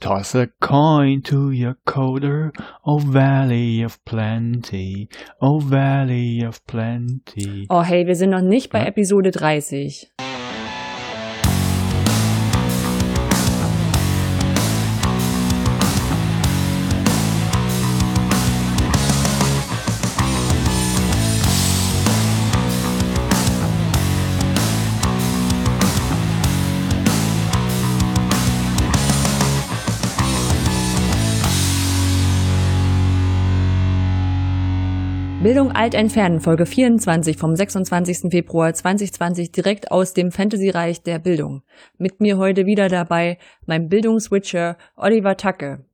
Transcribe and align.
Toss 0.00 0.34
a 0.34 0.48
coin 0.62 1.20
to 1.24 1.50
your 1.50 1.76
coder, 1.86 2.52
oh 2.86 2.98
valley 2.98 3.82
of 3.82 4.02
plenty, 4.06 5.10
oh 5.42 5.60
valley 5.60 6.42
of 6.42 6.64
plenty. 6.66 7.66
Oh 7.68 7.82
hey, 7.82 8.06
wir 8.06 8.16
sind 8.16 8.30
noch 8.30 8.40
nicht 8.40 8.70
bei 8.72 8.78
Ja. 8.80 8.86
Episode 8.86 9.30
30. 9.30 10.10
Bildung 35.50 35.72
alt 35.72 35.94
entfernen, 35.94 36.38
Folge 36.38 36.64
24 36.64 37.36
vom 37.36 37.56
26. 37.56 38.30
Februar 38.30 38.72
2020 38.72 39.50
direkt 39.50 39.90
aus 39.90 40.14
dem 40.14 40.30
Fantasy-Reich 40.30 41.02
der 41.02 41.18
Bildung. 41.18 41.64
Mit 41.98 42.20
mir 42.20 42.38
heute 42.38 42.66
wieder 42.66 42.88
dabei 42.88 43.36
mein 43.66 43.88
Bildungswitcher 43.88 44.78
Oliver 44.94 45.36
Tacke. 45.36 45.84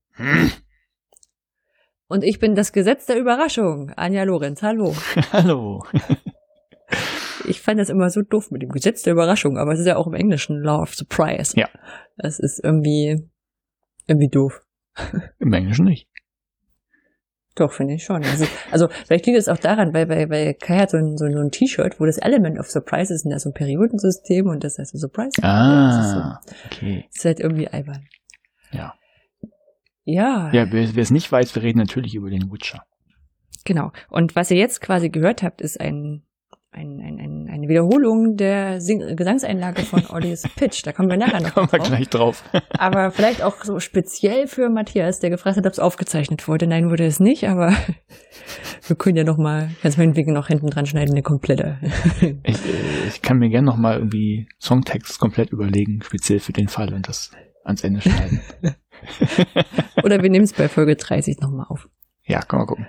Und 2.06 2.22
ich 2.22 2.38
bin 2.38 2.54
das 2.54 2.74
Gesetz 2.74 3.06
der 3.06 3.18
Überraschung, 3.18 3.92
Anja 3.96 4.24
Lorenz. 4.24 4.60
Hallo. 4.60 4.94
Hallo. 5.32 5.82
Ich 7.48 7.62
fand 7.62 7.80
das 7.80 7.88
immer 7.88 8.10
so 8.10 8.20
doof 8.20 8.50
mit 8.50 8.60
dem 8.60 8.68
Gesetz 8.68 9.04
der 9.04 9.14
Überraschung, 9.14 9.56
aber 9.56 9.72
es 9.72 9.80
ist 9.80 9.86
ja 9.86 9.96
auch 9.96 10.06
im 10.06 10.12
Englischen 10.12 10.60
Law 10.60 10.82
of 10.82 10.94
Surprise. 10.94 11.58
Ja. 11.58 11.70
Das 12.18 12.38
ist 12.40 12.62
irgendwie, 12.62 13.26
irgendwie 14.06 14.28
doof. 14.28 14.60
Im 15.38 15.54
Englischen 15.54 15.86
nicht. 15.86 16.10
Doch, 17.56 17.72
finde 17.72 17.94
ich 17.94 18.04
schon. 18.04 18.22
Also, 18.22 18.44
also 18.70 18.88
vielleicht 19.06 19.24
liegt 19.26 19.38
es 19.38 19.48
auch 19.48 19.56
daran, 19.56 19.94
weil, 19.94 20.08
weil, 20.10 20.28
weil 20.28 20.54
Kai 20.54 20.78
hat 20.78 20.90
so 20.90 20.98
ein, 20.98 21.16
so 21.16 21.24
ein, 21.24 21.50
T-Shirt, 21.50 21.98
wo 21.98 22.04
das 22.04 22.18
Element 22.18 22.58
of 22.60 22.70
Surprise 22.70 23.12
ist, 23.12 23.24
und 23.24 23.30
da 23.30 23.36
ist 23.36 23.44
so 23.44 23.48
ein 23.50 23.54
Periodensystem 23.54 24.46
und 24.46 24.62
das 24.62 24.78
heißt 24.78 24.92
so 24.92 24.98
Surprise. 24.98 25.42
Ah, 25.42 26.38
Das 26.44 26.52
ist, 26.52 26.66
okay. 26.66 27.06
so, 27.10 27.16
ist 27.16 27.24
halt 27.24 27.40
irgendwie 27.40 27.68
albern. 27.68 28.06
Ja. 28.72 28.94
Ja, 30.04 30.50
Ja, 30.52 30.70
wer 30.70 30.94
wer 30.94 31.02
es 31.02 31.10
nicht 31.10 31.32
weiß, 31.32 31.54
wir 31.54 31.62
reden 31.62 31.78
natürlich 31.78 32.14
über 32.14 32.28
den 32.30 32.52
Witcher. 32.52 32.84
genau. 33.64 33.90
Und 34.10 34.36
was 34.36 34.50
ihr 34.50 34.58
jetzt 34.58 34.80
quasi 34.82 35.08
gehört 35.08 35.42
habt, 35.42 35.60
ist 35.62 35.80
ein, 35.80 36.25
ein, 36.76 37.00
ein, 37.00 37.18
ein, 37.18 37.48
eine 37.50 37.68
Wiederholung 37.68 38.36
der 38.36 38.80
Sing 38.80 39.16
Gesangseinlage 39.16 39.82
von 39.82 40.04
Ollis 40.10 40.42
Pitch. 40.56 40.84
Da 40.86 40.92
kommen 40.92 41.08
wir 41.08 41.16
nachher 41.16 41.40
noch 41.40 41.54
Kommen 41.54 41.72
wir 41.72 41.78
drauf. 41.78 41.88
gleich 41.88 42.08
drauf. 42.08 42.44
Aber 42.78 43.10
vielleicht 43.10 43.42
auch 43.42 43.64
so 43.64 43.80
speziell 43.80 44.46
für 44.46 44.68
Matthias, 44.68 45.18
der 45.20 45.30
gefragt 45.30 45.56
hat, 45.56 45.66
ob 45.66 45.72
es 45.72 45.78
aufgezeichnet 45.78 46.46
wurde. 46.46 46.66
Nein, 46.66 46.90
wurde 46.90 47.06
es 47.06 47.18
nicht, 47.18 47.48
aber 47.48 47.72
wir 48.86 48.96
können 48.96 49.16
ja 49.16 49.24
noch 49.24 49.38
mal, 49.38 49.70
kannst 49.82 49.98
meinetwegen 49.98 50.32
noch 50.32 50.48
hinten 50.48 50.68
dran 50.68 50.86
schneiden, 50.86 51.12
eine 51.14 51.22
komplette. 51.22 51.78
Ich, 52.44 52.58
ich 53.08 53.22
kann 53.22 53.38
mir 53.38 53.48
gerne 53.48 53.66
noch 53.66 53.76
mal 53.76 53.96
irgendwie 53.98 54.46
Songtext 54.60 55.18
komplett 55.18 55.50
überlegen, 55.50 56.00
speziell 56.02 56.40
für 56.40 56.52
den 56.52 56.68
Fall 56.68 56.92
und 56.92 57.08
das 57.08 57.30
ans 57.64 57.82
Ende 57.82 58.00
schneiden. 58.00 58.40
Oder 60.04 60.22
wir 60.22 60.30
nehmen 60.30 60.44
es 60.44 60.52
bei 60.52 60.68
Folge 60.68 60.96
30 60.96 61.40
nochmal 61.40 61.66
auf. 61.68 61.88
ja, 62.24 62.40
kann 62.40 62.58
man 62.60 62.66
gucken. 62.68 62.86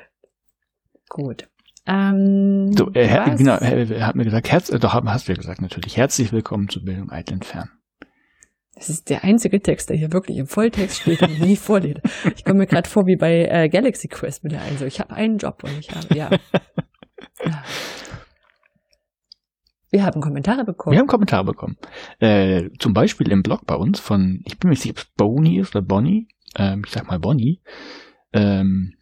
Gut. 1.09 1.47
Ähm, 1.87 2.73
So, 2.77 2.91
äh, 2.93 3.07
her, 3.07 3.33
genau, 3.37 3.55
er, 3.55 4.05
hat 4.05 4.15
mir 4.15 4.25
gesagt, 4.25 4.51
Herz, 4.51 4.69
äh, 4.69 4.77
doch, 4.79 4.93
hast 4.93 5.27
du 5.27 5.31
ja 5.31 5.37
gesagt, 5.37 5.61
natürlich. 5.61 5.95
Herzlich 5.97 6.31
willkommen 6.33 6.67
zu 6.67 6.83
Bildung 6.83 7.09
Eitel 7.11 7.35
entfernen. 7.35 7.71
Das 8.75 8.89
ist 8.89 9.09
der 9.09 9.23
einzige 9.23 9.61
Text, 9.61 9.89
der 9.89 9.97
hier 9.97 10.11
wirklich 10.11 10.37
im 10.37 10.47
Volltext 10.47 11.01
steht 11.01 11.21
und 11.23 11.39
nie 11.39 11.55
vorlese. 11.57 12.01
Ich 12.35 12.43
komme 12.43 12.59
mir 12.59 12.67
gerade 12.67 12.87
vor 12.89 13.07
wie 13.07 13.15
bei 13.15 13.45
äh, 13.45 13.69
Galaxy 13.69 14.07
Quest 14.07 14.43
mit 14.43 14.51
der 14.51 14.61
einen 14.61 14.77
so, 14.77 14.85
ich 14.85 14.99
habe 14.99 15.15
einen 15.15 15.37
Job 15.37 15.63
und 15.63 15.79
ich 15.79 15.89
habe, 15.95 16.13
ja. 16.15 16.29
Wir 19.89 20.03
haben 20.03 20.19
Kommentare 20.21 20.65
bekommen. 20.65 20.93
Wir 20.93 20.99
haben 20.99 21.07
Kommentare 21.07 21.45
bekommen. 21.45 21.77
Äh, 22.19 22.69
zum 22.77 22.93
Beispiel 22.93 23.31
im 23.31 23.41
Blog 23.41 23.65
bei 23.65 23.75
uns 23.75 23.99
von, 24.01 24.41
ich 24.45 24.59
bin 24.59 24.67
mir 24.67 24.71
nicht 24.73 24.81
sicher, 24.81 24.91
ob 24.93 24.97
es 24.99 25.11
Bonnie 25.15 25.59
ist 25.59 25.73
oder 25.75 25.85
Bonnie. 25.85 26.27
Ähm, 26.55 26.83
ich 26.85 26.91
sag 26.91 27.07
mal 27.07 27.19
Bonnie. 27.19 27.61
Ähm, 28.33 28.93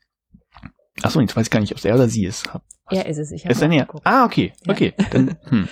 achso, 1.01 1.19
jetzt 1.19 1.35
weiß 1.35 1.47
ich 1.47 1.51
gar 1.51 1.59
nicht, 1.59 1.71
ob 1.71 1.79
es 1.79 1.85
er 1.85 1.95
oder 1.95 2.07
sie 2.07 2.25
ist. 2.25 2.53
Hab- 2.53 2.63
Er 2.91 3.05
ist 3.07 3.17
es, 3.17 3.31
ich 3.31 3.45
Ist 3.45 3.61
er 3.61 3.65
habe 3.67 3.75
näher? 3.75 3.87
Ah, 4.03 4.25
okay, 4.25 4.53
Ja. 4.65 4.73
okay. 4.73 4.93
Dann, 5.11 5.37
hm. 5.49 5.67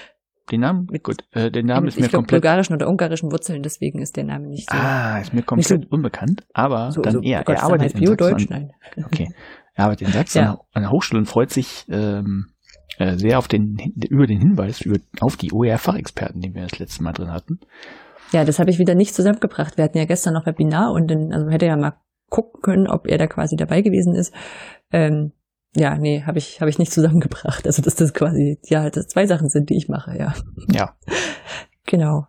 Den 0.52 0.60
Namen, 0.60 0.88
Mit- 0.92 1.04
gut, 1.04 1.24
äh, 1.32 1.50
den 1.52 1.68
Namen 1.68 1.88
ist 1.88 1.96
mir 1.96 2.02
glaube, 2.10 2.18
komplett, 2.24 2.42
bulgarischen 2.42 2.76
oder 2.76 2.90
ungarischen 2.90 3.32
Wurzeln, 3.32 3.64
deswegen 3.64 4.00
ist 4.02 4.18
der 4.18 4.26
Name 4.26 4.48
nicht 4.48 4.70
so. 4.70 4.76
ah, 4.78 5.18
ist 5.20 5.34
mir 5.34 5.42
komplett 5.42 5.90
unbekannt, 5.90 6.44
aber 6.54 6.92
so, 6.92 7.02
dann 7.02 7.14
so, 7.14 7.22
er, 7.22 7.40
oh 7.40 7.44
Gott, 7.46 7.56
er 7.56 7.64
arbeitet 7.64 7.94
in 8.02 8.18
Sachsen 8.18 8.48
Nein. 8.50 8.72
Okay. 9.06 9.30
Er 9.76 9.86
arbeitet 9.86 10.08
in 10.10 10.14
Sachsen 10.14 10.40
Ja. 10.44 10.60
an 10.74 10.82
der 10.82 10.92
Hochschule 10.92 11.20
und 11.20 11.28
freut 11.28 11.50
sich 11.50 11.86
ähm, 11.90 12.48
äh, 12.98 13.16
sehr 13.16 13.38
auf 13.38 13.48
den 13.48 13.78
über 14.10 14.28
den 14.28 14.40
Hinweis 14.40 14.82
über, 14.82 14.98
auf 15.22 15.38
die 15.38 15.54
OER-Fachexperten, 15.54 16.42
die 16.42 16.54
wir 16.54 16.64
das 16.64 16.78
letzte 16.78 17.04
Mal 17.04 17.14
drin 17.14 17.32
hatten. 17.32 17.60
Ja, 18.34 18.44
das 18.44 18.60
habe 18.60 18.70
ich 18.70 18.80
wieder 18.80 18.96
nicht 18.96 19.16
zusammengebracht. 19.16 19.78
Wir 19.78 19.86
hatten 19.86 19.98
ja 19.98 20.06
gestern 20.06 20.34
noch 20.34 20.46
Webinar 20.46 20.92
und 20.92 21.10
dann 21.10 21.32
also 21.32 21.50
hätte 21.52 21.68
ja 21.68 21.78
mal 21.78 21.94
gucken 22.30 22.62
können, 22.62 22.88
ob 22.88 23.08
er 23.08 23.18
da 23.18 23.28
quasi 23.28 23.56
dabei 23.56 23.82
gewesen 23.82 24.14
ist. 24.14 24.34
Ähm, 24.92 25.32
ja, 25.76 25.98
nee, 25.98 26.24
habe 26.24 26.38
ich 26.38 26.62
habe 26.62 26.70
ich 26.70 26.80
nicht 26.80 26.92
zusammengebracht. 26.94 27.66
Also 27.66 27.82
dass 27.82 27.96
das 27.96 28.14
quasi 28.14 28.60
ja, 28.66 28.90
das 28.90 29.08
zwei 29.08 29.26
Sachen 29.26 29.50
sind, 29.50 29.70
die 29.70 29.78
ich 29.78 29.90
mache, 29.90 30.18
ja. 30.18 30.34
Ja. 30.72 30.96
Genau. 31.86 32.28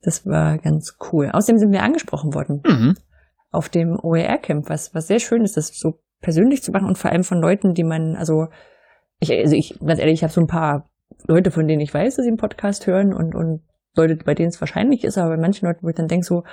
Das 0.00 0.24
war 0.24 0.56
ganz 0.56 0.96
cool. 1.12 1.30
Außerdem 1.30 1.58
sind 1.58 1.72
wir 1.72 1.82
angesprochen 1.82 2.32
worden 2.32 2.62
Mhm. 2.66 2.96
auf 3.50 3.68
dem 3.68 3.98
OER-Camp, 4.00 4.70
was, 4.70 4.94
was 4.94 5.06
sehr 5.06 5.18
schön 5.20 5.42
ist, 5.44 5.56
das 5.58 5.68
so 5.78 6.00
persönlich 6.20 6.62
zu 6.62 6.72
machen 6.72 6.86
und 6.86 6.96
vor 6.96 7.10
allem 7.10 7.24
von 7.24 7.40
Leuten, 7.42 7.74
die 7.74 7.84
man, 7.84 8.16
also 8.16 8.46
ich, 9.20 9.30
also 9.32 9.54
ich, 9.54 9.78
ganz 9.84 10.00
ehrlich, 10.00 10.14
ich 10.14 10.22
habe 10.22 10.32
so 10.32 10.40
ein 10.40 10.46
paar 10.46 10.88
Leute, 11.26 11.50
von 11.50 11.68
denen 11.68 11.80
ich 11.80 11.92
weiß, 11.92 12.16
dass 12.16 12.24
sie 12.24 12.30
einen 12.30 12.38
Podcast 12.38 12.86
hören 12.86 13.12
und, 13.12 13.34
und 13.34 13.62
Leute, 13.94 14.16
bei 14.16 14.34
denen 14.34 14.48
es 14.48 14.60
wahrscheinlich 14.60 15.04
ist, 15.04 15.18
aber 15.18 15.30
bei 15.36 15.40
manchen 15.40 15.66
Leuten, 15.66 15.82
wo 15.82 15.88
ich 15.88 15.96
dann 15.96 16.08
denke 16.08 16.24
so, 16.24 16.44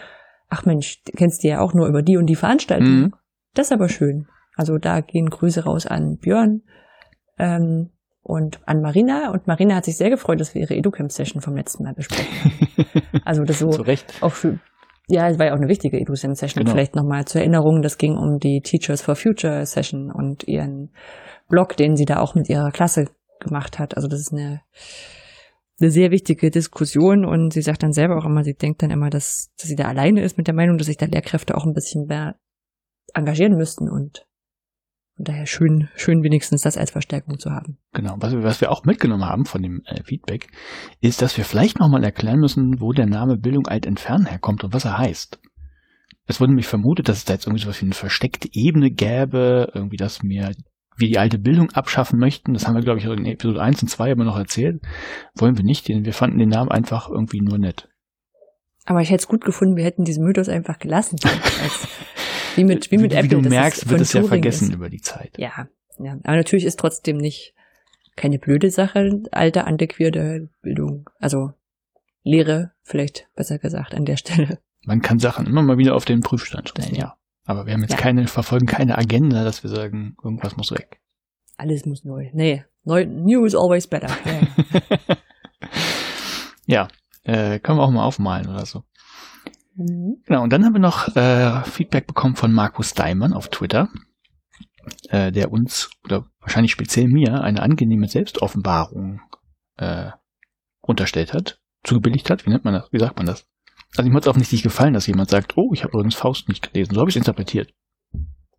ach 0.50 0.66
Mensch, 0.66 1.02
du 1.03 1.12
kennst 1.13 1.44
die 1.44 1.47
ja 1.47 1.62
auch 1.62 1.73
nur 1.73 1.88
über 1.88 2.02
die 2.02 2.17
und 2.17 2.25
die 2.25 2.35
Veranstaltung. 2.35 2.88
Mhm. 2.88 3.13
Das 3.53 3.67
ist 3.67 3.72
aber 3.73 3.88
schön. 3.88 4.28
Also 4.56 4.78
da 4.78 5.02
gehen 5.02 5.30
Grüße 5.30 5.64
raus 5.64 5.86
an 5.86 6.18
Björn 6.20 6.62
ähm, 7.38 7.92
und 8.22 8.60
an 8.68 8.82
Marina. 8.82 9.32
Und 9.32 9.48
Marina 9.48 9.76
hat 9.76 9.86
sich 9.86 9.98
sehr 9.98 10.10
gefreut, 10.10 10.40
dass 10.40 10.54
wir 10.54 10.62
ihre 10.62 10.76
EduCamp-Session 10.76 11.42
vom 11.42 11.56
letzten 11.56 11.84
Mal 11.84 11.94
besprochen 11.94 12.26
haben. 12.44 12.86
Also 13.24 13.44
das 13.44 13.60
so 13.60 13.70
auch 14.22 14.34
für, 14.34 14.60
ja, 15.08 15.28
es 15.30 15.40
war 15.40 15.48
ja 15.48 15.54
auch 15.54 15.58
eine 15.58 15.70
wichtige 15.70 16.00
EduSem-Session. 16.00 16.64
Genau. 16.64 16.76
Vielleicht 16.76 16.96
nochmal 16.96 17.26
zur 17.26 17.42
Erinnerung, 17.42 17.82
das 17.82 17.98
ging 17.98 18.16
um 18.16 18.38
die 18.40 18.62
Teachers 18.62 19.02
for 19.02 19.16
Future 19.16 19.66
Session 19.66 20.12
und 20.12 20.48
ihren 20.48 20.92
Blog, 21.48 21.76
den 21.78 21.96
sie 21.96 22.06
da 22.06 22.20
auch 22.20 22.36
mit 22.36 22.50
ihrer 22.50 22.72
Klasse 22.72 23.06
gemacht 23.40 23.80
hat. 23.80 23.96
Also 23.96 24.08
das 24.08 24.20
ist 24.20 24.34
eine, 24.34 24.62
eine 25.80 25.90
sehr 25.90 26.12
wichtige 26.12 26.50
Diskussion 26.52 27.26
und 27.26 27.54
sie 27.54 27.62
sagt 27.62 27.84
dann 27.84 27.94
selber 27.94 28.18
auch 28.18 28.26
immer, 28.26 28.44
sie 28.44 28.54
denkt 28.54 28.84
dann 28.84 28.92
immer, 28.92 29.10
dass, 29.10 29.52
dass 29.58 29.70
sie 29.70 29.76
da 29.76 29.86
alleine 29.86 30.22
ist 30.24 30.38
mit 30.38 30.48
der 30.48 30.56
Meinung, 30.56 30.78
dass 30.78 30.88
sich 30.88 30.98
da 30.98 31.06
Lehrkräfte 31.06 31.56
auch 31.56 31.66
ein 31.66 31.74
bisschen 31.74 32.08
mehr 32.08 32.36
engagieren 33.14 33.56
müssten 33.56 33.90
und 33.90 34.26
von 35.16 35.26
daher 35.26 35.46
schön, 35.46 35.90
schön 35.96 36.24
wenigstens 36.24 36.64
das 36.64 36.78
als 36.78 36.92
Verstärkung 36.92 37.40
zu 37.40 37.52
haben. 37.52 37.78
Genau. 37.94 38.16
Was 38.20 38.34
wir, 38.34 38.44
was 38.44 38.59
wir 38.59 38.72
auch 38.72 38.84
mitgenommen 38.84 39.26
haben 39.26 39.46
von 39.46 39.62
dem 39.62 39.81
äh, 39.86 40.03
Feedback, 40.03 40.48
ist, 41.00 41.22
dass 41.22 41.38
wir 41.38 41.46
vielleicht 41.46 41.80
nochmal 41.80 42.03
erklären 42.03 42.40
müssen, 42.40 42.81
wo 42.81 42.92
der 42.92 43.06
Name 43.06 43.38
Bildung 43.38 43.68
alt 43.68 43.86
entfernen 43.86 44.26
herkommt 44.26 44.64
und 44.64 44.74
was 44.74 44.86
er 44.86 44.98
heißt. 44.98 45.40
Es 46.28 46.42
wurde 46.42 46.52
nämlich 46.52 46.68
vermutet, 46.68 47.08
dass 47.08 47.18
es 47.18 47.26
da 47.26 47.34
jetzt 47.34 47.46
irgendwie 47.46 47.64
sowas 47.64 47.81
wie 47.81 47.86
eine 47.86 47.94
versteckte 47.94 48.50
Ebene 48.52 48.92
gäbe, 48.92 49.72
irgendwie, 49.74 49.98
dass 49.98 50.22
wir 50.24 50.52
wir 50.98 51.09
die 51.09 51.20
alte 51.20 51.38
Bildung 51.38 51.72
abschaffen 51.72 52.20
möchten. 52.20 52.53
Das 52.53 52.68
haben 52.68 52.76
wir, 52.76 52.82
glaube 52.82 53.00
ich, 53.00 53.06
in 53.06 53.26
Episode 53.26 53.62
1 53.62 53.82
und 53.84 53.90
2 53.90 54.14
aber 54.14 54.24
noch 54.24 54.38
erzählt. 54.38 54.82
Wollen 55.36 55.58
wir 55.58 55.66
nicht, 55.66 55.88
denn 55.88 56.06
wir 56.06 56.14
fanden 56.14 56.38
den 56.38 56.50
Namen 56.50 56.72
einfach 56.72 57.09
irgendwie 57.09 57.42
nur 57.42 57.58
nett. 57.58 57.90
Aber 58.86 59.02
ich 59.02 59.09
hätte 59.09 59.24
es 59.24 59.28
gut 59.28 59.44
gefunden, 59.44 59.76
wir 59.76 59.84
hätten 59.84 60.03
diesen 60.03 60.24
Mythos 60.24 60.47
einfach 60.47 60.80
gelassen. 60.80 61.17
Als, 61.23 61.88
wie 62.55 62.63
mit, 62.63 62.91
wie 62.91 62.97
mit 62.97 63.11
wie, 63.11 63.16
Apple. 63.16 63.37
Wie 63.37 63.41
du 63.43 63.49
merkst, 63.49 63.90
wird 63.90 64.02
es 64.02 64.13
ja 64.13 64.23
vergessen 64.23 64.69
Ist. 64.69 64.73
über 64.75 64.90
die 64.90 65.02
Zeit. 65.02 65.37
Ja, 65.37 65.67
ja. 65.99 66.17
Aber 66.23 66.35
natürlich 66.35 66.66
ist 66.66 66.79
trotzdem 66.79 67.17
nicht 67.17 67.53
keine 68.16 68.40
blöde 68.40 68.69
Sache, 68.69 69.23
alte, 69.31 69.66
antiquierte 69.66 70.49
Bildung. 70.61 71.09
Also 71.19 71.52
Lehre, 72.23 72.72
vielleicht 72.84 73.28
besser 73.35 73.59
gesagt, 73.59 73.93
an 73.93 74.05
der 74.05 74.17
Stelle. 74.17 74.59
Man 74.85 75.02
kann 75.02 75.19
Sachen 75.19 75.46
immer 75.47 75.61
mal 75.61 75.78
wieder 75.78 75.96
auf 75.96 76.05
den 76.05 76.22
Prüfstand 76.22 76.69
stellen, 76.69 76.96
ja. 76.96 77.17
Aber 77.43 77.66
wir 77.66 77.73
haben 77.73 77.81
jetzt 77.81 77.91
Ja. 77.91 77.97
keine, 77.97 78.28
verfolgen 78.28 78.66
keine 78.66 78.97
Agenda, 78.97 79.43
dass 79.43 79.63
wir 79.63 79.69
sagen, 79.69 80.16
irgendwas 80.23 80.57
muss 80.57 80.72
weg. 80.72 80.99
Alles 81.57 81.85
muss 81.85 82.03
neu. 82.03 82.29
Nee, 82.34 82.66
neu, 82.84 83.05
new 83.05 83.46
is 83.46 83.55
always 83.55 83.87
better. 83.87 84.09
Ja. 84.25 84.87
ja, 86.66 86.87
äh, 87.23 87.59
können 87.59 87.78
wir 87.78 87.84
auch 87.84 87.91
mal 87.91 88.05
aufmalen 88.05 88.47
oder 88.47 88.66
so. 88.66 88.84
Mhm. 89.76 90.22
Genau, 90.26 90.44
und 90.44 90.52
dann 90.54 90.64
haben 90.66 90.74
wir 90.74 90.80
noch 90.80 91.16
äh, 91.16 91.64
Feedback 91.64 92.08
bekommen 92.08 92.36
von 92.36 92.52
Markus 92.54 92.94
Daimann 92.94 93.34
auf 93.34 93.50
Twitter, 93.50 93.90
äh, 95.10 95.32
der 95.32 95.52
uns, 95.52 95.90
oder 96.04 96.26
wahrscheinlich 96.40 96.72
speziell 96.72 97.08
mir, 97.08 97.42
eine 97.42 97.62
angenehme 97.62 98.08
Selbstoffenbarung 98.08 99.22
äh, 99.78 100.12
unterstellt 100.82 101.34
hat, 101.34 101.60
zugebilligt 101.84 102.30
hat. 102.30 102.46
Wie 102.46 102.50
nennt 102.52 102.64
man 102.66 102.74
das? 102.74 102.92
Wie 102.92 103.00
sagt 103.00 103.18
man 103.18 103.26
das? 103.26 103.46
Also 103.98 104.10
ihm 104.10 104.16
hat 104.16 104.24
es 104.24 104.28
offensichtlich 104.28 104.64
gefallen, 104.64 104.94
dass 104.94 105.08
jemand 105.08 105.30
sagt, 105.30 105.58
oh, 105.58 105.72
ich 105.74 105.84
habe 105.84 105.94
übrigens 105.94 106.16
Faust 106.16 106.50
nicht 106.50 106.72
gelesen. 106.74 106.94
So 106.94 107.00
habe 107.02 107.10
ich 107.10 107.16
es 107.16 107.20
interpretiert, 107.20 107.74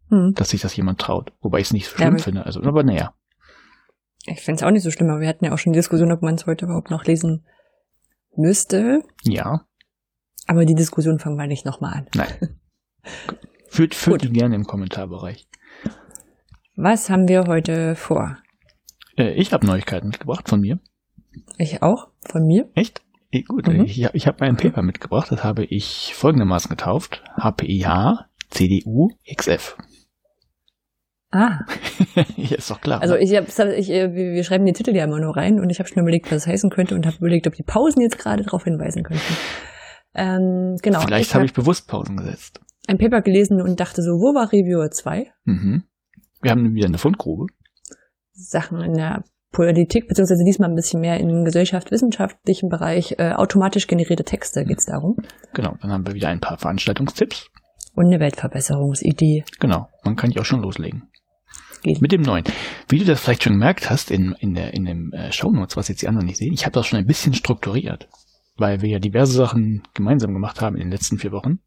Hm. 0.09 0.33
dass 0.35 0.51
sich 0.51 0.61
das 0.61 0.77
jemand 0.77 1.01
traut. 1.01 1.33
Wobei 1.41 1.59
ich 1.61 1.67
es 1.67 1.73
nicht 1.73 1.89
so 1.89 1.97
schlimm 1.97 2.09
aber- 2.15 2.19
finde. 2.19 2.47
Also, 2.47 2.63
aber 2.63 2.83
naja. 2.85 3.15
Ich 4.27 4.41
finde 4.41 4.57
es 4.57 4.63
auch 4.63 4.71
nicht 4.71 4.83
so 4.83 4.91
schlimm, 4.91 5.09
aber 5.11 5.21
wir 5.21 5.29
hatten 5.29 5.45
ja 5.45 5.53
auch 5.53 5.59
schon 5.59 5.73
die 5.73 5.79
Diskussion, 5.79 6.11
ob 6.13 6.23
man 6.23 6.35
es 6.35 6.47
heute 6.47 6.65
überhaupt 6.65 6.91
noch 6.91 7.05
lesen 7.05 7.45
müsste. 8.37 9.03
Ja, 9.25 9.66
Aber 10.47 10.65
die 10.65 10.75
Diskussion 10.75 11.19
fangen 11.19 11.37
wir 11.37 11.47
nicht 11.47 11.65
nochmal 11.67 11.95
an. 11.95 12.07
nein. 12.15 12.29
Führt, 13.69 13.95
führt 13.95 14.23
die 14.23 14.31
gerne 14.31 14.55
im 14.55 14.65
Kommentarbereich. 14.65 15.47
Was 16.77 17.11
haben 17.11 17.29
wir 17.29 17.45
heute 17.47 17.95
vor? 17.95 18.39
Äh, 19.19 19.33
ich 19.35 19.53
habe 19.53 19.67
Neuigkeiten 19.67 20.09
mitgebracht 20.09 20.49
von 20.49 20.61
mir. 20.61 20.79
Ich 21.59 21.83
auch? 21.83 22.09
Von 22.21 22.47
mir? 22.47 22.71
Echt? 22.75 23.03
Eh, 23.33 23.43
Gut, 23.43 23.67
Mhm. 23.69 23.85
ich, 23.85 24.03
ich 24.03 24.27
habe 24.27 24.43
ein 24.45 24.57
Paper 24.57 24.83
mitgebracht, 24.83 25.31
das 25.31 25.45
habe 25.45 25.65
ich 25.65 26.13
folgendermaßen 26.15 26.71
getauft. 26.71 27.23
HPIH 27.37 28.25
CDU 28.51 29.11
XF. 29.37 29.77
Ah, 31.33 31.59
ja, 32.37 32.57
ist 32.57 32.71
doch 32.71 32.81
klar. 32.81 33.03
also 33.03 33.15
ne? 33.15 33.21
ich 33.21 33.35
hab, 33.37 33.47
ich, 33.49 33.91
äh, 33.91 34.15
wir 34.15 34.33
wir 34.33 34.45
schreiben 34.45 34.65
die 34.65 34.73
Titel 34.73 34.95
ja 34.95 35.05
immer 35.05 35.19
nur 35.21 35.37
rein 35.37 35.61
und 35.61 35.71
ich 35.71 35.81
habe 35.81 35.89
schon 35.89 36.01
überlegt, 36.03 36.27
was 36.31 36.43
es 36.43 36.47
heißen 36.47 36.71
könnte 36.71 36.95
und 36.95 37.05
habe 37.05 37.17
überlegt, 37.19 37.47
ob 37.47 37.55
die 37.55 37.63
Pausen 37.65 38.01
jetzt 38.01 38.19
gerade 38.19 38.43
darauf 38.45 38.65
hinweisen 38.65 39.03
könnten. 39.03 39.35
Ähm, 40.17 40.77
genau. 40.83 41.01
Vielleicht 41.01 41.29
ich 41.29 41.35
habe 41.35 41.41
habe 41.41 41.47
ich 41.47 41.53
bewusst 41.53 41.89
Pausen 41.89 42.17
gesetzt. 42.17 42.61
ein 42.89 42.99
Paper 42.99 43.21
gelesen 43.21 43.61
und 43.61 43.79
dachte 43.79 44.03
so, 44.03 44.13
wo 44.13 44.35
war 44.35 44.53
Reviewer 44.53 44.91
2? 44.91 45.31
Mhm. 45.45 45.85
Wir 46.43 46.51
haben 46.51 46.75
wieder 46.75 46.87
eine 46.87 46.99
Fundgrube. 46.99 47.47
Sachen 48.33 48.81
in 48.81 48.95
der 48.95 49.25
Politik, 49.53 50.09
beziehungsweise 50.09 50.45
diesmal 50.45 50.69
ein 50.69 50.75
bisschen 50.75 51.01
mehr 51.01 51.19
in 51.19 51.45
gesellschaftswissenschaftlichen 51.45 52.69
Bereich, 52.69 53.15
äh, 53.19 53.33
automatisch 53.33 53.87
generierte 53.87 54.25
Texte 54.25 54.65
geht's 54.65 54.87
darum. 54.87 55.17
Genau, 55.55 55.77
dann 55.81 55.91
haben 55.91 56.07
wir 56.07 56.15
wieder 56.15 56.29
ein 56.29 56.41
paar 56.41 56.59
Veranstaltungstipps. 56.59 57.49
Und 57.95 58.07
eine 58.07 58.21
Weltverbesserungsidee. 58.21 59.45
Genau, 59.59 59.89
man 60.05 60.17
kann 60.17 60.31
ja 60.31 60.43
auch 60.43 60.45
schon 60.45 60.61
loslegen. 60.61 61.05
Geht. 61.83 62.03
Mit 62.03 62.13
dem 62.13 62.23
neuen. 62.23 62.45
Wie 62.89 62.99
du 62.99 63.05
das 63.05 63.21
vielleicht 63.21 63.45
schon 63.45 63.55
gemerkt 63.55 63.89
hast 63.89 64.11
in, 64.11 64.35
in, 64.41 64.55
der, 64.55 64.75
in 64.75 64.85
dem 64.85 65.13
äh, 65.13 65.33
Shownotes, 65.33 65.77
was 65.77 65.89
jetzt 65.89 66.03
die 66.03 66.09
anderen 66.09 66.27
nicht 66.27 66.37
sehen, 66.37 66.53
ich 66.53 66.65
habe 66.65 66.73
das 66.73 66.87
schon 66.87 66.99
ein 66.99 67.07
bisschen 67.07 67.33
strukturiert, 67.33 68.09
weil 68.57 68.81
wir 68.83 68.89
ja 68.89 68.99
diverse 68.99 69.33
Sachen 69.33 69.83
gemeinsam 69.95 70.33
gemacht 70.33 70.61
haben 70.61 70.77
in 70.77 70.83
den 70.83 70.91
letzten 70.91 71.19
vier 71.19 71.33
Wochen. 71.33 71.61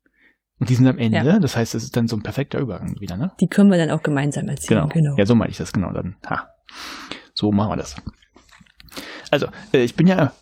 Und 0.59 0.69
die 0.69 0.75
sind 0.75 0.87
am 0.87 0.97
Ende, 0.97 1.17
Ja. 1.19 1.39
das 1.39 1.55
heißt, 1.55 1.73
es 1.75 1.83
ist 1.83 1.95
dann 1.95 2.07
so 2.07 2.17
ein 2.17 2.23
perfekter 2.23 2.59
Übergang 2.59 2.99
wieder, 2.99 3.15
ne? 3.15 3.31
Die 3.39 3.47
können 3.47 3.71
wir 3.71 3.77
dann 3.77 3.91
auch 3.91 4.03
gemeinsam 4.03 4.49
erzählen. 4.49 4.89
Genau. 4.89 5.15
Ja, 5.15 5.25
so 5.25 5.33
meine 5.35 5.51
ich 5.51 5.57
das, 5.57 5.71
genau. 5.71 5.91
Dann, 5.93 6.17
ha. 6.25 6.49
So 7.33 7.51
machen 7.51 7.71
wir 7.71 7.77
das. 7.77 7.95
Also, 9.31 9.47
äh, 9.71 9.83
ich 9.83 9.95
bin 9.95 10.07
ja, 10.07 10.33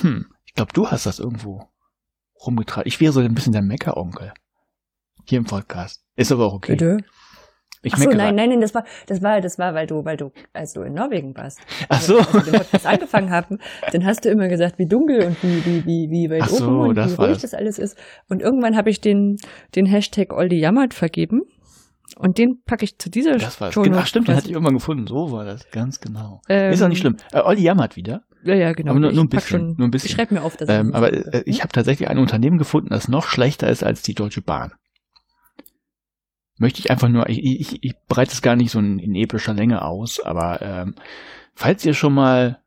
hm, 0.00 0.26
ich 0.44 0.54
glaube, 0.54 0.72
du 0.74 0.88
hast 0.90 1.06
das 1.06 1.18
irgendwo 1.18 1.66
rumgetragen. 2.44 2.86
Ich 2.86 3.00
wäre 3.00 3.12
so 3.12 3.20
ein 3.20 3.34
bisschen 3.34 3.52
der 3.54 3.62
Meckeronkel. 3.62 4.32
Hier 5.26 5.38
im 5.38 5.44
Podcast. 5.44 6.04
Ist 6.16 6.30
aber 6.32 6.46
auch 6.46 6.52
okay. 6.54 6.72
Bitte? 6.72 6.98
Ich 7.84 7.94
Ach 7.94 7.98
so, 7.98 8.10
nein, 8.10 8.34
nein, 8.34 8.50
nein, 8.50 8.60
das 8.60 8.74
war, 8.74 8.84
das 9.06 9.22
war, 9.22 9.40
das 9.40 9.58
war, 9.58 9.74
weil 9.74 9.86
du, 9.86 10.04
weil 10.04 10.16
du, 10.16 10.32
als 10.52 10.72
du 10.72 10.82
in 10.82 10.94
Norwegen 10.94 11.36
warst. 11.36 11.60
Ach 11.88 12.00
so. 12.00 12.18
Als 12.18 12.32
wir 12.32 12.40
den 12.42 12.52
Podcast 12.54 12.86
angefangen 12.86 13.30
haben, 13.30 13.58
dann 13.92 14.04
hast 14.04 14.24
du 14.24 14.30
immer 14.30 14.48
gesagt, 14.48 14.78
wie 14.78 14.86
dunkel 14.86 15.24
und 15.26 15.42
wie, 15.42 15.64
wie, 15.64 15.84
wie, 15.86 16.10
wie 16.10 16.30
weit 16.30 16.42
Ach 16.42 16.48
so, 16.48 16.64
oben 16.66 16.80
und 16.88 16.94
das 16.96 17.12
wie 17.18 17.22
ruhig 17.22 17.32
das. 17.34 17.42
das. 17.42 17.54
alles 17.54 17.78
ist. 17.78 17.96
Und 18.28 18.42
irgendwann 18.42 18.76
habe 18.76 18.90
ich 18.90 19.00
den, 19.00 19.36
den 19.74 19.86
Hashtag 19.86 20.32
Oldi 20.32 20.58
jammert 20.58 20.94
vergeben. 20.94 21.42
Und 22.16 22.38
den 22.38 22.62
packe 22.64 22.84
ich 22.84 22.98
zu 22.98 23.10
dieser 23.10 23.38
Das 23.38 23.60
war. 23.60 23.72
Shownote. 23.72 23.98
Ach 23.98 24.06
stimmt, 24.06 24.28
den 24.28 24.36
hatte 24.36 24.46
ich 24.46 24.52
irgendwann 24.52 24.74
gefunden. 24.74 25.06
So 25.06 25.32
war 25.32 25.44
das, 25.44 25.68
ganz 25.72 26.00
genau. 26.00 26.42
Ähm, 26.48 26.72
ist 26.72 26.82
auch 26.82 26.88
nicht 26.88 26.98
schlimm. 27.00 27.16
Äh, 27.32 27.40
Olli 27.40 27.62
jammert 27.62 27.96
wieder. 27.96 28.22
Ja, 28.44 28.54
ja, 28.54 28.72
genau. 28.72 28.90
Aber 28.92 29.00
nur- 29.00 29.12
nur 29.12 29.24
ein 29.24 29.28
bisschen, 29.28 29.48
Schon, 29.60 29.74
nur 29.78 29.88
ein 29.88 29.90
bisschen. 29.90 30.08
Ich 30.10 30.12
schreibe 30.14 30.34
mir 30.34 30.42
auf, 30.42 30.56
dass 30.56 30.68
Ähm, 30.68 30.90
ich 30.90 30.94
aber 30.94 31.12
äh, 31.12 31.42
ich 31.46 31.62
habe 31.62 31.72
tatsächlich 31.72 32.08
ein 32.08 32.18
Unternehmen 32.18 32.58
gefunden, 32.58 32.90
das 32.90 33.08
noch 33.08 33.26
schlechter 33.26 33.68
ist 33.68 33.82
als 33.82 34.02
die 34.02 34.14
Deutsche 34.14 34.42
Bahn. 34.42 34.72
Möchte 36.56 36.80
ich 36.80 36.90
einfach 36.90 37.08
nur, 37.08 37.28
ich, 37.28 37.42
ich, 37.42 37.82
ich 37.82 37.94
bereite 38.08 38.32
es 38.32 38.42
gar 38.42 38.54
nicht 38.56 38.70
so 38.70 38.78
in, 38.78 38.98
in 38.98 39.14
epischer 39.14 39.54
Länge 39.54 39.82
aus, 39.82 40.20
aber 40.20 40.62
ähm, 40.62 40.94
falls 41.54 41.84
ihr 41.84 41.94
schon 41.94 42.14
mal, 42.14 42.62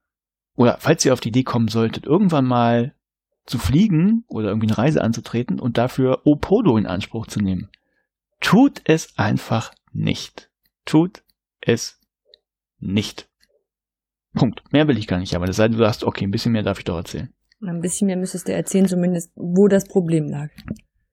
oder 0.56 0.78
falls 0.80 1.06
ihr 1.06 1.14
auf 1.14 1.22
die 1.22 1.30
Idee 1.30 1.44
kommen 1.44 1.70
solltet, 1.70 2.06
irgendwann 2.06 2.46
mal 2.46 2.94
zu 3.46 3.58
fliegen 3.58 4.26
oder 4.28 4.50
irgendwie 4.50 4.68
eine 4.68 4.78
Reise 4.78 5.02
anzutreten 5.02 5.60
und 5.60 5.78
dafür 5.78 6.22
Opodo 6.26 6.78
in 6.78 6.86
Anspruch 6.86 7.28
zu 7.28 7.40
nehmen, 7.40 7.70
tut 8.42 8.82
es 8.84 9.18
einfach 9.18 9.74
nicht. 9.94 10.52
Tut 10.86 11.24
es 11.62 12.00
nicht. 12.80 13.30
Punkt. 14.34 14.62
Mehr 14.72 14.88
will 14.88 14.98
ich 14.98 15.08
gar 15.08 15.20
nicht, 15.20 15.34
aber 15.36 15.46
das 15.46 15.56
sei 15.56 15.68
denn, 15.68 15.78
du 15.78 15.84
sagst, 15.84 16.04
okay, 16.04 16.26
ein 16.26 16.32
bisschen 16.32 16.52
mehr 16.52 16.64
darf 16.64 16.80
ich 16.80 16.86
doch 16.86 16.98
erzählen. 16.98 17.34
ein 17.62 17.80
bisschen 17.80 18.08
mehr 18.08 18.18
müsstest 18.18 18.48
du 18.48 18.54
erzählen, 18.54 18.86
zumindest, 18.86 19.32
wo 19.36 19.68
das 19.68 19.88
Problem 19.88 20.28
lag. 20.28 20.50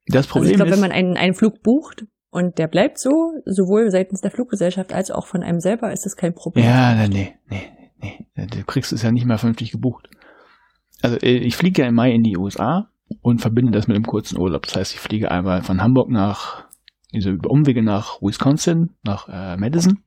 Das 0.06 0.26
Also 0.26 0.31
Problem 0.31 0.50
ich 0.50 0.56
glaube, 0.56 0.71
ist, 0.71 0.76
wenn 0.76 0.88
man 0.88 0.93
einen, 0.93 1.17
einen 1.17 1.35
Flug 1.35 1.62
bucht 1.62 2.06
und 2.34 2.58
der 2.58 2.66
bleibt 2.66 2.98
so, 2.98 3.31
sowohl 3.44 3.92
seitens 3.92 4.20
der 4.20 4.32
Fluggesellschaft 4.32 4.92
als 4.92 5.12
auch 5.12 5.28
von 5.28 5.44
einem 5.44 5.60
selber, 5.60 5.92
ist 5.92 6.04
das 6.04 6.16
kein 6.16 6.34
Problem. 6.34 6.64
ja, 6.64 7.06
nee, 7.06 7.36
nee, 7.48 7.62
nee, 8.00 8.26
du 8.34 8.64
kriegst 8.64 8.92
es 8.92 9.02
ja 9.02 9.12
nicht 9.12 9.25
mehr 9.25 9.38
vernünftig 9.38 9.70
gebucht. 9.70 10.10
Also 11.00 11.16
äh, 11.19 11.36
ich 11.36 11.54
fliege 11.56 11.82
ja 11.82 11.88
im 11.88 11.94
Mai 11.94 12.10
in 12.10 12.25
die 12.25 12.36
USA 12.36 12.90
und 13.22 13.40
verbinde 13.40 13.70
das 13.70 13.86
mit 13.86 13.94
einem 13.94 14.04
kurzen 14.04 14.36
Urlaub. 14.36 14.64
Das 14.64 14.75
heißt, 14.75 14.94
ich 14.94 14.98
fliege 14.98 15.31
einmal 15.31 15.62
von 15.62 15.81
Hamburg 15.81 16.10
nach, 16.10 16.64
diese 17.12 17.31
über 17.31 17.50
Umwege 17.50 17.84
nach 17.84 18.20
Wisconsin, 18.20 18.96
nach 19.04 19.28
äh, 19.28 19.56
Madison. 19.56 20.02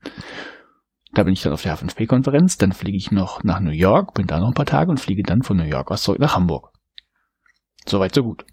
Da 1.13 1.23
bin 1.23 1.31
ich 1.31 1.41
dann 1.43 1.53
auf 1.53 1.61
der 1.61 1.77
H5P-Konferenz. 1.77 2.57
Dann 2.57 2.73
fliege 2.73 2.97
ich 2.97 3.09
noch 3.09 3.45
nach 3.45 3.61
New 3.61 3.71
York, 3.71 4.13
bin 4.15 4.27
da 4.27 4.37
noch 4.41 4.49
ein 4.49 4.53
paar 4.53 4.65
Tage 4.65 4.91
und 4.91 4.99
fliege 4.99 5.23
dann 5.23 5.43
von 5.43 5.55
New 5.55 5.63
York 5.63 5.91
aus 5.91 6.03
zurück 6.03 6.19
nach 6.19 6.35
Hamburg. 6.35 6.73
Soweit, 7.87 8.13
so 8.13 8.23
gut. 8.23 8.45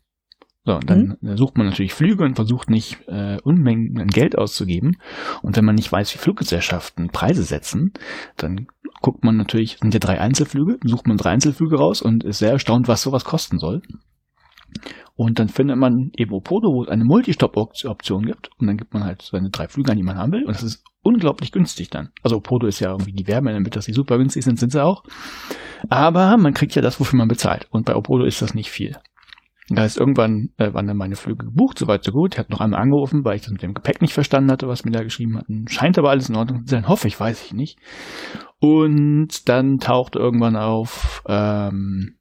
So, 0.67 0.77
und 0.77 0.89
dann 0.89 1.19
äh, 1.23 1.37
sucht 1.37 1.59
man 1.59 1.67
natürlich 1.67 1.93
Flüge 1.93 2.25
und 2.25 2.37
versucht 2.37 2.71
nicht 2.71 2.99
äh, 3.07 3.39
Unmengen 3.43 4.01
an 4.01 4.09
Geld 4.09 4.39
auszugeben. 4.39 4.97
Und 5.43 5.57
wenn 5.57 5.65
man 5.65 5.75
nicht 5.75 5.93
weiß, 5.93 6.15
wie 6.15 6.19
Fluggesellschaften 6.19 7.11
Preise 7.11 7.43
setzen, 7.43 7.93
dann 8.39 8.67
guckt 9.03 9.25
man 9.25 9.37
natürlich, 9.37 9.77
sind 9.79 9.93
ja 9.93 10.01
drei 10.01 10.19
Einzelflüge, 10.19 10.79
sucht 10.85 11.07
man 11.07 11.19
drei 11.19 11.31
Einzelflüge 11.31 11.77
raus 11.77 12.01
und 12.01 12.25
ist 12.25 12.39
sehr 12.39 12.53
erstaunt, 12.53 12.89
was 12.89 13.03
sowas 13.03 13.25
kosten 13.25 13.59
soll. 13.59 13.83
Und 15.17 15.39
dann 15.39 15.49
findet 15.49 15.77
man 15.77 16.11
eben 16.17 16.33
Opodo, 16.33 16.69
wo 16.73 16.83
es 16.83 16.89
eine 16.89 17.05
Multistop-Option 17.05 18.25
gibt. 18.25 18.51
Und 18.59 18.67
dann 18.67 18.77
gibt 18.79 18.95
man 18.95 19.05
halt 19.05 19.23
seine 19.23 19.51
drei 19.51 19.69
Flüge 19.69 19.93
an, 19.93 19.99
die 19.99 20.03
man 20.03 20.17
haben 20.17 20.33
will. 20.33 20.45
Und 20.45 20.55
das 20.55 20.63
ist 20.63 20.83
unglaublich 21.03 21.53
günstig 21.53 21.91
dann. 21.91 22.09
Also 22.23 22.37
Opodo 22.37 22.67
ist 22.67 22.81
ja 22.81 22.91
irgendwie 22.91 23.13
die 23.13 23.29
Werbe, 23.29 23.53
damit 23.53 23.77
dass 23.77 23.85
sie 23.85 23.93
super 23.93 24.17
günstig 24.17 24.43
sind, 24.43 24.59
sind 24.59 24.73
sie 24.73 24.83
auch. 24.83 25.05
Aber 25.91 26.37
man 26.39 26.55
kriegt 26.55 26.75
ja 26.75 26.83
das, 26.83 26.99
wofür 26.99 27.19
man 27.19 27.29
bezahlt. 27.29 27.69
Und 27.71 27.85
bei 27.85 27.95
Opodo 27.95 28.25
ist 28.25 28.43
das 28.43 28.55
nicht 28.55 28.71
viel. 28.71 28.97
Da 29.71 29.83
heißt, 29.83 29.97
irgendwann 29.97 30.51
äh, 30.59 30.75
waren 30.75 30.87
dann 30.87 30.97
meine 30.97 31.17
Flüge 31.17 31.47
gebucht, 31.47 31.79
soweit 31.79 32.05
so 32.05 32.13
gut. 32.13 32.35
Er 32.35 32.41
hat 32.41 32.51
noch 32.51 32.61
einmal 32.61 32.83
angerufen, 32.83 33.25
weil 33.25 33.37
ich 33.37 33.43
das 33.43 33.51
mit 33.51 33.63
dem 33.63 33.73
Gepäck 33.73 34.03
nicht 34.03 34.13
verstanden 34.13 34.51
hatte, 34.51 34.69
was 34.69 34.85
mir 34.85 34.91
da 34.91 35.03
geschrieben 35.03 35.39
hatten. 35.39 35.67
Scheint 35.69 35.99
aber 35.99 36.11
alles 36.11 36.29
in 36.29 36.37
Ordnung 36.37 36.67
zu 36.67 36.71
sein, 36.71 36.89
hoffe 36.89 37.09
ich, 37.09 37.19
weiß 37.19 37.47
ich 37.47 37.55
nicht. 37.55 37.79
Und 38.61 39.49
dann 39.49 39.79
taucht 39.79 40.17
irgendwann 40.17 40.57
auf 40.57 41.23
ähm, 41.27 42.17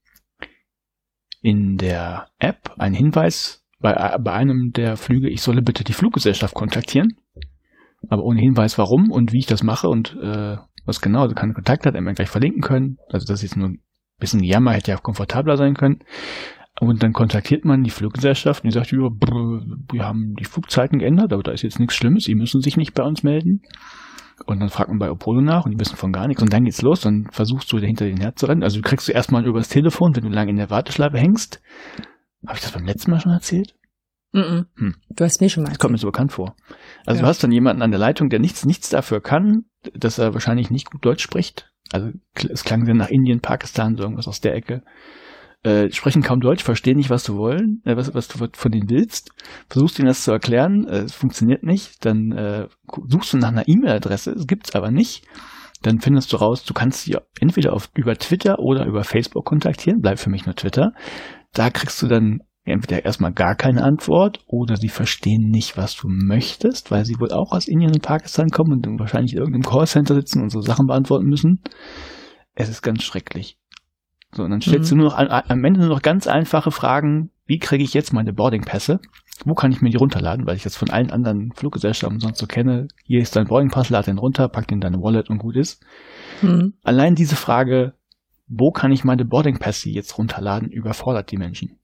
in 1.41 1.75
der 1.75 2.27
App 2.39 2.71
ein 2.77 2.93
Hinweis 2.93 3.65
bei, 3.79 3.93
bei 4.17 4.31
einem 4.31 4.71
der 4.71 4.95
Flüge, 4.95 5.29
ich 5.29 5.41
solle 5.41 5.61
bitte 5.61 5.83
die 5.83 5.93
Fluggesellschaft 5.93 6.55
kontaktieren. 6.55 7.17
Aber 8.09 8.23
ohne 8.23 8.39
Hinweis, 8.39 8.77
warum 8.77 9.11
und 9.11 9.33
wie 9.33 9.39
ich 9.39 9.45
das 9.45 9.63
mache 9.63 9.89
und 9.89 10.17
äh, 10.21 10.57
was 10.85 11.01
genau, 11.01 11.21
also 11.21 11.35
keinen 11.35 11.53
Kontakt 11.53 11.85
hat, 11.85 11.95
er 11.95 12.01
mir 12.01 12.13
gleich 12.13 12.29
verlinken 12.29 12.61
können. 12.61 12.97
Also 13.09 13.25
das 13.27 13.43
ist 13.43 13.57
nur 13.57 13.69
ein 13.69 13.81
bisschen 14.19 14.43
Jammer, 14.43 14.73
hätte 14.73 14.91
ja 14.91 14.97
komfortabler 14.97 15.57
sein 15.57 15.75
können. 15.75 15.99
Und 16.79 17.03
dann 17.03 17.13
kontaktiert 17.13 17.65
man 17.65 17.83
die 17.83 17.91
Fluggesellschaft 17.91 18.63
und 18.63 18.69
die 18.69 18.73
sagt, 18.73 18.91
ja, 18.91 18.97
wir 18.97 20.03
haben 20.05 20.33
die 20.39 20.45
Flugzeiten 20.45 20.99
geändert, 20.99 21.31
aber 21.31 21.43
da 21.43 21.51
ist 21.51 21.61
jetzt 21.61 21.79
nichts 21.79 21.95
Schlimmes, 21.95 22.23
sie 22.23 22.35
müssen 22.35 22.61
sich 22.61 22.77
nicht 22.77 22.93
bei 22.95 23.03
uns 23.03 23.21
melden. 23.23 23.61
Und 24.47 24.59
dann 24.59 24.69
fragt 24.69 24.89
man 24.89 24.97
bei 24.97 25.07
Apollo 25.09 25.41
nach 25.41 25.65
und 25.65 25.71
die 25.71 25.79
wissen 25.79 25.95
von 25.95 26.11
gar 26.11 26.27
nichts. 26.27 26.41
Und 26.41 26.51
dann 26.51 26.65
geht's 26.65 26.81
los, 26.81 27.01
dann 27.01 27.27
versuchst 27.31 27.71
du 27.71 27.77
hinter 27.77 28.05
den 28.05 28.17
her 28.19 28.35
zu 28.35 28.47
rennen. 28.47 28.63
Also 28.63 28.77
du 28.77 28.81
kriegst 28.81 29.07
du 29.07 29.11
erstmal 29.11 29.45
übers 29.45 29.69
Telefon, 29.69 30.15
wenn 30.15 30.23
du 30.23 30.29
lange 30.29 30.49
in 30.49 30.57
der 30.57 30.71
Warteschleife 30.71 31.17
hängst. 31.19 31.61
Habe 32.47 32.57
ich 32.57 32.63
das 32.63 32.71
beim 32.71 32.85
letzten 32.85 33.11
Mal 33.11 33.19
schon 33.21 33.31
erzählt? 33.31 33.75
Mhm. 34.33 34.65
Hm. 34.75 34.95
Du 35.11 35.23
hast 35.23 35.39
mir 35.39 35.49
schon 35.49 35.61
mal 35.63 35.69
Das 35.69 35.77
kommt 35.77 35.91
mir 35.91 35.95
erzählt. 35.97 36.01
so 36.01 36.07
bekannt 36.07 36.31
vor. 36.31 36.55
Also 37.05 37.19
Ja. 37.19 37.21
du 37.21 37.27
hast 37.29 37.43
dann 37.43 37.51
jemanden 37.51 37.83
an 37.83 37.91
der 37.91 37.99
Leitung, 37.99 38.29
der 38.29 38.39
nichts, 38.39 38.65
nichts 38.65 38.89
dafür 38.89 39.21
kann, 39.21 39.65
dass 39.93 40.17
er 40.17 40.33
wahrscheinlich 40.33 40.71
nicht 40.71 40.89
gut 40.91 41.05
Deutsch 41.05 41.21
spricht. 41.23 41.71
Also 41.91 42.09
es 42.49 42.63
klang 42.63 42.85
sehr 42.85 42.95
nach 42.95 43.09
Indien, 43.09 43.39
Pakistan, 43.41 43.95
so 43.95 44.01
irgendwas 44.03 44.27
aus 44.27 44.41
der 44.41 44.55
Ecke. 44.55 44.81
Äh, 45.63 45.91
sprechen 45.91 46.21
kaum 46.21 46.41
Deutsch, 46.41 46.63
verstehen 46.63 46.97
nicht, 46.97 47.09
was 47.09 47.23
du 47.23 47.37
wollen, 47.37 47.81
äh, 47.85 47.95
was, 47.95 48.13
was 48.13 48.27
du 48.27 48.37
von 48.51 48.71
denen 48.71 48.89
willst. 48.89 49.31
Versuchst 49.69 49.97
ihnen 49.97 50.09
das 50.09 50.23
zu 50.23 50.31
erklären, 50.31 50.85
äh, 50.87 51.03
es 51.03 51.13
funktioniert 51.13 51.63
nicht. 51.63 52.05
Dann 52.05 52.33
äh, 52.33 52.67
suchst 53.07 53.31
du 53.31 53.37
nach 53.37 53.49
einer 53.49 53.67
E-Mail-Adresse, 53.67 54.31
es 54.31 54.45
gibt's 54.45 54.75
aber 54.75 54.91
nicht. 54.91 55.25
Dann 55.81 55.99
findest 55.99 56.33
du 56.33 56.37
raus, 56.37 56.63
du 56.63 56.73
kannst 56.73 57.03
sie 57.03 57.17
entweder 57.39 57.73
auf, 57.73 57.89
über 57.95 58.15
Twitter 58.15 58.59
oder 58.59 58.85
über 58.85 59.03
Facebook 59.03 59.45
kontaktieren. 59.45 60.01
Bleibt 60.01 60.19
für 60.19 60.29
mich 60.29 60.45
nur 60.45 60.55
Twitter. 60.55 60.91
Da 61.53 61.69
kriegst 61.69 62.01
du 62.01 62.07
dann 62.07 62.39
entweder 62.65 63.03
erstmal 63.03 63.33
gar 63.33 63.55
keine 63.55 63.83
Antwort 63.83 64.39
oder 64.47 64.77
sie 64.77 64.89
verstehen 64.89 65.49
nicht, 65.49 65.77
was 65.77 65.95
du 65.95 66.07
möchtest, 66.09 66.91
weil 66.91 67.05
sie 67.05 67.19
wohl 67.19 67.31
auch 67.31 67.51
aus 67.51 67.67
Indien 67.67 67.91
und 67.91 68.01
Pakistan 68.01 68.49
kommen 68.49 68.73
und 68.73 68.85
dann 68.85 68.99
wahrscheinlich 68.99 69.33
in 69.33 69.39
irgendeinem 69.39 69.69
Callcenter 69.69 70.15
sitzen 70.15 70.41
und 70.41 70.49
so 70.49 70.61
Sachen 70.61 70.87
beantworten 70.87 71.25
müssen. 71.25 71.61
Es 72.55 72.69
ist 72.69 72.81
ganz 72.81 73.03
schrecklich. 73.03 73.57
So, 74.33 74.43
und 74.43 74.49
dann 74.51 74.61
stellst 74.61 74.91
Mhm. 74.91 74.97
du 74.97 75.03
nur 75.03 75.11
noch 75.11 75.17
am 75.17 75.63
Ende 75.63 75.79
nur 75.79 75.89
noch 75.89 76.01
ganz 76.01 76.27
einfache 76.27 76.71
Fragen, 76.71 77.29
wie 77.45 77.59
kriege 77.59 77.83
ich 77.83 77.93
jetzt 77.93 78.13
meine 78.13 78.33
Boardingpässe? 78.33 78.99
Wo 79.45 79.53
kann 79.53 79.71
ich 79.71 79.81
mir 79.81 79.89
die 79.89 79.97
runterladen? 79.97 80.45
Weil 80.45 80.55
ich 80.55 80.63
das 80.63 80.75
von 80.75 80.89
allen 80.89 81.11
anderen 81.11 81.51
Fluggesellschaften 81.53 82.19
sonst 82.19 82.39
so 82.39 82.47
kenne. 82.47 82.87
Hier 83.03 83.21
ist 83.21 83.35
dein 83.35 83.47
Boardingpass, 83.47 83.89
lad 83.89 84.07
den 84.07 84.17
runter, 84.17 84.47
pack 84.47 84.67
den 84.67 84.77
in 84.77 84.81
deine 84.81 85.01
Wallet 85.01 85.29
und 85.29 85.39
gut 85.39 85.55
ist. 85.55 85.83
Mhm. 86.41 86.73
Allein 86.83 87.15
diese 87.15 87.35
Frage, 87.35 87.93
wo 88.47 88.71
kann 88.71 88.91
ich 88.91 89.03
meine 89.03 89.25
Boardingpässe 89.25 89.89
jetzt 89.89 90.17
runterladen, 90.17 90.69
überfordert 90.69 91.31
die 91.31 91.37
Menschen. 91.37 91.79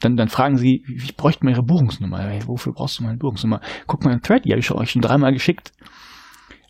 Dann, 0.00 0.16
dann 0.16 0.28
fragen 0.28 0.58
sie, 0.58 0.84
ich 0.88 1.16
bräuchte 1.16 1.44
mal 1.44 1.52
ihre 1.52 1.62
Buchungsnummer. 1.62 2.18
Hey, 2.20 2.40
wofür 2.46 2.72
brauchst 2.72 2.98
du 2.98 3.04
meine 3.04 3.18
Buchungsnummer? 3.18 3.60
Guck 3.86 4.04
mal 4.04 4.12
im 4.12 4.22
Thread, 4.22 4.44
die 4.44 4.50
habe 4.50 4.60
ich 4.60 4.70
euch 4.70 4.90
schon 4.90 5.02
dreimal 5.02 5.32
geschickt. 5.32 5.72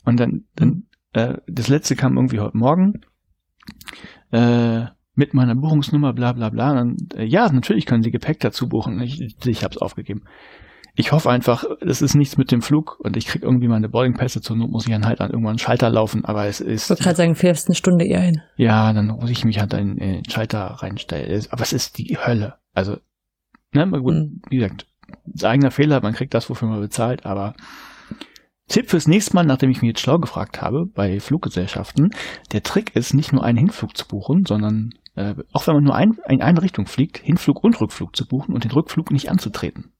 Und 0.04 0.20
dann, 0.20 0.44
dann 0.54 0.84
äh, 1.12 1.38
das 1.46 1.68
letzte 1.68 1.96
kam 1.96 2.16
irgendwie 2.16 2.40
heute 2.40 2.56
Morgen. 2.56 3.00
Äh, 4.30 4.86
mit 5.14 5.34
meiner 5.34 5.54
Buchungsnummer, 5.54 6.12
bla 6.12 6.32
bla 6.32 6.50
bla. 6.50 6.80
Und, 6.80 7.14
äh, 7.14 7.24
ja, 7.24 7.50
natürlich 7.50 7.86
können 7.86 8.02
Sie 8.02 8.10
Gepäck 8.10 8.40
dazu 8.40 8.68
buchen. 8.68 9.00
Ich, 9.00 9.20
ich 9.44 9.64
habe 9.64 9.74
es 9.74 9.80
aufgegeben. 9.80 10.24
Ich 10.94 11.12
hoffe 11.12 11.30
einfach, 11.30 11.64
es 11.80 12.02
ist 12.02 12.14
nichts 12.14 12.36
mit 12.36 12.52
dem 12.52 12.60
Flug 12.60 13.00
und 13.00 13.16
ich 13.16 13.26
krieg 13.26 13.42
irgendwie 13.42 13.68
meine 13.68 13.88
Boardingpässe 13.88 14.42
zur 14.42 14.56
Not, 14.56 14.70
muss 14.70 14.86
ich 14.86 14.92
dann 14.92 15.06
halt 15.06 15.22
an 15.22 15.30
irgendwann 15.30 15.52
einen 15.52 15.58
Schalter 15.58 15.88
laufen, 15.88 16.26
aber 16.26 16.46
es 16.46 16.60
ist. 16.60 16.84
Ich 16.84 16.90
wollte 16.90 17.02
gerade 17.02 17.16
sagen, 17.16 17.34
fährst 17.34 17.68
eine 17.68 17.74
Stunde 17.74 18.04
eher 18.04 18.20
hin. 18.20 18.42
Ja, 18.56 18.92
dann 18.92 19.06
muss 19.06 19.30
ich 19.30 19.44
mich 19.46 19.58
halt 19.58 19.72
in, 19.72 19.96
in 19.96 20.12
den 20.16 20.30
Schalter 20.30 20.60
reinstellen. 20.60 21.46
Aber 21.50 21.62
es 21.62 21.72
ist 21.72 21.96
die 21.96 22.18
Hölle. 22.18 22.56
Also, 22.74 22.98
ne, 23.72 23.88
gut, 23.88 24.14
mhm. 24.14 24.42
wie 24.50 24.56
gesagt, 24.56 24.86
eigener 25.42 25.70
Fehler, 25.70 26.02
man 26.02 26.12
kriegt 26.12 26.34
das, 26.34 26.50
wofür 26.50 26.68
man 26.68 26.80
bezahlt, 26.80 27.24
aber 27.24 27.54
Tipp 28.68 28.88
fürs 28.90 29.06
nächste 29.06 29.34
Mal, 29.34 29.44
nachdem 29.44 29.70
ich 29.70 29.82
mich 29.82 29.88
jetzt 29.88 30.00
schlau 30.00 30.18
gefragt 30.18 30.62
habe 30.62 30.86
bei 30.86 31.20
Fluggesellschaften, 31.20 32.10
der 32.52 32.62
Trick 32.62 32.96
ist, 32.96 33.12
nicht 33.12 33.32
nur 33.32 33.44
einen 33.44 33.58
Hinflug 33.58 33.96
zu 33.96 34.06
buchen, 34.06 34.46
sondern 34.46 34.94
äh, 35.14 35.34
auch 35.52 35.66
wenn 35.66 35.74
man 35.74 35.84
nur 35.84 35.94
ein, 35.94 36.18
in 36.28 36.42
eine 36.42 36.62
Richtung 36.62 36.86
fliegt, 36.86 37.18
Hinflug 37.18 37.62
und 37.62 37.80
Rückflug 37.80 38.16
zu 38.16 38.26
buchen 38.26 38.54
und 38.54 38.64
den 38.64 38.70
Rückflug 38.70 39.10
nicht 39.10 39.30
anzutreten. 39.30 39.92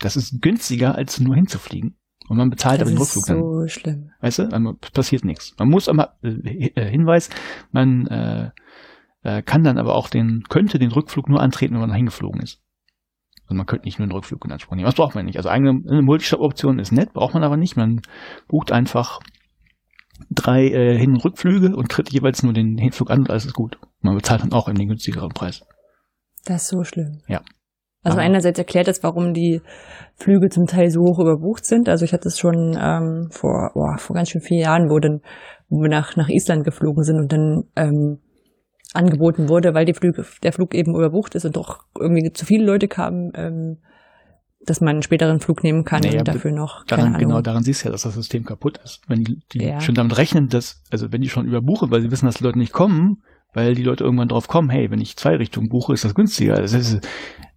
Das 0.00 0.16
ist 0.16 0.40
günstiger, 0.40 0.94
als 0.94 1.20
nur 1.20 1.34
hinzufliegen. 1.34 1.96
Und 2.28 2.38
man 2.38 2.50
bezahlt 2.50 2.80
das 2.80 2.88
aber 2.88 2.96
den 2.96 2.98
Rückflug 2.98 3.26
dann. 3.26 3.36
Das 3.36 3.44
ist 3.44 3.74
so 3.74 3.80
schlimm. 3.80 4.10
Weißt 4.20 4.38
du, 4.38 4.42
also, 4.44 4.72
passiert 4.92 5.24
nichts. 5.24 5.54
Man 5.58 5.68
muss 5.68 5.88
aber, 5.88 6.16
äh, 6.22 6.70
äh, 6.74 6.90
Hinweis, 6.90 7.28
man 7.70 8.06
äh, 8.06 8.50
äh, 9.22 9.42
kann 9.42 9.62
dann 9.62 9.78
aber 9.78 9.94
auch 9.94 10.08
den, 10.08 10.44
könnte 10.48 10.78
den 10.78 10.92
Rückflug 10.92 11.28
nur 11.28 11.40
antreten, 11.40 11.74
wenn 11.74 11.80
man 11.80 11.94
hingeflogen 11.94 12.40
ist. 12.40 12.62
Also 13.44 13.56
man 13.56 13.66
könnte 13.66 13.84
nicht 13.84 13.98
nur 13.98 14.08
den 14.08 14.12
Rückflug 14.12 14.42
in 14.44 14.52
Anspruch 14.52 14.74
nehmen. 14.74 14.86
Das 14.86 14.94
braucht 14.94 15.14
man 15.14 15.26
nicht. 15.26 15.36
Also 15.36 15.50
eine, 15.50 15.68
eine 15.68 16.02
Multistop-Option 16.02 16.78
ist 16.78 16.92
nett, 16.92 17.12
braucht 17.12 17.34
man 17.34 17.44
aber 17.44 17.58
nicht. 17.58 17.76
Man 17.76 18.00
bucht 18.48 18.72
einfach 18.72 19.20
drei 20.30 20.68
äh, 20.68 20.98
Hin- 20.98 21.12
und 21.12 21.24
Rückflüge 21.24 21.76
und 21.76 21.90
tritt 21.90 22.10
jeweils 22.10 22.42
nur 22.42 22.54
den 22.54 22.78
Hinflug 22.78 23.10
an 23.10 23.20
und 23.20 23.30
alles 23.30 23.44
ist 23.44 23.54
gut. 23.54 23.78
Man 24.04 24.16
bezahlt 24.16 24.42
dann 24.42 24.52
auch 24.52 24.68
in 24.68 24.76
den 24.76 24.88
günstigeren 24.88 25.30
Preis. 25.30 25.62
Das 26.44 26.62
ist 26.62 26.68
so 26.68 26.84
schlimm. 26.84 27.22
Ja. 27.26 27.40
Also 28.02 28.18
Aber 28.18 28.26
einerseits 28.26 28.58
erklärt 28.58 28.86
das, 28.86 29.02
warum 29.02 29.32
die 29.32 29.62
Flüge 30.16 30.50
zum 30.50 30.66
Teil 30.66 30.90
so 30.90 31.00
hoch 31.00 31.18
überbucht 31.18 31.64
sind. 31.64 31.88
Also 31.88 32.04
ich 32.04 32.12
hatte 32.12 32.28
es 32.28 32.38
schon 32.38 32.78
ähm, 32.78 33.28
vor, 33.30 33.70
oh, 33.74 33.96
vor 33.96 34.14
ganz 34.14 34.28
schön 34.28 34.42
vielen 34.42 34.60
Jahren, 34.60 34.90
wo, 34.90 34.98
dann, 34.98 35.20
wo 35.68 35.80
wir 35.80 35.88
nach, 35.88 36.16
nach 36.16 36.28
Island 36.28 36.64
geflogen 36.64 37.02
sind 37.02 37.16
und 37.16 37.32
dann 37.32 37.64
ähm, 37.76 38.18
angeboten 38.92 39.48
wurde, 39.48 39.72
weil 39.72 39.86
die 39.86 39.94
Flüge, 39.94 40.24
der 40.42 40.52
Flug 40.52 40.74
eben 40.74 40.94
überbucht 40.94 41.34
ist 41.34 41.46
und 41.46 41.56
doch 41.56 41.80
irgendwie 41.98 42.30
zu 42.30 42.44
viele 42.44 42.66
Leute 42.66 42.88
kamen, 42.88 43.32
ähm, 43.34 43.78
dass 44.66 44.82
man 44.82 44.90
einen 44.90 45.02
späteren 45.02 45.40
Flug 45.40 45.64
nehmen 45.64 45.84
kann 45.84 46.02
naja, 46.02 46.18
und 46.18 46.28
dafür 46.28 46.52
noch. 46.52 46.84
Daran, 46.84 47.14
genau, 47.14 47.40
daran 47.40 47.62
siehst 47.62 47.82
du 47.82 47.88
ja, 47.88 47.92
dass 47.92 48.02
das 48.02 48.14
System 48.14 48.44
kaputt 48.44 48.78
ist. 48.84 49.00
Wenn 49.08 49.24
die, 49.24 49.40
die 49.52 49.64
ja. 49.64 49.80
schon 49.80 49.94
damit 49.94 50.18
rechnen, 50.18 50.48
dass, 50.48 50.82
also 50.90 51.10
wenn 51.10 51.22
die 51.22 51.28
schon 51.30 51.46
überbuchen, 51.46 51.90
weil 51.90 52.02
sie 52.02 52.10
wissen, 52.10 52.26
dass 52.26 52.36
die 52.36 52.44
Leute 52.44 52.58
nicht 52.58 52.72
kommen, 52.72 53.22
weil 53.54 53.74
die 53.74 53.82
Leute 53.82 54.04
irgendwann 54.04 54.28
drauf 54.28 54.48
kommen, 54.48 54.68
hey, 54.68 54.90
wenn 54.90 55.00
ich 55.00 55.16
zwei 55.16 55.36
Richtungen 55.36 55.68
buche, 55.68 55.94
ist 55.94 56.04
das 56.04 56.14
günstiger. 56.14 56.56
Das 56.60 56.72
ist, 56.74 57.00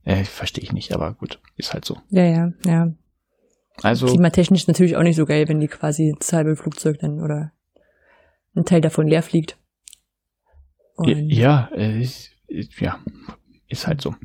äh, 0.04 0.24
verstehe 0.24 0.64
ich 0.64 0.72
nicht, 0.72 0.94
aber 0.94 1.14
gut, 1.14 1.42
ist 1.58 1.74
halt 1.74 1.84
so. 1.84 1.98
Ja, 2.10 2.24
ja, 2.24 2.54
ja. 2.66 2.94
Also. 3.82 4.08
Klimatechnisch 4.08 4.68
natürlich 4.68 4.96
auch 4.96 5.04
nicht 5.04 5.16
so 5.16 5.26
geil, 5.26 5.48
wenn 5.48 5.60
die 5.60 5.68
quasi 5.68 6.16
das 6.18 6.32
halbe 6.34 6.56
Flugzeug 6.56 7.00
dann 7.00 7.22
oder 7.22 7.52
ein 8.56 8.66
Teil 8.66 8.82
davon 8.82 9.08
leer 9.08 9.22
fliegt. 9.22 9.58
Und 10.96 11.30
ja, 11.30 11.70
äh, 11.76 12.08
ja, 12.80 13.00
ist 13.68 13.86
halt 13.86 14.02
so. 14.02 14.16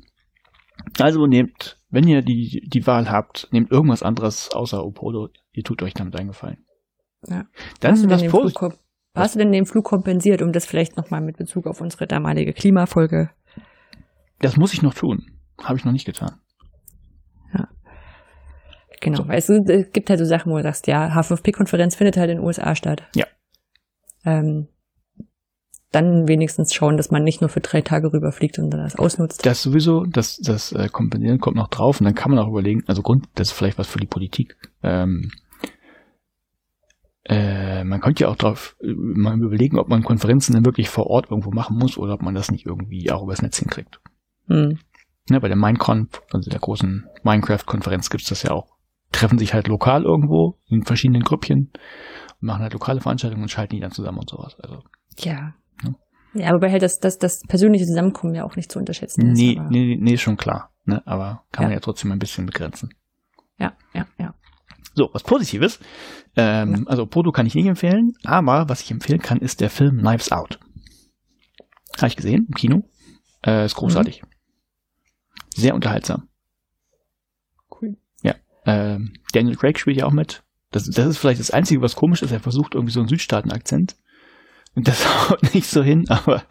Also 0.98 1.26
nehmt, 1.26 1.78
wenn 1.90 2.08
ihr 2.08 2.22
die, 2.22 2.62
die 2.66 2.86
Wahl 2.86 3.10
habt, 3.10 3.48
nehmt 3.50 3.70
irgendwas 3.70 4.02
anderes 4.02 4.50
außer 4.52 4.84
Opodo. 4.84 5.28
Ihr 5.52 5.64
tut 5.64 5.82
euch 5.82 5.94
damit 5.94 6.16
eingefallen. 6.16 6.64
Ja. 7.26 7.44
Dann 7.80 7.94
ist 7.94 8.10
das 8.10 8.22
Flug, 8.22 8.74
Hast 9.14 9.34
du 9.34 9.38
denn 9.38 9.52
den 9.52 9.66
Flug 9.66 9.84
kompensiert, 9.84 10.40
um 10.40 10.52
das 10.52 10.64
vielleicht 10.64 10.96
nochmal 10.96 11.20
mit 11.20 11.36
Bezug 11.36 11.66
auf 11.66 11.80
unsere 11.80 12.06
damalige 12.06 12.52
Klimafolge? 12.52 13.30
Das 14.38 14.56
muss 14.56 14.72
ich 14.72 14.82
noch 14.82 14.94
tun. 14.94 15.26
Habe 15.62 15.76
ich 15.78 15.84
noch 15.84 15.92
nicht 15.92 16.06
getan. 16.06 16.40
Ja. 17.54 17.68
Genau, 19.00 19.18
so. 19.18 19.28
weißt 19.28 19.48
du, 19.50 19.64
es 19.68 19.92
gibt 19.92 20.08
halt 20.08 20.18
so 20.18 20.24
Sachen, 20.24 20.50
wo 20.50 20.56
du 20.56 20.62
sagst, 20.62 20.86
ja, 20.86 21.08
H5P-Konferenz 21.08 21.94
findet 21.94 22.16
halt 22.16 22.30
in 22.30 22.38
den 22.38 22.46
USA 22.46 22.74
statt. 22.74 23.02
Ja. 23.14 23.26
Ähm, 24.24 24.68
dann 25.90 26.26
wenigstens 26.26 26.72
schauen, 26.72 26.96
dass 26.96 27.10
man 27.10 27.22
nicht 27.22 27.42
nur 27.42 27.50
für 27.50 27.60
drei 27.60 27.82
Tage 27.82 28.12
rüberfliegt 28.12 28.58
und 28.58 28.70
dann 28.70 28.80
das 28.80 28.96
ausnutzt. 28.96 29.44
Das 29.44 29.62
sowieso, 29.62 30.04
das, 30.06 30.38
das 30.38 30.72
äh, 30.72 30.88
Kompensieren 30.88 31.38
kommt 31.38 31.56
noch 31.56 31.68
drauf 31.68 32.00
und 32.00 32.06
dann 32.06 32.14
kann 32.14 32.30
man 32.30 32.40
auch 32.42 32.48
überlegen, 32.48 32.82
also 32.86 33.02
Grund, 33.02 33.26
das 33.34 33.48
ist 33.48 33.52
vielleicht 33.52 33.78
was 33.78 33.88
für 33.88 34.00
die 34.00 34.06
Politik. 34.06 34.56
Ähm, 34.82 35.30
äh, 37.24 37.84
man 37.84 38.00
könnte 38.00 38.24
ja 38.24 38.28
auch 38.28 38.36
drauf 38.36 38.76
mal 38.82 39.38
überlegen, 39.40 39.78
ob 39.78 39.88
man 39.88 40.02
Konferenzen 40.02 40.54
dann 40.54 40.64
wirklich 40.64 40.88
vor 40.88 41.06
Ort 41.06 41.30
irgendwo 41.30 41.50
machen 41.50 41.78
muss 41.78 41.96
oder 41.96 42.14
ob 42.14 42.22
man 42.22 42.34
das 42.34 42.50
nicht 42.50 42.66
irgendwie 42.66 43.10
auch 43.10 43.22
übers 43.22 43.42
Netz 43.42 43.58
hinkriegt. 43.58 44.00
Hm. 44.48 44.78
Ja, 45.30 45.38
bei 45.38 45.48
der 45.48 45.56
Minecon, 45.56 46.08
also 46.32 46.50
der 46.50 46.58
großen 46.58 47.06
Minecraft-Konferenz 47.22 48.10
gibt's 48.10 48.28
das 48.28 48.42
ja 48.42 48.50
auch. 48.50 48.76
Treffen 49.12 49.38
sich 49.38 49.54
halt 49.54 49.68
lokal 49.68 50.02
irgendwo 50.02 50.58
in 50.66 50.84
verschiedenen 50.84 51.22
Grüppchen 51.22 51.70
und 52.40 52.42
machen 52.42 52.62
halt 52.62 52.72
lokale 52.72 53.00
Veranstaltungen 53.00 53.42
und 53.42 53.50
schalten 53.50 53.76
die 53.76 53.80
dann 53.80 53.92
zusammen 53.92 54.18
und 54.18 54.30
sowas. 54.30 54.56
Also, 54.58 54.82
ja. 55.18 55.54
Ja, 56.34 56.52
wobei 56.54 56.70
halt 56.70 56.82
das, 56.82 56.98
das, 56.98 57.18
das 57.18 57.42
persönliche 57.46 57.84
Zusammenkommen 57.84 58.34
ja 58.34 58.44
auch 58.44 58.56
nicht 58.56 58.72
zu 58.72 58.78
unterschätzen 58.78 59.26
ist. 59.26 59.38
Nee, 59.38 59.60
nee, 59.68 59.98
nee, 60.00 60.16
schon 60.16 60.36
klar. 60.36 60.72
Ne? 60.84 61.06
Aber 61.06 61.44
kann 61.52 61.64
ja. 61.64 61.68
man 61.68 61.72
ja 61.74 61.80
trotzdem 61.80 62.10
ein 62.10 62.18
bisschen 62.18 62.46
begrenzen. 62.46 62.94
Ja, 63.58 63.74
ja, 63.92 64.06
ja. 64.18 64.21
So, 64.94 65.10
was 65.12 65.22
Positives. 65.22 65.78
Ähm. 66.36 66.86
Also 66.88 67.06
Proto 67.06 67.32
kann 67.32 67.46
ich 67.46 67.54
nicht 67.54 67.66
empfehlen, 67.66 68.14
aber 68.24 68.68
was 68.68 68.80
ich 68.80 68.90
empfehlen 68.90 69.20
kann, 69.20 69.38
ist 69.38 69.60
der 69.60 69.70
Film 69.70 69.98
Knives 69.98 70.32
Out. 70.32 70.58
Habe 71.96 72.08
ich 72.08 72.16
gesehen 72.16 72.46
im 72.48 72.54
Kino. 72.54 72.82
Äh, 73.44 73.64
ist 73.66 73.74
großartig. 73.74 74.22
Mhm. 74.22 74.28
Sehr 75.54 75.74
unterhaltsam. 75.74 76.28
Cool. 77.70 77.96
Ja. 78.22 78.34
Ähm, 78.64 79.14
Daniel 79.32 79.56
Craig 79.56 79.78
spielt 79.78 79.98
ja 79.98 80.06
auch 80.06 80.12
mit. 80.12 80.42
Das, 80.70 80.84
das 80.88 81.06
ist 81.06 81.18
vielleicht 81.18 81.40
das 81.40 81.50
Einzige, 81.50 81.82
was 81.82 81.96
komisch 81.96 82.22
ist. 82.22 82.32
Er 82.32 82.40
versucht 82.40 82.74
irgendwie 82.74 82.92
so 82.92 83.00
einen 83.00 83.08
Südstaaten-Akzent. 83.08 83.96
Und 84.74 84.88
das 84.88 85.06
haut 85.30 85.54
nicht 85.54 85.68
so 85.68 85.82
hin, 85.82 86.08
aber 86.08 86.44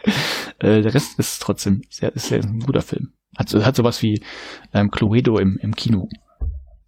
äh, 0.59 0.81
der 0.81 0.93
Rest 0.93 1.17
ist 1.17 1.41
trotzdem 1.41 1.81
sehr, 1.89 2.13
ist 2.15 2.27
sehr 2.27 2.43
ein 2.43 2.59
guter 2.59 2.81
Film. 2.81 3.13
Hat, 3.35 3.51
hat 3.53 3.75
sowas 3.75 4.01
wie 4.03 4.21
ähm, 4.73 4.91
Cluedo 4.91 5.39
im, 5.39 5.57
im 5.61 5.75
Kino. 5.75 6.07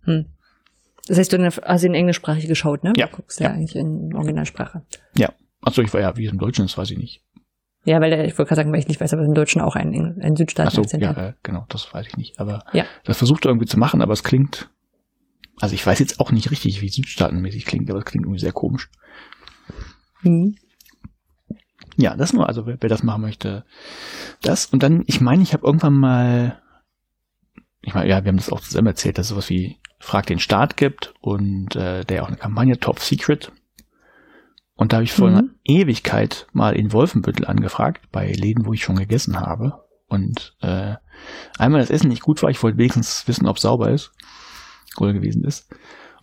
Hm. 0.03 0.25
Das 1.07 1.17
heißt, 1.17 1.33
du 1.33 1.43
hast 1.45 1.83
ihn 1.83 1.93
englischsprachig 1.93 2.47
geschaut, 2.47 2.83
ne? 2.83 2.93
Ja. 2.95 3.07
Du 3.07 3.17
guckst 3.17 3.39
ja, 3.39 3.49
ja 3.49 3.55
eigentlich 3.55 3.75
in 3.75 4.13
Originalsprache. 4.15 4.83
Ja. 5.15 5.33
Achso, 5.61 5.81
ich 5.81 5.93
war 5.93 6.01
ja, 6.01 6.15
wie 6.17 6.25
es 6.25 6.31
im 6.31 6.39
Deutschen 6.39 6.65
ist, 6.65 6.77
weiß 6.77 6.91
ich 6.91 6.97
nicht. 6.97 7.23
Ja, 7.85 7.99
weil 7.99 8.09
der, 8.09 8.25
ich 8.25 8.37
wollte 8.37 8.49
gerade 8.49 8.61
sagen, 8.61 8.71
weil 8.71 8.79
ich 8.79 8.87
nicht 8.87 9.01
weiß, 9.01 9.13
aber 9.13 9.23
im 9.23 9.33
Deutschen 9.33 9.61
auch 9.61 9.75
ein, 9.75 10.19
ein 10.21 10.35
Südstaaten 10.35 10.69
Ach 10.69 10.89
so, 10.89 10.97
ja, 10.97 11.11
äh, 11.11 11.33
genau, 11.43 11.65
das 11.67 11.93
weiß 11.93 12.07
ich 12.07 12.17
nicht. 12.17 12.39
Aber 12.39 12.63
ja. 12.71 12.85
das 13.03 13.17
versucht 13.17 13.45
er 13.45 13.49
irgendwie 13.49 13.67
zu 13.67 13.77
machen, 13.77 14.01
aber 14.01 14.13
es 14.13 14.23
klingt, 14.23 14.69
also 15.59 15.75
ich 15.75 15.85
weiß 15.85 15.99
jetzt 15.99 16.19
auch 16.19 16.31
nicht 16.31 16.49
richtig, 16.49 16.81
wie 16.81 16.89
Südstaatenmäßig 16.89 17.65
klingt, 17.65 17.89
aber 17.89 17.99
es 17.99 18.05
klingt 18.05 18.25
irgendwie 18.25 18.39
sehr 18.39 18.53
komisch. 18.53 18.89
Mhm. 20.21 20.55
Ja, 21.97 22.15
das 22.15 22.33
nur, 22.33 22.47
also 22.47 22.65
wer, 22.65 22.77
wer 22.79 22.89
das 22.89 23.03
machen 23.03 23.21
möchte, 23.21 23.65
das. 24.41 24.65
Und 24.65 24.81
dann, 24.81 25.03
ich 25.05 25.21
meine, 25.21 25.43
ich 25.43 25.53
habe 25.53 25.65
irgendwann 25.65 25.93
mal, 25.93 26.61
ich 27.81 27.93
meine, 27.93 28.09
ja, 28.09 28.23
wir 28.23 28.29
haben 28.29 28.37
das 28.37 28.51
auch 28.51 28.61
zusammen 28.61 28.87
erzählt, 28.87 29.17
dass 29.17 29.25
es 29.25 29.29
sowas 29.29 29.49
wie 29.49 29.77
Frag 30.03 30.25
den 30.27 30.39
Staat 30.39 30.77
gibt 30.77 31.13
und 31.21 31.75
äh, 31.75 32.03
der 32.03 32.23
auch 32.23 32.27
eine 32.27 32.37
Kampagne 32.37 32.79
Top 32.79 32.99
Secret. 32.99 33.51
Und 34.75 34.91
da 34.91 34.97
habe 34.97 35.03
ich 35.05 35.13
vor 35.13 35.29
mhm. 35.29 35.35
einer 35.35 35.49
Ewigkeit 35.63 36.47
mal 36.51 36.75
in 36.75 36.91
Wolfenbüttel 36.91 37.45
angefragt, 37.45 38.11
bei 38.11 38.31
Läden, 38.31 38.65
wo 38.65 38.73
ich 38.73 38.83
schon 38.83 38.97
gegessen 38.97 39.39
habe. 39.39 39.83
Und 40.07 40.55
äh, 40.61 40.95
einmal 41.57 41.79
das 41.79 41.89
Essen 41.89 42.09
nicht 42.09 42.21
gut 42.21 42.43
war, 42.43 42.49
ich 42.49 42.61
wollte 42.61 42.77
wenigstens 42.77 43.27
wissen, 43.27 43.47
ob 43.47 43.59
sauber 43.59 43.91
ist 43.91 44.11
oder 44.97 45.13
gewesen 45.13 45.43
ist 45.43 45.67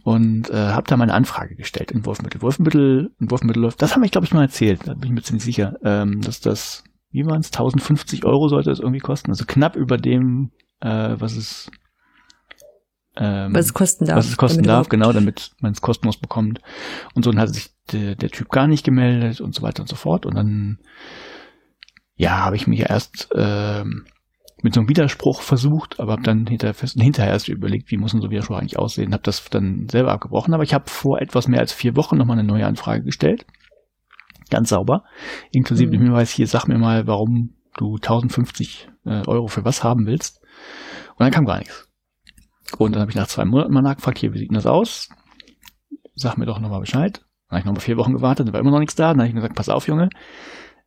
und 0.03 0.51
äh, 0.51 0.55
habe 0.55 0.87
da 0.87 0.97
meine 0.97 1.15
Anfrage 1.15 1.55
gestellt 1.55 1.91
in 1.91 2.05
Wolfenbüttel. 2.05 2.43
Wolfenbüttel, 2.43 3.13
in 3.19 3.31
Wolfenbüttel 3.31 3.63
läuft, 3.63 3.83
das 3.83 3.95
haben 3.95 4.05
ich 4.05 4.11
glaube 4.11 4.27
ich 4.27 4.35
mal 4.35 4.43
erzählt, 4.43 4.87
da 4.87 4.95
bin 4.95 5.09
ich 5.09 5.15
mir 5.15 5.23
ziemlich 5.23 5.45
sicher, 5.45 5.77
ähm, 5.85 6.21
dass 6.21 6.41
das, 6.41 6.85
wie 7.11 7.27
waren 7.27 7.41
es, 7.41 7.49
1050 7.49 8.25
Euro 8.25 8.49
sollte 8.49 8.71
es 8.71 8.81
irgendwie 8.81 9.01
kosten, 9.01 9.31
also 9.31 9.45
knapp 9.47 9.77
über 9.77 9.97
dem, 9.97 10.51
äh, 10.81 11.17
was 11.19 11.37
es 11.37 11.71
ähm, 13.21 13.55
was 13.55 13.67
es 13.67 13.75
kosten 13.75 14.07
darf. 14.07 14.17
Was 14.17 14.29
es 14.29 14.37
kosten 14.39 14.63
darf, 14.63 14.89
genau, 14.89 15.13
damit 15.13 15.53
man 15.61 15.73
es 15.73 15.83
kostenlos 15.83 16.17
bekommt. 16.17 16.61
Und 17.15 17.25
so, 17.25 17.31
dann 17.31 17.41
hat 17.41 17.55
sich 17.55 17.69
der, 17.93 18.15
der 18.15 18.31
Typ 18.31 18.49
gar 18.49 18.67
nicht 18.67 18.83
gemeldet 18.83 19.43
und 19.43 19.55
so 19.55 19.61
weiter 19.61 19.83
und 19.83 19.89
so 19.89 19.97
fort. 19.97 20.25
Und 20.25 20.37
dann, 20.37 20.79
ja, 22.17 22.39
habe 22.39 22.57
ich 22.57 22.67
mich 22.67 22.81
erst 22.81 23.29
ähm, 23.35 24.07
mit 24.63 24.73
so 24.73 24.81
einem 24.81 24.89
Widerspruch 24.89 25.43
versucht, 25.43 26.01
aber 26.01 26.13
habe 26.13 26.23
dann 26.23 26.47
hinterher, 26.47 26.75
hinterher 26.75 27.33
erst 27.33 27.49
überlegt, 27.49 27.91
wie 27.91 27.99
muss 27.99 28.13
denn 28.13 28.23
so 28.23 28.31
Widerspruch 28.31 28.57
eigentlich 28.57 28.79
aussehen, 28.79 29.13
habe 29.13 29.23
das 29.23 29.45
dann 29.51 29.87
selber 29.91 30.13
abgebrochen, 30.13 30.55
aber 30.55 30.63
ich 30.63 30.73
habe 30.75 30.89
vor 30.89 31.21
etwas 31.21 31.47
mehr 31.47 31.61
als 31.61 31.73
vier 31.73 31.97
Wochen 31.97 32.17
nochmal 32.17 32.39
eine 32.39 32.47
neue 32.47 32.67
Anfrage 32.67 33.03
gestellt, 33.03 33.47
ganz 34.51 34.71
sauber, 34.71 35.05
inklusive 35.53 35.89
mhm. 35.89 35.93
dem 35.93 36.03
Hinweis, 36.05 36.31
hier 36.31 36.47
sag 36.47 36.69
mir 36.69 36.79
mal, 36.79 37.07
warum 37.07 37.55
du 37.77 37.95
1050 37.97 38.89
äh, 39.07 39.27
Euro 39.27 39.47
für 39.47 39.65
was 39.65 39.83
haben 39.83 40.07
willst 40.07 40.43
und 41.17 41.21
dann 41.21 41.31
kam 41.31 41.47
gar 41.47 41.59
nichts. 41.59 41.90
Und 42.79 42.93
dann 42.93 43.03
habe 43.03 43.11
ich 43.11 43.17
nach 43.17 43.29
zwei 43.29 43.45
Monaten 43.45 43.73
mal 43.73 43.83
nachgefragt, 43.83 44.19
hier, 44.19 44.33
wie 44.33 44.39
sieht 44.39 44.51
denn 44.51 44.57
das 44.57 44.67
aus? 44.67 45.09
Sag 46.15 46.37
mir 46.37 46.47
doch 46.47 46.61
nochmal 46.61 46.81
Bescheid. 46.81 47.21
Dann 47.49 47.57
habe 47.57 47.61
ich 47.61 47.65
nochmal 47.67 47.81
vier 47.81 47.97
Wochen 47.97 48.13
gewartet, 48.13 48.49
da 48.49 48.53
war 48.53 48.61
immer 48.61 48.71
noch 48.71 48.79
nichts 48.79 48.95
da. 48.95 49.09
Dann 49.09 49.21
habe 49.21 49.29
ich 49.29 49.35
gesagt, 49.35 49.57
pass 49.57 49.69
auf, 49.69 49.89
Junge, 49.89 50.09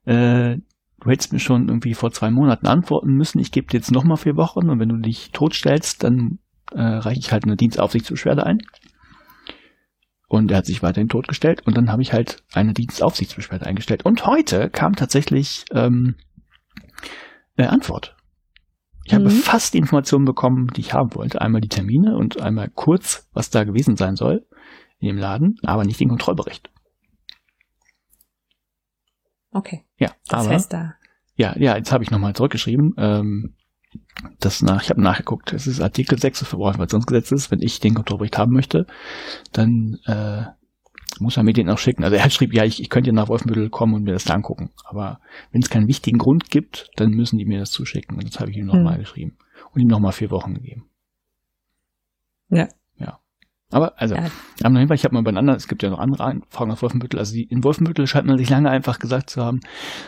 äh, 0.06 0.58
du 1.00 1.10
hättest 1.10 1.34
mir 1.34 1.40
schon 1.40 1.68
irgendwie 1.68 1.94
vor 1.94 2.12
zwei 2.12 2.32
Monaten 2.32 2.68
antworten 2.68 3.14
müssen, 3.14 3.40
ich 3.40 3.52
gebe 3.52 3.68
dir 3.68 3.78
jetzt 3.78 3.92
nochmal 3.92 4.18
vier 4.18 4.38
Wochen 4.38 4.70
und 4.70 4.80
wenn 4.80 4.90
du 4.90 4.98
dich 4.98 5.32
totstellst, 5.32 6.04
dann 6.04 6.40
äh, 6.72 6.82
reiche 6.82 7.20
ich 7.20 7.32
halt 7.32 7.44
eine 7.44 7.58
Dienstaufsichtsbeschwerde 7.58 8.46
ein. 8.46 8.60
Und 10.28 10.50
er 10.50 10.58
hat 10.58 10.66
sich 10.66 10.82
weiterhin 10.82 11.10
totgestellt 11.10 11.62
und 11.68 11.78
dann 11.78 11.92
habe 11.92 12.02
ich 12.02 12.14
halt 12.14 12.44
eine 12.54 12.74
Dienstaufsichtsbeschwerde 12.74 13.68
eingestellt. 13.68 14.04
Und 14.04 14.26
heute 14.26 14.70
kam 14.70 14.96
tatsächlich 14.96 15.66
ähm, 15.72 16.16
eine 17.56 17.70
Antwort. 17.70 18.16
Ich 19.06 19.12
mhm. 19.12 19.18
habe 19.18 19.30
fast 19.30 19.74
die 19.74 19.80
Informationen 19.80 20.26
bekommen, 20.26 20.68
die 20.76 20.82
ich 20.82 20.94
haben 20.94 21.14
wollte. 21.16 21.42
Einmal 21.42 21.62
die 21.62 21.70
Termine 21.70 22.18
und 22.18 22.42
einmal 22.42 22.70
kurz, 22.70 23.28
was 23.34 23.50
da 23.50 23.64
gewesen 23.64 23.98
sein 23.98 24.16
soll 24.16 24.46
in 25.00 25.08
dem 25.08 25.18
Laden, 25.18 25.58
aber 25.64 25.84
nicht 25.84 26.00
den 26.00 26.10
Kontrollbericht. 26.10 26.70
Okay. 29.52 29.86
Ja, 29.98 30.12
das 30.28 30.46
aber, 30.46 30.56
heißt 30.56 30.74
da. 30.74 30.96
Ja, 31.36 31.58
ja, 31.58 31.76
jetzt 31.76 31.92
habe 31.92 32.04
ich 32.04 32.12
nochmal 32.12 32.34
zurückgeschrieben. 32.34 32.94
Ähm, 32.98 33.56
das 34.40 34.62
nach, 34.62 34.82
ich 34.82 34.90
habe 34.90 35.02
nachgeguckt, 35.02 35.54
es 35.54 35.68
ist 35.68 35.82
Artikel 35.82 36.18
6 36.18 36.40
des 36.40 36.48
Verbraucherinformationsgesetzes. 36.48 37.52
Wenn 37.52 37.62
ich 37.62 37.80
den 37.80 37.94
Kontrollbericht 37.94 38.38
haben 38.38 38.54
möchte, 38.54 38.88
dann 39.52 40.00
äh, 40.06 40.46
muss 41.20 41.38
er 41.38 41.44
mir 41.44 41.54
den 41.54 41.70
auch 41.70 41.78
schicken. 41.78 42.04
Also 42.04 42.16
er 42.16 42.30
schrieb, 42.30 42.54
ja, 42.54 42.64
ich, 42.64 42.82
ich 42.82 42.90
könnte 42.90 43.14
nach 43.14 43.28
Wolfenbüttel 43.30 43.70
kommen 43.70 43.94
und 43.94 44.04
mir 44.04 44.14
das 44.14 44.24
da 44.24 44.34
angucken. 44.34 44.72
Aber 44.86 45.20
wenn 45.52 45.62
es 45.62 45.70
keinen 45.70 45.88
wichtigen 45.88 46.18
Grund 46.18 46.50
gibt, 46.50 46.90
dann 46.96 47.12
müssen 47.12 47.38
die 47.38 47.46
mir 47.46 47.60
das 47.60 47.72
zuschicken. 47.72 48.18
Und 48.18 48.28
das 48.28 48.40
habe 48.40 48.52
ich 48.52 48.58
ihm 48.58 48.66
nochmal 48.66 48.96
hm. 48.96 49.02
geschrieben. 49.02 49.38
Und 49.72 49.82
ihm 49.82 49.88
nochmal 49.88 50.12
vier 50.12 50.32
Wochen 50.32 50.54
gegeben. 50.54 50.86
Ja. 52.50 52.68
Aber 53.74 54.00
also, 54.00 54.14
ja. 54.16 54.28
am 54.62 54.78
Hinweis, 54.78 55.00
ich 55.00 55.04
habe 55.04 55.16
mal 55.16 55.24
bei 55.24 55.36
anderen, 55.36 55.58
es 55.58 55.68
gibt 55.68 55.82
ja 55.82 55.90
noch 55.90 55.98
andere 55.98 56.42
Fragen 56.50 56.72
aus 56.72 56.82
Wolfenbüttel. 56.84 57.20
Also 57.20 57.34
die, 57.34 57.44
in 57.44 57.64
Wolfenbüttel 57.64 58.06
scheint 58.06 58.28
man 58.28 58.38
sich 58.38 58.50
lange 58.50 58.70
einfach 58.70 59.00
gesagt 59.00 59.32
zu 59.32 59.44
haben, 59.44 59.62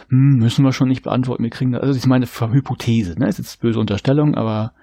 hm, 0.10 0.38
müssen 0.38 0.64
wir 0.64 0.72
schon 0.72 0.88
nicht 0.88 1.02
beantworten, 1.02 1.44
wir 1.44 1.50
kriegen 1.50 1.72
das. 1.72 1.82
Also 1.82 1.96
ist 1.96 2.06
meine 2.06 2.28
Hypothese, 2.28 3.20
ne? 3.20 3.28
Ist 3.28 3.40
jetzt 3.40 3.60
böse 3.62 3.80
Unterstellung, 3.80 4.36
aber 4.36 4.74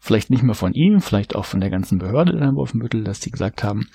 vielleicht 0.00 0.30
nicht 0.30 0.42
mehr 0.42 0.54
von 0.54 0.72
ihm, 0.72 1.00
vielleicht 1.00 1.36
auch 1.36 1.44
von 1.44 1.60
der 1.60 1.68
ganzen 1.68 1.98
Behörde 1.98 2.32
in 2.32 2.56
Wolfenbüttel, 2.56 3.04
dass 3.04 3.20
die 3.20 3.30
gesagt 3.30 3.62
haben, 3.62 3.88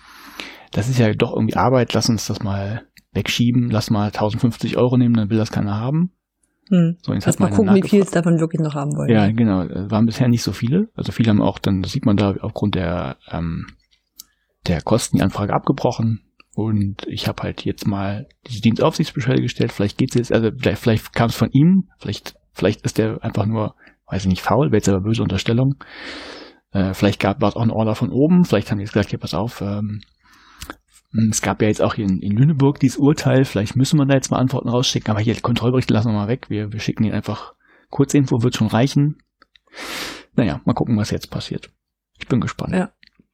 das 0.71 0.89
ist 0.89 0.99
ja 0.99 1.11
doch 1.13 1.33
irgendwie 1.33 1.55
Arbeit, 1.55 1.93
lass 1.93 2.09
uns 2.09 2.27
das 2.27 2.41
mal 2.41 2.83
wegschieben, 3.13 3.69
lass 3.69 3.89
mal 3.89 4.07
1050 4.07 4.77
Euro 4.77 4.97
nehmen, 4.97 5.15
dann 5.15 5.29
will 5.29 5.37
das 5.37 5.51
keiner 5.51 5.79
haben. 5.79 6.11
Hm. 6.69 6.97
So, 7.01 7.13
jetzt 7.13 7.25
Lass 7.25 7.39
mal 7.39 7.49
gucken, 7.49 7.75
wie 7.75 7.87
viel 7.87 8.01
es 8.01 8.11
davon 8.11 8.39
wirklich 8.39 8.59
noch 8.59 8.75
haben 8.75 8.91
wollen. 8.91 9.09
Ja, 9.09 9.31
genau. 9.31 9.59
Waren 9.89 10.05
bisher 10.05 10.27
nicht 10.27 10.43
so 10.43 10.51
viele. 10.51 10.89
Also 10.95 11.13
viele 11.13 11.29
haben 11.29 11.41
auch 11.41 11.59
dann, 11.59 11.81
das 11.81 11.93
sieht 11.93 12.05
man 12.05 12.17
da 12.17 12.33
aufgrund 12.41 12.75
der 12.75 13.15
ähm, 13.31 13.67
der 14.67 14.81
Kosten 14.81 15.17
die 15.17 15.23
Anfrage 15.23 15.53
abgebrochen 15.53 16.21
und 16.57 17.05
ich 17.07 17.27
habe 17.27 17.43
halt 17.43 17.65
jetzt 17.65 17.87
mal 17.87 18.27
diese 18.47 18.61
Dienstaufsichtsbeschwerde 18.61 19.41
gestellt. 19.41 19.71
Vielleicht 19.71 19.97
geht's 19.97 20.15
jetzt, 20.15 20.33
also 20.33 20.49
vielleicht, 20.57 20.81
vielleicht 20.81 21.13
kam 21.13 21.27
es 21.27 21.35
von 21.35 21.51
ihm, 21.51 21.89
vielleicht, 21.99 22.35
vielleicht 22.51 22.81
ist 22.81 22.97
der 22.97 23.23
einfach 23.23 23.45
nur, 23.45 23.75
weiß 24.07 24.23
ich 24.23 24.27
nicht, 24.27 24.41
faul, 24.41 24.67
wäre 24.67 24.77
jetzt 24.77 24.89
aber 24.89 25.01
böse 25.01 25.21
Unterstellung. 25.21 25.75
Äh, 26.71 26.93
vielleicht 26.93 27.19
gab 27.19 27.43
es 27.43 27.55
auch 27.55 27.61
ein 27.61 27.71
Order 27.71 27.95
von 27.95 28.09
oben, 28.09 28.43
vielleicht 28.43 28.71
haben 28.71 28.79
die 28.79 28.85
jetzt 28.85 28.93
gesagt, 28.93 29.11
hier 29.11 29.19
pass 29.19 29.33
auf, 29.35 29.61
ähm, 29.61 30.01
es 31.29 31.41
gab 31.41 31.61
ja 31.61 31.67
jetzt 31.67 31.81
auch 31.81 31.95
hier 31.95 32.05
in, 32.05 32.21
in 32.21 32.35
Lüneburg 32.35 32.79
dieses 32.79 32.97
Urteil, 32.97 33.45
vielleicht 33.45 33.75
müssen 33.75 33.97
wir 33.97 34.05
da 34.05 34.15
jetzt 34.15 34.29
mal 34.29 34.39
Antworten 34.39 34.69
rausschicken, 34.69 35.11
aber 35.11 35.21
hier 35.21 35.39
Kontrollberichte 35.39 35.93
lassen 35.93 36.09
wir 36.09 36.13
mal 36.13 36.27
weg, 36.27 36.49
wir, 36.49 36.71
wir 36.71 36.79
schicken 36.79 37.03
ihn 37.03 37.13
einfach 37.13 37.53
Kurzinfo, 37.89 38.43
wird 38.43 38.55
schon 38.55 38.67
reichen. 38.67 39.17
Naja, 40.35 40.61
mal 40.65 40.73
gucken, 40.73 40.97
was 40.97 41.11
jetzt 41.11 41.31
passiert. 41.31 41.71
Ich 42.19 42.27
bin 42.27 42.41
gespannt. 42.41 42.73
Ja. 42.73 42.91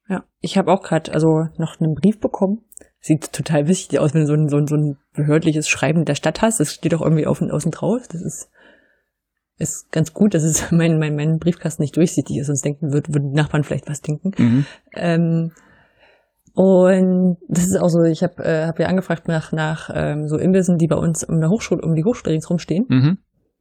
Ja, 0.08 0.24
ich 0.40 0.58
habe 0.58 0.70
auch 0.70 0.82
gerade 0.82 1.12
also 1.12 1.46
noch 1.56 1.80
einen 1.80 1.94
Brief 1.94 2.20
bekommen. 2.20 2.60
Sieht 3.00 3.32
total 3.32 3.68
wichtig 3.68 3.98
aus, 3.98 4.12
wenn 4.12 4.22
du 4.22 4.26
so 4.26 4.34
ein, 4.34 4.48
so 4.48 4.56
ein, 4.58 4.66
so 4.66 4.76
ein 4.76 4.98
behördliches 5.14 5.68
Schreiben 5.68 6.04
der 6.04 6.14
Stadt 6.14 6.42
hast. 6.42 6.60
Das 6.60 6.74
steht 6.74 6.94
auch 6.94 7.00
irgendwie 7.00 7.26
auf 7.26 7.40
und 7.40 7.50
außen 7.50 7.70
drauf. 7.70 8.02
Das 8.08 8.20
ist, 8.20 8.50
ist 9.56 9.90
ganz 9.92 10.12
gut, 10.12 10.34
dass 10.34 10.42
es 10.42 10.70
mein, 10.72 10.98
mein, 10.98 11.16
mein 11.16 11.38
Briefkasten 11.38 11.82
nicht 11.82 11.96
durchsichtig 11.96 12.36
ist, 12.36 12.48
sonst 12.48 12.64
denken 12.64 12.92
würden, 12.92 13.14
würden 13.14 13.30
die 13.30 13.36
Nachbarn 13.36 13.64
vielleicht 13.64 13.88
was 13.88 14.02
denken. 14.02 14.32
Mhm. 14.36 14.66
Ähm, 14.92 15.52
und 16.54 17.36
das 17.48 17.66
ist 17.66 17.76
auch 17.76 17.88
so, 17.88 18.02
ich 18.04 18.22
habe 18.22 18.42
äh, 18.44 18.66
hab 18.66 18.78
ja 18.78 18.86
angefragt 18.86 19.26
nach, 19.26 19.50
nach 19.50 19.90
ähm, 19.92 20.28
so 20.28 20.38
Imbissen, 20.38 20.78
die 20.78 20.86
bei 20.86 20.96
uns 20.96 21.24
um, 21.24 21.40
der 21.40 21.50
Hochschule, 21.50 21.82
um 21.82 21.94
die 21.94 22.04
Hochschule 22.04 22.32
ringsrum 22.32 22.58
stehen. 22.58 22.86
Mhm. 22.88 23.18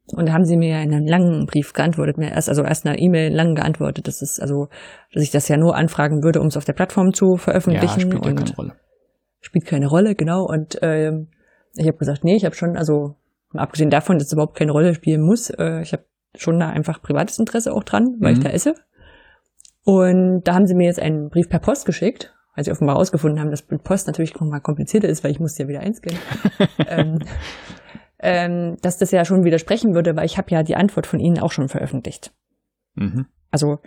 Und 0.08 0.27
da 0.27 0.34
haben 0.34 0.45
sie 0.45 0.58
mir 0.58 0.82
in 0.82 0.93
einem 0.93 1.08
langen 1.08 1.45
Brief 1.47 1.73
geantwortet, 1.73 2.17
mir 2.17 2.32
erst, 2.32 2.49
also 2.49 2.63
erst 2.63 2.86
eine 2.86 2.99
E-Mail 2.99 3.34
lang 3.34 3.56
geantwortet. 3.56 4.08
Das 4.08 4.21
ist 4.21 4.39
also, 4.39 4.67
dass 5.12 5.23
ich 5.23 5.32
das 5.32 5.47
ja 5.47 5.58
nur 5.58 5.75
anfragen 5.75 6.23
würde, 6.23 6.39
um 6.39 6.47
es 6.47 6.58
auf 6.58 6.65
der 6.65 6.73
Plattform 6.73 7.13
zu 7.13 7.38
veröffentlichen. 7.38 7.99
Ja, 7.99 8.06
spielt 8.08 8.25
ja 8.25 8.34
keine 8.34 8.56
Rolle. 8.56 8.73
Spielt 9.39 9.65
keine 9.65 9.88
Rolle, 9.88 10.13
genau. 10.13 10.45
Und 10.45 10.77
ähm, 10.82 11.29
ich 11.75 11.88
habe 11.88 11.97
gesagt, 11.97 12.23
nee, 12.23 12.36
ich 12.36 12.45
habe 12.45 12.53
schon, 12.53 12.77
also 12.77 13.15
abgesehen 13.53 13.89
davon, 13.89 14.17
dass 14.17 14.27
es 14.27 14.34
überhaupt 14.34 14.58
keine 14.58 14.71
Rolle 14.71 14.93
spielen 14.93 15.21
muss, 15.21 15.49
äh, 15.49 15.82
ich 15.82 15.93
habe 15.93 16.03
schon 16.36 16.60
da 16.60 16.69
einfach 16.69 17.01
privates 17.01 17.39
Interesse 17.39 17.73
auch 17.73 17.84
dran, 17.84 18.17
weil 18.19 18.34
mhm. 18.34 18.38
ich 18.38 18.43
da 18.43 18.51
esse. 18.51 18.75
Und 19.84 20.43
da 20.43 20.53
haben 20.53 20.67
sie 20.67 20.75
mir 20.75 20.86
jetzt 20.86 21.01
einen 21.01 21.29
Brief 21.29 21.49
per 21.49 21.60
Post 21.60 21.86
geschickt, 21.86 22.34
weil 22.56 22.63
sie 22.63 22.72
offenbar 22.72 22.96
herausgefunden 22.96 23.39
haben, 23.39 23.52
dass 23.52 23.62
Post 23.62 24.08
natürlich 24.08 24.34
nochmal 24.36 24.62
komplizierter 24.62 25.10
ist, 25.10 25.24
weil 25.24 25.32
ich 25.32 25.39
musste 25.39 25.63
ja 25.63 25.70
wieder 25.70 25.80
einscannen. 25.80 26.20
ähm, 26.88 27.20
ähm, 28.20 28.78
dass 28.82 28.98
das 28.98 29.12
ja 29.12 29.26
schon 29.26 29.44
widersprechen 29.44 29.96
würde, 29.96 30.16
weil 30.16 30.26
ich 30.26 30.38
habe 30.38 30.52
ja 30.52 30.63
die 30.63 30.76
Antwort 30.76 31.08
von 31.08 31.20
Ihnen 31.20 31.39
auch 31.39 31.52
schon 31.52 31.68
veröffentlicht. 31.68 32.32
Mhm. 32.96 33.26
Also 33.52 33.80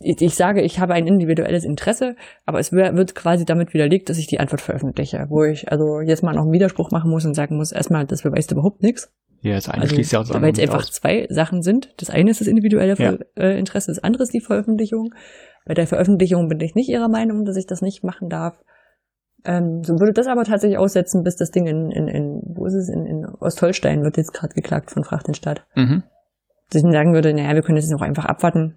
ich, 0.00 0.20
ich, 0.20 0.34
sage, 0.34 0.60
ich 0.62 0.80
habe 0.80 0.94
ein 0.94 1.06
individuelles 1.06 1.64
Interesse, 1.64 2.16
aber 2.44 2.58
es 2.58 2.72
wird 2.72 3.14
quasi 3.14 3.44
damit 3.44 3.72
widerlegt, 3.72 4.08
dass 4.08 4.18
ich 4.18 4.26
die 4.26 4.40
Antwort 4.40 4.60
veröffentliche, 4.60 5.26
wo 5.28 5.44
ich 5.44 5.70
also 5.70 6.00
jetzt 6.00 6.22
mal 6.22 6.34
noch 6.34 6.42
einen 6.42 6.52
Widerspruch 6.52 6.90
machen 6.90 7.10
muss 7.10 7.24
und 7.24 7.34
sagen 7.34 7.56
muss, 7.56 7.72
erstmal, 7.72 8.04
das 8.04 8.22
beweist 8.22 8.50
überhaupt 8.50 8.82
nichts. 8.82 9.12
Ja, 9.40 9.54
das 9.54 9.68
eine 9.68 9.82
also, 9.82 9.94
schließt 9.94 10.12
ja 10.12 10.20
auch 10.20 10.42
Weil 10.42 10.52
es 10.52 10.58
einfach 10.58 10.80
aus. 10.80 10.90
zwei 10.90 11.26
Sachen 11.30 11.62
sind. 11.62 11.94
Das 11.98 12.10
eine 12.10 12.30
ist 12.30 12.40
das 12.40 12.48
individuelle 12.48 12.96
ja. 12.98 13.16
Äh, 13.36 13.58
Interesse, 13.58 13.92
das 13.92 14.02
andere 14.02 14.24
ist 14.24 14.34
die 14.34 14.40
Veröffentlichung. 14.40 15.14
Bei 15.68 15.74
der 15.74 15.86
Veröffentlichung 15.86 16.48
bin 16.48 16.58
ich 16.60 16.74
nicht 16.74 16.88
Ihrer 16.88 17.10
Meinung, 17.10 17.44
dass 17.44 17.56
ich 17.56 17.66
das 17.66 17.82
nicht 17.82 18.02
machen 18.02 18.30
darf. 18.30 18.58
Ähm, 19.44 19.82
so 19.84 20.00
würde 20.00 20.14
das 20.14 20.26
aber 20.26 20.44
tatsächlich 20.44 20.78
aussetzen, 20.78 21.22
bis 21.22 21.36
das 21.36 21.50
Ding 21.50 21.66
in, 21.66 21.90
in, 21.90 22.08
in 22.08 22.40
wo 22.42 22.64
ist 22.64 22.72
es, 22.72 22.88
in, 22.88 23.04
in 23.04 23.26
Ostholstein 23.26 24.02
wird 24.02 24.16
jetzt 24.16 24.32
gerade 24.32 24.54
geklagt 24.54 24.90
von 24.90 25.04
Frachtenstadt. 25.04 25.66
Mhm. 25.76 26.04
Dass 26.70 26.76
ich 26.76 26.82
dann 26.82 26.92
sagen 26.92 27.12
würde, 27.12 27.34
naja, 27.34 27.54
wir 27.54 27.60
können 27.60 27.76
jetzt 27.76 27.92
auch 27.94 28.00
einfach 28.00 28.24
abwarten, 28.24 28.76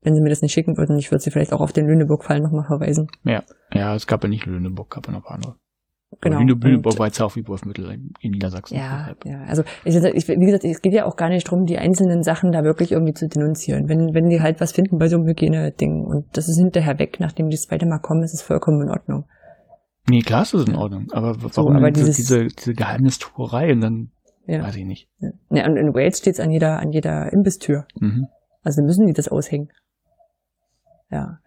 wenn 0.00 0.14
sie 0.14 0.22
mir 0.22 0.30
das 0.30 0.40
nicht 0.40 0.54
schicken 0.54 0.78
würden. 0.78 0.98
Ich 0.98 1.10
würde 1.10 1.22
sie 1.22 1.30
vielleicht 1.30 1.52
auch 1.52 1.60
auf 1.60 1.74
den 1.74 1.86
Lüneburg-Fall 1.86 2.40
nochmal 2.40 2.64
verweisen. 2.64 3.08
Ja, 3.24 3.42
ja, 3.74 3.94
es 3.94 4.06
gab 4.06 4.22
ja 4.22 4.30
nicht 4.30 4.46
Lüneburg, 4.46 4.88
gab 4.88 5.06
ja 5.06 5.12
noch 5.12 5.26
andere. 5.26 5.56
Genau. 6.20 6.38
Lüneburg 6.38 6.98
war 6.98 7.06
jetzt 7.06 7.20
auch 7.20 7.36
wie 7.36 7.46
Wurfmittel 7.46 7.90
in 8.20 8.30
Niedersachsen. 8.30 8.76
Ja, 8.76 9.14
ja. 9.24 9.42
Also 9.46 9.62
ich, 9.84 9.96
ich, 9.96 10.28
wie 10.28 10.46
gesagt, 10.46 10.64
es 10.64 10.80
geht 10.80 10.92
ja 10.92 11.04
auch 11.06 11.16
gar 11.16 11.28
nicht 11.28 11.46
darum, 11.46 11.66
die 11.66 11.78
einzelnen 11.78 12.22
Sachen 12.22 12.52
da 12.52 12.62
wirklich 12.62 12.92
irgendwie 12.92 13.14
zu 13.14 13.28
denunzieren. 13.28 13.88
Wenn, 13.88 14.14
wenn 14.14 14.28
die 14.28 14.40
halt 14.40 14.60
was 14.60 14.72
finden 14.72 14.98
bei 14.98 15.08
so 15.08 15.16
einem 15.16 15.26
Hygieneding 15.26 16.04
und 16.04 16.26
das 16.36 16.48
ist 16.48 16.58
hinterher 16.58 16.98
weg, 16.98 17.18
nachdem 17.20 17.48
die 17.48 17.56
das 17.56 17.66
zweite 17.66 17.86
Mal 17.86 17.98
kommen, 17.98 18.22
ist 18.22 18.34
es 18.34 18.42
vollkommen 18.42 18.82
in 18.82 18.90
Ordnung. 18.90 19.24
Nee, 20.08 20.20
klar 20.20 20.42
ist 20.42 20.54
in 20.54 20.76
Ordnung. 20.76 21.06
Aber 21.12 21.36
warum 21.38 21.52
so, 21.52 21.70
aber 21.70 21.90
dieses, 21.90 22.16
diese, 22.16 22.46
diese 22.46 22.74
Geheimnistuerei 22.74 23.72
und 23.72 23.80
dann 23.80 24.10
ja. 24.46 24.62
weiß 24.62 24.76
ich 24.76 24.84
nicht. 24.84 25.08
Ja, 25.50 25.66
und 25.66 25.76
in 25.76 25.94
Wales 25.94 26.18
steht's 26.18 26.40
an 26.40 26.50
jeder, 26.50 26.78
an 26.78 26.92
jeder 26.92 27.32
Imbisstür. 27.32 27.86
Mhm. 27.98 28.26
Also 28.62 28.82
müssen 28.82 29.06
die 29.06 29.12
das 29.12 29.28
aushängen. 29.28 29.68
Ja. 31.10 31.38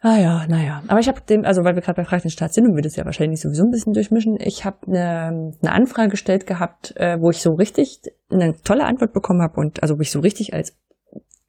Ah 0.00 0.18
ja, 0.18 0.46
naja. 0.46 0.82
Aber 0.88 1.00
ich 1.00 1.08
habe 1.08 1.20
dem, 1.22 1.44
also 1.44 1.64
weil 1.64 1.74
wir 1.74 1.82
gerade 1.82 1.96
bei 1.96 2.04
Fragen 2.04 2.22
den 2.22 2.30
Staat 2.30 2.52
sind 2.52 2.66
und 2.66 2.76
wir 2.76 2.82
das 2.82 2.96
ja 2.96 3.04
wahrscheinlich 3.04 3.40
sowieso 3.40 3.64
ein 3.64 3.70
bisschen 3.70 3.94
durchmischen, 3.94 4.38
ich 4.38 4.64
habe 4.64 4.86
eine, 4.86 5.54
eine 5.62 5.72
Anfrage 5.72 6.10
gestellt 6.10 6.46
gehabt, 6.46 6.94
äh, 6.96 7.20
wo 7.20 7.30
ich 7.30 7.40
so 7.40 7.54
richtig 7.54 8.02
eine 8.30 8.54
tolle 8.62 8.84
Antwort 8.84 9.12
bekommen 9.12 9.42
habe 9.42 9.58
und 9.58 9.82
also 9.82 9.96
wo 9.96 10.02
ich 10.02 10.10
so 10.10 10.20
richtig 10.20 10.52
als 10.52 10.76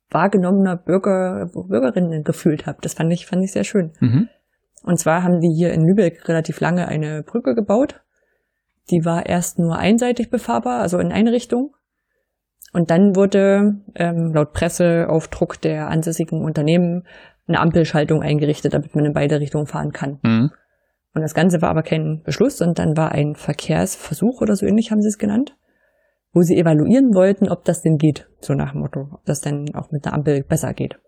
wahrgenommener 0.10 0.78
Bürger, 0.78 1.50
Bürgerin 1.54 2.24
gefühlt 2.24 2.66
habe. 2.66 2.80
Das 2.82 2.94
fand 2.94 3.12
ich, 3.12 3.26
fand 3.26 3.44
ich 3.44 3.52
sehr 3.52 3.66
schön. 3.66 3.92
Mhm. 4.00 4.30
Und 4.84 4.98
zwar 4.98 5.24
haben 5.24 5.42
die 5.42 5.54
hier 5.54 5.74
in 5.74 5.86
Lübeck 5.86 6.28
relativ 6.30 6.62
lange 6.62 6.88
eine 6.88 7.24
Brücke 7.24 7.56
gebaut. 7.56 8.02
Die 8.90 9.04
war 9.04 9.26
erst 9.26 9.60
nur 9.60 9.78
einseitig 9.78 10.30
befahrbar, 10.30 10.80
also 10.80 10.98
in 11.00 11.12
eine 11.12 11.34
Richtung. 11.34 11.76
Und 12.72 12.90
dann 12.90 13.16
wurde 13.16 13.82
ähm, 13.96 14.32
laut 14.34 14.54
Presse 14.54 15.08
auf 15.10 15.28
Druck 15.28 15.60
der 15.60 15.90
ansässigen 15.90 16.44
Unternehmen 16.44 17.06
eine 17.48 17.60
Ampelschaltung 17.60 18.22
eingerichtet, 18.22 18.74
damit 18.74 18.96
man 18.96 19.06
in 19.06 19.14
beide 19.14 19.40
Richtungen 19.40 19.68
fahren 19.68 19.92
kann. 19.92 20.20
Mhm. 20.24 20.52
Und 21.14 21.22
das 21.22 21.34
Ganze 21.34 21.62
war 21.62 21.70
aber 21.70 21.84
kein 21.84 22.22
Beschluss, 22.24 22.58
sondern 22.58 22.96
dann 22.96 22.98
war 22.98 23.12
ein 23.12 23.36
Verkehrsversuch 23.36 24.42
oder 24.42 24.56
so 24.56 24.66
ähnlich 24.66 24.92
haben 24.92 25.02
sie 25.02 25.08
es 25.08 25.18
genannt, 25.18 25.58
wo 26.32 26.42
sie 26.42 26.58
evaluieren 26.58 27.16
wollten, 27.16 27.50
ob 27.50 27.66
das 27.66 27.82
denn 27.82 27.98
geht, 27.98 28.30
so 28.40 28.54
nach 28.54 28.74
dem 28.74 28.82
Motto, 28.82 29.08
ob 29.14 29.26
das 29.26 29.42
denn 29.42 29.74
auch 29.74 29.92
mit 29.92 30.06
einer 30.06 30.14
Ampel 30.14 30.44
besser 30.44 30.74
geht. 30.74 31.00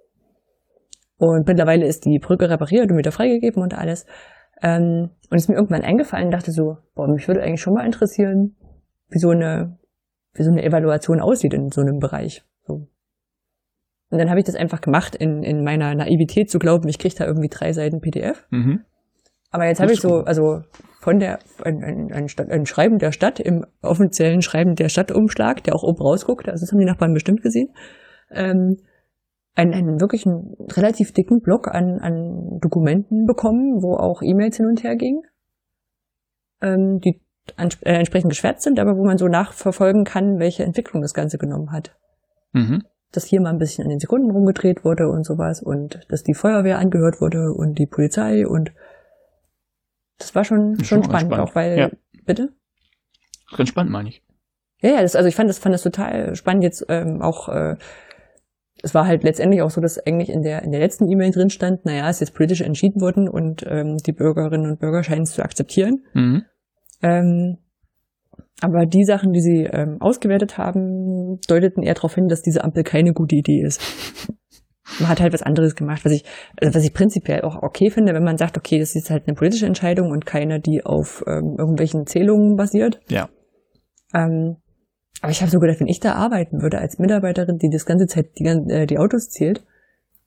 Und 1.17 1.47
mittlerweile 1.47 1.86
ist 1.86 2.06
die 2.06 2.17
Brücke 2.17 2.49
repariert 2.49 2.89
und 2.89 2.97
wieder 2.97 3.12
freigegeben 3.12 3.62
und 3.62 3.78
alles. 3.78 4.06
Ähm, 4.62 5.10
und 5.30 5.38
ist 5.38 5.49
mir 5.49 5.56
irgendwann 5.56 5.84
eingefallen, 5.84 6.32
dachte 6.32 6.52
so, 6.52 6.78
boah, 6.95 7.08
mich 7.08 7.28
würde 7.28 7.43
eigentlich 7.43 7.62
schon 7.62 7.73
mal 7.73 7.86
interessieren, 7.86 8.56
wie 9.10 9.19
so 9.19 9.30
eine, 9.30 9.78
wie 10.34 10.43
so 10.43 10.52
eine 10.52 10.63
Evaluation 10.63 11.19
aussieht 11.19 11.54
in 11.54 11.69
so 11.69 11.82
einem 11.82 11.99
Bereich. 11.99 12.43
Und 14.10 14.17
dann 14.17 14.30
habe 14.30 14.39
ich 14.39 14.45
das 14.45 14.56
einfach 14.56 14.82
gemacht, 14.82 15.15
in, 15.15 15.43
in 15.43 15.63
meiner 15.63 15.93
Naivität 15.93 16.50
zu 16.50 16.58
glauben, 16.58 16.88
ich 16.88 16.98
kriege 16.98 17.15
da 17.15 17.26
irgendwie 17.26 17.50
drei 17.50 17.74
Seiten 17.74 18.02
PDF. 18.02 18.48
Mhm. 18.50 18.84
Aber 19.52 19.65
jetzt 19.65 19.80
habe 19.80 19.91
ich 19.91 20.02
so, 20.02 20.24
also 20.24 20.62
von 21.00 21.19
der 21.19 21.39
ein, 21.63 21.84
ein, 21.84 22.12
ein, 22.12 22.28
Stadt, 22.28 22.50
ein 22.50 22.65
Schreiben 22.65 23.00
der 23.00 23.12
Stadt 23.12 23.39
im 23.39 23.65
offiziellen 23.82 24.41
Schreiben 24.41 24.76
der 24.76 24.89
Stadtumschlag, 24.89 25.63
der 25.63 25.76
auch 25.76 25.84
oben 25.84 26.02
rausguckt, 26.02 26.48
also 26.50 26.63
das 26.63 26.72
haben 26.72 26.80
die 26.80 26.86
Nachbarn 26.86 27.13
bestimmt 27.13 27.41
gesehen, 27.41 27.69
ähm, 28.32 28.78
einen, 29.56 29.74
einen 29.74 30.02
wirklich 30.02 30.26
einen 30.26 30.56
relativ 30.72 31.13
dicken 31.13 31.41
Block 31.41 31.67
an, 31.67 32.00
an 32.00 32.60
Dokumenten 32.62 33.26
bekommen, 33.26 33.82
wo 33.82 33.95
auch 33.95 34.22
E-Mails 34.22 34.58
hin 34.58 34.67
und 34.67 34.84
her 34.84 34.95
gingen, 34.95 35.24
ähm, 36.62 37.00
die 37.04 37.22
an, 37.58 37.69
äh, 37.82 37.93
entsprechend 37.93 38.30
geschwärzt 38.30 38.63
sind, 38.63 38.80
aber 38.80 38.95
wo 38.95 39.06
man 39.06 39.17
so 39.17 39.28
nachverfolgen 39.28 40.04
kann, 40.04 40.39
welche 40.39 40.63
Entwicklung 40.63 41.02
das 41.02 41.13
Ganze 41.13 41.38
genommen 41.38 41.72
hat. 41.72 41.95
Mhm. 42.54 42.84
Dass 43.12 43.26
hier 43.26 43.41
mal 43.41 43.50
ein 43.50 43.58
bisschen 43.58 43.84
an 43.84 43.89
den 43.89 44.00
Sekunden 44.00 44.30
rumgedreht 44.30 44.86
wurde 44.86 45.10
und 45.10 45.26
sowas 45.26 45.62
und 45.62 46.02
dass 46.10 46.24
die 46.24 46.36
Feuerwehr 46.36 46.78
angehört 46.78 47.22
wurde 47.22 47.54
und 47.54 47.80
die 47.80 47.88
Polizei 47.88 48.48
und 48.48 48.72
das 50.19 50.36
war 50.36 50.43
schon, 50.43 50.76
schon, 50.76 50.86
schon 50.86 51.04
spannend, 51.04 51.34
spannend, 51.34 51.50
auch 51.50 51.56
weil, 51.56 51.78
ja. 51.78 51.89
bitte? 52.26 52.50
Ganz 53.56 53.69
spannend, 53.69 53.91
meine 53.91 54.10
ich. 54.10 54.22
Ja, 54.82 54.91
ja, 54.91 55.02
das, 55.02 55.15
also 55.15 55.28
ich 55.28 55.36
fand 55.36 55.50
das, 55.50 55.60
fand 55.60 55.74
das 55.74 55.84
total 55.84 56.36
spannend 56.36 56.63
jetzt 56.63 56.86
ähm, 56.89 57.22
auch, 57.22 57.50
äh, 57.50 57.76
es 58.82 58.93
war 58.93 59.06
halt 59.06 59.24
letztendlich 59.24 59.62
auch 59.62 59.72
so, 59.72 59.82
dass 59.82 59.98
eigentlich 60.00 60.30
in 60.30 60.41
der, 60.41 60.63
in 60.63 60.72
der 60.72 60.80
letzten 60.80 61.10
E-Mail 61.10 61.32
drin 61.32 61.50
stand, 61.50 61.86
naja, 61.86 62.10
es 62.10 62.17
ist 62.17 62.22
jetzt 62.22 62.36
politisch 62.36 62.62
entschieden 62.62 63.02
worden 63.02 63.28
und 63.28 63.65
ähm, 63.67 63.98
die 63.98 64.13
Bürgerinnen 64.13 64.69
und 64.69 64.80
Bürger 64.80 65.04
scheinen 65.04 65.24
es 65.24 65.34
zu 65.34 65.43
akzeptieren. 65.43 66.06
Mhm. 66.13 66.45
Ähm, 67.02 67.58
aber 68.62 68.86
die 68.86 69.04
Sachen, 69.04 69.32
die 69.32 69.41
sie 69.41 69.63
ähm, 69.72 69.98
ausgewertet 70.00 70.58
haben, 70.58 71.39
deuteten 71.48 71.84
eher 71.84 71.93
darauf 71.93 72.15
hin, 72.15 72.28
dass 72.28 72.41
diese 72.41 72.63
Ampel 72.63 72.84
keine 72.84 73.13
gute 73.13 73.36
Idee 73.36 73.62
ist. 73.62 73.82
Man 75.00 75.08
hat 75.08 75.22
halt 75.22 75.34
was 75.34 75.43
anderes 75.43 75.76
gemacht, 75.76 76.04
was 76.04 76.12
ich, 76.12 76.26
also 76.60 76.74
was 76.74 76.84
ich 76.84 76.93
prinzipiell 76.93 77.41
auch 77.41 77.62
okay 77.62 77.91
finde, 77.91 78.13
wenn 78.13 78.24
man 78.24 78.38
sagt, 78.38 78.58
okay, 78.58 78.80
das 78.80 78.95
ist 78.95 79.10
halt 79.12 79.28
eine 79.28 79.36
politische 79.36 79.67
Entscheidung 79.67 80.10
und 80.12 80.26
keine, 80.26 80.60
die 80.60 80.84
auf 80.84 81.24
ähm, 81.28 81.56
irgendwelchen 81.58 82.08
Zählungen 82.08 82.56
basiert. 82.56 83.00
Ja. 83.08 83.30
Ähm, 84.13 84.58
aber 85.22 85.32
ich 85.32 85.41
habe 85.41 85.52
so 85.52 85.60
gedacht, 85.60 85.80
wenn 85.80 85.88
ich 85.88 86.00
da 86.00 86.13
arbeiten 86.13 86.62
würde 86.62 86.80
als 86.80 86.98
Mitarbeiterin, 86.98 87.58
die 87.58 87.69
das 87.69 87.86
ganze 87.86 88.08
Zeit 88.08 88.38
die, 88.39 88.45
äh, 88.45 88.86
die 88.88 88.98
Autos 88.98 89.30
zählt, 89.30 89.63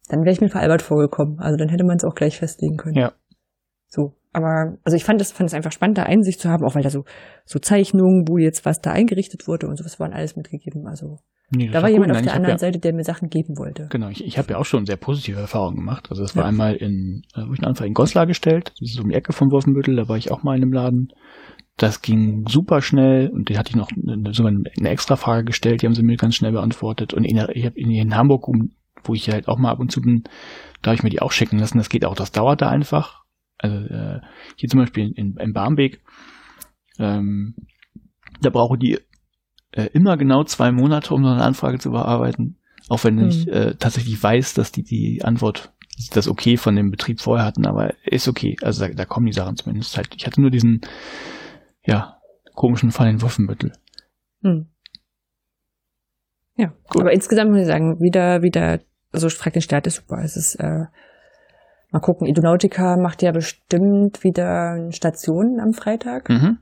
dann 0.08 0.20
wäre 0.20 0.32
ich 0.32 0.40
mir 0.40 0.48
veralbert 0.48 0.82
vorgekommen. 0.82 1.38
Also 1.40 1.56
dann 1.56 1.68
hätte 1.68 1.84
man 1.84 1.96
es 1.96 2.04
auch 2.04 2.14
gleich 2.14 2.38
festlegen 2.38 2.76
können. 2.76 2.96
Ja. 2.96 3.12
So. 3.88 4.14
Aber, 4.32 4.78
also 4.84 4.96
ich 4.96 5.04
fand 5.04 5.20
es 5.20 5.32
fand 5.32 5.48
es 5.48 5.54
einfach 5.54 5.72
spannend, 5.72 5.98
da 5.98 6.04
Einsicht 6.04 6.40
zu 6.40 6.48
haben, 6.48 6.64
auch 6.64 6.74
weil 6.74 6.82
da 6.82 6.90
so, 6.90 7.04
so 7.44 7.58
Zeichnungen, 7.58 8.26
wo 8.28 8.38
jetzt 8.38 8.64
was 8.64 8.80
da 8.80 8.92
eingerichtet 8.92 9.46
wurde 9.46 9.66
und 9.66 9.76
sowas 9.76 10.00
waren 10.00 10.12
alles 10.12 10.36
mitgegeben. 10.36 10.86
Also 10.86 11.18
Nee, 11.54 11.68
da 11.68 11.82
war 11.82 11.90
jemand 11.90 12.10
cool. 12.10 12.16
auf 12.16 12.16
Nein, 12.16 12.24
der 12.24 12.34
anderen 12.34 12.54
ja, 12.54 12.58
Seite, 12.58 12.78
der 12.78 12.94
mir 12.94 13.04
Sachen 13.04 13.28
geben 13.28 13.58
wollte. 13.58 13.88
Genau, 13.90 14.08
ich, 14.08 14.24
ich 14.24 14.38
habe 14.38 14.52
ja 14.52 14.58
auch 14.58 14.64
schon 14.64 14.86
sehr 14.86 14.96
positive 14.96 15.38
Erfahrungen 15.38 15.76
gemacht. 15.76 16.06
Also 16.08 16.22
das 16.22 16.34
war 16.34 16.44
ja. 16.44 16.48
einmal 16.48 16.76
in, 16.76 17.24
äh, 17.34 17.42
wo 17.46 17.52
ich 17.52 17.62
einen 17.62 17.76
in 17.76 17.92
Goslar 17.92 18.26
gestellt, 18.26 18.72
das 18.80 18.90
ist 18.90 19.00
um 19.00 19.10
die 19.10 19.14
Ecke 19.14 19.34
vom 19.34 19.50
Wolfenbüttel, 19.50 19.96
da 19.96 20.08
war 20.08 20.16
ich 20.16 20.30
auch 20.30 20.42
mal 20.42 20.56
in 20.56 20.62
einem 20.62 20.72
Laden. 20.72 21.12
Das 21.76 22.00
ging 22.00 22.46
super 22.48 22.80
schnell 22.80 23.28
und 23.28 23.50
die 23.50 23.58
hatte 23.58 23.70
ich 23.70 23.76
noch 23.76 23.90
eine, 23.90 24.32
so 24.32 24.46
eine, 24.46 24.62
eine 24.78 24.88
extra 24.88 25.16
Frage 25.16 25.44
gestellt, 25.44 25.82
die 25.82 25.86
haben 25.86 25.94
sie 25.94 26.02
mir 26.02 26.16
ganz 26.16 26.36
schnell 26.36 26.52
beantwortet. 26.52 27.12
Und 27.12 27.24
in, 27.24 27.36
ich 27.52 27.66
hab 27.66 27.76
in, 27.76 27.90
in 27.90 28.16
Hamburg, 28.16 28.48
wo 29.04 29.14
ich 29.14 29.28
halt 29.28 29.46
auch 29.48 29.58
mal 29.58 29.72
ab 29.72 29.80
und 29.80 29.92
zu 29.92 30.00
bin, 30.00 30.24
da 30.80 30.90
habe 30.90 30.96
ich 30.96 31.02
mir 31.02 31.10
die 31.10 31.20
auch 31.20 31.32
schicken 31.32 31.58
lassen. 31.58 31.78
Das 31.78 31.90
geht 31.90 32.06
auch, 32.06 32.14
das 32.14 32.32
dauert 32.32 32.62
da 32.62 32.70
einfach. 32.70 33.24
Also 33.62 33.76
äh, 33.76 34.20
hier 34.56 34.68
zum 34.68 34.80
Beispiel 34.80 35.12
in, 35.14 35.36
in 35.36 35.52
Barmbek, 35.52 36.00
ähm, 36.98 37.54
da 38.40 38.50
brauche 38.50 38.76
die 38.76 38.98
äh, 39.70 39.88
immer 39.92 40.16
genau 40.16 40.44
zwei 40.44 40.72
Monate, 40.72 41.14
um 41.14 41.22
so 41.24 41.30
eine 41.30 41.42
Anfrage 41.42 41.78
zu 41.78 41.90
bearbeiten. 41.90 42.56
Auch 42.88 43.04
wenn 43.04 43.16
mhm. 43.16 43.28
ich 43.28 43.48
äh, 43.48 43.74
tatsächlich 43.78 44.20
weiß, 44.20 44.54
dass 44.54 44.72
die 44.72 44.82
die 44.82 45.22
Antwort, 45.24 45.72
das 46.12 46.26
okay 46.28 46.56
von 46.56 46.74
dem 46.74 46.90
Betrieb 46.90 47.20
vorher 47.20 47.46
hatten, 47.46 47.66
aber 47.66 47.94
ist 48.04 48.28
okay. 48.28 48.56
Also 48.62 48.84
da, 48.84 48.92
da 48.92 49.04
kommen 49.04 49.26
die 49.26 49.32
Sachen 49.32 49.56
zumindest 49.56 49.96
halt. 49.96 50.08
Ich 50.16 50.26
hatte 50.26 50.40
nur 50.40 50.50
diesen, 50.50 50.80
ja, 51.84 52.18
komischen 52.54 52.90
Fall 52.90 53.08
in 53.08 53.22
Wolfenbüttel. 53.22 53.72
Mhm. 54.40 54.66
Ja, 56.56 56.74
Gut. 56.88 57.02
aber 57.02 57.12
insgesamt 57.12 57.50
muss 57.50 57.60
ich 57.60 57.66
sagen, 57.66 58.00
wieder, 58.00 58.42
wieder, 58.42 58.80
also 59.12 59.28
frag 59.30 59.52
den 59.52 59.62
Start 59.62 59.86
ist 59.86 59.96
super. 59.96 60.18
Es 60.22 60.36
ist, 60.36 60.56
äh, 60.56 60.86
mal 61.92 62.00
gucken, 62.00 62.26
Idonautica 62.26 62.96
macht 62.96 63.22
ja 63.22 63.32
bestimmt 63.32 64.24
wieder 64.24 64.90
Stationen 64.90 65.60
am 65.60 65.72
Freitag. 65.72 66.28
Mhm. 66.28 66.58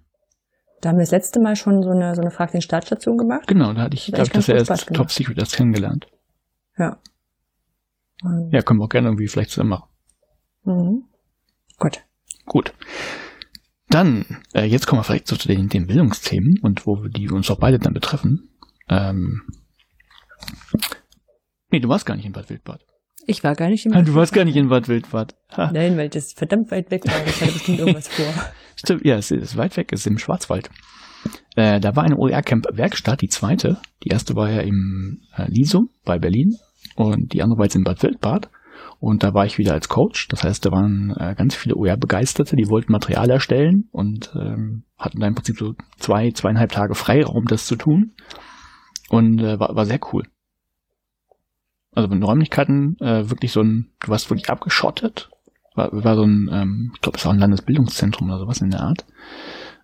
Da 0.81 0.91
haben 0.91 0.97
wir 0.97 1.03
das 1.03 1.11
letzte 1.11 1.41
Mal 1.41 1.57
schon 1.57 1.83
so 1.83 1.91
eine, 1.91 2.15
so 2.15 2.23
eine 2.23 2.31
Frag 2.31 2.53
den 2.53 2.63
Startstation 2.63 3.17
gemacht. 3.17 3.47
Genau, 3.47 3.73
da 3.73 3.83
hatte 3.83 3.95
ich, 3.95 4.13
habe 4.13 4.23
ich 4.23 4.31
das 4.31 4.49
erst 4.49 4.89
Top 4.93 5.11
Secret 5.11 5.39
erst 5.39 5.57
kennengelernt. 5.57 6.07
Ja. 6.79 6.99
Und 8.23 8.51
ja, 8.53 8.63
können 8.63 8.81
wir 8.81 8.85
auch 8.85 8.91
gerne 8.91 9.09
irgendwie 9.09 9.29
vielleicht 9.29 9.51
zusammen 9.51 9.71
machen. 9.71 9.89
Mhm. 10.65 11.05
Gut. 11.79 12.03
Gut. 12.47 12.75
Dann, 13.89 14.25
äh, 14.55 14.65
jetzt 14.65 14.87
kommen 14.87 15.01
wir 15.01 15.05
vielleicht 15.05 15.27
so 15.27 15.37
zu 15.37 15.49
den, 15.49 15.69
den 15.69 15.87
Bildungsthemen 15.87 16.61
und 16.63 16.87
wo 16.87 17.09
die 17.09 17.29
uns 17.31 17.51
auch 17.51 17.59
beide 17.59 17.79
dann 17.79 17.93
betreffen. 17.93 18.51
Ähm, 18.89 19.43
nee, 21.71 21.81
du 21.81 21.89
warst 21.89 22.07
gar 22.07 22.17
nicht 22.17 22.27
in 22.27 22.33
Bad 22.33 22.51
Wildbad. 22.51 22.85
Ich 23.31 23.45
war 23.45 23.55
gar 23.55 23.69
nicht 23.69 23.87
in 23.87 23.93
Bad 23.93 23.99
Wildbad. 23.99 24.13
Du 24.13 24.19
warst 24.19 24.33
gar 24.33 24.45
nicht 24.45 24.57
in 24.57 24.69
Bad 24.69 24.89
Wildbad. 24.89 25.37
Ha. 25.57 25.71
Nein, 25.73 25.97
weil 25.97 26.09
das 26.09 26.33
verdammt 26.33 26.73
weit 26.73 26.91
weg 26.91 27.07
war. 27.07 27.25
Ich 27.25 27.41
hatte 27.41 27.53
bestimmt 27.53 27.79
irgendwas 27.79 28.09
vor. 28.09 28.27
Stimmt, 28.75 29.05
ja, 29.05 29.17
es 29.17 29.31
ist 29.31 29.57
weit 29.57 29.77
weg, 29.77 29.93
es 29.93 30.01
ist 30.01 30.07
im 30.09 30.19
Schwarzwald. 30.19 30.69
Äh, 31.55 31.79
da 31.79 31.95
war 31.95 32.03
eine 32.03 32.17
OER-Camp-Werkstatt, 32.17 33.23
die 33.23 33.29
zweite. 33.29 33.79
Die 34.03 34.09
erste 34.09 34.35
war 34.35 34.51
ja 34.51 34.63
im 34.63 35.21
äh, 35.37 35.45
Lisum 35.49 35.91
bei 36.05 36.19
Berlin 36.19 36.57
und 36.97 37.33
die 37.33 37.43
andere 37.43 37.59
war 37.59 37.67
jetzt 37.67 37.77
in 37.77 37.85
Bad 37.85 38.03
Wildbad. 38.03 38.51
Und 38.99 39.23
da 39.23 39.33
war 39.33 39.47
ich 39.47 39.59
wieder 39.59 39.75
als 39.75 39.89
Coach. 39.89 40.27
Das 40.27 40.43
heißt, 40.43 40.67
da 40.67 40.73
waren 40.73 41.15
äh, 41.17 41.37
ganz 41.37 41.55
viele 41.55 41.77
OER-Begeisterte, 41.77 42.57
die 42.57 42.69
wollten 42.69 42.91
Material 42.91 43.31
erstellen 43.31 43.89
und 43.93 44.33
ähm, 44.35 44.83
hatten 44.99 45.21
da 45.21 45.29
im 45.29 45.37
Prinzip 45.37 45.57
so 45.57 45.75
zwei, 45.99 46.33
zweieinhalb 46.33 46.73
Tage 46.73 46.95
Freiraum, 46.95 47.45
das 47.47 47.67
zu 47.67 47.77
tun. 47.77 48.13
Und 49.09 49.41
äh, 49.41 49.61
war, 49.61 49.77
war 49.77 49.87
sehr 49.87 50.01
cool. 50.13 50.25
Also 51.93 52.09
mit 52.09 52.23
Räumlichkeiten 52.23 52.97
äh, 53.01 53.29
wirklich 53.29 53.53
so 53.53 53.63
ein, 53.63 53.91
du 54.01 54.09
warst 54.09 54.31
wirklich 54.31 54.51
abgeschottet 54.51 55.31
war, 55.75 56.05
war 56.05 56.17
so 56.17 56.25
ein, 56.25 56.49
ähm, 56.53 56.93
ich 56.95 57.01
glaube, 57.01 57.19
es 57.19 57.25
war 57.25 57.33
ein 57.33 57.39
Landesbildungszentrum 57.39 58.29
oder 58.29 58.39
sowas 58.39 58.61
in 58.61 58.71
der 58.71 58.81
Art. 58.81 59.07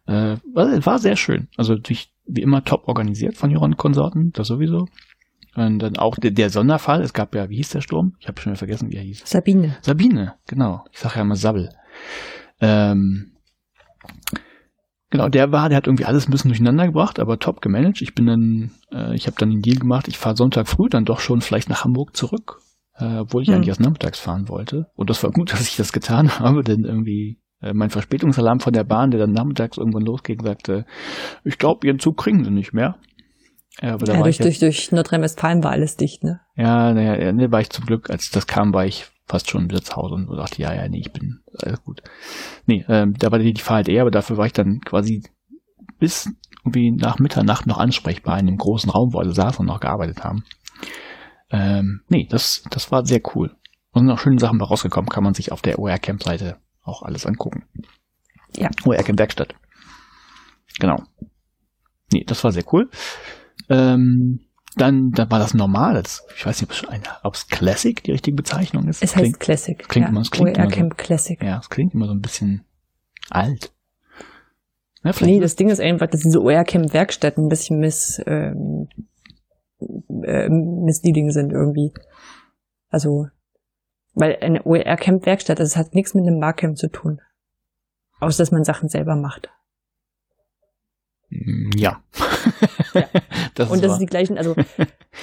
Äh, 0.06 0.36
war, 0.52 0.86
war 0.86 0.98
sehr 0.98 1.16
schön. 1.16 1.48
Also 1.56 1.74
natürlich 1.74 2.12
wie 2.26 2.42
immer 2.42 2.64
top 2.64 2.88
organisiert 2.88 3.36
von 3.36 3.50
Joron 3.50 3.76
Konsorten, 3.76 4.32
das 4.32 4.48
sowieso. 4.48 4.88
Und 5.54 5.78
dann 5.78 5.96
auch 5.96 6.16
der, 6.16 6.32
der 6.32 6.50
Sonderfall, 6.50 7.00
es 7.00 7.12
gab 7.12 7.34
ja, 7.34 7.48
wie 7.48 7.56
hieß 7.56 7.70
der 7.70 7.80
Sturm? 7.80 8.14
Ich 8.18 8.28
habe 8.28 8.40
schon 8.40 8.52
wieder 8.52 8.58
vergessen, 8.58 8.90
wie 8.90 8.96
er 8.96 9.02
hieß. 9.02 9.22
Sabine. 9.24 9.78
Sabine, 9.80 10.34
genau. 10.46 10.84
Ich 10.92 10.98
sage 10.98 11.16
ja 11.16 11.22
immer 11.22 11.36
Sabbel. 11.36 11.70
Ähm, 12.60 13.32
genau, 15.10 15.28
der 15.28 15.52
war, 15.52 15.68
der 15.68 15.76
hat 15.76 15.86
irgendwie 15.86 16.04
alles 16.04 16.28
ein 16.28 16.30
bisschen 16.30 16.50
durcheinander 16.50 16.86
gebracht, 16.86 17.18
aber 17.18 17.38
top 17.38 17.60
gemanagt. 17.60 18.02
Ich 18.02 18.14
bin 18.14 18.26
dann, 18.26 18.70
äh, 18.92 19.14
ich 19.14 19.26
habe 19.26 19.36
dann 19.38 19.50
den 19.50 19.62
Deal 19.62 19.78
gemacht, 19.78 20.08
ich 20.08 20.18
fahre 20.18 20.36
Sonntag 20.36 20.68
früh 20.68 20.88
dann 20.88 21.04
doch 21.04 21.20
schon 21.20 21.40
vielleicht 21.40 21.68
nach 21.68 21.84
Hamburg 21.84 22.16
zurück 22.16 22.60
äh, 22.98 23.18
obwohl 23.18 23.42
ich 23.42 23.48
mhm. 23.48 23.56
eigentlich 23.56 23.68
erst 23.68 23.80
nachmittags 23.80 24.18
fahren 24.18 24.48
wollte. 24.48 24.86
Und 24.94 25.10
das 25.10 25.22
war 25.22 25.30
gut, 25.30 25.52
dass 25.52 25.62
ich 25.62 25.76
das 25.76 25.92
getan 25.92 26.38
habe, 26.38 26.62
denn 26.62 26.84
irgendwie 26.84 27.40
äh, 27.60 27.72
mein 27.72 27.90
Verspätungsalarm 27.90 28.60
von 28.60 28.72
der 28.72 28.84
Bahn, 28.84 29.10
der 29.10 29.20
dann 29.20 29.32
nachmittags 29.32 29.78
irgendwann 29.78 30.04
losging, 30.04 30.42
sagte, 30.42 30.86
ich 31.44 31.58
glaube, 31.58 31.86
ihren 31.86 31.98
Zug 31.98 32.16
kriegen 32.16 32.44
sie 32.44 32.50
nicht 32.50 32.72
mehr. 32.72 32.96
Ja, 33.80 33.94
aber 33.94 34.06
da 34.06 34.12
ja, 34.12 34.18
war 34.18 34.24
durch, 34.24 34.36
ich 34.36 34.42
durch, 34.42 34.58
durch 34.58 34.92
Nordrhein-Westfalen 34.92 35.62
war 35.62 35.70
alles 35.70 35.96
dicht, 35.96 36.24
ne? 36.24 36.40
Ja, 36.56 36.94
naja, 36.94 37.30
ne, 37.32 37.52
war 37.52 37.60
ich 37.60 37.68
zum 37.68 37.84
Glück, 37.84 38.08
als 38.08 38.30
das 38.30 38.46
kam, 38.46 38.72
war 38.72 38.86
ich 38.86 39.06
fast 39.26 39.50
schon 39.50 39.68
wieder 39.68 39.82
zu 39.82 39.96
Hause 39.96 40.14
und 40.14 40.28
dachte, 40.36 40.62
ja, 40.62 40.72
ja, 40.72 40.88
nee, 40.88 41.00
ich 41.00 41.12
bin 41.12 41.40
alles 41.58 41.82
gut. 41.82 42.02
Nee, 42.66 42.84
ähm, 42.88 43.14
da 43.18 43.30
war 43.30 43.38
die, 43.38 43.52
die 43.52 43.60
Fahrt 43.60 43.88
eher, 43.88 44.02
aber 44.02 44.10
dafür 44.10 44.36
war 44.36 44.46
ich 44.46 44.52
dann 44.52 44.80
quasi 44.80 45.22
bis 45.98 46.30
irgendwie 46.58 46.92
nach 46.92 47.18
Mitternacht 47.18 47.66
noch 47.66 47.78
ansprechbar 47.78 48.38
in 48.38 48.46
dem 48.46 48.56
großen 48.56 48.90
Raum, 48.90 49.12
wo 49.12 49.18
alle 49.18 49.32
saßen 49.32 49.60
und 49.60 49.66
noch 49.66 49.80
gearbeitet 49.80 50.24
haben. 50.24 50.44
Ähm, 51.50 52.02
nee, 52.08 52.26
das, 52.28 52.64
das 52.70 52.90
war 52.90 53.04
sehr 53.04 53.20
cool. 53.34 53.56
Und 53.92 54.02
sind 54.02 54.10
auch 54.10 54.18
schöne 54.18 54.38
Sachen 54.38 54.58
bei 54.58 54.66
rausgekommen, 54.66 55.08
kann 55.08 55.24
man 55.24 55.34
sich 55.34 55.52
auf 55.52 55.62
der 55.62 55.78
OR 55.78 55.98
Camp 55.98 56.22
Seite 56.22 56.58
auch 56.82 57.02
alles 57.02 57.26
angucken. 57.26 57.64
Ja. 58.56 58.68
OR 58.84 58.96
Camp 58.96 59.18
Werkstatt. 59.18 59.54
Genau. 60.78 61.02
Nee, 62.12 62.24
das 62.24 62.44
war 62.44 62.52
sehr 62.52 62.64
cool. 62.72 62.90
Ähm, 63.68 64.45
dann, 64.76 65.10
dann 65.12 65.30
war 65.30 65.38
das 65.38 65.54
normal. 65.54 66.00
ich 66.36 66.46
weiß 66.46 66.60
nicht, 66.60 66.86
ob 67.22 67.34
es 67.34 67.48
Classic 67.48 68.02
die 68.02 68.12
richtige 68.12 68.36
Bezeichnung 68.36 68.86
ist. 68.88 69.02
Es 69.02 69.16
heißt 69.16 69.24
klingt, 69.24 69.40
Classic. 69.40 69.88
Klingt 69.88 70.06
ja. 70.06 70.10
immer, 70.10 70.20
es 70.20 70.30
klingt 70.30 70.50
OER 70.50 70.64
immer 70.64 70.72
Camp 70.72 70.92
so, 70.92 71.04
Classic. 71.04 71.42
Ja, 71.42 71.58
es 71.58 71.70
klingt 71.70 71.94
immer 71.94 72.06
so 72.06 72.12
ein 72.12 72.20
bisschen 72.20 72.64
alt. 73.30 73.72
Ja, 75.02 75.12
Nee, 75.20 75.40
das 75.40 75.56
Ding 75.56 75.70
ist 75.70 75.80
einfach, 75.80 76.08
dass 76.08 76.20
diese 76.20 76.42
OR-Camp-Werkstätten 76.42 77.46
ein 77.46 77.48
bisschen 77.48 77.78
miss, 77.78 78.20
ähm, 78.26 78.88
äh, 80.24 80.48
misleading 80.48 81.30
sind 81.30 81.52
irgendwie. 81.52 81.92
Also, 82.88 83.28
weil 84.14 84.36
eine 84.40 84.64
OR-Camp-Werkstatt, 84.64 85.58
das 85.58 85.76
hat 85.76 85.94
nichts 85.94 86.14
mit 86.14 86.26
einem 86.26 86.40
Barcamp 86.40 86.76
zu 86.76 86.88
tun. 86.88 87.20
Außer, 88.20 88.42
dass 88.42 88.50
man 88.50 88.64
Sachen 88.64 88.88
selber 88.88 89.16
macht. 89.16 89.50
Mm, 91.44 91.70
Ja. 91.76 92.02
Ja. 92.94 93.04
das 93.54 93.70
Und 93.70 93.82
das 93.82 93.92
ist 93.92 93.98
die 93.98 94.06
gleichen, 94.06 94.38
also 94.38 94.54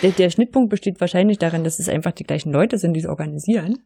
der, 0.02 0.12
der 0.12 0.30
Schnittpunkt 0.30 0.69
besteht 0.69 0.99
wahrscheinlich 1.02 1.38
darin, 1.39 1.63
dass 1.63 1.80
es 1.80 1.89
einfach 1.89 2.12
die 2.12 2.23
gleichen 2.23 2.52
Leute 2.52 2.78
sind, 2.78 2.93
die 2.93 2.99
es 2.99 3.06
organisieren. 3.08 3.80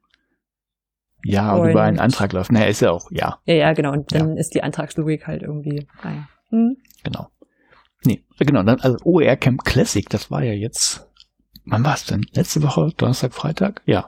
ja, 1.23 1.53
und, 1.53 1.61
und- 1.65 1.71
über 1.71 1.83
einen 1.83 1.99
Antrag 1.99 2.33
läuft. 2.33 2.51
Naja, 2.51 2.65
ist 2.65 2.81
ja 2.81 2.91
auch, 2.91 3.09
ja, 3.11 3.39
Ja, 3.45 3.53
ja, 3.55 3.73
genau. 3.73 3.91
Und 3.91 4.13
dann 4.13 4.37
ist 4.37 4.53
die 4.55 4.63
Antragslogik 4.63 5.27
halt 5.27 5.43
irgendwie, 5.43 5.87
naja. 6.03 6.27
Hm. 6.49 6.77
genau. 7.03 7.27
Nee, 8.05 8.23
genau, 8.39 8.63
dann, 8.63 8.79
also 8.79 8.97
OER 9.03 9.35
Camp 9.35 9.63
Classic, 9.65 10.07
das 10.09 10.29
war 10.31 10.43
ja 10.43 10.53
jetzt, 10.53 11.07
wann 11.65 11.83
war 11.83 11.95
es 11.95 12.05
denn? 12.05 12.25
Letzte 12.33 12.61
Woche, 12.63 12.91
Donnerstag, 12.95 13.33
Freitag? 13.33 13.81
Ja, 13.85 14.07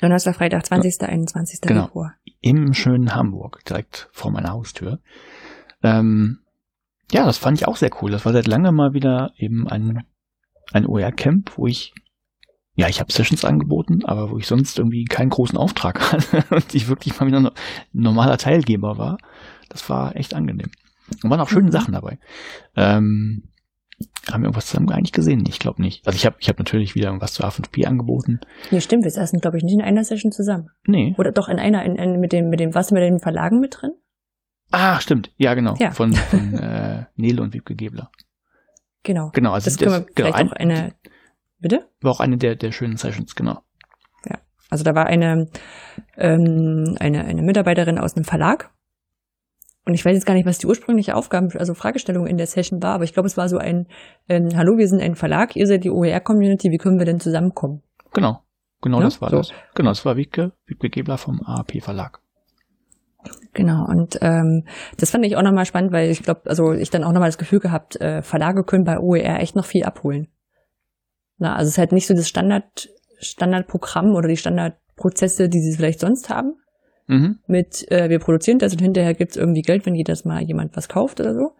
Donnerstag, 0.00 0.36
Freitag, 0.36 0.64
20., 0.66 1.02
21. 1.02 1.60
Genau. 1.62 1.86
Februar. 1.86 2.14
im 2.42 2.72
schönen 2.74 3.14
Hamburg, 3.14 3.64
direkt 3.68 4.08
vor 4.12 4.30
meiner 4.30 4.50
Haustür. 4.50 5.00
Ähm, 5.82 6.38
ja, 7.12 7.24
das 7.24 7.38
fand 7.38 7.58
ich 7.60 7.68
auch 7.68 7.76
sehr 7.76 7.90
cool. 8.02 8.10
Das 8.10 8.24
war 8.24 8.32
seit 8.32 8.46
langem 8.46 8.74
mal 8.74 8.92
wieder 8.92 9.32
eben 9.36 9.68
ein, 9.68 10.04
ein 10.72 10.86
OER-Camp, 10.86 11.52
wo 11.56 11.66
ich, 11.66 11.94
ja, 12.74 12.88
ich 12.88 13.00
habe 13.00 13.12
Sessions 13.12 13.44
angeboten, 13.44 14.04
aber 14.04 14.30
wo 14.30 14.38
ich 14.38 14.46
sonst 14.46 14.78
irgendwie 14.78 15.04
keinen 15.04 15.30
großen 15.30 15.56
Auftrag 15.58 16.00
hatte 16.12 16.44
und 16.54 16.74
ich 16.74 16.88
wirklich 16.88 17.18
mal 17.18 17.26
wieder 17.26 17.38
ein 17.38 17.50
normaler 17.92 18.38
Teilgeber 18.38 18.98
war. 18.98 19.18
Das 19.68 19.88
war 19.88 20.16
echt 20.16 20.34
angenehm. 20.34 20.70
Und 21.22 21.30
waren 21.30 21.40
auch 21.40 21.48
schöne 21.48 21.66
Mhm. 21.68 21.72
Sachen 21.72 21.92
dabei. 21.92 22.18
Ähm, 22.74 23.44
haben 24.30 24.42
wir 24.42 24.46
irgendwas 24.48 24.66
zusammen 24.66 24.90
eigentlich 24.90 25.12
gesehen? 25.12 25.44
Ich 25.48 25.58
glaube 25.58 25.80
nicht. 25.80 26.06
Also 26.06 26.16
ich 26.16 26.26
habe 26.26 26.36
ich 26.40 26.48
hab 26.48 26.58
natürlich 26.58 26.94
wieder 26.94 27.06
irgendwas 27.06 27.32
zu 27.32 27.44
A5P 27.44 27.86
angeboten. 27.86 28.40
Nee, 28.70 28.80
stimmt, 28.80 29.04
wir 29.04 29.10
saßen, 29.10 29.40
glaube 29.40 29.56
ich, 29.56 29.62
nicht 29.62 29.74
in 29.74 29.80
einer 29.80 30.04
Session 30.04 30.32
zusammen. 30.32 30.68
Nee. 30.86 31.14
Oder 31.16 31.32
doch 31.32 31.48
in 31.48 31.58
einer, 31.58 31.84
in, 31.84 31.96
in, 31.96 32.20
mit 32.20 32.32
dem, 32.32 32.50
mit 32.50 32.60
dem, 32.60 32.74
was 32.74 32.90
mit 32.90 33.02
den 33.02 33.20
Verlagen 33.20 33.60
mit 33.60 33.78
drin? 33.80 33.92
Ah, 34.70 35.00
stimmt. 35.00 35.32
Ja, 35.36 35.54
genau. 35.54 35.74
Ja. 35.78 35.90
Von, 35.92 36.12
von 36.30 36.54
äh, 36.54 37.06
Nele 37.16 37.42
und 37.42 37.54
Wiebke 37.54 37.74
Gebler. 37.74 38.10
Genau. 39.02 39.30
Genau, 39.32 39.52
also 39.52 39.70
Das 39.70 39.78
können 39.78 39.92
wir 39.92 40.00
genau, 40.00 40.12
vielleicht 40.14 40.36
ein, 40.36 40.48
auch 40.48 40.52
eine, 40.52 40.94
bitte? 41.58 41.88
war 42.00 42.10
auch 42.12 42.20
eine 42.20 42.36
der, 42.36 42.56
der 42.56 42.72
schönen 42.72 42.96
Sessions, 42.96 43.34
genau. 43.34 43.62
Also 44.68 44.84
da 44.84 44.94
war 44.94 45.06
eine, 45.06 45.48
ähm, 46.16 46.96
eine, 46.98 47.24
eine 47.24 47.42
Mitarbeiterin 47.42 47.98
aus 47.98 48.16
einem 48.16 48.24
Verlag. 48.24 48.70
Und 49.84 49.94
ich 49.94 50.04
weiß 50.04 50.14
jetzt 50.14 50.26
gar 50.26 50.34
nicht, 50.34 50.46
was 50.46 50.58
die 50.58 50.66
ursprüngliche 50.66 51.14
Aufgaben, 51.14 51.50
also 51.56 51.74
Fragestellung 51.74 52.26
in 52.26 52.36
der 52.36 52.48
Session 52.48 52.82
war, 52.82 52.94
aber 52.94 53.04
ich 53.04 53.12
glaube, 53.12 53.28
es 53.28 53.36
war 53.36 53.48
so 53.48 53.58
ein, 53.58 53.86
ähm, 54.28 54.48
hallo, 54.56 54.76
wir 54.76 54.88
sind 54.88 55.00
ein 55.00 55.14
Verlag, 55.14 55.54
ihr 55.54 55.68
seid 55.68 55.84
die 55.84 55.90
OER-Community, 55.90 56.72
wie 56.72 56.78
können 56.78 56.98
wir 56.98 57.06
denn 57.06 57.20
zusammenkommen? 57.20 57.82
Genau. 58.12 58.42
Genau, 58.82 58.98
Ja, 58.98 59.04
das 59.04 59.20
war 59.20 59.30
so. 59.30 59.36
das. 59.38 59.52
Genau, 59.74 59.90
das 59.90 60.04
war 60.04 60.16
Wiebke, 60.16 60.52
Wiebke 60.66 60.90
Gebler 60.90 61.16
vom 61.18 61.40
AAP 61.42 61.80
Verlag. 61.80 62.20
Genau, 63.56 63.86
und 63.86 64.18
ähm, 64.20 64.64
das 64.98 65.10
fand 65.10 65.24
ich 65.24 65.34
auch 65.34 65.42
nochmal 65.42 65.64
spannend, 65.64 65.90
weil 65.90 66.10
ich 66.10 66.22
glaube, 66.22 66.42
also 66.44 66.72
ich 66.72 66.90
dann 66.90 67.04
auch 67.04 67.12
nochmal 67.12 67.30
das 67.30 67.38
Gefühl 67.38 67.58
gehabt, 67.58 67.98
äh, 67.98 68.20
Verlage 68.20 68.64
können 68.64 68.84
bei 68.84 69.00
OER 69.00 69.40
echt 69.40 69.56
noch 69.56 69.64
viel 69.64 69.84
abholen. 69.84 70.28
Na, 71.38 71.54
also 71.56 71.68
es 71.68 71.72
ist 71.72 71.78
halt 71.78 71.92
nicht 71.92 72.06
so 72.06 72.12
das 72.12 72.28
Standard, 72.28 72.90
Standardprogramm 73.18 74.14
oder 74.14 74.28
die 74.28 74.36
Standardprozesse, 74.36 75.48
die 75.48 75.60
sie 75.60 75.74
vielleicht 75.74 76.00
sonst 76.00 76.28
haben, 76.28 76.56
Mhm. 77.08 77.38
mit 77.46 77.90
äh, 77.90 78.10
wir 78.10 78.18
produzieren 78.18 78.58
das 78.58 78.74
und 78.74 78.82
hinterher 78.82 79.14
gibt's 79.14 79.36
irgendwie 79.36 79.62
Geld, 79.62 79.86
wenn 79.86 79.94
jedes 79.94 80.26
Mal 80.26 80.42
jemand 80.42 80.76
was 80.76 80.88
kauft 80.88 81.18
oder 81.18 81.34
so. 81.34 81.52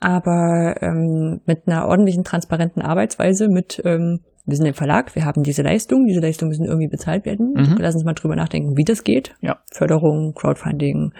Aber 0.00 0.82
ähm, 0.82 1.40
mit 1.46 1.66
einer 1.66 1.86
ordentlichen, 1.86 2.24
transparenten 2.24 2.82
Arbeitsweise, 2.82 3.48
mit 3.48 3.80
ähm, 3.86 4.20
wir 4.46 4.56
sind 4.56 4.66
im 4.66 4.74
Verlag, 4.74 5.14
wir 5.14 5.24
haben 5.24 5.42
diese 5.42 5.62
Leistung, 5.62 6.06
diese 6.06 6.20
Leistungen 6.20 6.50
müssen 6.50 6.64
irgendwie 6.64 6.88
bezahlt 6.88 7.24
werden. 7.26 7.52
Mhm. 7.54 7.76
Lass 7.78 7.94
uns 7.94 8.04
mal 8.04 8.14
drüber 8.14 8.36
nachdenken, 8.36 8.76
wie 8.76 8.84
das 8.84 9.04
geht. 9.04 9.34
Ja. 9.40 9.60
Förderung, 9.72 10.34
Crowdfunding 10.34 11.12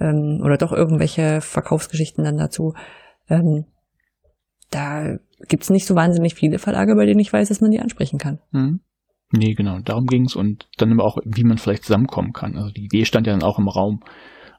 ähm, 0.00 0.40
oder 0.42 0.56
doch 0.56 0.72
irgendwelche 0.72 1.40
Verkaufsgeschichten 1.40 2.24
dann 2.24 2.38
dazu. 2.38 2.74
Ähm, 3.28 3.66
da 4.70 5.16
gibt's 5.48 5.70
nicht 5.70 5.86
so 5.86 5.94
wahnsinnig 5.94 6.34
viele 6.34 6.58
Verlage, 6.58 6.94
bei 6.94 7.06
denen 7.06 7.20
ich 7.20 7.32
weiß, 7.32 7.48
dass 7.48 7.60
man 7.60 7.70
die 7.70 7.80
ansprechen 7.80 8.18
kann. 8.18 8.38
Mhm. 8.52 8.80
Nee, 9.32 9.54
genau, 9.54 9.78
darum 9.78 10.06
ging's 10.06 10.34
und 10.34 10.68
dann 10.78 10.92
aber 10.92 11.04
auch, 11.04 11.18
wie 11.24 11.44
man 11.44 11.58
vielleicht 11.58 11.84
zusammenkommen 11.84 12.32
kann. 12.32 12.56
Also 12.56 12.70
die 12.70 12.84
Idee 12.84 13.04
stand 13.04 13.26
ja 13.26 13.32
dann 13.32 13.44
auch 13.44 13.58
im 13.58 13.68
Raum, 13.68 14.00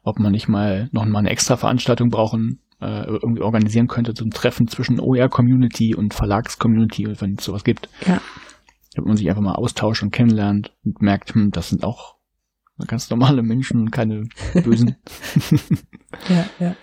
ob 0.04 0.18
man 0.18 0.32
nicht 0.32 0.48
mal 0.48 0.90
noch 0.92 1.06
mal 1.06 1.20
eine 1.20 1.30
extra 1.30 1.58
Veranstaltung 1.58 2.10
brauchen, 2.10 2.60
äh, 2.82 3.06
irgendwie 3.06 3.42
organisieren 3.42 3.88
könnte, 3.88 4.14
ein 4.24 4.32
Treffen 4.32 4.68
zwischen 4.68 5.00
OER-Community 5.00 5.96
und 5.96 6.14
Verlags-Community, 6.14 7.08
wenn 7.20 7.36
es 7.36 7.46
sowas 7.46 7.64
gibt. 7.64 7.90
Ja. 8.06 8.22
Damit 8.96 9.08
man 9.08 9.18
sich 9.18 9.30
einfach 9.30 9.42
mal 9.42 9.56
austauscht 9.56 10.04
und 10.04 10.12
kennenlernt 10.12 10.74
und 10.84 11.02
merkt, 11.02 11.34
hm, 11.34 11.52
das 11.52 11.70
sind 11.70 11.84
auch 11.84 12.16
ganz 12.88 13.10
normale 13.10 13.44
Menschen 13.44 13.80
und 13.82 13.92
keine 13.92 14.28
bösen. 14.64 14.96
Ja, 16.28 16.46
ja. 16.60 16.76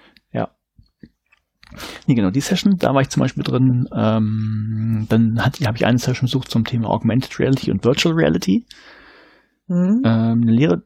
Nee, 2.06 2.14
genau, 2.14 2.30
die 2.30 2.40
Session, 2.40 2.78
da 2.78 2.94
war 2.94 3.02
ich 3.02 3.10
zum 3.10 3.20
Beispiel 3.20 3.42
drin. 3.42 3.88
Ähm, 3.94 5.06
dann 5.08 5.44
habe 5.44 5.76
ich 5.76 5.86
eine 5.86 5.98
Session 5.98 6.26
besucht 6.26 6.50
zum 6.50 6.64
Thema 6.64 6.88
Augmented 6.88 7.38
Reality 7.38 7.70
und 7.70 7.84
Virtual 7.84 8.14
Reality. 8.14 8.64
Mhm. 9.66 10.02
Ähm, 10.04 10.42
eine 10.42 10.52
Lehre, 10.52 10.82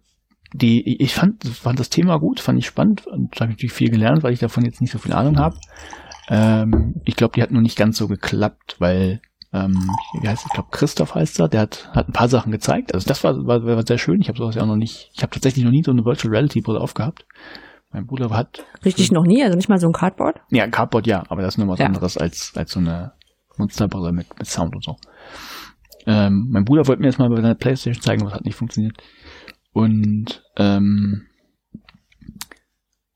die 0.53 1.01
ich 1.03 1.15
fand, 1.15 1.45
fand 1.45 1.79
das 1.79 1.91
Thema 1.91 2.19
gut, 2.19 2.41
fand 2.41 2.59
ich 2.59 2.67
spannend 2.67 3.07
und 3.07 3.35
da 3.37 3.41
habe 3.45 3.53
ich 3.53 3.57
natürlich 3.59 3.73
viel 3.73 3.91
gelernt, 3.91 4.23
weil 4.23 4.33
ich 4.33 4.41
davon 4.41 4.65
jetzt 4.65 4.81
nicht 4.81 4.91
so 4.93 4.99
viel 4.99 5.13
Ahnung 5.13 5.39
habe. 5.39 5.57
Ähm, 6.29 6.95
ich 7.05 7.17
glaube, 7.17 7.35
die 7.35 7.43
hat 7.43 7.51
nur 7.51 7.63
nicht 7.63 7.77
ganz 7.77 7.97
so 7.97 8.09
geklappt, 8.09 8.77
weil 8.79 9.21
ähm, 9.53 9.91
wie 10.21 10.29
heißt 10.29 10.47
ich 10.47 10.53
glaube 10.53 10.69
Christoph 10.71 11.15
heißt 11.15 11.41
er, 11.41 11.49
der 11.49 11.61
hat 11.63 11.91
hat 11.95 12.09
ein 12.09 12.13
paar 12.13 12.29
Sachen 12.29 12.53
gezeigt. 12.53 12.95
Also 12.95 13.07
das 13.09 13.23
war 13.25 13.35
war, 13.47 13.65
war 13.65 13.87
sehr 13.87 13.99
schön. 13.99 14.21
Ich 14.21 14.29
habe 14.29 14.39
sowas 14.39 14.55
ja 14.55 14.63
auch 14.63 14.67
noch 14.67 14.77
nicht. 14.77 15.11
Ich 15.15 15.23
habe 15.23 15.33
tatsächlich 15.33 15.65
noch 15.65 15.73
nie 15.73 15.83
so 15.83 15.91
eine 15.91 16.05
Virtual 16.05 16.33
Reality 16.33 16.61
Brille 16.61 16.81
aufgehabt. 16.81 17.27
Mein 17.91 18.07
Bruder 18.07 18.31
hat 18.31 18.65
Richtig 18.85 19.13
noch 19.13 19.25
nie, 19.25 19.43
also 19.43 19.55
nicht 19.57 19.69
mal 19.69 19.79
so 19.79 19.87
ein 19.87 19.93
Cardboard? 19.93 20.41
ja, 20.51 20.67
Cardboard 20.67 21.07
ja, 21.07 21.25
aber 21.29 21.43
das 21.43 21.55
ist 21.55 21.59
nur 21.59 21.69
was 21.69 21.79
Ja. 21.79 21.87
anderes 21.87 22.17
als, 22.17 22.53
als 22.57 22.73
so 22.73 22.81
eine 22.81 23.13
Monsterbrille 23.59 24.13
mit, 24.13 24.27
mit 24.39 24.47
Sound 24.49 24.75
und 24.75 24.83
so. 24.83 24.97
Ähm, 26.07 26.49
mein 26.51 26.65
Bruder 26.65 26.87
wollte 26.89 27.03
mir 27.03 27.09
jetzt 27.09 27.19
mal 27.19 27.29
bei 27.29 27.43
der 27.43 27.55
Playstation 27.55 28.03
zeigen, 28.03 28.25
was 28.25 28.33
hat 28.33 28.45
nicht 28.47 28.55
funktioniert. 28.57 28.97
Und 29.73 30.45
ähm, 30.57 31.27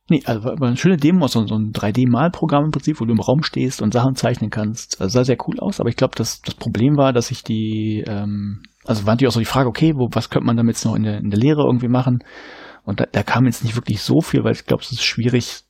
nee, 0.08 0.22
also 0.24 0.44
war 0.44 0.62
eine 0.62 0.76
schöne 0.76 0.96
Demo, 0.96 1.26
so, 1.28 1.40
ein 1.40 1.72
3D-Malprogramm 1.72 2.66
im 2.66 2.70
Prinzip, 2.70 3.00
wo 3.00 3.04
du 3.04 3.12
im 3.12 3.20
Raum 3.20 3.42
stehst 3.42 3.82
und 3.82 3.92
Sachen 3.92 4.16
zeichnen 4.16 4.50
kannst. 4.50 5.00
Also 5.00 5.14
sah 5.14 5.24
sehr 5.24 5.38
cool 5.46 5.60
aus, 5.60 5.80
aber 5.80 5.88
ich 5.88 5.96
glaube, 5.96 6.14
das, 6.16 6.40
das 6.42 6.54
Problem 6.54 6.96
war, 6.96 7.12
dass 7.12 7.30
ich 7.30 7.44
die, 7.44 8.04
ähm, 8.06 8.62
also 8.84 9.06
war 9.06 9.14
natürlich 9.14 9.28
auch 9.28 9.34
so 9.34 9.40
die 9.40 9.46
Frage, 9.46 9.68
okay, 9.68 9.96
wo, 9.96 10.08
was 10.12 10.30
könnte 10.30 10.46
man 10.46 10.56
damit 10.56 10.76
jetzt 10.76 10.84
noch 10.84 10.94
in 10.94 11.02
der, 11.02 11.18
in 11.18 11.30
der 11.30 11.38
Lehre 11.38 11.64
irgendwie 11.64 11.88
machen? 11.88 12.24
Und 12.84 13.00
da, 13.00 13.06
da 13.10 13.22
kam 13.22 13.46
jetzt 13.46 13.64
nicht 13.64 13.76
wirklich 13.76 14.00
so 14.00 14.20
viel, 14.20 14.44
weil 14.44 14.52
ich 14.52 14.64
glaube, 14.64 14.82
es 14.82 14.92
ist 14.92 15.04
schwierig, 15.04 15.64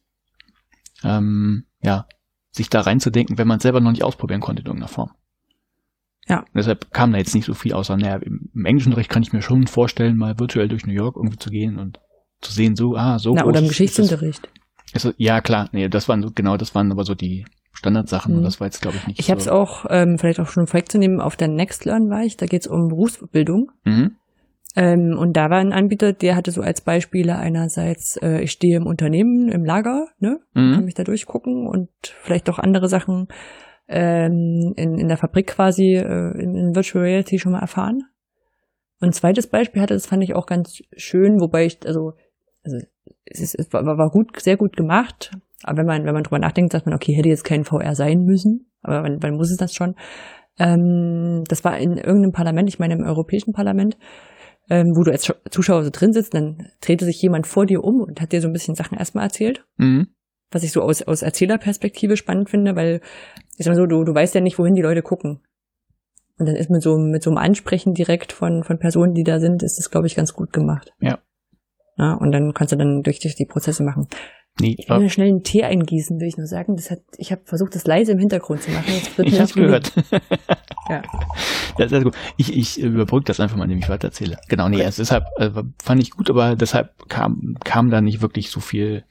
ähm, 1.02 1.64
ja, 1.82 2.06
sich 2.52 2.70
da 2.70 2.80
reinzudenken, 2.80 3.38
wenn 3.38 3.48
man 3.48 3.60
selber 3.60 3.80
noch 3.80 3.90
nicht 3.90 4.04
ausprobieren 4.04 4.40
konnte 4.40 4.60
in 4.60 4.66
irgendeiner 4.66 4.88
Form. 4.88 5.10
Ja. 6.28 6.44
Deshalb 6.54 6.92
kam 6.92 7.12
da 7.12 7.18
jetzt 7.18 7.34
nicht 7.34 7.44
so 7.46 7.54
viel 7.54 7.72
außer, 7.72 7.96
naja, 7.96 8.16
im, 8.16 8.50
im 8.54 8.64
Englischunterricht 8.64 9.10
kann 9.10 9.22
ich 9.22 9.32
mir 9.32 9.42
schon 9.42 9.66
vorstellen, 9.66 10.16
mal 10.16 10.38
virtuell 10.38 10.68
durch 10.68 10.86
New 10.86 10.92
York 10.92 11.16
irgendwie 11.16 11.38
zu 11.38 11.50
gehen 11.50 11.78
und 11.78 12.00
zu 12.40 12.52
sehen, 12.52 12.74
so, 12.76 12.96
ah, 12.96 13.18
so 13.18 13.32
Na, 13.34 13.42
groß 13.42 13.48
oder 13.50 13.58
im 13.60 13.64
ist 13.66 13.70
das- 13.70 13.78
Geschichtsunterricht. 13.78 14.48
ist 14.92 15.14
ja, 15.18 15.40
klar, 15.40 15.68
nee, 15.72 15.88
das 15.88 16.08
waren 16.08 16.22
so, 16.22 16.30
genau, 16.34 16.56
das 16.56 16.74
waren 16.74 16.90
aber 16.90 17.04
so 17.04 17.14
die 17.14 17.44
Standardsachen 17.72 18.32
Mhm. 18.32 18.38
und 18.38 18.44
das 18.44 18.58
war 18.60 18.66
jetzt, 18.66 18.80
glaube 18.82 18.96
ich, 18.96 19.06
nicht 19.06 19.20
Ich 19.20 19.30
habe 19.30 19.38
es 19.38 19.44
so. 19.46 19.52
auch, 19.52 19.84
ähm, 19.90 20.16
vielleicht 20.18 20.40
auch 20.40 20.48
schon 20.48 20.66
vorwegzunehmen, 20.66 21.20
auf 21.20 21.36
der 21.36 21.48
Nextlearn 21.48 22.08
war 22.10 22.22
ich, 22.24 22.36
da 22.36 22.46
geht's 22.46 22.66
um 22.66 22.88
Berufsbildung. 22.88 23.70
Mhm. 23.84 24.16
Ähm, 24.74 25.16
und 25.18 25.34
da 25.36 25.48
war 25.48 25.58
ein 25.58 25.72
Anbieter, 25.72 26.12
der 26.12 26.36
hatte 26.36 26.50
so 26.50 26.60
als 26.60 26.80
Beispiele 26.82 27.36
einerseits, 27.36 28.16
äh, 28.20 28.40
ich 28.42 28.50
stehe 28.52 28.76
im 28.76 28.86
Unternehmen, 28.86 29.48
im 29.48 29.64
Lager, 29.64 30.08
ne, 30.18 30.38
kann 30.54 30.78
Mhm. 30.80 30.84
mich 30.84 30.94
da 30.94 31.04
durchgucken 31.04 31.66
und 31.66 31.88
vielleicht 32.02 32.50
auch 32.50 32.58
andere 32.58 32.88
Sachen 32.88 33.28
ähm, 33.88 34.74
in, 34.76 34.98
in 34.98 35.08
der 35.08 35.16
Fabrik 35.16 35.48
quasi 35.48 35.94
äh, 35.94 36.42
in, 36.42 36.56
in 36.56 36.74
Virtual 36.74 37.04
Reality 37.04 37.38
schon 37.38 37.52
mal 37.52 37.60
erfahren. 37.60 38.02
Und 39.00 39.08
ein 39.08 39.12
zweites 39.12 39.46
Beispiel 39.46 39.82
hatte, 39.82 39.94
das 39.94 40.06
fand 40.06 40.22
ich 40.24 40.34
auch 40.34 40.46
ganz 40.46 40.82
schön, 40.96 41.40
wobei 41.40 41.66
ich, 41.66 41.78
also, 41.86 42.14
also 42.64 42.78
es, 43.24 43.40
ist, 43.40 43.54
es 43.54 43.72
war, 43.72 43.84
war 43.84 44.10
gut, 44.10 44.40
sehr 44.40 44.56
gut 44.56 44.76
gemacht, 44.76 45.32
aber 45.62 45.78
wenn 45.78 45.86
man, 45.86 46.04
wenn 46.04 46.14
man 46.14 46.22
drüber 46.22 46.38
nachdenkt, 46.38 46.72
sagt 46.72 46.86
man, 46.86 46.94
okay, 46.94 47.14
hätte 47.14 47.28
jetzt 47.28 47.44
kein 47.44 47.64
VR 47.64 47.94
sein 47.94 48.24
müssen, 48.24 48.70
aber 48.82 49.02
wann, 49.02 49.22
wann 49.22 49.36
muss 49.36 49.50
es 49.50 49.58
das 49.58 49.74
schon? 49.74 49.94
Ähm, 50.58 51.44
das 51.48 51.64
war 51.64 51.78
in 51.78 51.98
irgendeinem 51.98 52.32
Parlament, 52.32 52.68
ich 52.68 52.78
meine 52.78 52.94
im 52.94 53.04
Europäischen 53.04 53.52
Parlament, 53.52 53.98
ähm, 54.70 54.92
wo 54.96 55.02
du 55.02 55.12
als 55.12 55.30
Zuschauer 55.50 55.84
so 55.84 55.90
drin 55.92 56.12
sitzt, 56.12 56.34
dann 56.34 56.70
drehte 56.80 57.04
sich 57.04 57.20
jemand 57.20 57.46
vor 57.46 57.66
dir 57.66 57.84
um 57.84 58.00
und 58.00 58.20
hat 58.20 58.32
dir 58.32 58.40
so 58.40 58.48
ein 58.48 58.52
bisschen 58.52 58.74
Sachen 58.74 58.98
erstmal 58.98 59.24
erzählt 59.24 59.64
Mhm. 59.76 60.08
Was 60.50 60.62
ich 60.62 60.72
so 60.72 60.82
aus, 60.82 61.02
aus 61.02 61.22
Erzählerperspektive 61.22 62.16
spannend 62.16 62.50
finde, 62.50 62.76
weil 62.76 63.00
ich 63.56 63.64
sag 63.64 63.72
mal 63.72 63.76
so, 63.76 63.86
du, 63.86 64.04
du 64.04 64.14
weißt 64.14 64.34
ja 64.34 64.40
nicht, 64.40 64.58
wohin 64.58 64.74
die 64.74 64.82
Leute 64.82 65.02
gucken. 65.02 65.40
Und 66.38 66.46
dann 66.46 66.56
ist 66.56 66.70
mit 66.70 66.82
so, 66.82 66.98
mit 66.98 67.22
so 67.22 67.30
einem 67.30 67.38
Ansprechen 67.38 67.94
direkt 67.94 68.32
von, 68.32 68.62
von 68.62 68.78
Personen, 68.78 69.14
die 69.14 69.24
da 69.24 69.40
sind, 69.40 69.62
ist 69.62 69.78
das, 69.78 69.90
glaube 69.90 70.06
ich, 70.06 70.14
ganz 70.14 70.34
gut 70.34 70.52
gemacht. 70.52 70.92
Ja. 71.00 71.18
Ja, 71.98 72.12
und 72.12 72.30
dann 72.30 72.52
kannst 72.52 72.72
du 72.72 72.76
dann 72.76 73.02
durch, 73.02 73.20
durch 73.20 73.36
die 73.36 73.46
Prozesse 73.46 73.82
machen. 73.82 74.06
Nee, 74.60 74.74
Ich 74.78 74.88
will 74.88 75.00
mir 75.00 75.10
schnell 75.10 75.28
einen 75.28 75.42
Tee 75.42 75.64
eingießen, 75.64 76.18
will 76.18 76.28
ich 76.28 76.38
nur 76.38 76.46
sagen. 76.46 76.76
Das 76.76 76.90
hat, 76.90 77.00
ich 77.18 77.30
habe 77.30 77.42
versucht, 77.44 77.74
das 77.74 77.86
leise 77.86 78.12
im 78.12 78.18
Hintergrund 78.18 78.62
zu 78.62 78.70
machen. 78.70 78.86
Das 78.86 79.18
wird 79.18 79.28
ich 79.28 79.52
gelingen. 79.54 79.82
gehört. 79.82 79.92
Ja. 80.88 81.02
Ja, 81.78 81.88
sehr 81.88 82.04
gut. 82.04 82.14
Ich, 82.36 82.56
ich 82.56 82.78
überbrücke 82.80 83.24
das 83.24 83.40
einfach 83.40 83.56
mal, 83.56 83.64
indem 83.64 83.80
ich 83.80 83.88
weitererzähle. 83.88 84.38
Genau, 84.48 84.68
nee, 84.68 84.84
also 84.84 85.02
deshalb 85.02 85.24
äh, 85.36 85.50
fand 85.82 86.00
ich 86.00 86.12
gut, 86.12 86.30
aber 86.30 86.54
deshalb 86.54 87.08
kam, 87.08 87.56
kam 87.64 87.90
da 87.90 88.00
nicht 88.00 88.22
wirklich 88.22 88.50
so 88.50 88.60
viel 88.60 89.02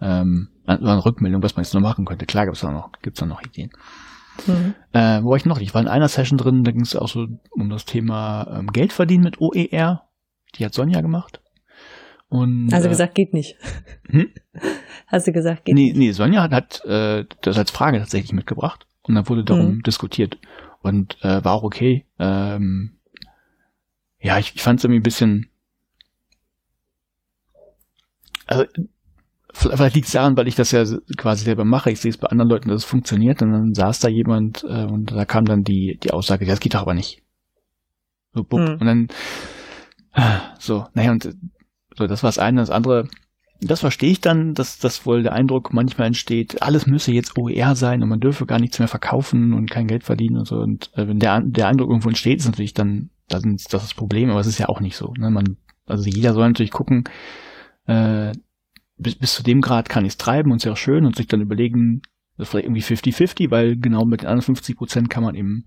ähm, 0.00 0.48
an, 0.66 0.98
Rückmeldung, 0.98 1.42
was 1.42 1.56
man 1.56 1.64
jetzt 1.64 1.74
noch 1.74 1.80
machen 1.80 2.04
könnte. 2.04 2.26
Klar 2.26 2.46
gibt's 2.46 2.60
da 2.60 2.70
noch, 2.70 2.90
gibt's 3.02 3.20
da 3.20 3.26
noch 3.26 3.42
Ideen. 3.42 3.70
Mhm. 4.46 4.74
Äh, 4.92 5.22
wo 5.22 5.30
war 5.30 5.36
ich 5.36 5.44
noch? 5.44 5.60
Ich 5.60 5.74
war 5.74 5.80
in 5.82 5.88
einer 5.88 6.08
Session 6.08 6.38
drin, 6.38 6.64
da 6.64 6.72
ging 6.72 6.80
es 6.82 6.96
auch 6.96 7.08
so 7.08 7.26
um 7.50 7.70
das 7.70 7.84
Thema 7.84 8.46
ähm, 8.58 8.66
Geld 8.68 8.92
verdienen 8.92 9.24
mit 9.24 9.40
OER. 9.40 10.08
Die 10.56 10.64
hat 10.64 10.74
Sonja 10.74 11.00
gemacht. 11.00 11.40
Und, 12.28 12.70
Hast 12.72 12.82
du 12.82 12.88
äh, 12.88 12.90
gesagt, 12.90 13.14
geht 13.14 13.32
nicht. 13.32 13.56
Hm? 14.08 14.28
Hast 15.06 15.26
du 15.26 15.32
gesagt, 15.32 15.64
geht 15.66 15.74
Nee, 15.74 15.84
nicht. 15.84 15.96
nee, 15.96 16.12
Sonja 16.12 16.42
hat, 16.42 16.52
hat 16.52 16.84
äh, 16.84 17.24
das 17.42 17.58
als 17.58 17.70
Frage 17.70 17.98
tatsächlich 17.98 18.32
mitgebracht 18.32 18.86
und 19.02 19.14
dann 19.14 19.28
wurde 19.28 19.44
darum 19.44 19.76
Mhm. 19.76 19.82
diskutiert 19.82 20.38
und 20.82 21.16
äh, 21.22 21.44
war 21.44 21.52
auch 21.52 21.62
okay. 21.62 22.06
Ähm, 22.18 22.98
ja, 24.20 24.38
ich, 24.38 24.54
ich 24.56 24.62
fand 24.62 24.80
es 24.80 24.84
irgendwie 24.84 25.00
ein 25.00 25.04
bisschen. 25.04 25.48
Also 28.46 28.64
vielleicht 29.54 29.94
liegt 29.94 30.06
es 30.06 30.12
daran, 30.12 30.36
weil 30.36 30.48
ich 30.48 30.54
das 30.54 30.72
ja 30.72 30.84
quasi 31.16 31.44
selber 31.44 31.64
mache. 31.64 31.90
Ich 31.90 32.00
sehe 32.00 32.10
es 32.10 32.18
bei 32.18 32.28
anderen 32.28 32.50
Leuten, 32.50 32.68
dass 32.68 32.82
es 32.82 32.84
funktioniert 32.84 33.40
und 33.42 33.52
dann 33.52 33.74
saß 33.74 34.00
da 34.00 34.08
jemand 34.08 34.64
äh, 34.64 34.84
und 34.84 35.12
da 35.12 35.24
kam 35.24 35.44
dann 35.44 35.64
die 35.64 35.98
die 36.02 36.10
Aussage, 36.10 36.44
ja, 36.44 36.52
das 36.52 36.60
geht 36.60 36.74
doch 36.74 36.82
aber 36.82 36.94
nicht. 36.94 37.22
So, 38.34 38.42
bupp. 38.42 38.60
Mhm. 38.60 38.76
Und 38.80 38.86
dann 38.86 39.08
ah, 40.12 40.40
so, 40.58 40.86
naja, 40.94 41.12
und 41.12 41.34
so, 41.96 42.06
das 42.06 42.22
war 42.22 42.28
das 42.28 42.38
eine. 42.38 42.60
Das 42.60 42.70
andere, 42.70 43.08
das 43.60 43.80
verstehe 43.80 44.10
ich 44.10 44.20
dann, 44.20 44.54
dass 44.54 44.78
das 44.78 45.06
wohl 45.06 45.22
der 45.22 45.32
Eindruck 45.32 45.72
manchmal 45.72 46.08
entsteht, 46.08 46.62
alles 46.62 46.86
müsse 46.86 47.12
jetzt 47.12 47.38
OER 47.38 47.76
sein 47.76 48.02
und 48.02 48.08
man 48.08 48.20
dürfe 48.20 48.46
gar 48.46 48.58
nichts 48.58 48.78
mehr 48.78 48.88
verkaufen 48.88 49.52
und 49.52 49.70
kein 49.70 49.86
Geld 49.86 50.04
verdienen 50.04 50.38
und 50.38 50.46
so. 50.46 50.56
Und 50.56 50.90
äh, 50.94 51.06
wenn 51.06 51.18
der, 51.18 51.40
der 51.40 51.68
Eindruck 51.68 51.90
irgendwo 51.90 52.08
entsteht, 52.08 52.40
ist 52.40 52.46
natürlich 52.46 52.74
dann, 52.74 53.10
das 53.28 53.44
ist 53.44 53.72
das, 53.72 53.82
das 53.82 53.94
Problem, 53.94 54.30
aber 54.30 54.40
es 54.40 54.46
ist 54.46 54.58
ja 54.58 54.68
auch 54.68 54.80
nicht 54.80 54.96
so. 54.96 55.12
Ne? 55.16 55.30
Man, 55.30 55.56
also 55.86 56.04
jeder 56.08 56.34
soll 56.34 56.48
natürlich 56.48 56.72
gucken, 56.72 57.04
äh, 57.86 58.32
bis, 58.96 59.16
bis 59.16 59.34
zu 59.34 59.42
dem 59.42 59.60
Grad 59.60 59.88
kann 59.88 60.04
ich 60.04 60.12
es 60.12 60.18
treiben 60.18 60.52
und 60.52 60.66
auch 60.66 60.76
schön 60.76 61.04
und 61.04 61.16
sich 61.16 61.26
dann 61.26 61.40
überlegen, 61.40 62.02
das 62.36 62.48
vielleicht 62.48 62.66
irgendwie 62.66 62.82
50-50, 62.82 63.50
weil 63.50 63.76
genau 63.76 64.04
mit 64.04 64.22
den 64.22 64.28
anderen 64.28 64.42
50 64.42 64.76
Prozent 64.76 65.10
kann 65.10 65.22
man 65.22 65.34
eben 65.34 65.66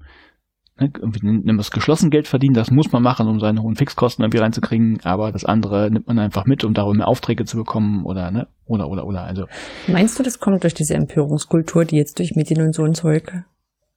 ne, 0.79 0.91
irgendwie 0.97 1.25
nimmt 1.25 1.59
das 1.59 1.71
geschlossen 1.71 2.09
Geld 2.09 2.27
verdienen, 2.27 2.53
das 2.53 2.71
muss 2.71 2.91
man 2.91 3.03
machen, 3.03 3.27
um 3.27 3.39
seine 3.39 3.61
hohen 3.61 3.75
Fixkosten 3.75 4.23
irgendwie 4.23 4.39
reinzukriegen, 4.39 4.99
aber 5.03 5.31
das 5.31 5.45
andere 5.45 5.89
nimmt 5.91 6.07
man 6.07 6.19
einfach 6.19 6.45
mit, 6.45 6.63
um 6.63 6.73
darüber 6.73 6.97
mehr 6.97 7.07
Aufträge 7.07 7.45
zu 7.45 7.57
bekommen 7.57 8.05
oder 8.05 8.31
ne, 8.31 8.47
oder 8.65 8.89
oder 8.89 9.05
oder 9.05 9.23
also 9.23 9.45
Meinst 9.87 10.19
du, 10.19 10.23
das 10.23 10.39
kommt 10.39 10.63
durch 10.63 10.73
diese 10.73 10.95
Empörungskultur, 10.95 11.85
die 11.85 11.97
jetzt 11.97 12.19
durch 12.19 12.35
Medien 12.35 12.61
und 12.61 12.73
so 12.73 12.83
ein 12.83 12.93
Zeug 12.93 13.43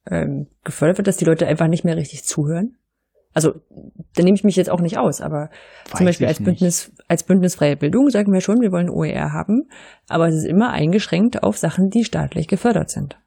ähm, 0.09 0.47
gefördert 0.63 0.99
wird, 0.99 1.07
dass 1.07 1.17
die 1.17 1.25
Leute 1.25 1.47
einfach 1.47 1.67
nicht 1.67 1.83
mehr 1.83 1.97
richtig 1.97 2.23
zuhören? 2.23 2.77
Also, 3.33 3.53
da 4.15 4.23
nehme 4.23 4.35
ich 4.35 4.43
mich 4.43 4.55
jetzt 4.57 4.69
auch 4.69 4.81
nicht 4.81 4.97
aus, 4.97 5.21
aber 5.21 5.49
zum 5.85 6.01
weiß 6.01 6.05
Beispiel 6.07 6.25
ich 6.25 6.29
als 6.29 6.39
nicht. 6.39 6.45
Bündnis, 6.45 6.91
als 7.07 7.23
bündnisfreie 7.23 7.77
Bildung 7.77 8.09
sagen 8.09 8.33
wir 8.33 8.41
schon, 8.41 8.59
wir 8.61 8.71
wollen 8.71 8.89
OER 8.89 9.31
haben, 9.31 9.69
aber 10.09 10.27
es 10.27 10.35
ist 10.35 10.45
immer 10.45 10.71
eingeschränkt 10.71 11.41
auf 11.43 11.57
Sachen, 11.57 11.89
die 11.89 12.03
staatlich 12.03 12.47
gefördert 12.47 12.89
sind. 12.89 13.17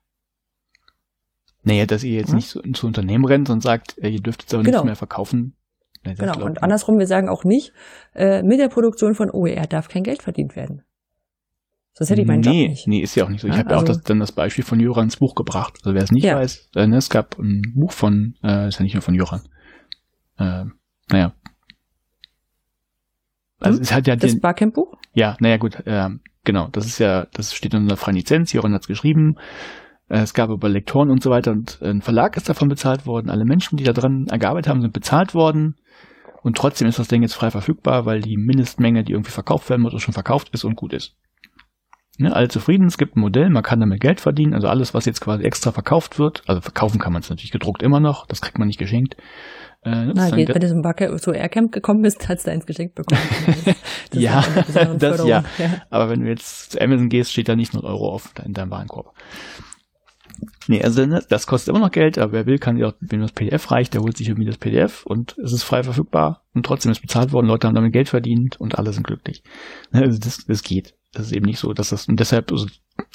Naja, 1.63 1.87
dass 1.87 2.05
ihr 2.05 2.19
jetzt 2.19 2.29
Hm? 2.29 2.37
nicht 2.37 2.49
zu, 2.49 2.61
zu 2.73 2.87
Unternehmen 2.87 3.25
rennt 3.25 3.49
und 3.49 3.63
sagt, 3.63 3.97
äh, 3.99 4.09
ihr 4.09 4.21
dürft 4.21 4.43
jetzt 4.43 4.53
aber 4.53 4.63
Genau. 4.63 4.79
nichts 4.79 4.85
mehr 4.87 4.97
verkaufen. 4.97 5.57
Nee, 6.05 6.15
Genau. 6.15 6.45
Und 6.45 6.63
andersrum, 6.63 6.99
wir 6.99 7.07
sagen 7.07 7.31
auch 7.31 7.45
nicht, 7.45 7.73
äh, 8.15 8.43
mit 8.43 8.61
der 8.61 8.69
Produktion 8.69 9.15
von 9.15 9.31
OER 9.31 9.67
darf 9.67 9.89
kein 9.89 10.03
Geld 10.03 10.23
verdient 10.23 10.55
werden. 10.55 10.83
Sonst 11.95 12.11
hätte 12.11 12.21
ich 12.23 12.27
meinen 12.27 12.41
nee, 12.41 12.63
Job 12.63 12.71
nicht. 12.71 12.87
Nee, 12.89 13.01
ist 13.01 13.15
ja 13.15 13.25
auch 13.25 13.29
nicht 13.31 13.41
so. 13.41 13.47
Ich 13.49 13.55
Ja, 13.55 13.61
habe 13.61 13.71
ja 13.71 13.77
auch 13.77 13.81
also- 13.83 13.95
das, 13.95 14.03
dann 14.03 14.19
das 14.21 14.33
Beispiel 14.33 14.65
von 14.65 14.81
Jorans 14.81 15.17
Buch 15.17 15.35
gebracht. 15.35 15.79
Also 15.85 15.95
wer 15.95 16.03
es 16.03 16.11
nicht 16.13 16.25
Ja. 16.25 16.37
weiß, 16.37 16.69
äh, 16.75 16.87
ne, 16.87 16.97
es 16.99 17.09
gab 17.09 17.39
ein 17.39 17.63
Buch 17.75 17.93
von, 17.93 18.35
äh, 18.43 18.69
ist 18.69 18.79
ja 18.79 18.83
nicht 18.83 18.95
nur 18.95 19.03
von 19.03 19.15
Joran. 19.15 19.41
Äh, 20.39 20.65
naja. 21.11 21.33
Also 23.61 23.79
Hm? 23.79 23.83
es 23.83 23.93
hat 23.93 24.07
ja 24.07 24.17
Das 24.17 24.33
den, 24.33 24.41
Barcamp-Buch? 24.41 24.97
ja, 25.15 25.37
naja 25.41 25.57
gut, 25.57 25.83
ähm, 25.87 26.21
genau, 26.45 26.69
das 26.69 26.87
ist 26.87 26.99
ja, 26.99 27.27
das 27.33 27.55
steht 27.55 27.75
unter 27.75 27.87
einer 27.93 27.97
freien 27.97 28.17
Lizenz, 28.17 28.53
Joran 28.53 28.75
hat's 28.75 28.89
geschrieben. 28.89 29.37
Äh, 30.09 30.19
Es 30.21 30.35
gab 30.35 30.51
aber 30.51 30.69
Lektoren 30.69 31.11
und 31.11 31.23
so 31.23 31.31
weiter 31.31 31.53
und 31.53 31.81
ein 31.83 32.03
Verlag 32.03 32.37
ist 32.37 32.49
davon 32.49 32.69
bezahlt 32.69 33.07
worden. 33.07 33.31
Alle 33.31 33.45
Menschen, 33.45 33.77
die 33.77 33.85
da 33.85 33.93
dran 33.93 34.27
gearbeitet 34.27 34.69
haben, 34.69 34.83
sind 34.83 34.93
bezahlt 34.93 35.35
worden. 35.35 35.77
Und 36.43 36.59
trotzdem 36.59 36.89
ist 36.89 36.99
das 36.99 37.09
Ding 37.09 37.23
jetzt 37.23 37.35
frei 37.35 37.51
verfügbar, 37.51 38.05
weil 38.05 38.21
die 38.21 38.37
Mindestmenge, 38.37 39.03
die 39.03 39.13
irgendwie 39.13 39.31
verkauft 39.31 39.71
werden 39.71 39.81
muss, 39.81 39.99
schon 40.03 40.13
verkauft 40.13 40.51
ist 40.53 40.65
und 40.65 40.77
gut 40.77 40.93
ist. 40.93 41.15
Ne, 42.19 42.33
alle 42.37 42.49
zufrieden, 42.49 42.87
es 42.87 42.99
gibt 42.99 43.17
ein 43.17 43.21
Modell, 43.21 43.49
man 43.49 43.63
kann 43.63 43.81
damit 43.81 44.01
Geld 44.01 44.21
verdienen, 44.21 44.53
also 44.55 44.69
alles, 44.69 44.93
was 44.95 45.05
jetzt 45.07 45.21
quasi 45.21 45.43
extra 45.43 45.73
verkauft 45.73 46.19
wird, 46.19 46.43
also 46.47 46.61
verkaufen 46.61 47.01
kann 47.01 47.13
man 47.13 47.23
es 47.23 47.31
natürlich 47.31 47.51
gedruckt 47.51 47.83
immer 47.83 47.99
noch, 47.99 48.27
das 48.27 48.41
kriegt 48.41 48.57
man 48.59 48.69
nicht 48.69 48.79
geschenkt. 48.79 49.17
Äh, 49.85 49.91
Na, 49.91 50.05
sozusagen 50.07 50.37
geht, 50.37 50.49
das- 50.49 50.55
wenn 50.55 50.61
du 50.63 50.69
zum 50.69 50.83
Barcamp, 50.83 51.21
zu 51.21 51.33
Aircamp 51.33 51.73
gekommen 51.73 52.03
bist, 52.03 52.29
hast 52.29 52.47
du 52.47 52.51
eins 52.51 52.67
geschenkt 52.67 52.95
bekommen. 52.95 53.21
Das 54.11 54.23
Ja, 54.23 54.45
das 54.99 55.27
ja. 55.27 55.43
ja. 55.59 55.83
Aber 55.91 56.09
wenn 56.11 56.21
du 56.21 56.29
jetzt 56.29 56.73
zu 56.73 56.81
Amazon 56.81 57.09
gehst, 57.09 57.33
steht 57.33 57.49
da 57.49 57.57
nicht 57.57 57.75
nur 57.75 57.85
Euro 57.85 58.11
auf 58.13 58.31
in 58.45 58.53
deinem 58.53 58.71
Warenkorb. 58.71 59.13
Nee, 60.67 60.83
also 60.83 61.05
ne, 61.07 61.23
das 61.29 61.47
kostet 61.47 61.69
immer 61.75 61.79
noch 61.85 61.91
Geld, 61.93 62.19
aber 62.19 62.33
wer 62.33 62.47
will, 62.47 62.59
kann 62.59 62.77
ja 62.77 62.89
auch, 62.89 62.95
wenn 63.01 63.21
das 63.21 63.33
PDF 63.33 63.71
reicht, 63.71 63.95
der 63.95 64.01
holt 64.03 64.17
sich 64.17 64.29
irgendwie 64.29 64.47
das 64.47 64.57
PDF 64.59 65.05
und 65.07 65.37
es 65.39 65.53
ist 65.53 65.63
frei 65.63 65.83
verfügbar 65.83 66.43
und 66.55 66.67
trotzdem 66.67 66.91
ist 66.93 67.01
bezahlt 67.01 67.33
worden, 67.33 67.47
Leute 67.47 67.67
haben 67.67 67.75
damit 67.75 67.93
Geld 67.93 68.09
verdient 68.09 68.61
und 68.61 68.79
alle 68.79 68.93
sind 68.93 69.07
glücklich. 69.07 69.43
Ne, 69.93 70.03
Also 70.03 70.19
das, 70.19 70.45
das 70.47 70.63
geht. 70.63 70.95
Das 71.13 71.27
ist 71.27 71.33
eben 71.33 71.47
nicht 71.47 71.59
so, 71.61 71.73
dass 71.73 71.91
das, 71.91 72.09
und 72.09 72.19
deshalb, 72.19 72.51
also, 72.51 72.67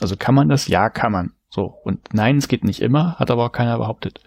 also 0.01 0.15
kann 0.17 0.34
man 0.36 0.47
das? 0.47 0.67
Ja, 0.67 0.89
kann 0.89 1.12
man. 1.12 1.32
So. 1.49 1.73
Und 1.84 2.13
nein, 2.13 2.38
es 2.38 2.47
geht 2.47 2.63
nicht 2.63 2.82
immer, 2.82 3.15
hat 3.15 3.29
aber 3.32 3.45
auch 3.45 3.51
keiner 3.51 3.77
behauptet. 3.77 4.21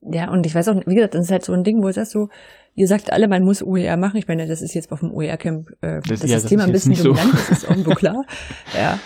Ja, 0.00 0.30
und 0.30 0.46
ich 0.46 0.54
weiß 0.54 0.68
auch, 0.68 0.76
wie 0.86 0.94
gesagt, 0.94 1.14
das 1.14 1.24
ist 1.24 1.30
halt 1.32 1.44
so 1.44 1.52
ein 1.52 1.64
Ding, 1.64 1.82
wo 1.82 1.86
du 1.88 1.92
sagst 1.92 2.12
so, 2.12 2.28
ihr 2.74 2.86
sagt 2.86 3.12
alle, 3.12 3.26
man 3.28 3.42
muss 3.42 3.62
OER 3.62 3.96
machen. 3.96 4.16
Ich 4.16 4.28
meine, 4.28 4.46
das 4.46 4.62
ist 4.62 4.74
jetzt 4.74 4.92
auf 4.92 5.00
dem 5.00 5.10
OER-Camp, 5.12 5.70
äh, 5.80 6.00
das, 6.06 6.20
ja, 6.22 6.34
das 6.34 6.42
das 6.42 6.44
Thema 6.46 6.64
ein 6.64 6.72
bisschen 6.72 6.90
nicht 6.90 7.02
so. 7.02 7.08
dominant, 7.12 7.34
das 7.34 7.50
ist 7.50 7.64
irgendwo 7.68 7.90
klar. 7.90 8.24
Ja. 8.76 8.98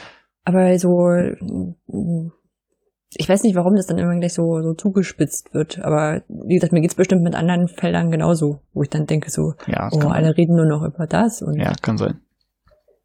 Aber 0.45 0.77
so, 0.79 1.09
ich 3.15 3.29
weiß 3.29 3.43
nicht, 3.45 3.55
warum 3.55 3.75
das 3.77 3.87
dann 3.87 3.99
immer 3.99 4.19
gleich 4.19 4.35
so, 4.35 4.61
so 4.63 4.75
zugespitzt 4.75 5.55
wird. 5.55 5.79
Aber 5.81 6.23
wie 6.29 6.55
gesagt, 6.57 6.73
mir 6.73 6.81
geht's 6.81 6.95
bestimmt 6.95 7.23
mit 7.23 7.35
anderen 7.35 7.69
Feldern 7.69 8.11
genauso, 8.11 8.61
wo 8.73 8.83
ich 8.83 8.91
dann 8.91 9.07
denke 9.07 9.31
so, 9.31 9.55
Ja, 9.67 9.89
das 9.91 10.05
oh, 10.05 10.09
alle 10.09 10.37
reden 10.37 10.57
nur 10.57 10.67
noch 10.67 10.83
über 10.83 11.07
das 11.07 11.43
und 11.43 11.59
ja, 11.59 11.73
kann 11.81 11.97
sein. 11.97 12.21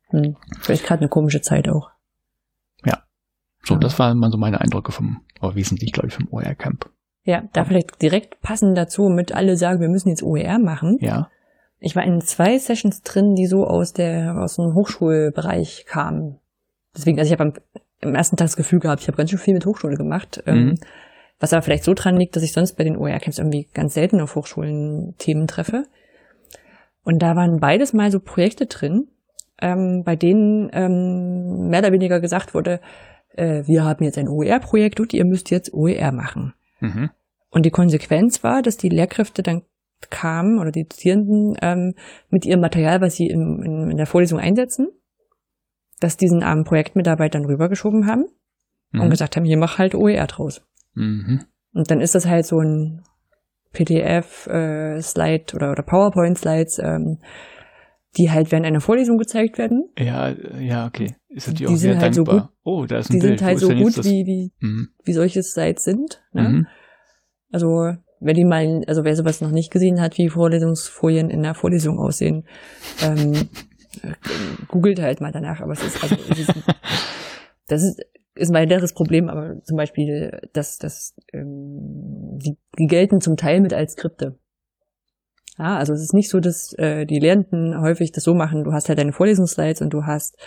hm, 0.10 0.36
vielleicht 0.62 0.86
gerade 0.86 1.02
eine 1.02 1.10
komische 1.10 1.42
Zeit 1.42 1.70
auch. 1.70 1.90
So, 3.64 3.74
Ja. 3.74 3.80
das 3.82 4.00
waren 4.00 4.18
mal 4.18 4.32
so 4.32 4.38
meine 4.38 4.62
Eindrücke 4.62 4.92
vom, 4.94 5.22
aber 5.42 5.56
wesentlich, 5.56 5.92
glaube 5.92 6.08
ich, 6.08 6.14
vom 6.14 6.28
OR-Camp. 6.32 6.90
Ja, 7.28 7.44
da 7.52 7.66
vielleicht 7.66 8.02
direkt 8.02 8.40
passend 8.42 8.78
dazu, 8.78 9.10
mit 9.10 9.34
alle 9.34 9.58
sagen, 9.58 9.82
wir 9.82 9.90
müssen 9.90 10.08
jetzt 10.08 10.24
OER 10.24 10.60
machen. 10.60 10.98
Ja. 11.02 11.28
Ich 11.78 11.94
war 11.94 12.06
in 12.06 12.22
zwei 12.22 12.58
Sessions 12.58 13.02
drin, 13.02 13.36
die 13.36 13.48
so 13.48 13.68
aus 13.68 13.92
der 13.92 14.38
aus 14.38 14.56
dem 14.56 14.74
Hochschulbereich 14.74 15.86
kamen. 15.86 16.40
Deswegen, 16.96 17.20
also 17.20 17.28
ich 17.34 17.38
habe 17.38 17.52
am, 18.02 18.16
ersten 18.16 18.38
Tag 18.38 18.46
das 18.46 18.56
Gefühl 18.56 18.80
gehabt, 18.80 19.02
ich 19.02 19.10
habe 19.10 19.18
ganz 19.18 19.30
schön 19.30 19.40
viel 19.40 19.54
mit 19.56 19.66
Hochschule 19.66 19.98
gemacht. 19.98 20.42
Mhm. 20.46 20.54
Ähm, 20.54 20.76
was 21.38 21.52
aber 21.52 21.64
vielleicht 21.64 21.84
so 21.84 21.94
dran 21.94 22.16
liegt, 22.16 22.38
dass 22.38 22.44
ich 22.44 22.54
sonst 22.54 22.78
bei 22.78 22.86
den 22.86 22.96
OER-Camps 22.96 23.40
irgendwie 23.40 23.68
ganz 23.74 23.94
selten 23.94 24.22
auf 24.22 24.36
Hochschulen 24.36 25.16
Themen 25.18 25.48
treffe. 25.48 25.84
Und 27.04 27.22
da 27.22 27.36
waren 27.36 27.60
beides 27.60 27.92
mal 27.92 28.10
so 28.10 28.22
Projekte 28.22 28.68
drin, 28.68 29.10
ähm, 29.62 30.04
bei 30.06 30.16
denen 30.16 30.70
ähm, 30.72 31.68
mehr 31.68 31.80
oder 31.82 31.92
weniger 31.92 32.22
gesagt 32.22 32.54
wurde, 32.54 32.80
äh, 33.36 33.64
wir 33.66 33.84
haben 33.84 34.06
jetzt 34.06 34.18
ein 34.18 34.30
OER-Projekt 34.30 35.02
und 35.02 35.14
ihr 35.14 35.26
müsst 35.26 35.52
jetzt 35.52 35.74
OER 35.74 36.14
machen. 36.14 36.54
Mhm. 36.80 37.10
Und 37.50 37.66
die 37.66 37.72
Konsequenz 37.72 38.44
war, 38.44 38.62
dass 38.62 38.78
die 38.78 38.90
Lehrkräfte 38.90 39.44
dann 39.44 39.64
kamen 40.10 40.60
oder 40.60 40.72
die 40.72 40.84
Dozierenden 40.84 41.56
ähm, 41.62 41.96
mit 42.30 42.46
ihrem 42.46 42.62
Material, 42.62 43.02
was 43.02 43.16
sie 43.16 43.28
in, 43.28 43.64
in, 43.64 43.92
in 43.92 43.98
der 43.98 44.06
Vorlesung 44.06 44.40
einsetzen, 44.40 44.90
dass 46.00 46.18
diesen 46.18 46.44
armen 46.44 46.66
Projektmitarbeitern 46.66 47.46
rübergeschoben 47.46 48.06
haben 48.06 48.26
und 48.94 49.06
Mhm. 49.06 49.10
gesagt 49.10 49.36
haben, 49.36 49.44
hier 49.44 49.58
mach 49.58 49.80
halt 49.80 49.96
OER 49.96 50.28
draus. 50.28 50.62
Mhm. 50.94 51.46
Und 51.74 51.92
dann 51.92 52.00
ist 52.00 52.16
das 52.16 52.26
halt 52.26 52.46
so 52.46 52.60
ein 52.60 53.04
PDF-Slide 53.74 55.56
oder, 55.56 55.72
oder 55.72 55.84
PowerPoint-Slides, 55.84 56.80
ähm, 56.80 57.20
die 58.18 58.32
halt 58.32 58.52
während 58.52 58.66
einer 58.66 58.82
Vorlesung 58.82 59.18
gezeigt 59.18 59.58
werden. 59.58 59.90
Ja, 59.98 60.30
ja, 60.60 60.88
okay. 60.88 61.16
Ist 61.38 61.48
natürlich 61.48 61.68
Die 61.70 61.74
auch 61.76 61.78
sehr 61.78 61.94
sind 61.94 62.02
halt 62.02 62.16
so 62.16 62.24
dankbar. 62.24 62.54
oh, 62.64 62.86
da 62.86 62.98
ist 62.98 63.10
ein 63.10 63.14
Die 63.14 63.20
Bild. 63.20 63.38
sind 63.40 63.48
halt 63.48 63.60
so 63.60 63.70
gut, 63.70 64.04
wie, 64.04 64.26
wie, 64.26 64.52
Mhm. 64.60 64.90
wie 65.04 65.14
solche 65.14 65.44
Slides 65.44 65.84
sind. 65.84 66.22
Ne? 66.34 66.50
Mhm. 66.50 66.68
Also 67.52 67.94
wenn 68.20 68.36
die 68.36 68.44
mal, 68.46 68.84
also 68.88 69.04
wer 69.04 69.16
sowas 69.16 69.40
noch 69.42 69.52
nicht 69.52 69.72
gesehen 69.72 70.02
hat, 70.02 70.18
wie 70.18 70.30
Vorlesungsfolien 70.30 71.30
in 71.30 71.44
der 71.44 71.54
Vorlesung 71.54 72.00
aussehen, 72.00 72.48
ähm, 73.04 73.34
äh, 74.02 74.14
googelt 74.68 75.00
halt 75.00 75.22
mal 75.22 75.32
danach. 75.32 75.62
Aber 75.62 75.74
es 75.74 75.84
ist 75.84 76.02
also 76.02 76.16
es 76.30 76.40
ist, 76.40 76.54
das 77.68 77.84
ist 77.84 78.00
ist 78.34 78.50
ein 78.50 78.56
weiteres 78.56 78.94
Problem, 78.94 79.30
aber 79.30 79.62
zum 79.64 79.78
Beispiel, 79.78 80.42
dass 80.54 80.78
das 80.78 81.16
ähm, 81.34 82.38
die, 82.40 82.58
die 82.78 82.86
gelten 82.88 83.20
zum 83.22 83.36
Teil 83.38 83.62
mit 83.62 83.74
als 83.74 83.94
Skripte. 83.94 84.38
Ja, 85.60 85.78
also 85.78 85.94
es 85.94 86.02
ist 86.02 86.14
nicht 86.14 86.30
so, 86.30 86.40
dass 86.40 86.74
äh, 86.78 87.06
die 87.06 87.20
Lehrenden 87.20 87.80
häufig 87.82 88.12
das 88.12 88.24
so 88.24 88.34
machen, 88.36 88.64
du 88.64 88.72
hast 88.74 88.90
halt 88.90 89.00
deine 89.00 89.12
Vorlesungsslides 89.12 89.82
und 89.82 89.92
du 89.94 90.04
hast 90.06 90.38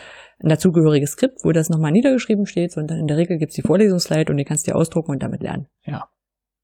ein 0.42 0.48
dazugehöriges 0.48 1.10
Skript, 1.12 1.38
wo 1.44 1.50
das 1.52 1.68
nochmal 1.68 1.90
niedergeschrieben 1.92 2.46
steht, 2.46 2.72
sondern 2.72 2.98
in 3.00 3.06
der 3.06 3.16
Regel 3.16 3.38
gibt's 3.38 3.56
die 3.56 3.62
Vorlesungsslide 3.62 4.30
und 4.30 4.36
die 4.36 4.44
kannst 4.44 4.66
du 4.66 4.70
dir 4.72 4.76
ausdrucken 4.76 5.10
und 5.10 5.22
damit 5.22 5.42
lernen. 5.42 5.66
Ja. 5.84 6.04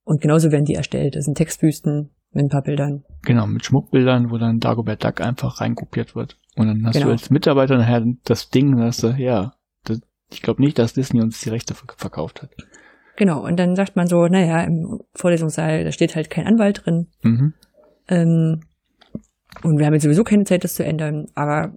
Und 0.05 0.21
genauso 0.21 0.53
werden 0.53 0.65
die 0.65 0.75
erstellt. 0.75 1.17
Das 1.17 1.25
sind 1.25 1.37
Textbüsten 1.37 2.11
mit 2.31 2.45
ein 2.45 2.49
paar 2.49 2.63
Bildern. 2.63 3.03
Genau, 3.23 3.47
mit 3.49 3.65
Schmuckbildern, 3.65 4.31
wo 4.31 4.39
dann 4.39 4.61
Dagobert 4.61 5.03
Duck 5.03 5.21
einfach 5.21 5.61
reinkopiert 5.61 6.15
wird. 6.15 6.39
Und 6.57 6.69
dann 6.69 6.87
hast 6.87 6.95
Genau. 6.95 7.07
du 7.07 7.13
als 7.13 7.31
Mitarbeiter 7.31 7.77
nachher 7.77 8.05
das 8.25 8.51
Ding, 8.51 8.77
dass 8.77 8.99
du, 8.99 9.09
ja, 9.19 9.55
das, 9.85 10.01
ich 10.31 10.43
glaube 10.43 10.63
nicht, 10.63 10.79
dass 10.79 10.93
Disney 10.95 11.21
uns 11.21 11.41
die 11.41 11.49
Rechte 11.51 11.75
verk- 11.75 11.99
verkauft 11.99 12.43
hat. 12.43 12.51
Genau, 13.17 13.45
und 13.45 13.57
dann 13.59 13.75
sagt 13.75 13.97
man 13.97 14.07
so, 14.07 14.27
naja, 14.27 14.63
im 14.63 15.01
Vorlesungssaal, 15.15 15.83
da 15.85 15.91
steht 15.91 16.15
halt 16.15 16.31
kein 16.31 16.47
Anwalt 16.47 16.83
drin. 16.85 17.09
Mhm. 17.23 17.55
Ähm, 18.09 18.61
und 19.63 19.79
wir 19.79 19.87
haben 19.87 19.95
jetzt 19.95 20.03
sowieso 20.03 20.25
keine 20.25 20.45
Zeit, 20.45 20.65
das 20.65 20.75
zu 20.75 20.85
ändern. 20.85 21.27
Aber 21.35 21.77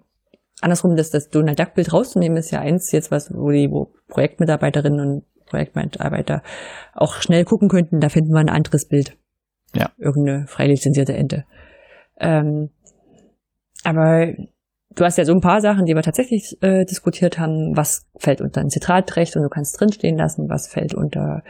andersrum, 0.62 0.96
das, 0.96 1.10
das 1.10 1.30
Donald 1.30 1.60
Duck-Bild 1.60 1.94
rauszunehmen, 1.94 2.38
ist 2.38 2.52
ja 2.52 2.60
eins 2.60 2.92
jetzt 2.92 3.12
was, 3.12 3.34
wo 3.34 3.52
die 3.52 3.70
wo 3.72 3.94
Projektmitarbeiterinnen 4.08 5.00
und 5.00 5.24
Projektmitarbeiter 5.46 6.44
auch 6.94 7.16
schnell 7.16 7.46
gucken 7.46 7.70
könnten, 7.70 8.00
da 8.00 8.10
finden 8.10 8.32
wir 8.32 8.40
ein 8.40 8.50
anderes 8.50 8.88
Bild. 8.88 9.18
Ja. 9.74 9.92
Irgendeine 9.98 10.48
frei 10.48 10.68
lizenzierte 10.68 11.14
Ente. 11.14 11.46
Ähm, 12.20 12.70
aber 13.84 14.34
du 14.96 15.06
hast 15.06 15.18
ja 15.18 15.26
so 15.26 15.34
ein 15.34 15.42
paar 15.42 15.62
Sachen, 15.62 15.86
die 15.86 15.96
wir 15.96 16.02
tatsächlich 16.02 16.58
äh, 16.62 16.86
diskutiert 16.86 17.40
haben. 17.40 17.76
Was 17.76 18.08
fällt 18.18 18.42
unter 18.42 18.62
ein 18.62 18.70
Zitratrecht 18.70 19.36
und 19.36 19.44
du 19.44 19.50
kannst 19.50 19.80
drinstehen 19.80 20.18
lassen? 20.18 20.50
Was 20.50 20.68
fällt 20.68 20.94
unter 20.94 21.44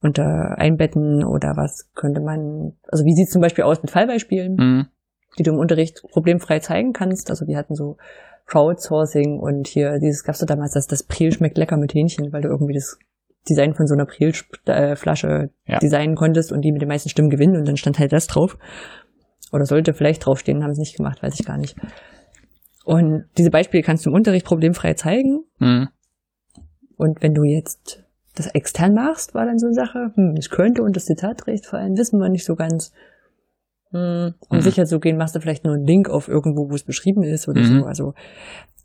unter 0.00 0.56
Einbetten 0.58 1.24
oder 1.24 1.56
was 1.56 1.90
könnte 1.94 2.20
man, 2.20 2.72
also 2.88 3.04
wie 3.04 3.14
sieht 3.14 3.26
es 3.26 3.32
zum 3.32 3.42
Beispiel 3.42 3.64
aus 3.64 3.82
mit 3.82 3.90
Fallbeispielen, 3.90 4.54
Mhm. 4.56 4.86
die 5.38 5.42
du 5.42 5.52
im 5.52 5.58
Unterricht 5.58 6.02
problemfrei 6.12 6.60
zeigen 6.60 6.92
kannst. 6.92 7.30
Also 7.30 7.46
wir 7.46 7.56
hatten 7.56 7.74
so 7.74 7.96
Crowdsourcing 8.46 9.38
und 9.40 9.66
hier 9.68 9.98
dieses 9.98 10.22
gab's 10.24 10.38
du 10.38 10.46
damals, 10.46 10.72
dass 10.72 10.86
das 10.86 11.02
Priel 11.02 11.32
schmeckt 11.32 11.58
lecker 11.58 11.76
mit 11.76 11.92
Hähnchen, 11.94 12.32
weil 12.32 12.42
du 12.42 12.48
irgendwie 12.48 12.74
das 12.74 12.98
Design 13.48 13.74
von 13.74 13.86
so 13.86 13.94
einer 13.94 14.06
Priel-Flasche 14.06 15.50
Ja. 15.66 15.78
designen 15.78 16.16
konntest 16.16 16.52
und 16.52 16.62
die 16.62 16.72
mit 16.72 16.80
den 16.82 16.88
meisten 16.88 17.08
Stimmen 17.08 17.30
gewinnen 17.30 17.56
und 17.56 17.66
dann 17.66 17.76
stand 17.76 17.98
halt 17.98 18.12
das 18.12 18.26
drauf. 18.26 18.56
Oder 19.52 19.64
sollte 19.64 19.94
vielleicht 19.94 20.24
draufstehen, 20.26 20.62
haben 20.62 20.74
sie 20.74 20.80
nicht 20.80 20.96
gemacht, 20.96 21.22
weiß 21.22 21.38
ich 21.40 21.46
gar 21.46 21.56
nicht. 21.58 21.76
Und 22.84 23.24
diese 23.36 23.50
Beispiele 23.50 23.82
kannst 23.82 24.04
du 24.06 24.10
im 24.10 24.14
Unterricht 24.16 24.46
problemfrei 24.46 24.94
zeigen. 24.94 25.44
Mhm. 25.58 25.88
Und 26.96 27.22
wenn 27.22 27.34
du 27.34 27.44
jetzt 27.44 28.04
das 28.38 28.46
extern 28.48 28.94
machst, 28.94 29.34
war 29.34 29.44
dann 29.46 29.58
so 29.58 29.66
eine 29.66 29.74
Sache, 29.74 30.12
hm, 30.14 30.34
es 30.38 30.50
könnte 30.50 30.82
und 30.82 30.96
das 30.96 31.04
Zitatrecht 31.06 31.66
fallen, 31.66 31.96
wissen 31.96 32.18
wir 32.20 32.28
nicht 32.28 32.44
so 32.44 32.54
ganz. 32.56 32.92
Hm, 33.90 34.34
um 34.48 34.58
Mhm. 34.58 34.62
sicher 34.62 34.84
zu 34.84 35.00
gehen, 35.00 35.16
machst 35.16 35.34
du 35.34 35.40
vielleicht 35.40 35.64
nur 35.64 35.74
einen 35.74 35.86
Link 35.86 36.10
auf 36.10 36.28
irgendwo, 36.28 36.70
wo 36.70 36.74
es 36.74 36.84
beschrieben 36.84 37.22
ist 37.22 37.48
oder 37.48 37.60
Mhm. 37.60 37.80
so. 37.80 37.86
Also 37.86 38.14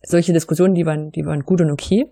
solche 0.02 0.32
Diskussionen, 0.34 0.74
die 0.76 0.86
waren, 0.86 1.12
die 1.12 1.26
waren 1.26 1.42
gut 1.42 1.62
und 1.62 1.72
okay. 1.72 2.06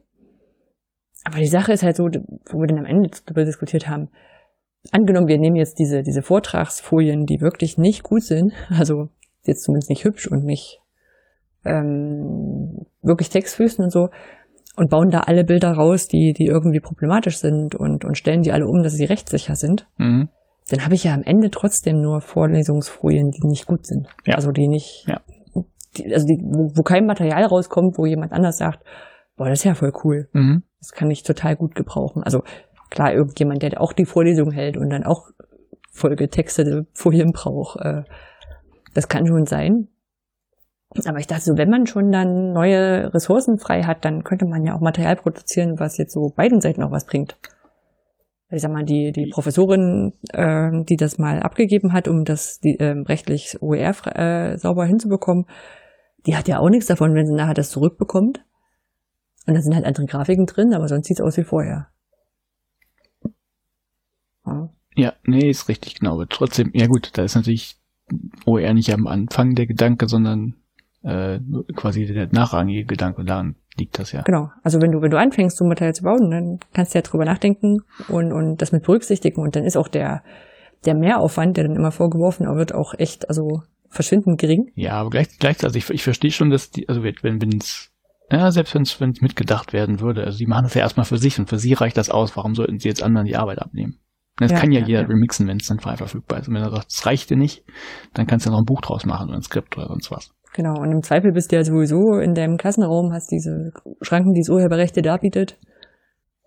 Aber 1.23 1.37
die 1.37 1.47
Sache 1.47 1.71
ist 1.73 1.83
halt 1.83 1.95
so, 1.95 2.05
wo 2.05 2.59
wir 2.59 2.67
dann 2.67 2.79
am 2.79 2.85
Ende 2.85 3.09
darüber 3.25 3.45
diskutiert 3.45 3.87
haben, 3.87 4.09
angenommen, 4.91 5.27
wir 5.27 5.37
nehmen 5.37 5.55
jetzt 5.55 5.77
diese, 5.79 6.01
diese 6.03 6.21
Vortragsfolien, 6.21 7.25
die 7.25 7.39
wirklich 7.41 7.77
nicht 7.77 8.03
gut 8.03 8.23
sind, 8.23 8.53
also 8.69 9.09
jetzt 9.43 9.63
zumindest 9.63 9.89
nicht 9.89 10.03
hübsch 10.03 10.27
und 10.27 10.43
nicht 10.43 10.79
ähm, 11.63 12.85
wirklich 13.01 13.29
Textfüßen 13.29 13.83
und 13.83 13.91
so, 13.91 14.09
und 14.77 14.89
bauen 14.89 15.09
da 15.09 15.21
alle 15.21 15.43
Bilder 15.43 15.71
raus, 15.73 16.07
die, 16.07 16.33
die 16.37 16.45
irgendwie 16.45 16.79
problematisch 16.79 17.37
sind 17.37 17.75
und, 17.75 18.05
und 18.05 18.17
stellen 18.17 18.41
die 18.41 18.51
alle 18.51 18.65
um, 18.67 18.83
dass 18.83 18.93
sie 18.93 19.05
rechtssicher 19.05 19.55
sind, 19.55 19.87
Mhm. 19.97 20.29
dann 20.69 20.83
habe 20.85 20.95
ich 20.95 21.03
ja 21.03 21.13
am 21.13 21.23
Ende 21.23 21.49
trotzdem 21.51 22.01
nur 22.01 22.21
Vorlesungsfolien, 22.21 23.31
die 23.31 23.45
nicht 23.47 23.65
gut 23.65 23.85
sind. 23.85 24.07
Ja. 24.25 24.35
Also 24.35 24.51
die 24.51 24.67
nicht, 24.67 25.05
Ja. 25.07 25.19
die, 25.97 26.13
also 26.13 26.25
die, 26.25 26.39
wo, 26.41 26.71
wo 26.75 26.83
kein 26.83 27.05
Material 27.05 27.43
rauskommt, 27.45 27.97
wo 27.97 28.05
jemand 28.05 28.31
anders 28.31 28.57
sagt, 28.57 28.79
boah, 29.35 29.49
das 29.49 29.59
ist 29.59 29.65
ja 29.65 29.73
voll 29.75 29.91
cool. 30.03 30.29
Mhm. 30.33 30.63
Das 30.79 30.91
kann 30.91 31.11
ich 31.11 31.23
total 31.23 31.55
gut 31.57 31.75
gebrauchen. 31.75 32.23
Also 32.23 32.43
klar, 32.89 33.13
irgendjemand, 33.13 33.61
der 33.61 33.79
auch 33.81 33.93
die 33.93 34.05
Vorlesung 34.05 34.51
hält 34.51 34.77
und 34.77 34.89
dann 34.89 35.03
auch 35.03 35.29
Folgetexte, 35.91 36.85
Folien 36.93 37.31
braucht, 37.33 37.77
äh, 37.81 38.03
das 38.93 39.07
kann 39.07 39.27
schon 39.27 39.45
sein. 39.45 39.87
Aber 41.05 41.19
ich 41.19 41.27
dachte 41.27 41.43
so, 41.43 41.57
wenn 41.57 41.69
man 41.69 41.85
schon 41.87 42.11
dann 42.11 42.51
neue 42.51 43.13
Ressourcen 43.13 43.57
frei 43.57 43.83
hat, 43.83 44.03
dann 44.03 44.23
könnte 44.23 44.45
man 44.45 44.65
ja 44.65 44.75
auch 44.75 44.81
Material 44.81 45.15
produzieren, 45.15 45.79
was 45.79 45.97
jetzt 45.97 46.13
so 46.13 46.33
beiden 46.35 46.59
Seiten 46.59 46.83
auch 46.83 46.91
was 46.91 47.05
bringt. 47.05 47.37
Ich 48.49 48.61
sag 48.61 48.71
mal, 48.71 48.83
die, 48.83 49.13
die 49.13 49.29
Professorin, 49.29 50.11
äh, 50.33 50.83
die 50.83 50.97
das 50.97 51.17
mal 51.17 51.39
abgegeben 51.39 51.93
hat, 51.93 52.09
um 52.09 52.25
das 52.25 52.59
die, 52.59 52.75
ähm, 52.79 53.03
rechtlich 53.03 53.61
OER 53.61 53.95
äh, 54.17 54.57
sauber 54.57 54.85
hinzubekommen, 54.85 55.45
die 56.25 56.35
hat 56.35 56.49
ja 56.49 56.59
auch 56.59 56.69
nichts 56.69 56.87
davon, 56.87 57.15
wenn 57.15 57.25
sie 57.25 57.33
nachher 57.33 57.53
das 57.53 57.69
zurückbekommt. 57.69 58.43
Und 59.47 59.55
da 59.55 59.61
sind 59.61 59.73
halt 59.73 59.85
andere 59.85 60.05
Grafiken 60.05 60.45
drin, 60.45 60.73
aber 60.73 60.89
sonst 60.89 61.07
sieht's 61.07 61.21
aus 61.21 61.37
wie 61.37 61.45
vorher. 61.45 61.87
Ja. 64.45 64.69
Ja, 64.95 65.13
nee, 65.23 65.49
ist 65.49 65.69
richtig 65.69 65.99
genau. 65.99 66.15
Aber 66.15 66.27
trotzdem, 66.27 66.71
ja 66.73 66.87
gut, 66.87 67.17
da 67.17 67.23
ist 67.23 67.35
natürlich 67.35 67.77
OER 68.45 68.73
nicht 68.73 68.93
am 68.93 69.07
Anfang 69.07 69.55
der 69.55 69.65
Gedanke, 69.65 70.09
sondern 70.09 70.60
äh, 71.03 71.39
quasi 71.75 72.05
der 72.05 72.27
nachrangige 72.31 72.85
Gedanke. 72.85 73.23
Daran 73.23 73.55
liegt 73.77 73.97
das 73.99 74.11
ja. 74.11 74.21
Genau. 74.21 74.49
Also 74.63 74.81
wenn 74.81 74.91
du, 74.91 75.01
wenn 75.01 75.11
du 75.11 75.17
anfängst, 75.17 75.57
so 75.57 75.65
ein 75.65 75.69
Material 75.69 75.95
zu 75.95 76.03
bauen, 76.03 76.29
dann 76.29 76.59
kannst 76.73 76.93
du 76.93 76.99
ja 76.99 77.01
drüber 77.01 77.25
nachdenken 77.25 77.79
und, 78.07 78.31
und 78.31 78.61
das 78.61 78.71
mit 78.71 78.83
berücksichtigen. 78.83 79.41
Und 79.41 79.55
dann 79.55 79.63
ist 79.63 79.77
auch 79.77 79.87
der, 79.87 80.23
der 80.85 80.95
Mehraufwand, 80.95 81.57
der 81.57 81.65
dann 81.67 81.75
immer 81.75 81.91
vorgeworfen 81.91 82.45
wird, 82.55 82.73
auch 82.73 82.93
echt, 82.97 83.29
also 83.29 83.61
verschwindend 83.89 84.39
gering. 84.39 84.71
Ja, 84.75 84.93
aber 84.93 85.09
gleich, 85.09 85.27
gleichzeitig, 85.39 85.83
ich, 85.83 85.89
ich 85.89 86.03
verstehe 86.03 86.31
schon, 86.31 86.49
dass 86.49 86.71
die, 86.71 86.87
also 86.87 87.03
wenn 87.03 87.41
wenn 87.41 87.57
es, 87.57 87.91
ja, 88.31 88.51
selbst 88.51 88.73
wenn 88.73 88.83
es 88.83 88.99
wenn 89.01 89.11
es 89.11 89.21
mitgedacht 89.21 89.73
werden 89.73 89.99
würde, 89.99 90.23
also 90.23 90.37
die 90.37 90.45
machen 90.45 90.63
das 90.63 90.73
ja 90.73 90.81
erstmal 90.81 91.05
für 91.05 91.17
sich 91.17 91.37
und 91.39 91.49
für 91.49 91.57
sie 91.57 91.73
reicht 91.73 91.97
das 91.97 92.09
aus. 92.09 92.35
Warum 92.37 92.55
sollten 92.55 92.79
sie 92.79 92.87
jetzt 92.87 93.03
anderen 93.03 93.25
die 93.25 93.35
Arbeit 93.35 93.59
abnehmen? 93.59 93.99
Das 94.37 94.51
Ja, 94.51 94.59
kann 94.59 94.71
ja, 94.71 94.79
ja, 94.79 94.87
jeder 94.87 95.01
ja. 95.01 95.07
remixen, 95.07 95.47
wenn 95.47 95.57
es 95.57 95.67
dann 95.67 95.79
frei 95.79 95.97
verfügbar 95.97 96.39
ist. 96.39 96.47
Und 96.47 96.55
wenn 96.55 96.63
er 96.63 96.71
sagt, 96.71 96.85
das 96.87 97.05
reicht 97.05 97.29
dir 97.29 97.37
nicht, 97.37 97.63
dann 98.13 98.27
kannst 98.27 98.45
du 98.45 98.49
ja 98.49 98.53
noch 98.53 98.61
ein 98.61 98.65
Buch 98.65 98.81
draus 98.81 99.05
machen 99.05 99.27
oder 99.27 99.37
ein 99.37 99.43
Skript 99.43 99.77
oder 99.77 99.87
sonst 99.87 100.09
was. 100.09 100.31
Genau. 100.53 100.79
Und 100.79 100.91
im 100.91 101.01
Zweifel 101.01 101.31
bist 101.31 101.51
du 101.51 101.55
ja 101.55 101.63
sowieso 101.63 102.19
in 102.19 102.33
deinem 102.33 102.57
Klassenraum, 102.57 103.13
hast 103.13 103.31
diese 103.31 103.71
Schranken, 104.01 104.33
die 104.33 104.41
das 104.41 104.49
Urheberrechte 104.49 105.01
darbietet. 105.01 105.57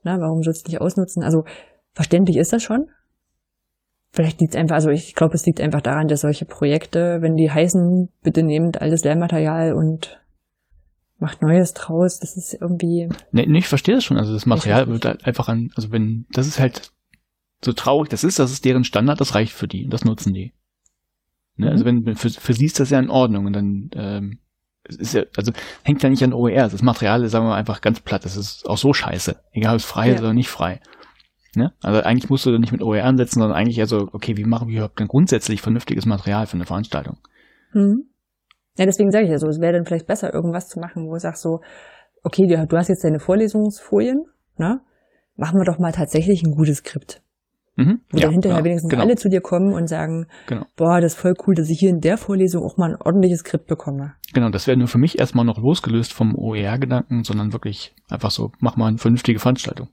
Na, 0.02 0.20
warum 0.20 0.42
sollst 0.42 0.66
du 0.66 0.70
nicht 0.70 0.80
ausnutzen? 0.80 1.22
Also 1.22 1.44
verständlich 1.92 2.36
ist 2.36 2.52
das 2.52 2.62
schon. 2.62 2.88
Vielleicht 4.12 4.40
liegt 4.40 4.54
es 4.54 4.60
einfach, 4.60 4.76
also 4.76 4.90
ich 4.90 5.14
glaube, 5.14 5.34
es 5.34 5.44
liegt 5.46 5.60
einfach 5.60 5.80
daran, 5.80 6.06
dass 6.06 6.20
solche 6.20 6.44
Projekte, 6.44 7.18
wenn 7.20 7.34
die 7.34 7.50
heißen, 7.50 8.10
bitte 8.22 8.44
nehmt 8.44 8.80
altes 8.80 9.02
Lehrmaterial 9.02 9.72
und 9.72 10.20
macht 11.18 11.42
Neues 11.42 11.72
draus, 11.72 12.20
das 12.20 12.36
ist 12.36 12.56
irgendwie, 12.60 13.08
Nee, 13.32 13.46
nee, 13.46 13.58
ich 13.58 13.68
verstehe 13.68 13.94
das 13.94 14.04
schon. 14.04 14.18
Also 14.18 14.32
das 14.32 14.46
Material 14.46 14.86
wird 14.88 15.04
halt 15.04 15.24
einfach 15.24 15.48
an, 15.48 15.70
also 15.74 15.90
wenn, 15.90 16.26
das 16.30 16.46
ist 16.46 16.60
halt 16.60 16.92
so 17.64 17.72
traurig, 17.72 18.08
das 18.10 18.22
ist, 18.22 18.38
das 18.38 18.52
ist 18.52 18.64
deren 18.64 18.84
Standard, 18.84 19.20
das 19.20 19.34
reicht 19.34 19.52
für 19.52 19.66
die, 19.66 19.88
das 19.88 20.04
nutzen 20.04 20.32
die. 20.32 20.52
Ne? 21.56 21.66
Mhm. 21.66 21.72
Also 21.72 21.84
wenn, 21.84 22.16
für, 22.16 22.30
für 22.30 22.52
sie 22.52 22.66
ist 22.66 22.80
das 22.80 22.90
ja 22.90 22.98
in 22.98 23.10
Ordnung 23.10 23.46
und 23.46 23.52
dann 23.52 23.90
ähm, 23.94 24.38
ist 24.88 25.14
ja, 25.14 25.22
also 25.36 25.52
hängt 25.82 26.02
ja 26.02 26.10
nicht 26.10 26.22
an 26.22 26.32
OER. 26.32 26.68
Das 26.68 26.82
Material 26.82 27.22
ist, 27.24 27.32
sagen 27.32 27.44
wir 27.46 27.50
mal, 27.50 27.56
einfach 27.56 27.80
ganz 27.80 28.00
platt. 28.00 28.24
Das 28.24 28.36
ist 28.36 28.68
auch 28.68 28.78
so 28.78 28.92
scheiße. 28.92 29.36
Egal 29.52 29.74
ob 29.74 29.80
es 29.80 29.84
frei 29.84 30.08
Ja. 30.08 30.14
ist 30.14 30.20
oder 30.20 30.34
nicht 30.34 30.50
frei. 30.50 30.80
Ne? 31.56 31.72
Also 31.80 32.00
eigentlich 32.02 32.28
musst 32.30 32.44
du 32.46 32.52
da 32.52 32.58
nicht 32.58 32.72
mit 32.72 32.82
OER 32.82 33.04
ansetzen, 33.04 33.40
sondern 33.40 33.56
eigentlich 33.56 33.80
also, 33.80 34.08
okay, 34.12 34.36
wie 34.36 34.44
machen 34.44 34.68
wir 34.68 34.76
überhaupt 34.76 35.00
ein 35.00 35.08
grundsätzlich 35.08 35.62
vernünftiges 35.62 36.04
Material 36.04 36.46
für 36.46 36.54
eine 36.54 36.66
Veranstaltung? 36.66 37.18
Mhm. 37.72 38.08
Ja, 38.76 38.86
deswegen 38.86 39.12
sage 39.12 39.24
ich 39.24 39.30
ja 39.30 39.38
so, 39.38 39.46
es 39.46 39.60
wäre 39.60 39.72
dann 39.72 39.86
vielleicht 39.86 40.08
besser, 40.08 40.34
irgendwas 40.34 40.68
zu 40.68 40.80
machen, 40.80 41.06
wo 41.06 41.12
du 41.12 41.20
sagst 41.20 41.42
so, 41.42 41.60
okay, 42.24 42.46
du, 42.48 42.66
du 42.66 42.76
hast 42.76 42.88
jetzt 42.88 43.04
deine 43.04 43.20
Vorlesungsfolien, 43.20 44.24
ne? 44.56 44.80
Machen 45.36 45.58
wir 45.58 45.64
doch 45.64 45.78
mal 45.78 45.92
tatsächlich 45.92 46.42
ein 46.42 46.54
gutes 46.54 46.78
Skript. 46.78 47.20
Mhm. 47.76 48.00
Wo 48.10 48.18
dann 48.18 48.30
hinterher 48.32 48.56
genau, 48.58 48.64
wenigstens 48.64 48.90
genau. 48.90 49.02
alle 49.02 49.16
zu 49.16 49.28
dir 49.28 49.40
kommen 49.40 49.72
und 49.74 49.88
sagen, 49.88 50.26
Genau. 50.46 50.64
boah, 50.76 51.00
das 51.00 51.14
ist 51.14 51.18
voll 51.20 51.34
cool, 51.46 51.54
dass 51.54 51.68
ich 51.70 51.78
hier 51.80 51.90
in 51.90 52.00
der 52.00 52.16
Vorlesung 52.18 52.62
auch 52.64 52.76
mal 52.76 52.90
ein 52.90 52.96
ordentliches 53.00 53.40
Skript 53.40 53.66
bekomme. 53.66 54.14
Genau, 54.32 54.50
das 54.50 54.66
wäre 54.66 54.76
nur 54.76 54.88
für 54.88 54.98
mich 54.98 55.18
erstmal 55.18 55.44
noch 55.44 55.58
losgelöst 55.58 56.12
vom 56.12 56.36
OER-Gedanken, 56.36 57.24
sondern 57.24 57.52
wirklich 57.52 57.94
einfach 58.08 58.30
so, 58.30 58.52
mach 58.60 58.76
mal 58.76 58.86
eine 58.88 58.98
vernünftige 58.98 59.38
Veranstaltung. 59.40 59.88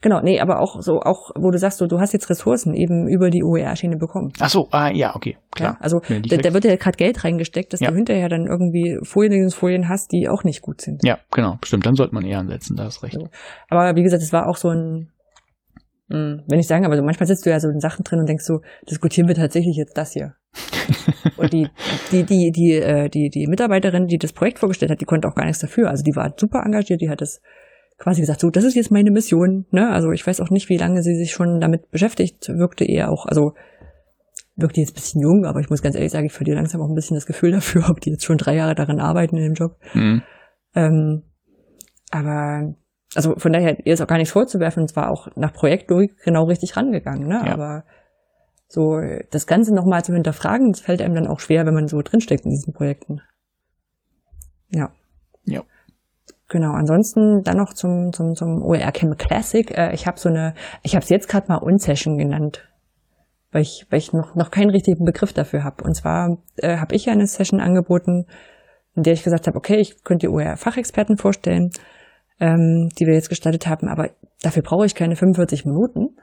Genau, 0.00 0.20
nee, 0.22 0.38
aber 0.40 0.60
auch 0.60 0.80
so, 0.80 1.00
auch, 1.00 1.32
wo 1.34 1.50
du 1.50 1.58
sagst, 1.58 1.78
so, 1.78 1.88
du 1.88 1.98
hast 1.98 2.12
jetzt 2.12 2.30
Ressourcen 2.30 2.72
eben 2.72 3.08
über 3.08 3.30
die 3.30 3.42
OER-Schiene 3.42 3.96
bekommen. 3.96 4.32
Ach 4.38 4.48
so, 4.48 4.68
ah, 4.70 4.90
ja, 4.90 5.16
okay, 5.16 5.38
klar. 5.50 5.72
Ja, 5.72 5.78
also 5.80 6.00
Ja, 6.08 6.20
da, 6.20 6.36
da 6.36 6.54
wird 6.54 6.64
ja 6.64 6.76
gerade 6.76 6.96
Geld 6.96 7.24
reingesteckt, 7.24 7.72
dass 7.72 7.80
Ja. 7.80 7.90
du 7.90 7.96
hinterher 7.96 8.28
dann 8.28 8.46
irgendwie 8.46 8.96
Vorlesungsfolien 9.02 9.88
hast, 9.88 10.12
die 10.12 10.28
auch 10.28 10.44
nicht 10.44 10.62
gut 10.62 10.80
sind. 10.82 11.02
Ja, 11.04 11.18
genau, 11.32 11.58
stimmt, 11.64 11.84
dann 11.84 11.96
sollte 11.96 12.14
man 12.14 12.24
eher 12.24 12.38
ansetzen, 12.38 12.76
da 12.76 12.84
hast 12.84 13.02
recht. 13.02 13.14
So. 13.14 13.28
Aber 13.70 13.96
wie 13.96 14.04
gesagt, 14.04 14.22
es 14.22 14.32
war 14.32 14.46
auch 14.48 14.56
so 14.56 14.68
ein, 14.68 15.10
mh, 16.08 16.44
wenn 16.46 16.58
ich 16.58 16.66
sagen, 16.66 16.84
aber 16.84 16.96
so 16.96 17.02
manchmal 17.02 17.26
sitzt 17.26 17.46
du 17.46 17.50
ja 17.50 17.60
so 17.60 17.68
in 17.68 17.80
Sachen 17.80 18.04
drin 18.04 18.20
und 18.20 18.28
denkst 18.28 18.44
so, 18.44 18.60
diskutieren 18.90 19.28
wir 19.28 19.34
tatsächlich 19.34 19.76
jetzt 19.76 19.96
das 19.96 20.12
hier. 20.12 20.34
und 21.36 21.52
die, 21.52 21.68
die, 22.12 22.24
die, 22.24 22.50
die, 22.50 22.72
äh, 22.74 23.08
die, 23.08 23.30
die 23.30 23.46
Mitarbeiterin, 23.46 24.06
die 24.06 24.18
das 24.18 24.32
Projekt 24.32 24.58
vorgestellt 24.58 24.90
hat, 24.90 25.00
die 25.00 25.04
konnte 25.04 25.28
auch 25.28 25.34
gar 25.34 25.44
nichts 25.44 25.60
dafür. 25.60 25.90
Also 25.90 26.02
die 26.02 26.16
war 26.16 26.34
super 26.36 26.62
engagiert, 26.64 27.00
die 27.00 27.10
hat 27.10 27.22
es 27.22 27.40
quasi 27.98 28.20
gesagt, 28.20 28.40
so, 28.40 28.50
das 28.50 28.64
ist 28.64 28.74
jetzt 28.74 28.90
meine 28.90 29.10
Mission, 29.10 29.66
ne? 29.70 29.90
Also 29.90 30.12
ich 30.12 30.26
weiß 30.26 30.40
auch 30.40 30.50
nicht, 30.50 30.68
wie 30.68 30.76
lange 30.76 31.02
sie 31.02 31.16
sich 31.16 31.32
schon 31.32 31.60
damit 31.60 31.90
beschäftigt, 31.90 32.48
wirkte 32.48 32.84
eher 32.84 33.10
auch, 33.10 33.26
also 33.26 33.54
wirkt 34.54 34.76
die 34.76 34.80
jetzt 34.80 34.92
ein 34.92 34.94
bisschen 34.94 35.20
jung, 35.20 35.44
aber 35.44 35.60
ich 35.60 35.70
muss 35.70 35.82
ganz 35.82 35.94
ehrlich 35.94 36.12
sagen, 36.12 36.26
ich 36.26 36.32
verliere 36.32 36.56
langsam 36.56 36.80
auch 36.80 36.88
ein 36.88 36.94
bisschen 36.94 37.16
das 37.16 37.26
Gefühl 37.26 37.52
dafür, 37.52 37.86
ob 37.90 38.00
die 38.00 38.10
jetzt 38.10 38.24
schon 38.24 38.38
drei 38.38 38.54
Jahre 38.54 38.74
daran 38.74 39.00
arbeiten 39.00 39.36
in 39.36 39.42
dem 39.42 39.54
Job. 39.54 39.76
Mhm. 39.94 40.22
Ähm, 40.74 41.22
aber 42.10 42.74
also 43.14 43.34
von 43.36 43.52
daher 43.52 43.86
ihr 43.86 43.94
ist 43.94 44.00
auch 44.00 44.06
gar 44.06 44.18
nichts 44.18 44.32
vorzuwerfen, 44.32 44.82
und 44.82 44.88
zwar 44.88 45.10
auch 45.10 45.28
nach 45.36 45.52
Projektlogik 45.52 46.16
genau 46.24 46.44
richtig 46.44 46.76
rangegangen, 46.76 47.26
ne? 47.26 47.42
Ja. 47.46 47.52
Aber 47.52 47.84
so 48.68 49.00
das 49.30 49.46
Ganze 49.46 49.74
nochmal 49.74 50.04
zu 50.04 50.12
hinterfragen, 50.12 50.72
das 50.72 50.80
fällt 50.80 51.00
einem 51.00 51.14
dann 51.14 51.26
auch 51.26 51.40
schwer, 51.40 51.64
wenn 51.64 51.74
man 51.74 51.88
so 51.88 52.02
drinsteckt 52.02 52.44
in 52.44 52.50
diesen 52.50 52.74
Projekten. 52.74 53.22
Ja. 54.70 54.90
Ja. 55.44 55.62
Genau, 56.48 56.72
ansonsten 56.72 57.42
dann 57.42 57.56
noch 57.58 57.74
zum, 57.74 58.12
zum, 58.12 58.34
zum 58.34 58.62
OER 58.62 58.92
Chem 58.92 59.16
Classic. 59.16 59.70
Äh, 59.76 59.94
ich 59.94 60.06
habe 60.06 60.18
so 60.18 60.28
eine, 60.28 60.54
ich 60.82 60.94
habe 60.94 61.02
es 61.02 61.10
jetzt 61.10 61.28
gerade 61.28 61.48
mal 61.48 61.56
Unsession 61.56 62.16
genannt, 62.16 62.66
weil 63.52 63.62
ich, 63.62 63.86
weil 63.90 63.98
ich 63.98 64.12
noch, 64.12 64.34
noch 64.34 64.50
keinen 64.50 64.70
richtigen 64.70 65.04
Begriff 65.04 65.32
dafür 65.32 65.64
habe. 65.64 65.84
Und 65.84 65.94
zwar 65.94 66.38
äh, 66.56 66.78
habe 66.78 66.94
ich 66.94 67.08
eine 67.10 67.26
Session 67.26 67.60
angeboten, 67.60 68.26
in 68.94 69.02
der 69.02 69.12
ich 69.12 69.24
gesagt 69.24 69.46
habe, 69.46 69.58
okay, 69.58 69.76
ich 69.76 70.02
könnte 70.04 70.26
die 70.26 70.32
OER-Fachexperten 70.32 71.18
vorstellen, 71.18 71.70
ähm, 72.40 72.88
die 72.98 73.06
wir 73.06 73.14
jetzt 73.14 73.28
gestartet 73.28 73.66
haben, 73.66 73.88
aber 73.88 74.10
dafür 74.42 74.62
brauche 74.62 74.86
ich 74.86 74.94
keine 74.94 75.16
45 75.16 75.64
Minuten. 75.64 76.16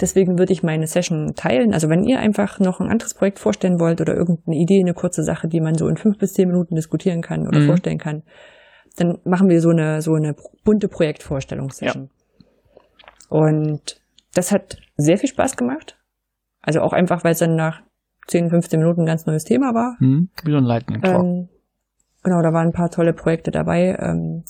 Deswegen 0.00 0.38
würde 0.38 0.52
ich 0.52 0.62
meine 0.62 0.86
Session 0.86 1.34
teilen. 1.34 1.72
Also 1.72 1.88
wenn 1.88 2.04
ihr 2.04 2.18
einfach 2.18 2.60
noch 2.60 2.80
ein 2.80 2.90
anderes 2.90 3.14
Projekt 3.14 3.38
vorstellen 3.38 3.80
wollt 3.80 4.00
oder 4.02 4.14
irgendeine 4.14 4.56
Idee, 4.56 4.80
eine 4.80 4.92
kurze 4.92 5.22
Sache, 5.22 5.48
die 5.48 5.60
man 5.60 5.74
so 5.74 5.88
in 5.88 5.96
fünf 5.96 6.18
bis 6.18 6.34
zehn 6.34 6.48
Minuten 6.48 6.74
diskutieren 6.74 7.22
kann 7.22 7.48
oder 7.48 7.60
mhm. 7.60 7.66
vorstellen 7.66 7.98
kann, 7.98 8.22
dann 8.96 9.18
machen 9.24 9.48
wir 9.48 9.60
so 9.60 9.70
eine, 9.70 10.02
so 10.02 10.14
eine 10.14 10.34
bunte 10.64 10.88
Projektvorstellungssession. 10.88 12.10
Ja. 12.10 12.46
Und 13.28 14.00
das 14.34 14.52
hat 14.52 14.78
sehr 14.96 15.16
viel 15.16 15.30
Spaß 15.30 15.56
gemacht. 15.56 15.98
Also 16.60 16.80
auch 16.80 16.92
einfach, 16.92 17.24
weil 17.24 17.32
es 17.32 17.38
dann 17.38 17.56
nach 17.56 17.82
10, 18.26 18.50
15 18.50 18.80
Minuten 18.80 19.02
ein 19.02 19.06
ganz 19.06 19.24
neues 19.24 19.44
Thema 19.44 19.72
war. 19.74 19.96
Mhm, 20.00 20.28
wie 20.44 20.50
so 20.50 20.58
ein 20.58 20.64
Lightning 20.64 21.00
Talk. 21.00 21.22
Ähm, 21.22 21.48
genau, 22.22 22.42
da 22.42 22.52
waren 22.52 22.68
ein 22.68 22.72
paar 22.72 22.90
tolle 22.90 23.12
Projekte 23.12 23.50
dabei. 23.50 23.96
Ähm, 23.98 24.44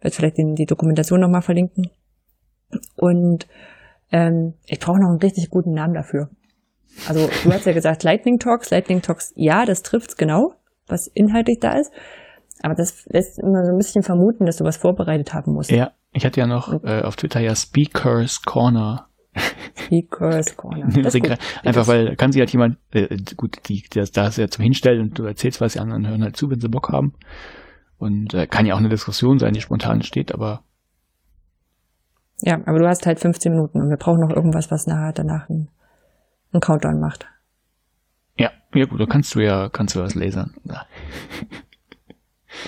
werde 0.00 0.14
vielleicht 0.14 0.38
in 0.38 0.54
die 0.54 0.66
Dokumentation 0.66 1.20
nochmal 1.20 1.42
verlinken. 1.42 1.90
Und 2.96 3.46
ähm, 4.12 4.54
ich 4.66 4.80
brauche 4.80 5.00
noch 5.00 5.08
einen 5.08 5.20
richtig 5.20 5.50
guten 5.50 5.72
Namen 5.72 5.94
dafür. 5.94 6.30
Also 7.08 7.28
du 7.44 7.52
hast 7.52 7.66
ja 7.66 7.72
gesagt 7.72 8.02
Lightning 8.02 8.38
Talks. 8.38 8.70
Lightning 8.70 9.02
Talks, 9.02 9.32
ja, 9.36 9.64
das 9.64 9.82
trifft's 9.82 10.16
genau, 10.16 10.54
was 10.86 11.06
inhaltlich 11.06 11.58
da 11.60 11.78
ist. 11.78 11.92
Aber 12.62 12.74
das 12.74 13.06
lässt 13.06 13.38
immer 13.38 13.64
so 13.64 13.72
ein 13.72 13.78
bisschen 13.78 14.02
vermuten, 14.02 14.44
dass 14.44 14.56
du 14.56 14.64
was 14.64 14.76
vorbereitet 14.76 15.32
haben 15.32 15.52
musst. 15.54 15.70
Ja, 15.70 15.92
ich 16.12 16.24
hatte 16.26 16.40
ja 16.40 16.46
noch 16.46 16.72
äh, 16.84 17.02
auf 17.02 17.16
Twitter 17.16 17.40
ja 17.40 17.54
Speakers 17.54 18.42
Corner. 18.42 19.06
Speakers 19.76 20.56
Corner. 20.56 20.88
Das 21.02 21.14
einfach 21.64 21.86
weil 21.88 22.16
kann 22.16 22.32
sich 22.32 22.40
halt 22.40 22.50
jemand, 22.50 22.78
äh, 22.92 23.16
gut, 23.36 23.58
die, 23.68 23.84
das, 23.90 24.10
da 24.10 24.26
ist 24.26 24.38
ja 24.38 24.48
zum 24.48 24.64
Hinstellen 24.64 25.00
und 25.02 25.18
du 25.18 25.24
erzählst 25.24 25.60
was, 25.60 25.74
die 25.74 25.78
anderen 25.78 26.06
hören 26.06 26.22
halt 26.22 26.36
zu, 26.36 26.50
wenn 26.50 26.60
sie 26.60 26.68
Bock 26.68 26.90
haben. 26.90 27.14
Und 28.00 28.32
äh, 28.32 28.46
kann 28.46 28.64
ja 28.64 28.74
auch 28.74 28.78
eine 28.78 28.88
Diskussion 28.88 29.38
sein, 29.38 29.52
die 29.52 29.60
spontan 29.60 29.96
entsteht, 29.96 30.32
aber. 30.32 30.64
Ja, 32.40 32.54
aber 32.64 32.78
du 32.78 32.88
hast 32.88 33.04
halt 33.04 33.20
15 33.20 33.52
Minuten 33.52 33.78
und 33.82 33.90
wir 33.90 33.98
brauchen 33.98 34.20
noch 34.20 34.34
irgendwas, 34.34 34.70
was 34.70 34.86
nachher 34.86 35.12
danach 35.12 35.50
einen, 35.50 35.68
einen 36.52 36.62
Countdown 36.62 36.98
macht. 36.98 37.26
Ja, 38.38 38.50
ja 38.74 38.86
gut, 38.86 38.98
da 38.98 39.04
kannst 39.04 39.34
du 39.34 39.40
ja, 39.40 39.68
kannst 39.68 39.94
du 39.94 40.00
was 40.00 40.14
lasern. 40.14 40.54
Ja. 40.64 40.86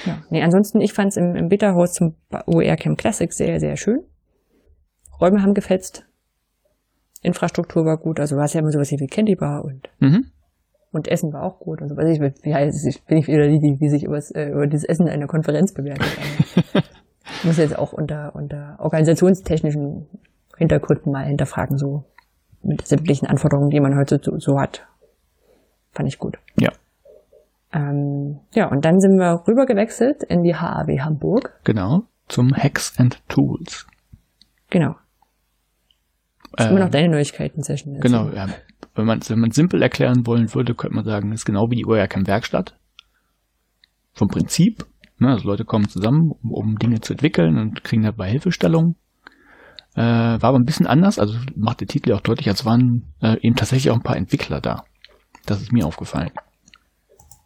Ja, 0.04 0.22
nee, 0.30 0.42
ansonsten, 0.42 0.80
ich 0.80 0.92
fand 0.92 1.08
es 1.08 1.16
im, 1.16 1.34
im 1.34 1.48
Beta-Host 1.48 1.94
zum 1.94 2.14
OER 2.46 2.76
Camp 2.76 2.98
Classic 2.98 3.32
sehr, 3.32 3.58
sehr 3.58 3.76
schön. 3.76 4.04
Räume 5.20 5.42
haben 5.42 5.54
gefetzt. 5.54 6.06
Infrastruktur 7.22 7.84
war 7.84 7.96
gut. 7.96 8.20
Also 8.20 8.36
war 8.36 8.44
es 8.44 8.52
ja 8.52 8.60
immer 8.60 8.70
sowas 8.70 8.92
wie 8.92 9.06
Candy 9.06 9.34
Bar 9.34 9.64
und, 9.64 9.88
mhm. 9.98 10.30
Und 10.92 11.08
Essen 11.08 11.32
war 11.32 11.42
auch 11.42 11.58
gut. 11.58 11.82
Also 11.82 11.96
weiß 11.96 12.08
ich, 12.08 12.20
wie 12.20 12.54
heißt 12.54 12.86
es, 12.86 12.98
bin 13.00 13.18
ich 13.18 13.26
wieder 13.26 13.48
die, 13.48 13.58
die, 13.58 13.76
die 13.76 13.88
sich 13.88 14.04
über, 14.04 14.18
äh, 14.34 14.50
über 14.50 14.66
dieses 14.66 14.84
Essen 14.84 15.06
in 15.06 15.12
einer 15.12 15.26
Konferenz 15.26 15.72
bewertet. 15.72 16.06
muss 17.44 17.56
jetzt 17.56 17.78
auch 17.78 17.92
unter, 17.92 18.34
unter 18.34 18.76
organisationstechnischen 18.78 20.06
Hintergründen 20.56 21.12
mal 21.12 21.24
hinterfragen, 21.24 21.78
so 21.78 22.04
mit 22.62 22.86
sämtlichen 22.86 23.26
Anforderungen, 23.26 23.70
die 23.70 23.80
man 23.80 23.96
heute 23.96 24.20
so, 24.22 24.38
so 24.38 24.60
hat. 24.60 24.86
Fand 25.92 26.08
ich 26.08 26.18
gut. 26.18 26.38
Ja. 26.58 26.70
Ähm, 27.72 28.40
ja, 28.54 28.68
und 28.68 28.84
dann 28.84 29.00
sind 29.00 29.16
wir 29.18 29.42
rüber 29.46 29.66
gewechselt 29.66 30.22
in 30.22 30.42
die 30.42 30.54
HAW 30.54 31.00
Hamburg. 31.00 31.58
Genau, 31.64 32.02
zum 32.28 32.54
Hacks 32.54 32.98
and 32.98 33.26
Tools. 33.28 33.86
Genau. 34.70 34.94
Das 36.52 36.66
ist 36.66 36.70
immer 36.70 36.80
noch 36.80 36.86
ähm, 36.86 36.92
deine 36.92 37.08
Neuigkeiten-Session. 37.08 38.00
Genau, 38.00 38.28
ja. 38.28 38.46
Wenn 38.94 39.06
man 39.06 39.20
wenn 39.26 39.40
man 39.40 39.50
simpel 39.50 39.82
erklären 39.82 40.26
wollen 40.26 40.52
würde, 40.54 40.74
könnte 40.74 40.96
man 40.96 41.04
sagen, 41.04 41.30
das 41.30 41.40
ist 41.40 41.44
genau 41.46 41.70
wie 41.70 41.76
die 41.76 41.86
OERCAM 41.86 42.26
Werkstatt. 42.26 42.76
Vom 44.12 44.28
Prinzip. 44.28 44.84
Ne, 45.18 45.28
also 45.28 45.48
Leute 45.48 45.64
kommen 45.64 45.88
zusammen, 45.88 46.32
um, 46.42 46.50
um 46.52 46.78
Dinge 46.78 47.00
zu 47.00 47.12
entwickeln 47.12 47.56
und 47.56 47.84
kriegen 47.84 48.02
dabei 48.02 48.30
Hilfestellung. 48.30 48.96
Äh, 49.94 50.00
war 50.02 50.44
aber 50.44 50.58
ein 50.58 50.64
bisschen 50.64 50.86
anders, 50.86 51.18
also 51.18 51.38
macht 51.54 51.80
der 51.80 51.86
Titel 51.86 52.12
auch 52.12 52.20
deutlich, 52.20 52.48
als 52.48 52.64
waren 52.64 53.12
äh, 53.20 53.36
eben 53.42 53.56
tatsächlich 53.56 53.90
auch 53.90 53.96
ein 53.96 54.02
paar 54.02 54.16
Entwickler 54.16 54.60
da. 54.60 54.84
Das 55.46 55.60
ist 55.60 55.72
mir 55.72 55.86
aufgefallen. 55.86 56.30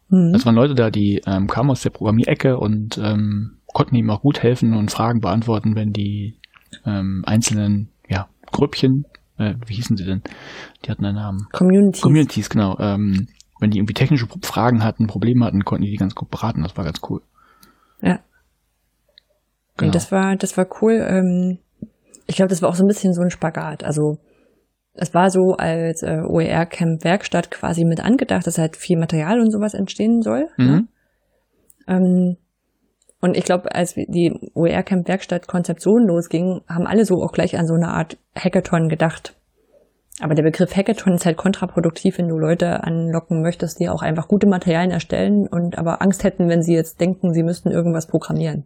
Mhm. 0.09 0.33
Es 0.33 0.45
waren 0.45 0.55
Leute 0.55 0.73
da, 0.73 0.89
die 0.89 1.21
ähm, 1.25 1.47
kamen 1.47 1.71
aus 1.71 1.81
der 1.81 1.89
Programmierecke 1.89 2.57
und 2.57 2.97
ähm, 2.97 3.57
konnten 3.73 3.95
ihm 3.95 4.09
auch 4.09 4.21
gut 4.21 4.41
helfen 4.41 4.73
und 4.73 4.91
Fragen 4.91 5.19
beantworten, 5.19 5.75
wenn 5.75 5.91
die 5.91 6.39
ähm, 6.85 7.23
einzelnen 7.25 7.89
ja, 8.07 8.27
Grüppchen, 8.51 9.05
äh, 9.37 9.55
wie 9.65 9.75
hießen 9.75 9.97
sie 9.97 10.05
denn? 10.05 10.21
Die 10.85 10.91
hatten 10.91 11.05
einen 11.05 11.15
Namen. 11.15 11.47
Communities. 11.51 12.01
Communities, 12.01 12.49
genau. 12.49 12.77
Ähm, 12.79 13.27
wenn 13.59 13.71
die 13.71 13.79
irgendwie 13.79 13.93
technische 13.93 14.27
Fragen 14.43 14.83
hatten, 14.83 15.07
Probleme 15.07 15.45
hatten, 15.45 15.63
konnten 15.63 15.85
die 15.85 15.91
die 15.91 15.97
ganz 15.97 16.15
gut 16.15 16.29
beraten. 16.29 16.63
Das 16.63 16.77
war 16.77 16.83
ganz 16.83 16.99
cool. 17.09 17.21
Ja. 18.01 18.19
Genau. 19.77 19.87
Und 19.87 19.95
das 19.95 20.11
war, 20.11 20.35
das 20.35 20.57
war 20.57 20.67
cool. 20.81 21.05
Ähm, 21.07 21.59
ich 22.27 22.35
glaube, 22.35 22.49
das 22.49 22.61
war 22.61 22.69
auch 22.69 22.75
so 22.75 22.83
ein 22.83 22.87
bisschen 22.87 23.13
so 23.13 23.21
ein 23.21 23.29
Spagat. 23.29 23.83
Also 23.83 24.17
es 24.93 25.13
war 25.13 25.29
so 25.29 25.55
als 25.57 26.01
äh, 26.03 26.21
OER-Camp 26.25 27.03
Werkstatt 27.03 27.51
quasi 27.51 27.85
mit 27.85 27.99
angedacht, 27.99 28.45
dass 28.47 28.57
halt 28.57 28.75
viel 28.75 28.97
Material 28.97 29.39
und 29.39 29.51
sowas 29.51 29.73
entstehen 29.73 30.21
soll. 30.21 30.49
Ne? 30.57 30.65
Mhm. 30.65 30.71
Ne? 30.71 30.87
Ähm, 31.87 32.37
und 33.19 33.35
ich 33.35 33.45
glaube, 33.45 33.73
als 33.73 33.95
die 33.95 34.31
OER-Camp 34.53 35.07
Werkstatt 35.07 35.47
Konzeption 35.47 36.05
losging, 36.05 36.61
haben 36.67 36.85
alle 36.85 37.05
so 37.05 37.23
auch 37.23 37.31
gleich 37.31 37.57
an 37.57 37.65
so 37.65 37.73
eine 37.73 37.89
Art 37.89 38.17
Hackathon 38.37 38.89
gedacht. 38.89 39.33
Aber 40.19 40.35
der 40.35 40.43
Begriff 40.43 40.75
Hackathon 40.75 41.13
ist 41.13 41.25
halt 41.25 41.37
kontraproduktiv, 41.37 42.17
wenn 42.17 42.27
du 42.27 42.37
Leute 42.37 42.83
anlocken 42.83 43.41
möchtest, 43.41 43.79
die 43.79 43.89
auch 43.89 44.01
einfach 44.01 44.27
gute 44.27 44.47
Materialien 44.47 44.91
erstellen 44.91 45.47
und 45.47 45.77
aber 45.77 46.01
Angst 46.01 46.23
hätten, 46.23 46.49
wenn 46.49 46.61
sie 46.61 46.73
jetzt 46.73 46.99
denken, 46.99 47.33
sie 47.33 47.43
müssten 47.43 47.71
irgendwas 47.71 48.07
programmieren 48.07 48.65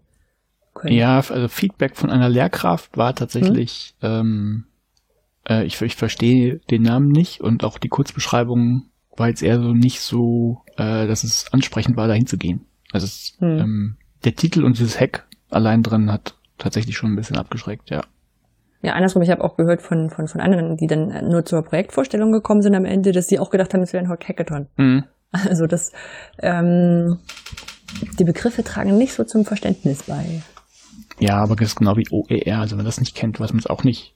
können. 0.73 0.95
Ja, 0.95 1.17
also 1.17 1.47
Feedback 1.47 1.95
von 1.95 2.09
einer 2.09 2.29
Lehrkraft 2.29 2.97
war 2.97 3.13
tatsächlich, 3.15 3.95
hm? 3.99 4.09
ähm, 4.09 4.63
äh, 5.49 5.65
ich, 5.65 5.81
ich 5.81 5.95
verstehe 5.95 6.59
den 6.69 6.83
Namen 6.83 7.09
nicht 7.09 7.41
und 7.41 7.63
auch 7.63 7.77
die 7.77 7.89
Kurzbeschreibung 7.89 8.85
war 9.17 9.27
jetzt 9.27 9.43
eher 9.43 9.61
so 9.61 9.73
nicht 9.73 9.99
so, 9.99 10.61
äh, 10.77 11.07
dass 11.07 11.25
es 11.25 11.51
ansprechend 11.51 11.97
war, 11.97 12.07
dahin 12.07 12.27
zu 12.27 12.37
gehen. 12.37 12.65
Also 12.93 13.05
es, 13.05 13.35
hm. 13.39 13.59
ähm, 13.59 13.97
der 14.23 14.35
Titel 14.35 14.63
und 14.63 14.77
dieses 14.77 14.99
Hack 14.99 15.25
allein 15.49 15.83
drin 15.83 16.11
hat 16.11 16.35
tatsächlich 16.57 16.97
schon 16.97 17.11
ein 17.11 17.15
bisschen 17.15 17.37
abgeschreckt, 17.37 17.89
ja. 17.89 18.01
Ja, 18.83 18.93
andersrum, 18.93 19.21
ich 19.21 19.29
habe 19.29 19.43
auch 19.43 19.57
gehört 19.57 19.81
von, 19.81 20.09
von, 20.09 20.27
von 20.27 20.41
anderen, 20.41 20.75
die 20.75 20.87
dann 20.87 21.29
nur 21.29 21.45
zur 21.45 21.61
Projektvorstellung 21.61 22.31
gekommen 22.31 22.61
sind 22.61 22.73
am 22.73 22.85
Ende, 22.85 23.11
dass 23.11 23.27
sie 23.27 23.37
auch 23.37 23.51
gedacht 23.51 23.73
haben, 23.73 23.81
es 23.81 23.93
wäre 23.93 24.03
ein 24.03 24.09
Hackathon. 24.09 24.67
Mhm. 24.77 25.03
Also 25.31 25.67
das, 25.67 25.91
ähm, 26.39 27.19
die 28.19 28.23
Begriffe 28.23 28.63
tragen 28.63 28.97
nicht 28.97 29.13
so 29.13 29.23
zum 29.23 29.45
Verständnis 29.45 30.03
bei. 30.03 30.41
Ja, 31.19 31.37
aber 31.37 31.55
das 31.55 31.69
ist 31.69 31.75
genau 31.75 31.95
wie 31.95 32.07
OER. 32.09 32.59
Also 32.59 32.71
wenn 32.71 32.77
man 32.77 32.85
das 32.85 32.99
nicht 32.99 33.15
kennt, 33.15 33.39
weiß 33.39 33.53
man 33.53 33.59
es 33.59 33.67
auch 33.67 33.83
nicht. 33.83 34.15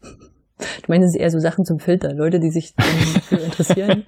Du 0.00 0.88
meinst, 0.88 1.06
es 1.06 1.14
ist 1.14 1.20
eher 1.20 1.30
so 1.30 1.38
Sachen 1.38 1.64
zum 1.64 1.78
Filter. 1.78 2.14
Leute, 2.14 2.40
die 2.40 2.50
sich 2.50 2.74
dafür 2.74 3.40
interessieren, 3.44 4.04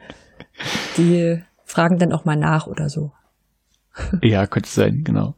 die 0.97 1.43
fragen 1.65 1.99
dann 1.99 2.13
auch 2.13 2.25
mal 2.25 2.37
nach 2.37 2.67
oder 2.67 2.89
so. 2.89 3.13
Ja, 4.23 4.47
könnte 4.47 4.69
sein, 4.69 5.03
genau. 5.05 5.35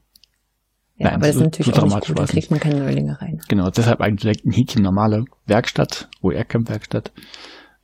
Ja, 0.96 1.06
Nein, 1.06 1.14
aber 1.14 1.26
das 1.26 1.36
ist 1.36 1.42
natürlich 1.42 1.74
so 1.74 1.82
auch 1.82 1.86
nicht 1.86 2.06
gut, 2.06 2.18
da 2.18 2.26
kriegt 2.26 2.50
man 2.50 2.60
keine 2.60 2.80
Neulinge 2.80 3.20
rein. 3.20 3.40
Genau, 3.48 3.70
deshalb 3.70 4.00
eigentlich 4.00 4.44
ein 4.44 4.52
Häkchen 4.52 4.82
normale 4.82 5.24
Werkstatt, 5.46 6.08
OER-Camp-Werkstatt. 6.20 7.12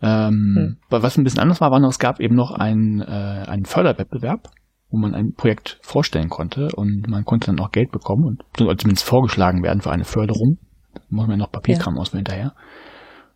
Ähm, 0.01 0.55
hm. 0.57 0.76
Was 0.91 1.18
ein 1.18 1.24
bisschen 1.24 1.41
anders 1.41 1.61
war, 1.61 1.70
war 1.70 1.81
noch, 1.81 1.91
es 1.91 1.99
gab 1.99 2.20
eben 2.20 2.37
noch 2.37 2.53
einen, 2.53 3.01
äh, 3.01 3.05
einen 3.05 3.64
Förderwettbewerb, 3.64 4.51
wo 4.91 4.99
man 4.99 5.14
ein 5.14 5.33
Projekt 5.35 5.79
vorstellen 5.83 6.29
konnte 6.29 6.68
und 6.76 7.09
man 7.09 7.24
konnte 7.24 7.47
dann 7.47 7.59
auch 7.61 7.72
Geld 7.72 7.91
bekommen 7.91 8.24
und 8.24 8.45
zumindest 8.57 9.05
vorgeschlagen 9.05 9.62
werden 9.62 9.81
für 9.81 9.91
eine 9.91 10.05
Förderung. 10.05 10.59
Da 10.95 11.01
muss 11.09 11.26
man 11.26 11.39
noch 11.39 11.51
Papierkram 11.51 11.97
ja. 11.97 12.01
auswählen 12.01 12.24
hinterher. 12.24 12.55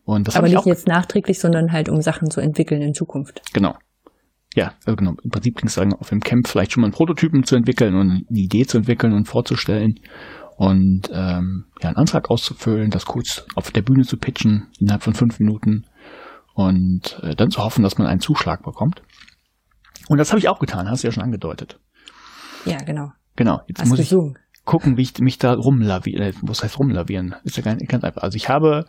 Und 0.05 0.28
das 0.28 0.36
Aber 0.36 0.49
nicht 0.49 0.66
jetzt 0.66 0.86
nachträglich, 0.86 1.38
sondern 1.38 1.72
halt 1.72 1.88
um 1.88 2.01
Sachen 2.01 2.30
zu 2.30 2.40
entwickeln 2.40 2.82
in 2.82 2.95
Zukunft. 2.95 3.43
Genau. 3.53 3.74
Ja, 4.55 4.74
also 4.84 4.96
genau. 4.96 5.14
Im 5.22 5.30
Prinzip 5.30 5.57
ging 5.57 5.66
es 5.66 5.74
dann 5.74 5.94
auf 5.94 6.11
dem 6.11 6.20
Camp 6.20 6.46
vielleicht 6.46 6.72
schon 6.72 6.82
mal 6.82 6.86
einen 6.86 6.94
Prototypen 6.94 7.44
zu 7.44 7.57
entwickeln 7.57 7.94
und 7.94 8.11
eine 8.11 8.38
Idee 8.38 8.66
zu 8.66 8.78
entwickeln 8.78 9.12
und 9.12 9.26
vorzustellen 9.26 10.00
und 10.57 11.09
ähm, 11.12 11.64
ja, 11.80 11.88
einen 11.88 11.96
Antrag 11.96 12.30
auszufüllen, 12.30 12.90
das 12.90 13.07
kurz 13.07 13.46
auf 13.55 13.70
der 13.70 13.82
Bühne 13.82 14.05
zu 14.05 14.16
pitchen 14.16 14.68
innerhalb 14.78 15.03
von 15.03 15.14
fünf 15.14 15.38
Minuten 15.40 15.86
und 16.55 17.18
äh, 17.22 17.34
dann 17.34 17.50
zu 17.50 17.62
hoffen, 17.62 17.82
dass 17.82 17.96
man 17.98 18.07
einen 18.07 18.20
Zuschlag 18.20 18.62
bekommt. 18.62 19.03
Und 20.09 20.18
das 20.18 20.30
habe 20.30 20.38
ich 20.38 20.48
auch 20.48 20.59
getan, 20.59 20.88
hast 20.88 21.03
du 21.03 21.09
ja 21.09 21.12
schon 21.12 21.22
angedeutet. 21.22 21.78
Ja, 22.64 22.76
genau. 22.78 23.12
Genau, 23.36 23.61
jetzt 23.66 23.80
Hast 23.80 23.88
muss 23.88 23.98
ich 23.98 24.11
gesungen. 24.11 24.38
gucken, 24.64 24.96
wie 24.98 25.03
ich 25.03 25.18
mich 25.18 25.38
da 25.38 25.55
rumlavieren, 25.55 26.22
äh, 26.22 26.32
was 26.42 26.62
heißt 26.62 26.78
rumlavieren? 26.78 27.34
Ist 27.44 27.57
ja 27.57 27.74
nicht 27.74 27.88
ganz 27.88 28.05
einfach. 28.05 28.22
Also 28.22 28.36
ich 28.36 28.48
habe 28.48 28.84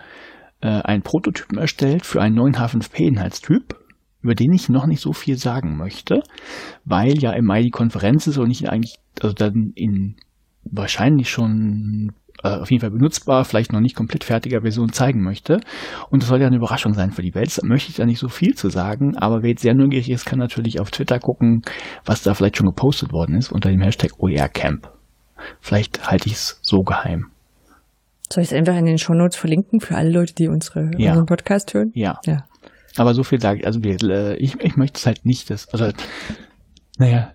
äh, 0.61 0.68
einen 0.68 1.01
Prototypen 1.01 1.57
erstellt 1.57 2.05
für 2.05 2.22
einen 2.22 2.36
neuen 2.36 2.55
H5P-Inhaltstyp, 2.55 3.76
über 4.24 4.34
den 4.36 4.54
ich 4.54 4.70
noch 4.70 4.86
nicht 4.88 5.02
so 5.02 5.14
viel 5.14 5.38
sagen 5.38 5.78
möchte, 5.78 6.24
weil 6.86 7.18
ja 7.20 7.32
im 7.34 7.46
Mai 7.46 7.62
die 7.62 7.70
Konferenz 7.70 8.26
ist 8.26 8.38
und 8.38 8.50
ich 8.50 8.70
eigentlich, 8.70 8.96
also 9.22 9.34
dann 9.36 9.74
in 9.76 10.16
wahrscheinlich 10.64 11.30
schon 11.30 12.14
äh, 12.44 12.48
auf 12.48 12.72
jeden 12.72 12.82
Fall 12.82 12.92
benutzbar, 12.92 13.44
vielleicht 13.46 13.74
noch 13.74 13.82
nicht 13.82 13.96
komplett 13.96 14.24
fertiger 14.24 14.62
Version 14.62 14.92
zeigen 14.94 15.22
möchte. 15.22 15.60
Und 16.10 16.24
das 16.24 16.30
soll 16.30 16.40
ja 16.42 16.48
eine 16.48 16.56
Überraschung 16.56 16.94
sein 16.94 17.12
für 17.12 17.22
die 17.22 17.36
Welt. 17.36 17.58
Da 17.62 17.66
möchte 17.66 17.90
ich 17.90 17.98
da 17.98 18.06
nicht 18.06 18.20
so 18.20 18.30
viel 18.30 18.56
zu 18.56 18.70
sagen, 18.70 19.18
aber 19.18 19.44
wer 19.44 19.52
jetzt 19.52 19.62
sehr 19.62 19.74
neugierig 19.76 20.10
ist, 20.10 20.26
kann 20.26 20.40
natürlich 20.40 20.80
auf 20.80 20.90
Twitter 20.90 21.20
gucken, 21.20 21.62
was 22.06 22.24
da 22.24 22.34
vielleicht 22.34 22.58
schon 22.58 22.66
gepostet 22.68 23.12
worden 23.12 23.36
ist 23.36 23.52
unter 23.52 23.70
dem 23.70 23.82
Hashtag 23.82 24.12
OERCamp. 24.20 24.90
Vielleicht 25.60 26.10
halte 26.10 26.28
ich 26.28 26.34
es 26.36 26.60
so 26.62 26.84
geheim. 26.84 27.28
Soll 28.32 28.44
ich 28.44 28.52
es 28.52 28.58
einfach 28.58 28.76
in 28.78 28.86
den 28.86 28.98
Shownotes 28.98 29.36
verlinken 29.38 29.82
für 29.82 29.96
alle 29.96 30.10
Leute, 30.10 30.34
die 30.34 30.48
unsere, 30.48 30.92
Ja. 30.98 31.12
unseren 31.12 31.26
Podcast 31.26 31.74
hören? 31.74 31.92
Ja. 31.94 32.20
Ja. 32.26 32.46
Aber 32.98 33.14
so 33.14 33.24
viel 33.24 33.41
sage 33.41 33.60
ich, 33.60 33.66
also 33.66 33.80
äh, 33.82 34.36
ich, 34.36 34.60
ich 34.60 34.78
möchte 34.78 34.98
es 34.98 35.06
halt 35.06 35.26
nicht, 35.26 35.50
dass, 35.50 35.68
also, 35.70 35.91
naja, 36.98 37.34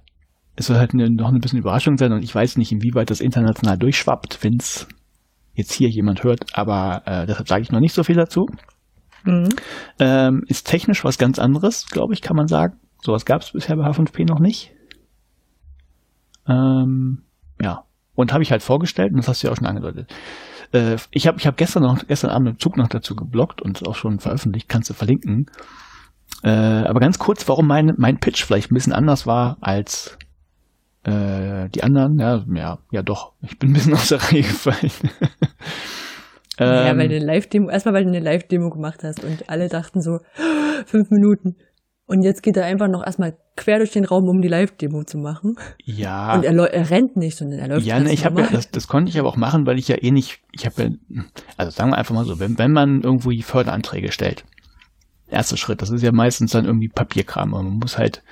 es 0.56 0.66
soll 0.66 0.76
halt 0.76 0.92
eine, 0.92 1.11
noch 1.11 1.28
ein 1.28 1.40
bisschen 1.40 1.59
Überraschung 1.59 1.96
sein 1.98 2.12
und 2.12 2.22
ich 2.22 2.34
weiß 2.34 2.56
nicht, 2.56 2.72
inwieweit 2.72 3.11
das 3.11 3.20
international 3.20 3.78
durchschwappt, 3.78 4.42
wenn 4.42 4.56
es 4.56 4.86
jetzt 5.54 5.72
hier 5.72 5.88
jemand 5.88 6.22
hört, 6.22 6.56
aber 6.56 7.02
äh, 7.06 7.26
deshalb 7.26 7.48
sage 7.48 7.62
ich 7.62 7.72
noch 7.72 7.80
nicht 7.80 7.92
so 7.94 8.04
viel 8.04 8.16
dazu. 8.16 8.46
Mhm. 9.24 9.48
Ähm, 9.98 10.44
ist 10.46 10.66
technisch 10.66 11.04
was 11.04 11.18
ganz 11.18 11.38
anderes, 11.38 11.86
glaube 11.88 12.14
ich, 12.14 12.22
kann 12.22 12.36
man 12.36 12.46
sagen. 12.46 12.78
Sowas 13.02 13.24
gab 13.24 13.42
es 13.42 13.52
bisher 13.52 13.76
bei 13.76 13.86
H5P 13.86 14.26
noch 14.26 14.38
nicht. 14.38 14.72
Ähm, 16.48 17.22
ja. 17.61 17.84
Und 18.14 18.32
habe 18.32 18.42
ich 18.42 18.50
halt 18.50 18.62
vorgestellt, 18.62 19.12
und 19.12 19.18
das 19.18 19.28
hast 19.28 19.42
du 19.42 19.46
ja 19.46 19.52
auch 19.52 19.56
schon 19.56 19.66
angedeutet. 19.66 20.12
Äh, 20.72 20.96
ich 21.10 21.26
habe 21.26 21.38
ich 21.38 21.46
hab 21.46 21.56
gestern 21.56 21.82
noch, 21.82 22.06
gestern 22.06 22.30
Abend 22.30 22.48
im 22.48 22.58
Zug 22.58 22.76
noch 22.76 22.88
dazu 22.88 23.16
geblockt 23.16 23.62
und 23.62 23.86
auch 23.86 23.96
schon 23.96 24.20
veröffentlicht, 24.20 24.68
kannst 24.68 24.90
du 24.90 24.94
verlinken. 24.94 25.46
Äh, 26.42 26.50
aber 26.50 27.00
ganz 27.00 27.18
kurz, 27.18 27.48
warum 27.48 27.66
mein, 27.66 27.94
mein 27.96 28.18
Pitch 28.18 28.44
vielleicht 28.44 28.70
ein 28.70 28.74
bisschen 28.74 28.92
anders 28.92 29.26
war 29.26 29.58
als 29.60 30.16
äh, 31.04 31.68
die 31.70 31.82
anderen. 31.82 32.18
Ja, 32.18 32.44
ja, 32.54 32.78
ja 32.90 33.02
doch, 33.02 33.32
ich 33.42 33.58
bin 33.58 33.70
ein 33.70 33.72
bisschen 33.74 33.94
aus 33.94 34.08
der 34.08 34.22
Reihe 34.22 34.42
gefallen. 34.42 34.92
ja, 36.58 36.90
Ähm, 36.90 36.98
weil 36.98 37.08
du 37.08 37.16
eine 37.16 37.24
Live-Demo, 37.24 37.70
erstmal 37.70 37.94
weil 37.94 38.04
du 38.04 38.10
eine 38.10 38.20
Live-Demo 38.20 38.70
gemacht 38.70 39.04
hast 39.04 39.24
und 39.24 39.48
alle 39.48 39.68
dachten 39.68 40.00
so, 40.00 40.20
fünf 40.86 41.10
Minuten. 41.10 41.56
Und 42.09 42.22
jetzt 42.22 42.42
geht 42.42 42.56
er 42.56 42.64
einfach 42.64 42.88
noch 42.88 43.04
erstmal 43.04 43.36
quer 43.54 43.76
durch 43.78 43.92
den 43.92 44.06
Raum, 44.06 44.30
um 44.30 44.40
die 44.40 44.48
Live-Demo 44.48 45.04
zu 45.04 45.18
machen. 45.18 45.56
ja. 45.84 46.34
Und 46.34 46.42
er, 46.42 46.54
er 46.54 46.90
rennt 46.90 47.18
nicht, 47.18 47.36
sondern 47.36 47.59
er 47.59 47.68
läuft 47.68 47.86
Ja, 47.86 48.00
ne, 48.00 48.11
ich 48.11 48.24
habe 48.24 48.40
ja, 48.40 48.48
das, 48.50 48.70
das 48.70 48.88
konnte 48.88 49.11
ich 49.11 49.18
aber 49.18 49.28
auch 49.28 49.36
machen, 49.36 49.66
weil 49.66 49.78
ich 49.78 49.88
ja 49.88 49.96
eh 50.02 50.11
nicht, 50.11 50.40
ich 50.52 50.64
habe 50.64 50.82
ja, 50.82 51.22
also 51.59 51.70
sagen 51.70 51.90
wir 51.90 51.98
einfach 51.98 52.14
mal 52.14 52.24
so, 52.24 52.40
wenn, 52.40 52.56
wenn 52.56 52.72
man 52.72 53.02
irgendwie 53.02 53.42
Förderanträge 53.42 54.11
stellt, 54.11 54.44
erster 55.28 55.59
Schritt, 55.59 55.82
das 55.82 55.90
ist 55.90 56.02
ja 56.02 56.11
meistens 56.11 56.52
dann 56.52 56.64
irgendwie 56.64 56.88
Papierkram, 56.88 57.52
aber 57.52 57.62
man 57.62 57.78
muss 57.78 57.98
halt, 57.98 58.22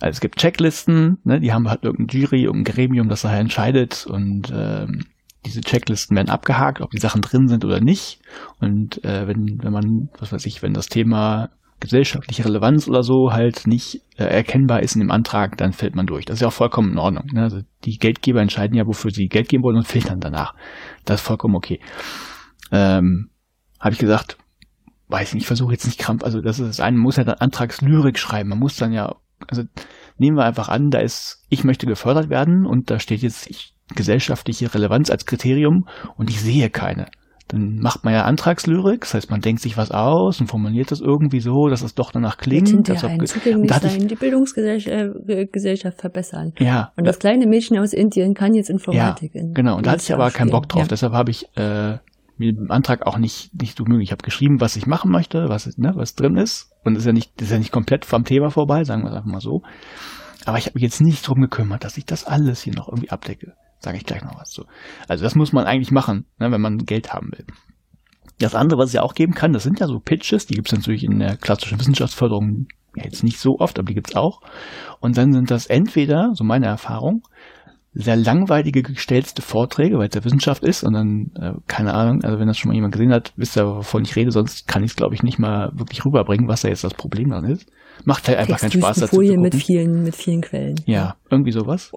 also 0.00 0.16
es 0.16 0.20
gibt 0.20 0.40
Checklisten, 0.40 1.18
ne, 1.22 1.38
die 1.38 1.52
haben 1.52 1.70
halt 1.70 1.84
irgendein 1.84 2.18
Jury, 2.18 2.42
irgendein 2.42 2.74
Gremium, 2.74 3.08
das 3.08 3.22
daher 3.22 3.38
entscheidet 3.38 4.08
und 4.08 4.52
ähm, 4.52 5.06
diese 5.46 5.60
Checklisten 5.60 6.16
werden 6.16 6.30
abgehakt, 6.30 6.80
ob 6.80 6.90
die 6.90 6.98
Sachen 6.98 7.22
drin 7.22 7.46
sind 7.46 7.64
oder 7.64 7.80
nicht. 7.80 8.20
Und 8.60 9.04
äh, 9.04 9.28
wenn, 9.28 9.62
wenn 9.62 9.72
man, 9.72 10.08
was 10.18 10.32
weiß 10.32 10.46
ich, 10.46 10.62
wenn 10.62 10.74
das 10.74 10.88
Thema 10.88 11.50
gesellschaftliche 11.82 12.44
Relevanz 12.44 12.88
oder 12.88 13.02
so 13.02 13.32
halt 13.32 13.66
nicht 13.66 14.00
äh, 14.16 14.24
erkennbar 14.24 14.82
ist 14.82 14.94
in 14.94 15.00
dem 15.00 15.10
Antrag, 15.10 15.58
dann 15.58 15.72
fällt 15.72 15.96
man 15.96 16.06
durch. 16.06 16.24
Das 16.24 16.36
ist 16.36 16.40
ja 16.40 16.48
auch 16.48 16.52
vollkommen 16.52 16.92
in 16.92 16.98
Ordnung. 16.98 17.26
Ne? 17.32 17.42
Also 17.42 17.60
die 17.84 17.98
Geldgeber 17.98 18.40
entscheiden 18.40 18.76
ja, 18.76 18.86
wofür 18.86 19.10
sie 19.10 19.26
Geld 19.26 19.48
geben 19.48 19.64
wollen 19.64 19.76
und 19.76 19.86
filtern 19.86 20.20
danach. 20.20 20.54
Das 21.04 21.20
ist 21.20 21.26
vollkommen 21.26 21.56
okay. 21.56 21.80
Ähm, 22.70 23.30
Habe 23.80 23.92
ich 23.92 23.98
gesagt, 23.98 24.38
weiß 25.08 25.28
ich 25.28 25.34
nicht, 25.34 25.42
ich 25.42 25.46
versuche 25.48 25.72
jetzt 25.72 25.84
nicht 25.84 25.98
krampf, 25.98 26.22
also 26.24 26.40
das 26.40 26.60
ist 26.60 26.68
das 26.68 26.80
eine, 26.80 26.96
man 26.96 27.02
muss 27.02 27.16
ja 27.16 27.24
dann 27.24 27.34
Antragslyrik 27.34 28.18
schreiben, 28.18 28.48
man 28.48 28.60
muss 28.60 28.76
dann 28.76 28.92
ja, 28.92 29.16
also 29.48 29.64
nehmen 30.16 30.36
wir 30.36 30.44
einfach 30.44 30.68
an, 30.68 30.88
da 30.90 31.00
ist, 31.00 31.44
ich 31.50 31.64
möchte 31.64 31.86
gefördert 31.86 32.30
werden 32.30 32.64
und 32.64 32.90
da 32.90 32.98
steht 32.98 33.22
jetzt 33.22 33.50
ich, 33.50 33.74
gesellschaftliche 33.94 34.72
Relevanz 34.72 35.10
als 35.10 35.26
Kriterium 35.26 35.86
und 36.16 36.30
ich 36.30 36.40
sehe 36.40 36.70
keine. 36.70 37.08
Dann 37.52 37.76
macht 37.80 38.02
man 38.02 38.14
ja 38.14 38.24
Antragslyrik, 38.24 39.02
das 39.02 39.14
heißt, 39.14 39.30
man 39.30 39.42
denkt 39.42 39.60
sich 39.60 39.76
was 39.76 39.90
aus 39.90 40.40
und 40.40 40.46
formuliert 40.46 40.90
das 40.90 41.00
irgendwie 41.00 41.40
so, 41.40 41.68
dass 41.68 41.82
es 41.82 41.94
doch 41.94 42.10
danach 42.10 42.38
klingt. 42.38 42.72
ob 43.04 43.10
ein 43.10 43.26
zugänglich 43.26 43.70
da 43.70 43.78
sein, 43.78 44.08
die 44.08 44.14
Bildungsgesellschaft 44.14 45.98
äh, 45.98 46.00
verbessern. 46.00 46.52
Ja, 46.58 46.92
Und 46.96 47.06
das 47.06 47.18
kleine 47.18 47.46
Mädchen 47.46 47.78
aus 47.78 47.92
Indien 47.92 48.32
kann 48.32 48.54
jetzt 48.54 48.70
Informatik. 48.70 49.34
in 49.34 49.52
Genau, 49.52 49.76
und 49.76 49.86
da 49.86 49.92
hatte 49.92 50.02
ich 50.02 50.14
aber 50.14 50.30
keinen 50.30 50.50
Bock 50.50 50.68
drauf. 50.68 50.88
Deshalb 50.88 51.12
habe 51.12 51.30
ich 51.30 51.46
äh, 51.56 51.98
mir 52.38 52.50
im 52.50 52.70
Antrag 52.70 53.06
auch 53.06 53.18
nicht 53.18 53.50
nicht 53.60 53.76
so 53.76 53.84
möglich. 53.84 54.08
Ich 54.08 54.12
habe 54.12 54.24
geschrieben, 54.24 54.60
was 54.60 54.76
ich 54.76 54.86
machen 54.86 55.10
möchte, 55.10 55.48
was 55.48 55.76
ne, 55.76 55.92
was 55.94 56.14
drin 56.14 56.36
ist. 56.36 56.70
Und 56.84 56.96
ist 56.96 57.04
ja 57.04 57.12
nicht 57.12 57.40
ist 57.40 57.52
ja 57.52 57.58
nicht 57.58 57.72
komplett 57.72 58.06
vom 58.06 58.24
Thema 58.24 58.50
vorbei, 58.50 58.84
sagen 58.84 59.02
wir 59.02 59.10
es 59.10 59.16
einfach 59.16 59.30
mal 59.30 59.40
so. 59.40 59.62
Aber 60.46 60.58
ich 60.58 60.66
habe 60.66 60.74
mich 60.74 60.82
jetzt 60.82 61.00
nicht 61.00 61.26
drum 61.26 61.40
gekümmert, 61.40 61.84
dass 61.84 61.96
ich 61.98 62.06
das 62.06 62.24
alles 62.24 62.62
hier 62.62 62.74
noch 62.74 62.88
irgendwie 62.88 63.10
abdecke. 63.10 63.52
Sage 63.82 63.96
ich 63.96 64.06
gleich 64.06 64.22
noch 64.22 64.38
was 64.38 64.50
zu. 64.50 64.64
Also 65.08 65.24
das 65.24 65.34
muss 65.34 65.52
man 65.52 65.66
eigentlich 65.66 65.90
machen, 65.90 66.26
ne, 66.38 66.50
wenn 66.50 66.60
man 66.60 66.78
Geld 66.78 67.12
haben 67.12 67.32
will. 67.32 67.46
Das 68.38 68.54
andere, 68.54 68.78
was 68.78 68.88
es 68.88 68.92
ja 68.94 69.02
auch 69.02 69.14
geben 69.14 69.34
kann, 69.34 69.52
das 69.52 69.62
sind 69.62 69.80
ja 69.80 69.86
so 69.86 69.98
Pitches, 70.00 70.46
die 70.46 70.54
gibt 70.54 70.68
es 70.72 70.78
natürlich 70.78 71.04
in 71.04 71.18
der 71.18 71.36
klassischen 71.36 71.78
Wissenschaftsförderung 71.78 72.66
ja, 72.96 73.04
jetzt 73.04 73.24
nicht 73.24 73.38
so 73.38 73.58
oft, 73.58 73.78
aber 73.78 73.86
die 73.86 73.94
gibt's 73.94 74.14
auch. 74.14 74.40
Und 75.00 75.16
dann 75.16 75.32
sind 75.32 75.50
das 75.50 75.66
entweder, 75.66 76.30
so 76.34 76.44
meine 76.44 76.66
Erfahrung, 76.66 77.22
sehr 77.94 78.16
langweilige 78.16 78.82
gestellte 78.82 79.42
Vorträge, 79.42 79.98
weil 79.98 80.08
es 80.08 80.14
ja 80.14 80.24
Wissenschaft 80.24 80.64
ist 80.64 80.82
und 80.82 80.94
dann, 80.94 81.30
äh, 81.38 81.52
keine 81.66 81.92
Ahnung, 81.92 82.24
also 82.24 82.38
wenn 82.38 82.48
das 82.48 82.56
schon 82.56 82.70
mal 82.70 82.74
jemand 82.74 82.94
gesehen 82.94 83.12
hat, 83.12 83.32
wisst 83.36 83.56
ihr, 83.56 83.66
wovon 83.66 84.02
ich 84.02 84.16
rede, 84.16 84.30
sonst 84.30 84.66
kann 84.66 84.82
ich 84.82 84.92
es, 84.92 84.96
glaube 84.96 85.14
ich, 85.14 85.22
nicht 85.22 85.38
mal 85.38 85.70
wirklich 85.74 86.04
rüberbringen, 86.04 86.48
was 86.48 86.62
da 86.62 86.68
jetzt 86.68 86.84
das 86.84 86.94
Problem 86.94 87.30
dann 87.30 87.44
ist. 87.44 87.70
Macht 88.04 88.28
halt 88.28 88.38
einfach 88.38 88.58
keinen 88.58 88.72
Spaß 88.72 89.00
dazu 89.00 89.16
gucken. 89.16 89.42
mit 89.42 89.54
vielen, 89.54 90.04
mit 90.04 90.16
vielen 90.16 90.40
Quellen. 90.40 90.76
Ja, 90.86 91.16
irgendwie 91.30 91.52
sowas. 91.52 91.92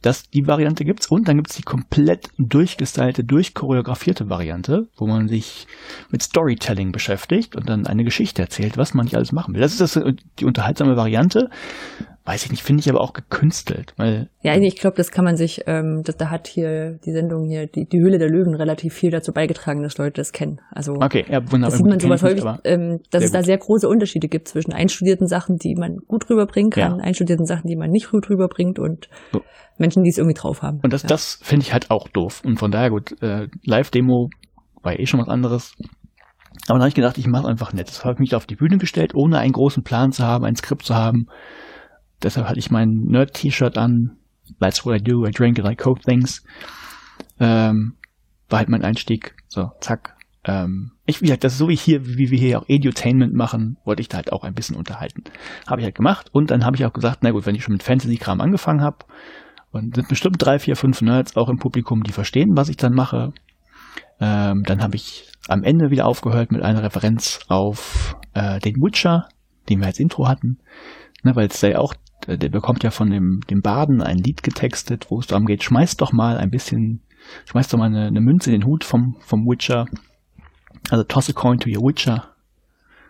Das, 0.00 0.30
die 0.30 0.46
Variante 0.46 0.84
gibt's 0.84 1.08
und 1.08 1.26
dann 1.26 1.36
gibt's 1.36 1.56
die 1.56 1.62
komplett 1.62 2.28
durchgestylte, 2.38 3.24
durchchoreografierte 3.24 4.30
Variante, 4.30 4.88
wo 4.96 5.06
man 5.06 5.28
sich 5.28 5.66
mit 6.10 6.22
Storytelling 6.22 6.92
beschäftigt 6.92 7.56
und 7.56 7.68
dann 7.68 7.86
eine 7.86 8.04
Geschichte 8.04 8.42
erzählt, 8.42 8.76
was 8.76 8.94
man 8.94 9.04
nicht 9.04 9.16
alles 9.16 9.32
machen 9.32 9.54
will. 9.54 9.60
Das 9.60 9.72
ist 9.72 9.80
das, 9.80 9.96
äh, 9.96 10.14
die 10.38 10.44
unterhaltsame 10.44 10.96
Variante. 10.96 11.50
Weiß 12.28 12.44
ich 12.44 12.50
nicht, 12.50 12.62
finde 12.62 12.80
ich 12.82 12.90
aber 12.90 13.00
auch 13.00 13.14
gekünstelt, 13.14 13.94
weil 13.96 14.28
Ja, 14.42 14.54
ich 14.54 14.76
glaube, 14.76 14.98
das 14.98 15.10
kann 15.10 15.24
man 15.24 15.38
sich, 15.38 15.62
ähm, 15.66 16.02
das, 16.04 16.18
da 16.18 16.28
hat 16.28 16.46
hier 16.46 16.98
die 17.02 17.12
Sendung 17.12 17.48
hier, 17.48 17.66
die, 17.66 17.86
die 17.86 18.00
Höhle 18.00 18.18
der 18.18 18.28
Löwen, 18.28 18.54
relativ 18.54 18.92
viel 18.92 19.10
dazu 19.10 19.32
beigetragen, 19.32 19.82
dass 19.82 19.96
Leute 19.96 20.20
das 20.20 20.32
kennen. 20.32 20.60
Also 20.70 20.92
okay, 20.96 21.24
ja, 21.26 21.40
wunderbar. 21.50 21.70
das 21.70 21.76
sieht 21.78 21.86
man 21.86 21.98
sowas 21.98 22.20
nicht, 22.22 22.30
häufig, 22.30 22.44
aber- 22.44 22.60
ähm, 22.64 23.00
dass 23.10 23.24
es 23.24 23.32
da 23.32 23.38
gut. 23.38 23.46
sehr 23.46 23.56
große 23.56 23.88
Unterschiede 23.88 24.28
gibt 24.28 24.46
zwischen 24.48 24.74
einstudierten 24.74 25.26
Sachen, 25.26 25.56
die 25.56 25.74
man 25.74 25.96
gut 26.06 26.28
rüberbringen 26.28 26.70
kann, 26.70 26.98
Ja. 26.98 27.02
einstudierten 27.02 27.46
Sachen, 27.46 27.66
die 27.66 27.76
man 27.76 27.88
nicht 27.90 28.10
gut 28.10 28.28
rüberbringt 28.28 28.78
und 28.78 29.08
So. 29.32 29.40
Menschen, 29.78 30.02
die 30.04 30.10
es 30.10 30.18
irgendwie 30.18 30.38
drauf 30.38 30.60
haben. 30.60 30.80
Und 30.82 30.92
das, 30.92 31.04
ja. 31.04 31.08
das 31.08 31.38
finde 31.42 31.64
ich 31.64 31.72
halt 31.72 31.90
auch 31.90 32.08
doof. 32.08 32.42
Und 32.44 32.58
von 32.58 32.70
daher 32.70 32.90
gut, 32.90 33.22
äh, 33.22 33.48
Live-Demo 33.64 34.28
war 34.82 34.98
eh 35.00 35.06
schon 35.06 35.20
was 35.20 35.28
anderes. 35.28 35.72
Aber 36.66 36.74
dann 36.74 36.80
habe 36.80 36.88
ich 36.90 36.94
gedacht, 36.94 37.16
ich 37.16 37.26
mache 37.26 37.48
einfach 37.48 37.72
nett. 37.72 37.88
Das 37.88 38.04
habe 38.04 38.12
ich 38.14 38.18
mich 38.20 38.34
auf 38.34 38.44
die 38.44 38.56
Bühne 38.56 38.76
gestellt, 38.76 39.14
ohne 39.14 39.38
einen 39.38 39.52
großen 39.52 39.82
Plan 39.82 40.12
zu 40.12 40.24
haben, 40.24 40.44
ein 40.44 40.56
Skript 40.56 40.84
zu 40.84 40.94
haben. 40.94 41.28
Deshalb 42.22 42.48
hatte 42.48 42.58
ich 42.58 42.70
mein 42.70 43.04
Nerd-T-Shirt 43.06 43.78
an. 43.78 44.16
That's 44.60 44.84
what 44.84 45.00
I 45.00 45.02
do. 45.02 45.26
I 45.26 45.30
drink 45.30 45.58
and 45.58 45.68
I 45.68 45.76
code 45.76 46.00
things. 46.02 46.44
Ähm, 47.38 47.94
war 48.48 48.60
halt 48.60 48.68
mein 48.68 48.84
Einstieg. 48.84 49.36
So, 49.46 49.70
zack. 49.80 50.16
Ähm, 50.44 50.92
ich, 51.06 51.20
wie 51.20 51.26
gesagt, 51.26 51.44
das 51.44 51.52
ist 51.52 51.58
so 51.58 51.68
wie 51.68 51.76
hier, 51.76 52.06
wie 52.06 52.30
wir 52.30 52.38
hier 52.38 52.60
auch 52.60 52.68
Edutainment 52.68 53.34
machen, 53.34 53.76
wollte 53.84 54.02
ich 54.02 54.08
da 54.08 54.16
halt 54.16 54.32
auch 54.32 54.44
ein 54.44 54.54
bisschen 54.54 54.76
unterhalten. 54.76 55.24
Habe 55.66 55.80
ich 55.80 55.84
halt 55.84 55.94
gemacht. 55.94 56.28
Und 56.32 56.50
dann 56.50 56.64
habe 56.64 56.76
ich 56.76 56.84
auch 56.84 56.92
gesagt, 56.92 57.18
na 57.22 57.30
gut, 57.30 57.46
wenn 57.46 57.54
ich 57.54 57.62
schon 57.62 57.74
mit 57.74 57.82
Fantasy-Kram 57.82 58.40
angefangen 58.40 58.80
habe, 58.80 59.04
und 59.70 59.94
sind 59.94 60.08
bestimmt 60.08 60.36
drei, 60.38 60.58
vier, 60.58 60.76
fünf 60.76 61.02
Nerds 61.02 61.36
auch 61.36 61.48
im 61.48 61.58
Publikum, 61.58 62.02
die 62.02 62.12
verstehen, 62.12 62.56
was 62.56 62.68
ich 62.68 62.76
dann 62.76 62.94
mache. 62.94 63.32
Ähm, 64.20 64.62
dann 64.64 64.82
habe 64.82 64.96
ich 64.96 65.30
am 65.48 65.62
Ende 65.62 65.90
wieder 65.90 66.06
aufgehört 66.06 66.52
mit 66.52 66.62
einer 66.62 66.82
Referenz 66.82 67.40
auf 67.48 68.16
äh, 68.34 68.58
den 68.60 68.76
Witcher, 68.76 69.28
den 69.68 69.80
wir 69.80 69.86
als 69.86 70.00
Intro 70.00 70.26
hatten. 70.26 70.58
Ne, 71.22 71.36
weil 71.36 71.48
es 71.48 71.60
da 71.60 71.68
ja 71.68 71.78
auch, 71.78 71.94
der 72.26 72.48
bekommt 72.48 72.82
ja 72.82 72.90
von 72.90 73.10
dem, 73.10 73.40
dem 73.48 73.60
Baden 73.60 74.02
ein 74.02 74.18
Lied 74.18 74.42
getextet, 74.42 75.06
wo 75.10 75.20
es 75.20 75.26
darum 75.26 75.46
geht, 75.46 75.62
schmeiß 75.62 75.96
doch 75.96 76.12
mal 76.12 76.36
ein 76.36 76.50
bisschen, 76.50 77.02
schmeiß 77.46 77.68
doch 77.68 77.78
mal 77.78 77.86
eine, 77.86 78.06
eine 78.06 78.20
Münze 78.20 78.50
in 78.50 78.60
den 78.60 78.66
Hut 78.66 78.84
vom, 78.84 79.16
vom 79.20 79.40
Witcher. 79.46 79.86
Also 80.90 81.04
toss 81.04 81.30
a 81.30 81.32
coin 81.32 81.58
to 81.58 81.68
your 81.68 81.82
Witcher. 81.88 82.34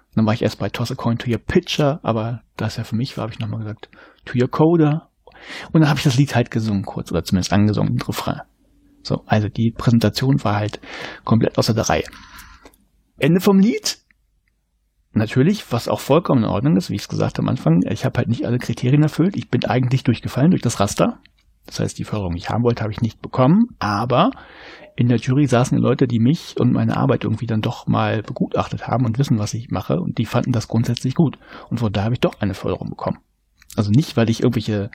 Und 0.08 0.16
dann 0.16 0.26
war 0.26 0.34
ich 0.34 0.42
erst 0.42 0.58
bei 0.58 0.68
toss 0.68 0.92
a 0.92 0.94
coin 0.94 1.18
to 1.18 1.30
your 1.30 1.38
Pitcher, 1.38 2.00
aber 2.02 2.42
da 2.56 2.66
es 2.66 2.76
ja 2.76 2.84
für 2.84 2.96
mich 2.96 3.16
war, 3.16 3.22
habe 3.22 3.32
ich 3.32 3.38
nochmal 3.38 3.60
gesagt, 3.60 3.88
to 4.24 4.38
your 4.40 4.48
Coder. 4.48 5.08
Und 5.72 5.80
dann 5.80 5.88
habe 5.88 5.98
ich 5.98 6.04
das 6.04 6.16
Lied 6.16 6.34
halt 6.34 6.50
gesungen, 6.50 6.84
kurz, 6.84 7.10
oder 7.10 7.24
zumindest 7.24 7.52
angesungen, 7.52 7.94
den 7.94 8.02
Refrain. 8.02 8.40
So, 9.02 9.22
also 9.26 9.48
die 9.48 9.72
Präsentation 9.76 10.42
war 10.44 10.56
halt 10.56 10.80
komplett 11.24 11.56
außer 11.56 11.74
der 11.74 11.88
Reihe. 11.88 12.04
Ende 13.18 13.40
vom 13.40 13.58
Lied. 13.58 13.98
Natürlich, 15.12 15.70
was 15.72 15.88
auch 15.88 16.00
vollkommen 16.00 16.44
in 16.44 16.50
Ordnung 16.50 16.76
ist, 16.76 16.90
wie 16.90 16.96
ich 16.96 17.02
es 17.02 17.08
gesagt 17.08 17.38
am 17.38 17.48
Anfang, 17.48 17.82
ich 17.88 18.04
habe 18.04 18.18
halt 18.18 18.28
nicht 18.28 18.46
alle 18.46 18.58
Kriterien 18.58 19.02
erfüllt. 19.02 19.36
Ich 19.36 19.50
bin 19.50 19.64
eigentlich 19.64 20.04
durchgefallen 20.04 20.50
durch 20.50 20.62
das 20.62 20.80
Raster. 20.80 21.18
Das 21.66 21.80
heißt, 21.80 21.98
die 21.98 22.04
Förderung, 22.04 22.32
die 22.32 22.38
ich 22.38 22.50
haben 22.50 22.64
wollte, 22.64 22.82
habe 22.82 22.92
ich 22.92 23.02
nicht 23.02 23.20
bekommen. 23.20 23.68
Aber 23.78 24.30
in 24.96 25.08
der 25.08 25.18
Jury 25.18 25.46
saßen 25.46 25.78
Leute, 25.78 26.08
die 26.08 26.18
mich 26.18 26.56
und 26.58 26.72
meine 26.72 26.96
Arbeit 26.96 27.24
irgendwie 27.24 27.46
dann 27.46 27.60
doch 27.60 27.86
mal 27.86 28.22
begutachtet 28.22 28.88
haben 28.88 29.04
und 29.04 29.18
wissen, 29.18 29.38
was 29.38 29.54
ich 29.54 29.70
mache. 29.70 30.00
Und 30.00 30.18
die 30.18 30.26
fanden 30.26 30.52
das 30.52 30.66
grundsätzlich 30.66 31.14
gut. 31.14 31.38
Und 31.70 31.78
von 31.78 31.92
da 31.92 32.04
habe 32.04 32.14
ich 32.14 32.20
doch 32.20 32.40
eine 32.40 32.54
Förderung 32.54 32.90
bekommen. 32.90 33.18
Also 33.76 33.90
nicht, 33.90 34.16
weil 34.16 34.30
ich 34.30 34.42
irgendwelche 34.42 34.90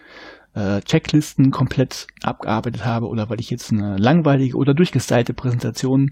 äh, 0.56 0.82
Checklisten 0.82 1.52
komplett 1.52 2.08
abgearbeitet 2.22 2.86
habe 2.86 3.08
oder 3.08 3.30
weil 3.30 3.40
ich 3.40 3.50
jetzt 3.50 3.72
eine 3.72 3.98
langweilige 3.98 4.58
oder 4.58 4.74
durchgestylte 4.74 5.34
Präsentation 5.34 6.12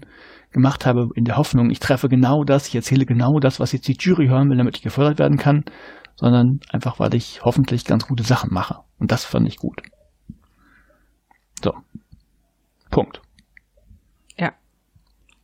gemacht 0.52 0.86
habe 0.86 1.08
in 1.14 1.24
der 1.24 1.36
Hoffnung, 1.36 1.70
ich 1.70 1.80
treffe 1.80 2.08
genau 2.08 2.44
das, 2.44 2.68
ich 2.68 2.74
erzähle 2.74 3.06
genau 3.06 3.38
das, 3.40 3.60
was 3.60 3.72
jetzt 3.72 3.88
die 3.88 3.96
Jury 3.98 4.28
hören 4.28 4.50
will, 4.50 4.58
damit 4.58 4.76
ich 4.76 4.82
gefördert 4.82 5.18
werden 5.18 5.38
kann, 5.38 5.64
sondern 6.16 6.60
einfach, 6.70 7.00
weil 7.00 7.14
ich 7.14 7.42
hoffentlich 7.42 7.84
ganz 7.84 8.06
gute 8.06 8.22
Sachen 8.22 8.52
mache. 8.52 8.80
Und 8.98 9.10
das 9.10 9.24
fand 9.24 9.48
ich 9.48 9.56
gut. 9.56 9.82
So. 11.62 11.72
Punkt. 12.90 13.22
Ja. 14.38 14.52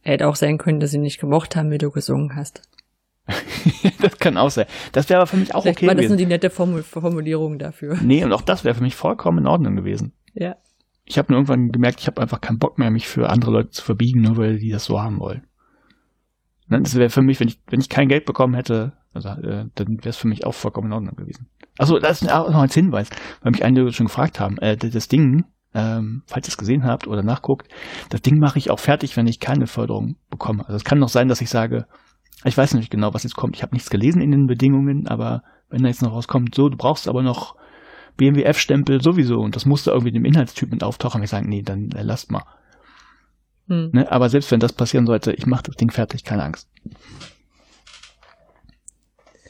Hätte 0.02 0.28
auch 0.28 0.36
sein 0.36 0.58
können, 0.58 0.80
dass 0.80 0.90
sie 0.90 0.98
nicht 0.98 1.18
gemocht 1.18 1.56
haben, 1.56 1.70
wie 1.70 1.78
du 1.78 1.90
gesungen 1.90 2.36
hast. 2.36 2.62
das 4.00 4.18
kann 4.18 4.36
auch 4.36 4.50
sein. 4.50 4.66
Das 4.92 5.08
wäre 5.08 5.20
aber 5.20 5.26
für 5.26 5.36
mich 5.36 5.54
auch 5.54 5.62
Vielleicht 5.62 5.78
okay 5.78 5.86
war 5.86 5.94
das 5.94 6.02
gewesen. 6.02 6.12
nur 6.12 6.18
die 6.18 6.26
nette 6.26 6.50
Formul 6.50 6.82
Formulierung 6.82 7.58
dafür. 7.58 7.98
Nee, 8.02 8.24
und 8.24 8.32
auch 8.32 8.42
das 8.42 8.64
wäre 8.64 8.74
für 8.74 8.82
mich 8.82 8.96
vollkommen 8.96 9.38
in 9.38 9.46
Ordnung 9.46 9.76
gewesen. 9.76 10.12
Ja. 10.34 10.56
Ich 11.08 11.18
habe 11.18 11.32
nur 11.32 11.38
irgendwann 11.38 11.72
gemerkt, 11.72 12.00
ich 12.00 12.06
habe 12.06 12.20
einfach 12.20 12.40
keinen 12.40 12.58
Bock 12.58 12.78
mehr, 12.78 12.90
mich 12.90 13.08
für 13.08 13.30
andere 13.30 13.50
Leute 13.50 13.70
zu 13.70 13.82
verbiegen, 13.82 14.20
nur 14.20 14.36
weil 14.36 14.58
die 14.58 14.70
das 14.70 14.84
so 14.84 15.00
haben 15.00 15.18
wollen. 15.18 15.46
Ne, 16.68 16.82
Das 16.82 16.94
wäre 16.94 17.10
für 17.10 17.22
mich, 17.22 17.40
wenn 17.40 17.48
ich, 17.48 17.60
wenn 17.68 17.80
ich 17.80 17.88
kein 17.88 18.08
Geld 18.08 18.26
bekommen 18.26 18.54
hätte, 18.54 18.92
also, 19.14 19.30
äh, 19.30 19.66
dann 19.74 19.98
wäre 19.98 20.10
es 20.10 20.18
für 20.18 20.28
mich 20.28 20.44
auch 20.44 20.54
vollkommen 20.54 20.88
in 20.88 20.92
Ordnung 20.92 21.16
gewesen. 21.16 21.48
Also 21.78 21.98
das 21.98 22.22
ist 22.22 22.30
auch 22.30 22.50
noch 22.50 22.60
als 22.60 22.74
Hinweis, 22.74 23.08
weil 23.42 23.52
mich 23.52 23.64
einige 23.64 23.90
schon 23.92 24.06
gefragt 24.06 24.38
haben. 24.38 24.58
Äh, 24.58 24.76
das 24.76 25.08
Ding, 25.08 25.44
ähm, 25.74 26.22
falls 26.26 26.46
ihr 26.46 26.50
es 26.50 26.58
gesehen 26.58 26.84
habt 26.84 27.06
oder 27.06 27.22
nachguckt, 27.22 27.68
das 28.10 28.20
Ding 28.20 28.38
mache 28.38 28.58
ich 28.58 28.70
auch 28.70 28.78
fertig, 28.78 29.16
wenn 29.16 29.26
ich 29.26 29.40
keine 29.40 29.66
Förderung 29.66 30.16
bekomme. 30.28 30.64
Also 30.66 30.76
es 30.76 30.84
kann 30.84 30.98
noch 30.98 31.08
sein, 31.08 31.28
dass 31.28 31.40
ich 31.40 31.48
sage, 31.48 31.86
ich 32.44 32.56
weiß 32.56 32.74
nicht 32.74 32.90
genau, 32.90 33.14
was 33.14 33.22
jetzt 33.22 33.36
kommt. 33.36 33.56
Ich 33.56 33.62
habe 33.62 33.74
nichts 33.74 33.90
gelesen 33.90 34.20
in 34.20 34.30
den 34.30 34.46
Bedingungen, 34.46 35.08
aber 35.08 35.42
wenn 35.70 35.82
da 35.82 35.88
jetzt 35.88 36.02
noch 36.02 36.12
rauskommt, 36.12 36.54
so, 36.54 36.68
du 36.68 36.76
brauchst 36.76 37.08
aber 37.08 37.22
noch 37.22 37.56
BMWF-Stempel 38.18 39.00
sowieso 39.00 39.40
und 39.40 39.56
das 39.56 39.64
musste 39.64 39.90
irgendwie 39.90 40.12
dem 40.12 40.26
Inhaltstyp 40.26 40.70
mit 40.70 40.84
auftauchen. 40.84 41.22
Ich 41.22 41.30
sagen, 41.30 41.48
nee, 41.48 41.62
dann 41.62 41.90
äh, 41.92 42.02
lasst 42.02 42.30
mal. 42.30 42.44
Hm. 43.68 43.90
Ne? 43.92 44.10
Aber 44.12 44.28
selbst 44.28 44.50
wenn 44.50 44.60
das 44.60 44.72
passieren 44.72 45.06
sollte, 45.06 45.32
ich 45.32 45.46
mache 45.46 45.62
das 45.64 45.76
Ding 45.76 45.90
fertig, 45.90 46.24
keine 46.24 46.42
Angst. 46.42 46.68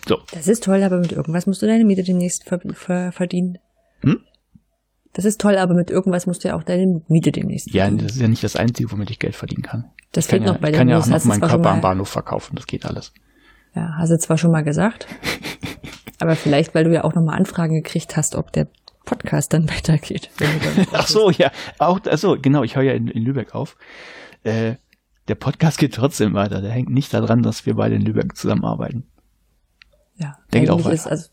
So, 0.07 0.19
Das 0.33 0.49
ist 0.49 0.65
toll, 0.65 0.83
aber 0.83 0.99
mit 0.99 1.13
irgendwas 1.13 1.47
musst 1.47 1.61
du 1.63 1.67
deine 1.67 1.85
Miete 1.85 2.03
demnächst 2.03 2.45
ver 2.45 2.61
ver 2.73 3.13
verdienen. 3.13 3.59
Hm? 4.01 4.21
Das 5.13 5.25
ist 5.25 5.41
toll, 5.41 5.57
aber 5.59 5.75
mit 5.75 5.91
irgendwas 5.91 6.27
musst 6.27 6.45
du 6.45 6.49
ja 6.49 6.57
auch 6.57 6.63
deine 6.63 7.03
Miete 7.09 7.33
demnächst 7.33 7.73
ja, 7.73 7.85
verdienen. 7.85 8.07
das 8.07 8.17
ist 8.17 8.23
ja 8.23 8.29
nicht 8.29 8.45
das 8.45 8.57
Einzige, 8.57 8.91
womit 8.93 9.11
ich 9.11 9.19
Geld 9.19 9.35
verdienen 9.35 9.63
kann. 9.63 9.91
Das 10.13 10.27
Ich 10.27 10.31
kann 10.31 10.39
fehlt 10.39 10.47
ja, 10.47 10.53
noch 10.53 10.61
bei 10.61 10.69
ich 10.69 10.73
der 10.73 10.79
kann 10.81 10.89
ja 10.89 10.99
auch 10.99 11.07
noch 11.07 11.25
meinen 11.25 11.41
Körper 11.41 11.71
am 11.71 11.81
Bahnhof 11.81 12.09
verkaufen, 12.09 12.57
das 12.57 12.67
geht 12.67 12.87
alles. 12.87 13.13
Ja, 13.75 13.95
hast 13.99 14.11
du 14.11 14.19
zwar 14.19 14.39
schon 14.39 14.51
mal 14.51 14.63
gesagt, 14.65 15.07
aber 16.21 16.37
vielleicht, 16.37 16.75
weil 16.75 16.85
du 16.85 16.93
ja 16.93 17.05
auch 17.05 17.15
nochmal 17.15 17.37
Anfragen 17.37 17.75
gekriegt 17.75 18.17
hast, 18.17 18.35
ob 18.35 18.53
der 18.53 18.67
Podcast 19.05 19.53
dann 19.53 19.69
weitergeht. 19.69 20.31
dann 20.39 20.87
Ach 20.93 21.07
so, 21.07 21.31
ja, 21.31 21.51
auch, 21.79 22.01
also 22.07 22.37
genau, 22.41 22.63
ich 22.63 22.77
höre 22.77 22.83
ja 22.85 22.93
in, 22.93 23.09
in 23.09 23.23
Lübeck 23.23 23.55
auf. 23.55 23.77
Äh, 24.45 24.75
der 25.29 25.35
Podcast 25.35 25.79
geht 25.79 25.95
trotzdem 25.95 26.35
weiter. 26.35 26.61
Der 26.61 26.71
hängt 26.71 26.91
nicht 26.91 27.13
daran, 27.13 27.43
dass 27.43 27.67
wir 27.67 27.75
beide 27.75 27.95
in 27.97 28.03
Lübeck 28.03 28.37
zusammenarbeiten. 28.37 29.07
Ja, 30.17 30.39
Der 30.53 30.61
geht 30.61 30.71
auch 30.71 30.81
weiter. 30.85 30.95
ist 30.95 31.07
also 31.07 31.29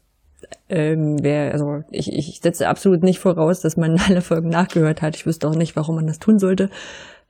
ähm, 0.70 1.18
wer, 1.22 1.54
also 1.54 1.84
ich, 1.92 2.12
ich 2.12 2.40
setze 2.42 2.68
absolut 2.68 3.04
nicht 3.04 3.20
voraus, 3.20 3.62
dass 3.62 3.78
man 3.78 4.00
alle 4.08 4.22
Folgen 4.22 4.50
nachgehört 4.50 5.02
hat. 5.02 5.16
Ich 5.16 5.26
wüsste 5.26 5.48
auch 5.48 5.56
nicht, 5.56 5.76
warum 5.76 5.96
man 5.96 6.08
das 6.08 6.20
tun 6.20 6.40
sollte. 6.40 6.70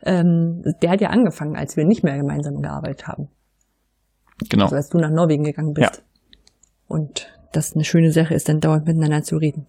Ähm, 0.04 0.64
der 0.82 0.92
hat 0.92 1.02
ja 1.02 1.10
angefangen, 1.10 1.56
als 1.56 1.78
wir 1.78 1.86
nicht 1.86 2.04
mehr 2.04 2.18
gemeinsam 2.18 2.62
gearbeitet 2.62 3.08
haben. 3.08 3.30
Genau. 4.50 4.66
Also 4.66 4.76
als 4.76 4.90
du 4.90 4.98
nach 4.98 5.10
Norwegen 5.10 5.44
gegangen 5.44 5.74
bist. 5.74 5.98
Ja. 5.98 6.04
Und 6.88 7.34
das 7.56 7.74
eine 7.74 7.84
schöne 7.84 8.12
Sache 8.12 8.34
ist, 8.34 8.50
dann 8.50 8.60
dauernd 8.60 8.86
miteinander 8.86 9.24
zu 9.24 9.38
reden. 9.38 9.66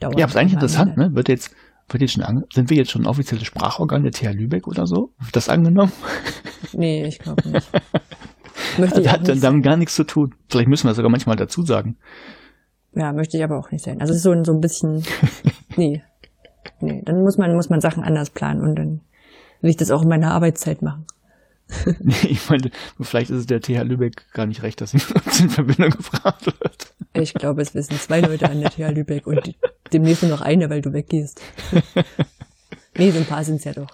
Dauernd 0.00 0.18
Ja, 0.18 0.24
aber 0.24 0.30
ist 0.32 0.36
eigentlich 0.36 0.54
interessant, 0.54 0.96
ne? 0.96 1.14
Wird 1.14 1.28
jetzt, 1.28 1.50
wird 1.88 2.00
jetzt 2.02 2.12
schon 2.14 2.22
ange 2.22 2.44
sind 2.52 2.70
wir 2.70 2.76
jetzt 2.76 2.90
schon 2.90 3.06
offizielles 3.06 3.44
Sprachorgan 3.46 4.02
der 4.02 4.12
TH 4.12 4.32
Lübeck 4.32 4.66
oder 4.66 4.86
so? 4.86 5.12
Wird 5.18 5.36
das 5.36 5.48
angenommen? 5.48 5.92
Nee, 6.72 7.04
ich 7.06 7.18
glaube 7.18 7.48
nicht. 7.48 7.68
Möchte 8.78 9.00
ich 9.00 9.04
Das 9.06 9.12
hat 9.14 9.26
dann 9.28 9.40
damit 9.40 9.64
gar 9.64 9.76
nichts 9.76 9.94
zu 9.96 10.04
tun. 10.04 10.34
Vielleicht 10.48 10.68
müssen 10.68 10.86
wir 10.86 10.94
sogar 10.94 11.10
manchmal 11.10 11.34
dazu 11.34 11.62
sagen. 11.62 11.96
Ja, 12.94 13.12
möchte 13.12 13.36
ich 13.38 13.42
aber 13.42 13.58
auch 13.58 13.70
nicht 13.72 13.82
sein. 13.84 14.00
Also 14.00 14.12
es 14.12 14.18
ist 14.18 14.22
so, 14.22 14.30
ein- 14.30 14.44
so 14.44 14.52
ein 14.52 14.60
bisschen, 14.60 15.02
nee. 15.76 16.02
Nee, 16.80 17.02
dann 17.04 17.22
muss 17.22 17.38
man, 17.38 17.54
muss 17.56 17.70
man 17.70 17.80
Sachen 17.80 18.04
anders 18.04 18.30
planen 18.30 18.60
und 18.60 18.76
dann 18.76 19.00
will 19.62 19.70
ich 19.70 19.76
das 19.78 19.90
auch 19.90 20.02
in 20.02 20.08
meiner 20.08 20.30
Arbeitszeit 20.32 20.82
machen. 20.82 21.06
Nee, 22.00 22.14
ich 22.28 22.48
meine, 22.48 22.70
vielleicht 23.00 23.30
ist 23.30 23.38
es 23.38 23.46
der 23.46 23.60
TH 23.60 23.82
Lübeck 23.84 24.32
gar 24.32 24.46
nicht 24.46 24.62
recht, 24.62 24.80
dass 24.80 24.94
uns 24.94 25.40
in 25.40 25.50
Verbindung 25.50 25.90
gebracht 25.90 26.46
wird. 26.46 26.94
Ich 27.12 27.34
glaube, 27.34 27.62
es 27.62 27.74
wissen 27.74 27.98
zwei 27.98 28.20
Leute 28.20 28.48
an 28.48 28.60
der 28.60 28.70
TH 28.70 28.94
Lübeck 28.94 29.26
und 29.26 29.54
demnächst 29.92 30.22
nur 30.22 30.30
noch 30.30 30.40
eine, 30.40 30.70
weil 30.70 30.80
du 30.80 30.92
weggehst. 30.92 31.40
nee, 32.96 33.10
so 33.10 33.18
ein 33.18 33.24
paar 33.24 33.44
sind 33.44 33.56
es 33.56 33.64
ja 33.64 33.72
doch. 33.72 33.88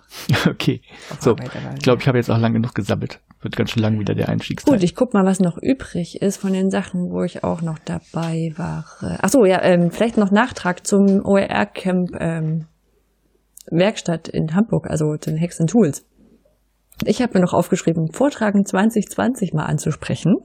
Okay. 0.47 0.83
Auf 1.11 1.23
So, 1.23 1.37
ich 1.37 1.83
glaube, 1.83 2.03
ich 2.03 2.09
habe 2.09 2.19
jetzt 2.19 2.31
auch 2.31 2.39
lang 2.39 2.53
genug 2.53 2.75
gesammelt. 2.75 3.21
Wird 3.41 3.57
ganz 3.57 3.71
schön 3.71 3.83
lang 3.83 3.99
wieder 3.99 4.15
der 4.15 4.29
Einstiegsteil. 4.29 4.75
Gut, 4.75 4.83
ich 4.83 4.95
guck 4.95 5.15
mal, 5.15 5.25
was 5.25 5.41
noch 5.41 5.59
übrig 5.59 6.21
ist 6.21 6.39
von 6.39 6.53
den 6.53 6.71
Sachen, 6.71 7.11
wo 7.11 7.23
ich 7.23 7.45
auch 7.45 7.63
noch 7.63 7.79
dabei 7.79 8.53
war. 8.57 8.85
Ach 9.01 9.29
so, 9.29 9.45
ja, 9.45 9.63
ähm, 9.63 9.91
vielleicht 9.91 10.17
noch 10.17 10.31
Nachtrag 10.31 10.87
zum 10.87 11.25
OER-Camp 11.25 12.11
ähm, 12.19 12.67
Werkstatt 13.71 14.29
in 14.29 14.55
Hamburg, 14.55 14.89
also 14.89 15.17
zu 15.17 15.31
den 15.31 15.41
Hacks 15.41 15.61
and 15.61 15.71
Tools. 15.71 16.05
Ich 17.05 17.21
habe 17.23 17.35
mir 17.35 17.45
noch 17.45 17.53
aufgeschrieben, 17.53 18.13
Vortragen 18.13 18.65
2020 18.65 19.53
mal 19.53 19.65
anzusprechen, 19.67 20.37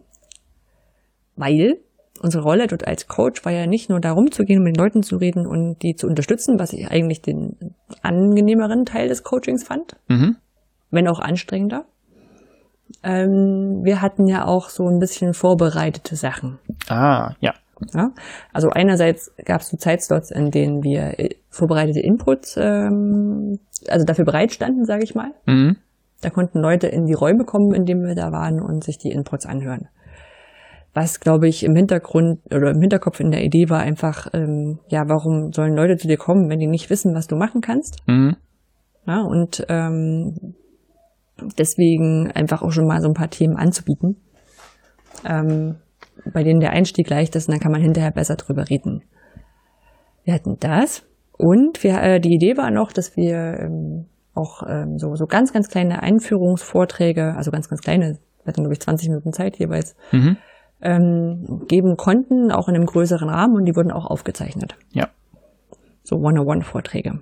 weil 1.35 1.77
unsere 2.21 2.43
Rolle 2.43 2.67
dort 2.67 2.87
als 2.87 3.07
Coach 3.07 3.43
war 3.45 3.51
ja 3.51 3.65
nicht 3.67 3.89
nur 3.89 3.99
darum 3.99 4.31
zu 4.31 4.43
gehen, 4.43 4.59
um 4.59 4.63
mit 4.65 4.75
den 4.75 4.83
Leuten 4.83 5.01
zu 5.01 5.17
reden 5.17 5.47
und 5.47 5.81
die 5.81 5.95
zu 5.95 6.07
unterstützen, 6.07 6.59
was 6.59 6.73
ich 6.73 6.89
eigentlich 6.91 7.21
den 7.21 7.73
angenehmeren 8.01 8.85
Teil 8.85 9.07
des 9.07 9.23
Coachings 9.23 9.63
fand, 9.63 9.95
Mhm. 10.07 10.37
wenn 10.91 11.07
auch 11.07 11.19
anstrengender. 11.19 11.85
Ähm, 13.03 13.81
wir 13.83 14.01
hatten 14.01 14.27
ja 14.27 14.45
auch 14.45 14.69
so 14.69 14.85
ein 14.87 14.99
bisschen 14.99 15.33
vorbereitete 15.33 16.15
Sachen. 16.15 16.59
Ah, 16.89 17.33
ja. 17.39 17.53
Ja? 17.93 18.11
Also 18.53 18.69
einerseits 18.69 19.31
gab 19.43 19.61
es 19.61 19.69
so 19.69 19.77
Zeitslots, 19.77 20.29
in 20.29 20.51
denen 20.51 20.83
wir 20.83 21.17
äh, 21.19 21.29
vorbereitete 21.49 22.01
Inputs, 22.01 22.55
ähm, 22.57 23.59
also 23.87 24.05
dafür 24.05 24.25
bereitstanden, 24.25 24.85
sage 24.85 25.03
ich 25.03 25.15
mal. 25.15 25.31
Mhm. 25.47 25.77
Da 26.21 26.29
konnten 26.29 26.59
Leute 26.59 26.87
in 26.87 27.05
die 27.05 27.13
Räume 27.13 27.43
kommen, 27.43 27.73
in 27.73 27.85
denen 27.85 28.05
wir 28.05 28.15
da 28.15 28.31
waren 28.31 28.61
und 28.61 28.83
sich 28.83 28.97
die 28.97 29.11
Inputs 29.11 29.45
anhören. 29.45 29.89
Was, 30.93 31.19
glaube 31.19 31.47
ich, 31.47 31.63
im 31.63 31.75
Hintergrund 31.75 32.41
oder 32.53 32.71
im 32.71 32.81
Hinterkopf 32.81 33.19
in 33.19 33.31
der 33.31 33.43
Idee 33.43 33.69
war 33.69 33.79
einfach, 33.79 34.27
ähm, 34.33 34.79
ja, 34.89 35.07
warum 35.07 35.51
sollen 35.53 35.73
Leute 35.73 35.95
zu 35.95 36.07
dir 36.07 36.17
kommen, 36.17 36.49
wenn 36.49 36.59
die 36.59 36.67
nicht 36.67 36.89
wissen, 36.89 37.15
was 37.15 37.27
du 37.27 37.35
machen 37.35 37.61
kannst? 37.61 37.99
Mhm. 38.07 38.35
Ja, 39.07 39.21
und 39.21 39.65
ähm, 39.69 40.55
deswegen 41.57 42.31
einfach 42.31 42.61
auch 42.61 42.71
schon 42.71 42.87
mal 42.87 43.01
so 43.01 43.07
ein 43.07 43.13
paar 43.13 43.29
Themen 43.29 43.55
anzubieten, 43.55 44.17
ähm, 45.25 45.77
bei 46.33 46.43
denen 46.43 46.59
der 46.59 46.71
Einstieg 46.71 47.09
leicht 47.09 47.35
ist 47.35 47.47
und 47.47 47.53
dann 47.53 47.61
kann 47.61 47.71
man 47.71 47.81
hinterher 47.81 48.11
besser 48.11 48.35
drüber 48.35 48.69
reden. 48.69 49.01
Wir 50.23 50.33
hatten 50.33 50.57
das 50.59 51.03
und 51.37 51.83
wir, 51.83 52.01
äh, 52.01 52.19
die 52.19 52.35
Idee 52.35 52.57
war 52.57 52.69
noch, 52.69 52.91
dass 52.91 53.15
wir 53.15 53.59
ähm, 53.59 54.05
auch 54.33 54.63
ähm, 54.67 54.97
so, 54.97 55.15
so 55.15 55.27
ganz, 55.27 55.53
ganz 55.53 55.67
kleine 55.67 56.01
Einführungsvorträge, 56.03 57.35
also 57.35 57.51
ganz, 57.51 57.69
ganz 57.69 57.81
kleine, 57.81 58.17
wir 58.43 58.47
hatten, 58.47 58.61
glaube 58.61 58.73
ich, 58.73 58.79
20 58.79 59.09
Minuten 59.09 59.33
Zeit 59.33 59.57
jeweils, 59.57 59.95
Mhm. 60.11 60.37
ähm, 60.81 61.63
geben 61.67 61.97
konnten, 61.97 62.51
auch 62.51 62.67
in 62.67 62.75
einem 62.75 62.85
größeren 62.85 63.29
Rahmen 63.29 63.55
und 63.55 63.65
die 63.65 63.75
wurden 63.75 63.91
auch 63.91 64.05
aufgezeichnet. 64.05 64.75
Ja. 64.91 65.09
So 66.03 66.17
One-on-One-Vorträge. 66.17 67.19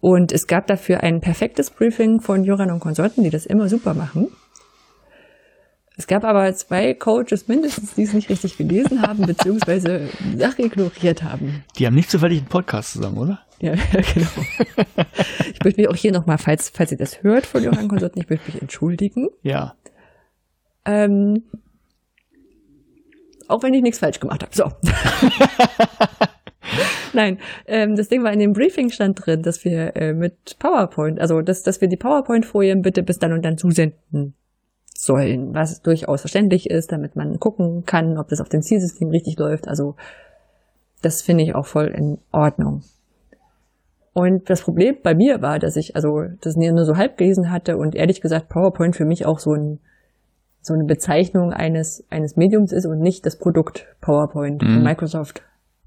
Und 0.00 0.32
es 0.32 0.48
gab 0.48 0.66
dafür 0.66 1.02
ein 1.04 1.20
perfektes 1.20 1.70
Briefing 1.70 2.20
von 2.20 2.42
Joran 2.42 2.72
und 2.72 2.80
Konsorten, 2.80 3.22
die 3.22 3.30
das 3.30 3.46
immer 3.46 3.68
super 3.68 3.94
machen. 3.94 4.28
Es 6.02 6.08
gab 6.08 6.24
aber 6.24 6.52
zwei 6.54 6.94
Coaches 6.94 7.46
mindestens, 7.46 7.94
die 7.94 8.02
es 8.02 8.12
nicht 8.12 8.28
richtig 8.28 8.56
gelesen 8.56 9.02
haben, 9.02 9.24
beziehungsweise 9.24 10.08
Sache 10.36 10.62
ignoriert 10.62 11.22
haben. 11.22 11.62
Die 11.78 11.86
haben 11.86 11.94
nicht 11.94 12.10
zufällig 12.10 12.38
einen 12.38 12.48
Podcast 12.48 12.94
zusammen, 12.94 13.18
oder? 13.18 13.38
Ja, 13.60 13.74
genau. 13.92 14.26
Ich 15.54 15.62
möchte 15.62 15.80
mich 15.80 15.88
auch 15.88 15.94
hier 15.94 16.10
nochmal, 16.10 16.38
falls, 16.38 16.70
falls 16.74 16.90
ihr 16.90 16.98
das 16.98 17.22
hört 17.22 17.46
von 17.46 17.62
Joran 17.62 17.86
Konsorten, 17.86 18.20
ich 18.20 18.28
möchte 18.28 18.50
mich 18.50 18.60
entschuldigen. 18.60 19.28
Ja. 19.44 19.76
Ähm, 20.84 21.44
auch 23.46 23.62
wenn 23.62 23.72
ich 23.72 23.82
nichts 23.82 24.00
falsch 24.00 24.18
gemacht 24.18 24.42
habe. 24.42 24.56
So. 24.56 24.64
Nein, 27.12 27.38
ähm, 27.68 27.94
das 27.94 28.08
Ding 28.08 28.24
war 28.24 28.32
in 28.32 28.40
dem 28.40 28.54
Briefing 28.54 28.90
stand 28.90 29.24
drin, 29.24 29.42
dass 29.42 29.64
wir 29.64 29.94
äh, 29.94 30.14
mit 30.14 30.58
PowerPoint, 30.58 31.20
also 31.20 31.42
dass, 31.42 31.62
dass 31.62 31.80
wir 31.80 31.86
die 31.86 31.96
PowerPoint-Folien 31.96 32.82
bitte 32.82 33.04
bis 33.04 33.20
dann 33.20 33.32
und 33.32 33.44
dann 33.44 33.56
zusenden 33.56 34.34
sollen, 35.02 35.52
was 35.52 35.82
durchaus 35.82 36.20
verständlich 36.20 36.70
ist, 36.70 36.92
damit 36.92 37.16
man 37.16 37.40
gucken 37.40 37.84
kann, 37.84 38.18
ob 38.18 38.28
das 38.28 38.40
auf 38.40 38.48
dem 38.48 38.62
Zielsystem 38.62 39.08
richtig 39.08 39.36
läuft. 39.36 39.66
Also 39.66 39.96
das 41.02 41.22
finde 41.22 41.42
ich 41.42 41.56
auch 41.56 41.66
voll 41.66 41.86
in 41.86 42.18
Ordnung. 42.30 42.82
Und 44.12 44.48
das 44.48 44.62
Problem 44.62 44.96
bei 45.02 45.14
mir 45.14 45.42
war, 45.42 45.58
dass 45.58 45.74
ich 45.74 45.96
also 45.96 46.22
das 46.40 46.54
nur 46.54 46.84
so 46.84 46.96
halb 46.96 47.16
gelesen 47.16 47.50
hatte 47.50 47.78
und 47.78 47.96
ehrlich 47.96 48.20
gesagt 48.20 48.48
PowerPoint 48.48 48.94
für 48.94 49.04
mich 49.04 49.26
auch 49.26 49.40
so 49.40 49.54
ein 49.54 49.80
so 50.60 50.74
eine 50.74 50.84
Bezeichnung 50.84 51.52
eines 51.52 52.04
eines 52.08 52.36
Mediums 52.36 52.70
ist 52.70 52.86
und 52.86 53.00
nicht 53.00 53.26
das 53.26 53.36
Produkt 53.36 53.88
PowerPoint 54.00 54.62
mhm. 54.62 54.74
von 54.74 54.82
Microsoft 54.84 55.42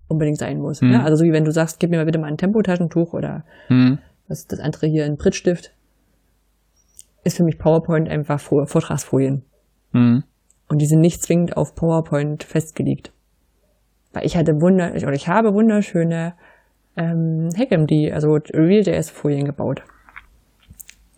unbedingt 0.09 0.39
sein 0.39 0.59
muss. 0.59 0.81
Mhm. 0.81 0.91
Ja, 0.91 1.03
also 1.03 1.15
so 1.15 1.23
wie 1.23 1.31
wenn 1.31 1.45
du 1.45 1.51
sagst, 1.51 1.79
gib 1.79 1.89
mir 1.89 1.97
mal 1.97 2.05
bitte 2.05 2.19
mal 2.19 2.27
ein 2.27 2.37
Tempotaschentuch 2.37 3.13
oder 3.13 3.45
mhm. 3.69 3.99
was 4.27 4.45
das 4.47 4.59
andere 4.59 4.87
hier 4.87 5.05
ein 5.05 5.15
Prittstift, 5.15 5.71
ist 7.25 7.37
für 7.37 7.43
mich 7.43 7.57
PowerPoint 7.57 8.07
einfach 8.07 8.39
Vortragsfolien. 8.39 9.43
Mhm. 9.91 10.23
Und 10.69 10.81
die 10.81 10.85
sind 10.85 11.01
nicht 11.01 11.21
zwingend 11.21 11.57
auf 11.57 11.75
PowerPoint 11.75 12.43
festgelegt. 12.43 13.11
Weil 14.13 14.25
ich 14.25 14.37
hatte 14.37 14.61
wunder, 14.61 14.91
oder 14.93 15.13
ich 15.13 15.27
habe 15.27 15.53
wunderschöne 15.53 16.35
ähm, 16.95 17.49
HackMD, 17.57 18.13
also 18.13 18.31
Real.js-Folien 18.33 19.45
gebaut. 19.45 19.83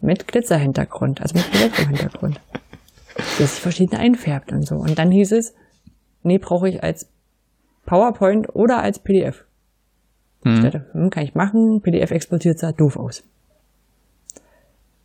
Mit 0.01 0.27
Glitzerhintergrund, 0.27 1.21
also 1.21 1.35
mit 1.35 1.53
Elektro-Hintergrund. 1.53 2.41
das 3.39 3.53
sich 3.53 3.61
verschiedene 3.61 3.99
einfärbt 3.99 4.51
und 4.51 4.65
so. 4.65 4.75
Und 4.75 4.97
dann 4.97 5.11
hieß 5.11 5.33
es, 5.33 5.53
nee, 6.23 6.37
brauche 6.37 6.69
ich 6.69 6.83
als 6.83 7.09
PowerPoint 7.85 8.55
oder 8.55 8.81
als 8.81 8.99
PDF. 8.99 9.45
Mhm. 10.43 10.53
Ich 10.53 10.59
dachte, 10.61 10.85
hm, 10.93 11.09
kann 11.09 11.23
ich 11.23 11.35
machen, 11.35 11.81
PDF 11.81 12.11
exportiert 12.11 12.59
sah 12.59 12.71
doof 12.71 12.97
aus. 12.97 13.23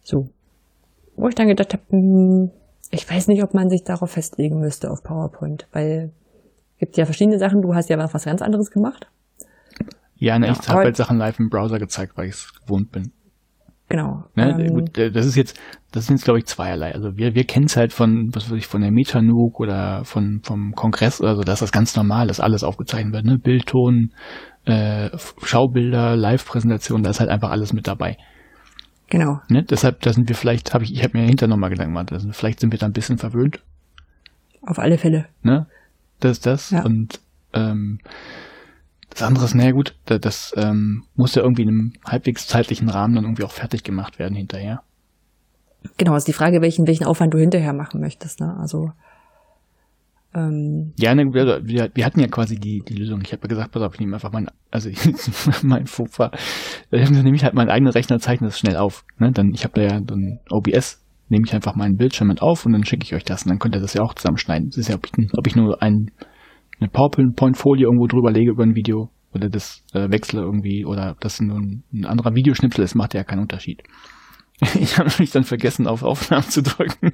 So. 0.02 0.28
Wo 1.16 1.28
ich 1.28 1.34
dann 1.34 1.48
gedacht 1.48 1.72
habe, 1.72 1.82
hm, 1.90 2.50
ich 2.90 3.08
weiß 3.10 3.28
nicht, 3.28 3.42
ob 3.42 3.54
man 3.54 3.68
sich 3.68 3.84
darauf 3.84 4.10
festlegen 4.10 4.60
müsste 4.60 4.90
auf 4.90 5.02
PowerPoint, 5.02 5.66
weil 5.72 6.12
gibt 6.78 6.96
ja 6.96 7.04
verschiedene 7.04 7.38
Sachen, 7.38 7.62
du 7.62 7.74
hast 7.74 7.88
ja 7.90 7.96
was, 7.98 8.24
ganz 8.24 8.42
anderes 8.42 8.70
gemacht. 8.70 9.06
Ja, 10.16 10.38
ne, 10.38 10.46
ja, 10.46 10.52
ich 10.52 10.68
habe 10.68 10.80
halt 10.80 10.96
Sachen 10.96 11.16
live 11.16 11.38
im 11.38 11.48
Browser 11.48 11.78
gezeigt, 11.78 12.16
weil 12.16 12.26
ich 12.26 12.34
es 12.34 12.52
gewohnt 12.60 12.90
bin. 12.90 13.12
Genau. 13.88 14.24
Ne, 14.34 14.56
ähm, 14.58 14.74
gut, 14.74 14.98
äh, 14.98 15.12
das 15.12 15.26
ist 15.26 15.36
jetzt, 15.36 15.60
das 15.92 16.06
sind 16.06 16.16
jetzt 16.16 16.24
glaube 16.24 16.40
ich 16.40 16.46
zweierlei. 16.46 16.92
Also 16.92 17.16
wir, 17.16 17.34
wir 17.34 17.44
kennen 17.44 17.66
es 17.66 17.76
halt 17.76 17.92
von, 17.92 18.30
was 18.32 18.50
weiß 18.50 18.58
ich, 18.58 18.66
von 18.66 18.80
der 18.80 18.90
Metanook 18.90 19.60
oder 19.60 20.04
von 20.04 20.40
vom 20.42 20.72
Kongress, 20.74 21.20
also 21.20 21.42
dass 21.42 21.60
das 21.60 21.72
ganz 21.72 21.94
normal 21.94 22.30
ist, 22.30 22.40
alles 22.40 22.64
aufgezeichnet 22.64 23.12
wird, 23.12 23.26
ne? 23.26 23.38
Bildton, 23.38 24.12
äh, 24.64 25.10
Schaubilder, 25.42 26.16
Live-Präsentation, 26.16 27.02
da 27.02 27.10
ist 27.10 27.20
halt 27.20 27.30
einfach 27.30 27.50
alles 27.50 27.72
mit 27.72 27.86
dabei. 27.86 28.16
Genau. 29.12 29.42
Ne? 29.48 29.62
Deshalb, 29.62 30.00
da 30.00 30.10
sind 30.10 30.30
wir 30.30 30.34
vielleicht, 30.34 30.72
habe 30.72 30.84
ich, 30.84 30.94
ich 30.94 31.04
habe 31.04 31.18
mir 31.18 31.26
hinter 31.26 31.46
nochmal 31.46 31.68
Gedanken 31.68 31.92
gemacht, 31.92 32.12
also 32.12 32.32
vielleicht 32.32 32.60
sind 32.60 32.72
wir 32.72 32.78
da 32.78 32.86
ein 32.86 32.94
bisschen 32.94 33.18
verwöhnt. 33.18 33.60
Auf 34.62 34.78
alle 34.78 34.96
Fälle. 34.96 35.26
Ne? 35.42 35.66
Das 36.20 36.32
ist 36.32 36.46
das. 36.46 36.70
Ja. 36.70 36.82
Und 36.82 37.20
ähm, 37.52 37.98
das 39.10 39.22
andere 39.22 39.44
ist, 39.44 39.54
naja 39.54 39.72
gut, 39.72 39.94
das, 40.06 40.20
das 40.22 40.54
ähm, 40.56 41.04
muss 41.14 41.34
ja 41.34 41.42
irgendwie 41.42 41.60
in 41.60 41.68
einem 41.68 41.92
halbwegs 42.06 42.46
zeitlichen 42.46 42.88
Rahmen 42.88 43.14
dann 43.14 43.24
irgendwie 43.24 43.44
auch 43.44 43.52
fertig 43.52 43.84
gemacht 43.84 44.18
werden 44.18 44.34
hinterher. 44.34 44.82
Genau, 45.98 46.16
ist 46.16 46.26
die 46.26 46.32
Frage, 46.32 46.62
welchen, 46.62 46.86
welchen 46.86 47.04
Aufwand 47.04 47.34
du 47.34 47.38
hinterher 47.38 47.74
machen 47.74 48.00
möchtest. 48.00 48.40
Ne? 48.40 48.56
Also 48.58 48.92
ähm, 50.34 50.92
ja, 50.98 51.14
ne, 51.14 51.24
wir, 51.32 51.90
wir 51.94 52.04
hatten 52.04 52.20
ja 52.20 52.26
quasi 52.26 52.56
die, 52.56 52.82
die 52.86 52.94
Lösung. 52.94 53.20
Ich 53.22 53.32
habe 53.32 53.42
ja 53.42 53.48
gesagt, 53.48 53.72
pass 53.72 53.82
auf, 53.82 53.94
ich 53.94 54.00
nehme 54.00 54.14
einfach 54.14 54.32
mein, 54.32 54.48
also 54.70 54.88
ich, 54.88 54.98
mein 55.62 55.86
Fufa, 55.86 56.30
ich 56.90 57.10
nehme 57.10 57.36
ich 57.36 57.44
halt 57.44 57.54
meinen 57.54 57.70
eigenen 57.70 57.92
Rechner, 57.92 58.18
zeichne 58.18 58.48
das 58.48 58.58
schnell 58.58 58.76
auf. 58.76 59.04
Ne? 59.18 59.32
Dann, 59.32 59.52
ich 59.52 59.64
habe 59.64 59.74
da 59.74 59.82
ja 59.82 60.00
dann 60.00 60.40
OBS, 60.50 61.04
nehme 61.28 61.44
ich 61.46 61.54
einfach 61.54 61.74
meinen 61.74 61.96
Bildschirm 61.96 62.28
mit 62.28 62.42
auf 62.42 62.66
und 62.66 62.72
dann 62.72 62.84
schicke 62.84 63.04
ich 63.04 63.14
euch 63.14 63.24
das 63.24 63.44
und 63.44 63.50
dann 63.50 63.58
könnt 63.58 63.74
ihr 63.74 63.80
das 63.80 63.94
ja 63.94 64.02
auch 64.02 64.14
zusammenschneiden. 64.14 64.70
Das 64.70 64.78
ist 64.78 64.88
ja, 64.88 64.96
ob 64.96 65.06
ich, 65.06 65.12
ob 65.36 65.46
ich 65.46 65.56
nur 65.56 65.82
ein 65.82 66.10
eine 66.82 66.90
PowerPoint-Folie 66.90 67.84
irgendwo 67.84 68.06
drüber 68.06 68.30
lege 68.32 68.50
über 68.50 68.64
ein 68.64 68.74
Video 68.74 69.10
oder 69.32 69.48
das 69.48 69.84
äh, 69.92 70.10
wechsle 70.10 70.42
irgendwie 70.42 70.84
oder 70.84 71.16
das 71.20 71.40
nur 71.40 71.58
ein, 71.58 71.84
ein 71.92 72.04
anderer 72.04 72.34
Videoschnipsel 72.34 72.84
ist, 72.84 72.94
macht 72.94 73.14
ja 73.14 73.24
keinen 73.24 73.40
Unterschied. 73.40 73.82
Ich 74.78 74.96
habe 74.98 75.10
mich 75.18 75.32
dann 75.32 75.42
vergessen, 75.42 75.88
auf 75.88 76.04
Aufnahmen 76.04 76.44
zu 76.44 76.62
drücken. 76.62 77.12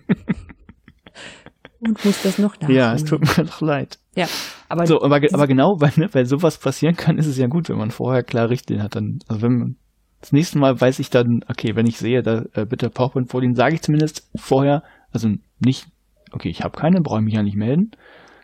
Und 1.81 2.05
muss 2.05 2.23
das 2.23 2.39
noch 2.39 2.59
nachholen. 2.61 2.77
Ja, 2.77 2.93
es 2.93 3.05
tut 3.05 3.21
mir 3.21 3.45
doch 3.45 3.61
leid. 3.61 3.99
Ja, 4.17 4.27
aber, 4.69 4.87
so, 4.87 5.01
aber, 5.01 5.21
aber 5.33 5.47
genau, 5.47 5.77
weil, 5.81 5.93
ne, 5.97 6.09
weil 6.13 6.27
sowas 6.27 6.59
passieren 6.59 6.97
kann, 6.97 7.19
ist 7.19 7.27
es 7.27 7.39
ja 7.39 7.47
gut, 7.47 7.69
wenn 7.69 7.79
man 7.79 7.91
vorher 7.91 8.23
klar 8.23 8.51
Richtlinien 8.51 8.85
hat. 8.85 8.97
Dann, 8.97 9.21
also 9.29 9.43
wenn 9.43 9.59
man 9.59 9.77
das 10.21 10.33
nächste 10.33 10.59
Mal 10.59 10.81
weiß 10.81 10.99
ich 10.99 11.11
dann, 11.11 11.45
okay, 11.49 11.77
wenn 11.77 11.87
ich 11.87 11.99
sehe, 11.99 12.23
da 12.23 12.45
äh, 12.55 12.67
bitte 12.67 12.91
PowerPoint-Folien, 12.91 13.55
sage 13.55 13.77
ich 13.77 13.83
zumindest 13.83 14.29
vorher, 14.35 14.83
also 15.13 15.29
nicht, 15.61 15.87
okay, 16.33 16.49
ich 16.49 16.63
habe 16.63 16.77
keine, 16.77 17.01
brauche 17.01 17.21
ich 17.21 17.25
mich 17.25 17.35
ja 17.35 17.43
nicht 17.43 17.57
melden. 17.57 17.93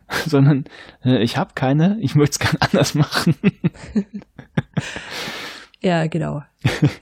sondern 0.26 0.64
äh, 1.04 1.22
ich 1.22 1.36
habe 1.36 1.52
keine, 1.54 1.98
ich 2.00 2.14
möchte 2.14 2.32
es 2.32 2.38
gerne 2.38 2.58
anders 2.62 2.94
machen. 2.94 3.34
ja, 5.80 6.06
genau. 6.06 6.42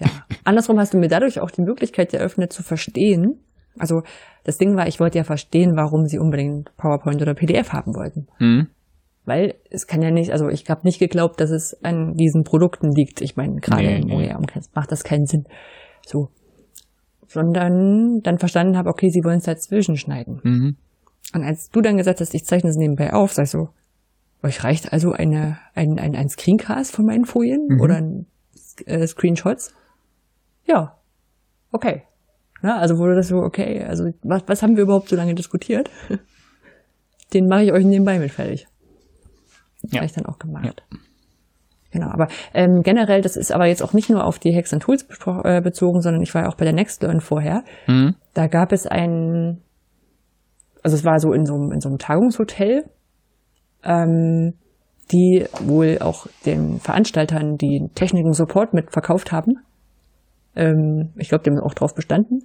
Ja. 0.01 0.09
Andersrum 0.45 0.79
hast 0.79 0.95
du 0.95 0.99
mir 0.99 1.09
dadurch 1.09 1.41
auch 1.41 1.51
die 1.51 1.63
Möglichkeit 1.63 2.13
eröffnet 2.15 2.53
zu 2.53 2.63
verstehen. 2.63 3.41
Also 3.79 4.03
das 4.45 4.59
Ding 4.59 4.77
war, 4.77 4.87
ich 4.87 5.01
wollte 5.01 5.19
ja 5.19 5.25
verstehen, 5.25 5.77
warum 5.77 6.07
sie 6.07 6.19
unbedingt 6.19 6.77
PowerPoint 6.77 7.23
oder 7.23 7.35
PDF 7.35 7.73
haben 7.73 7.95
wollten. 7.95 8.27
Mhm. 8.39 8.69
Weil 9.25 9.55
es 9.71 9.87
kann 9.87 10.03
ja 10.03 10.11
nicht, 10.11 10.33
also 10.33 10.49
ich 10.49 10.69
habe 10.69 10.81
nicht 10.85 10.99
geglaubt, 10.99 11.41
dass 11.41 11.51
es 11.51 11.83
an 11.85 12.15
diesen 12.15 12.43
Produkten 12.43 12.91
liegt. 12.91 13.21
Ich 13.21 13.37
meine, 13.37 13.61
gerade 13.61 13.85
nee, 13.85 14.01
im 14.01 14.07
nee. 14.07 14.35
macht 14.75 14.91
das 14.91 15.05
keinen 15.05 15.27
Sinn. 15.27 15.45
So. 16.05 16.29
Sondern 17.29 18.21
dann 18.23 18.39
verstanden 18.39 18.77
habe, 18.77 18.91
okay, 18.91 19.09
sie 19.11 19.25
wollen 19.25 19.39
es 19.39 19.45
dazwischen 19.45 19.97
schneiden. 19.97 20.41
Mhm. 20.43 20.77
Und 21.35 21.45
als 21.45 21.71
du 21.71 21.81
dann 21.81 21.97
gesagt 21.97 22.21
hast, 22.21 22.35
ich 22.35 22.45
zeichne 22.45 22.71
es 22.71 22.77
nebenbei 22.77 23.13
auf, 23.13 23.33
sag 23.33 23.45
ich 23.45 23.51
so, 23.51 23.69
euch 24.43 24.65
reicht 24.65 24.93
also 24.93 25.13
eine, 25.13 25.59
ein, 25.75 25.99
ein, 25.99 26.17
ein 26.17 26.29
Screencast 26.29 26.95
von 26.95 27.07
meinen 27.07 27.25
Folien 27.25 27.67
mhm. 27.69 27.81
oder 27.81 27.97
ein 27.97 28.27
äh, 28.87 29.07
Screenshots? 29.07 29.73
Ja. 30.67 30.99
Okay. 31.71 32.03
Na, 32.63 32.79
also 32.79 32.99
wurde 32.99 33.17
das 33.17 33.29
so, 33.29 33.37
okay, 33.39 33.83
also 33.83 34.05
was, 34.23 34.43
was 34.47 34.63
haben 34.63 34.77
wir 34.77 34.85
überhaupt 34.85 35.09
so 35.09 35.17
lange 35.17 35.35
diskutiert? 35.35 35.91
Den 37.35 37.47
mache 37.49 37.65
ich 37.65 37.73
euch 37.73 37.85
nebenbei 37.85 38.19
mit 38.19 38.31
fertig. 38.31 38.67
Ja. 39.83 39.97
Habe 39.97 40.07
ich 40.07 40.13
dann 40.13 40.27
auch 40.27 40.39
gemacht. 40.39 40.83
Ja. 40.91 40.99
Genau, 41.91 42.09
aber 42.09 42.29
ähm, 42.55 42.83
generell, 42.83 43.21
das 43.21 43.37
ist 43.37 43.53
aber 43.53 43.67
jetzt 43.67 43.83
auch 43.83 43.93
nicht 43.93 44.09
nur 44.09 44.25
auf 44.25 44.39
die 44.39 44.55
Hacks 44.55 44.73
and 44.73 44.83
Tools 44.83 45.07
äh, 45.45 45.61
bezogen, 45.61 46.01
sondern 46.01 46.23
ich 46.23 46.35
war 46.35 46.45
ja 46.45 46.49
auch 46.49 46.57
bei 46.57 46.65
der 46.65 46.73
Nextlearn 46.73 47.21
vorher. 47.21 47.65
Mhm. 47.87 48.15
Da 48.33 48.47
gab 48.47 48.73
es 48.73 48.87
einen 48.87 49.63
also 50.83 50.97
es 50.97 51.05
war 51.05 51.19
so 51.19 51.33
in 51.33 51.47
so 51.47 51.55
einem, 51.55 51.73
in 51.73 51.81
so 51.81 51.89
einem 51.89 51.99
Tagungshotel, 51.99 52.85
ähm, 53.85 54.55
die 55.11 55.47
wohl 55.61 55.99
auch 56.01 56.27
den 56.45 56.81
Veranstaltern 56.81 57.57
die 57.57 57.89
Techniken 57.95 58.33
Support 58.33 58.75
mit 58.75 58.93
verkauft 58.93 59.33
haben. 59.33 59.59
Ähm, 60.55 61.11
ich 61.17 61.29
glaube, 61.29 61.45
die 61.45 61.51
haben 61.51 61.61
auch 61.61 61.75
drauf 61.75 61.95
bestanden. 61.95 62.45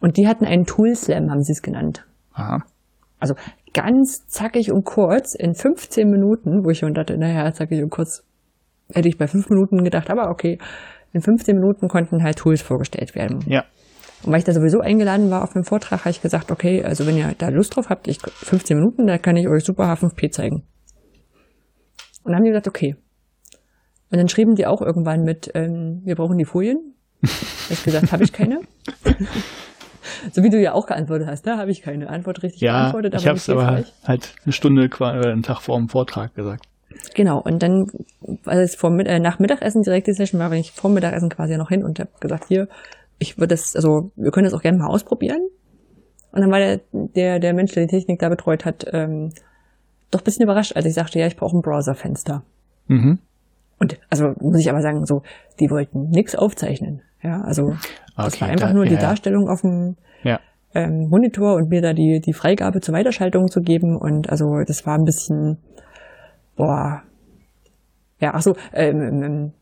Und 0.00 0.16
die 0.16 0.26
hatten 0.26 0.44
einen 0.44 0.64
Tool 0.64 0.94
Slam, 0.94 1.30
haben 1.30 1.42
sie 1.42 1.52
es 1.52 1.62
genannt. 1.62 2.04
Aha. 2.32 2.64
Also 3.18 3.34
ganz 3.72 4.26
zackig 4.26 4.72
und 4.72 4.84
kurz 4.84 5.34
in 5.34 5.54
15 5.54 6.10
Minuten, 6.10 6.64
wo 6.64 6.70
ich 6.70 6.78
schon 6.78 6.94
dachte, 6.94 7.16
naja, 7.16 7.52
zackig 7.52 7.82
und 7.82 7.90
kurz 7.90 8.24
hätte 8.92 9.08
ich 9.08 9.16
bei 9.16 9.28
5 9.28 9.48
Minuten 9.48 9.84
gedacht, 9.84 10.10
aber 10.10 10.28
okay, 10.28 10.58
in 11.12 11.20
15 11.20 11.56
Minuten 11.56 11.88
konnten 11.88 12.22
halt 12.22 12.38
Tools 12.38 12.62
vorgestellt 12.62 13.14
werden. 13.14 13.44
Ja. 13.46 13.64
Und 14.24 14.32
weil 14.32 14.38
ich 14.38 14.44
da 14.44 14.52
sowieso 14.52 14.80
eingeladen 14.80 15.30
war 15.30 15.42
auf 15.42 15.52
dem 15.52 15.64
Vortrag, 15.64 16.00
habe 16.00 16.10
ich 16.10 16.22
gesagt, 16.22 16.50
okay, 16.50 16.84
also 16.84 17.06
wenn 17.06 17.16
ihr 17.16 17.34
da 17.38 17.48
Lust 17.48 17.76
drauf 17.76 17.88
habt, 17.90 18.08
ich 18.08 18.18
15 18.20 18.76
Minuten, 18.76 19.06
da 19.06 19.18
kann 19.18 19.36
ich 19.36 19.48
euch 19.48 19.64
super 19.64 19.84
H5P 19.84 20.30
zeigen. 20.30 20.62
Und 22.22 22.30
dann 22.30 22.36
haben 22.36 22.44
die 22.44 22.50
gesagt, 22.50 22.68
okay. 22.68 22.96
Und 24.10 24.18
dann 24.18 24.28
schrieben 24.28 24.54
die 24.54 24.66
auch 24.66 24.80
irgendwann 24.80 25.24
mit, 25.24 25.50
ähm, 25.54 26.02
wir 26.04 26.14
brauchen 26.14 26.38
die 26.38 26.44
Folien. 26.44 26.94
Habe 27.22 27.72
ich 27.72 27.84
gesagt, 27.84 28.12
habe 28.12 28.24
ich 28.24 28.32
keine. 28.32 28.60
so 30.32 30.42
wie 30.42 30.50
du 30.50 30.60
ja 30.60 30.72
auch 30.72 30.86
geantwortet 30.86 31.28
hast, 31.28 31.46
da 31.46 31.54
ne? 31.54 31.60
habe 31.60 31.70
ich 31.70 31.82
keine 31.82 32.08
Antwort 32.08 32.42
richtig 32.42 32.60
ja, 32.60 32.80
geantwortet. 32.80 33.14
Aber 33.14 33.22
ich 33.22 33.28
habe 33.28 33.38
es 33.38 33.48
aber 33.48 33.84
halt 34.04 34.34
eine 34.44 34.52
Stunde, 34.52 34.84
äh, 34.84 35.04
einen 35.04 35.42
Tag 35.42 35.60
vor 35.60 35.78
dem 35.78 35.88
Vortrag 35.88 36.34
gesagt. 36.34 36.66
Genau, 37.14 37.40
und 37.40 37.62
dann, 37.62 37.86
als 38.44 38.70
es 38.70 38.76
vor, 38.76 38.90
äh, 39.00 39.18
nach 39.18 39.38
Mittagessen 39.38 39.82
direkt 39.82 40.06
die 40.06 40.12
Session 40.12 40.40
war, 40.40 40.50
bin 40.50 40.58
ich 40.58 40.72
vor 40.72 40.90
Mittagessen 40.90 41.30
quasi 41.30 41.56
noch 41.56 41.68
hin 41.68 41.84
und 41.84 41.98
habe 41.98 42.10
gesagt, 42.20 42.46
hier, 42.48 42.68
ich 43.18 43.38
würde 43.38 43.54
das, 43.54 43.74
also 43.76 44.10
wir 44.16 44.30
können 44.30 44.44
das 44.44 44.54
auch 44.54 44.62
gerne 44.62 44.78
mal 44.78 44.88
ausprobieren. 44.88 45.40
Und 46.32 46.40
dann 46.40 46.50
war 46.50 46.58
der, 46.58 46.80
der, 46.92 47.38
der 47.38 47.54
Mensch, 47.54 47.72
der 47.72 47.86
die 47.86 47.90
Technik 47.90 48.18
da 48.20 48.28
betreut 48.28 48.64
hat, 48.64 48.86
ähm, 48.92 49.32
doch 50.10 50.20
ein 50.20 50.24
bisschen 50.24 50.44
überrascht, 50.44 50.76
als 50.76 50.86
ich 50.86 50.94
sagte, 50.94 51.18
ja, 51.18 51.26
ich 51.26 51.36
brauche 51.36 51.56
ein 51.56 51.62
Browserfenster. 51.62 52.42
Mhm. 52.88 53.18
Und 53.78 53.98
also 54.10 54.32
muss 54.40 54.60
ich 54.60 54.70
aber 54.70 54.80
sagen, 54.80 55.04
so, 55.06 55.22
die 55.60 55.70
wollten 55.70 56.08
nichts 56.10 56.34
aufzeichnen. 56.34 57.02
Ja, 57.22 57.40
also 57.42 57.66
okay, 57.66 57.76
das 58.16 58.40
war 58.40 58.48
einfach 58.48 58.68
da, 58.68 58.74
nur 58.74 58.84
die 58.84 58.94
ja, 58.94 59.00
Darstellung 59.00 59.48
auf 59.48 59.60
dem 59.60 59.96
ja. 60.22 60.40
ähm, 60.74 61.08
Monitor 61.08 61.54
und 61.54 61.68
mir 61.68 61.80
da 61.80 61.92
die, 61.92 62.20
die 62.20 62.32
Freigabe 62.32 62.80
zur 62.80 62.94
Weiterschaltung 62.94 63.48
zu 63.48 63.60
geben. 63.60 63.96
Und 63.96 64.30
also 64.30 64.62
das 64.66 64.86
war 64.86 64.98
ein 64.98 65.04
bisschen, 65.04 65.58
boah, 66.56 67.02
ja, 68.18 68.32
ach 68.34 68.42
so, 68.42 68.56
ähm, 68.72 69.22
ähm 69.22 69.52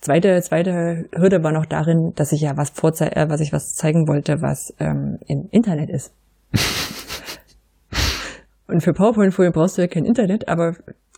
Zweite, 0.00 0.40
zweite 0.40 1.10
Hürde 1.14 1.44
war 1.44 1.52
noch 1.52 1.66
darin, 1.66 2.14
dass 2.14 2.32
ich 2.32 2.40
ja 2.40 2.56
was 2.56 2.70
vorzei 2.70 3.08
äh, 3.08 3.28
was 3.28 3.42
ich 3.42 3.52
was 3.52 3.74
zeigen 3.74 4.08
wollte, 4.08 4.40
was 4.40 4.74
ähm, 4.78 5.18
im 5.26 5.48
Internet 5.50 5.90
ist. 5.90 6.14
Und 8.66 8.82
für 8.82 8.94
PowerPoint-Folien 8.94 9.52
brauchst 9.52 9.76
du 9.76 9.82
ja 9.82 9.88
kein 9.88 10.06
Internet, 10.06 10.48
aber 10.48 10.74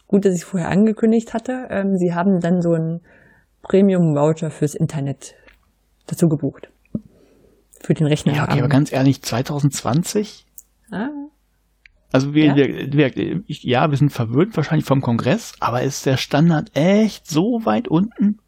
gut, 0.09 0.25
dass 0.25 0.35
ich 0.35 0.45
vorher 0.45 0.69
angekündigt 0.69 1.33
hatte. 1.33 1.69
Ähm, 1.71 1.97
sie 1.97 2.13
haben 2.13 2.41
dann 2.41 2.61
so 2.61 2.73
einen 2.73 3.03
Premium-Voucher 3.63 4.51
fürs 4.51 4.75
Internet 4.75 5.37
dazu 6.07 6.29
gebucht. 6.29 6.69
Für 7.81 7.95
den 7.95 8.07
Rechner. 8.07 8.35
Ja, 8.35 8.45
okay, 8.45 8.61
aber 8.61 8.69
ganz 8.69 8.93
ehrlich, 8.93 9.23
2020? 9.23 10.47
Ah, 10.91 11.09
Also 12.13 12.35
wir, 12.35 12.47
Ja? 12.47 12.57
wir, 12.57 12.93
wir 12.93 13.43
ich, 13.47 13.65
ja, 13.65 13.91
wir 13.91 13.99
sind 13.99 14.11
verwöhnt 14.11 14.57
wahrscheinlich 14.57 14.87
vom 14.87 15.01
Kongress, 15.01 15.55
aber 15.61 15.83
ist 15.83 16.07
der 16.07 16.17
Standard 16.17 16.71
echt 16.77 17.29
so 17.29 17.65
weit 17.65 17.89
unten? 17.89 18.39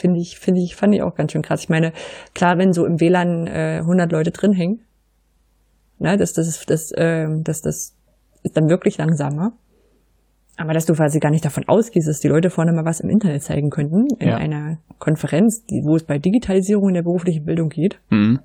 finde 0.00 0.18
ich, 0.20 0.38
finde 0.38 0.62
ich, 0.62 0.76
fand 0.76 0.94
ich 0.94 1.02
auch 1.02 1.14
ganz 1.14 1.32
schön 1.32 1.42
krass. 1.42 1.62
Ich 1.62 1.68
meine, 1.68 1.92
klar, 2.34 2.56
wenn 2.56 2.72
so 2.72 2.86
im 2.86 3.00
WLAN 3.00 3.46
äh, 3.46 3.80
100 3.80 4.10
Leute 4.10 4.30
drin 4.30 4.52
hängen, 4.52 4.80
ne, 5.98 6.16
das, 6.16 6.32
das 6.32 6.64
das, 6.64 6.90
ähm, 6.96 7.44
das, 7.44 7.60
das 7.60 7.94
ist 8.42 8.56
dann 8.56 8.70
wirklich 8.70 8.96
langsamer. 8.96 9.52
Aber 10.60 10.74
dass 10.74 10.84
du 10.84 10.92
quasi 10.94 11.20
gar 11.20 11.30
nicht 11.30 11.44
davon 11.44 11.66
ausgehst, 11.68 12.06
dass 12.06 12.20
die 12.20 12.28
Leute 12.28 12.50
vorne 12.50 12.72
mal 12.72 12.84
was 12.84 13.00
im 13.00 13.08
Internet 13.08 13.42
zeigen 13.42 13.70
könnten, 13.70 14.08
in 14.18 14.28
Ja. 14.28 14.36
einer 14.36 14.76
Konferenz, 14.98 15.64
die, 15.64 15.82
wo 15.84 15.96
es 15.96 16.04
bei 16.04 16.18
Digitalisierung 16.18 16.88
in 16.88 16.94
der 16.94 17.02
beruflichen 17.02 17.44
Bildung 17.46 17.70
geht, 17.70 17.98
Mhm. 18.10 18.40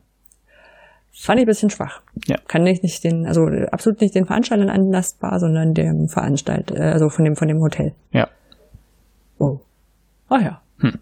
fand 1.11 1.39
ich 1.39 1.43
ein 1.45 1.47
bisschen 1.47 1.69
schwach. 1.69 2.01
Ja. 2.27 2.37
Kann 2.47 2.65
ich 2.67 2.81
nicht 2.83 3.03
den, 3.03 3.25
also 3.25 3.47
absolut 3.71 3.99
nicht 3.99 4.15
den 4.15 4.25
Veranstaltern 4.25 4.69
anlastbar, 4.69 5.39
sondern 5.39 5.73
dem 5.73 6.07
Veranstalt, 6.07 6.71
äh, 6.71 6.83
also 6.83 7.09
von 7.09 7.25
dem, 7.25 7.35
von 7.35 7.49
dem 7.49 7.59
Hotel. 7.61 7.93
Ja. 8.11 8.29
Oh. 9.37 9.59
Ah 10.29 10.39
ja. 10.39 10.61
Hm. 10.79 10.93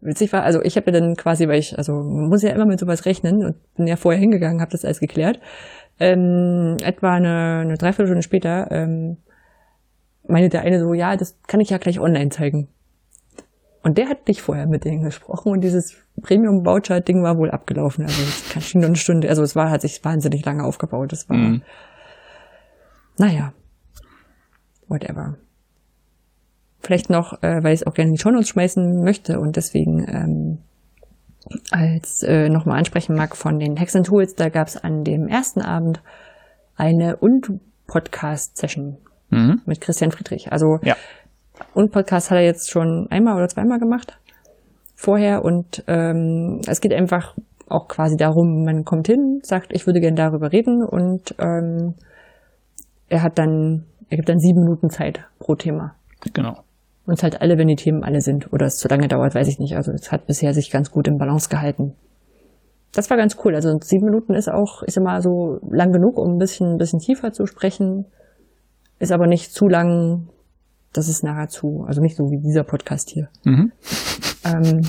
Witzig 0.00 0.32
war, 0.32 0.42
also 0.42 0.60
ich 0.62 0.76
habe 0.76 0.90
ja 0.90 0.98
dann 1.00 1.14
quasi, 1.14 1.46
weil 1.48 1.60
ich, 1.60 1.78
also 1.78 1.92
man 1.94 2.28
muss 2.28 2.42
ja 2.42 2.50
immer 2.50 2.66
mit 2.66 2.80
sowas 2.80 3.06
rechnen 3.06 3.44
und 3.44 3.54
bin 3.76 3.86
ja 3.86 3.94
vorher 3.96 4.20
hingegangen, 4.20 4.60
habe 4.60 4.72
das 4.72 4.84
alles 4.84 4.98
geklärt. 5.00 5.38
Ähm, 6.00 6.76
etwa 6.82 7.14
eine, 7.14 7.60
eine 7.62 7.74
Dreiviertelstunde 7.78 8.22
später 8.22 8.66
ähm, 8.72 9.18
meinte 10.26 10.48
der 10.48 10.62
eine 10.62 10.80
so, 10.80 10.94
ja, 10.94 11.16
das 11.16 11.36
kann 11.46 11.60
ich 11.60 11.70
ja 11.70 11.78
gleich 11.78 12.00
online 12.00 12.30
zeigen. 12.30 12.68
Und 13.82 13.98
der 13.98 14.08
hat 14.08 14.28
nicht 14.28 14.40
vorher 14.40 14.66
mit 14.66 14.84
denen 14.84 15.02
gesprochen 15.02 15.52
und 15.52 15.60
dieses 15.60 15.94
Premium-Voucher-Ding 16.22 17.22
war 17.22 17.36
wohl 17.36 17.50
abgelaufen. 17.50 18.04
Also 18.04 18.22
es 18.22 18.48
kann 18.48 18.62
schon 18.62 18.80
nur 18.80 18.88
eine 18.88 18.96
Stunde, 18.96 19.28
also 19.28 19.42
es 19.42 19.54
war, 19.54 19.68
hat 19.70 19.82
sich 19.82 20.02
wahnsinnig 20.02 20.42
lange 20.44 20.64
aufgebaut. 20.64 21.12
Das 21.12 21.28
war, 21.28 21.36
Mhm. 21.36 21.62
naja, 23.18 23.52
whatever. 24.88 25.36
Vielleicht 26.80 27.10
noch, 27.10 27.42
äh, 27.42 27.62
weil 27.62 27.74
ich 27.74 27.80
es 27.82 27.86
auch 27.86 27.92
gerne 27.94 28.08
in 28.08 28.14
die 28.14 28.20
Shownotes 28.22 28.48
schmeißen 28.48 29.02
möchte 29.02 29.38
und 29.38 29.56
deswegen 29.56 30.06
ähm, 30.08 30.58
als 31.70 32.22
äh, 32.22 32.48
nochmal 32.48 32.78
ansprechen 32.78 33.14
mag 33.14 33.36
von 33.36 33.58
den 33.58 33.78
Hacks 33.78 33.94
and 33.96 34.06
Tools, 34.06 34.34
da 34.34 34.48
gab 34.48 34.68
es 34.68 34.78
an 34.78 35.04
dem 35.04 35.28
ersten 35.28 35.60
Abend 35.60 36.02
eine 36.76 37.16
Und-Podcast-Session 37.18 38.96
Mhm. 39.34 39.60
mit 39.66 39.80
Christian 39.80 40.10
Friedrich. 40.10 40.52
Also 40.52 40.78
Ja. 40.82 40.96
und 41.74 41.92
Podcast 41.92 42.30
hat 42.30 42.38
er 42.38 42.44
jetzt 42.44 42.70
schon 42.70 43.06
einmal 43.10 43.36
oder 43.36 43.48
zweimal 43.48 43.78
gemacht 43.78 44.18
vorher 44.94 45.44
und 45.44 45.84
ähm, 45.86 46.60
es 46.66 46.80
geht 46.80 46.92
einfach 46.92 47.34
auch 47.68 47.88
quasi 47.88 48.16
darum, 48.16 48.64
man 48.64 48.84
kommt 48.84 49.06
hin, 49.06 49.40
sagt, 49.42 49.72
ich 49.72 49.86
würde 49.86 50.00
gerne 50.00 50.16
darüber 50.16 50.52
reden 50.52 50.84
und 50.84 51.34
ähm, 51.38 51.94
er 53.08 53.22
hat 53.22 53.38
dann, 53.38 53.84
er 54.08 54.16
gibt 54.16 54.28
dann 54.28 54.38
sieben 54.38 54.60
Minuten 54.64 54.90
Zeit 54.90 55.20
pro 55.38 55.54
Thema. 55.54 55.94
Genau. 56.32 56.58
Und 57.06 57.18
zahlt 57.18 57.40
alle, 57.42 57.58
wenn 57.58 57.68
die 57.68 57.76
Themen 57.76 58.02
alle 58.02 58.20
sind. 58.22 58.50
Oder 58.52 58.66
es 58.66 58.76
zu 58.78 58.88
lange 58.88 59.08
dauert, 59.08 59.34
weiß 59.34 59.46
ich 59.48 59.58
nicht. 59.58 59.76
Also 59.76 59.92
es 59.92 60.10
hat 60.10 60.26
bisher 60.26 60.54
sich 60.54 60.70
ganz 60.70 60.90
gut 60.90 61.06
im 61.06 61.18
Balance 61.18 61.50
gehalten. 61.50 61.94
Das 62.94 63.10
war 63.10 63.18
ganz 63.18 63.36
cool. 63.44 63.54
Also 63.54 63.76
sieben 63.82 64.06
Minuten 64.06 64.32
ist 64.34 64.48
auch, 64.48 64.82
ich 64.86 64.94
sag 64.94 65.04
mal, 65.04 65.20
so 65.20 65.58
lang 65.70 65.92
genug, 65.92 66.16
um 66.16 66.34
ein 66.34 66.38
bisschen, 66.38 66.74
ein 66.74 66.78
bisschen 66.78 67.00
tiefer 67.00 67.32
zu 67.32 67.44
sprechen. 67.46 68.06
Ist 68.98 69.12
aber 69.12 69.26
nicht 69.26 69.52
zu 69.52 69.68
lang, 69.68 70.28
das 70.92 71.08
ist 71.08 71.24
nachher 71.24 71.48
zu, 71.48 71.84
also 71.86 72.00
nicht 72.00 72.16
so 72.16 72.24
wie 72.30 72.40
dieser 72.40 72.64
Podcast 72.64 73.10
hier. 73.10 73.28
Mhm. 73.44 73.72
Ähm, 74.46 74.82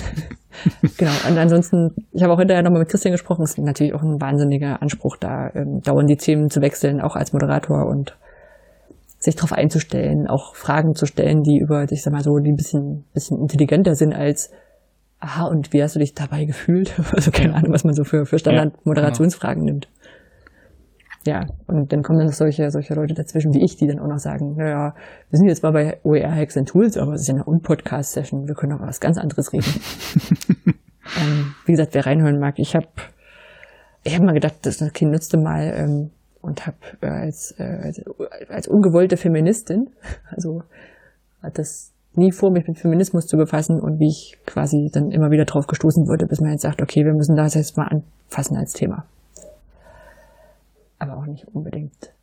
genau. 0.97 1.11
Und 1.29 1.37
ansonsten, 1.37 1.91
ich 2.11 2.21
habe 2.21 2.33
auch 2.33 2.39
hinterher 2.39 2.61
nochmal 2.61 2.81
mit 2.81 2.89
Christian 2.89 3.13
gesprochen, 3.13 3.43
es 3.43 3.51
ist 3.51 3.59
natürlich 3.59 3.93
auch 3.93 4.03
ein 4.03 4.19
wahnsinniger 4.19 4.81
Anspruch, 4.81 5.15
da 5.15 5.49
ähm, 5.55 5.79
dauernd 5.81 6.09
die 6.09 6.17
Themen 6.17 6.49
zu 6.49 6.59
wechseln, 6.61 6.99
auch 6.99 7.15
als 7.15 7.31
Moderator 7.31 7.85
und 7.85 8.17
sich 9.17 9.35
darauf 9.35 9.53
einzustellen, 9.53 10.27
auch 10.27 10.55
Fragen 10.55 10.93
zu 10.93 11.05
stellen, 11.05 11.41
die 11.41 11.57
über, 11.57 11.85
ich 11.89 12.03
sag 12.03 12.13
mal 12.13 12.21
so, 12.21 12.37
die 12.37 12.51
ein 12.51 12.55
bisschen, 12.55 13.05
bisschen 13.13 13.39
intelligenter 13.39 13.95
sind 13.95 14.13
als, 14.13 14.51
aha, 15.19 15.47
und 15.47 15.73
wie 15.73 15.81
hast 15.81 15.95
du 15.95 15.99
dich 15.99 16.13
dabei 16.13 16.45
gefühlt? 16.45 16.93
Also 17.13 17.31
keine 17.31 17.55
Ahnung, 17.55 17.71
was 17.71 17.83
man 17.83 17.93
so 17.93 18.03
für, 18.03 18.25
für 18.25 18.39
Standard-Moderationsfragen 18.39 19.63
nimmt. 19.63 19.87
Ja, 21.25 21.47
und 21.65 21.91
dann 21.91 22.03
kommen 22.03 22.19
dann 22.19 22.27
noch 22.27 22.33
solche, 22.33 22.69
solche 22.69 22.93
Leute 22.93 23.15
dazwischen 23.15 23.51
wie 23.53 23.63
ich, 23.63 23.77
die 23.77 23.87
dann 23.87 23.99
auch 23.99 24.07
noch 24.07 24.19
sagen, 24.19 24.55
naja, 24.57 24.93
wir 25.31 25.39
sind 25.39 25.47
jetzt 25.47 25.63
mal 25.63 25.71
bei 25.71 25.97
OER 26.03 26.31
Hacks 26.31 26.55
and 26.55 26.69
Tools, 26.69 26.97
aber 26.97 27.13
es 27.13 27.21
ist 27.21 27.27
ja 27.27 27.33
eine 27.33 27.47
Un-Podcast-Session, 27.47 28.47
wir 28.47 28.53
können 28.53 28.73
auch 28.73 28.81
was 28.81 28.99
ganz 28.99 29.17
anderes 29.17 29.51
reden. 29.51 29.65
ähm, 31.19 31.55
wie 31.65 31.71
gesagt, 31.71 31.95
wer 31.95 32.05
reinhören 32.05 32.39
mag, 32.39 32.59
ich 32.59 32.75
habe 32.75 32.87
ich 34.03 34.15
hab 34.15 34.23
mal 34.23 34.33
gedacht, 34.33 34.53
das 34.61 34.77
Kind 34.93 35.11
nutzte 35.11 35.37
mal 35.37 35.73
ähm, 35.75 36.11
und 36.41 36.67
habe 36.67 36.77
äh, 37.01 37.07
als, 37.07 37.55
äh, 37.57 37.63
als, 37.63 38.03
als 38.47 38.67
ungewollte 38.67 39.17
Feministin, 39.17 39.89
also 40.29 40.61
hat 41.41 41.57
das 41.57 41.91
nie 42.13 42.31
vor, 42.31 42.51
mich 42.51 42.67
mit 42.67 42.77
Feminismus 42.77 43.25
zu 43.25 43.35
befassen 43.35 43.79
und 43.81 43.99
wie 43.99 44.09
ich 44.09 44.37
quasi 44.45 44.91
dann 44.93 45.09
immer 45.09 45.31
wieder 45.31 45.45
drauf 45.45 45.65
gestoßen 45.65 46.07
wurde, 46.07 46.27
bis 46.27 46.39
man 46.39 46.51
jetzt 46.51 46.61
sagt, 46.61 46.83
okay, 46.83 47.03
wir 47.03 47.13
müssen 47.13 47.35
das 47.35 47.55
jetzt 47.55 47.77
mal 47.77 47.87
anfassen 47.87 48.57
als 48.57 48.73
Thema. 48.73 49.05
Aber 50.99 51.17
auch 51.17 51.25
nicht 51.25 51.47
unbedingt 51.47 52.13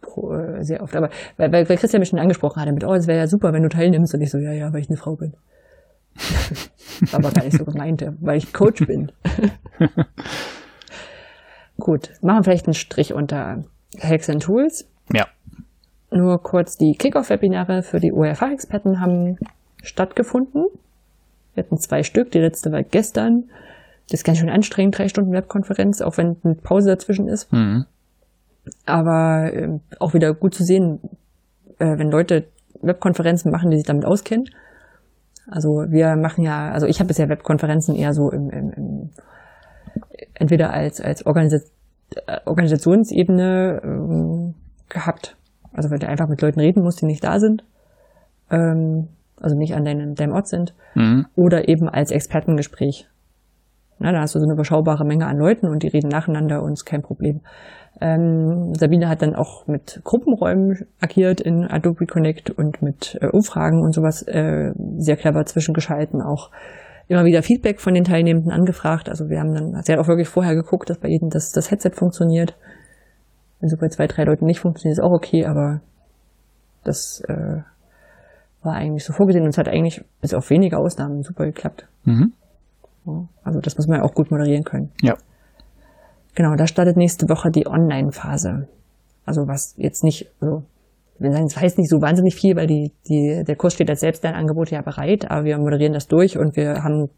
pro, 0.00 0.32
äh, 0.34 0.64
sehr 0.64 0.82
oft. 0.82 0.94
Aber 0.94 1.10
weil, 1.36 1.52
weil, 1.52 1.64
Christian 1.64 2.00
mich 2.00 2.08
schon 2.08 2.18
angesprochen 2.18 2.60
hatte 2.60 2.72
mit, 2.72 2.84
oh, 2.84 2.94
es 2.94 3.06
wäre 3.06 3.18
ja 3.18 3.26
super, 3.26 3.52
wenn 3.52 3.62
du 3.62 3.68
teilnimmst. 3.68 4.14
Und 4.14 4.20
ich 4.20 4.30
so, 4.30 4.38
ja, 4.38 4.52
ja, 4.52 4.72
weil 4.72 4.80
ich 4.80 4.88
eine 4.88 4.96
Frau 4.96 5.16
bin. 5.16 5.34
War 7.10 7.20
aber 7.20 7.30
gar 7.30 7.44
nicht 7.44 7.56
so 7.56 7.64
gemeint, 7.64 8.04
weil 8.20 8.38
ich 8.38 8.52
Coach 8.52 8.86
bin. 8.86 9.12
Gut, 11.78 12.10
machen 12.22 12.38
wir 12.38 12.44
vielleicht 12.44 12.66
einen 12.66 12.74
Strich 12.74 13.12
unter 13.12 13.64
Hacks 14.00 14.28
and 14.28 14.42
Tools. 14.42 14.88
Ja. 15.12 15.26
Nur 16.10 16.42
kurz, 16.42 16.76
die 16.76 16.94
Kickoff-Webinare 16.94 17.82
für 17.82 18.00
die 18.00 18.12
ORF-Experten 18.12 19.00
haben 19.00 19.38
stattgefunden. 19.82 20.66
Wir 21.54 21.64
hatten 21.64 21.78
zwei 21.78 22.02
Stück, 22.02 22.32
die 22.32 22.40
letzte 22.40 22.72
war 22.72 22.82
gestern. 22.82 23.50
Das 24.10 24.20
ist 24.20 24.24
ganz 24.24 24.38
schön 24.38 24.48
anstrengend, 24.50 24.98
drei 24.98 25.08
Stunden 25.08 25.32
Webkonferenz, 25.32 26.00
auch 26.00 26.16
wenn 26.16 26.36
eine 26.42 26.54
Pause 26.54 26.88
dazwischen 26.90 27.28
ist. 27.28 27.52
Mhm. 27.52 27.84
Aber 28.86 29.52
ähm, 29.52 29.80
auch 29.98 30.14
wieder 30.14 30.34
gut 30.34 30.54
zu 30.54 30.64
sehen, 30.64 31.00
äh, 31.78 31.98
wenn 31.98 32.10
Leute 32.10 32.48
Webkonferenzen 32.80 33.50
machen, 33.50 33.70
die 33.70 33.76
sich 33.76 33.86
damit 33.86 34.04
auskennen. 34.04 34.48
Also 35.50 35.84
wir 35.88 36.16
machen 36.16 36.44
ja, 36.44 36.70
also 36.70 36.86
ich 36.86 37.00
habe 37.00 37.08
bisher 37.08 37.28
Webkonferenzen 37.28 37.94
eher 37.94 38.12
so 38.12 38.30
im, 38.30 38.50
im, 38.50 38.72
im 38.72 39.10
entweder 40.34 40.72
als 40.72 41.00
als 41.00 41.24
Organisa 41.26 41.58
äh, 42.26 42.38
Organisationsebene 42.44 43.80
ähm, 43.82 44.54
gehabt. 44.88 45.36
Also 45.72 45.90
weil 45.90 45.98
du 45.98 46.08
einfach 46.08 46.28
mit 46.28 46.40
Leuten 46.42 46.60
reden 46.60 46.82
musst, 46.82 47.00
die 47.00 47.06
nicht 47.06 47.24
da 47.24 47.38
sind, 47.40 47.64
ähm, 48.50 49.08
also 49.36 49.56
nicht 49.56 49.74
an 49.74 49.84
deinem, 49.84 50.14
deinem 50.14 50.32
Ort 50.32 50.48
sind, 50.48 50.74
Mhm. 50.94 51.26
oder 51.36 51.68
eben 51.68 51.88
als 51.88 52.10
Expertengespräch. 52.10 53.06
Na, 53.98 54.12
da 54.12 54.20
hast 54.20 54.34
du 54.34 54.38
so 54.38 54.44
eine 54.44 54.54
überschaubare 54.54 55.04
Menge 55.04 55.26
an 55.26 55.38
Leuten 55.38 55.66
und 55.66 55.82
die 55.82 55.88
reden 55.88 56.08
nacheinander 56.08 56.62
und 56.62 56.74
ist 56.74 56.84
kein 56.84 57.02
Problem. 57.02 57.40
Ähm, 58.00 58.74
Sabine 58.74 59.08
hat 59.08 59.22
dann 59.22 59.34
auch 59.34 59.66
mit 59.66 60.00
Gruppenräumen 60.04 60.86
agiert 61.00 61.40
in 61.40 61.64
Adobe 61.64 62.06
Connect 62.06 62.50
und 62.50 62.80
mit 62.80 63.18
äh, 63.20 63.26
Umfragen 63.26 63.82
und 63.82 63.92
sowas 63.92 64.22
äh, 64.22 64.72
sehr 64.98 65.16
clever 65.16 65.44
zwischengeschalten, 65.46 66.22
auch 66.22 66.50
immer 67.08 67.24
wieder 67.24 67.42
Feedback 67.42 67.80
von 67.80 67.94
den 67.94 68.04
Teilnehmenden 68.04 68.52
angefragt. 68.52 69.08
Also 69.08 69.28
wir 69.28 69.40
haben 69.40 69.52
dann, 69.52 69.82
sie 69.82 69.92
hat 69.92 69.98
auch 69.98 70.08
wirklich 70.08 70.28
vorher 70.28 70.54
geguckt, 70.54 70.90
dass 70.90 70.98
bei 70.98 71.08
jedem 71.08 71.30
das, 71.30 71.50
das 71.50 71.70
Headset 71.70 71.90
funktioniert. 71.94 72.54
Wenn 73.60 73.68
so 73.68 73.76
bei 73.76 73.88
zwei, 73.88 74.06
drei 74.06 74.24
Leuten 74.24 74.44
nicht 74.44 74.60
funktioniert, 74.60 74.98
ist 74.98 75.04
auch 75.04 75.10
okay, 75.10 75.46
aber 75.46 75.80
das 76.84 77.20
äh, 77.26 77.62
war 78.62 78.74
eigentlich 78.74 79.04
so 79.04 79.12
vorgesehen 79.12 79.44
und 79.44 79.50
es 79.50 79.58
hat 79.58 79.68
eigentlich 79.68 80.04
bis 80.20 80.34
auf 80.34 80.50
wenige 80.50 80.78
Ausnahmen 80.78 81.22
super 81.22 81.46
geklappt. 81.46 81.88
Mhm. 82.04 82.32
Also 83.42 83.60
das 83.60 83.76
muss 83.76 83.86
man 83.88 83.98
ja 83.98 84.04
auch 84.04 84.14
gut 84.14 84.30
moderieren 84.30 84.64
können. 84.64 84.90
Ja. 85.02 85.14
Genau, 86.34 86.54
da 86.56 86.66
startet 86.66 86.96
nächste 86.96 87.28
Woche 87.28 87.50
die 87.50 87.66
Online-Phase. 87.66 88.68
Also 89.24 89.42
was 89.46 89.74
jetzt 89.76 90.04
nicht, 90.04 90.30
also 90.40 90.62
wir 91.18 91.32
sagen, 91.32 91.46
es 91.46 91.56
heißt 91.56 91.78
nicht 91.78 91.90
so 91.90 92.00
wahnsinnig 92.00 92.34
viel, 92.36 92.54
weil 92.56 92.66
die, 92.66 92.92
die, 93.08 93.42
der 93.46 93.56
Kurs 93.56 93.74
steht 93.74 93.90
als 93.90 94.00
Selbstlernangebot 94.00 94.70
ja 94.70 94.82
bereit, 94.82 95.30
aber 95.30 95.44
wir 95.44 95.58
moderieren 95.58 95.92
das 95.92 96.06
durch 96.06 96.38
und 96.38 96.56
wir 96.56 96.82
haben 96.84 97.08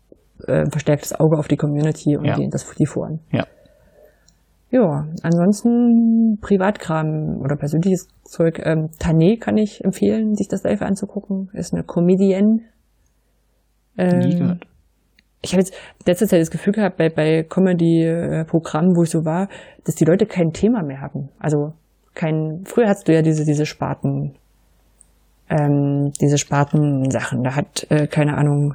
äh, 0.47 0.63
ein 0.63 0.71
verstärktes 0.71 1.13
Auge 1.21 1.39
auf 1.39 1.49
die 1.49 1.57
Community 1.57 2.17
und 2.17 2.25
Ja. 2.25 2.37
die, 2.37 2.49
das 2.49 2.67
die 2.79 2.87
Foren. 2.87 3.21
Ja. 3.31 3.45
Ja, 4.73 5.05
ansonsten 5.23 6.39
Privatkram 6.41 7.41
oder 7.43 7.57
persönliches 7.57 8.07
Zeug. 8.25 8.61
Ähm, 8.65 8.91
Tane 9.01 9.37
kann 9.37 9.57
ich 9.57 9.83
empfehlen, 9.85 10.37
sich 10.37 10.47
das 10.47 10.63
live 10.63 10.83
anzugucken. 10.83 11.51
Ist 11.55 11.75
eine 11.75 11.83
Comedienne. 11.83 12.61
Nie 13.97 14.05
Ähm, 14.05 14.39
gehört. 14.39 14.67
Ich 15.43 15.53
habe 15.53 15.61
jetzt 15.63 15.75
letzte 16.07 16.27
Zeit 16.27 16.41
das 16.41 16.51
Gefühl 16.51 16.73
gehabt, 16.73 16.97
bei, 16.99 17.09
bei 17.09 17.43
Comedy-Programmen, 17.43 18.97
wo 18.97 19.05
ich 19.05 19.11
so 19.11 19.25
war, 19.25 19.49
dass 19.85 19.95
die 19.95 20.05
Leute 20.05 20.27
kein 20.27 20.53
Thema 20.53 20.83
mehr 20.83 21.01
haben. 21.01 21.31
Also 21.39 21.73
kein, 22.15 22.65
früher 22.67 22.89
hattest 22.89 23.09
du 23.09 23.15
ja 23.15 23.23
diese, 23.23 23.45
diese 23.45 23.65
Sparten, 23.65 24.35
ähm, 25.49 26.13
diese 26.21 26.37
Spartensachen. 26.37 27.43
Da 27.43 27.57
hat, 27.57 27.87
äh, 27.91 28.07
keine 28.07 28.37
Ahnung, 28.37 28.75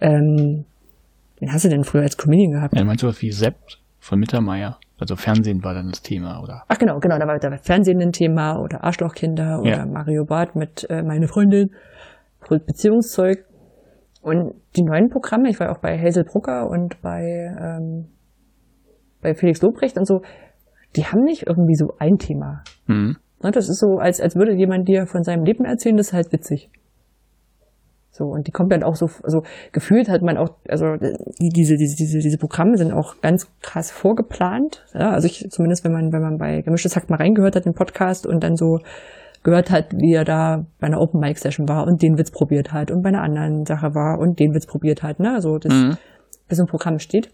ähm, 0.00 0.64
wen 1.38 1.52
hast 1.52 1.64
du 1.64 1.68
denn 1.68 1.84
früher 1.84 2.02
als 2.02 2.16
Comedian 2.16 2.52
gehabt? 2.52 2.76
Ja, 2.76 2.84
meinst 2.84 3.02
du 3.02 3.08
was 3.08 3.22
wie 3.22 3.32
Sepp 3.32 3.56
von 4.00 4.18
Mittermeier? 4.18 4.78
Also 4.98 5.16
Fernsehen 5.16 5.64
war 5.64 5.72
dann 5.72 5.88
das 5.88 6.02
Thema, 6.02 6.42
oder? 6.42 6.64
Ach 6.68 6.76
genau, 6.76 6.98
genau, 7.00 7.18
da 7.18 7.26
war, 7.26 7.38
da 7.38 7.50
war 7.50 7.58
Fernsehen 7.58 8.02
ein 8.02 8.12
Thema 8.12 8.58
oder 8.60 8.84
Arschlochkinder 8.84 9.60
oder 9.60 9.78
Ja. 9.78 9.86
Mario 9.86 10.26
Barth 10.26 10.56
mit 10.56 10.86
äh, 10.90 11.02
meine 11.02 11.26
Freundin, 11.26 11.70
Beziehungszeug. 12.48 13.46
Und 14.20 14.54
die 14.76 14.82
neuen 14.82 15.08
Programme, 15.08 15.48
ich 15.48 15.58
war 15.60 15.70
auch 15.70 15.78
bei 15.78 15.98
Hazel 15.98 16.24
Brucker 16.24 16.68
und 16.68 17.00
bei, 17.00 17.22
ähm, 17.58 18.08
bei 19.22 19.34
Felix 19.34 19.62
Lobrecht 19.62 19.96
und 19.96 20.06
so, 20.06 20.20
die 20.96 21.04
haben 21.04 21.22
nicht 21.22 21.46
irgendwie 21.46 21.74
so 21.74 21.94
ein 21.98 22.18
Thema. 22.18 22.62
Mhm. 22.86 23.16
Das 23.40 23.68
ist 23.68 23.80
so, 23.80 23.96
als, 23.98 24.20
als 24.20 24.36
würde 24.36 24.52
jemand 24.54 24.86
dir 24.88 25.06
von 25.06 25.22
seinem 25.22 25.44
Leben 25.44 25.64
erzählen, 25.64 25.96
das 25.96 26.08
ist 26.08 26.12
halt 26.12 26.32
witzig. 26.32 26.70
So, 28.10 28.24
und 28.26 28.46
die 28.46 28.50
kommt 28.50 28.70
dann 28.72 28.82
auch 28.82 28.96
so, 28.96 29.06
also 29.22 29.42
gefühlt 29.72 30.10
hat 30.10 30.20
man 30.20 30.36
auch, 30.36 30.50
also 30.68 30.96
die, 30.96 31.48
diese, 31.48 31.76
diese, 31.76 31.96
diese, 31.96 32.18
diese 32.18 32.36
Programme 32.36 32.76
sind 32.76 32.92
auch 32.92 33.20
ganz 33.22 33.50
krass 33.62 33.90
vorgeplant. 33.90 34.84
Ja, 34.92 35.10
also 35.12 35.26
ich, 35.26 35.46
zumindest 35.48 35.84
wenn 35.84 35.92
man, 35.92 36.12
wenn 36.12 36.20
man 36.20 36.36
bei 36.36 36.60
Gemischtes 36.60 36.96
Hack 36.96 37.08
mal 37.08 37.16
reingehört 37.16 37.56
hat, 37.56 37.64
den 37.64 37.72
Podcast 37.72 38.26
und 38.26 38.44
dann 38.44 38.56
so 38.56 38.80
gehört 39.42 39.70
hat, 39.70 39.92
wie 39.96 40.12
er 40.12 40.24
da 40.24 40.66
bei 40.78 40.86
einer 40.86 41.00
Open 41.00 41.20
Mic 41.20 41.38
Session 41.38 41.68
war 41.68 41.86
und 41.86 42.02
den 42.02 42.18
Witz 42.18 42.30
probiert 42.30 42.72
hat 42.72 42.90
und 42.90 43.02
bei 43.02 43.08
einer 43.08 43.22
anderen 43.22 43.64
Sache 43.64 43.94
war 43.94 44.18
und 44.18 44.38
den 44.38 44.54
Witz 44.54 44.66
probiert 44.66 45.02
hat, 45.02 45.18
ne, 45.18 45.34
also 45.34 45.58
das, 45.58 45.72
Mhm. 45.72 45.96
bis 46.48 46.58
so 46.58 46.64
ein 46.64 46.68
Programm 46.68 46.98
steht. 46.98 47.32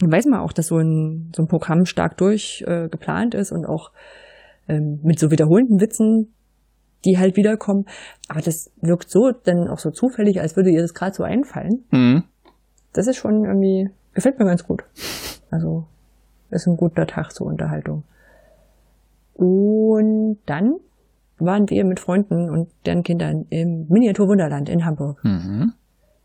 Dann 0.00 0.12
weiß 0.12 0.26
man 0.26 0.40
auch, 0.40 0.52
dass 0.52 0.68
so 0.68 0.78
ein, 0.78 1.32
so 1.34 1.42
ein 1.42 1.48
Programm 1.48 1.86
stark 1.86 2.16
durchgeplant 2.16 2.86
äh, 2.86 2.88
geplant 2.88 3.34
ist 3.34 3.52
und 3.52 3.64
auch 3.66 3.90
ähm, 4.68 5.00
mit 5.02 5.18
so 5.18 5.30
wiederholenden 5.30 5.80
Witzen, 5.80 6.32
die 7.04 7.18
halt 7.18 7.36
wiederkommen. 7.36 7.84
Aber 8.28 8.40
das 8.40 8.70
wirkt 8.80 9.10
so 9.10 9.30
dann 9.30 9.68
auch 9.68 9.78
so 9.78 9.90
zufällig, 9.90 10.40
als 10.40 10.56
würde 10.56 10.70
ihr 10.70 10.80
das 10.82 10.94
gerade 10.94 11.14
so 11.14 11.22
einfallen. 11.22 11.84
Mhm. 11.90 12.24
Das 12.92 13.06
ist 13.06 13.16
schon 13.16 13.44
irgendwie, 13.44 13.90
gefällt 14.14 14.38
mir 14.38 14.46
ganz 14.46 14.64
gut. 14.66 14.84
Also 15.50 15.84
ist 16.50 16.66
ein 16.66 16.76
guter 16.76 17.06
Tag 17.06 17.32
zur 17.32 17.46
Unterhaltung. 17.48 18.04
Und 19.34 20.38
dann 20.46 20.76
waren 21.44 21.68
wir 21.70 21.84
mit 21.84 22.00
Freunden 22.00 22.50
und 22.50 22.68
deren 22.86 23.02
Kindern 23.02 23.46
im 23.50 23.86
Miniatur 23.88 24.28
Wunderland 24.28 24.68
in 24.68 24.84
Hamburg. 24.84 25.22
Mhm. 25.24 25.72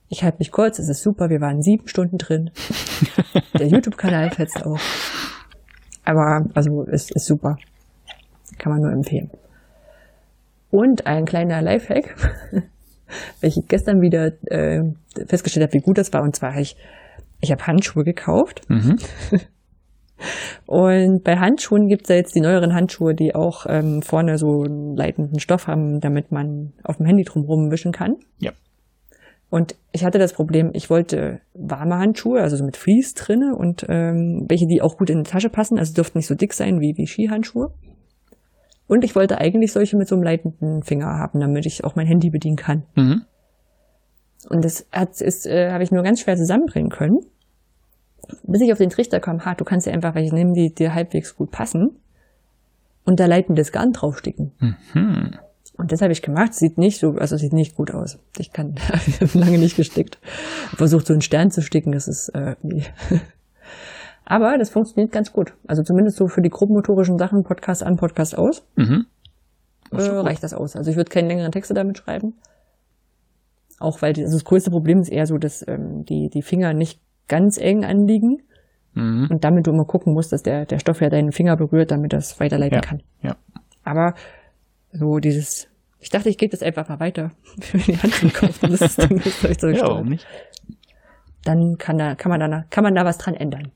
Ich 0.10 0.24
halte 0.24 0.40
mich 0.40 0.52
kurz, 0.52 0.80
es 0.80 0.90
ist 0.90 1.04
super, 1.04 1.30
wir 1.30 1.40
waren 1.40 1.62
sieben 1.62 1.88
Stunden 1.88 2.18
drin. 2.18 2.50
Der 3.60 3.68
YouTube-Kanal 3.68 4.32
fetzt 4.32 4.66
auch. 4.66 4.80
Aber, 6.04 6.48
also, 6.56 6.86
es 6.88 7.12
ist 7.12 7.26
super. 7.26 7.58
Kann 8.58 8.72
man 8.72 8.82
nur 8.82 8.92
empfehlen. 8.92 9.30
Und 10.72 11.06
ein 11.06 11.26
kleiner 11.26 11.62
Lifehack, 11.62 12.16
weil 12.52 13.50
ich 13.50 13.60
gestern 13.68 14.02
wieder 14.02 14.32
äh, 14.46 14.82
festgestellt 15.28 15.68
habe, 15.68 15.74
wie 15.74 15.84
gut 15.84 16.00
das 16.00 16.12
war. 16.12 16.24
Und 16.24 16.36
zwar, 16.36 16.58
ich, 16.58 16.76
ich 17.40 17.52
habe 17.52 17.66
Handschuhe 17.66 18.04
gekauft. 18.04 18.62
Mhm. 18.68 18.98
Und 20.66 21.24
bei 21.24 21.38
Handschuhen 21.38 21.88
gibt 21.88 22.04
es 22.04 22.10
ja 22.10 22.16
jetzt 22.16 22.36
die 22.36 22.42
neueren 22.42 22.74
Handschuhe, 22.74 23.16
die 23.16 23.36
auch 23.36 23.66
ähm, 23.68 24.02
vorne 24.02 24.38
so 24.38 24.64
einen 24.64 24.96
leitenden 24.96 25.40
Stoff 25.40 25.68
haben, 25.68 26.00
damit 26.00 26.32
man 26.32 26.74
auf 26.84 26.98
dem 26.98 27.06
Handy 27.06 27.24
drumherum 27.24 27.72
wischen 27.72 27.92
kann. 27.92 28.18
Ja. 28.40 28.52
Und 29.50 29.76
ich 29.92 30.06
hatte 30.06 30.20
das 30.20 30.34
Problem, 30.34 30.70
ich 30.74 30.90
wollte 30.90 31.42
warme 31.54 31.98
Handschuhe, 31.98 32.42
also 32.42 32.56
so 32.56 32.64
mit 32.64 32.78
Fleece 32.78 33.16
drinne 33.16 33.56
und 33.56 33.86
ähm, 33.90 34.46
welche, 34.48 34.68
die 34.68 34.82
auch 34.82 34.98
gut 34.98 35.10
in 35.10 35.24
die 35.24 35.30
Tasche 35.30 35.50
passen, 35.50 35.80
also 35.80 35.94
dürften 35.94 36.20
nicht 36.20 36.28
so 36.28 36.36
dick 36.36 36.54
sein 36.54 36.80
wie, 36.80 36.94
wie 36.98 37.08
Skihandschuhe. 37.08 37.74
Und 38.88 39.04
ich 39.04 39.16
wollte 39.16 39.40
eigentlich 39.40 39.72
solche 39.72 39.98
mit 39.98 40.08
so 40.08 40.16
einem 40.16 40.24
leitenden 40.24 40.84
Finger 40.84 41.18
haben, 41.18 41.40
damit 41.40 41.66
ich 41.66 41.84
auch 41.84 41.96
mein 41.96 42.08
Handy 42.08 42.30
bedienen 42.30 42.58
kann. 42.58 42.84
Mhm. 42.96 43.24
Und 44.50 44.64
das 44.64 44.88
hat, 44.92 45.20
ist, 45.22 45.46
äh, 45.46 45.72
habe 45.72 45.84
ich 45.84 45.92
nur 45.92 46.04
ganz 46.04 46.22
schwer 46.22 46.38
zusammenbringen 46.38 46.90
können. 46.90 47.20
Bis 48.44 48.62
ich 48.62 48.72
auf 48.72 48.78
den 48.78 48.90
Trichter 48.90 49.20
kam, 49.20 49.46
ha, 49.46 49.56
du 49.56 49.64
kannst 49.66 49.88
ja 49.88 49.94
einfach 49.94 50.16
welche 50.16 50.34
nehmen, 50.34 50.54
die 50.54 50.74
dir 50.74 50.94
halbwegs 50.94 51.36
gut 51.36 51.52
passen 51.52 51.92
und 53.06 53.20
da 53.20 53.26
leitendes 53.26 53.72
Garn 53.72 53.94
draufsticken. 53.94 54.52
Mhm. 54.94 55.32
Und 55.78 55.92
das 55.94 56.02
habe 56.02 56.12
ich 56.12 56.22
gemacht. 56.22 56.54
Sieht 56.54 56.78
nicht 56.78 57.00
so, 57.00 57.12
also 57.14 57.38
sieht 57.38 57.54
nicht 57.54 57.76
gut 57.76 57.92
aus. 57.92 58.20
Ich 58.38 58.52
kann, 58.52 58.76
ich 59.08 59.22
habe 59.22 59.40
lange 59.40 59.58
nicht 59.58 59.78
gestickt. 59.78 60.20
Versucht 60.76 61.08
so 61.08 61.14
einen 61.14 61.22
Stern 61.22 61.52
zu 61.52 61.62
sticken, 61.62 61.92
das 61.94 62.08
ist, 62.08 62.30
äh, 62.30 62.56
nee. 62.64 62.84
Aber 64.26 64.58
das 64.58 64.70
funktioniert 64.70 65.12
ganz 65.12 65.34
gut. 65.34 65.54
Also 65.68 65.82
zumindest 65.84 66.18
so 66.18 66.28
für 66.28 66.42
die 66.42 66.50
grobmotorischen 66.50 67.18
Sachen, 67.18 67.44
Podcast 67.44 67.82
an, 67.84 67.98
Podcast 67.98 68.38
aus, 68.38 68.64
Mhm. 68.76 69.06
äh, 69.92 69.96
reicht 70.02 70.44
das 70.44 70.54
aus. 70.54 70.76
Also 70.76 70.92
ich 70.92 70.98
würde 70.98 71.10
keine 71.10 71.30
längeren 71.30 71.52
Texte 71.52 71.74
damit 71.74 71.98
schreiben. 71.98 72.34
Auch 73.80 74.02
weil 74.02 74.14
die, 74.14 74.24
also 74.24 74.36
das 74.36 74.44
größte 74.44 74.70
Problem 74.72 75.00
ist 75.00 75.10
eher 75.10 75.26
so, 75.26 75.38
dass 75.38 75.66
ähm, 75.68 76.04
die, 76.06 76.30
die 76.30 76.42
Finger 76.42 76.74
nicht 76.74 77.00
ganz 77.30 77.58
eng 77.58 77.86
anliegen 77.86 78.42
Mhm. 78.96 79.28
und 79.30 79.44
damit 79.44 79.68
du 79.68 79.72
immer 79.72 79.86
gucken 79.86 80.14
musst, 80.14 80.32
dass 80.34 80.42
der, 80.42 80.66
der 80.66 80.80
Stoff 80.80 81.00
ja 81.00 81.10
deinen 81.10 81.32
Finger 81.32 81.56
berührt, 81.56 81.92
damit 81.92 82.12
das 82.12 82.40
weiterleiten 82.40 82.76
Ja. 82.78 82.82
kann. 82.82 83.04
Ja. 83.22 83.38
Aber 83.84 84.16
so 84.92 85.20
dieses, 85.20 85.68
ich 86.00 86.10
dachte, 86.10 86.28
ich 86.30 86.38
gebe 86.40 86.50
das 86.52 86.64
einfach 86.64 86.90
mal 86.90 87.00
weiter, 87.00 87.32
für 87.62 87.78
die 87.78 87.96
Handschuhe 87.98 88.32
kaufen. 88.32 88.72
Das 88.72 88.82
ist, 88.82 89.44
echt 89.46 89.62
so 89.62 89.68
Ja, 89.68 89.84
warum 89.84 90.08
nicht? 90.10 90.26
Dann 91.44 91.78
kann 91.78 91.98
da, 92.00 92.16
kann 92.16 92.32
man 92.32 92.40
da, 92.40 92.64
kann 92.72 92.84
man 92.84 92.96
da 92.96 93.06
was 93.06 93.20
dran 93.20 93.36
ändern. 93.36 93.72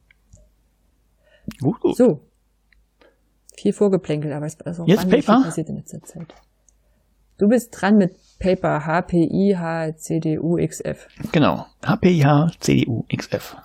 Gut, 1.62 1.80
gut. 1.80 1.95
So. 1.95 2.22
Viel 3.56 3.74
vorgeplänkelt, 3.74 4.34
aber 4.34 4.45
es 4.47 4.56
ist 4.56 4.80
auch 4.80 4.88
Jetzt 4.88 5.10
Paper? 5.10 5.43
passiert 5.43 5.70
in 5.70 5.76
letzter 5.78 6.01
Zeit. 6.01 6.34
Du 7.38 7.47
bist 7.47 7.70
dran 7.72 7.97
mit 7.97 8.16
Paper. 8.44 8.86
Genau. 11.32 11.66
HPIH 11.86 12.52
CDU 12.60 13.06
XF. 13.16 13.56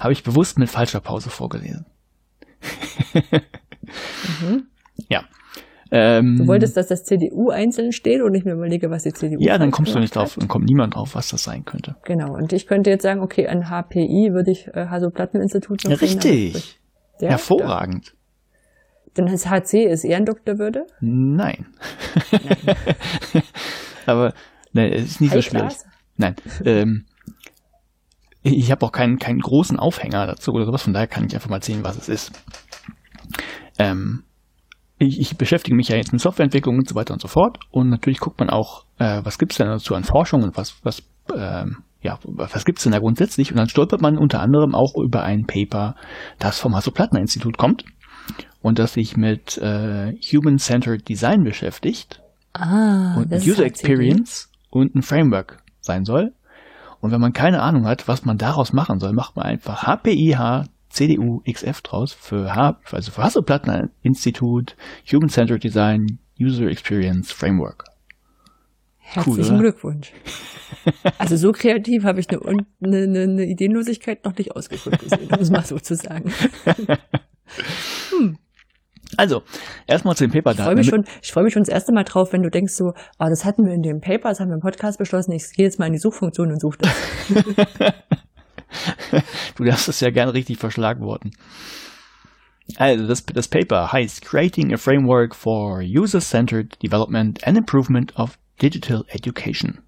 Habe 0.00 0.12
ich 0.12 0.22
bewusst 0.24 0.58
mit 0.58 0.68
falscher 0.68 1.00
Pause 1.00 1.30
vorgelesen. 1.30 1.86
Ja. 5.08 5.22
Ähm, 5.92 6.32
Mhm. 6.34 6.38
Du 6.38 6.46
wolltest, 6.48 6.76
dass 6.76 6.88
das 6.88 7.04
CDU 7.04 7.50
einzeln 7.50 7.92
steht 7.92 8.20
und 8.20 8.34
ich 8.34 8.44
mir 8.44 8.54
überlege, 8.54 8.90
was 8.90 9.04
die 9.04 9.12
CDU 9.12 9.38
ja, 9.40 9.56
dann 9.56 9.70
kommst 9.70 9.94
du 9.94 10.00
nicht 10.00 10.16
drauf, 10.16 10.34
dann 10.36 10.48
kommt 10.48 10.64
niemand 10.66 10.96
drauf, 10.96 11.14
was 11.14 11.28
das 11.28 11.44
sein 11.44 11.64
könnte. 11.64 11.94
Genau. 12.04 12.34
Und 12.34 12.52
ich 12.52 12.66
könnte 12.66 12.90
jetzt 12.90 13.04
sagen, 13.04 13.20
okay, 13.20 13.46
an 13.46 13.70
HPI 13.70 14.30
würde 14.32 14.50
ich 14.50 14.66
äh, 14.74 14.86
Hasso-Platten-Institut 14.88 15.84
Richtig. 15.86 16.56
aber- 16.56 17.22
Ja, 17.22 17.28
Hervorragend. 17.30 18.15
Denn 19.16 19.26
das 19.26 19.48
HC 19.48 19.84
ist 19.84 20.04
Ehrendoktorwürde. 20.04 20.86
Nein. 21.00 21.66
Aber 24.06 24.34
ne, 24.72 24.92
es 24.94 25.04
ist 25.04 25.20
nicht 25.20 25.32
so 25.32 25.42
schwierig. 25.42 25.74
Nein. 26.16 26.36
Ähm, 26.64 27.06
ich 28.42 28.70
habe 28.70 28.86
auch 28.86 28.92
keinen, 28.92 29.18
keinen 29.18 29.40
großen 29.40 29.78
Aufhänger 29.78 30.26
dazu 30.26 30.52
oder 30.52 30.66
sowas, 30.66 30.82
von 30.82 30.92
daher 30.92 31.08
kann 31.08 31.26
ich 31.26 31.34
einfach 31.34 31.48
mal 31.48 31.56
erzählen, 31.56 31.82
was 31.82 31.96
es 31.96 32.08
ist. 32.08 32.32
Ähm, 33.78 34.22
ich, 34.98 35.20
ich 35.20 35.36
beschäftige 35.36 35.76
mich 35.76 35.88
ja 35.88 35.96
jetzt 35.96 36.12
mit 36.12 36.20
Softwareentwicklung 36.20 36.78
und 36.78 36.88
so 36.88 36.94
weiter 36.94 37.12
und 37.12 37.20
so 37.20 37.28
fort. 37.28 37.58
Und 37.70 37.90
natürlich 37.90 38.20
guckt 38.20 38.38
man 38.38 38.48
auch, 38.48 38.84
äh, 38.98 39.20
was 39.24 39.38
gibt's 39.38 39.56
denn 39.56 39.66
dazu 39.66 39.94
an 39.94 40.04
Forschung 40.04 40.42
und 40.42 40.56
was, 40.56 40.76
was, 40.84 41.02
ähm, 41.34 41.78
ja, 42.00 42.18
was 42.22 42.64
gibt's 42.64 42.84
denn 42.84 42.92
da 42.92 43.00
grundsätzlich? 43.00 43.50
Und 43.50 43.58
dann 43.58 43.68
stolpert 43.68 44.00
man 44.00 44.16
unter 44.16 44.40
anderem 44.40 44.74
auch 44.74 44.94
über 44.96 45.22
ein 45.22 45.46
Paper, 45.46 45.96
das 46.38 46.58
vom 46.58 46.74
Hasso-Plattner-Institut 46.74 47.58
kommt 47.58 47.84
und 48.62 48.78
das 48.78 48.94
sich 48.94 49.16
mit 49.16 49.58
äh, 49.58 50.12
Human-Centered 50.20 51.08
Design 51.08 51.44
beschäftigt 51.44 52.20
Ah, 52.52 53.16
und 53.18 53.32
User. 53.32 53.64
Experience 53.64 54.50
und 54.70 54.94
ein 54.94 55.02
Framework 55.02 55.62
sein 55.80 56.04
soll. 56.04 56.32
Und 57.00 57.12
wenn 57.12 57.20
man 57.20 57.32
keine 57.32 57.60
Ahnung 57.62 57.86
hat, 57.86 58.08
was 58.08 58.24
man 58.24 58.38
daraus 58.38 58.72
machen 58.72 58.98
soll, 58.98 59.12
macht 59.12 59.36
man 59.36 59.44
einfach 59.46 59.82
HPIH 59.86 60.64
CDU 60.88 61.42
XF 61.50 61.82
draus 61.82 62.12
für 62.12 62.54
H, 62.54 62.78
also 62.90 63.12
für 63.12 63.22
Hasselplattner 63.22 63.90
Institut 64.02 64.76
Human 65.12 65.28
Centered 65.28 65.62
Design 65.62 66.18
User 66.40 66.66
Experience 66.66 67.30
Framework. 67.30 67.84
Herzlichen 68.98 69.54
oder? 69.54 69.58
Glückwunsch. 69.58 70.12
Also 71.18 71.36
so 71.36 71.52
kreativ 71.52 72.02
habe 72.02 72.18
ich 72.18 72.28
eine, 72.28 72.66
eine, 72.82 73.22
eine 73.22 73.46
Ideenlosigkeit 73.46 74.24
noch 74.24 74.36
nicht 74.36 74.50
ausgeführt 74.56 74.98
gesehen, 74.98 75.28
um 75.32 75.40
es 75.40 75.50
mal 75.50 75.64
so 75.64 75.78
zu 75.78 75.94
sagen. 75.94 76.32
Also, 79.16 79.42
erstmal 79.86 80.16
zu 80.16 80.24
dem 80.26 80.32
Paper 80.32 80.50
Ich 80.50 80.56
da. 80.56 80.64
freue 80.64 80.74
mich 80.74 80.88
schon, 80.88 81.04
ich 81.22 81.32
freue 81.32 81.44
mich 81.44 81.52
schon 81.52 81.62
das 81.62 81.68
erste 81.68 81.92
Mal 81.92 82.04
drauf, 82.04 82.32
wenn 82.32 82.42
du 82.42 82.50
denkst 82.50 82.74
so, 82.74 82.92
ah, 83.18 83.28
das 83.30 83.44
hatten 83.44 83.64
wir 83.64 83.72
in 83.72 83.82
dem 83.82 84.00
Paper, 84.00 84.30
das 84.30 84.40
haben 84.40 84.48
wir 84.48 84.54
im 84.54 84.60
Podcast 84.60 84.98
beschlossen, 84.98 85.32
ich 85.32 85.52
gehe 85.52 85.64
jetzt 85.64 85.78
mal 85.78 85.86
in 85.86 85.92
die 85.92 85.98
Suchfunktion 85.98 86.50
und 86.50 86.60
suche 86.60 86.78
das. 86.78 86.92
Du 89.56 89.64
darfst 89.64 89.88
es 89.88 90.00
ja 90.00 90.10
gerne 90.10 90.34
richtig 90.34 90.58
verschlagworten. 90.58 91.30
Also, 92.76 93.06
das, 93.06 93.24
das 93.24 93.48
Paper 93.48 93.92
heißt 93.92 94.22
Creating 94.22 94.74
a 94.74 94.76
Framework 94.76 95.34
for 95.34 95.78
User-Centered 95.78 96.82
Development 96.82 97.42
and 97.46 97.56
Improvement 97.56 98.14
of 98.18 98.38
Digital 98.60 99.04
Education. 99.08 99.78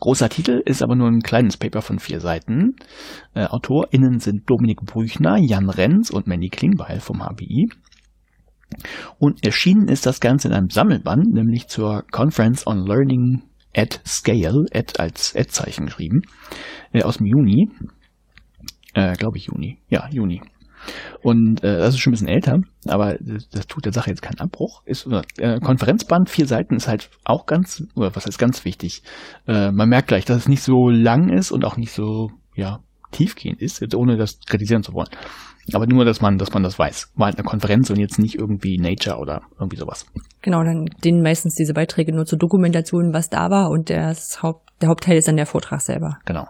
Großer 0.00 0.28
Titel 0.28 0.62
ist 0.64 0.82
aber 0.82 0.96
nur 0.96 1.08
ein 1.08 1.22
kleines 1.22 1.56
Paper 1.56 1.82
von 1.82 1.98
vier 1.98 2.20
Seiten. 2.20 2.76
Äh, 3.34 3.44
AutorInnen 3.44 4.18
sind 4.18 4.48
Dominik 4.48 4.80
Brüchner, 4.82 5.36
Jan 5.38 5.70
Renz 5.70 6.10
und 6.10 6.26
Mandy 6.26 6.48
Klingbeil 6.48 7.00
vom 7.00 7.22
HBI. 7.22 7.70
Und 9.18 9.44
erschienen 9.44 9.88
ist 9.88 10.06
das 10.06 10.20
Ganze 10.20 10.48
in 10.48 10.54
einem 10.54 10.70
Sammelband, 10.70 11.32
nämlich 11.32 11.68
zur 11.68 12.04
Conference 12.10 12.66
on 12.66 12.86
Learning 12.86 13.42
at 13.76 14.00
Scale, 14.06 14.66
at 14.72 14.98
als 14.98 15.34
Ad-Zeichen 15.36 15.86
geschrieben, 15.86 16.22
äh, 16.92 17.02
aus 17.02 17.18
dem 17.18 17.26
Juni. 17.26 17.70
Äh, 18.94 19.14
Glaube 19.14 19.38
ich 19.38 19.46
Juni. 19.46 19.78
Ja, 19.88 20.08
Juni. 20.10 20.42
Und 21.22 21.62
äh, 21.62 21.78
das 21.78 21.94
ist 21.94 22.00
schon 22.00 22.10
ein 22.10 22.14
bisschen 22.14 22.28
älter, 22.28 22.60
aber 22.86 23.16
das, 23.20 23.66
tut 23.66 23.84
der 23.84 23.92
Sache 23.92 24.10
jetzt 24.10 24.22
keinen 24.22 24.40
Abbruch. 24.40 24.82
Ist 24.86 25.06
äh, 25.38 25.60
Konferenzband, 25.60 26.30
vier 26.30 26.46
Seiten 26.46 26.76
ist 26.76 26.88
halt 26.88 27.10
auch 27.24 27.46
ganz, 27.46 27.84
oder 27.94 28.14
was 28.14 28.26
heißt 28.26 28.38
ganz 28.38 28.64
wichtig. 28.64 29.02
Äh, 29.46 29.70
man 29.70 29.88
merkt 29.88 30.08
gleich, 30.08 30.24
dass 30.24 30.38
es 30.38 30.48
nicht 30.48 30.62
so 30.62 30.88
lang 30.88 31.28
ist 31.28 31.50
und 31.50 31.64
auch 31.64 31.76
nicht 31.76 31.92
so, 31.92 32.30
ja, 32.54 32.80
tiefgehend 33.10 33.60
ist, 33.60 33.80
jetzt 33.80 33.94
ohne 33.94 34.16
das 34.16 34.38
kritisieren 34.46 34.82
zu 34.82 34.92
wollen. 34.92 35.08
Aber 35.74 35.86
nur, 35.86 36.04
dass 36.04 36.20
man, 36.20 36.38
dass 36.38 36.52
man 36.52 36.62
das 36.62 36.78
weiß. 36.78 37.12
War 37.14 37.26
halt 37.26 37.36
eine 37.36 37.44
Konferenz 37.44 37.90
und 37.90 37.98
jetzt 37.98 38.18
nicht 38.18 38.34
irgendwie 38.34 38.78
Nature 38.78 39.18
oder 39.18 39.42
irgendwie 39.58 39.76
sowas. 39.76 40.06
Genau, 40.42 40.64
dann 40.64 40.86
dienen 41.04 41.22
meistens 41.22 41.54
diese 41.54 41.74
Beiträge 41.74 42.12
nur 42.14 42.24
zur 42.24 42.38
Dokumentation, 42.38 43.12
was 43.12 43.28
da 43.28 43.50
war 43.50 43.70
und 43.70 43.90
das 43.90 44.42
Haupt, 44.42 44.68
der 44.80 44.88
Hauptteil 44.88 45.18
ist 45.18 45.28
dann 45.28 45.36
der 45.36 45.46
Vortrag 45.46 45.80
selber. 45.80 46.18
Genau. 46.24 46.48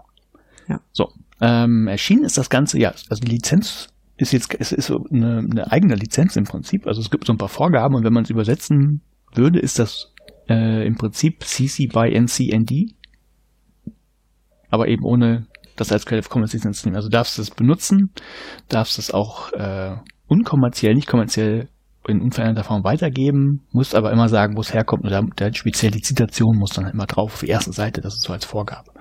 Ja. 0.69 0.81
So. 0.93 1.09
Ähm, 1.43 1.89
erschienen 1.89 2.25
ist 2.25 2.39
das 2.39 2.51
Ganze, 2.51 2.79
ja, 2.79 2.91
also 2.91 3.21
die 3.23 3.31
Lizenz 3.33 3.89
ist 4.21 4.33
jetzt, 4.33 4.55
es 4.59 4.73
ist 4.73 4.87
so 4.87 5.05
eine, 5.11 5.39
eine 5.39 5.73
eigene 5.73 5.95
Lizenz 5.95 6.37
im 6.37 6.45
Prinzip. 6.45 6.87
Also 6.87 7.01
es 7.01 7.11
gibt 7.11 7.27
so 7.27 7.33
ein 7.33 7.39
paar 7.39 7.49
Vorgaben 7.49 7.95
und 7.95 8.05
wenn 8.05 8.13
man 8.13 8.25
es 8.25 8.31
übersetzen 8.31 9.03
würde, 9.35 9.59
ist 9.59 9.79
das 9.79 10.13
äh, 10.49 10.87
im 10.87 10.97
Prinzip 10.97 11.43
CC 11.45 11.87
by 11.87 12.11
NCND. 12.13 12.95
Aber 14.71 14.89
eben 14.89 15.05
ohne 15.05 15.47
das 15.77 15.93
als 15.93 16.05
Creative 16.05 16.29
Commons 16.29 16.53
Lizenz 16.53 16.85
nehmen. 16.85 16.97
Also 16.97 17.09
darfst 17.09 17.39
du 17.39 17.43
es 17.43 17.51
benutzen, 17.51 18.11
darfst 18.69 18.99
es 18.99 19.11
auch 19.11 19.53
äh, 19.53 19.97
unkommerziell, 20.27 20.95
nicht 20.95 21.09
kommerziell 21.09 21.69
in 22.07 22.21
unveränderter 22.21 22.67
Form 22.67 22.85
weitergeben, 22.85 23.67
musst 23.73 23.95
aber 23.95 24.13
immer 24.13 24.29
sagen, 24.29 24.57
wo 24.57 24.61
es 24.61 24.75
herkommt. 24.75 25.05
Und 25.05 25.11
da, 25.11 25.23
der 25.23 25.55
spezielle 25.55 25.93
die 25.93 26.03
Zitation 26.03 26.59
muss 26.59 26.71
dann 26.71 26.87
immer 26.87 27.07
drauf 27.07 27.35
auf 27.35 27.41
die 27.41 27.49
erste 27.49 27.73
Seite, 27.73 28.01
das 28.01 28.15
ist 28.15 28.23
so 28.23 28.33
als 28.33 28.45
Vorgabe. 28.45 28.93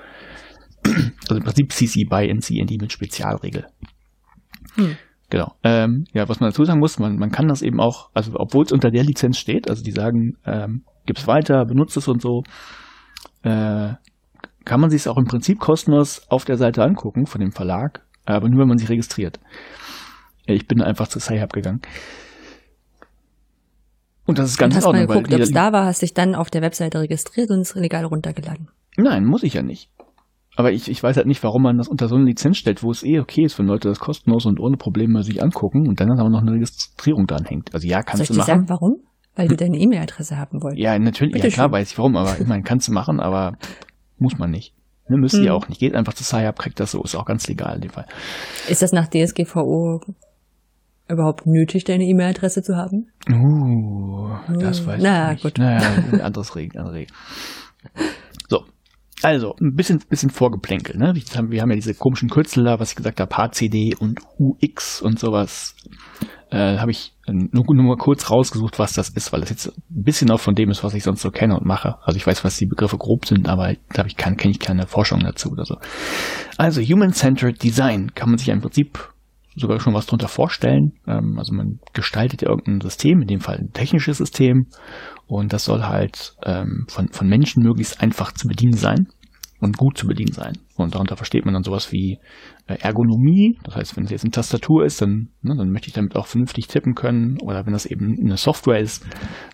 Also 0.84 1.36
im 1.36 1.44
Prinzip 1.44 1.72
CC 1.74 2.06
by 2.10 2.28
NCND 2.28 2.82
mit 2.82 2.92
Spezialregel. 2.92 3.68
Hm. 4.76 4.98
Genau. 5.30 5.54
Ähm, 5.64 6.06
ja, 6.14 6.28
was 6.28 6.40
man 6.40 6.50
dazu 6.50 6.66
sagen 6.66 6.80
muss, 6.80 6.98
man, 6.98 7.18
man 7.18 7.32
kann 7.32 7.48
das 7.48 7.62
eben 7.62 7.80
auch, 7.80 8.10
also 8.14 8.32
obwohl 8.36 8.66
es 8.66 8.72
unter 8.72 8.90
der 8.90 9.04
Lizenz 9.04 9.38
steht, 9.38 9.70
also 9.70 9.84
die 9.84 9.92
sagen, 9.92 10.38
ähm, 10.46 10.84
gib's 11.06 11.28
weiter, 11.28 11.66
benutzt 11.66 11.98
es 11.98 12.08
und 12.08 12.22
so, 12.22 12.44
äh, 13.44 13.94
kann 14.66 14.82
man 14.82 14.90
sich 14.90 15.02
es 15.02 15.08
auch 15.08 15.18
im 15.18 15.26
Prinzip 15.26 15.60
kostenlos 15.60 16.24
auf 16.30 16.46
der 16.46 16.58
Seite 16.58 16.84
angucken 16.84 17.28
von 17.28 17.42
dem 17.42 17.52
Verlag, 17.52 18.02
aber 18.26 18.50
nur 18.50 18.62
wenn 18.62 18.68
man 18.68 18.78
sich 18.78 18.90
registriert. 18.90 19.40
Ich 20.46 20.68
bin 20.68 20.82
einfach 20.82 21.08
zu 21.08 21.20
Sci-Hub 21.20 21.54
gegangen. 21.54 21.82
Und 24.26 24.38
das 24.38 24.50
ist 24.50 24.58
ganz 24.58 24.74
und 24.74 24.78
hast 24.78 24.84
in 24.84 24.88
Ordnung. 24.88 25.08
Mal 25.08 25.14
geguckt, 25.14 25.34
ob 25.34 25.42
es 25.42 25.52
da 25.52 25.72
war, 25.72 25.86
hast 25.86 26.02
dich 26.02 26.14
dann 26.14 26.36
auf 26.36 26.50
der 26.50 26.62
Webseite 26.62 27.00
registriert 27.00 27.52
und 27.52 27.62
es 27.62 27.76
legal 27.76 28.06
runtergeladen. 28.06 28.70
Nein, 28.98 29.26
muss 29.26 29.44
ich 29.44 29.54
ja 29.54 29.62
nicht. 29.62 29.90
Aber 30.60 30.74
ich, 30.74 30.92
ich 30.92 31.02
weiß 31.02 31.16
halt 31.16 31.26
nicht, 31.26 31.42
warum 31.42 31.62
man 31.62 31.78
das 31.78 31.88
unter 31.88 32.10
so 32.10 32.16
eine 32.16 32.26
Lizenz 32.26 32.58
stellt, 32.58 32.84
wo 32.84 32.92
es 32.92 33.02
eh 33.02 33.22
okay 33.22 33.46
ist, 33.46 33.58
wenn 33.58 33.66
Leute 33.66 33.88
das 33.88 33.98
kostenlos 33.98 34.46
und 34.46 34.60
ohne 34.60 34.76
Probleme 34.76 35.24
sich 35.24 35.42
angucken 35.42 35.88
und 35.88 36.02
dann 36.02 36.12
aber 36.12 36.30
noch 36.30 36.42
eine 36.42 36.52
Registrierung 36.52 37.28
dran 37.28 37.46
hängt. 37.46 37.74
Also 37.74 37.88
ja, 37.88 38.04
kannst 38.04 38.26
Soll 38.26 38.36
du 38.36 38.40
machen. 38.42 38.46
Soll 38.46 38.56
ich 38.56 38.62
dir 38.62 38.68
sagen, 38.68 38.70
warum? 38.70 38.98
Weil 39.38 39.46
hm. 39.46 39.50
du 39.52 39.56
deine 39.56 39.78
E-Mail-Adresse 39.78 40.36
haben 40.36 40.62
wolltest. 40.62 40.82
Ja, 40.82 41.00
natürlich, 41.00 41.32
Bitte 41.32 41.48
ja 41.48 41.54
klar 41.54 41.68
schön. 41.68 41.72
weiß 41.72 41.92
ich 41.92 41.98
warum, 41.98 42.18
aber 42.18 42.38
ich 42.42 42.46
meine, 42.46 42.64
kannst 42.64 42.90
du 42.90 42.92
machen, 42.92 43.22
aber 43.22 43.54
muss 44.18 44.38
man 44.38 44.52
nicht. 44.52 44.76
Ne, 45.08 45.16
müsst 45.16 45.38
hm. 45.38 45.46
ihr 45.46 45.56
auch 45.56 45.70
nicht. 45.70 45.80
Geht 45.80 45.96
einfach 45.96 46.14
zu 46.14 46.26
SciUp, 46.26 46.60
kriegt 46.60 46.78
das 46.82 46.92
so, 46.92 47.02
ist 47.04 47.16
auch 47.16 47.26
ganz 47.26 47.48
legal 47.48 47.76
in 47.76 47.82
dem 47.84 47.92
Fall. 47.92 48.08
Ist 48.68 48.82
das 48.82 48.92
nach 48.92 49.08
DSGVO 49.08 50.02
überhaupt 51.08 51.46
nötig, 51.46 51.86
deine 51.86 52.04
E-Mail-Adresse 52.04 52.64
zu 52.64 52.76
haben? 52.76 53.08
Uh, 53.30 54.28
das 54.60 54.82
hm. 54.82 54.88
weiß 54.88 55.02
Na, 55.02 55.28
ich 55.28 55.32
nicht. 55.36 55.44
Gut. 55.44 55.58
Naja, 55.58 55.90
anderes 56.22 56.54
Regen, 56.58 56.78
andere 56.78 56.96
Regen. 56.96 57.14
So. 59.20 59.28
Also, 59.28 59.56
ein 59.60 59.76
bisschen, 59.76 60.02
bisschen 60.10 60.30
Vorgeplänkel, 60.30 60.98
ne? 60.98 61.14
Wir 61.14 61.62
haben 61.62 61.70
ja 61.70 61.76
diese 61.76 61.94
komischen 61.94 62.30
Kürzel 62.30 62.64
da, 62.64 62.80
was 62.80 62.92
ich 62.92 62.96
gesagt 62.96 63.20
habe, 63.20 63.36
HCD 63.36 63.96
und 63.96 64.20
UX 64.38 65.02
und 65.02 65.20
sowas 65.20 65.76
äh, 66.52 66.78
habe 66.78 66.92
ich 66.92 67.14
nur, 67.28 67.64
nur 67.76 67.86
mal 67.86 67.98
kurz 67.98 68.32
rausgesucht, 68.32 68.80
was 68.80 68.94
das 68.94 69.10
ist, 69.10 69.32
weil 69.32 69.42
das 69.42 69.50
jetzt 69.50 69.68
ein 69.68 70.04
bisschen 70.04 70.32
auch 70.32 70.40
von 70.40 70.56
dem 70.56 70.72
ist, 70.72 70.84
was 70.84 70.94
ich 70.94 71.04
sonst 71.04 71.22
so 71.22 71.32
kenne 71.32 71.56
und 71.56 71.66
mache. 71.66 71.98
Also 72.04 72.18
ich 72.18 72.26
weiß, 72.26 72.44
was 72.44 72.58
die 72.58 72.66
Begriffe 72.66 72.98
grob 72.98 73.26
sind, 73.26 73.48
aber 73.48 73.76
da 73.94 74.06
ich 74.06 74.18
kein, 74.18 74.38
kenne 74.38 74.52
ich 74.52 74.60
keine 74.60 74.88
Forschung 74.88 75.20
dazu 75.20 75.52
oder 75.52 75.66
so. 75.66 75.78
Also 76.58 76.82
Human-Centered 76.82 77.62
Design 77.62 78.14
kann 78.16 78.30
man 78.30 78.38
sich 78.38 78.48
ja 78.48 78.54
im 78.54 78.62
Prinzip 78.62 79.10
sogar 79.56 79.80
schon 79.80 79.94
was 79.94 80.06
drunter 80.06 80.28
vorstellen. 80.28 80.94
Ähm, 81.08 81.36
also 81.38 81.54
man 81.54 81.80
gestaltet 81.94 82.42
ja 82.42 82.50
irgendein 82.50 82.82
System, 82.82 83.22
in 83.22 83.28
dem 83.28 83.42
Fall 83.42 83.58
ein 83.58 83.74
technisches 83.74 84.18
System, 84.18 84.68
und 85.30 85.54
das 85.54 85.64
soll 85.64 85.84
halt 85.84 86.36
ähm, 86.44 86.86
von, 86.88 87.10
von 87.10 87.28
Menschen 87.28 87.62
möglichst 87.62 88.02
einfach 88.02 88.32
zu 88.32 88.48
bedienen 88.48 88.76
sein 88.76 89.08
und 89.60 89.78
gut 89.78 89.96
zu 89.96 90.08
bedienen 90.08 90.34
sein. 90.34 90.54
Und 90.76 90.96
darunter 90.96 91.18
versteht 91.18 91.46
man 91.46 91.54
dann 91.54 91.64
sowas 91.64 91.92
wie 91.92 92.18
äh, 92.66 92.80
Ergonomie. 92.80 93.60
Das 93.64 93.76
heißt, 93.76 93.96
wenn 93.96 94.06
es 94.06 94.10
jetzt 94.10 94.24
eine 94.24 94.32
Tastatur 94.32 94.86
ist, 94.86 95.04
dann, 95.04 95.30
ne, 95.44 95.56
dann 95.56 95.70
möchte 95.70 95.88
ich 95.88 95.94
damit 95.94 96.16
auch 96.16 96.26
vernünftig 96.26 96.68
tippen 96.68 96.96
können. 96.96 97.38
Oder 97.44 97.68
wenn 97.68 97.74
das 97.74 97.86
eben 97.86 98.18
eine 98.20 98.38
Software 98.38 98.80
ist, 98.80 99.06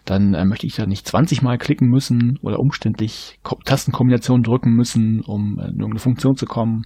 dann 0.06 0.34
äh, 0.34 0.46
möchte 0.46 0.66
ich 0.66 0.76
da 0.76 0.86
nicht 0.86 1.06
20 1.06 1.42
Mal 1.42 1.58
klicken 1.58 1.90
müssen 1.90 2.40
oder 2.42 2.60
umständlich 2.60 3.40
Tastenkombinationen 3.66 4.44
drücken 4.44 4.72
müssen, 4.72 5.20
um 5.22 5.60
äh, 5.60 5.64
in 5.64 5.72
irgendeine 5.72 6.00
Funktion 6.00 6.38
zu 6.38 6.46
kommen. 6.46 6.84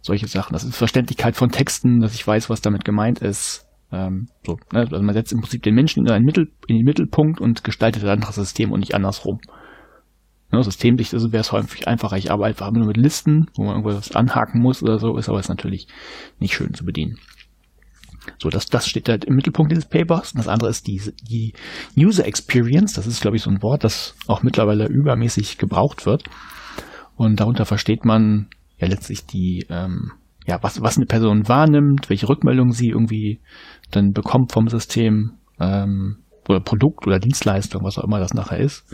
Solche 0.00 0.26
Sachen. 0.26 0.54
Das 0.54 0.64
ist 0.64 0.76
Verständlichkeit 0.76 1.36
von 1.36 1.50
Texten, 1.50 2.00
dass 2.00 2.14
ich 2.14 2.26
weiß, 2.26 2.48
was 2.48 2.62
damit 2.62 2.86
gemeint 2.86 3.18
ist. 3.18 3.65
Ähm, 3.92 4.28
so, 4.44 4.58
ne? 4.72 4.80
Also 4.80 5.00
man 5.00 5.14
setzt 5.14 5.32
im 5.32 5.40
Prinzip 5.40 5.62
den 5.62 5.74
Menschen 5.74 6.06
in, 6.06 6.12
einen 6.12 6.24
Mittel, 6.24 6.50
in 6.66 6.76
den 6.76 6.84
Mittelpunkt 6.84 7.40
und 7.40 7.64
gestaltet 7.64 8.02
ein 8.04 8.10
anderes 8.10 8.34
System 8.34 8.72
und 8.72 8.80
nicht 8.80 8.94
andersrum. 8.94 9.40
Ne, 10.52 10.62
Systemsicht 10.62 11.12
ist, 11.12 11.32
wäre 11.32 11.40
es 11.40 11.52
häufig 11.52 11.88
einfacher. 11.88 12.16
Ich 12.16 12.30
arbeite 12.30 12.64
einfach 12.64 12.72
nur 12.72 12.86
mit 12.86 12.96
Listen, 12.96 13.50
wo 13.54 13.64
man 13.64 13.76
irgendwas 13.76 14.14
anhaken 14.14 14.60
muss 14.60 14.82
oder 14.82 14.98
so, 14.98 15.16
ist 15.16 15.28
aber 15.28 15.40
ist 15.40 15.48
natürlich 15.48 15.88
nicht 16.38 16.54
schön 16.54 16.72
zu 16.72 16.84
bedienen. 16.84 17.18
So, 18.38 18.48
das, 18.48 18.66
das 18.66 18.86
steht 18.88 19.08
halt 19.08 19.24
im 19.24 19.34
Mittelpunkt 19.34 19.70
dieses 19.72 19.86
Papers. 19.86 20.32
Und 20.32 20.38
das 20.38 20.48
andere 20.48 20.70
ist 20.70 20.86
die, 20.86 21.00
die 21.22 21.52
User 21.96 22.26
Experience. 22.26 22.94
Das 22.94 23.06
ist, 23.06 23.20
glaube 23.20 23.36
ich, 23.36 23.42
so 23.42 23.50
ein 23.50 23.62
Wort, 23.62 23.84
das 23.84 24.14
auch 24.26 24.42
mittlerweile 24.42 24.86
übermäßig 24.86 25.58
gebraucht 25.58 26.06
wird. 26.06 26.24
Und 27.16 27.40
darunter 27.40 27.64
versteht 27.64 28.04
man 28.04 28.48
ja 28.78 28.88
letztlich 28.88 29.26
die, 29.26 29.66
ähm, 29.70 30.12
ja, 30.46 30.62
was, 30.62 30.80
was 30.80 30.96
eine 30.96 31.06
Person 31.06 31.48
wahrnimmt, 31.48 32.08
welche 32.08 32.28
Rückmeldungen 32.28 32.72
sie 32.72 32.88
irgendwie 32.88 33.40
dann 33.90 34.12
bekommt 34.12 34.52
vom 34.52 34.68
System, 34.68 35.32
ähm, 35.60 36.18
oder 36.48 36.60
Produkt 36.60 37.06
oder 37.06 37.18
Dienstleistung, 37.18 37.82
was 37.84 37.98
auch 37.98 38.04
immer 38.04 38.18
das 38.18 38.34
nachher 38.34 38.58
ist. 38.58 38.84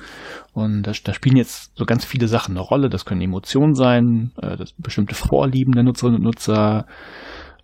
Und 0.52 0.82
da, 0.84 0.92
da 1.04 1.14
spielen 1.14 1.36
jetzt 1.36 1.76
so 1.76 1.84
ganz 1.84 2.04
viele 2.04 2.28
Sachen 2.28 2.52
eine 2.52 2.60
Rolle. 2.60 2.88
Das 2.88 3.04
können 3.04 3.20
Emotionen 3.20 3.74
sein, 3.74 4.32
äh, 4.40 4.56
das 4.56 4.72
bestimmte 4.72 5.14
Vorlieben 5.14 5.72
der 5.72 5.82
Nutzerinnen 5.84 6.18
und 6.18 6.24
Nutzer, 6.24 6.86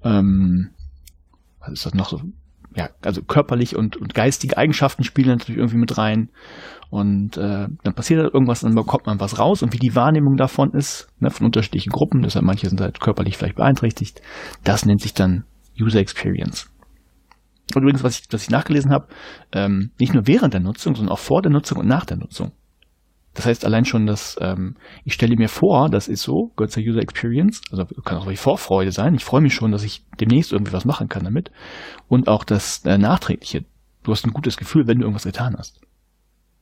ähm, 0.05 0.71
was 1.61 1.73
ist 1.73 1.87
das 1.87 1.95
noch 1.95 2.09
so? 2.09 2.21
Ja, 2.77 2.91
also 3.03 3.23
körperlich 3.23 3.77
und, 3.77 3.97
und 3.97 4.15
geistige 4.15 4.57
Eigenschaften 4.57 5.03
spielen 5.03 5.29
natürlich 5.29 5.59
irgendwie 5.59 5.79
mit 5.79 5.99
rein. 5.99 6.29
Und 6.91 7.37
äh, 7.37 7.67
dann 7.83 7.95
passiert 7.95 8.23
halt 8.23 8.33
irgendwas, 8.33 8.61
dann 8.61 8.75
bekommt 8.75 9.07
man 9.07 9.21
was 9.21 9.39
raus 9.39 9.63
und 9.63 9.73
wie 9.73 9.79
die 9.79 9.95
Wahrnehmung 9.95 10.37
davon 10.37 10.73
ist, 10.73 11.09
ne, 11.19 11.31
von 11.31 11.47
unterschiedlichen 11.47 11.91
Gruppen, 11.91 12.23
deshalb 12.23 12.47
manche 12.47 12.69
sind 12.69 12.81
halt 12.81 12.99
körperlich 13.01 13.37
vielleicht 13.37 13.57
beeinträchtigt, 13.57 14.23
das 14.65 14.87
nennt 14.87 15.03
sich 15.03 15.13
dann 15.13 15.45
User 15.79 16.01
Experience. 16.01 16.71
Und 17.75 17.83
übrigens, 17.83 18.03
was 18.03 18.19
ich, 18.19 18.27
was 18.31 18.43
ich 18.43 18.51
nachgelesen 18.51 18.91
habe, 18.91 19.09
ähm, 19.53 19.91
nicht 19.99 20.15
nur 20.15 20.27
während 20.27 20.55
der 20.55 20.61
Nutzung, 20.61 20.95
sondern 20.95 21.13
auch 21.13 21.19
vor 21.19 21.43
der 21.43 21.51
Nutzung 21.53 21.79
und 21.79 21.87
nach 21.87 22.05
der 22.05 22.17
Nutzung. 22.17 22.53
Das 23.35 23.47
heißt 23.47 23.65
allein 23.65 23.85
schon, 23.85 24.07
dass 24.07 24.37
ähm, 24.41 24.75
ich 25.05 25.15
stelle 25.15 25.37
mir 25.37 25.49
vor, 25.49 25.89
das 25.91 26.09
ist 26.09 26.23
so, 26.23 26.51
gehört 26.57 26.73
zur 26.73 26.83
User 26.83 27.01
Experience, 27.01 27.61
also 27.71 27.85
kann 28.05 28.19
auch 28.19 28.29
die 28.29 28.37
Vorfreude 28.37 28.91
sein. 28.91 29.15
Ich 29.15 29.25
freue 29.25 29.41
mich 29.41 29.55
schon, 29.55 29.71
dass 29.71 29.85
ich 29.85 30.03
demnächst 30.19 30.51
irgendwie 30.53 30.73
was 30.73 30.85
machen 30.85 31.09
kann 31.09 31.23
damit. 31.23 31.53
Und 32.09 32.27
auch 32.27 32.43
das 32.43 32.85
äh, 32.85 32.99
Nachträgliche. 32.99 33.65
Du 34.03 34.13
hast 34.13 34.27
ein 34.27 34.33
gutes 34.33 34.57
Gefühl, 34.57 34.87
wenn 34.87 34.99
du 34.99 35.05
irgendwas 35.05 35.25
getan 35.25 35.55
hast. 35.57 35.81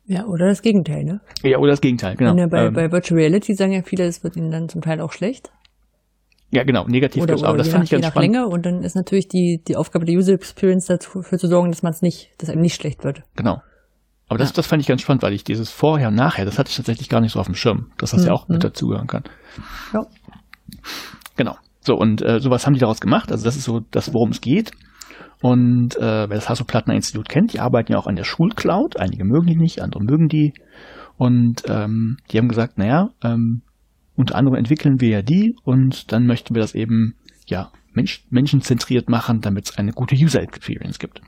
Ja, 0.04 0.26
oder 0.26 0.46
das 0.46 0.62
Gegenteil, 0.62 1.04
ne? 1.04 1.20
Ja, 1.42 1.58
oder 1.58 1.70
das 1.70 1.80
Gegenteil, 1.80 2.14
genau. 2.16 2.36
Ja 2.36 2.46
bei, 2.46 2.66
ähm, 2.66 2.74
bei 2.74 2.92
Virtual 2.92 3.18
Reality 3.18 3.54
sagen 3.54 3.72
ja 3.72 3.82
viele, 3.82 4.04
es 4.04 4.22
wird 4.22 4.36
ihnen 4.36 4.50
dann 4.50 4.68
zum 4.68 4.82
Teil 4.82 5.00
auch 5.00 5.12
schlecht. 5.12 5.50
Ja, 6.50 6.62
genau, 6.62 6.86
negativ 6.86 7.22
oder, 7.22 7.34
oder 7.34 7.48
aber 7.48 7.58
das 7.58 7.68
fand 7.68 7.84
ich 7.84 7.90
ganz 7.90 8.02
nach 8.02 8.10
spannend. 8.12 8.34
Länge 8.34 8.46
und 8.46 8.64
dann 8.64 8.82
ist 8.82 8.94
natürlich 8.94 9.28
die, 9.28 9.60
die 9.66 9.76
Aufgabe 9.76 10.04
der 10.04 10.16
User 10.16 10.32
Experience 10.32 10.86
dafür 10.86 11.38
zu 11.38 11.48
sorgen, 11.48 11.70
dass 11.70 11.82
man 11.82 11.92
es 11.92 12.02
nicht, 12.02 12.30
dass 12.38 12.48
einem 12.48 12.60
nicht 12.60 12.74
schlecht 12.74 13.04
wird. 13.04 13.22
Genau. 13.34 13.60
Aber 14.28 14.38
das, 14.38 14.50
ja. 14.50 14.54
das 14.56 14.66
fand 14.66 14.82
ich 14.82 14.88
ganz 14.88 15.02
spannend, 15.02 15.22
weil 15.22 15.32
ich 15.32 15.44
dieses 15.44 15.70
Vorher 15.70 16.08
und 16.08 16.14
Nachher, 16.14 16.44
das 16.44 16.58
hatte 16.58 16.70
ich 16.70 16.76
tatsächlich 16.76 17.08
gar 17.08 17.20
nicht 17.20 17.32
so 17.32 17.40
auf 17.40 17.46
dem 17.46 17.54
Schirm, 17.54 17.90
dass 17.98 18.10
das 18.10 18.22
mhm. 18.22 18.26
ja 18.28 18.32
auch 18.32 18.48
mit 18.48 18.58
mhm. 18.58 18.62
dazugehören 18.62 19.06
kann. 19.06 19.24
Ja. 19.92 20.06
Genau. 21.36 21.56
So, 21.80 21.94
und 21.94 22.22
äh, 22.22 22.40
sowas 22.40 22.66
haben 22.66 22.74
die 22.74 22.80
daraus 22.80 23.00
gemacht. 23.00 23.30
Also 23.30 23.44
das 23.44 23.56
ist 23.56 23.64
so 23.64 23.80
das, 23.90 24.12
worum 24.12 24.30
es 24.30 24.40
geht. 24.40 24.72
Und 25.42 25.96
äh, 25.96 26.00
wer 26.00 26.28
das 26.28 26.48
Hasso-Plattner-Institut 26.48 27.28
kennt, 27.28 27.52
die 27.52 27.60
arbeiten 27.60 27.92
ja 27.92 27.98
auch 27.98 28.06
an 28.06 28.16
der 28.16 28.24
Schulcloud. 28.24 28.96
Einige 28.98 29.24
mögen 29.24 29.46
die 29.46 29.56
nicht, 29.56 29.80
andere 29.80 30.02
mögen 30.02 30.28
die. 30.28 30.54
Und 31.16 31.62
ähm, 31.68 32.16
die 32.30 32.38
haben 32.38 32.48
gesagt, 32.48 32.78
naja, 32.78 33.10
ähm, 33.22 33.62
unter 34.16 34.34
anderem 34.34 34.56
entwickeln 34.56 35.00
wir 35.00 35.08
ja 35.08 35.22
die 35.22 35.54
und 35.64 36.12
dann 36.12 36.26
möchten 36.26 36.54
wir 36.54 36.62
das 36.62 36.74
eben 36.74 37.14
ja 37.46 37.70
mensch 37.92 38.24
menschenzentriert 38.30 39.08
machen, 39.08 39.40
damit 39.40 39.66
es 39.66 39.78
eine 39.78 39.92
gute 39.92 40.14
User 40.14 40.42
Experience 40.42 40.98
gibt. 40.98 41.20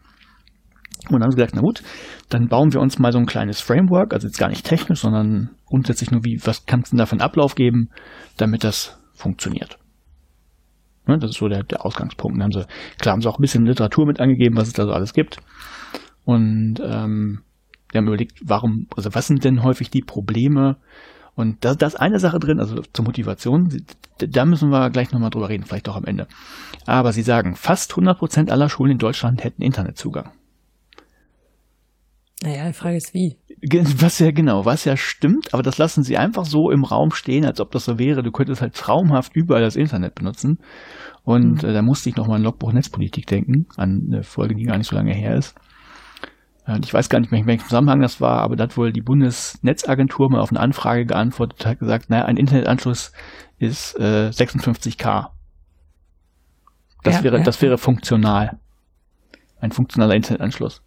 Und 1.04 1.12
dann 1.12 1.22
haben 1.22 1.30
sie 1.30 1.36
gesagt, 1.36 1.54
na 1.54 1.60
gut, 1.60 1.82
dann 2.28 2.48
bauen 2.48 2.72
wir 2.72 2.80
uns 2.80 2.98
mal 2.98 3.12
so 3.12 3.18
ein 3.18 3.26
kleines 3.26 3.60
Framework, 3.60 4.12
also 4.12 4.26
jetzt 4.26 4.38
gar 4.38 4.48
nicht 4.48 4.66
technisch, 4.66 5.00
sondern 5.00 5.50
grundsätzlich 5.66 6.10
nur 6.10 6.24
wie, 6.24 6.40
was 6.44 6.66
kann 6.66 6.80
es 6.80 6.90
denn 6.90 6.98
da 6.98 7.06
für 7.06 7.12
einen 7.12 7.22
Ablauf 7.22 7.54
geben, 7.54 7.90
damit 8.36 8.64
das 8.64 8.98
funktioniert. 9.14 9.78
Ne, 11.06 11.18
das 11.18 11.30
ist 11.30 11.38
so 11.38 11.48
der, 11.48 11.62
der 11.62 11.86
Ausgangspunkt. 11.86 12.36
Dann 12.36 12.44
haben 12.44 12.52
sie, 12.52 12.66
klar 12.98 13.14
haben 13.14 13.22
sie 13.22 13.28
auch 13.28 13.38
ein 13.38 13.42
bisschen 13.42 13.64
Literatur 13.64 14.06
mit 14.06 14.20
angegeben, 14.20 14.56
was 14.56 14.68
es 14.68 14.74
da 14.74 14.84
so 14.84 14.92
alles 14.92 15.14
gibt. 15.14 15.38
Und 16.24 16.80
ähm, 16.80 17.40
wir 17.90 17.98
haben 17.98 18.06
überlegt, 18.06 18.42
warum, 18.44 18.86
also 18.94 19.14
was 19.14 19.26
sind 19.26 19.44
denn 19.44 19.62
häufig 19.62 19.90
die 19.90 20.02
Probleme? 20.02 20.76
Und 21.38 21.64
da, 21.64 21.76
da 21.76 21.86
ist 21.86 21.94
eine 21.94 22.18
Sache 22.18 22.40
drin, 22.40 22.58
also 22.58 22.82
zur 22.92 23.04
Motivation, 23.04 23.68
da 24.18 24.44
müssen 24.44 24.70
wir 24.70 24.90
gleich 24.90 25.12
nochmal 25.12 25.30
drüber 25.30 25.48
reden, 25.48 25.62
vielleicht 25.62 25.88
auch 25.88 25.94
am 25.94 26.04
Ende. 26.04 26.26
Aber 26.84 27.12
sie 27.12 27.22
sagen, 27.22 27.54
fast 27.54 27.92
100 27.92 28.18
Prozent 28.18 28.50
aller 28.50 28.68
Schulen 28.68 28.90
in 28.90 28.98
Deutschland 28.98 29.44
hätten 29.44 29.62
Internetzugang. 29.62 30.32
Naja, 32.42 32.66
die 32.66 32.72
Frage 32.72 32.96
ist 32.96 33.14
wie. 33.14 33.36
Was 34.00 34.18
ja 34.18 34.32
genau, 34.32 34.64
was 34.64 34.84
ja 34.84 34.96
stimmt, 34.96 35.54
aber 35.54 35.62
das 35.62 35.78
lassen 35.78 36.02
sie 36.02 36.16
einfach 36.16 36.44
so 36.44 36.72
im 36.72 36.82
Raum 36.82 37.12
stehen, 37.12 37.44
als 37.44 37.60
ob 37.60 37.70
das 37.70 37.84
so 37.84 38.00
wäre. 38.00 38.24
Du 38.24 38.32
könntest 38.32 38.60
halt 38.60 38.74
traumhaft 38.74 39.36
überall 39.36 39.62
das 39.62 39.76
Internet 39.76 40.16
benutzen. 40.16 40.58
Und 41.22 41.62
mhm. 41.62 41.68
äh, 41.68 41.72
da 41.72 41.82
musste 41.82 42.08
ich 42.08 42.16
nochmal 42.16 42.38
an 42.38 42.42
Logbuch 42.42 42.72
Netzpolitik 42.72 43.26
denken, 43.26 43.66
an 43.76 44.08
eine 44.08 44.24
Folge, 44.24 44.56
die 44.56 44.64
gar 44.64 44.76
nicht 44.76 44.88
so 44.88 44.96
lange 44.96 45.14
her 45.14 45.36
ist. 45.36 45.54
Und 46.74 46.84
ich 46.84 46.92
weiß 46.92 47.08
gar 47.08 47.20
nicht 47.20 47.30
mehr, 47.30 47.40
in 47.40 47.46
welchem 47.46 47.64
Zusammenhang 47.64 48.00
das 48.00 48.20
war, 48.20 48.40
aber 48.42 48.56
da 48.56 48.64
hat 48.64 48.76
wohl 48.76 48.92
die 48.92 49.00
Bundesnetzagentur 49.00 50.30
mal 50.30 50.40
auf 50.40 50.50
eine 50.50 50.60
Anfrage 50.60 51.06
geantwortet, 51.06 51.64
hat 51.64 51.78
gesagt, 51.78 52.10
naja, 52.10 52.26
ein 52.26 52.36
Internetanschluss 52.36 53.12
ist 53.58 53.98
äh, 53.98 54.28
56k. 54.28 55.28
Das 57.04 57.14
ja, 57.14 57.24
wäre, 57.24 57.38
ja. 57.38 57.42
das 57.42 57.62
wäre 57.62 57.78
funktional. 57.78 58.58
Ein 59.60 59.72
funktionaler 59.72 60.14
Internetanschluss 60.14 60.82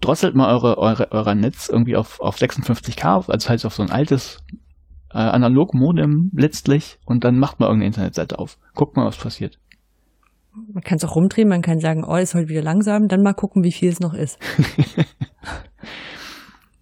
drosselt 0.00 0.34
mal 0.34 0.52
eure, 0.52 0.78
eure, 0.78 1.12
euer 1.12 1.34
Netz 1.34 1.68
irgendwie 1.68 1.96
auf, 1.96 2.20
auf 2.20 2.36
56k, 2.36 3.30
also 3.30 3.48
heißt 3.48 3.66
auf 3.66 3.74
so 3.74 3.82
ein 3.82 3.90
altes 3.90 4.42
äh, 5.10 5.18
Analog-Modem 5.18 6.30
letztlich 6.34 6.98
und 7.04 7.24
dann 7.24 7.38
macht 7.38 7.60
mal 7.60 7.66
irgendeine 7.66 7.88
Internetseite 7.88 8.38
auf. 8.38 8.58
Guckt 8.74 8.96
mal, 8.96 9.06
was 9.06 9.16
passiert. 9.16 9.58
Man 10.52 10.82
kann 10.82 10.96
es 10.96 11.04
auch 11.04 11.14
rumdrehen, 11.14 11.48
man 11.48 11.62
kann 11.62 11.78
sagen, 11.78 12.04
oh, 12.04 12.16
ist 12.16 12.34
heute 12.34 12.48
wieder 12.48 12.62
langsam, 12.62 13.08
dann 13.08 13.22
mal 13.22 13.34
gucken, 13.34 13.62
wie 13.62 13.72
viel 13.72 13.88
es 13.88 14.00
noch 14.00 14.14
ist. 14.14 14.38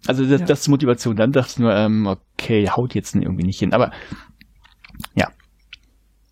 also 0.07 0.25
das, 0.25 0.41
ja. 0.41 0.45
das 0.45 0.61
ist 0.61 0.67
Motivation. 0.69 1.15
Dann 1.15 1.31
dachte 1.31 1.51
ich 1.51 1.59
nur, 1.59 1.75
ähm, 1.75 2.07
okay, 2.07 2.69
haut 2.69 2.95
jetzt 2.95 3.15
irgendwie 3.15 3.45
nicht 3.45 3.59
hin. 3.59 3.73
Aber 3.73 3.91
ja. 5.15 5.27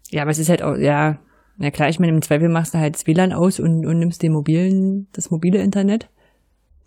Ja, 0.10 0.24
aber 0.24 0.32
es 0.32 0.40
ist 0.40 0.50
halt 0.50 0.64
auch, 0.64 0.76
ja, 0.76 1.20
na 1.58 1.72
klar, 1.72 1.90
ich 1.90 2.00
meine, 2.00 2.14
im 2.14 2.22
Zweifel 2.22 2.50
machst 2.50 2.74
du 2.74 2.80
halt 2.80 2.96
das 2.96 3.06
WLAN 3.06 3.34
aus 3.34 3.60
und, 3.60 3.86
und 3.86 4.00
nimmst 4.00 4.24
den 4.24 4.34
mobilen, 4.34 5.08
das 5.12 5.32
mobile 5.32 5.60
Internet. 5.60 6.10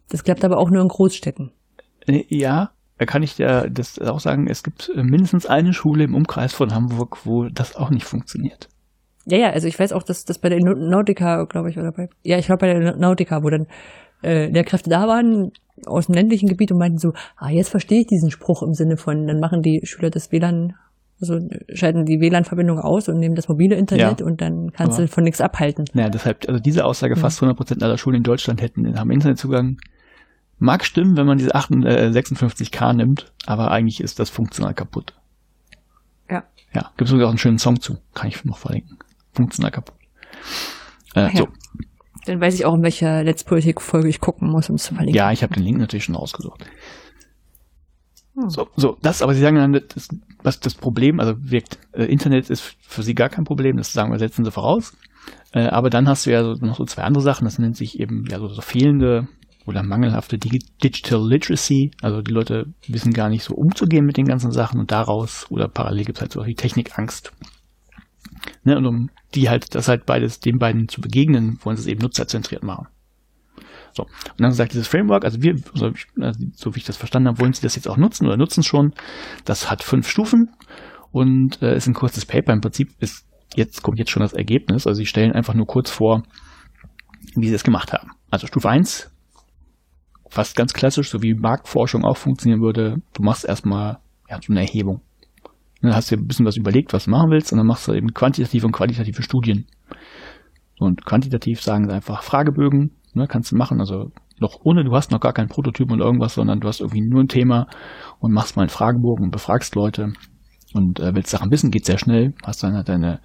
Das 0.08 0.24
klappt 0.24 0.44
aber 0.44 0.58
auch 0.58 0.70
nur 0.70 0.82
in 0.82 0.88
Großstädten. 0.88 1.52
Äh, 2.06 2.24
ja, 2.28 2.72
da 2.98 3.06
kann 3.06 3.22
ich 3.22 3.36
dir 3.36 3.68
das 3.70 3.98
auch 3.98 4.20
sagen, 4.20 4.48
es 4.48 4.62
gibt 4.62 4.90
mindestens 4.94 5.46
eine 5.46 5.72
Schule 5.72 6.04
im 6.04 6.14
Umkreis 6.14 6.52
von 6.52 6.74
Hamburg, 6.74 7.24
wo 7.24 7.48
das 7.48 7.76
auch 7.76 7.90
nicht 7.90 8.04
funktioniert. 8.04 8.68
Ja, 9.26 9.38
ja, 9.38 9.50
also 9.50 9.68
ich 9.68 9.78
weiß 9.78 9.92
auch, 9.92 10.02
dass 10.02 10.24
das 10.24 10.38
bei 10.38 10.48
der 10.48 10.60
Nautica, 10.60 11.44
glaube 11.44 11.70
ich, 11.70 11.78
oder 11.78 11.92
bei, 11.92 12.08
ja, 12.22 12.38
ich 12.38 12.46
glaube 12.46 12.60
bei 12.60 12.72
der 12.72 12.96
Nautica, 12.96 13.42
wo 13.42 13.50
dann 13.50 13.66
äh, 14.22 14.46
Lehrkräfte 14.46 14.90
da 14.90 15.06
waren 15.06 15.52
aus 15.86 16.06
dem 16.06 16.14
ländlichen 16.14 16.48
Gebiet 16.48 16.72
und 16.72 16.78
meinten 16.78 16.98
so, 16.98 17.12
ah, 17.36 17.50
jetzt 17.50 17.70
verstehe 17.70 18.00
ich 18.00 18.06
diesen 18.06 18.30
Spruch 18.30 18.62
im 18.62 18.74
Sinne 18.74 18.96
von, 18.96 19.26
dann 19.26 19.40
machen 19.40 19.62
die 19.62 19.80
Schüler 19.84 20.10
das 20.10 20.32
WLAN, 20.32 20.74
also 21.20 21.38
schalten 21.72 22.04
die 22.04 22.20
WLAN-Verbindung 22.20 22.78
aus 22.78 23.08
und 23.08 23.18
nehmen 23.18 23.34
das 23.34 23.48
mobile 23.48 23.76
Internet 23.76 24.20
ja, 24.20 24.26
und 24.26 24.40
dann 24.40 24.72
kannst 24.72 24.98
du 24.98 25.08
von 25.08 25.24
nichts 25.24 25.40
abhalten. 25.40 25.84
Ja, 25.94 26.08
deshalb, 26.08 26.48
also 26.48 26.60
diese 26.60 26.84
Aussage, 26.84 27.16
fast 27.16 27.38
100 27.38 27.56
Prozent 27.56 27.82
aller 27.82 27.98
Schulen 27.98 28.16
in 28.16 28.22
Deutschland 28.22 28.60
hätten, 28.62 28.98
haben 28.98 29.10
Internetzugang, 29.10 29.78
Mag 30.62 30.84
stimmen, 30.84 31.16
wenn 31.16 31.26
man 31.26 31.38
diese 31.38 31.54
8, 31.54 31.70
äh, 31.70 32.10
56k 32.10 32.92
nimmt, 32.92 33.32
aber 33.46 33.70
eigentlich 33.70 34.02
ist 34.02 34.18
das 34.18 34.28
funktional 34.28 34.74
kaputt. 34.74 35.14
Ja. 36.28 36.44
Ja, 36.74 36.92
gibt 36.98 37.10
es 37.10 37.14
auch 37.14 37.28
einen 37.28 37.38
schönen 37.38 37.58
Song 37.58 37.80
zu, 37.80 37.96
kann 38.12 38.28
ich 38.28 38.44
noch 38.44 38.58
verlinken. 38.58 38.98
Funktional 39.40 39.70
kaputt. 39.70 39.94
Äh, 41.14 41.22
ja. 41.22 41.36
So. 41.36 41.48
Dann 42.26 42.40
weiß 42.40 42.54
ich 42.54 42.66
auch, 42.66 42.74
in 42.74 42.82
welcher 42.82 43.22
Netzpolitik-Folge 43.22 44.08
ich 44.08 44.20
gucken 44.20 44.50
muss, 44.50 44.68
um 44.68 44.76
es 44.76 44.84
zu 44.84 44.94
verlinken. 44.94 45.16
Ja, 45.16 45.32
ich 45.32 45.42
habe 45.42 45.54
den 45.54 45.62
Link 45.62 45.78
natürlich 45.78 46.04
schon 46.04 46.16
ausgesucht. 46.16 46.64
Hm. 48.34 48.50
So, 48.50 48.68
so, 48.76 48.98
das, 49.00 49.22
aber 49.22 49.34
Sie 49.34 49.40
sagen 49.40 49.56
dann, 49.56 49.72
das, 49.72 50.08
was 50.42 50.60
das 50.60 50.74
Problem, 50.74 51.20
also 51.20 51.34
wirkt, 51.38 51.78
äh, 51.92 52.04
Internet 52.04 52.50
ist 52.50 52.76
für 52.80 53.02
Sie 53.02 53.14
gar 53.14 53.30
kein 53.30 53.44
Problem, 53.44 53.76
das 53.76 53.92
sagen 53.92 54.12
wir, 54.12 54.18
setzen 54.18 54.44
Sie 54.44 54.50
voraus. 54.50 54.92
Äh, 55.52 55.68
aber 55.68 55.90
dann 55.90 56.08
hast 56.08 56.26
du 56.26 56.30
ja 56.30 56.44
so, 56.44 56.54
noch 56.54 56.76
so 56.76 56.84
zwei 56.84 57.02
andere 57.02 57.22
Sachen, 57.22 57.44
das 57.44 57.58
nennt 57.58 57.76
sich 57.76 57.98
eben 57.98 58.26
ja 58.28 58.38
so, 58.38 58.48
so 58.48 58.60
fehlende 58.60 59.26
oder 59.66 59.82
mangelhafte 59.82 60.38
Digital 60.38 61.26
Literacy. 61.26 61.92
Also 62.02 62.22
die 62.22 62.32
Leute 62.32 62.66
wissen 62.86 63.12
gar 63.12 63.28
nicht 63.28 63.44
so 63.44 63.54
umzugehen 63.54 64.04
mit 64.04 64.16
den 64.16 64.26
ganzen 64.26 64.52
Sachen 64.52 64.80
und 64.80 64.90
daraus 64.90 65.46
oder 65.50 65.68
parallel 65.68 66.04
gibt 66.04 66.18
es 66.18 66.22
halt 66.22 66.32
so 66.32 66.42
die 66.42 66.54
Technikangst. 66.54 67.32
Ne, 68.64 68.76
und 68.76 68.86
um 68.86 69.10
die 69.34 69.48
halt, 69.48 69.74
das 69.74 69.88
halt 69.88 70.06
beides, 70.06 70.40
den 70.40 70.58
beiden 70.58 70.88
zu 70.88 71.00
begegnen, 71.00 71.58
wollen 71.62 71.76
sie 71.76 71.82
es 71.82 71.86
eben 71.86 72.00
nutzerzentriert 72.00 72.62
machen. 72.62 72.88
So. 73.92 74.04
Und 74.04 74.40
dann 74.40 74.52
sagt 74.52 74.72
dieses 74.72 74.88
Framework, 74.88 75.24
also 75.24 75.42
wir, 75.42 75.56
so, 75.74 75.90
so 76.54 76.74
wie 76.74 76.78
ich 76.78 76.84
das 76.84 76.96
verstanden 76.96 77.28
habe, 77.28 77.40
wollen 77.40 77.52
sie 77.52 77.62
das 77.62 77.76
jetzt 77.76 77.88
auch 77.88 77.96
nutzen 77.96 78.26
oder 78.26 78.36
nutzen 78.36 78.62
schon. 78.62 78.92
Das 79.44 79.70
hat 79.70 79.82
fünf 79.82 80.08
Stufen 80.08 80.50
und 81.10 81.60
äh, 81.62 81.76
ist 81.76 81.86
ein 81.86 81.94
kurzes 81.94 82.26
Paper. 82.26 82.52
Im 82.52 82.60
Prinzip 82.60 82.90
ist 83.00 83.26
jetzt, 83.56 83.82
kommt 83.82 83.98
jetzt 83.98 84.10
schon 84.10 84.22
das 84.22 84.32
Ergebnis. 84.32 84.86
Also 84.86 84.98
sie 84.98 85.06
stellen 85.06 85.32
einfach 85.32 85.54
nur 85.54 85.66
kurz 85.66 85.90
vor, 85.90 86.22
wie 87.34 87.48
sie 87.48 87.54
es 87.54 87.64
gemacht 87.64 87.92
haben. 87.92 88.10
Also 88.30 88.46
Stufe 88.46 88.68
1, 88.68 89.10
fast 90.28 90.56
ganz 90.56 90.72
klassisch, 90.72 91.10
so 91.10 91.22
wie 91.22 91.34
Marktforschung 91.34 92.04
auch 92.04 92.16
funktionieren 92.16 92.62
würde. 92.62 92.96
Du 93.12 93.22
machst 93.22 93.44
erstmal 93.44 93.98
ja, 94.28 94.38
so 94.40 94.52
eine 94.52 94.60
Erhebung. 94.60 95.02
Dann 95.82 95.94
hast 95.94 96.10
du 96.10 96.16
ein 96.16 96.26
bisschen 96.26 96.46
was 96.46 96.56
überlegt, 96.56 96.92
was 96.92 97.04
du 97.04 97.10
machen 97.10 97.30
willst, 97.30 97.52
und 97.52 97.58
dann 97.58 97.66
machst 97.66 97.88
du 97.88 97.92
eben 97.92 98.12
quantitative 98.12 98.66
und 98.66 98.72
qualitative 98.72 99.22
Studien. 99.22 99.66
Und 100.78 101.04
quantitativ 101.04 101.62
sagen 101.62 101.88
sie 101.88 101.94
einfach 101.94 102.22
Fragebögen, 102.22 102.92
ne, 103.14 103.26
kannst 103.26 103.52
du 103.52 103.56
machen, 103.56 103.80
also 103.80 104.10
noch 104.38 104.60
ohne, 104.64 104.84
du 104.84 104.94
hast 104.94 105.10
noch 105.10 105.20
gar 105.20 105.32
keinen 105.32 105.48
Prototyp 105.48 105.90
und 105.90 106.00
irgendwas, 106.00 106.34
sondern 106.34 106.60
du 106.60 106.68
hast 106.68 106.80
irgendwie 106.80 107.02
nur 107.02 107.22
ein 107.22 107.28
Thema 107.28 107.66
und 108.18 108.32
machst 108.32 108.56
mal 108.56 108.62
einen 108.62 108.70
Fragebogen 108.70 109.26
und 109.26 109.30
befragst 109.30 109.74
Leute. 109.74 110.12
Und 110.72 111.00
äh, 111.00 111.14
willst 111.14 111.30
Sachen 111.30 111.50
wissen, 111.50 111.70
geht 111.70 111.84
sehr 111.84 111.98
schnell, 111.98 112.32
hast 112.44 112.62
dann 112.62 112.74
halt 112.74 112.88
deine 112.88 113.20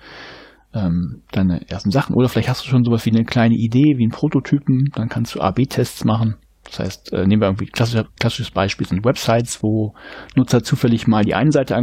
ähm, 0.76 1.22
deine 1.32 1.69
ersten 1.69 1.90
Sachen. 1.90 2.15
Oder 2.15 2.27
vielleicht 2.27 2.49
hast 2.49 2.65
du 2.65 2.69
schon 2.69 2.84
sowas 2.84 3.06
wie 3.06 3.11
eine 3.11 3.23
kleine 3.23 3.56
Idee, 3.56 3.98
wie 3.98 4.03
einen 4.03 4.11
Prototypen, 4.11 4.90
dann 4.94 5.10
kannst 5.10 5.34
du 5.34 5.41
AB-Tests 5.41 6.03
machen. 6.03 6.36
Das 6.65 6.80
heißt, 6.80 7.14
äh, 7.14 7.26
nehmen 7.26 7.41
wir 7.41 7.48
irgendwie 7.48 7.68
klassisch, 7.68 8.03
klassisches 8.19 8.52
Beispiel 8.52 8.88
sind 8.88 9.06
Websites, 9.06 9.64
wo 9.64 9.94
Nutzer 10.36 10.64
zufällig 10.64 11.07
mal 11.07 11.23
die 11.23 11.36
eine 11.36 11.52
Seite 11.52 11.76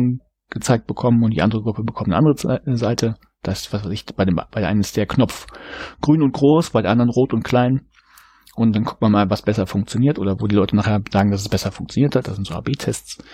angezeigt 0.53 0.87
bekommen 0.87 1.23
und 1.23 1.33
die 1.33 1.43
andere 1.43 1.63
Gruppe 1.63 1.83
bekommt 1.83 2.09
eine 2.09 2.17
andere 2.17 2.61
äh, 2.67 2.77
Seite. 2.77 3.17
Das 3.43 3.63
ist, 3.63 3.73
was 3.73 3.85
weiß 3.85 3.93
ich, 3.93 4.07
bei 4.07 4.25
dem, 4.25 4.37
bei 4.37 4.61
der 4.61 4.69
einen 4.69 4.81
ist 4.81 4.97
der 4.97 5.07
Knopf 5.07 5.47
grün 6.01 6.23
und 6.23 6.33
groß, 6.33 6.71
bei 6.71 6.83
der 6.83 6.91
anderen 6.91 7.11
rot 7.11 7.33
und 7.33 7.43
klein. 7.43 7.87
Und 8.55 8.77
dann 8.77 8.85
guckt 8.85 9.01
man 9.01 9.13
mal, 9.13 9.31
was 9.31 9.43
besser 9.43 9.67
funktioniert 9.67 10.19
oder 10.19 10.37
wo 10.39 10.47
die 10.47 10.55
Leute 10.55 10.77
nachher 10.77 11.01
sagen, 11.11 11.31
dass 11.31 11.41
es 11.41 11.49
besser 11.49 11.73
funktioniert 11.73 12.15
hat. 12.15 12.29
Das 12.29 12.37
sind 12.37 12.47
so 12.47 12.55
AB-Tests. 12.55 13.25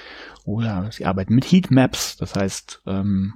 Oder 0.45 0.91
sie 0.93 1.05
arbeiten 1.05 1.35
mit 1.35 1.45
Heatmaps. 1.45 2.17
Das 2.17 2.37
heißt, 2.37 2.83
ähm, 2.87 3.35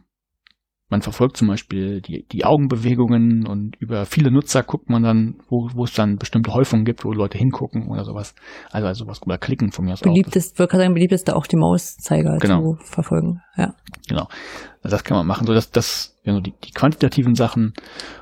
man 0.92 1.00
verfolgt 1.00 1.38
zum 1.38 1.48
Beispiel 1.48 2.02
die, 2.02 2.26
die 2.30 2.44
Augenbewegungen 2.44 3.46
und 3.46 3.76
über 3.76 4.04
viele 4.04 4.30
Nutzer 4.30 4.62
guckt 4.62 4.90
man 4.90 5.02
dann, 5.02 5.36
wo, 5.48 5.70
wo 5.72 5.84
es 5.84 5.94
dann 5.94 6.18
bestimmte 6.18 6.52
Häufungen 6.52 6.84
gibt, 6.84 7.02
wo 7.04 7.12
Leute 7.12 7.38
hingucken 7.38 7.88
oder 7.88 8.04
sowas. 8.04 8.34
Also, 8.70 8.86
also 8.86 9.06
was 9.06 9.22
oder 9.22 9.38
klicken 9.38 9.72
von 9.72 9.86
mir 9.86 9.94
aus 9.94 10.00
beliebt 10.00 10.36
ist, 10.36 10.58
würde 10.58 10.76
sagen, 10.76 10.92
beliebt 10.92 11.12
ist 11.12 11.28
da 11.28 11.32
auch 11.32 11.46
die 11.46 11.56
Mauszeiger 11.56 12.36
genau. 12.36 12.76
zu 12.76 12.84
verfolgen. 12.84 13.40
Ja. 13.56 13.74
Genau. 14.06 14.28
Also 14.82 14.96
das 14.96 15.02
kann 15.02 15.16
man 15.16 15.26
machen, 15.26 15.46
so 15.46 15.54
dass 15.54 15.70
das, 15.70 16.18
ja, 16.24 16.38
die, 16.40 16.52
die 16.62 16.72
quantitativen 16.72 17.34
Sachen 17.34 17.72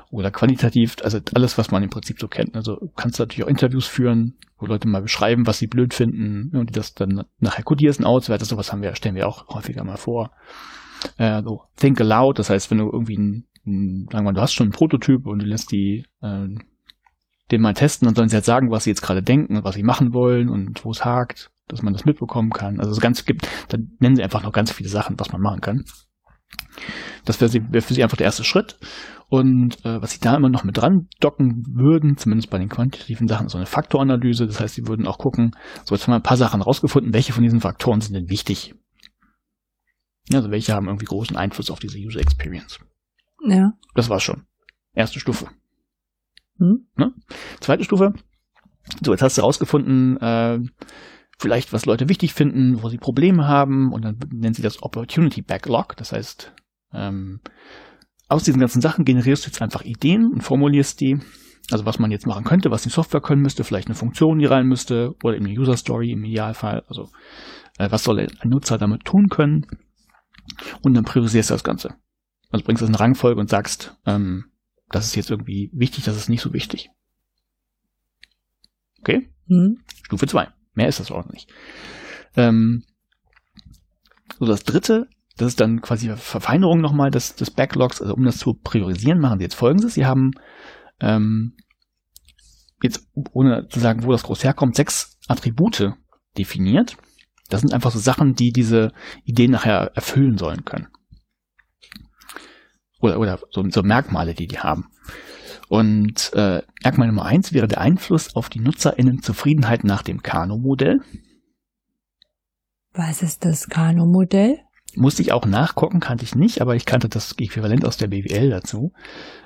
oder 0.09 0.31
qualitativ, 0.31 0.95
also 1.03 1.19
alles, 1.33 1.57
was 1.57 1.71
man 1.71 1.83
im 1.83 1.89
Prinzip 1.89 2.21
so 2.21 2.29
kennt. 2.29 2.55
Also 2.55 2.77
kannst 2.95 3.19
du 3.19 3.23
natürlich 3.23 3.43
auch 3.43 3.49
Interviews 3.49 3.85
führen, 3.85 4.37
wo 4.59 4.65
Leute 4.65 4.87
mal 4.87 5.01
beschreiben, 5.01 5.45
was 5.45 5.57
sie 5.57 5.67
blöd 5.67 5.93
finden 5.93 6.55
und 6.55 6.69
die 6.69 6.73
das 6.73 6.93
dann 6.93 7.25
nachher 7.39 7.63
kodierst 7.63 7.99
und 7.99 8.05
auswertest. 8.05 8.49
Sowas 8.49 8.71
haben 8.71 8.81
wir, 8.81 8.95
stellen 8.95 9.15
wir 9.15 9.27
auch 9.27 9.49
häufiger 9.49 9.83
mal 9.83 9.97
vor 9.97 10.31
äh, 11.17 11.41
so 11.43 11.63
think 11.75 11.99
aloud, 11.99 12.39
das 12.39 12.49
heißt, 12.49 12.71
wenn 12.71 12.77
du 12.79 12.89
irgendwie 12.91 13.17
ein, 13.17 13.45
ein, 13.65 14.07
sagen 14.11 14.25
wir 14.25 14.31
mal, 14.31 14.33
du 14.33 14.41
hast 14.41 14.53
schon 14.53 14.65
einen 14.65 14.73
Prototyp 14.73 15.25
und 15.25 15.39
du 15.39 15.45
lässt 15.45 15.71
die 15.71 16.05
äh, 16.21 16.47
den 17.51 17.61
mal 17.61 17.73
testen, 17.73 18.05
dann 18.05 18.15
sollen 18.15 18.29
sie 18.29 18.35
halt 18.35 18.45
sagen, 18.45 18.71
was 18.71 18.85
sie 18.85 18.91
jetzt 18.91 19.01
gerade 19.01 19.21
denken 19.21 19.57
und 19.57 19.63
was 19.63 19.75
sie 19.75 19.83
machen 19.83 20.13
wollen 20.13 20.49
und 20.49 20.83
wo 20.85 20.91
es 20.91 21.03
hakt, 21.03 21.51
dass 21.67 21.81
man 21.81 21.93
das 21.93 22.05
mitbekommen 22.05 22.51
kann. 22.51 22.79
Also 22.79 22.91
es 22.91 23.01
ganz 23.01 23.25
gibt, 23.25 23.47
dann 23.69 23.91
nennen 23.99 24.15
sie 24.15 24.23
einfach 24.23 24.43
noch 24.43 24.53
ganz 24.53 24.71
viele 24.71 24.89
Sachen, 24.89 25.19
was 25.19 25.31
man 25.31 25.41
machen 25.41 25.61
kann. 25.61 25.83
Das 27.25 27.39
wäre 27.39 27.51
wär 27.71 27.81
für 27.81 27.93
sie 27.93 28.03
einfach 28.03 28.17
der 28.17 28.25
erste 28.25 28.43
Schritt. 28.43 28.77
Und 29.29 29.85
äh, 29.85 30.01
was 30.01 30.11
sie 30.11 30.19
da 30.19 30.35
immer 30.35 30.49
noch 30.49 30.63
mit 30.63 30.77
dran 30.77 31.07
docken 31.19 31.63
würden, 31.69 32.17
zumindest 32.17 32.49
bei 32.49 32.57
den 32.57 32.67
quantitativen 32.67 33.27
Sachen, 33.27 33.45
ist 33.45 33.53
so 33.53 33.57
eine 33.57 33.65
Faktoranalyse. 33.65 34.47
Das 34.47 34.59
heißt, 34.59 34.75
sie 34.75 34.87
würden 34.87 35.07
auch 35.07 35.17
gucken, 35.17 35.55
so 35.85 35.95
jetzt 35.95 36.05
haben 36.05 36.11
wir 36.11 36.17
ein 36.17 36.23
paar 36.23 36.37
Sachen 36.37 36.61
rausgefunden, 36.61 37.13
welche 37.13 37.31
von 37.31 37.43
diesen 37.43 37.61
Faktoren 37.61 38.01
sind 38.01 38.15
denn 38.15 38.29
wichtig. 38.29 38.75
Also 40.33 40.51
welche 40.51 40.73
haben 40.73 40.87
irgendwie 40.87 41.05
großen 41.05 41.35
Einfluss 41.35 41.71
auf 41.71 41.79
diese 41.79 41.97
User 41.97 42.19
Experience. 42.19 42.79
Ja. 43.43 43.73
Das 43.95 44.09
war's 44.09 44.23
schon. 44.23 44.45
Erste 44.93 45.19
Stufe. 45.19 45.47
Hm? 46.57 46.87
Ne? 46.95 47.13
Zweite 47.59 47.83
Stufe 47.83 48.13
So, 49.03 49.11
jetzt 49.11 49.21
hast 49.21 49.37
du 49.37 49.41
herausgefunden, 49.41 50.17
äh, 50.17 50.59
vielleicht 51.39 51.73
was 51.73 51.85
Leute 51.85 52.07
wichtig 52.07 52.33
finden, 52.33 52.83
wo 52.83 52.89
sie 52.89 52.97
Probleme 52.97 53.47
haben 53.47 53.91
und 53.91 54.03
dann 54.03 54.19
nennen 54.31 54.53
sie 54.53 54.61
das 54.61 54.83
Opportunity 54.83 55.41
Backlog. 55.41 55.97
Das 55.97 56.11
heißt, 56.11 56.53
ähm, 56.93 57.39
aus 58.27 58.43
diesen 58.43 58.59
ganzen 58.59 58.81
Sachen 58.81 59.05
generierst 59.05 59.45
du 59.45 59.47
jetzt 59.47 59.61
einfach 59.61 59.83
Ideen 59.83 60.31
und 60.31 60.41
formulierst 60.41 61.01
die. 61.01 61.19
Also 61.71 61.85
was 61.85 61.99
man 61.99 62.11
jetzt 62.11 62.27
machen 62.27 62.43
könnte, 62.43 62.69
was 62.69 62.83
die 62.83 62.89
Software 62.89 63.21
können 63.21 63.41
müsste, 63.41 63.63
vielleicht 63.63 63.87
eine 63.87 63.95
Funktion, 63.95 64.39
die 64.39 64.45
rein 64.45 64.67
müsste 64.67 65.15
oder 65.23 65.35
eben 65.35 65.45
eine 65.45 65.59
User 65.59 65.77
Story 65.77 66.11
im 66.11 66.23
Idealfall. 66.23 66.83
Also 66.87 67.09
äh, 67.77 67.89
was 67.91 68.03
soll 68.03 68.19
ein 68.19 68.49
Nutzer 68.49 68.77
damit 68.77 69.05
tun 69.05 69.27
können? 69.29 69.67
Und 70.81 70.93
dann 70.93 71.05
priorisierst 71.05 71.49
du 71.49 71.53
das 71.53 71.63
Ganze. 71.63 71.95
Also 72.49 72.65
bringst 72.65 72.81
das 72.81 72.89
in 72.89 72.95
Rangfolge 72.95 73.39
und 73.39 73.49
sagst, 73.49 73.95
ähm, 74.05 74.45
das 74.89 75.05
ist 75.05 75.15
jetzt 75.15 75.31
irgendwie 75.31 75.69
wichtig, 75.73 76.03
das 76.03 76.17
ist 76.17 76.29
nicht 76.29 76.41
so 76.41 76.53
wichtig. 76.53 76.89
Okay? 78.99 79.29
Mhm. 79.47 79.79
Stufe 80.03 80.27
2. 80.27 80.49
Mehr 80.73 80.87
ist 80.87 80.99
das 80.99 81.11
nicht. 81.31 81.51
Ähm, 82.35 82.83
so, 84.39 84.45
das 84.45 84.63
dritte, 84.63 85.07
das 85.37 85.49
ist 85.49 85.59
dann 85.59 85.81
quasi 85.81 86.09
Verfeinerung 86.15 86.81
nochmal 86.81 87.11
des, 87.11 87.35
des 87.35 87.51
Backlogs. 87.51 88.01
Also 88.01 88.13
um 88.13 88.23
das 88.23 88.37
zu 88.37 88.53
priorisieren, 88.53 89.19
machen 89.19 89.39
Sie 89.39 89.43
jetzt 89.43 89.55
folgendes. 89.55 89.93
Sie 89.95 90.05
haben 90.05 90.31
ähm, 90.99 91.55
jetzt, 92.81 93.07
ohne 93.33 93.67
zu 93.67 93.79
sagen, 93.79 94.03
wo 94.03 94.11
das 94.11 94.23
groß 94.23 94.43
herkommt, 94.43 94.75
sechs 94.75 95.17
Attribute 95.27 95.93
definiert. 96.37 96.97
Das 97.51 97.61
sind 97.61 97.73
einfach 97.73 97.91
so 97.91 97.99
Sachen, 97.99 98.33
die 98.35 98.51
diese 98.51 98.91
Ideen 99.23 99.51
nachher 99.51 99.91
erfüllen 99.95 100.37
sollen 100.37 100.65
können. 100.65 100.87
Oder, 102.99 103.19
oder 103.19 103.39
so, 103.49 103.67
so 103.69 103.83
Merkmale, 103.83 104.33
die 104.33 104.47
die 104.47 104.59
haben. 104.59 104.87
Und 105.67 106.33
äh, 106.33 106.61
Merkmal 106.83 107.07
Nummer 107.07 107.25
eins 107.25 107.53
wäre 107.53 107.67
der 107.67 107.81
Einfluss 107.81 108.35
auf 108.35 108.49
die 108.49 108.59
NutzerInnen-Zufriedenheit 108.59 109.83
nach 109.83 110.01
dem 110.01 110.21
Kano-Modell. 110.21 110.99
Was 112.93 113.21
ist 113.21 113.45
das 113.45 113.69
Kano-Modell? 113.69 114.59
Musste 114.95 115.21
ich 115.21 115.31
auch 115.31 115.45
nachgucken, 115.45 116.01
kannte 116.01 116.25
ich 116.25 116.35
nicht, 116.35 116.61
aber 116.61 116.75
ich 116.75 116.85
kannte 116.85 117.07
das 117.07 117.33
Äquivalent 117.37 117.85
aus 117.85 117.95
der 117.95 118.07
BWL 118.07 118.49
dazu. 118.49 118.91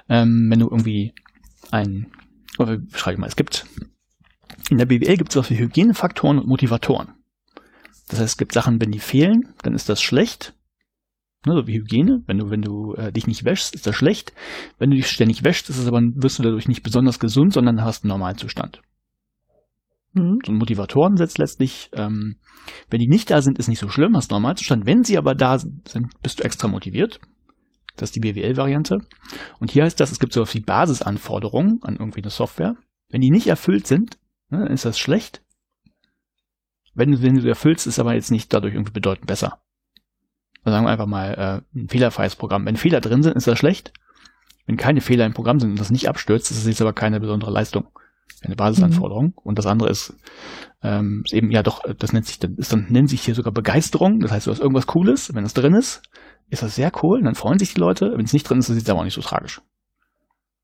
Ähm, 0.09 0.47
wenn 0.49 0.59
du 0.59 0.67
irgendwie 0.67 1.13
ein, 1.71 2.07
oder 2.57 2.79
schreibe 2.93 3.21
mal, 3.21 3.27
es 3.27 3.35
gibt, 3.35 3.67
in 4.69 4.79
der 4.79 4.85
BWL 4.85 5.17
gibt 5.17 5.29
es 5.29 5.35
was 5.35 5.49
wie 5.51 5.59
Hygienefaktoren 5.59 6.39
und 6.39 6.47
Motivatoren. 6.47 7.14
Das 8.07 8.19
heißt, 8.19 8.33
es 8.33 8.37
gibt 8.37 8.53
Sachen, 8.53 8.79
wenn 8.81 8.91
die 8.91 8.99
fehlen, 8.99 9.53
dann 9.63 9.73
ist 9.73 9.89
das 9.89 10.01
schlecht. 10.01 10.53
Ne, 11.45 11.53
so 11.53 11.67
wie 11.67 11.77
Hygiene. 11.77 12.23
Wenn 12.25 12.39
du, 12.39 12.49
wenn 12.49 12.61
du 12.61 12.93
äh, 12.95 13.11
dich 13.11 13.27
nicht 13.27 13.45
wäschst, 13.45 13.75
ist 13.75 13.85
das 13.85 13.95
schlecht. 13.95 14.33
Wenn 14.77 14.89
du 14.89 14.95
dich 14.95 15.07
ständig 15.07 15.43
wäschst, 15.43 15.69
ist 15.69 15.77
es 15.77 15.87
aber, 15.87 16.01
wirst 16.01 16.39
du 16.39 16.43
dadurch 16.43 16.67
nicht 16.67 16.83
besonders 16.83 17.19
gesund, 17.19 17.53
sondern 17.53 17.83
hast 17.83 18.03
einen 18.03 18.09
Normalzustand. 18.09 18.81
Mhm. 20.13 20.39
So 20.45 20.51
Motivatoren 20.51 21.17
setzt 21.17 21.37
letztlich, 21.37 21.89
ähm, 21.93 22.37
wenn 22.89 22.99
die 22.99 23.07
nicht 23.07 23.29
da 23.29 23.41
sind, 23.41 23.59
ist 23.59 23.67
nicht 23.67 23.79
so 23.79 23.89
schlimm, 23.89 24.15
hast 24.15 24.31
Normalzustand. 24.31 24.85
Wenn 24.85 25.03
sie 25.03 25.17
aber 25.17 25.35
da 25.35 25.59
sind, 25.59 25.83
bist 26.23 26.39
du 26.39 26.43
extra 26.43 26.67
motiviert. 26.67 27.19
Das 27.95 28.09
ist 28.09 28.15
die 28.15 28.21
BWL-Variante. 28.21 28.99
Und 29.59 29.71
hier 29.71 29.83
heißt 29.83 29.99
das, 29.99 30.11
es 30.11 30.19
gibt 30.19 30.33
so 30.33 30.43
die 30.45 30.59
Basisanforderungen 30.59 31.79
an 31.83 31.95
irgendwie 31.97 32.21
eine 32.21 32.29
Software. 32.29 32.75
Wenn 33.09 33.21
die 33.21 33.31
nicht 33.31 33.47
erfüllt 33.47 33.87
sind, 33.87 34.17
ne, 34.49 34.59
dann 34.59 34.73
ist 34.73 34.85
das 34.85 34.99
schlecht. 34.99 35.41
Wenn 36.95 37.11
du, 37.11 37.21
wenn 37.21 37.35
du 37.35 37.47
erfüllst, 37.47 37.85
ist 37.85 37.99
aber 37.99 38.15
jetzt 38.15 38.31
nicht 38.31 38.53
dadurch 38.53 38.73
irgendwie 38.73 38.93
bedeutend 38.93 39.27
besser 39.27 39.59
sagen 40.71 40.85
wir 40.85 40.91
einfach 40.91 41.05
mal, 41.05 41.63
äh, 41.73 41.77
ein 41.77 41.89
fehlerfreies 41.89 42.35
Programm. 42.35 42.65
Wenn 42.65 42.75
Fehler 42.75 43.01
drin 43.01 43.23
sind, 43.23 43.35
ist 43.35 43.47
das 43.47 43.59
schlecht. 43.59 43.93
Wenn 44.65 44.77
keine 44.77 45.01
Fehler 45.01 45.25
im 45.25 45.33
Programm 45.33 45.59
sind 45.59 45.71
und 45.71 45.79
das 45.79 45.91
nicht 45.91 46.09
abstürzt, 46.09 46.49
ist 46.49 46.57
es 46.57 46.65
jetzt 46.65 46.81
aber 46.81 46.93
keine 46.93 47.19
besondere 47.19 47.51
Leistung. 47.51 47.87
Eine 48.41 48.55
Basisanforderung. 48.55 49.25
Mhm. 49.27 49.33
Und 49.43 49.59
das 49.59 49.67
andere 49.67 49.89
ist, 49.89 50.15
ähm, 50.81 51.21
ist 51.25 51.33
eben, 51.33 51.51
ja 51.51 51.61
doch, 51.61 51.83
das 51.97 52.13
nennt 52.13 52.25
sich, 52.25 52.39
das 52.39 52.69
dann 52.69 52.87
nennt 52.89 53.09
sich 53.09 53.21
hier 53.21 53.35
sogar 53.35 53.53
Begeisterung. 53.53 54.19
Das 54.19 54.31
heißt, 54.31 54.47
du 54.47 54.51
hast 54.51 54.59
irgendwas 54.59 54.87
Cooles, 54.87 55.33
wenn 55.35 55.45
es 55.45 55.53
drin 55.53 55.75
ist, 55.75 56.01
ist 56.49 56.63
das 56.63 56.75
sehr 56.75 56.91
cool, 57.01 57.19
und 57.19 57.25
dann 57.25 57.35
freuen 57.35 57.59
sich 57.59 57.73
die 57.73 57.79
Leute. 57.79 58.13
Wenn 58.15 58.25
es 58.25 58.33
nicht 58.33 58.49
drin 58.49 58.59
ist, 58.59 58.69
ist 58.69 58.81
es 58.81 58.89
aber 58.89 58.99
auch 58.99 59.03
nicht 59.03 59.13
so 59.13 59.21
tragisch. 59.21 59.61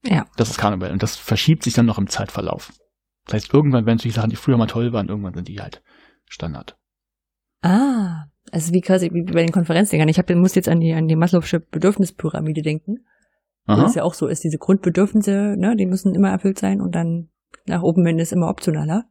Ja. 0.03 0.25
Das 0.35 0.49
ist 0.49 0.57
Carnival. 0.57 0.91
Und 0.91 1.03
das 1.03 1.15
verschiebt 1.15 1.63
sich 1.63 1.73
dann 1.73 1.85
noch 1.85 1.99
im 1.99 2.07
Zeitverlauf. 2.07 2.73
Das 3.25 3.35
heißt, 3.35 3.53
irgendwann 3.53 3.85
werden 3.85 3.97
es 3.97 4.03
die 4.03 4.09
Sachen, 4.09 4.31
die 4.31 4.35
früher 4.35 4.57
mal 4.57 4.65
toll 4.65 4.93
waren, 4.93 5.09
irgendwann 5.09 5.35
sind 5.35 5.47
die 5.47 5.61
halt 5.61 5.83
Standard. 6.31 6.77
Ah, 7.61 8.25
also 8.51 8.73
wie 8.73 8.81
quasi 8.81 9.11
wie 9.13 9.23
bei 9.23 9.43
den 9.43 9.51
Konferenzdingern. 9.51 10.09
Ich 10.09 10.17
hab, 10.17 10.29
muss 10.31 10.55
jetzt 10.55 10.69
an 10.69 10.79
die, 10.79 10.93
an 10.93 11.07
die 11.07 11.15
Maslow'sche 11.15 11.59
Bedürfnispyramide 11.59 12.61
denken. 12.61 13.05
Aha. 13.65 13.83
Das 13.83 13.95
ja 13.95 14.03
auch 14.03 14.13
so 14.13 14.27
ist, 14.27 14.43
diese 14.43 14.57
Grundbedürfnisse, 14.57 15.55
ne, 15.57 15.75
die 15.75 15.85
müssen 15.85 16.15
immer 16.15 16.29
erfüllt 16.29 16.57
sein 16.57 16.81
und 16.81 16.95
dann 16.95 17.29
nach 17.65 17.83
oben 17.83 18.05
hin 18.05 18.17
ist 18.17 18.33
immer 18.33 18.49
optionaler. 18.49 19.05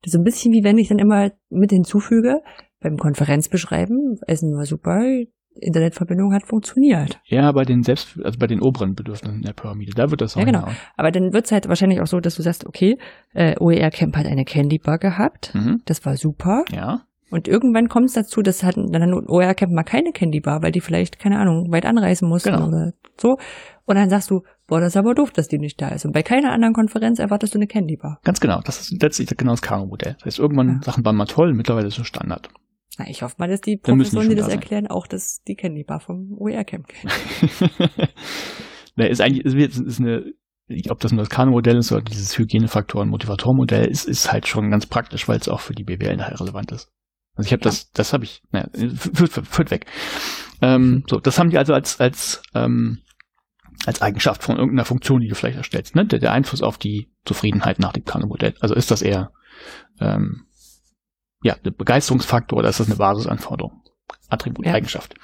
Das 0.00 0.08
ist 0.08 0.12
so 0.12 0.18
ein 0.18 0.24
bisschen 0.24 0.52
wie 0.52 0.64
wenn 0.64 0.78
ich 0.78 0.88
dann 0.88 0.98
immer 0.98 1.32
mit 1.50 1.70
hinzufüge, 1.70 2.40
beim 2.80 2.98
Konferenzbeschreiben, 2.98 4.20
Essen 4.26 4.56
war 4.56 4.66
super, 4.66 5.02
Internetverbindung 5.60 6.32
hat 6.32 6.46
funktioniert. 6.46 7.20
Ja, 7.24 7.50
bei 7.52 7.64
den 7.64 7.82
selbst, 7.82 8.18
also 8.22 8.38
bei 8.38 8.46
den 8.46 8.60
oberen 8.60 8.94
Bedürfnissen 8.94 9.42
der 9.42 9.52
Pyramide, 9.52 9.92
da 9.94 10.10
wird 10.10 10.20
das 10.20 10.36
auch. 10.36 10.40
Ja, 10.40 10.46
genau. 10.46 10.60
Hinaus. 10.60 10.76
Aber 10.96 11.10
dann 11.10 11.32
wird 11.32 11.46
es 11.46 11.52
halt 11.52 11.68
wahrscheinlich 11.68 12.00
auch 12.00 12.06
so, 12.06 12.20
dass 12.20 12.36
du 12.36 12.42
sagst, 12.42 12.66
okay, 12.66 12.98
äh, 13.32 13.54
OER 13.60 13.90
Camp 13.90 14.16
hat 14.16 14.26
eine 14.26 14.44
Candy 14.44 14.78
Bar 14.78 14.98
gehabt, 14.98 15.54
mhm. 15.54 15.82
das 15.84 16.04
war 16.04 16.16
super. 16.16 16.64
Ja. 16.72 17.02
Und 17.30 17.48
irgendwann 17.48 17.88
kommt 17.88 18.06
es 18.06 18.12
dazu, 18.12 18.42
dass 18.42 18.62
hat 18.62 18.76
dann 18.76 19.12
OR 19.12 19.54
Camp 19.54 19.72
mal 19.72 19.82
keine 19.82 20.12
Candy 20.12 20.40
Bar, 20.40 20.62
weil 20.62 20.72
die 20.72 20.80
vielleicht, 20.80 21.18
keine 21.18 21.38
Ahnung, 21.38 21.72
weit 21.72 21.86
anreisen 21.86 22.28
mussten 22.28 22.52
genau. 22.52 22.68
oder 22.68 22.92
so. 23.20 23.38
Und 23.86 23.96
dann 23.96 24.08
sagst 24.08 24.30
du, 24.30 24.42
boah, 24.66 24.80
das 24.80 24.90
ist 24.90 24.96
aber 24.96 25.14
doof, 25.14 25.30
dass 25.30 25.48
die 25.48 25.58
nicht 25.58 25.80
da 25.80 25.88
ist. 25.88 26.04
Und 26.04 26.12
bei 26.12 26.22
keiner 26.22 26.52
anderen 26.52 26.74
Konferenz 26.74 27.18
erwartest 27.18 27.54
du 27.54 27.58
eine 27.58 27.66
Candy 27.66 27.96
Bar. 27.96 28.20
Ganz 28.24 28.40
genau. 28.40 28.60
Das 28.64 28.80
ist 28.80 29.02
letztlich 29.02 29.28
genau 29.36 29.52
das 29.52 29.62
Karo-Modell. 29.62 30.14
Das 30.14 30.26
heißt, 30.26 30.38
irgendwann 30.38 30.68
ja. 30.68 30.80
Sachen 30.82 31.04
waren 31.04 31.16
mal 31.16 31.26
toll, 31.26 31.52
mittlerweile 31.54 31.88
ist 31.88 31.98
es 31.98 32.06
Standard. 32.06 32.50
Na, 32.98 33.08
ich 33.08 33.22
hoffe 33.22 33.36
mal, 33.38 33.48
dass 33.48 33.60
die 33.60 33.76
Professoren, 33.76 34.28
die 34.28 34.36
das 34.36 34.46
da 34.46 34.52
erklären, 34.52 34.86
auch 34.86 35.06
das, 35.06 35.42
die 35.42 35.56
Candy 35.56 35.84
Bar 35.84 36.00
vom 36.00 36.36
OER 36.38 36.64
Camp 36.64 36.88
kennen. 36.88 37.12
Na, 38.96 39.06
ist 39.06 39.20
eigentlich, 39.20 39.44
ist, 39.44 39.78
ist 39.78 40.00
eine, 40.00 40.32
ob 40.90 41.00
das 41.00 41.12
nur 41.12 41.22
das 41.22 41.30
Kano-Modell 41.30 41.76
ist 41.76 41.90
oder 41.90 42.02
dieses 42.02 42.38
Hygienefaktoren, 42.38 43.08
Motivatormodell, 43.08 43.86
ist, 43.86 44.06
ist 44.06 44.30
halt 44.30 44.46
schon 44.46 44.70
ganz 44.70 44.86
praktisch, 44.86 45.26
weil 45.28 45.38
es 45.38 45.48
auch 45.48 45.60
für 45.60 45.74
die 45.74 45.84
BWL 45.84 46.16
nachher 46.16 46.40
relevant 46.40 46.70
ist. 46.72 46.92
Also 47.34 47.48
ich 47.48 47.52
habe 47.52 47.62
ja. 47.62 47.70
das, 47.70 47.90
das 47.90 48.12
habe 48.12 48.24
ich, 48.24 48.42
naja, 48.52 48.68
führt, 48.72 49.32
führt 49.46 49.70
weg. 49.70 49.86
Ähm, 50.62 51.02
so, 51.08 51.18
das 51.18 51.38
haben 51.38 51.50
die 51.50 51.58
also 51.58 51.74
als 51.74 52.00
als 52.00 52.42
ähm, 52.54 53.00
als 53.86 54.00
Eigenschaft 54.02 54.42
von 54.42 54.56
irgendeiner 54.56 54.84
Funktion, 54.84 55.20
die 55.20 55.28
du 55.28 55.34
vielleicht 55.34 55.56
erstellst, 55.56 55.96
ne? 55.96 56.06
Der, 56.06 56.20
der 56.20 56.32
Einfluss 56.32 56.62
auf 56.62 56.78
die 56.78 57.10
Zufriedenheit 57.24 57.80
nach 57.80 57.92
dem 57.92 58.04
Kano-Modell. 58.04 58.54
Also 58.60 58.74
ist 58.74 58.90
das 58.90 59.02
eher 59.02 59.32
ähm, 60.00 60.46
ja, 61.44 61.56
der 61.56 61.72
Begeisterungsfaktor 61.72 62.58
oder 62.58 62.70
ist 62.70 62.80
das 62.80 62.86
eine 62.86 62.96
Basisanforderung? 62.96 63.82
Attribut, 64.30 64.66
ja. 64.66 64.72
Eigenschaft. 64.72 65.14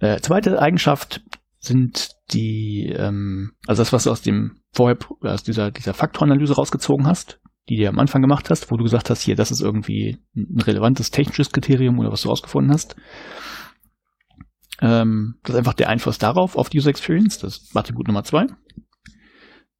Äh, 0.00 0.18
zweite 0.20 0.60
Eigenschaft 0.60 1.22
sind 1.60 2.10
die, 2.32 2.92
ähm, 2.94 3.52
also 3.68 3.80
das, 3.80 3.92
was 3.92 4.04
du 4.04 4.10
aus 4.10 4.20
dem 4.20 4.58
vorher 4.72 4.98
aus 5.20 5.44
dieser 5.44 5.70
dieser 5.70 5.94
Faktoranalyse 5.94 6.56
rausgezogen 6.56 7.06
hast, 7.06 7.40
die 7.68 7.76
du 7.76 7.88
am 7.88 8.00
Anfang 8.00 8.20
gemacht 8.20 8.50
hast, 8.50 8.72
wo 8.72 8.76
du 8.76 8.82
gesagt 8.82 9.10
hast, 9.10 9.22
hier, 9.22 9.36
das 9.36 9.52
ist 9.52 9.60
irgendwie 9.60 10.18
ein 10.34 10.60
relevantes 10.60 11.12
technisches 11.12 11.52
Kriterium 11.52 12.00
oder 12.00 12.10
was 12.10 12.22
du 12.22 12.28
rausgefunden 12.28 12.72
hast. 12.72 12.96
Ähm, 14.80 15.36
das 15.44 15.54
ist 15.54 15.58
einfach 15.58 15.74
der 15.74 15.88
Einfluss 15.88 16.18
darauf, 16.18 16.56
auf 16.56 16.68
die 16.68 16.78
User 16.78 16.90
Experience, 16.90 17.38
das 17.38 17.58
ist 17.58 17.76
Attribut 17.76 18.08
Nummer 18.08 18.24
zwei. 18.24 18.46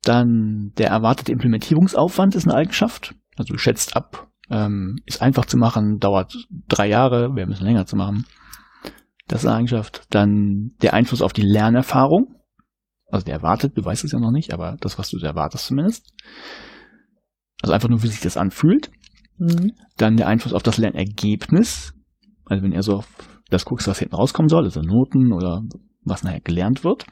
Dann 0.04 0.70
der 0.78 0.90
erwartete 0.90 1.32
Implementierungsaufwand 1.32 2.36
ist 2.36 2.46
eine 2.46 2.54
Eigenschaft. 2.54 3.16
Also 3.36 3.54
du 3.54 3.58
schätzt 3.58 3.96
ab, 3.96 4.31
ähm, 4.52 5.00
ist 5.06 5.22
einfach 5.22 5.46
zu 5.46 5.56
machen, 5.56 5.98
dauert 5.98 6.46
drei 6.68 6.86
Jahre, 6.86 7.34
wäre 7.34 7.46
ein 7.46 7.50
bisschen 7.50 7.66
länger 7.66 7.86
zu 7.86 7.96
machen. 7.96 8.26
Das 9.26 9.42
ist 9.42 9.46
eine 9.46 9.56
Eigenschaft. 9.56 10.06
Dann 10.10 10.72
der 10.82 10.92
Einfluss 10.92 11.22
auf 11.22 11.32
die 11.32 11.42
Lernerfahrung. 11.42 12.36
Also 13.10 13.24
der 13.24 13.36
erwartet, 13.36 13.76
du 13.76 13.84
weißt 13.84 14.04
es 14.04 14.12
ja 14.12 14.20
noch 14.20 14.30
nicht, 14.30 14.52
aber 14.52 14.76
das, 14.80 14.98
was 14.98 15.08
du 15.08 15.18
erwartest 15.18 15.66
zumindest. 15.66 16.12
Also 17.62 17.72
einfach 17.72 17.88
nur, 17.88 18.02
wie 18.02 18.08
sich 18.08 18.20
das 18.20 18.36
anfühlt. 18.36 18.90
Mhm. 19.38 19.72
Dann 19.96 20.16
der 20.16 20.28
Einfluss 20.28 20.52
auf 20.52 20.62
das 20.62 20.76
Lernergebnis. 20.76 21.94
Also 22.44 22.62
wenn 22.62 22.72
er 22.72 22.82
so 22.82 22.96
auf 22.96 23.08
das 23.48 23.64
guckst, 23.64 23.88
was 23.88 23.98
hinten 23.98 24.16
rauskommen 24.16 24.48
soll, 24.48 24.64
also 24.64 24.82
Noten 24.82 25.32
oder 25.32 25.62
was 26.04 26.22
nachher 26.22 26.40
gelernt 26.40 26.84
wird. 26.84 27.06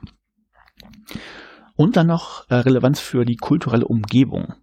Und 1.77 1.97
dann 1.97 2.07
noch 2.07 2.49
äh, 2.51 2.57
Relevanz 2.57 3.01
für 3.01 3.25
die 3.25 3.37
kulturelle 3.37 3.87
Umgebung. 3.87 4.55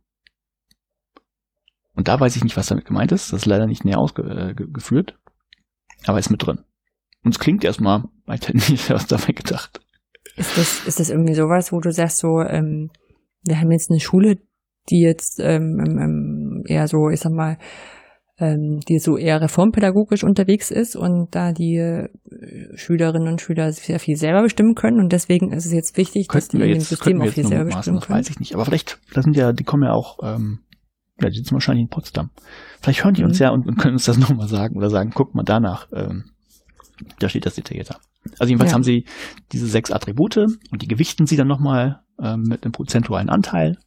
Und 1.97 2.07
da 2.07 2.19
weiß 2.19 2.35
ich 2.35 2.43
nicht, 2.43 2.55
was 2.55 2.67
damit 2.67 2.85
gemeint 2.85 3.11
ist. 3.11 3.33
Das 3.33 3.41
ist 3.41 3.45
leider 3.45 3.65
nicht 3.65 3.83
näher 3.83 3.97
ausgeführt. 3.97 5.11
Äh, 5.11 6.07
aber 6.07 6.19
ist 6.19 6.29
mit 6.29 6.45
drin. 6.45 6.59
Und 7.23 7.31
es 7.31 7.39
klingt 7.39 7.63
erstmal, 7.63 8.03
als 8.27 8.47
hätte 8.47 8.73
ich 8.73 8.89
was 8.89 9.07
dabei 9.07 9.33
gedacht. 9.33 9.81
Ist 10.35 10.55
das, 10.55 10.85
ist 10.85 10.99
das 10.99 11.09
irgendwie 11.09 11.33
sowas, 11.33 11.71
wo 11.71 11.79
du 11.79 11.91
sagst 11.91 12.19
so, 12.19 12.39
ähm, 12.41 12.91
wir 13.43 13.59
haben 13.59 13.71
jetzt 13.71 13.89
eine 13.89 13.99
Schule, 13.99 14.37
die 14.89 15.01
jetzt 15.01 15.39
ähm, 15.39 15.79
ähm, 15.79 16.63
eher 16.67 16.87
so, 16.87 17.09
ich 17.09 17.19
sag 17.19 17.31
mal, 17.31 17.57
ähm, 18.39 18.79
die 18.87 18.99
so 18.99 19.17
eher 19.17 19.41
reformpädagogisch 19.41 20.23
unterwegs 20.23 20.69
ist 20.69 20.95
und 20.95 21.33
da 21.33 21.51
die 21.53 21.77
äh, 21.77 22.07
Schülerinnen 22.75 23.27
und 23.27 23.41
Schüler 23.41 23.71
sehr 23.71 23.99
viel 23.99 24.15
selber 24.15 24.43
bestimmen 24.43 24.75
können 24.75 24.99
und 24.99 25.11
deswegen 25.11 25.51
ist 25.51 25.65
es 25.65 25.73
jetzt 25.73 25.97
wichtig, 25.97 26.27
könnten 26.27 26.59
dass 26.59 26.65
die 26.65 26.71
in 26.71 26.73
dem 26.73 26.81
System 26.81 27.21
auch 27.21 27.27
viel 27.27 27.47
selber 27.47 27.65
bestimmen 27.65 27.99
können. 27.99 28.09
Das 28.09 28.09
weiß 28.09 28.29
ich 28.29 28.39
nicht, 28.39 28.53
aber 28.53 28.65
vielleicht, 28.65 28.99
das 29.13 29.23
sind 29.23 29.35
ja, 29.35 29.51
die 29.53 29.63
kommen 29.63 29.83
ja 29.83 29.93
auch, 29.93 30.19
ähm, 30.21 30.59
Ja, 31.21 31.29
die 31.29 31.37
sitzen 31.37 31.53
wahrscheinlich 31.53 31.83
in 31.83 31.89
Potsdam. 31.89 32.29
Vielleicht 32.81 33.03
hören 33.03 33.15
die 33.15 33.21
mhm. 33.21 33.29
uns 33.29 33.39
ja 33.39 33.49
und, 33.49 33.67
und, 33.67 33.77
können 33.77 33.95
uns 33.95 34.05
das 34.05 34.17
nochmal 34.19 34.47
sagen 34.47 34.77
oder 34.77 34.89
sagen, 34.89 35.11
guck 35.13 35.35
mal 35.35 35.43
danach, 35.43 35.87
ähm, 35.93 36.31
da 37.19 37.29
steht 37.29 37.45
das 37.45 37.55
detaillierter. 37.55 37.99
Also 38.39 38.49
jedenfalls 38.49 38.71
ja. 38.71 38.75
haben 38.75 38.83
sie 38.83 39.05
diese 39.51 39.67
sechs 39.67 39.91
Attribute 39.91 40.37
und 40.37 40.81
die 40.81 40.87
gewichten 40.87 41.25
sie 41.27 41.37
dann 41.37 41.47
nochmal 41.47 42.01
ähm, 42.21 42.43
mit 42.43 42.63
einem 42.63 42.71
prozentualen 42.71 43.29
Anteil. 43.29 43.77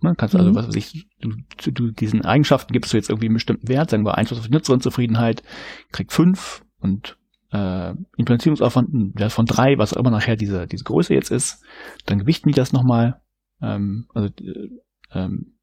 Man 0.00 0.12
ne, 0.12 0.16
kannst 0.16 0.36
also, 0.36 0.50
mhm. 0.50 0.54
was 0.54 0.68
weiß 0.68 0.76
ich, 0.76 1.08
du, 1.20 1.32
du, 1.70 1.90
diesen 1.90 2.24
Eigenschaften 2.24 2.72
gibst 2.72 2.92
du 2.92 2.96
jetzt 2.96 3.08
irgendwie 3.08 3.26
einen 3.26 3.34
bestimmten 3.34 3.68
Wert, 3.68 3.90
sagen 3.90 4.04
wir 4.04 4.16
Einfluss 4.16 4.38
auf 4.38 4.46
die 4.46 4.52
Nutzerin-Zufriedenheit, 4.52 5.42
kriegt 5.90 6.12
fünf 6.12 6.64
und 6.78 7.16
äh, 7.50 7.94
Implementierungsaufwand 8.16 8.92
ein 8.92 9.12
Wert 9.16 9.32
von 9.32 9.46
drei, 9.46 9.78
was 9.78 9.94
auch 9.94 10.00
immer 10.00 10.10
nachher 10.10 10.36
diese, 10.36 10.66
diese 10.66 10.84
Größe 10.84 11.14
jetzt 11.14 11.30
ist, 11.30 11.64
dann 12.04 12.18
gewichten 12.18 12.48
die 12.48 12.54
das 12.54 12.72
nochmal, 12.72 13.20
ähm, 13.62 14.06
also 14.12 14.28
äh, 14.28 14.68
ähm, 15.12 15.55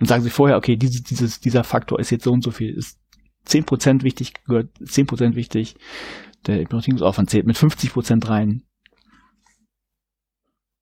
und 0.00 0.06
sagen 0.06 0.22
sie 0.22 0.30
vorher, 0.30 0.56
okay, 0.56 0.76
dieses, 0.76 1.02
dieses, 1.02 1.40
dieser 1.40 1.64
Faktor 1.64 2.00
ist 2.00 2.10
jetzt 2.10 2.24
so 2.24 2.32
und 2.32 2.42
so 2.42 2.50
viel, 2.50 2.74
ist 2.74 2.98
zehn 3.44 3.64
Prozent 3.64 4.02
wichtig, 4.02 4.34
gehört 4.44 4.70
zehn 4.84 5.06
Prozent 5.06 5.36
wichtig, 5.36 5.76
der 6.46 6.60
Implementierungsaufwand 6.60 7.30
zählt 7.30 7.46
mit 7.46 7.56
50% 7.56 8.28
rein. 8.28 8.62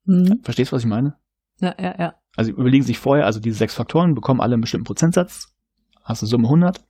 Mhm. 0.05 0.41
Verstehst 0.43 0.73
du, 0.73 0.77
was 0.77 0.83
ich 0.83 0.89
meine? 0.89 1.17
Ja, 1.61 1.75
ja, 1.79 1.95
ja. 1.99 2.15
Also 2.37 2.51
überlegen 2.51 2.85
sich 2.85 2.99
vorher, 2.99 3.27
also 3.27 3.41
diese 3.41 3.59
sechs 3.59 3.75
Faktoren 3.75 4.15
bekommen 4.15 4.41
alle 4.41 4.55
einen 4.55 4.63
bestimmten 4.63 4.87
Prozentsatz. 4.87 5.55
Hast 6.03 6.23
du 6.23 6.27
Summe 6.27 6.49
100. 6.49 6.85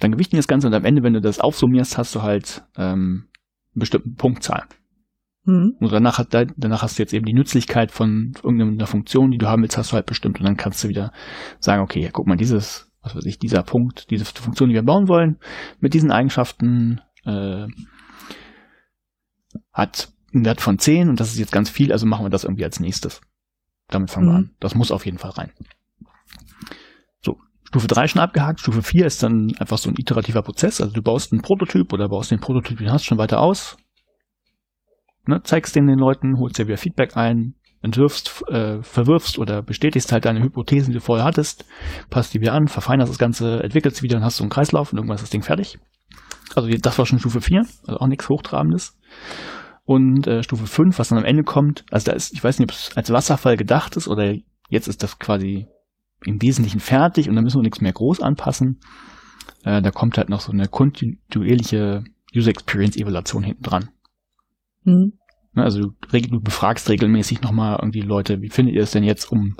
Dann 0.00 0.12
gewichten 0.12 0.36
das 0.36 0.48
Ganze 0.48 0.66
und 0.66 0.74
am 0.74 0.84
Ende, 0.84 1.02
wenn 1.02 1.12
du 1.12 1.20
das 1.20 1.38
aufsummierst, 1.38 1.98
hast 1.98 2.14
du 2.14 2.22
halt 2.22 2.64
ähm, 2.76 3.28
eine 3.74 3.80
bestimmte 3.80 4.08
Punktzahl. 4.10 4.66
Mhm. 5.44 5.76
Und 5.80 5.92
danach, 5.92 6.24
danach 6.28 6.82
hast 6.82 6.98
du 6.98 7.02
jetzt 7.02 7.14
eben 7.14 7.26
die 7.26 7.34
Nützlichkeit 7.34 7.92
von 7.92 8.32
irgendeiner 8.42 8.86
Funktion, 8.86 9.30
die 9.30 9.38
du 9.38 9.46
haben 9.46 9.62
willst, 9.62 9.78
hast 9.78 9.92
du 9.92 9.96
halt 9.96 10.06
bestimmt. 10.06 10.38
Und 10.40 10.46
dann 10.46 10.56
kannst 10.56 10.84
du 10.84 10.88
wieder 10.88 11.12
sagen, 11.58 11.82
okay, 11.82 12.10
guck 12.12 12.26
mal, 12.26 12.36
dieses 12.36 12.90
was 13.02 13.16
weiß 13.16 13.24
ich, 13.26 13.38
dieser 13.38 13.62
Punkt, 13.62 14.10
diese 14.10 14.24
Funktion, 14.24 14.68
die 14.68 14.74
wir 14.74 14.82
bauen 14.82 15.08
wollen, 15.08 15.38
mit 15.80 15.94
diesen 15.94 16.10
Eigenschaften 16.10 17.00
äh, 17.24 17.66
hat 19.72 20.12
einen 20.32 20.44
Wert 20.44 20.60
von 20.60 20.78
10 20.78 21.08
und 21.08 21.18
das 21.18 21.32
ist 21.32 21.38
jetzt 21.38 21.52
ganz 21.52 21.70
viel, 21.70 21.92
also 21.92 22.06
machen 22.06 22.24
wir 22.24 22.30
das 22.30 22.44
irgendwie 22.44 22.64
als 22.64 22.78
nächstes. 22.78 23.20
Damit 23.88 24.10
fangen 24.10 24.26
mhm. 24.26 24.30
wir 24.30 24.36
an. 24.36 24.50
Das 24.60 24.74
muss 24.74 24.92
auf 24.92 25.06
jeden 25.06 25.18
Fall 25.18 25.30
rein. 25.30 25.50
So, 27.24 27.38
Stufe 27.64 27.88
3 27.88 28.08
schon 28.08 28.20
abgehakt, 28.20 28.60
Stufe 28.60 28.82
4 28.82 29.06
ist 29.06 29.22
dann 29.22 29.54
einfach 29.58 29.78
so 29.78 29.88
ein 29.88 29.96
iterativer 29.98 30.42
Prozess, 30.42 30.80
also 30.80 30.92
du 30.92 31.02
baust 31.02 31.32
einen 31.32 31.42
Prototyp 31.42 31.92
oder 31.92 32.08
baust 32.08 32.30
den 32.30 32.40
Prototyp, 32.40 32.78
den 32.78 32.92
hast 32.92 33.04
schon 33.04 33.18
weiter 33.18 33.40
aus, 33.40 33.78
ne, 35.26 35.42
zeigst 35.42 35.74
den 35.76 35.86
den 35.86 35.98
Leuten, 35.98 36.38
holst 36.38 36.58
dir 36.58 36.66
wieder 36.66 36.76
Feedback 36.76 37.16
ein, 37.16 37.54
entwirfst, 37.82 38.44
äh, 38.48 38.82
verwirfst 38.82 39.38
oder 39.38 39.62
bestätigst 39.62 40.12
halt 40.12 40.24
deine 40.24 40.42
Hypothesen, 40.42 40.92
die 40.92 40.98
du 40.98 41.04
vorher 41.04 41.24
hattest, 41.24 41.64
passt 42.10 42.34
die 42.34 42.40
wieder 42.40 42.52
an, 42.52 42.68
verfeinerst 42.68 43.10
das 43.10 43.18
Ganze, 43.18 43.62
entwickelst 43.62 44.02
wieder 44.02 44.18
und 44.18 44.24
hast 44.24 44.36
so 44.36 44.44
einen 44.44 44.50
Kreislauf 44.50 44.92
und 44.92 44.98
irgendwann 44.98 45.16
ist 45.16 45.22
das 45.22 45.30
Ding 45.30 45.42
fertig. 45.42 45.78
Also 46.54 46.68
das 46.68 46.98
war 46.98 47.06
schon 47.06 47.18
Stufe 47.18 47.40
4, 47.40 47.64
also 47.86 48.00
auch 48.00 48.06
nichts 48.06 48.28
Hochtrabendes. 48.28 48.98
Und 49.84 50.26
äh, 50.26 50.42
Stufe 50.42 50.66
5, 50.66 50.98
was 50.98 51.08
dann 51.08 51.18
am 51.18 51.24
Ende 51.24 51.42
kommt, 51.42 51.84
also 51.90 52.10
da 52.10 52.12
ist, 52.12 52.32
ich 52.32 52.44
weiß 52.44 52.58
nicht, 52.58 52.70
ob 52.70 52.74
es 52.74 52.96
als 52.96 53.10
Wasserfall 53.10 53.56
gedacht 53.56 53.96
ist 53.96 54.08
oder 54.08 54.34
jetzt 54.68 54.88
ist 54.88 55.02
das 55.02 55.18
quasi 55.18 55.66
im 56.24 56.40
Wesentlichen 56.42 56.80
fertig 56.80 57.28
und 57.28 57.36
da 57.36 57.42
müssen 57.42 57.58
wir 57.58 57.62
nichts 57.62 57.80
mehr 57.80 57.92
groß 57.92 58.20
anpassen. 58.20 58.80
Äh, 59.64 59.80
da 59.80 59.90
kommt 59.90 60.18
halt 60.18 60.28
noch 60.28 60.40
so 60.40 60.52
eine 60.52 60.68
kontinuierliche 60.68 62.04
User 62.34 62.50
Experience 62.50 62.96
Evaluation 62.96 63.42
hinten 63.42 63.62
dran. 63.62 63.88
Mhm. 64.84 65.14
Ne, 65.52 65.64
also 65.64 65.80
du, 65.80 66.20
du 66.20 66.40
befragst 66.40 66.88
regelmäßig 66.88 67.42
nochmal 67.42 67.76
irgendwie 67.80 68.02
Leute, 68.02 68.40
wie 68.40 68.50
findet 68.50 68.74
ihr 68.74 68.82
es 68.82 68.92
denn 68.92 69.02
jetzt, 69.02 69.30
um 69.32 69.56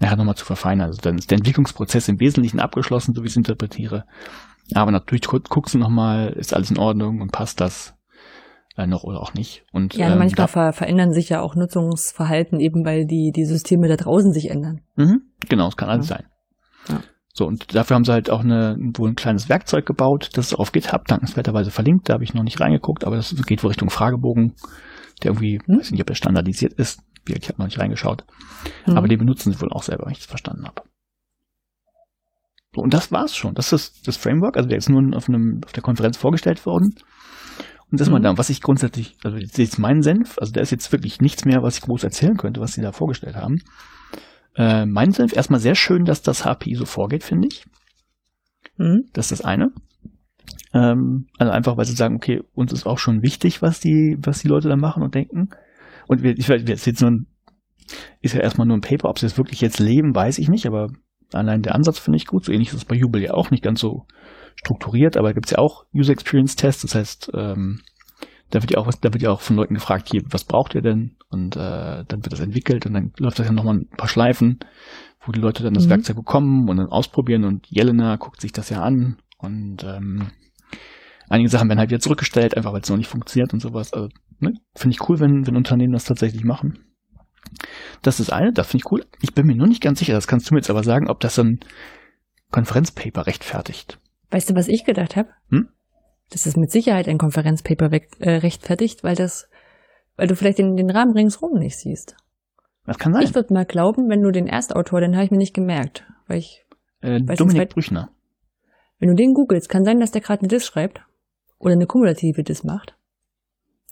nachher 0.00 0.16
nochmal 0.16 0.36
zu 0.36 0.44
verfeinern. 0.44 0.88
Also 0.88 1.00
dann 1.00 1.18
ist 1.18 1.30
der 1.30 1.38
Entwicklungsprozess 1.38 2.08
im 2.08 2.20
Wesentlichen 2.20 2.60
abgeschlossen, 2.60 3.14
so 3.14 3.22
wie 3.22 3.26
ich 3.26 3.32
es 3.32 3.36
interpretiere. 3.36 4.04
Aber 4.74 4.90
natürlich 4.90 5.22
guckst 5.26 5.74
du 5.74 5.78
nochmal, 5.78 6.30
ist 6.30 6.54
alles 6.54 6.70
in 6.70 6.78
Ordnung 6.78 7.20
und 7.20 7.32
passt 7.32 7.60
das 7.60 7.94
äh, 8.76 8.86
noch 8.86 9.04
oder 9.04 9.20
auch 9.20 9.34
nicht. 9.34 9.64
Und, 9.72 9.94
ja, 9.94 10.10
ähm, 10.10 10.18
manchmal 10.18 10.48
ver 10.48 10.72
verändern 10.72 11.12
sich 11.12 11.28
ja 11.28 11.40
auch 11.40 11.54
Nutzungsverhalten 11.54 12.60
eben, 12.60 12.84
weil 12.84 13.06
die, 13.06 13.32
die 13.34 13.44
Systeme 13.44 13.88
da 13.88 13.96
draußen 13.96 14.32
sich 14.32 14.50
ändern. 14.50 14.82
Mhm, 14.96 15.22
genau, 15.48 15.68
es 15.68 15.76
kann 15.76 15.88
alles 15.88 16.08
ja. 16.08 16.16
sein. 16.16 16.26
So, 17.38 17.46
und 17.46 17.74
dafür 17.74 17.94
haben 17.94 18.04
sie 18.04 18.12
halt 18.12 18.30
auch 18.30 18.40
eine, 18.40 18.76
wohl 18.96 19.10
ein 19.10 19.14
kleines 19.14 19.48
Werkzeug 19.48 19.86
gebaut, 19.86 20.30
das 20.34 20.48
ist 20.48 20.54
auf 20.54 20.72
GitHub 20.72 21.06
dankenswerterweise 21.06 21.70
verlinkt, 21.70 22.08
da 22.08 22.14
habe 22.14 22.24
ich 22.24 22.34
noch 22.34 22.42
nicht 22.42 22.60
reingeguckt, 22.60 23.04
aber 23.04 23.16
das 23.16 23.34
geht 23.46 23.62
wohl 23.62 23.68
Richtung 23.68 23.90
Fragebogen 23.90 24.54
der 25.22 25.32
irgendwie, 25.32 25.60
hm? 25.64 25.78
weiß 25.78 25.90
nicht, 25.90 26.00
ob 26.00 26.10
er 26.10 26.16
standardisiert 26.16 26.72
ist. 26.74 27.02
Ich 27.26 27.48
habe 27.48 27.58
noch 27.58 27.66
nicht 27.66 27.78
reingeschaut. 27.78 28.24
Hm. 28.84 28.96
Aber 28.96 29.08
den 29.08 29.18
benutzen 29.18 29.52
sie 29.52 29.60
wohl 29.60 29.72
auch 29.72 29.82
selber, 29.82 30.06
wenn 30.06 30.12
ich 30.12 30.18
das 30.18 30.26
verstanden 30.26 30.64
habe. 30.64 30.82
So, 32.74 32.82
und 32.82 32.94
das 32.94 33.12
war's 33.12 33.36
schon. 33.36 33.54
Das 33.54 33.72
ist 33.72 34.06
das 34.06 34.16
Framework. 34.16 34.56
Also 34.56 34.68
der 34.68 34.78
ist 34.78 34.88
nur 34.88 35.02
auf, 35.16 35.28
einem, 35.28 35.60
auf 35.64 35.72
der 35.72 35.82
Konferenz 35.82 36.16
vorgestellt 36.16 36.64
worden. 36.64 36.94
Und 37.90 38.00
das 38.00 38.08
mhm. 38.08 38.14
mal 38.14 38.20
da, 38.20 38.38
was 38.38 38.50
ich 38.50 38.60
grundsätzlich, 38.60 39.16
also 39.24 39.36
jetzt 39.36 39.58
ist 39.58 39.78
mein 39.78 40.02
Senf, 40.02 40.38
also 40.38 40.52
da 40.52 40.60
ist 40.60 40.70
jetzt 40.70 40.92
wirklich 40.92 41.20
nichts 41.20 41.44
mehr, 41.44 41.62
was 41.62 41.76
ich 41.76 41.82
groß 41.82 42.04
erzählen 42.04 42.36
könnte, 42.36 42.60
was 42.60 42.72
sie 42.72 42.82
da 42.82 42.92
vorgestellt 42.92 43.36
haben. 43.36 43.60
Äh, 44.58 44.86
mein 44.86 45.12
Senf, 45.12 45.34
erstmal 45.34 45.60
sehr 45.60 45.76
schön, 45.76 46.04
dass 46.04 46.20
das 46.20 46.44
HPI 46.44 46.74
so 46.74 46.84
vorgeht, 46.84 47.22
finde 47.22 47.46
ich. 47.46 47.64
Mhm. 48.76 49.04
Das 49.12 49.30
ist 49.30 49.40
das 49.40 49.46
eine. 49.46 49.70
Ähm, 50.74 51.28
also 51.38 51.52
einfach, 51.52 51.76
weil 51.76 51.84
sie 51.84 51.94
sagen, 51.94 52.16
okay, 52.16 52.42
uns 52.54 52.72
ist 52.72 52.84
auch 52.84 52.98
schon 52.98 53.22
wichtig, 53.22 53.62
was 53.62 53.78
die, 53.78 54.18
was 54.20 54.40
die 54.40 54.48
Leute 54.48 54.68
da 54.68 54.76
machen 54.76 55.04
und 55.04 55.14
denken. 55.14 55.50
Und 56.08 56.24
wir, 56.24 56.36
ich 56.36 56.48
weiß, 56.48 56.62
jetzt 56.66 57.00
nur 57.00 57.10
ein, 57.12 57.26
ist 58.20 58.34
ja 58.34 58.40
erstmal 58.40 58.66
nur 58.66 58.76
ein 58.76 58.82
Paper, 58.82 59.08
ob 59.08 59.20
sie 59.20 59.26
es 59.26 59.38
wirklich 59.38 59.60
jetzt 59.60 59.78
leben, 59.78 60.14
weiß 60.14 60.38
ich 60.38 60.48
nicht, 60.48 60.66
aber 60.66 60.88
allein 61.32 61.62
der 61.62 61.76
Ansatz 61.76 62.00
finde 62.00 62.16
ich 62.16 62.26
gut. 62.26 62.44
So 62.44 62.52
ähnlich 62.52 62.68
ist 62.68 62.74
es 62.74 62.84
bei 62.84 62.96
Jubel 62.96 63.22
ja 63.22 63.34
auch 63.34 63.52
nicht 63.52 63.62
ganz 63.62 63.78
so 63.80 64.06
strukturiert, 64.56 65.16
aber 65.16 65.34
gibt 65.34 65.46
es 65.46 65.52
ja 65.52 65.58
auch 65.58 65.86
User 65.94 66.12
Experience 66.12 66.56
Tests, 66.56 66.82
das 66.82 66.96
heißt, 66.96 67.30
ähm, 67.32 67.80
da 68.50 68.62
wird 68.62 68.70
ja 68.72 68.78
auch 68.78 68.90
da 68.92 69.12
wird 69.12 69.22
ja 69.22 69.30
auch 69.30 69.40
von 69.40 69.56
Leuten 69.56 69.74
gefragt, 69.74 70.08
hier, 70.10 70.22
was 70.30 70.44
braucht 70.44 70.74
ihr 70.74 70.82
denn? 70.82 71.16
Und 71.28 71.56
äh, 71.56 72.04
dann 72.06 72.24
wird 72.24 72.32
das 72.32 72.40
entwickelt 72.40 72.86
und 72.86 72.94
dann 72.94 73.12
läuft 73.18 73.38
das 73.38 73.46
ja 73.46 73.52
nochmal 73.52 73.76
ein 73.76 73.88
paar 73.96 74.08
Schleifen, 74.08 74.58
wo 75.24 75.32
die 75.32 75.40
Leute 75.40 75.62
dann 75.62 75.74
das 75.74 75.86
mhm. 75.86 75.90
Werkzeug 75.90 76.16
bekommen 76.16 76.68
und 76.68 76.76
dann 76.76 76.88
ausprobieren 76.88 77.44
und 77.44 77.66
Jelena 77.68 78.16
guckt 78.16 78.40
sich 78.40 78.52
das 78.52 78.70
ja 78.70 78.82
an 78.82 79.18
und 79.38 79.84
ähm, 79.84 80.30
Einige 81.28 81.50
Sachen 81.50 81.68
werden 81.68 81.78
halt 81.78 81.90
wieder 81.90 82.00
zurückgestellt, 82.00 82.56
einfach 82.56 82.72
weil 82.72 82.80
es 82.80 82.88
noch 82.88 82.96
nicht 82.96 83.10
funktioniert 83.10 83.52
und 83.52 83.60
sowas. 83.60 83.92
Also, 83.92 84.08
ne? 84.40 84.54
Finde 84.74 84.94
ich 84.94 85.08
cool, 85.08 85.20
wenn, 85.20 85.46
wenn 85.46 85.56
Unternehmen 85.56 85.92
das 85.92 86.04
tatsächlich 86.04 86.44
machen. 86.44 86.78
Das 88.02 88.20
ist 88.20 88.32
eine, 88.32 88.52
das 88.52 88.68
finde 88.68 88.84
ich 88.84 88.92
cool. 88.92 89.04
Ich 89.20 89.34
bin 89.34 89.46
mir 89.46 89.54
nur 89.54 89.66
nicht 89.66 89.82
ganz 89.82 89.98
sicher, 89.98 90.14
das 90.14 90.26
kannst 90.26 90.48
du 90.48 90.54
mir 90.54 90.60
jetzt 90.60 90.70
aber 90.70 90.82
sagen, 90.82 91.08
ob 91.08 91.20
das 91.20 91.34
so 91.34 91.42
ein 91.42 91.60
Konferenzpaper 92.50 93.26
rechtfertigt. 93.26 93.98
Weißt 94.30 94.50
du, 94.50 94.54
was 94.54 94.68
ich 94.68 94.84
gedacht 94.84 95.16
habe? 95.16 95.28
Hm? 95.50 95.68
Das 96.30 96.46
ist 96.46 96.56
mit 96.56 96.70
Sicherheit 96.70 97.08
ein 97.08 97.18
Konferenzpaper 97.18 97.90
äh, 98.20 98.30
rechtfertigt, 98.36 99.02
weil 99.02 99.16
das, 99.16 99.48
weil 100.16 100.26
du 100.26 100.36
vielleicht 100.36 100.58
den, 100.58 100.76
den 100.76 100.90
Rahmen 100.90 101.12
ringsrum 101.12 101.58
nicht 101.58 101.78
siehst. 101.78 102.16
Das 102.84 102.98
kann 102.98 103.12
sein. 103.12 103.22
Ich 103.22 103.34
würde 103.34 103.52
mal 103.52 103.66
glauben, 103.66 104.08
wenn 104.08 104.22
du 104.22 104.30
den 104.30 104.46
Erstautor, 104.46 105.00
den 105.00 105.14
habe 105.14 105.24
ich 105.24 105.30
mir 105.30 105.38
nicht 105.38 105.54
gemerkt, 105.54 106.04
weil 106.26 106.38
ich. 106.38 106.64
Äh, 107.00 107.20
Dominik 107.20 107.70
Brüchner. 107.70 108.10
Wenn 108.98 109.10
du 109.10 109.14
den 109.14 109.34
googelst, 109.34 109.68
kann 109.68 109.84
sein, 109.84 110.00
dass 110.00 110.10
der 110.10 110.20
gerade 110.20 110.40
eine 110.40 110.48
Diss 110.48 110.66
schreibt 110.66 111.02
oder 111.58 111.74
eine 111.74 111.86
kumulative 111.86 112.42
Diss 112.42 112.64
macht, 112.64 112.96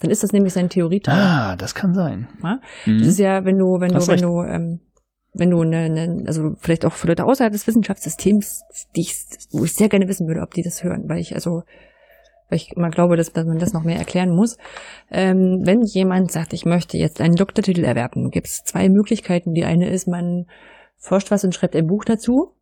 dann 0.00 0.10
ist 0.10 0.22
das 0.22 0.32
nämlich 0.32 0.52
sein 0.52 0.68
Theorieteil. 0.68 1.14
Ah, 1.14 1.56
das 1.56 1.74
kann 1.74 1.94
sein. 1.94 2.28
Ja? 2.42 2.60
Mhm. 2.84 2.98
Das 2.98 3.08
ist 3.08 3.18
ja, 3.18 3.44
wenn 3.44 3.58
du, 3.58 3.80
wenn 3.80 3.94
Hast 3.94 4.08
du, 4.08 4.12
wenn 4.12 4.20
du, 4.20 4.42
ähm, 4.42 4.80
wenn 5.32 5.50
du 5.50 5.60
eine, 5.60 5.78
eine, 5.78 6.24
also 6.26 6.54
vielleicht 6.58 6.84
auch 6.84 6.92
für 6.92 7.06
Leute 7.06 7.24
außerhalb 7.24 7.52
des 7.52 7.66
Wissenschaftssystems, 7.66 8.62
die 8.94 9.02
ich, 9.02 9.14
wo 9.52 9.64
ich 9.64 9.74
sehr 9.74 9.88
gerne 9.88 10.08
wissen 10.08 10.26
würde, 10.26 10.40
ob 10.40 10.54
die 10.54 10.62
das 10.62 10.82
hören, 10.82 11.08
weil 11.08 11.18
ich 11.18 11.34
also, 11.34 11.62
weil 12.48 12.56
ich 12.56 12.73
immer 12.77 12.90
glaube, 12.90 13.16
dass, 13.16 13.32
dass 13.32 13.44
man 13.44 13.59
das 13.59 13.73
noch 13.73 13.85
mehr 13.85 13.98
erklären 13.98 14.35
muss. 14.35 14.56
Ähm, 15.10 15.60
wenn 15.64 15.82
jemand 15.82 16.31
sagt, 16.31 16.52
ich 16.52 16.64
möchte 16.64 16.97
jetzt 16.97 17.20
einen 17.20 17.36
Doktortitel 17.36 17.85
erwerben, 17.85 18.31
gibt 18.31 18.47
es 18.47 18.62
zwei 18.64 18.89
Möglichkeiten. 18.89 19.52
Die 19.52 19.64
eine 19.64 19.90
ist, 19.90 20.06
man 20.06 20.47
forscht 20.97 21.31
was 21.31 21.44
und 21.44 21.55
schreibt 21.55 21.77
ein 21.77 21.86
Buch 21.86 22.05
dazu. 22.05 22.52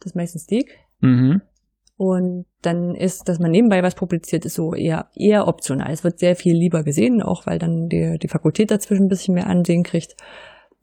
Das 0.00 0.12
ist 0.12 0.16
meistens 0.16 0.46
dick. 0.46 0.78
Mhm. 1.00 1.42
Und 1.96 2.46
dann 2.62 2.94
ist, 2.94 3.28
dass 3.28 3.38
man 3.38 3.50
nebenbei 3.50 3.82
was 3.82 3.94
publiziert, 3.94 4.44
ist 4.44 4.54
so 4.54 4.74
eher, 4.74 5.10
eher 5.14 5.46
optional. 5.46 5.92
Es 5.92 6.02
wird 6.02 6.18
sehr 6.18 6.34
viel 6.34 6.56
lieber 6.56 6.82
gesehen, 6.82 7.22
auch 7.22 7.46
weil 7.46 7.58
dann 7.58 7.88
die, 7.88 8.18
die 8.20 8.28
Fakultät 8.28 8.70
dazwischen 8.70 9.04
ein 9.04 9.08
bisschen 9.08 9.34
mehr 9.34 9.46
Ansehen 9.46 9.84
kriegt. 9.84 10.16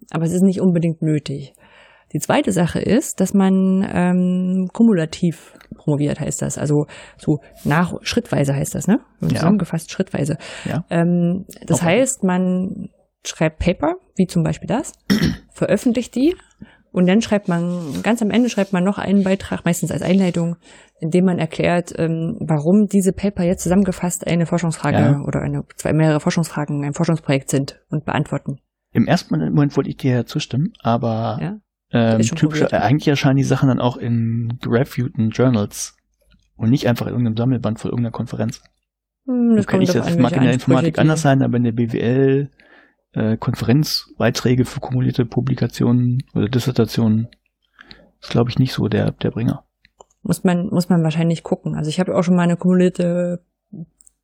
Aber 0.09 0.25
es 0.25 0.31
ist 0.31 0.41
nicht 0.41 0.61
unbedingt 0.61 1.01
nötig. 1.01 1.53
Die 2.13 2.19
zweite 2.19 2.51
Sache 2.51 2.79
ist, 2.79 3.19
dass 3.19 3.33
man 3.33 3.87
ähm, 3.91 4.69
kumulativ 4.73 5.53
promoviert, 5.75 6.19
heißt 6.19 6.41
das. 6.41 6.57
Also 6.57 6.87
so 7.17 7.39
nach 7.63 7.93
schrittweise 8.01 8.55
heißt 8.55 8.75
das, 8.75 8.87
ne? 8.87 8.99
Ja. 9.21 9.29
Zusammengefasst 9.29 9.91
schrittweise. 9.91 10.37
Ja. 10.65 10.83
Ähm, 10.89 11.45
das 11.65 11.81
okay. 11.81 11.99
heißt, 11.99 12.23
man 12.23 12.89
schreibt 13.25 13.59
Paper, 13.59 13.95
wie 14.15 14.27
zum 14.27 14.43
Beispiel 14.43 14.67
das, 14.67 14.93
veröffentlicht 15.53 16.15
die 16.15 16.35
und 16.91 17.07
dann 17.07 17.21
schreibt 17.21 17.47
man, 17.47 18.01
ganz 18.03 18.21
am 18.21 18.31
Ende 18.31 18.49
schreibt 18.49 18.73
man 18.73 18.83
noch 18.83 18.97
einen 18.97 19.23
Beitrag, 19.23 19.63
meistens 19.63 19.91
als 19.91 20.01
Einleitung, 20.01 20.57
in 20.99 21.09
dem 21.09 21.25
man 21.25 21.39
erklärt, 21.39 21.93
ähm, 21.97 22.37
warum 22.41 22.87
diese 22.87 23.13
Paper 23.13 23.43
jetzt 23.43 23.63
zusammengefasst 23.63 24.27
eine 24.27 24.45
Forschungsfrage 24.45 24.97
ja. 24.97 25.21
oder 25.25 25.41
eine, 25.41 25.63
zwei 25.75 25.93
mehrere 25.93 26.19
Forschungsfragen 26.19 26.83
ein 26.83 26.93
Forschungsprojekt 26.93 27.49
sind 27.49 27.81
und 27.89 28.05
beantworten. 28.05 28.59
Im 28.93 29.07
ersten 29.07 29.33
Moment 29.33 29.77
wollte 29.77 29.89
ich 29.89 29.97
dir 29.97 30.25
zustimmen, 30.25 30.73
aber 30.81 31.37
ja? 31.41 31.57
Ähm, 31.93 32.21
probiert. 32.35 32.73
äh, 32.73 32.77
eigentlich 32.77 33.07
erscheinen 33.07 33.37
die 33.37 33.43
Sachen 33.43 33.67
dann 33.67 33.81
auch 33.81 33.97
in 33.97 34.57
gereviewten 34.61 35.29
Journals 35.29 35.97
und 36.55 36.69
nicht 36.69 36.87
einfach 36.87 37.07
in 37.07 37.13
irgendeinem 37.13 37.37
Sammelband 37.37 37.79
von 37.79 37.91
irgendeiner 37.91 38.11
Konferenz. 38.11 38.61
Hm, 39.25 39.55
das 39.55 39.67
kommt 39.67 39.83
ich, 39.83 39.91
das 39.91 40.17
mag 40.17 40.35
in 40.35 40.43
der 40.43 40.53
Informatik 40.53 40.99
anders 40.99 41.21
sein, 41.21 41.41
aber 41.41 41.57
in 41.57 41.63
der 41.63 41.73
BWL 41.73 42.49
äh, 43.13 43.37
Konferenzbeiträge 43.37 44.65
für 44.65 44.79
kumulierte 44.79 45.25
Publikationen 45.25 46.23
oder 46.33 46.47
Dissertationen 46.47 47.27
ist, 48.21 48.29
glaube 48.29 48.49
ich, 48.49 48.59
nicht 48.59 48.73
so 48.73 48.87
der, 48.87 49.11
der 49.11 49.31
Bringer. 49.31 49.65
Muss 50.21 50.43
man, 50.43 50.67
muss 50.67 50.89
man 50.89 51.03
wahrscheinlich 51.03 51.43
gucken. 51.43 51.75
Also 51.75 51.89
ich 51.89 51.99
habe 51.99 52.15
auch 52.15 52.23
schon 52.23 52.35
mal 52.35 52.43
eine 52.43 52.57
kumulierte 52.57 53.43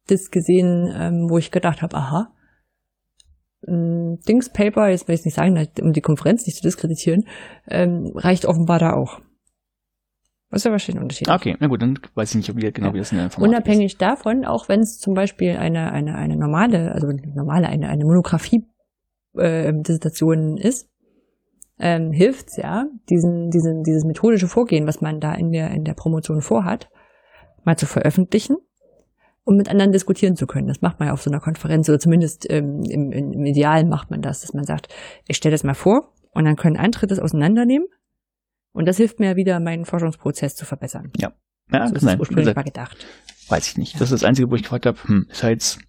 Disk 0.09 0.31
gesehen, 0.31 0.93
ähm, 0.95 1.27
wo 1.29 1.37
ich 1.37 1.51
gedacht 1.51 1.81
habe, 1.81 1.97
aha, 1.97 2.31
ein 3.67 4.19
Dings 4.27 4.49
Paper, 4.49 4.89
jetzt 4.89 5.07
will 5.07 5.15
ich 5.15 5.25
nicht 5.25 5.35
sagen, 5.35 5.67
um 5.81 5.93
die 5.93 6.01
Konferenz 6.01 6.45
nicht 6.45 6.57
zu 6.57 6.63
diskreditieren, 6.63 7.27
ähm, 7.67 8.11
reicht 8.15 8.45
offenbar 8.45 8.79
da 8.79 8.93
auch. 8.93 9.19
Was 10.49 10.61
ist 10.61 10.65
ja 10.65 10.71
wahrscheinlich 10.71 10.99
ein 10.99 11.03
Unterschied. 11.03 11.29
Okay, 11.29 11.57
na 11.59 11.67
gut, 11.67 11.81
dann 11.81 11.99
weiß 12.15 12.29
ich 12.31 12.35
nicht, 12.37 12.55
wie, 12.55 12.71
genau 12.71 12.87
Ja. 12.87 12.93
wie 12.93 12.99
das 12.99 13.11
in 13.11 13.17
der 13.17 13.25
Informatik 13.25 13.53
Unabhängig 13.53 13.97
davon, 13.97 14.45
auch 14.45 14.69
wenn 14.69 14.79
es 14.79 14.97
zum 14.97 15.13
Beispiel 15.13 15.57
eine, 15.57 15.91
eine, 15.91 16.15
eine 16.15 16.37
normale, 16.37 16.93
also 16.93 17.07
normale, 17.07 17.67
eine, 17.67 17.89
eine 17.89 18.05
Monographie 18.05 18.65
äh, 19.37 19.73
Dissertation 19.73 20.57
ist, 20.57 20.89
ähm, 21.79 22.11
hilft's 22.11 22.55
ja, 22.57 22.85
diesen, 23.09 23.49
diesen, 23.49 23.83
dieses 23.83 24.05
methodische 24.05 24.47
Vorgehen, 24.47 24.87
was 24.87 25.01
man 25.01 25.19
da 25.19 25.33
in 25.33 25.51
der, 25.51 25.71
in 25.71 25.83
der 25.83 25.93
Promotion 25.93 26.41
vorhat, 26.41 26.89
mal 27.65 27.77
zu 27.77 27.85
veröffentlichen 27.85 28.55
und 29.47 29.55
mit 29.55 29.69
anderen 29.69 29.93
diskutieren 29.93 30.35
zu 30.35 30.45
können. 30.45 30.67
Das 30.67 30.81
macht 30.81 30.99
man 30.99 31.07
ja 31.07 31.13
auf 31.13 31.21
so 31.21 31.31
einer 31.31 31.39
Konferenz 31.39 31.87
oder 31.87 31.99
zumindest 31.99 32.45
ähm, 32.49 32.83
im, 32.83 33.13
im, 33.13 33.45
Ideal 33.45 33.85
macht 33.85 34.11
man 34.11 34.21
das, 34.21 34.41
dass 34.41 34.53
man 34.53 34.65
sagt, 34.65 34.93
ich 35.25 35.37
stelle 35.37 35.53
das 35.53 35.63
mal 35.63 35.73
vor 35.73 36.13
und 36.31 36.43
dann 36.43 36.57
können 36.57 36.75
andere 36.75 37.07
das 37.07 37.17
auseinandernehmen 37.17 37.87
und 38.73 38.89
das 38.89 38.97
hilft 38.97 39.21
mir 39.21 39.37
wieder, 39.37 39.61
meinen 39.61 39.85
Forschungsprozess 39.85 40.57
zu 40.57 40.65
verbessern. 40.65 41.11
ist. 41.13 41.21
Ja, 41.21 41.31
ja 41.71 41.87
so 41.87 41.95
ist 41.95 42.01
sein. 42.01 42.09
es 42.09 42.15
Wie 42.15 42.19
ursprünglich 42.19 42.43
gesagt, 42.43 42.57
mal 42.57 42.63
gedacht. 42.63 43.05
weiß 43.47 43.69
ich 43.69 43.77
nicht. 43.77 43.95
Das 43.95 44.11
ist 44.11 44.21
das 44.21 44.23
Einzige, 44.25 44.51
wo 44.51 44.55
ich 44.55 44.63
gefragt 44.63 44.85
habe, 44.85 44.97
hm, 45.01 45.27
ist 45.29 45.41
ja 45.41 45.49
jetzt, 45.49 45.79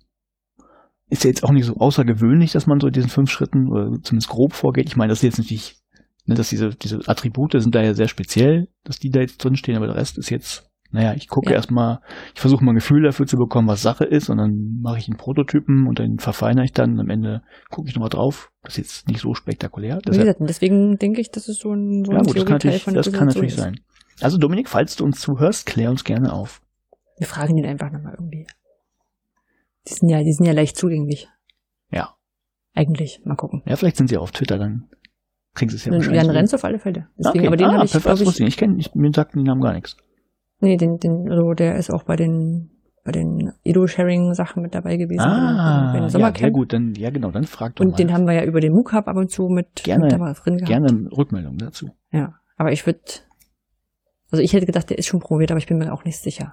ist 1.11 1.25
ja 1.25 1.29
jetzt 1.29 1.43
auch 1.43 1.51
nicht 1.51 1.67
so 1.67 1.79
außergewöhnlich, 1.79 2.53
dass 2.53 2.69
man 2.69 2.79
so 2.79 2.87
in 2.87 2.93
diesen 2.93 3.11
fünf 3.11 3.29
Schritten 3.29 3.73
oder 3.73 4.01
zumindest 4.05 4.29
grob 4.29 4.53
vorgeht. 4.53 4.87
Ich 4.87 4.95
meine, 4.95 5.11
das 5.11 5.19
ist 5.19 5.25
jetzt 5.25 5.39
natürlich, 5.39 5.81
ne, 6.27 6.37
dass 6.37 6.49
diese, 6.49 6.77
diese 6.77 7.01
Attribute 7.09 7.61
sind 7.61 7.75
da 7.75 7.83
ja 7.83 7.95
sehr 7.95 8.07
speziell, 8.07 8.69
dass 8.85 9.01
die 9.01 9.11
da 9.11 9.19
jetzt 9.19 9.43
drinstehen, 9.43 9.77
aber 9.77 9.89
der 9.89 9.97
Rest 9.97 10.17
ist 10.17 10.31
jetzt, 10.31 10.68
naja, 10.91 11.13
ich 11.15 11.29
gucke 11.29 11.51
Ja. 11.51 11.57
erstmal, 11.57 12.01
ich 12.35 12.41
versuche 12.41 12.65
mal 12.65 12.73
ein 12.73 12.77
Gefühl 12.77 13.03
dafür 13.03 13.27
zu 13.27 13.37
bekommen, 13.37 13.69
was 13.69 13.83
Sache 13.83 14.05
ist, 14.05 14.31
und 14.31 14.39
dann 14.39 14.81
mache 14.81 14.99
ich 14.99 15.09
einen 15.09 15.19
Prototypen 15.19 15.87
und 15.87 15.99
dann 15.99 16.19
verfeinere 16.19 16.65
ich 16.65 16.73
dann 16.73 16.93
und 16.93 17.01
am 17.01 17.11
Ende 17.11 17.43
gucke 17.71 17.89
ich 17.89 17.95
nochmal 17.95 18.09
drauf. 18.09 18.51
Das 18.63 18.75
ist 18.75 18.79
jetzt 18.79 19.09
nicht 19.09 19.21
so 19.21 19.35
spektakulär. 19.35 19.97
Wie 19.97 20.03
Deshalb, 20.07 20.25
gesagt, 20.25 20.41
und 20.41 20.49
deswegen 20.49 20.97
denke 20.97 21.21
ich, 21.21 21.31
dass 21.31 21.49
es 21.49 21.59
so 21.59 21.73
ein, 21.73 22.05
so 22.05 22.13
ja 22.13 22.19
ein 22.19 22.25
gut, 22.25 22.37
das 22.37 22.45
kann 22.45 22.53
natürlich, 22.55 22.83
von 22.83 22.95
das 22.95 23.13
kann 23.13 23.27
natürlich 23.27 23.53
ist. 23.53 23.59
sein. 23.59 23.81
Also 24.21 24.39
Dominik, 24.39 24.69
falls 24.69 24.97
du 24.97 25.05
uns 25.05 25.21
zuhörst, 25.21 25.67
klär 25.67 25.91
uns 25.91 26.05
gerne 26.05 26.33
auf. 26.33 26.63
Wir 27.19 27.27
fragen 27.27 27.57
ihn 27.57 27.67
einfach 27.67 27.91
nochmal 27.91 28.15
irgendwie. 28.15 28.47
Die 29.89 29.93
sind 29.93 30.09
ja, 30.09 30.23
die 30.23 30.33
sind 30.33 30.47
ja 30.47 30.53
leicht 30.53 30.77
zugänglich. 30.77 31.29
Ja. 31.91 32.15
Eigentlich. 32.75 33.21
Mal 33.25 33.37
gucken. 33.37 33.63
Ja, 33.67 33.77
vielleicht 33.77 33.97
sind 33.97 34.09
sie 34.09 34.17
auf 34.17 34.33
Twitter, 34.33 34.59
dann 34.59 34.89
kriegen 35.55 35.71
sie 35.71 35.77
es 35.77 35.85
ja 35.85 35.93
Jan 35.93 36.01
wahrscheinlich. 36.01 36.37
Renz 36.37 36.55
auf 36.55 36.65
alle 36.65 36.79
Fälle. 36.79 37.09
Deswegen, 37.19 37.41
okay. 37.41 37.47
aber 37.47 37.57
den 37.57 37.67
ah, 37.67 37.73
habe 37.75 37.85
ich, 37.85 37.93
perfekt, 37.93 38.21
das 38.21 38.41
ich. 38.41 38.47
Ich 38.47 38.57
kenne, 38.57 38.79
ich, 38.79 38.95
mir 38.95 39.11
sagten 39.13 39.39
die 39.39 39.45
Namen 39.45 39.61
gar 39.61 39.73
nichts. 39.73 39.97
Nee, 40.61 40.77
den, 40.77 40.99
den, 40.99 41.29
also 41.31 41.53
der 41.55 41.77
ist 41.77 41.91
auch 41.91 42.05
bei 42.05 42.17
den, 42.17 42.71
bei 43.05 43.13
den 43.13 43.53
Edo-Sharing-Sachen 43.65 44.63
mit 44.63 44.75
dabei 44.75 44.97
gewesen. 44.97 45.21
Ah, 45.21 45.87
bei 45.93 45.99
den 45.99 46.03
ja, 46.05 46.09
sehr 46.09 46.21
Sommercamp. 46.21 46.53
gut. 46.53 46.73
Dann, 46.73 46.95
ja, 46.95 47.11
genau, 47.11 47.31
dann 47.31 47.45
frag 47.45 47.77
doch 47.77 47.85
Und 47.85 47.93
mal. 47.93 47.97
den 47.97 48.13
haben 48.13 48.27
wir 48.27 48.35
ja 48.35 48.45
über 48.45 48.61
den 48.61 48.73
MOOC 48.73 48.93
Hub 48.93 49.09
ab 49.09 49.17
und 49.17 49.31
zu 49.31 49.49
mit, 49.49 49.83
Gerne, 49.85 50.05
mit 50.05 50.13
dabei 50.13 50.33
drin 50.35 50.57
gehabt. 50.59 50.69
Gerne 50.69 51.09
Rückmeldung 51.17 51.57
dazu. 51.59 51.89
Ja. 52.13 52.35
Aber 52.57 52.73
ich 52.73 52.85
würde, 52.87 53.01
also 54.31 54.43
ich 54.43 54.53
hätte 54.53 54.67
gedacht, 54.67 54.91
der 54.91 54.99
ist 54.99 55.07
schon 55.07 55.21
promoviert, 55.21 55.51
aber 55.51 55.59
ich 55.59 55.67
bin 55.67 55.79
mir 55.79 55.93
auch 55.93 56.05
nicht 56.05 56.19
sicher. 56.19 56.53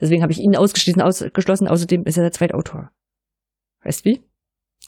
Deswegen 0.00 0.22
habe 0.22 0.32
ich 0.32 0.40
ihn 0.40 0.56
ausgeschlossen, 0.56 1.02
ausgeschlossen. 1.02 1.68
Außerdem 1.68 2.04
ist 2.04 2.16
er 2.16 2.22
der 2.24 2.32
Zweitautor. 2.32 2.90
Weißt 3.84 4.04
wie? 4.04 4.22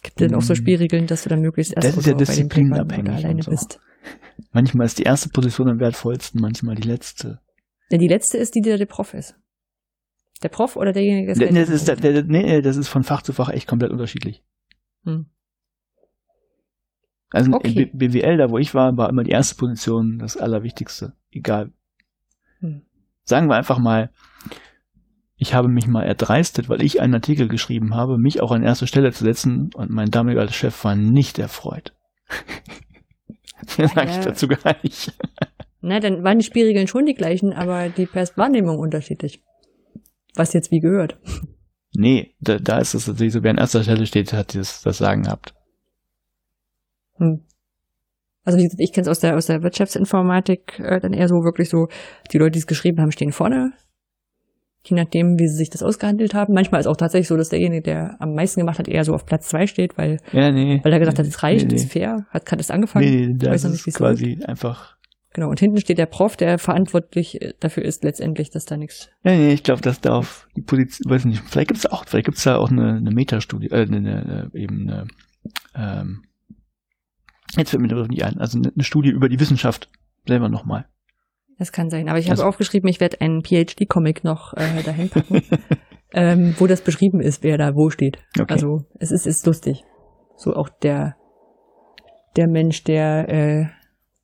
Gibt 0.03 0.21
denn 0.21 0.35
auch 0.35 0.43
so 0.43 0.51
Hm. 0.55 0.57
Spielregeln, 0.57 1.07
dass 1.07 1.23
du 1.23 1.29
dann 1.29 1.41
möglichst 1.41 1.77
Das 1.77 1.97
ist 1.97 2.07
ja 2.07 2.15
disziplinabhängig 2.15 3.25
alleine 3.25 3.43
so. 3.43 3.51
bist. 3.51 3.81
Manchmal 4.53 4.87
ist 4.87 4.99
die 4.99 5.03
erste 5.05 5.29
Position 5.31 5.69
am 5.69 5.81
wertvollsten, 5.81 6.41
manchmal 6.41 6.75
die 6.77 6.87
letzte. 6.87 7.41
Ja, 7.91 7.99
die 7.99 8.09
letzte 8.09 8.39
ist 8.39 8.55
die, 8.55 8.61
die 8.61 8.77
der 8.77 8.87
Prof 8.87 9.15
ist. 9.15 9.37
Der 10.43 10.49
Prof 10.49 10.77
oder 10.77 10.93
derjenige, 10.93 11.33
der 11.35 11.53
das 11.53 11.69
ist, 11.69 11.89
der, 11.89 11.97
der, 11.97 12.23
nee, 12.25 12.63
das 12.63 12.77
ist 12.77 12.89
von 12.89 13.03
Fach 13.03 13.23
zu 13.23 13.33
Fach 13.33 13.49
echt 13.49 13.67
komplett 13.67 13.91
unterschiedlich. 13.91 14.45
Hm. 15.05 15.27
Also 17.31 17.53
Okay. 17.53 17.91
BWL, 17.93 18.37
da 18.37 18.51
wo 18.51 18.59
ich 18.59 18.75
war, 18.75 18.97
war 18.97 19.09
immer 19.09 19.25
die 19.25 19.33
erste 19.33 19.57
Position 19.57 20.19
das 20.19 20.37
Allerwichtigste. 20.37 21.15
Egal. 21.31 21.73
Hm. 22.61 22.83
Sagen 23.25 23.49
wir 23.49 23.57
einfach 23.57 23.79
mal, 23.79 24.11
ich 25.37 25.55
habe 25.55 25.69
mich 25.69 25.87
mal 25.87 26.05
erdreistet, 26.05 26.69
weil 26.69 26.83
ich 26.83 27.01
einen 27.01 27.15
Artikel 27.15 27.49
geschrieben 27.49 27.95
habe, 27.95 28.19
mich 28.19 28.41
auch 28.41 28.51
an 28.51 28.63
erste 28.63 28.87
Stelle 28.87 29.13
zu 29.13 29.25
setzen 29.25 29.71
und 29.75 29.91
mein 29.91 30.11
damaliger 30.11 30.49
Chef 30.49 30.85
war 30.85 30.95
nicht 30.95 31.39
erfreut. 31.39 31.95
Mehr 33.79 33.89
sage 33.89 34.11
ich 34.11 34.19
dazu 34.19 34.49
gar 34.49 34.77
nicht. 34.83 35.13
Na, 35.81 36.01
dann 36.01 36.25
waren 36.25 36.39
die 36.39 36.45
Spielregeln 36.45 36.89
schon 36.89 37.07
die 37.07 37.15
gleichen, 37.15 37.53
aber 37.53 37.89
die 37.89 38.09
Wahrnehmung 38.37 38.79
unterschiedlich. 38.79 39.43
Was 40.35 40.53
jetzt 40.53 40.71
wie 40.71 40.81
gehört. 40.81 41.19
Nee, 41.95 42.35
da, 42.41 42.59
da 42.59 42.79
ist 42.79 42.95
es 42.95 43.07
natürlich 43.07 43.33
so, 43.33 43.43
wer 43.43 43.51
an 43.53 43.59
erster 43.59 43.83
Stelle 43.83 44.07
steht, 44.07 44.33
hat 44.33 44.55
das, 44.55 44.83
das 44.83 44.99
Sagen 44.99 45.23
gehabt. 45.23 45.55
Hm. 47.17 47.45
Also 48.45 48.59
wie 48.59 48.65
gesagt, 48.65 48.81
ich 48.81 48.93
kenne 48.93 49.03
es 49.03 49.09
aus 49.09 49.21
der, 49.21 49.37
aus 49.37 49.47
der 49.47 49.63
Wirtschaftsinformatik 49.63 50.81
äh, 50.81 51.01
dann 51.01 51.13
eher 51.13 51.29
so 51.29 51.37
wirklich 51.45 51.69
so, 51.69 51.89
die 52.33 52.39
Leute, 52.39 52.53
die 52.53 52.61
es 52.61 52.67
geschrieben 52.67 53.01
haben, 53.01 53.11
stehen 53.11 53.33
vorne. 53.33 53.73
Je 54.85 54.97
nachdem, 54.97 55.39
wie 55.39 55.49
sie 55.49 55.57
sich 55.57 55.71
das 55.71 55.83
ausgehandelt 55.83 56.35
haben. 56.35 56.55
Manchmal 56.55 56.81
ist 56.81 56.87
auch 56.87 56.97
tatsächlich 56.97 57.29
so, 57.29 57.37
dass 57.37 57.51
derjenige, 57.51 57.83
der 57.83 58.17
am 58.21 58.35
meisten 58.35 58.61
gemacht 58.61 58.79
hat, 58.79 58.89
eher 58.89 59.05
so 59.05 59.13
auf 59.13 59.27
Platz 59.27 59.49
zwei 59.49 59.67
steht, 59.67 59.99
weil, 59.99 60.19
Ja, 60.33 60.51
nee. 60.51 60.81
weil 60.83 60.93
er 60.93 60.99
gesagt 60.99 61.19
hat, 61.19 61.27
es 61.27 61.43
reicht, 61.43 61.67
nee, 61.67 61.75
nee. 61.75 61.83
ist 61.83 61.93
fair, 61.93 62.27
hat 62.31 62.47
gerade 62.47 62.61
erst 62.61 62.71
angefangen. 62.71 63.05
Nee, 63.05 63.27
nee, 63.27 63.35
das 63.39 63.65
nicht, 63.65 63.75
ist 63.75 63.87
wie's 63.87 63.95
quasi 63.95 64.41
einfach. 64.47 64.98
Genau, 65.35 65.51
und 65.51 65.61
hinten 65.61 65.79
steht 65.79 65.99
der 65.99 66.07
Prof, 66.07 66.37
der 66.37 66.59
verantwortlich 66.59 67.41
äh, 67.43 67.53
dafür 67.61 67.85
ist 67.85 68.03
letztendlich, 68.03 68.51
dass 68.51 68.65
da 68.65 68.77
nichts. 68.77 69.11
Ja, 69.25 69.33
nee, 69.33 69.53
ich 69.53 69.63
glaube, 69.63 69.83
dass 69.83 70.01
da 70.01 70.15
auf 70.17 70.49
die 70.57 70.63
Position, 70.63 71.11
weiß 71.11 71.25
nicht, 71.27 71.43
vielleicht 71.47 71.69
gibt's 71.69 71.87
auch, 71.87 72.05
vielleicht 72.07 72.27
gibt's 72.27 72.45
da 72.45 72.57
auch 72.57 72.71
eine, 72.71 72.95
eine 72.95 73.11
Metastudie, 73.11 73.71
äh, 73.71 73.83
eine, 73.83 73.97
eine, 73.97 74.51
eben 74.55 74.89
eine, 74.89 75.07
ähm, 75.75 76.23
jetzt 77.57 77.71
fällt 77.71 77.83
mir 77.83 77.89
Begriff 77.89 78.09
nicht 78.09 78.25
ein, 78.25 78.39
also 78.39 78.59
eine, 78.59 78.73
eine 78.75 78.85
Studie 78.85 79.11
über 79.11 79.29
die 79.29 79.39
Wissenschaft 79.39 79.91
selber 80.27 80.49
nochmal. 80.49 80.87
Das 81.59 81.73
kann 81.73 81.91
sein. 81.91 82.09
Aber 82.09 82.19
ich 82.19 82.27
habe 82.27 82.33
Also- 82.33 82.45
aufgeschrieben, 82.45 82.89
ich 82.89 83.01
werde 83.01 83.21
einen 83.21 83.43
PhD-Comic 83.43 84.25
noch 84.25 84.55
äh, 84.55 84.83
dahin 84.83 85.11
packen, 85.11 85.43
ähm, 86.15 86.55
wo 86.59 86.67
das 86.67 86.81
beschrieben 86.81 87.21
ist, 87.21 87.43
wer 87.43 87.59
da 87.59 87.75
wo 87.75 87.91
steht. 87.91 88.19
Okay. 88.39 88.53
Also 88.53 88.85
es 88.99 89.11
ist, 89.11 89.27
ist 89.27 89.45
lustig. 89.47 89.85
So 90.37 90.55
auch 90.55 90.69
der 90.69 91.17
der 92.37 92.47
Mensch, 92.47 92.85
der 92.85 93.29
äh, 93.29 93.67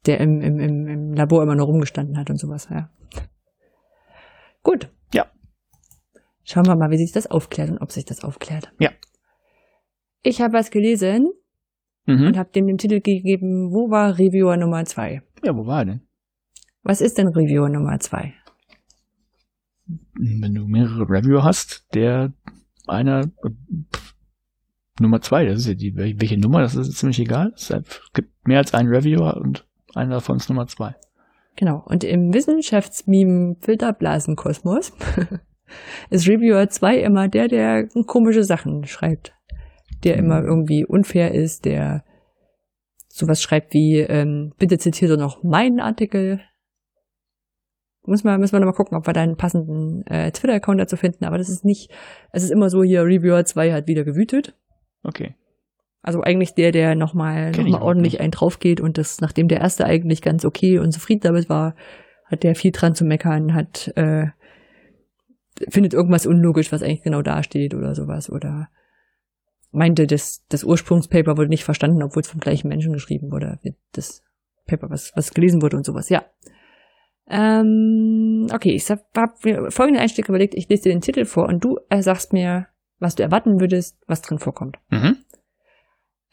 der 0.07 0.21
im, 0.21 0.41
im, 0.41 0.59
im, 0.61 1.13
Labor 1.15 1.43
immer 1.43 1.55
noch 1.55 1.67
rumgestanden 1.69 2.17
hat 2.19 2.31
und 2.31 2.39
sowas. 2.39 2.69
Ja. 2.71 2.91
Gut. 4.63 4.91
Ja. 5.13 5.27
Schauen 6.45 6.67
wir 6.67 6.77
mal, 6.77 6.91
wie 6.91 6.99
sich 6.99 7.13
das 7.13 7.27
aufklärt 7.31 7.71
und 7.71 7.79
ob 7.79 7.93
sich 7.93 8.05
das 8.05 8.23
aufklärt. 8.25 8.73
Ja. 8.79 8.91
Ich 10.23 10.41
habe 10.41 10.55
was 10.55 10.71
gelesen 10.71 11.31
Mhm. 12.07 12.27
und 12.27 12.37
habe 12.37 12.51
dem 12.51 12.67
den 12.67 12.77
Titel 12.77 13.01
gegeben, 13.01 13.71
wo 13.73 13.91
war 13.91 14.19
Reviewer 14.19 14.59
Nummer 14.59 14.85
zwei? 14.85 15.23
Ja, 15.43 15.57
wo 15.57 15.65
war 15.67 15.79
er 15.81 15.85
denn? 15.87 16.01
Was 16.83 17.01
ist 17.01 17.17
denn 17.17 17.29
Reviewer 17.29 17.71
Nummer 17.71 17.99
zwei? 17.99 18.35
Wenn 20.15 20.55
du 20.55 20.67
mehrere 20.67 21.09
Reviewer 21.09 21.45
hast, 21.45 21.87
der 21.95 22.35
einer 22.87 23.23
pff, 23.27 24.15
Nummer 25.01 25.23
zwei, 25.23 25.47
das 25.47 25.61
ist 25.61 25.67
ja 25.69 25.75
die, 25.75 25.95
wel- 25.95 26.21
welche 26.21 26.37
Nummer, 26.39 26.61
das 26.61 26.75
ist 26.75 26.93
ziemlich 26.99 27.19
egal. 27.21 27.53
Es 27.57 27.73
gibt 28.13 28.47
mehr 28.47 28.59
als 28.59 28.75
einen 28.75 28.91
Reviewer 28.95 29.39
und 29.39 29.67
einer 29.97 30.15
davon 30.17 30.37
ist 30.37 30.49
Nummer 30.49 30.67
zwei. 30.67 30.95
Genau. 31.57 31.83
Und 31.87 32.05
im 32.05 32.35
Wissenschaftsmeme 32.35 33.57
Filterblasenkosmos 33.61 34.93
ist 36.11 36.29
Reviewer 36.29 36.69
2 36.69 36.99
immer 36.99 37.29
der, 37.29 37.49
der 37.49 37.89
komische 38.07 38.45
Sachen 38.45 38.87
schreibt. 38.87 39.35
Der 40.03 40.17
immer 40.17 40.41
Mhm. 40.41 40.49
irgendwie 40.49 40.85
unfair 40.85 41.33
ist, 41.33 41.65
der 41.65 42.05
sowas 43.09 43.41
schreibt 43.41 43.73
wie, 43.73 44.01
ähm, 44.01 44.53
bitte 44.59 44.79
zitiert 44.79 45.13
doch 45.13 45.17
noch 45.17 45.43
meinen 45.45 45.81
Artikel. 45.81 46.41
Müssen 48.07 48.27
wir, 48.27 48.37
müssen 48.37 48.53
wir 48.53 48.61
noch 48.61 48.67
mal 48.67 48.73
gucken, 48.73 48.99
ob 48.99 49.07
wir 49.07 49.15
da 49.15 49.23
einen 49.23 49.37
passenden 49.37 50.05
äh, 50.09 50.31
Twitter-Account 50.33 50.81
dazu 50.81 50.97
finden, 50.97 51.25
aber 51.25 51.39
das 51.39 51.49
ist 51.49 51.65
nicht, 51.65 51.91
es 52.33 52.43
ist 52.43 52.51
immer 52.51 52.69
so 52.69 52.83
hier, 52.83 53.05
Reviewer 53.05 53.45
2 53.45 53.73
hat 53.73 53.87
wieder 53.87 54.05
gewütet. 54.05 54.59
Okay. 55.05 55.37
Also 56.05 56.21
eigentlich 56.21 56.55
der, 56.55 56.71
der 56.71 56.95
nochmal 56.95 57.51
noch 57.53 57.67
mal 57.67 57.81
ordentlich 57.81 58.21
einen 58.21 58.31
drauf 58.31 58.59
geht 58.59 58.79
und 58.79 58.99
das, 58.99 59.23
nachdem 59.23 59.49
der 59.49 59.61
erste 59.61 59.87
eigentlich 59.87 60.21
ganz 60.21 60.45
okay 60.45 60.79
und 60.79 60.93
zufrieden 60.93 61.23
damit 61.23 61.49
war, 61.49 61.75
hat 62.27 62.43
der 62.43 62.55
viel 62.55 62.73
dran 62.73 62.95
zu 62.95 63.07
meckern, 63.07 63.55
hat, 63.55 63.91
äh, 63.97 64.27
findet 65.71 65.95
irgendwas 65.95 66.27
unlogisch, 66.27 66.71
was 66.73 66.83
eigentlich 66.83 67.03
genau 67.03 67.23
dasteht 67.23 67.75
oder 67.75 67.95
sowas 67.95 68.31
oder 68.31 68.69
meinte, 69.73 70.07
das, 70.07 70.45
das 70.51 70.63
Ursprungspaper 70.63 71.39
wurde 71.39 71.49
nicht 71.49 71.65
verstanden, 71.65 72.03
obwohl 72.03 72.21
es 72.21 72.29
vom 72.29 72.41
gleichen 72.41 72.69
Menschen 72.69 72.93
geschrieben 72.93 73.31
wurde. 73.33 73.59
Das 73.93 74.23
Paper, 74.67 74.91
was, 74.91 75.11
was 75.15 75.33
gelesen 75.33 75.63
wurde 75.63 75.79
und 75.79 75.87
sowas, 75.87 76.11
ja. 76.11 76.23
Ähm, 77.31 78.49
okay, 78.53 78.73
ich 78.73 78.91
habe 78.91 79.03
mir 79.43 79.71
folgenden 79.71 80.03
Einstieg 80.03 80.29
überlegt, 80.29 80.55
ich 80.55 80.69
lese 80.69 80.83
dir 80.83 80.93
den 80.93 81.01
Titel 81.01 81.25
vor 81.25 81.49
und 81.49 81.65
du 81.65 81.79
äh, 81.89 82.03
sagst 82.03 82.35
mir, 82.35 82.67
was 82.99 83.15
du 83.15 83.23
erwarten 83.23 83.59
würdest, 83.61 83.99
was 84.07 84.21
drin 84.21 84.39
vorkommt. 84.39 84.77
Mhm. 84.91 85.24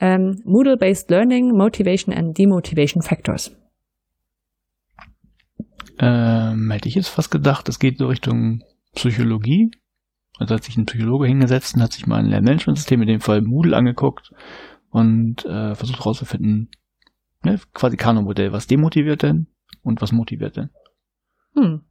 Ähm, 0.01 0.41
Moodle-Based 0.43 1.09
Learning, 1.11 1.55
Motivation 1.55 2.13
and 2.13 2.35
Demotivation 2.35 3.03
Factors. 3.03 3.55
Ähm, 5.99 6.71
hätte 6.71 6.89
ich 6.89 6.95
jetzt 6.95 7.09
fast 7.09 7.29
gedacht, 7.29 7.69
es 7.69 7.77
geht 7.77 7.99
so 7.99 8.07
Richtung 8.07 8.63
Psychologie. 8.95 9.69
Also 10.39 10.55
hat 10.55 10.63
sich 10.63 10.75
ein 10.75 10.87
Psychologe 10.87 11.27
hingesetzt 11.27 11.75
und 11.75 11.83
hat 11.83 11.93
sich 11.93 12.07
mal 12.07 12.17
ein 12.17 12.25
Lernmanagementsystem, 12.25 12.99
in 13.03 13.07
dem 13.07 13.21
Fall 13.21 13.41
Moodle, 13.41 13.77
angeguckt 13.77 14.33
und 14.89 15.45
äh, 15.45 15.75
versucht 15.75 15.99
herauszufinden, 15.99 16.69
ne, 17.43 17.59
quasi 17.73 17.95
Kano-Modell, 17.95 18.51
was 18.51 18.65
demotiviert 18.65 19.21
denn 19.21 19.45
und 19.83 20.01
was 20.01 20.11
motiviert 20.11 20.57
denn. 20.57 20.71
Hm. 21.55 21.81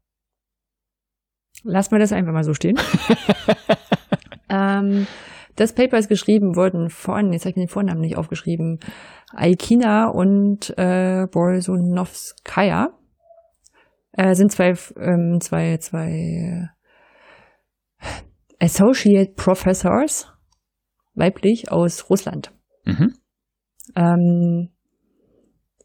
Lass 1.63 1.93
mal 1.93 2.01
das 2.01 2.13
einfach 2.13 2.33
mal 2.33 2.43
so 2.43 2.55
stehen. 2.55 2.79
ähm, 4.49 5.07
das 5.61 5.75
Paper 5.75 5.99
ist 5.99 6.09
geschrieben 6.09 6.57
worden 6.57 6.89
von, 6.89 7.35
jetzt 7.35 7.43
habe 7.43 7.51
ich 7.51 7.57
mir 7.57 7.65
den 7.65 7.69
Vornamen 7.69 8.01
nicht 8.01 8.17
aufgeschrieben, 8.17 8.79
Aikina 9.35 10.09
und 10.09 10.73
äh, 10.79 11.27
Bolsonovskaya. 11.31 12.89
Äh, 14.13 14.35
sind 14.35 14.53
zwei, 14.53 14.73
ähm, 14.97 15.39
zwei, 15.43 15.77
zwei 15.77 16.71
äh, 18.01 18.07
Associate 18.59 19.35
Professors, 19.37 20.33
weiblich, 21.15 21.71
aus 21.71 22.09
Russland. 22.09 22.53
Mhm. 22.87 23.15
Ähm, 23.95 24.71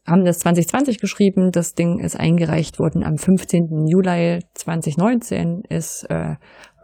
haben 0.06 0.24
das 0.24 0.38
2020 0.38 1.00
geschrieben. 1.00 1.50
Das 1.52 1.74
Ding 1.74 1.98
ist 1.98 2.18
eingereicht 2.18 2.78
worden 2.78 3.04
am 3.04 3.18
15. 3.18 3.86
Juli 3.88 4.40
2019, 4.54 5.64
ist 5.68 6.04
äh, 6.08 6.36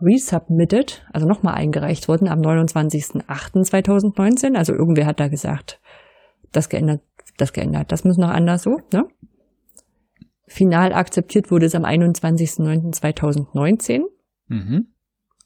resubmitted, 0.03 1.07
also 1.13 1.27
nochmal 1.27 1.55
eingereicht 1.55 2.09
worden 2.09 2.29
am 2.29 2.41
29.08.2019. 2.41 4.57
Also 4.57 4.75
irgendwer 4.75 5.07
hat 5.07 5.21
da 5.21 5.29
gesagt, 5.29 5.81
das 6.51 6.69
geändert, 6.69 7.03
das 7.39 7.53
geändert, 7.53 7.93
das 7.93 8.03
muss 8.05 8.17
noch 8.19 8.31
anders 8.31 8.63
so, 8.63 8.81
ne? 8.93 9.05
Final 10.49 10.93
akzeptiert 10.93 11.49
wurde 11.51 11.67
es 11.67 11.75
am 11.75 11.85
21.09.2019 11.87 14.03
mhm. 14.49 14.89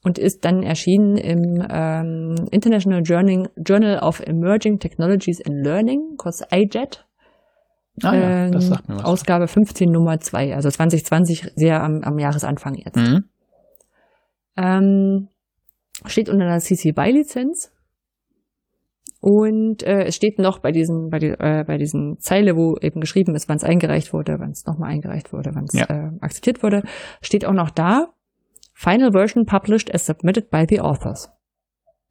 und 0.02 0.18
ist 0.18 0.44
dann 0.44 0.64
erschienen 0.64 1.16
im 1.16 1.64
ähm, 1.70 2.34
International 2.50 3.02
Journal, 3.02 3.48
Journal 3.56 4.00
of 4.00 4.18
Emerging 4.20 4.80
Technologies 4.80 5.40
and 5.46 5.64
Learning, 5.64 6.16
kurz 6.16 6.42
IJET. 6.50 7.06
Ah 8.02 8.16
ja, 8.16 8.50
das 8.50 8.64
ähm, 8.64 8.70
sagt 8.70 8.88
mir 8.88 8.96
was. 8.96 9.04
Ausgabe 9.04 9.46
15 9.46 9.88
Nummer 9.90 10.18
2, 10.18 10.56
also 10.56 10.68
2020 10.68 11.52
sehr 11.54 11.80
am, 11.82 12.02
am 12.02 12.18
Jahresanfang 12.18 12.74
jetzt. 12.74 12.96
Mhm. 12.96 13.26
Ähm, 14.56 15.28
steht 16.04 16.28
unter 16.28 16.44
einer 16.44 16.58
CC 16.58 16.92
BY 16.92 17.10
Lizenz. 17.12 17.72
Und 19.20 19.82
äh, 19.82 20.04
es 20.04 20.14
steht 20.14 20.38
noch 20.38 20.60
bei 20.60 20.70
diesen, 20.70 21.08
bei, 21.10 21.18
die, 21.18 21.30
äh, 21.30 21.64
bei 21.66 21.78
diesen 21.78 22.18
Zeile, 22.18 22.54
wo 22.54 22.76
eben 22.80 23.00
geschrieben 23.00 23.34
ist, 23.34 23.48
wann 23.48 23.56
es 23.56 23.64
eingereicht 23.64 24.12
wurde, 24.12 24.36
wann 24.38 24.50
es 24.50 24.66
nochmal 24.66 24.90
eingereicht 24.90 25.32
wurde, 25.32 25.50
wann 25.54 25.64
es 25.64 25.72
ja. 25.72 25.86
äh, 25.88 26.10
akzeptiert 26.20 26.62
wurde, 26.62 26.82
steht 27.22 27.44
auch 27.44 27.52
noch 27.52 27.70
da, 27.70 28.08
Final 28.74 29.12
Version 29.12 29.46
published 29.46 29.92
as 29.94 30.04
submitted 30.04 30.50
by 30.50 30.66
the 30.68 30.80
authors. 30.80 31.30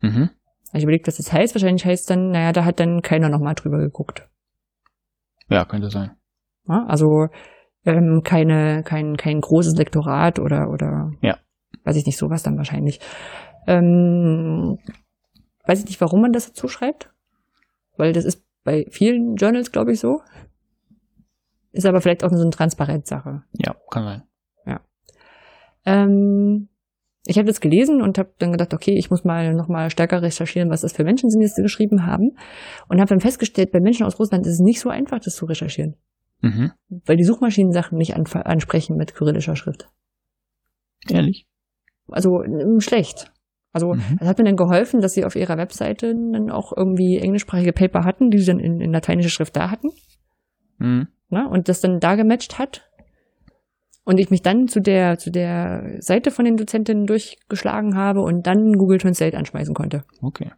Mhm. 0.02 0.32
Ich 0.74 0.84
überlege, 0.84 1.06
was 1.08 1.18
das 1.18 1.32
heißt. 1.32 1.54
Wahrscheinlich 1.56 1.86
heißt 1.86 2.10
dann, 2.10 2.32
naja, 2.32 2.52
da 2.52 2.66
hat 2.66 2.80
dann 2.80 3.02
keiner 3.02 3.30
nochmal 3.30 3.54
drüber 3.54 3.78
geguckt. 3.78 4.28
Ja, 5.48 5.64
könnte 5.64 5.90
sein. 5.90 6.12
Ja, 6.68 6.86
also 6.88 7.28
ähm, 7.86 8.22
keine, 8.24 8.84
kein, 8.84 9.16
kein 9.16 9.40
großes 9.42 9.76
Lektorat 9.78 10.40
oder, 10.40 10.70
oder 10.70 11.12
ja. 11.22 11.38
Weiß 11.84 11.95
ich 11.95 12.06
nicht, 12.06 12.18
sowas 12.18 12.43
dann 12.43 12.57
wahrscheinlich. 12.57 12.99
Ähm, 13.68 14.77
weiß 15.65 15.80
ich 15.80 15.85
nicht, 15.85 16.02
warum 16.02 16.22
man 16.22 16.31
das 16.31 16.47
dazu 16.47 16.68
schreibt. 16.68 17.11
Weil 17.97 18.14
das 18.14 18.26
ist 18.26 18.43
bei 18.64 18.85
vielen 18.89 19.35
Journals, 19.35 19.72
glaube 19.72 19.93
ich, 19.93 19.99
so. 19.99 20.22
Ist 21.72 21.85
aber 21.85 22.02
vielleicht 22.02 22.23
auch 22.23 22.31
so 22.31 22.41
eine 22.41 22.52
Transparenzsache. 22.52 23.43
Ja, 23.53 23.76
kann 23.89 24.03
sein. 24.03 24.23
Ja. 24.65 24.81
Ähm, 25.85 26.69
ich 27.26 27.38
habe 27.38 27.47
das 27.47 27.60
gelesen 27.60 28.02
und 28.02 28.18
habe 28.18 28.34
dann 28.38 28.52
gedacht, 28.52 28.73
okay, 28.73 28.95
ich 28.97 29.10
muss 29.10 29.23
mal 29.23 29.53
noch 29.53 29.68
mal 29.68 29.89
stärker 29.89 30.22
recherchieren, 30.22 30.69
was 30.69 30.81
das 30.81 30.93
für 30.93 31.03
Menschen 31.03 31.30
sind, 31.30 31.41
die 31.41 31.47
das 31.47 31.56
geschrieben 31.56 32.06
haben. 32.06 32.38
Und 32.88 32.99
habe 32.99 33.10
dann 33.10 33.19
festgestellt, 33.19 33.72
bei 33.72 33.80
Menschen 33.80 34.06
aus 34.06 34.19
Russland 34.19 34.45
ist 34.45 34.53
es 34.53 34.60
nicht 34.60 34.80
so 34.80 34.89
einfach, 34.89 35.19
das 35.19 35.35
zu 35.35 35.45
recherchieren. 35.45 35.95
Mhm. 36.41 36.72
Weil 37.06 37.18
die 37.18 37.23
Suchmaschinen 37.23 37.72
Sachen 37.72 37.97
nicht 37.97 38.15
ansprechen 38.15 38.95
mit 38.95 39.15
kyrillischer 39.15 39.56
Schrift. 39.56 39.89
Ehrlich? 41.10 41.47
Also 42.10 42.44
schlecht. 42.80 43.32
Also 43.72 43.94
mhm. 43.94 44.18
das 44.19 44.27
hat 44.27 44.38
mir 44.38 44.45
dann 44.45 44.56
geholfen, 44.56 45.02
dass 45.02 45.14
sie 45.14 45.26
auf 45.26 45.36
ihrer 45.36 45.57
Webseite 45.57 46.14
dann 46.14 46.49
auch 46.49 46.72
irgendwie 46.76 47.18
englischsprachige 47.18 47.73
Paper 47.73 48.06
hatten, 48.06 48.30
die 48.30 48.38
sie 48.38 48.45
dann 48.45 48.60
in, 48.60 48.80
in 48.80 48.91
lateinischer 48.91 49.30
Schrift 49.30 49.56
da 49.56 49.69
hatten. 49.69 49.90
Mhm. 50.77 51.07
Na, 51.30 51.48
und 51.48 51.68
das 51.68 51.82
dann 51.82 51.99
da 51.99 52.15
gematcht 52.15 52.57
hat. 52.57 52.90
Und 54.06 54.19
ich 54.19 54.30
mich 54.30 54.44
dann 54.44 54.68
zu 54.68 54.80
der, 54.80 55.18
zu 55.18 55.32
der 55.32 55.98
Seite 55.99 56.30
von 56.30 56.45
den 56.45 56.57
Dozentinnen 56.57 57.07
durchgeschlagen 57.07 57.95
habe 57.95 58.22
und 58.22 58.45
dann 58.45 58.73
Google 58.73 58.99
Translate 58.99 59.36
anschmeißen 59.36 59.73
konnte. 59.73 60.03
Okay. 60.22 60.52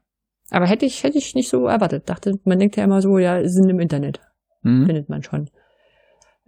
Aber 0.49 0.68
hätte 0.68 0.86
ich, 0.86 1.03
hätte 1.03 1.18
ich 1.18 1.34
nicht 1.34 1.49
so 1.49 1.65
erwartet. 1.65 2.10
Dachte, 2.10 2.34
man 2.44 2.60
denkt 2.60 2.76
ja 2.76 2.84
immer 2.84 3.02
so, 3.02 3.18
ja, 3.18 3.48
sind 3.48 3.69
im 3.69 3.80
Internet. 3.80 4.19
Mhm. 4.61 4.86
Findet 4.86 5.10
man 5.10 5.24
schon. 5.24 5.49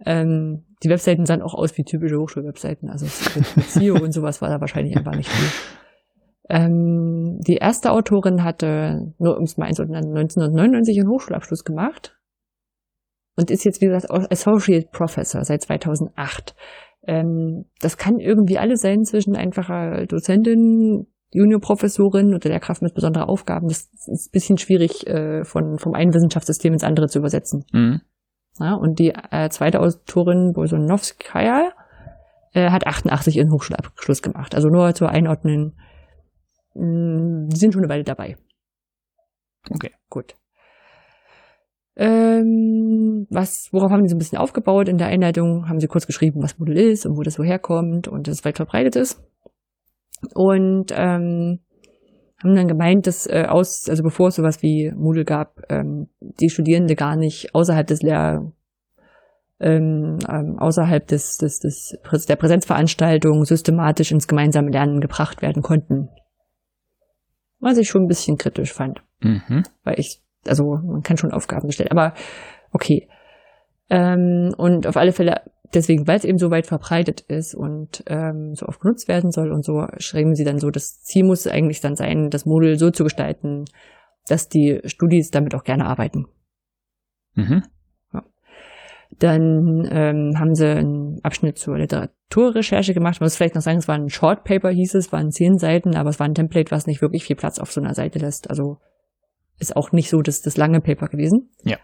Ähm, 0.04 0.64
die 0.82 0.88
Webseiten 0.88 1.26
sahen 1.26 1.42
auch 1.42 1.54
aus 1.54 1.76
wie 1.76 1.84
typische 1.84 2.16
Hochschulwebseiten. 2.16 2.88
Also 2.88 3.06
SEO 3.06 3.94
und 4.02 4.12
sowas 4.12 4.40
war 4.40 4.48
da 4.48 4.60
wahrscheinlich 4.60 4.96
einfach 4.96 5.14
nicht 5.14 5.28
viel. 5.28 5.50
Ähm, 6.48 7.38
die 7.46 7.56
erste 7.56 7.92
Autorin 7.92 8.42
hatte, 8.42 9.12
nur 9.18 9.36
um 9.36 9.44
es 9.44 9.56
mal 9.56 9.66
einzuordnen, 9.66 10.16
1999 10.16 10.98
einen 10.98 11.08
Hochschulabschluss 11.08 11.64
gemacht 11.64 12.18
und 13.36 13.50
ist 13.50 13.64
jetzt, 13.64 13.80
wie 13.80 13.86
gesagt, 13.86 14.10
Associate 14.10 14.88
Professor 14.90 15.44
seit 15.44 15.62
2008. 15.62 16.54
Ähm, 17.06 17.66
das 17.80 17.96
kann 17.96 18.18
irgendwie 18.18 18.58
alles 18.58 18.80
sein 18.80 19.04
zwischen 19.04 19.36
einfacher 19.36 20.06
Dozentin, 20.06 21.06
Juniorprofessorin 21.32 22.34
oder 22.34 22.48
Lehrkraft 22.48 22.82
mit 22.82 22.94
besonderen 22.94 23.28
Aufgaben. 23.28 23.68
Das 23.68 23.88
ist 24.08 24.28
ein 24.28 24.32
bisschen 24.32 24.58
schwierig 24.58 25.06
äh, 25.06 25.44
von, 25.44 25.78
vom 25.78 25.94
einen 25.94 26.12
Wissenschaftssystem 26.12 26.72
ins 26.72 26.84
andere 26.84 27.06
zu 27.06 27.20
übersetzen. 27.20 27.64
Mhm. 27.72 28.00
Ja, 28.58 28.74
und 28.74 28.98
die 28.98 29.14
äh, 29.30 29.48
zweite 29.50 29.80
Autorin, 29.80 30.52
Bolsonovskaya, 30.52 31.72
äh, 32.52 32.70
hat 32.70 32.86
88 32.86 33.36
ihren 33.36 33.52
Hochschulabschluss 33.52 34.22
gemacht. 34.22 34.54
Also 34.54 34.68
nur 34.68 34.94
zur 34.94 35.08
Einordnen, 35.08 35.78
mh, 36.74 36.84
mm, 36.84 37.48
die 37.48 37.56
sind 37.56 37.72
schon 37.72 37.82
eine 37.82 37.92
Weile 37.92 38.04
dabei. 38.04 38.36
Okay. 39.70 39.92
Gut. 40.08 40.36
Ähm, 41.96 43.26
was, 43.30 43.68
worauf 43.72 43.90
haben 43.90 44.02
die 44.02 44.08
so 44.08 44.16
ein 44.16 44.18
bisschen 44.18 44.38
aufgebaut? 44.38 44.88
In 44.88 44.98
der 44.98 45.08
Einleitung 45.08 45.68
haben 45.68 45.80
sie 45.80 45.86
kurz 45.86 46.06
geschrieben, 46.06 46.42
was 46.42 46.58
Moodle 46.58 46.80
ist 46.80 47.04
und 47.04 47.16
wo 47.16 47.22
das 47.22 47.34
so 47.34 47.44
herkommt 47.44 48.08
und 48.08 48.26
dass 48.26 48.38
es 48.38 48.44
weit 48.44 48.56
verbreitet 48.56 48.96
ist. 48.96 49.22
Und 50.34 50.86
ähm, 50.92 51.60
haben 52.42 52.54
dann 52.54 52.68
gemeint, 52.68 53.06
dass 53.06 53.26
äh, 53.26 53.46
aus, 53.48 53.88
also 53.88 54.02
bevor 54.02 54.28
es 54.28 54.36
sowas 54.36 54.62
wie 54.62 54.92
Moodle 54.94 55.24
gab, 55.24 55.60
ähm, 55.68 56.08
die 56.20 56.50
Studierende 56.50 56.94
gar 56.94 57.16
nicht 57.16 57.54
außerhalb 57.54 57.86
des 57.86 58.02
Lehr 58.02 58.52
ähm, 59.60 60.18
ähm, 60.26 60.58
außerhalb 60.58 61.06
des, 61.06 61.36
des, 61.36 61.60
des 61.60 61.98
der 62.26 62.36
Präsenzveranstaltung 62.36 63.44
systematisch 63.44 64.10
ins 64.10 64.26
gemeinsame 64.26 64.70
Lernen 64.70 65.00
gebracht 65.00 65.42
werden 65.42 65.62
konnten. 65.62 66.08
Was 67.58 67.76
ich 67.76 67.88
schon 67.88 68.04
ein 68.04 68.08
bisschen 68.08 68.38
kritisch 68.38 68.72
fand. 68.72 69.02
Mhm. 69.20 69.64
Weil 69.84 70.00
ich 70.00 70.22
also 70.46 70.78
man 70.82 71.02
kann 71.02 71.16
schon 71.16 71.32
Aufgaben 71.32 71.70
stellen, 71.70 71.90
aber 71.90 72.14
okay. 72.72 73.08
Ähm, 73.88 74.54
und 74.56 74.86
auf 74.86 74.96
alle 74.96 75.12
Fälle, 75.12 75.42
deswegen, 75.74 76.06
weil 76.06 76.18
es 76.18 76.24
eben 76.24 76.38
so 76.38 76.50
weit 76.50 76.66
verbreitet 76.66 77.20
ist 77.22 77.54
und 77.54 78.02
ähm, 78.06 78.54
so 78.54 78.66
oft 78.66 78.80
genutzt 78.80 79.08
werden 79.08 79.30
soll 79.30 79.52
und 79.52 79.64
so, 79.64 79.86
schreiben 79.98 80.34
sie 80.34 80.44
dann 80.44 80.58
so, 80.58 80.70
das 80.70 81.00
Ziel 81.02 81.24
muss 81.24 81.46
eigentlich 81.46 81.80
dann 81.80 81.96
sein, 81.96 82.30
das 82.30 82.46
Modul 82.46 82.78
so 82.78 82.90
zu 82.90 83.04
gestalten, 83.04 83.64
dass 84.26 84.48
die 84.48 84.80
Studis 84.84 85.30
damit 85.30 85.54
auch 85.54 85.64
gerne 85.64 85.86
arbeiten. 85.86 86.26
Mhm. 87.34 87.62
Ja. 88.12 88.24
Dann 89.18 89.88
ähm, 89.90 90.38
haben 90.38 90.54
sie 90.54 90.68
einen 90.68 91.20
Abschnitt 91.22 91.58
zur 91.58 91.78
Literaturrecherche 91.78 92.94
gemacht. 92.94 93.20
Man 93.20 93.26
muss 93.26 93.36
vielleicht 93.36 93.54
noch 93.54 93.62
sagen, 93.62 93.78
es 93.78 93.88
war 93.88 93.96
ein 93.96 94.10
Short 94.10 94.44
Paper, 94.44 94.70
hieß 94.70 94.94
es, 94.94 95.12
waren 95.12 95.30
zehn 95.30 95.58
Seiten, 95.58 95.96
aber 95.96 96.10
es 96.10 96.20
war 96.20 96.26
ein 96.26 96.34
Template, 96.34 96.70
was 96.70 96.86
nicht 96.86 97.02
wirklich 97.02 97.24
viel 97.24 97.36
Platz 97.36 97.58
auf 97.58 97.72
so 97.72 97.80
einer 97.80 97.94
Seite 97.94 98.18
lässt. 98.18 98.50
Also 98.50 98.78
ist 99.58 99.76
auch 99.76 99.92
nicht 99.92 100.08
so 100.08 100.22
das, 100.22 100.40
das 100.40 100.56
lange 100.56 100.80
Paper 100.80 101.08
gewesen. 101.08 101.50
Ja. 101.64 101.76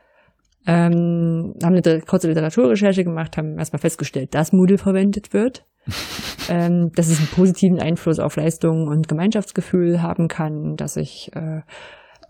Ähm, 0.66 1.54
haben 1.62 1.74
eine 1.76 2.00
kurze 2.00 2.28
Literaturrecherche 2.28 3.04
gemacht, 3.04 3.36
haben 3.36 3.56
erstmal 3.58 3.80
festgestellt, 3.80 4.34
dass 4.34 4.52
Moodle 4.52 4.78
verwendet 4.78 5.32
wird, 5.32 5.64
ähm, 6.48 6.90
dass 6.94 7.08
es 7.08 7.18
einen 7.18 7.28
positiven 7.28 7.80
Einfluss 7.80 8.18
auf 8.18 8.36
Leistung 8.36 8.88
und 8.88 9.06
Gemeinschaftsgefühl 9.06 10.02
haben 10.02 10.26
kann, 10.26 10.74
dass 10.76 10.94
sich 10.94 11.30
äh, 11.34 11.60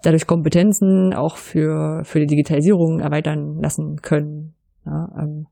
dadurch 0.02 0.26
Kompetenzen 0.26 1.14
auch 1.14 1.36
für, 1.36 2.02
für 2.04 2.20
die 2.20 2.26
Digitalisierung 2.26 3.00
erweitern 3.00 3.58
lassen 3.60 3.96
können. 4.02 4.54
Ja, 4.84 5.08
ähm, 5.18 5.46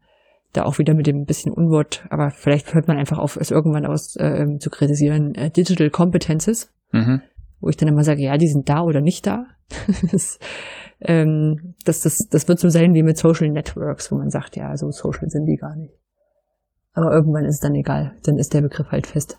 da 0.52 0.62
auch 0.62 0.78
wieder 0.78 0.94
mit 0.94 1.06
dem 1.06 1.24
bisschen 1.24 1.52
Unwort, 1.52 2.04
aber 2.10 2.30
vielleicht 2.30 2.74
hört 2.74 2.86
man 2.86 2.96
einfach 2.96 3.18
auf, 3.18 3.36
es 3.36 3.50
irgendwann 3.50 3.86
aus 3.86 4.14
äh, 4.16 4.24
ähm, 4.24 4.58
zu 4.60 4.70
kritisieren, 4.70 5.34
äh, 5.34 5.50
Digital 5.50 5.90
Competences, 5.90 6.72
mhm. 6.92 7.22
wo 7.60 7.68
ich 7.68 7.76
dann 7.76 7.88
immer 7.88 8.04
sage, 8.04 8.22
ja, 8.22 8.36
die 8.36 8.46
sind 8.46 8.68
da 8.68 8.82
oder 8.82 9.00
nicht 9.00 9.26
da. 9.26 9.46
das, 10.12 10.38
ähm, 11.04 11.74
das, 11.84 12.00
das, 12.00 12.28
das 12.30 12.48
wird 12.48 12.58
so 12.58 12.68
sein 12.68 12.94
wie 12.94 13.02
mit 13.02 13.18
Social 13.18 13.48
Networks, 13.48 14.10
wo 14.10 14.16
man 14.16 14.30
sagt, 14.30 14.56
ja, 14.56 14.76
so 14.76 14.90
social 14.90 15.28
sind 15.28 15.46
die 15.46 15.56
gar 15.56 15.76
nicht. 15.76 15.94
Aber 16.92 17.12
irgendwann 17.12 17.44
ist 17.44 17.56
es 17.56 17.60
dann 17.60 17.74
egal, 17.74 18.16
dann 18.24 18.38
ist 18.38 18.54
der 18.54 18.62
Begriff 18.62 18.90
halt 18.90 19.06
fest. 19.06 19.38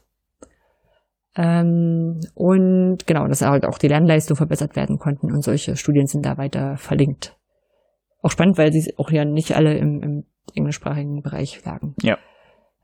Ähm, 1.37 2.21
und 2.33 3.07
genau, 3.07 3.27
dass 3.27 3.41
halt 3.41 3.65
auch 3.65 3.77
die 3.77 3.87
Lernleistung 3.87 4.37
verbessert 4.37 4.75
werden 4.75 4.99
konnten 4.99 5.31
und 5.31 5.43
solche 5.43 5.75
Studien 5.75 6.07
sind 6.07 6.25
da 6.25 6.37
weiter 6.37 6.77
verlinkt. 6.77 7.37
Auch 8.21 8.31
spannend, 8.31 8.57
weil 8.57 8.71
sie 8.71 8.93
auch 8.97 9.11
ja 9.11 9.25
nicht 9.25 9.55
alle 9.55 9.77
im, 9.77 10.01
im 10.01 10.25
englischsprachigen 10.53 11.21
Bereich 11.21 11.63
lagen. 11.65 11.95
Ja. 12.01 12.17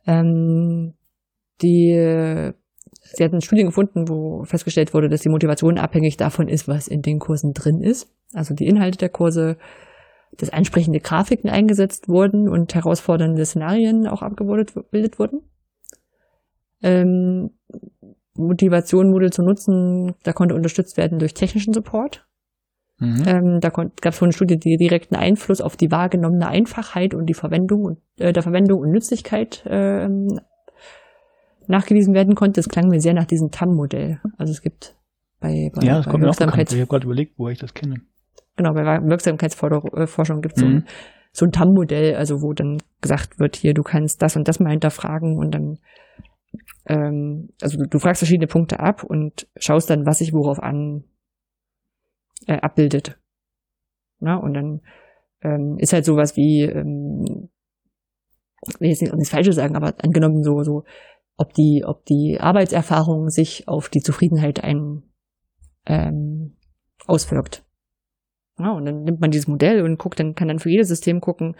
Ähm, 0.06 0.96
die, 1.62 2.52
sie 3.02 3.24
hatten 3.24 3.42
Studien 3.42 3.68
gefunden, 3.68 4.08
wo 4.08 4.44
festgestellt 4.44 4.94
wurde, 4.94 5.10
dass 5.10 5.22
die 5.22 5.30
Motivation 5.30 5.78
abhängig 5.78 6.18
davon 6.18 6.48
ist, 6.48 6.68
was 6.68 6.88
in 6.88 7.02
den 7.02 7.20
Kursen 7.20 7.54
drin 7.54 7.82
ist. 7.82 8.10
Also 8.34 8.54
die 8.54 8.68
Inhalte 8.68 8.98
der 8.98 9.10
Kurse, 9.10 9.58
dass 10.38 10.50
ansprechende 10.50 11.00
Grafiken 11.00 11.50
eingesetzt 11.50 12.08
wurden 12.08 12.48
und 12.48 12.74
herausfordernde 12.74 13.46
Szenarien 13.46 14.08
auch 14.08 14.22
abgebildet 14.22 15.20
wurden. 15.20 15.42
Ähm, 16.82 17.52
Motivation, 18.36 19.10
Moodle 19.10 19.30
zu 19.30 19.44
nutzen, 19.44 20.16
da 20.24 20.32
konnte 20.34 20.56
unterstützt 20.56 20.98
werden 20.98 21.20
durch 21.20 21.34
technischen 21.34 21.74
Support. 21.74 22.26
Mhm. 23.00 23.24
Ähm, 23.26 23.60
da 23.60 23.70
gab 23.70 23.92
es 24.06 24.18
von 24.18 24.28
eine 24.28 24.34
Studie, 24.34 24.58
die 24.58 24.78
direkten 24.78 25.16
Einfluss 25.16 25.60
auf 25.60 25.76
die 25.76 25.92
wahrgenommene 25.92 26.48
Einfachheit 26.48 27.14
und 27.14 27.26
die 27.26 27.34
Verwendung 27.34 27.84
und 27.84 27.98
äh, 28.20 28.32
der 28.32 28.44
Verwendung 28.44 28.80
und 28.80 28.92
Nützlichkeit 28.92 29.66
äh, 29.66 30.08
nachgewiesen 31.68 32.14
werden 32.14 32.36
konnte. 32.36 32.60
Das 32.60 32.68
klang 32.68 32.88
mir 32.88 33.00
sehr 33.00 33.14
nach 33.14 33.26
diesem 33.26 33.50
TAM-Modell. 33.50 34.20
Also 34.38 34.52
es 34.52 34.62
gibt 34.62 34.96
bei, 35.40 35.72
bei, 35.74 35.86
ja, 35.86 35.98
das 35.98 36.06
bei 36.06 36.12
kommt 36.12 36.24
mir 36.24 36.30
auch 36.30 36.36
bekannt. 36.36 36.72
Ich 36.72 36.80
habe 36.80 36.88
gerade 36.88 37.06
überlegt, 37.06 37.38
wo 37.38 37.50
ich 37.50 37.60
das 37.60 37.74
kenne. 37.74 37.96
Genau, 38.56 38.74
bei 38.74 38.84
Wirksamkeitsforschung 38.84 40.42
gibt 40.42 40.56
es 40.56 40.62
so 40.62 40.66
ein, 40.66 40.74
mhm. 40.74 40.86
so 41.32 41.46
ein 41.46 41.52
TAM-Modell, 41.52 42.16
also 42.16 42.42
wo 42.42 42.54
dann 42.54 42.78
gesagt 43.02 43.40
wird, 43.40 43.56
hier, 43.56 43.74
du 43.74 43.84
kannst 43.84 44.22
das 44.22 44.36
und 44.36 44.48
das 44.48 44.60
mal 44.60 44.72
hinterfragen 44.72 45.38
und 45.38 45.56
dann 45.56 45.78
ähm, 46.88 47.50
also 47.62 47.78
du, 47.78 47.88
du 47.88 48.00
fragst 48.00 48.20
verschiedene 48.20 48.48
Punkte 48.48 48.80
ab 48.80 49.04
und 49.04 49.48
schaust 49.58 49.90
dann, 49.90 50.06
was 50.06 50.18
sich 50.18 50.34
worauf 50.34 50.60
an 50.60 51.04
äh, 52.48 52.60
abbildet. 52.60 53.20
Na, 54.20 54.38
und 54.38 54.54
dann 54.54 54.82
ähm, 55.42 55.78
ist 55.80 55.94
halt 55.94 56.06
sowas 56.06 56.36
wie, 56.36 56.64
ähm, 56.64 57.50
ich 58.68 58.80
will 58.80 58.90
jetzt 58.90 59.02
nicht 59.02 59.14
das 59.14 59.30
Falsche 59.30 59.54
sagen, 59.54 59.76
aber 59.76 59.94
angenommen 60.04 60.44
so, 60.44 60.62
so, 60.64 60.84
ob 61.38 61.54
die, 61.54 61.84
ob 61.86 62.06
die 62.06 62.38
Arbeitserfahrung 62.40 63.30
sich 63.30 63.68
auf 63.68 63.90
die 63.90 64.02
Zufriedenheit 64.02 64.64
ein, 64.64 65.04
ähm, 65.86 66.58
auswirkt. 67.08 67.66
Ja, 68.60 68.72
und 68.72 68.86
dann 68.86 69.04
nimmt 69.04 69.22
man 69.22 69.32
dieses 69.32 69.48
Modell 69.48 69.84
und 69.84 69.98
guckt, 69.98 70.20
dann 70.20 70.36
kann 70.36 70.48
dann 70.48 70.60
für 70.60 70.70
jedes 70.70 70.88
System 70.88 71.20
gucken, 71.20 71.56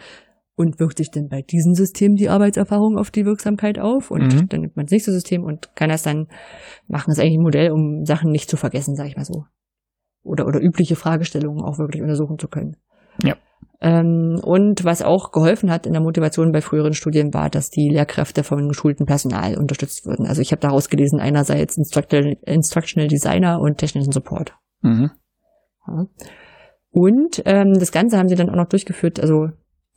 und 0.54 0.78
wirkt 0.78 0.98
sich 0.98 1.10
denn 1.10 1.28
bei 1.28 1.40
diesem 1.40 1.72
System 1.72 2.14
die 2.14 2.28
Arbeitserfahrung 2.28 2.98
auf 2.98 3.10
die 3.10 3.24
Wirksamkeit 3.24 3.78
auf? 3.78 4.10
Und 4.10 4.34
mhm. 4.34 4.48
dann 4.48 4.60
nimmt 4.60 4.76
man 4.76 4.84
das 4.84 4.92
nächste 4.92 5.10
System 5.10 5.44
und 5.44 5.74
kann 5.74 5.88
das 5.88 6.02
dann 6.02 6.26
machen. 6.88 7.06
Das 7.08 7.16
ist 7.16 7.20
eigentlich 7.20 7.38
ein 7.38 7.42
Modell, 7.42 7.70
um 7.72 8.04
Sachen 8.04 8.30
nicht 8.30 8.50
zu 8.50 8.58
vergessen, 8.58 8.94
sag 8.94 9.06
ich 9.06 9.16
mal 9.16 9.24
so 9.24 9.44
oder, 10.22 10.46
oder 10.46 10.60
übliche 10.60 10.96
Fragestellungen 10.96 11.64
auch 11.64 11.78
wirklich 11.78 12.02
untersuchen 12.02 12.38
zu 12.38 12.48
können. 12.48 12.76
Ja. 13.22 13.36
Ähm, 13.80 14.38
und 14.42 14.84
was 14.84 15.02
auch 15.02 15.32
geholfen 15.32 15.70
hat 15.70 15.86
in 15.86 15.92
der 15.92 16.02
Motivation 16.02 16.52
bei 16.52 16.60
früheren 16.60 16.92
Studien 16.92 17.34
war, 17.34 17.50
dass 17.50 17.70
die 17.70 17.88
Lehrkräfte 17.90 18.44
vom 18.44 18.68
geschulten 18.68 19.06
Personal 19.06 19.58
unterstützt 19.58 20.06
wurden. 20.06 20.26
Also 20.26 20.40
ich 20.40 20.52
habe 20.52 20.60
daraus 20.60 20.88
gelesen, 20.88 21.18
einerseits 21.18 21.76
Instructional, 21.76 22.36
Instructional 22.46 23.08
Designer 23.08 23.58
und 23.60 23.78
technischen 23.78 24.12
Support. 24.12 24.54
Mhm. 24.82 25.10
Ja. 25.86 26.06
Und 26.90 27.42
ähm, 27.44 27.72
das 27.78 27.90
Ganze 27.90 28.18
haben 28.18 28.28
sie 28.28 28.36
dann 28.36 28.50
auch 28.50 28.56
noch 28.56 28.68
durchgeführt, 28.68 29.18
also 29.18 29.48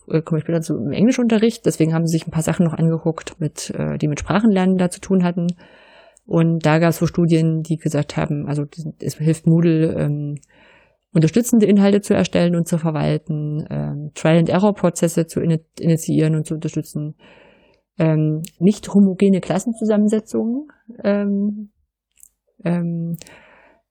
äh, 0.10 0.22
komme 0.22 0.40
ich 0.40 0.46
später 0.46 0.62
zu 0.62 0.76
im 0.76 0.92
Englischunterricht, 0.92 1.66
deswegen 1.66 1.94
haben 1.94 2.08
sie 2.08 2.18
sich 2.18 2.28
ein 2.28 2.32
paar 2.32 2.42
Sachen 2.42 2.66
noch 2.66 2.74
angeguckt, 2.74 3.40
mit, 3.40 3.70
äh, 3.72 3.98
die 3.98 4.08
mit 4.08 4.20
Sprachenlernen 4.20 4.78
da 4.78 4.90
zu 4.90 5.02
tun 5.02 5.24
hatten. 5.24 5.48
Und 6.26 6.66
da 6.66 6.80
gab 6.80 6.90
es 6.90 6.98
so 6.98 7.06
Studien, 7.06 7.62
die 7.62 7.78
gesagt 7.78 8.18
haben, 8.18 8.48
also 8.48 8.64
es 9.00 9.16
hilft 9.18 9.46
Moodle, 9.46 9.94
ähm, 9.94 10.36
unterstützende 11.16 11.66
Inhalte 11.66 12.02
zu 12.02 12.14
erstellen 12.14 12.56
und 12.56 12.68
zu 12.68 12.78
verwalten, 12.78 13.66
ähm, 13.70 14.12
Trial-and-Error-Prozesse 14.14 15.26
zu 15.26 15.40
in 15.40 15.60
initiieren 15.80 16.36
und 16.36 16.46
zu 16.46 16.56
unterstützen, 16.56 17.16
ähm, 17.98 18.42
nicht 18.60 18.94
homogene 18.94 19.40
Klassenzusammensetzungen 19.40 20.68
ähm, 21.04 21.72
ähm, 22.64 23.16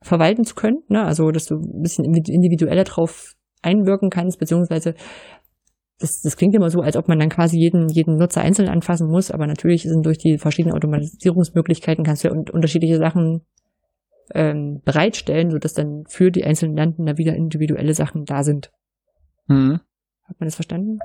verwalten 0.03 0.45
zu 0.45 0.55
können, 0.55 0.83
ne? 0.89 1.03
also 1.03 1.31
dass 1.31 1.47
du 1.47 1.55
ein 1.57 1.81
bisschen 1.81 2.05
individueller 2.05 2.85
drauf 2.85 3.33
einwirken 3.63 4.11
kannst, 4.11 4.39
beziehungsweise 4.39 4.95
das, 5.99 6.21
das 6.23 6.37
klingt 6.37 6.55
immer 6.55 6.69
so, 6.69 6.81
als 6.81 6.97
ob 6.97 7.09
man 7.09 7.19
dann 7.19 7.31
quasi 7.31 7.59
jeden, 7.59 7.89
jeden 7.89 8.17
Nutzer 8.17 8.43
einzeln 8.43 8.69
anfassen 8.69 9.09
muss, 9.09 9.31
aber 9.31 9.47
natürlich 9.47 9.85
sind 9.85 10.05
durch 10.05 10.19
die 10.19 10.37
verschiedenen 10.37 10.75
Automatisierungsmöglichkeiten 10.75 12.05
kannst 12.05 12.25
du 12.25 12.29
ja 12.29 12.35
un 12.35 12.45
unterschiedliche 12.53 12.99
Sachen 12.99 13.47
ähm, 14.33 14.81
bereitstellen, 14.85 15.51
sodass 15.51 15.75
dann 15.75 16.05
für 16.09 16.31
die 16.31 16.45
einzelnen 16.45 16.77
Landen 16.77 17.07
da 17.07 17.19
wieder 17.19 17.35
individuelle 17.35 17.95
Sachen 17.95 18.25
da 18.25 18.43
sind. 18.43 18.73
Mhm. 19.47 19.81
Hat 20.25 20.41
man 20.41 20.47
das 20.47 20.55
verstanden? 20.55 20.99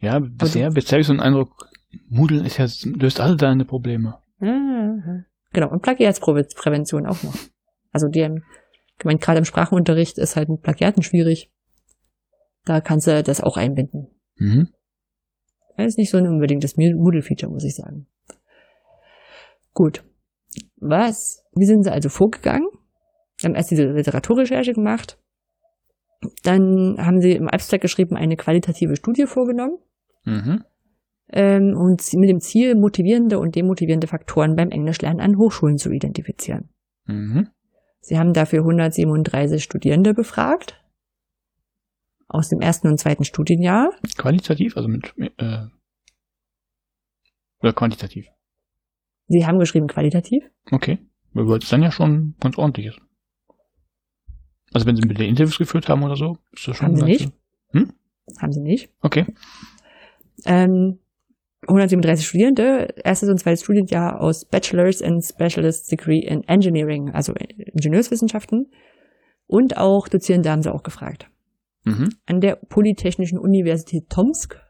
Ja, 0.00 0.18
bisher, 0.18 0.70
bisher 0.70 0.92
habe 0.92 1.00
ich 1.00 1.06
so 1.06 1.12
einen 1.12 1.20
Eindruck, 1.20 1.68
Moodle 2.08 2.44
ist 2.44 2.58
ja, 2.58 2.66
löst 2.84 3.20
alle 3.20 3.36
deine 3.36 3.64
Probleme. 3.64 4.18
Genau, 5.52 5.70
und 5.70 5.82
Plagiatsprävention 5.82 7.06
auch 7.06 7.22
noch. 7.22 7.34
Also 7.90 8.08
die, 8.08 8.20
ich 8.20 9.04
meine, 9.04 9.18
gerade 9.18 9.38
im 9.38 9.44
Sprachenunterricht 9.44 10.18
ist 10.18 10.36
halt 10.36 10.48
mit 10.48 10.62
Plagiaten 10.62 11.02
schwierig. 11.02 11.50
Da 12.64 12.80
kannst 12.80 13.06
du 13.06 13.22
das 13.22 13.40
auch 13.40 13.56
einbinden. 13.56 14.08
Mhm. 14.36 14.68
Das 15.76 15.86
ist 15.86 15.98
nicht 15.98 16.10
so 16.10 16.18
ein 16.18 16.26
unbedingtes 16.26 16.76
Moodle-Feature, 16.76 17.50
muss 17.50 17.64
ich 17.64 17.74
sagen. 17.74 18.06
Gut. 19.72 20.04
Was? 20.80 21.44
Wie 21.54 21.66
sind 21.66 21.84
sie 21.84 21.92
also 21.92 22.08
vorgegangen? 22.08 22.68
Sie 23.36 23.46
haben 23.46 23.54
erst 23.54 23.70
diese 23.70 23.92
Literaturrecherche 23.92 24.72
gemacht. 24.72 25.18
Dann 26.42 26.96
haben 26.98 27.20
sie 27.20 27.32
im 27.32 27.48
Abstract 27.48 27.82
geschrieben, 27.82 28.16
eine 28.16 28.36
qualitative 28.36 28.96
Studie 28.96 29.26
vorgenommen. 29.26 29.78
Mhm. 30.24 30.64
Ähm, 31.30 31.76
und 31.76 32.02
mit 32.14 32.28
dem 32.28 32.40
Ziel, 32.40 32.74
motivierende 32.74 33.38
und 33.38 33.54
demotivierende 33.54 34.06
Faktoren 34.06 34.56
beim 34.56 34.70
Englischlernen 34.70 35.20
an 35.20 35.36
Hochschulen 35.36 35.78
zu 35.78 35.90
identifizieren. 35.90 36.70
Mhm. 37.06 37.48
Sie 38.00 38.18
haben 38.18 38.32
dafür 38.32 38.60
137 38.60 39.62
Studierende 39.62 40.14
befragt 40.14 40.82
aus 42.28 42.48
dem 42.48 42.60
ersten 42.60 42.88
und 42.88 42.98
zweiten 42.98 43.24
Studienjahr. 43.24 43.90
Qualitativ, 44.16 44.76
also 44.76 44.88
mit 44.88 45.12
äh, 45.38 45.66
oder 47.60 47.72
quantitativ? 47.72 48.28
Sie 49.28 49.46
haben 49.46 49.58
geschrieben 49.58 49.86
qualitativ. 49.86 50.44
Okay, 50.70 50.98
weil 51.32 51.58
es 51.58 51.68
dann 51.68 51.82
ja 51.82 51.90
schon 51.90 52.34
ganz 52.40 52.58
ordentlich 52.58 52.86
ist. 52.86 53.00
Also 54.72 54.86
wenn 54.86 54.96
Sie 54.96 55.06
mit 55.06 55.18
den 55.18 55.28
Interviews 55.28 55.58
geführt 55.58 55.88
haben 55.88 56.02
oder 56.02 56.16
so, 56.16 56.38
ist 56.52 56.68
das 56.68 56.76
schon. 56.76 56.88
Haben 56.88 56.96
Sie 56.96 57.04
nicht? 57.04 57.32
Hm? 57.70 57.92
Haben 58.40 58.52
Sie 58.52 58.60
nicht? 58.60 58.90
Okay. 59.00 59.26
Ähm, 60.44 60.98
137 61.62 62.26
Studierende, 62.26 62.94
erstes 63.04 63.28
und 63.28 63.38
zweites 63.38 63.62
Studienjahr 63.62 64.20
aus 64.20 64.44
Bachelor's 64.44 65.02
and 65.02 65.24
Specialist 65.24 65.90
Degree 65.90 66.20
in 66.20 66.44
Engineering, 66.44 67.10
also 67.10 67.34
Ingenieurswissenschaften. 67.34 68.70
Und 69.46 69.76
auch 69.76 70.08
Dozierende 70.08 70.50
haben 70.50 70.62
sie 70.62 70.72
auch 70.72 70.82
gefragt 70.82 71.28
mhm. 71.84 72.10
an 72.26 72.40
der 72.40 72.56
Polytechnischen 72.56 73.38
Universität 73.38 74.08
Tomsk. 74.08 74.60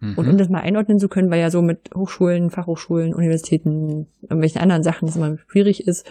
Mhm. 0.00 0.18
Und 0.18 0.28
um 0.28 0.38
das 0.38 0.48
mal 0.48 0.60
einordnen 0.60 0.98
zu 0.98 1.08
können, 1.08 1.30
weil 1.30 1.40
ja 1.40 1.50
so 1.50 1.62
mit 1.62 1.90
Hochschulen, 1.94 2.50
Fachhochschulen, 2.50 3.14
Universitäten, 3.14 4.06
irgendwelchen 4.22 4.60
anderen 4.60 4.82
Sachen 4.82 5.06
das 5.06 5.16
immer 5.16 5.36
schwierig 5.48 5.86
ist, 5.86 6.06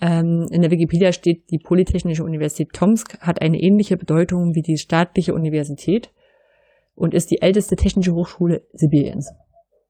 ähm, 0.00 0.46
in 0.50 0.62
der 0.62 0.70
Wikipedia 0.70 1.12
steht, 1.12 1.50
die 1.50 1.58
Polytechnische 1.58 2.24
Universität 2.24 2.72
Tomsk 2.72 3.18
hat 3.20 3.40
eine 3.40 3.60
ähnliche 3.60 3.96
Bedeutung 3.96 4.54
wie 4.54 4.62
die 4.62 4.76
staatliche 4.76 5.34
Universität 5.34 6.12
und 6.94 7.14
ist 7.14 7.30
die 7.30 7.40
älteste 7.42 7.76
technische 7.76 8.12
Hochschule 8.14 8.62
Sibiriens. 8.72 9.32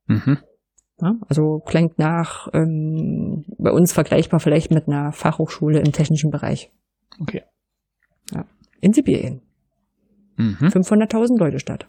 Mhm. 0.07 0.39
Ja, 1.01 1.17
also 1.29 1.61
klingt 1.65 1.99
nach 1.99 2.49
ähm, 2.53 3.45
bei 3.59 3.73
uns 3.73 3.93
vergleichbar 3.93 4.41
vielleicht 4.41 4.71
mit 4.71 4.87
einer 4.87 5.13
Fachhochschule 5.13 5.81
im 5.81 5.93
technischen 5.93 6.31
Bereich. 6.31 6.71
Okay. 7.21 7.43
Ja. 8.33 8.47
In 8.81 8.93
Sibirien. 8.93 9.43
Mhm. 10.37 10.69
500.000 10.69 11.39
Leute 11.39 11.59
statt. 11.59 11.89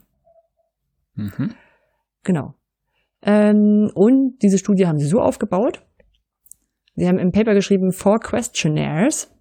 Mhm. 1.16 1.54
Genau. 2.24 2.54
Ähm, 3.22 3.92
und 3.94 4.38
diese 4.42 4.58
Studie 4.58 4.88
haben 4.88 5.00
sie 5.00 5.08
so 5.08 5.20
aufgebaut. 5.22 5.82
Sie 6.96 7.08
haben 7.08 7.20
im 7.20 7.32
Paper 7.32 7.54
geschrieben 7.54 7.92
Four 7.92 8.20
Questionnaires, 8.20 9.32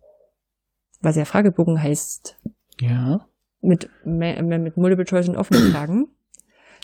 was 1.01 1.17
ja 1.17 1.25
Fragebogen 1.25 1.81
heißt. 1.83 2.37
Ja. 2.81 3.27
Mit, 3.61 3.89
mit 4.05 4.77
Multiple 4.77 5.05
Choice 5.05 5.29
und 5.29 5.37
offenen 5.37 5.71
Fragen. 5.73 6.09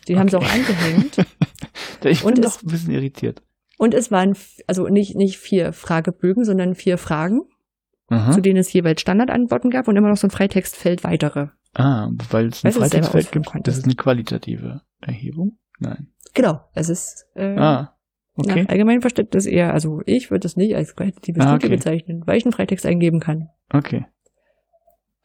Die 0.08 0.18
haben 0.18 0.28
sie 0.28 0.36
auch 0.36 0.48
angehängt. 0.50 1.18
ich 2.04 2.24
Und 2.24 2.34
bin 2.36 2.44
es- 2.44 2.56
doch 2.56 2.62
ein 2.62 2.68
bisschen 2.70 2.92
irritiert. 2.94 3.42
Und 3.78 3.94
es 3.94 4.10
waren 4.10 4.36
also 4.66 4.88
nicht, 4.88 5.16
nicht 5.16 5.38
vier 5.38 5.72
Fragebögen, 5.72 6.44
sondern 6.44 6.74
vier 6.74 6.98
Fragen, 6.98 7.40
Aha. 8.08 8.30
zu 8.32 8.40
denen 8.42 8.58
es 8.58 8.70
jeweils 8.72 9.00
Standardantworten 9.00 9.70
gab 9.70 9.88
und 9.88 9.96
immer 9.96 10.08
noch 10.10 10.18
so 10.18 10.26
ein 10.26 10.30
Freitextfeld 10.30 11.02
weitere. 11.02 11.48
Ah, 11.74 12.10
weil 12.30 12.48
es 12.48 12.64
ein 12.64 12.72
ausfüllen 12.74 13.26
gibt. 13.30 13.66
Das 13.66 13.78
ist 13.78 13.84
eine 13.84 13.94
qualitative 13.94 14.82
Erhebung? 15.00 15.58
Nein. 15.78 16.08
Genau, 16.34 16.60
es 16.74 16.88
ist 16.88 17.26
äh, 17.34 17.56
Ah, 17.56 17.96
okay. 18.34 18.62
nach 18.62 18.70
allgemeinem 18.70 19.00
Verständnis 19.00 19.46
eher, 19.46 19.72
also 19.72 20.02
ich 20.06 20.30
würde 20.30 20.46
es 20.46 20.56
nicht 20.56 20.74
als 20.74 20.94
qualitatives 20.96 21.44
Ah, 21.44 21.50
Studie 21.50 21.66
okay. 21.66 21.76
bezeichnen, 21.76 22.22
weil 22.26 22.36
ich 22.38 22.44
einen 22.44 22.52
Freitext 22.52 22.86
eingeben 22.86 23.20
kann. 23.20 23.48
Okay. 23.72 24.04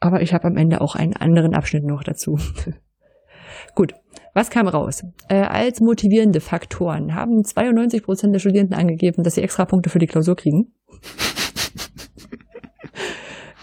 Aber 0.00 0.22
ich 0.22 0.32
habe 0.34 0.44
am 0.44 0.56
Ende 0.56 0.80
auch 0.80 0.94
einen 0.94 1.14
anderen 1.14 1.54
Abschnitt 1.54 1.84
noch 1.84 2.02
dazu. 2.04 2.38
Gut, 3.74 3.94
was 4.34 4.50
kam 4.50 4.68
raus? 4.68 5.02
Äh, 5.28 5.40
als 5.42 5.80
motivierende 5.80 6.40
Faktoren 6.40 7.14
haben 7.14 7.44
92 7.44 8.02
Prozent 8.02 8.34
der 8.34 8.38
Studierenden 8.40 8.78
angegeben, 8.78 9.22
dass 9.22 9.34
sie 9.34 9.42
extra 9.42 9.64
Punkte 9.64 9.90
für 9.90 9.98
die 9.98 10.06
Klausur 10.06 10.36
kriegen. 10.36 10.74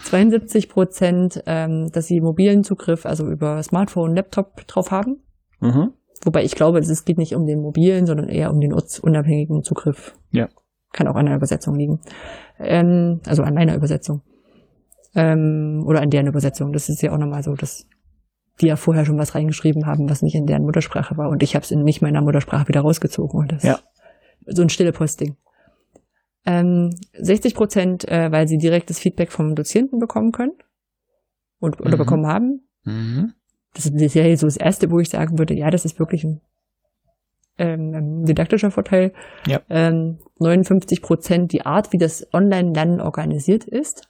72 0.04 0.68
Prozent, 0.68 1.42
ähm, 1.46 1.88
dass 1.92 2.06
sie 2.06 2.20
mobilen 2.20 2.62
Zugriff, 2.62 3.06
also 3.06 3.26
über 3.28 3.62
Smartphone, 3.62 4.14
Laptop 4.14 4.66
drauf 4.66 4.90
haben. 4.90 5.22
Mhm. 5.60 5.92
Wobei 6.24 6.44
ich 6.44 6.54
glaube, 6.54 6.78
es 6.78 7.04
geht 7.04 7.18
nicht 7.18 7.34
um 7.34 7.46
den 7.46 7.60
mobilen, 7.60 8.06
sondern 8.06 8.28
eher 8.28 8.50
um 8.50 8.60
den 8.60 8.72
ortsunabhängigen 8.72 9.62
Zugriff. 9.62 10.16
Ja. 10.30 10.48
Kann 10.92 11.08
auch 11.08 11.16
an 11.16 11.26
der 11.26 11.36
Übersetzung 11.36 11.74
liegen. 11.74 12.00
Ähm, 12.58 13.20
also 13.26 13.42
an 13.42 13.54
meiner 13.54 13.74
Übersetzung. 13.74 14.22
Ähm, 15.14 15.84
oder 15.86 16.00
an 16.00 16.10
deren 16.10 16.26
Übersetzung. 16.26 16.72
Das 16.72 16.88
ist 16.88 17.02
ja 17.02 17.12
auch 17.12 17.18
nochmal 17.18 17.42
so, 17.42 17.54
dass 17.54 17.86
die 18.60 18.66
ja 18.66 18.76
vorher 18.76 19.04
schon 19.04 19.18
was 19.18 19.34
reingeschrieben 19.34 19.86
haben, 19.86 20.08
was 20.08 20.22
nicht 20.22 20.34
in 20.36 20.46
deren 20.46 20.62
Muttersprache 20.62 21.16
war. 21.16 21.28
Und 21.28 21.42
ich 21.42 21.54
habe 21.54 21.64
es 21.64 21.70
in 21.70 21.82
nicht 21.82 22.02
meiner 22.02 22.22
Muttersprache 22.22 22.68
wieder 22.68 22.80
rausgezogen. 22.82 23.40
Und 23.40 23.52
das 23.52 23.62
Ja. 23.64 23.80
so 24.46 24.62
ein 24.62 24.68
stille 24.68 24.92
Posting. 24.92 25.36
Ähm, 26.46 26.90
60 27.18 27.54
Prozent, 27.54 28.06
äh, 28.08 28.30
weil 28.30 28.46
sie 28.48 28.58
direktes 28.58 28.98
Feedback 28.98 29.32
vom 29.32 29.54
Dozierenden 29.54 29.98
bekommen 29.98 30.32
können 30.32 30.52
und 31.58 31.80
oder 31.80 31.96
Mhm. 31.96 31.98
bekommen 31.98 32.26
haben. 32.26 32.68
Mhm. 32.84 33.32
Das 33.74 33.86
ist 33.86 34.14
ja 34.14 34.36
so 34.36 34.46
das 34.46 34.56
Erste, 34.56 34.90
wo 34.90 35.00
ich 35.00 35.08
sagen 35.08 35.38
würde, 35.38 35.54
ja, 35.54 35.70
das 35.70 35.84
ist 35.84 35.98
wirklich 35.98 36.24
ein, 36.24 36.40
ähm, 37.58 38.24
didaktischer 38.24 38.70
Vorteil. 38.70 39.12
Ja. 39.46 39.60
Ähm, 39.70 40.18
59 40.38 41.02
Prozent 41.02 41.52
die 41.52 41.64
Art, 41.64 41.92
wie 41.92 41.98
das 41.98 42.26
Online-Lernen 42.32 43.00
organisiert 43.00 43.64
ist, 43.64 44.08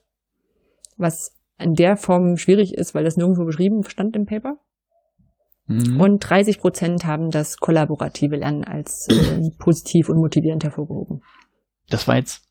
was 0.96 1.36
in 1.58 1.74
der 1.74 1.96
Form 1.96 2.36
schwierig 2.36 2.74
ist, 2.74 2.94
weil 2.94 3.04
das 3.04 3.16
nirgendwo 3.16 3.44
beschrieben 3.44 3.84
stand 3.84 4.16
im 4.16 4.26
Paper. 4.26 4.56
Mhm. 5.66 6.00
Und 6.00 6.18
30 6.18 6.58
Prozent 6.58 7.06
haben 7.06 7.30
das 7.30 7.56
kollaborative 7.58 8.36
Lernen 8.36 8.64
als 8.64 9.06
äh, 9.08 9.50
positiv 9.58 10.08
und 10.08 10.18
motivierend 10.18 10.64
hervorgehoben. 10.64 11.22
Das 11.90 12.08
war 12.08 12.16
jetzt 12.16 12.42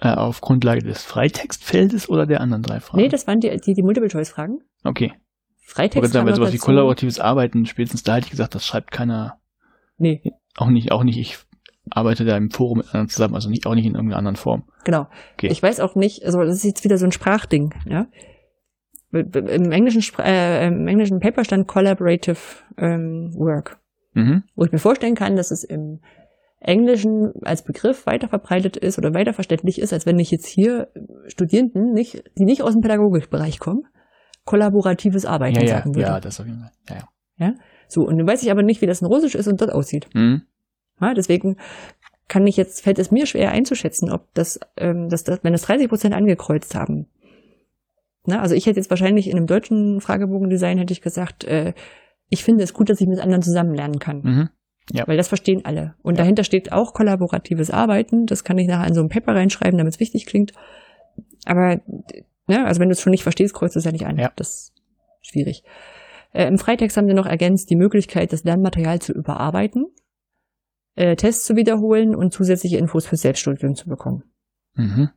äh, 0.00 0.08
auf 0.08 0.40
Grundlage 0.40 0.82
des 0.82 1.02
Freitextfeldes 1.04 2.08
oder 2.08 2.26
der 2.26 2.40
anderen 2.40 2.62
drei 2.62 2.80
Fragen? 2.80 3.02
Nee, 3.02 3.08
das 3.08 3.26
waren 3.26 3.40
die, 3.40 3.50
die, 3.60 3.74
die 3.74 3.82
Multiple-Choice-Fragen. 3.82 4.60
Okay. 4.84 5.12
Ich 5.66 5.70
Freitext 5.70 5.96
wollte 5.96 6.08
sagen, 6.08 6.20
kam 6.20 6.26
weil 6.26 6.30
noch 6.32 6.36
sowas 6.36 6.52
wie 6.52 6.56
dazu. 6.56 6.66
kollaboratives 6.66 7.20
Arbeiten, 7.20 7.66
spätestens 7.66 8.02
da 8.02 8.16
hätte 8.16 8.26
ich 8.26 8.30
gesagt, 8.30 8.54
das 8.54 8.66
schreibt 8.66 8.90
keiner, 8.90 9.40
Nee, 9.96 10.20
auch 10.56 10.68
nicht, 10.68 10.90
auch 10.92 11.04
nicht, 11.04 11.18
ich 11.18 11.38
arbeite 11.90 12.24
da 12.24 12.36
im 12.36 12.50
Forum 12.50 12.78
mit 12.78 12.86
anderen 12.88 13.08
zusammen, 13.08 13.34
also 13.34 13.48
nicht, 13.48 13.66
auch 13.66 13.74
nicht 13.74 13.86
in 13.86 13.94
irgendeiner 13.94 14.18
anderen 14.18 14.36
Form. 14.36 14.64
Genau. 14.84 15.06
Okay. 15.34 15.48
Ich 15.48 15.62
weiß 15.62 15.80
auch 15.80 15.94
nicht, 15.94 16.24
also 16.24 16.40
das 16.42 16.56
ist 16.56 16.64
jetzt 16.64 16.84
wieder 16.84 16.98
so 16.98 17.04
ein 17.06 17.12
Sprachding, 17.12 17.72
ja. 17.86 18.06
Im 19.12 19.70
englischen, 19.70 20.02
äh, 20.18 20.66
im 20.66 20.88
englischen 20.88 21.20
Paper 21.20 21.44
stand 21.44 21.68
Collaborative 21.68 22.36
ähm, 22.76 23.32
Work, 23.36 23.78
Mhm. 24.14 24.42
wo 24.56 24.64
ich 24.64 24.72
mir 24.72 24.78
vorstellen 24.78 25.14
kann, 25.14 25.36
dass 25.36 25.50
es 25.52 25.62
im 25.64 26.00
Englischen 26.64 27.32
als 27.42 27.62
Begriff 27.62 28.06
weiter 28.06 28.28
verbreitet 28.28 28.76
ist 28.76 28.98
oder 28.98 29.14
weiter 29.14 29.32
verständlich 29.32 29.78
ist, 29.80 29.92
als 29.92 30.06
wenn 30.06 30.18
ich 30.18 30.30
jetzt 30.30 30.46
hier 30.46 30.88
Studierenden, 31.26 31.92
nicht, 31.92 32.24
die 32.38 32.44
nicht 32.44 32.62
aus 32.62 32.72
dem 32.72 32.80
Pädagogikbereich 32.80 33.58
kommen, 33.58 33.82
kollaboratives 34.44 35.26
Arbeiten 35.26 35.56
Ja, 35.56 35.62
ja, 35.62 35.76
sagen 35.76 35.94
würde. 35.94 36.08
ja, 36.08 36.20
das 36.20 36.40
auf 36.40 36.46
jeden 36.46 36.60
Fall. 36.60 36.70
Ja, 36.88 37.08
ja. 37.46 37.54
So, 37.88 38.02
und 38.02 38.16
dann 38.16 38.26
weiß 38.26 38.42
ich 38.42 38.50
aber 38.50 38.62
nicht, 38.62 38.80
wie 38.80 38.86
das 38.86 39.02
in 39.02 39.06
Russisch 39.06 39.34
ist 39.34 39.46
und 39.46 39.60
dort 39.60 39.72
aussieht. 39.72 40.08
Mhm. 40.14 40.42
Ja, 41.00 41.12
deswegen 41.14 41.56
kann 42.28 42.46
ich 42.46 42.56
jetzt, 42.56 42.80
fällt 42.82 42.98
es 42.98 43.10
mir 43.10 43.26
schwer 43.26 43.50
einzuschätzen, 43.50 44.10
ob 44.10 44.32
das, 44.32 44.58
ähm, 44.78 45.08
dass 45.10 45.24
das, 45.24 45.40
wenn 45.42 45.52
das 45.52 45.62
30 45.62 45.88
Prozent 45.88 46.14
angekreuzt 46.14 46.74
haben. 46.74 47.08
Na, 48.26 48.40
also 48.40 48.54
ich 48.54 48.64
hätte 48.64 48.78
jetzt 48.78 48.88
wahrscheinlich 48.88 49.28
in 49.28 49.36
einem 49.36 49.46
deutschen 49.46 50.00
Fragebogendesign 50.00 50.78
hätte 50.78 50.94
ich 50.94 51.02
gesagt, 51.02 51.44
äh, 51.44 51.74
ich 52.30 52.42
finde 52.42 52.64
es 52.64 52.72
gut, 52.72 52.88
dass 52.88 53.00
ich 53.02 53.06
mit 53.06 53.20
anderen 53.20 53.42
zusammen 53.42 53.74
lernen 53.74 53.98
kann. 53.98 54.20
Mhm. 54.22 54.48
Ja. 54.92 55.06
Weil 55.08 55.16
das 55.16 55.28
verstehen 55.28 55.64
alle. 55.64 55.94
Und 56.02 56.14
Ja. 56.14 56.18
dahinter 56.22 56.44
steht 56.44 56.72
auch 56.72 56.92
kollaboratives 56.92 57.70
Arbeiten. 57.70 58.26
Das 58.26 58.44
kann 58.44 58.58
ich 58.58 58.68
nachher 58.68 58.86
in 58.86 58.94
so 58.94 59.00
ein 59.00 59.08
Paper 59.08 59.34
reinschreiben, 59.34 59.78
damit 59.78 59.94
es 59.94 60.00
wichtig 60.00 60.26
klingt. 60.26 60.52
Aber, 61.46 61.80
ne, 62.46 62.66
also 62.66 62.80
wenn 62.80 62.88
du 62.88 62.92
es 62.92 63.00
schon 63.00 63.10
nicht 63.10 63.22
verstehst, 63.22 63.54
kreuzt 63.54 63.76
es 63.76 63.84
ja 63.84 63.92
nicht 63.92 64.06
an. 64.06 64.18
Ja. 64.18 64.32
Das 64.36 64.48
ist 64.50 64.74
schwierig. 65.22 65.62
Äh, 66.32 66.46
Im 66.46 66.58
Freitext 66.58 66.96
haben 66.96 67.06
sie 67.08 67.14
noch 67.14 67.26
ergänzt 67.26 67.70
die 67.70 67.76
Möglichkeit, 67.76 68.32
das 68.32 68.44
Lernmaterial 68.44 69.00
zu 69.00 69.12
überarbeiten, 69.12 69.86
äh, 70.96 71.16
Tests 71.16 71.46
zu 71.46 71.56
wiederholen 71.56 72.14
und 72.14 72.32
zusätzliche 72.32 72.76
Infos 72.76 73.06
fürs 73.06 73.22
Selbststudium 73.22 73.74
zu 73.74 73.88
bekommen. 73.88 74.24
Mhm. 74.74 75.10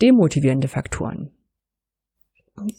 Demotivierende 0.00 0.68
Faktoren. 0.68 1.32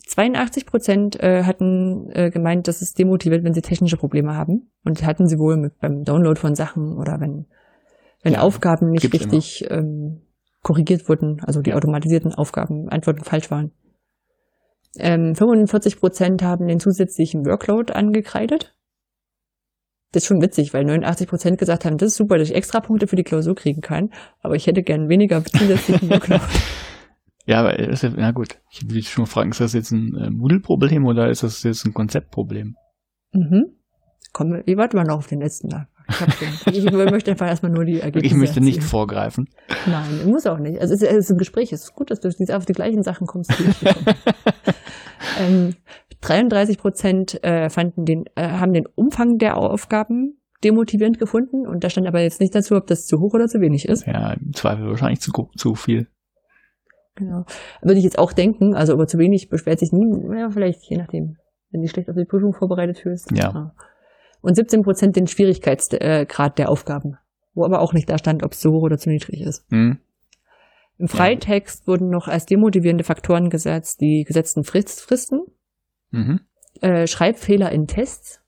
82 0.07 0.65
Prozent 0.65 1.19
äh, 1.19 1.43
hatten 1.43 2.09
äh, 2.11 2.29
gemeint, 2.29 2.67
dass 2.67 2.81
es 2.81 2.93
demotiviert, 2.93 3.43
wenn 3.43 3.53
sie 3.53 3.61
technische 3.61 3.97
Probleme 3.97 4.35
haben. 4.35 4.71
Und 4.83 5.05
hatten 5.05 5.27
sie 5.27 5.37
wohl 5.37 5.57
mit, 5.57 5.79
beim 5.79 6.03
Download 6.03 6.39
von 6.39 6.55
Sachen 6.55 6.97
oder 6.97 7.19
wenn, 7.19 7.45
wenn 8.23 8.33
Ja, 8.33 8.41
Aufgaben 8.41 8.89
nicht 8.91 9.13
richtig 9.13 9.65
ähm, 9.69 10.21
korrigiert 10.61 11.07
wurden, 11.07 11.41
also 11.41 11.61
die 11.61 11.73
automatisierten 11.73 12.33
Aufgaben, 12.33 12.89
Antworten 12.89 13.23
falsch 13.23 13.49
waren. 13.49 13.71
Ähm, 14.97 15.35
45 15.35 15.99
Prozent 15.99 16.43
haben 16.43 16.67
den 16.67 16.79
zusätzlichen 16.79 17.45
Workload 17.45 17.93
angekreidet. 17.93 18.75
Das 20.11 20.23
ist 20.23 20.27
schon 20.27 20.41
witzig, 20.41 20.73
weil 20.73 20.85
89 20.85 21.27
Prozent 21.27 21.57
gesagt 21.59 21.85
haben, 21.85 21.97
das 21.97 22.09
ist 22.09 22.15
super, 22.15 22.37
dass 22.37 22.49
ich 22.49 22.55
extra 22.55 22.79
Punkte 22.79 23.05
für 23.05 23.15
die 23.15 23.23
Klausur 23.23 23.53
kriegen 23.53 23.81
kann, 23.81 24.09
aber 24.41 24.55
ich 24.55 24.65
hätte 24.65 24.81
gern 24.81 25.07
weniger 25.07 25.43
zusätzlichen 25.45 26.09
Workload. 26.09 26.41
Ja, 27.49 27.61
aber 27.61 27.73
das 27.73 28.03
ist 28.03 28.03
ja, 28.03 28.11
na 28.15 28.29
gut. 28.29 28.59
Ich 28.69 28.87
will 28.87 28.97
dich 28.97 29.09
schon 29.09 29.25
fragen, 29.25 29.49
ist 29.49 29.59
das 29.59 29.73
jetzt 29.73 29.89
ein 29.91 30.13
äh, 30.15 30.29
Moodle-Problem 30.29 31.03
oder 31.07 31.31
ist 31.31 31.41
das 31.41 31.63
jetzt 31.63 31.83
ein 31.83 31.95
Konzeptproblem? 31.95 32.75
Mhm. 33.33 33.65
Komm, 34.33 34.61
wir 34.63 34.77
warten 34.77 34.97
mal 34.97 35.03
noch 35.03 35.17
auf 35.17 35.27
den 35.27 35.41
letzten 35.41 35.69
Tag. 35.69 35.87
Ich, 36.71 36.85
ich 36.85 36.91
möchte 36.91 37.31
einfach 37.31 37.47
erstmal 37.47 37.71
nur 37.71 37.85
die 37.85 38.01
Ergebnisse 38.01 38.35
Ich 38.35 38.39
möchte 38.39 38.61
nicht 38.61 38.75
erzählen. 38.77 38.89
vorgreifen. 38.89 39.49
Nein, 39.87 40.27
muss 40.27 40.45
auch 40.45 40.59
nicht. 40.59 40.79
Also 40.79 40.93
es 40.93 41.01
ist, 41.01 41.09
es 41.09 41.17
ist 41.25 41.31
ein 41.31 41.37
Gespräch. 41.39 41.73
Es 41.73 41.85
ist 41.85 41.95
gut, 41.95 42.11
dass 42.11 42.19
du 42.19 42.27
jetzt 42.27 42.51
auf 42.51 42.65
die 42.65 42.73
gleichen 42.73 43.01
Sachen 43.01 43.25
kommst, 43.25 43.51
die 43.57 43.63
ich 43.63 43.79
bekomme. 43.79 44.15
ähm, 45.39 45.75
33 46.21 46.77
Prozent 46.77 47.43
äh, 47.43 47.69
fanden 47.69 48.05
den, 48.05 48.25
äh, 48.35 48.47
haben 48.47 48.73
den 48.73 48.85
Umfang 48.93 49.37
der 49.39 49.57
Aufgaben 49.57 50.39
demotivierend 50.63 51.17
gefunden 51.17 51.67
und 51.67 51.83
da 51.83 51.89
stand 51.89 52.07
aber 52.07 52.21
jetzt 52.21 52.41
nicht 52.41 52.53
dazu, 52.53 52.75
ob 52.75 52.85
das 52.85 53.07
zu 53.07 53.19
hoch 53.19 53.33
oder 53.33 53.47
zu 53.47 53.59
wenig 53.59 53.87
ist. 53.87 54.05
Ja, 54.05 54.33
im 54.33 54.53
Zweifel 54.53 54.87
wahrscheinlich 54.87 55.21
zu, 55.21 55.31
zu 55.55 55.73
viel. 55.73 56.07
Genau. 57.19 57.45
Würde 57.81 57.99
ich 57.99 58.03
jetzt 58.03 58.17
auch 58.17 58.33
denken, 58.33 58.73
also 58.73 58.93
über 58.93 59.05
zu 59.05 59.17
wenig 59.19 59.49
beschwert 59.49 59.79
sich 59.79 59.91
nie, 59.91 60.07
ja, 60.37 60.49
vielleicht, 60.49 60.83
je 60.89 60.97
nachdem, 60.97 61.37
wenn 61.69 61.81
du 61.81 61.87
schlecht 61.87 62.09
auf 62.09 62.15
die 62.15 62.25
Prüfung 62.25 62.53
vorbereitet 62.53 62.97
fühlst. 62.99 63.29
Ja. 63.31 63.73
Und 64.41 64.55
17 64.55 64.81
Prozent 64.83 65.15
den 65.17 65.27
Schwierigkeitsgrad 65.27 66.57
der 66.57 66.69
Aufgaben, 66.69 67.17
wo 67.53 67.65
aber 67.65 67.81
auch 67.81 67.93
nicht 67.93 68.09
da 68.09 68.17
stand, 68.17 68.43
ob 68.43 68.53
es 68.53 68.59
zu 68.59 68.71
hoch 68.71 68.83
oder 68.83 68.97
zu 68.97 69.09
niedrig 69.09 69.41
ist. 69.41 69.65
Hm? 69.69 69.99
Im 70.97 71.07
Freitext 71.07 71.87
wurden 71.87 72.09
noch 72.09 72.27
als 72.27 72.45
demotivierende 72.45 73.03
Faktoren 73.03 73.49
gesetzt 73.49 74.01
die 74.01 74.23
gesetzten 74.25 74.63
Frist, 74.63 75.01
Fristen, 75.01 75.41
Mhm. 76.11 76.39
äh, 76.81 77.05
Schreibfehler 77.05 77.71
in 77.71 77.85
Tests, 77.87 78.38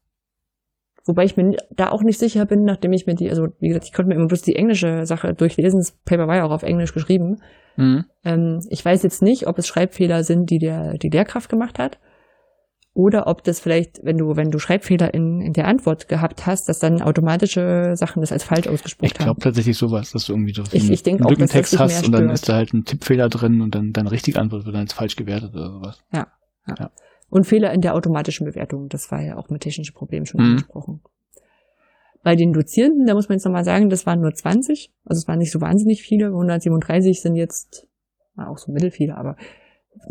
wobei 1.05 1.23
ich 1.25 1.37
mir 1.37 1.55
da 1.71 1.89
auch 1.91 2.03
nicht 2.03 2.19
sicher 2.19 2.45
bin, 2.45 2.63
nachdem 2.63 2.93
ich 2.93 3.05
mir 3.07 3.15
die, 3.15 3.29
also 3.29 3.47
wie 3.59 3.67
gesagt, 3.69 3.85
ich 3.85 3.93
konnte 3.93 4.09
mir 4.09 4.15
immer 4.15 4.27
bloß 4.27 4.41
die 4.41 4.55
englische 4.55 5.05
Sache 5.05 5.33
durchlesen, 5.33 5.79
das 5.79 5.91
Paper 6.05 6.27
war 6.27 6.35
ja 6.37 6.45
auch 6.45 6.51
auf 6.51 6.63
Englisch 6.63 6.93
geschrieben. 6.93 7.41
Mhm. 7.77 8.05
Ähm, 8.23 8.59
ich 8.69 8.83
weiß 8.83 9.03
jetzt 9.03 9.21
nicht, 9.21 9.47
ob 9.47 9.57
es 9.57 9.67
Schreibfehler 9.67 10.23
sind, 10.23 10.49
die 10.49 10.59
der, 10.59 10.93
die 10.97 11.09
Lehrkraft 11.09 11.49
gemacht 11.49 11.79
hat. 11.79 11.97
Oder 12.93 13.27
ob 13.27 13.45
das 13.45 13.61
vielleicht, 13.61 14.01
wenn 14.03 14.17
du, 14.17 14.35
wenn 14.35 14.51
du 14.51 14.59
Schreibfehler 14.59 15.13
in, 15.13 15.39
in 15.39 15.53
der 15.53 15.65
Antwort 15.69 16.09
gehabt 16.09 16.45
hast, 16.45 16.67
dass 16.67 16.79
dann 16.79 17.01
automatische 17.01 17.93
Sachen 17.95 18.19
das 18.19 18.33
als 18.33 18.43
falsch 18.43 18.65
Ich 18.65 18.69
ausgespuckt 18.69 19.13
glaube 19.15 19.29
haben. 19.29 19.39
tatsächlich 19.39 19.77
sowas, 19.77 20.11
dass 20.11 20.25
du 20.25 20.33
irgendwie 20.33 20.53
so 20.53 20.63
Ich- 20.73 20.91
ich 20.91 21.07
einen 21.07 21.19
Lückentext 21.19 21.79
hast 21.79 22.05
und 22.05 22.11
dann 22.11 22.23
stört. 22.23 22.33
ist 22.33 22.49
da 22.49 22.55
halt 22.55 22.73
ein 22.73 22.83
Tippfehler 22.83 23.29
drin 23.29 23.61
und 23.61 23.75
dann 23.75 23.93
deine 23.93 24.11
richtige 24.11 24.39
Antwort 24.41 24.65
wird 24.65 24.75
dann 24.75 24.81
als 24.81 24.91
falsch 24.91 25.15
gewertet 25.15 25.53
oder 25.55 25.71
sowas. 25.71 26.03
Und 27.31 27.45
Fehler 27.45 27.73
in 27.73 27.81
der 27.81 27.95
automatischen 27.95 28.45
Bewertung. 28.45 28.89
Das 28.89 29.09
war 29.09 29.21
ja 29.21 29.37
auch 29.37 29.49
mit 29.49 29.61
technischen 29.63 29.95
Problemen 29.95 30.25
schon 30.27 30.41
Mhm. 30.41 30.47
angesprochen. 30.51 31.01
Bei 32.23 32.35
den 32.35 32.53
Dozierenden, 32.53 33.07
da 33.07 33.15
muss 33.15 33.29
man 33.29 33.37
jetzt 33.37 33.45
nochmal 33.45 33.63
sagen, 33.63 33.89
das 33.89 34.05
waren 34.05 34.19
nur 34.21 34.33
20. 34.33 34.91
Also 35.05 35.19
es 35.19 35.27
waren 35.27 35.39
nicht 35.39 35.51
so 35.51 35.59
wahnsinnig 35.59 36.03
viele. 36.03 36.27
137 36.27 37.21
sind 37.21 37.35
jetzt 37.35 37.87
auch 38.37 38.57
so 38.59 38.71
mittelfiele, 38.71 39.17
aber 39.17 39.37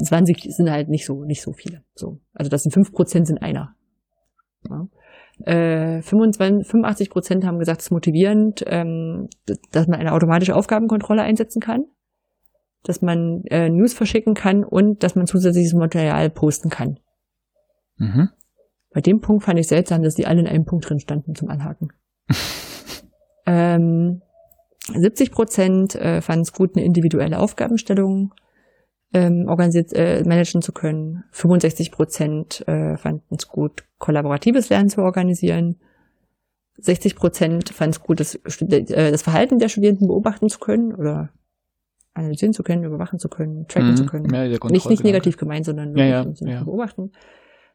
20 0.02 0.42
sind 0.54 0.70
halt 0.70 0.88
nicht 0.88 1.06
so, 1.06 1.24
nicht 1.24 1.42
so 1.42 1.52
viele. 1.52 1.82
So. 1.94 2.18
Also 2.34 2.48
das 2.48 2.62
sind 2.64 2.72
5% 2.74 3.26
sind 3.26 3.42
einer. 3.42 3.76
Ja. 4.68 4.88
Äh, 5.44 6.02
25, 6.02 6.66
85 6.66 7.10
Prozent 7.10 7.44
haben 7.44 7.58
gesagt, 7.58 7.80
es 7.80 7.86
ist 7.86 7.90
motivierend, 7.92 8.64
ähm, 8.66 9.28
dass 9.72 9.86
man 9.86 10.00
eine 10.00 10.12
automatische 10.12 10.56
Aufgabenkontrolle 10.56 11.22
einsetzen 11.22 11.60
kann, 11.60 11.84
dass 12.82 13.02
man 13.02 13.42
äh, 13.50 13.68
News 13.68 13.94
verschicken 13.94 14.34
kann 14.34 14.64
und 14.64 15.02
dass 15.02 15.14
man 15.14 15.26
zusätzliches 15.26 15.74
Material 15.74 16.28
posten 16.30 16.70
kann. 16.70 16.98
Mhm. 18.00 18.30
Bei 18.92 19.00
dem 19.00 19.20
Punkt 19.20 19.44
fand 19.44 19.58
ich 19.60 19.68
seltsam, 19.68 20.02
dass 20.02 20.16
die 20.16 20.26
alle 20.26 20.40
in 20.40 20.48
einem 20.48 20.64
Punkt 20.64 20.88
drin 20.88 20.98
standen 20.98 21.34
zum 21.34 21.48
Anhaken. 21.48 21.92
ähm, 23.46 24.22
70 24.92 25.30
Prozent 25.30 25.94
äh, 25.94 26.20
fanden 26.20 26.42
es 26.42 26.52
gut, 26.52 26.74
eine 26.74 26.84
individuelle 26.84 27.38
Aufgabenstellung 27.38 28.34
ähm, 29.12 29.46
organisiert, 29.48 29.92
äh, 29.92 30.22
managen 30.24 30.62
zu 30.62 30.72
können. 30.72 31.24
65 31.32 31.92
Prozent 31.92 32.66
äh, 32.66 32.96
fanden 32.96 33.36
es 33.36 33.48
gut, 33.48 33.84
kollaboratives 33.98 34.68
Lernen 34.70 34.88
zu 34.88 35.02
organisieren. 35.02 35.76
60 36.78 37.14
Prozent 37.16 37.68
fanden 37.70 37.90
es 37.92 38.00
gut, 38.00 38.20
das, 38.20 38.34
äh, 38.34 39.10
das 39.10 39.22
Verhalten 39.22 39.58
der 39.58 39.68
Studierenden 39.68 40.08
beobachten 40.08 40.48
zu 40.48 40.58
können 40.58 40.94
oder 40.94 41.30
analysieren 42.14 42.52
zu 42.52 42.62
können, 42.62 42.84
überwachen 42.84 43.18
zu 43.18 43.28
können, 43.28 43.66
tracken 43.68 43.90
Mhm. 43.90 43.96
zu 43.96 44.06
können. 44.06 44.34
Ja, 44.34 44.46
nicht, 44.48 44.88
nicht 44.88 45.04
negativ 45.04 45.36
gemeint, 45.36 45.64
sondern 45.64 45.96
Ja, 45.96 46.04
ja, 46.04 46.22
von 46.24 46.64
beobachten. 46.64 47.12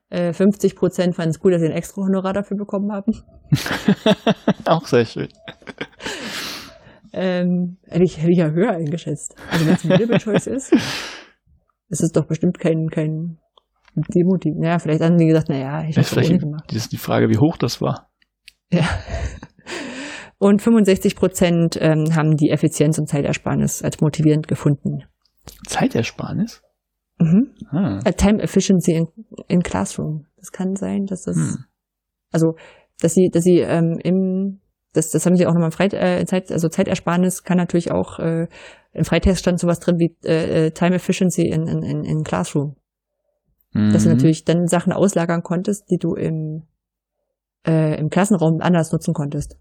Äh, 0.10 0.34
50 0.34 0.76
Prozent 0.76 1.15
fanden 1.15 1.32
es 1.32 1.40
gut, 1.40 1.53
dass 1.53 1.61
sie 1.61 1.68
ein 1.68 1.73
extra 1.73 2.03
Honorar 2.03 2.34
dafür 2.34 2.57
bekommen 2.57 2.91
haben. 2.91 3.14
Auch 4.65 4.86
sehr 4.86 5.06
schön. 5.06 5.30
Ähm, 7.11 7.77
hätte, 7.88 8.03
ich, 8.03 8.18
hätte 8.18 8.32
ich 8.32 8.38
ja 8.38 8.49
höher 8.49 8.72
eingeschätzt. 8.72 9.36
Also 9.49 9.65
wenn 9.65 9.73
es 9.73 9.84
ein 9.84 9.90
Multiple 9.90 10.19
Choice 10.19 10.48
ist, 10.48 10.73
ist 11.90 12.03
es 12.03 12.11
doch 12.11 12.27
bestimmt 12.27 12.60
kein, 12.60 12.88
kein 12.90 13.38
Demotiv. 13.95 14.56
Naja, 14.57 14.80
vielleicht 14.80 15.02
haben 15.02 15.18
die 15.18 15.26
gesagt, 15.26 15.48
naja, 15.48 15.88
ich 15.88 15.95
habe 15.98 16.06
vielleicht, 16.06 16.40
gemacht. 16.40 16.65
das 16.68 16.77
ist 16.77 16.91
die 16.91 16.98
Frage, 16.98 17.30
wie 17.30 17.38
hoch 17.38 17.57
das 17.57 17.82
war. 17.82 18.10
Ja. 18.72 18.88
Und 20.38 20.61
65 20.61 21.15
Prozent 21.15 21.77
ähm, 21.80 22.14
haben 22.14 22.36
die 22.36 22.49
Effizienz 22.49 22.99
und 22.99 23.07
Zeitersparnis 23.07 23.82
als 23.82 24.02
motivierend 24.02 24.49
gefunden. 24.49 25.03
Zeitersparnis? 25.65 26.61
Mhm. 27.26 27.52
Ah. 27.72 28.00
Time 28.12 28.42
Efficiency 28.42 28.94
in, 28.94 29.08
in 29.48 29.62
Classroom. 29.64 30.26
Das 30.38 30.52
kann 30.52 30.76
sein, 30.76 31.06
dass 31.06 31.24
das, 31.24 31.36
Hm. 31.36 31.66
also, 32.32 32.56
dass 33.02 33.14
sie, 33.14 33.30
dass 33.32 33.44
sie 33.44 33.60
ähm, 33.60 34.00
im, 34.04 34.60
das, 34.94 35.10
das 35.12 35.26
haben 35.26 35.36
sie 35.36 35.46
auch 35.46 35.52
nochmal 35.54 35.70
im 35.70 35.72
Freit, 35.72 35.94
äh, 35.94 36.26
Zeit, 36.26 36.52
also 36.52 36.70
Zeitersparnis 36.70 37.44
kann 37.44 37.58
natürlich 37.58 37.92
auch, 37.92 38.20
äh, 38.20 38.48
im 38.94 39.04
Freitest 39.06 39.40
stand 39.42 39.60
sowas 39.60 39.80
drin 39.80 39.98
wie 40.00 40.16
äh, 40.26 40.68
äh, 40.68 40.72
Time 40.72 40.96
Efficiency 40.96 41.48
in, 41.48 41.68
in, 41.68 41.84
in, 41.84 42.04
in 42.06 42.24
Classroom. 42.24 42.76
Dass 43.74 44.04
du 44.04 44.10
Mhm. 44.10 44.16
natürlich 44.16 44.46
dann 44.46 44.68
Sachen 44.68 44.94
auslagern 44.94 45.44
konntest, 45.44 45.90
die 45.92 45.98
du 45.98 46.14
im, 46.16 46.64
äh, 47.68 48.00
im 48.00 48.10
Klassenraum 48.10 48.62
anders 48.62 48.94
nutzen 48.94 49.14
konntest. 49.14 49.58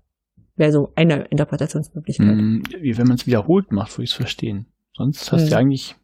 Wäre 0.55 0.70
so 0.70 0.93
eine 0.95 1.24
Interpretationsmöglichkeit. 1.31 2.36
Mhm. 2.36 2.62
Wie 2.81 2.97
wenn 2.97 3.09
man 3.09 3.16
es 3.16 3.27
wiederholt 3.27 3.73
macht, 3.73 3.93
würde 3.97 4.05
ich 4.05 4.11
es 4.11 4.16
verstehen. 4.16 4.66
Sonst 4.97 5.32
hast 5.32 5.41
du 5.41 5.47
Mhm. 5.47 5.51
ja 5.51 5.59
eigentlich, 5.59 5.97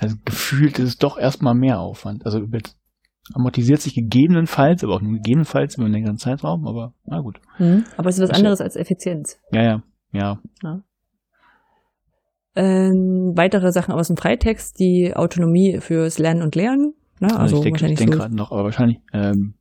also 0.00 0.16
gefühlt 0.24 0.78
ist 0.78 0.88
es 0.88 0.98
doch 0.98 1.18
erstmal 1.18 1.54
mehr 1.54 1.80
Aufwand. 1.80 2.24
Also 2.24 2.40
amortisiert 3.34 3.80
sich 3.80 3.94
gegebenenfalls, 3.94 4.84
aber 4.84 4.94
auch 4.94 5.00
nur 5.00 5.14
gegebenenfalls 5.14 5.76
über 5.76 5.84
einen 5.84 5.94
längeren 5.94 6.16
Zeitraum, 6.18 6.66
aber 6.66 6.94
na 7.04 7.20
gut. 7.20 7.40
Mhm. 7.58 7.84
Aber 7.96 8.08
es 8.08 8.18
ist 8.18 8.28
was 8.28 8.36
anderes 8.36 8.60
als 8.60 8.76
Effizienz. 8.76 9.38
Ja, 9.52 9.82
ja, 10.12 10.40
ja. 10.62 10.82
Ähm, 12.54 13.32
weitere 13.36 13.70
Sachen 13.72 13.92
aus 13.92 14.08
dem 14.08 14.16
Freitext, 14.16 14.78
die 14.80 15.12
Autonomie 15.14 15.78
fürs 15.80 16.18
Lernen 16.18 16.42
und 16.42 16.54
Lernen. 16.54 16.94
Ne? 17.20 17.28
Also, 17.28 17.38
Also 17.38 17.56
ich 17.58 17.62
denke, 17.64 17.86
denke 17.86 18.04
so. 18.04 18.18
gerade 18.18 18.34
noch, 18.34 18.50
aber 18.50 18.64
wahrscheinlich, 18.64 19.00
ähm, 19.12 19.54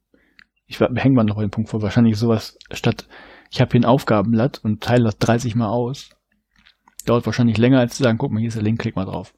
ich 0.65 0.79
hängen 0.79 1.15
mal 1.15 1.23
noch 1.23 1.35
bei 1.35 1.43
dem 1.43 1.51
Punkt 1.51 1.69
vor, 1.69 1.81
wahrscheinlich 1.81 2.17
sowas 2.17 2.57
statt, 2.71 3.07
ich 3.51 3.61
habe 3.61 3.71
hier 3.71 3.81
ein 3.81 3.85
Aufgabenblatt 3.85 4.61
und 4.63 4.81
teile 4.81 5.05
das 5.05 5.17
30 5.17 5.55
mal 5.55 5.69
aus. 5.69 6.09
Dauert 7.05 7.25
wahrscheinlich 7.25 7.57
länger 7.57 7.79
als 7.79 7.95
zu 7.95 8.03
sagen, 8.03 8.17
guck 8.17 8.31
mal, 8.31 8.39
hier 8.39 8.49
ist 8.49 8.55
der 8.57 8.63
Link, 8.63 8.79
klick 8.79 8.95
mal 8.95 9.05
drauf. 9.05 9.33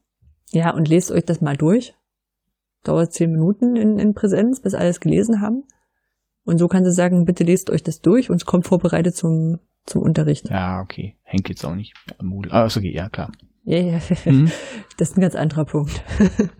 Ja, 0.51 0.73
und 0.73 0.87
lest 0.87 1.11
euch 1.11 1.25
das 1.25 1.41
mal 1.41 1.57
durch. 1.57 1.95
Dauert 2.83 3.13
zehn 3.13 3.31
Minuten 3.31 3.75
in, 3.75 3.99
in 3.99 4.13
Präsenz, 4.13 4.61
bis 4.61 4.73
alles 4.73 4.99
gelesen 4.99 5.41
haben. 5.41 5.63
Und 6.45 6.57
so 6.57 6.67
kann 6.67 6.85
sie 6.85 6.91
sagen, 6.91 7.25
bitte 7.25 7.43
lest 7.43 7.69
euch 7.69 7.83
das 7.83 8.01
durch 8.01 8.29
und 8.29 8.37
es 8.37 8.45
kommt 8.45 8.65
vorbereitet 8.65 9.15
zum, 9.15 9.59
zum 9.85 10.01
Unterricht. 10.01 10.49
Ja, 10.49 10.81
okay. 10.81 11.15
Henk 11.23 11.49
jetzt 11.49 11.65
auch 11.65 11.75
nicht. 11.75 11.93
Moodle. 12.21 12.51
Ah, 12.51 12.65
ist 12.65 12.77
okay, 12.77 12.91
ja, 12.91 13.09
klar. 13.09 13.31
Ja, 13.63 13.77
ja. 13.77 13.99
Mhm. 14.25 14.51
Das 14.97 15.11
ist 15.11 15.17
ein 15.17 15.21
ganz 15.21 15.35
anderer 15.35 15.63
Punkt. 15.63 16.03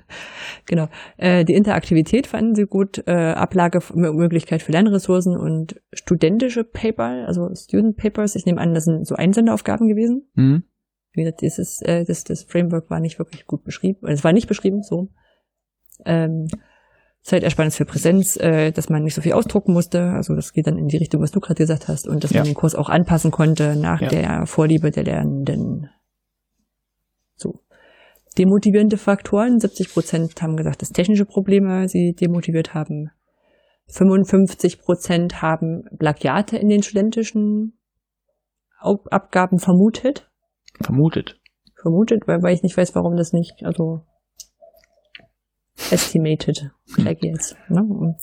genau. 0.65 0.87
Äh, 1.17 1.43
die 1.43 1.55
Interaktivität 1.55 2.25
fanden 2.25 2.55
sie 2.55 2.65
gut, 2.65 3.03
äh, 3.05 3.33
Ablagemöglichkeit 3.33 4.61
für 4.61 4.71
Lernressourcen 4.71 5.35
und 5.35 5.81
studentische 5.91 6.63
Paper, 6.63 7.25
also 7.27 7.53
Student 7.53 7.97
Papers. 7.97 8.35
Ich 8.35 8.45
nehme 8.45 8.61
an, 8.61 8.73
das 8.73 8.85
sind 8.85 9.05
so 9.05 9.15
Einsenderaufgaben 9.15 9.89
gewesen. 9.89 10.29
Mhm. 10.35 10.63
Wie 11.13 11.23
gesagt, 11.23 11.41
dieses, 11.41 11.81
äh, 11.81 12.03
das, 12.05 12.23
das 12.23 12.43
Framework 12.43 12.89
war 12.89 12.99
nicht 12.99 13.19
wirklich 13.19 13.45
gut 13.45 13.63
beschrieben. 13.63 14.07
Es 14.07 14.23
war 14.23 14.33
nicht 14.33 14.47
beschrieben, 14.47 14.83
so. 14.83 15.07
Ähm, 16.05 16.47
Zeitersparnis 17.21 17.75
für 17.75 17.85
Präsenz, 17.85 18.37
äh, 18.37 18.71
dass 18.71 18.89
man 18.89 19.03
nicht 19.03 19.13
so 19.15 19.21
viel 19.21 19.33
ausdrucken 19.33 19.73
musste. 19.73 20.11
Also 20.11 20.35
das 20.35 20.53
geht 20.53 20.67
dann 20.67 20.77
in 20.77 20.87
die 20.87 20.97
Richtung, 20.97 21.21
was 21.21 21.31
du 21.31 21.39
gerade 21.39 21.57
gesagt 21.57 21.87
hast. 21.87 22.07
Und 22.07 22.23
dass 22.23 22.31
Ja. 22.31 22.39
man 22.41 22.45
den 22.47 22.55
Kurs 22.55 22.75
auch 22.75 22.89
anpassen 22.89 23.31
konnte 23.31 23.75
nach 23.75 24.01
Ja. 24.01 24.07
der 24.07 24.45
Vorliebe 24.45 24.91
der 24.91 25.03
Lernenden. 25.03 25.89
So. 27.35 27.59
Demotivierende 28.37 28.97
Faktoren. 28.97 29.59
70 29.59 29.91
Prozent 29.91 30.41
haben 30.41 30.55
gesagt, 30.55 30.81
dass 30.81 30.89
technische 30.89 31.25
Probleme 31.25 31.89
sie 31.89 32.13
demotiviert 32.13 32.73
haben. 32.73 33.11
55 33.87 34.79
Prozent 34.79 35.41
haben 35.41 35.83
Plagiate 35.97 36.55
in 36.57 36.69
den 36.69 36.83
studentischen 36.83 37.77
Abgaben 38.79 39.59
vermutet. 39.59 40.28
Vermutet. 40.81 41.39
Vermutet, 41.75 42.27
weil, 42.27 42.41
weil 42.41 42.53
ich 42.53 42.63
nicht 42.63 42.77
weiß, 42.77 42.95
warum 42.95 43.15
das 43.15 43.33
nicht, 43.33 43.63
also 43.63 44.05
estimated 45.91 46.71
Plagiates. 46.93 47.55
Ne? 47.69 47.83
Und 47.83 48.17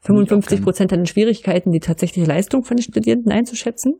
55 0.00 0.62
Prozent 0.62 0.92
hatten 0.92 1.06
Schwierigkeiten, 1.06 1.72
die 1.72 1.80
tatsächliche 1.80 2.28
Leistung 2.28 2.64
von 2.64 2.76
den 2.76 2.84
Studierenden 2.84 3.32
einzuschätzen. 3.32 3.94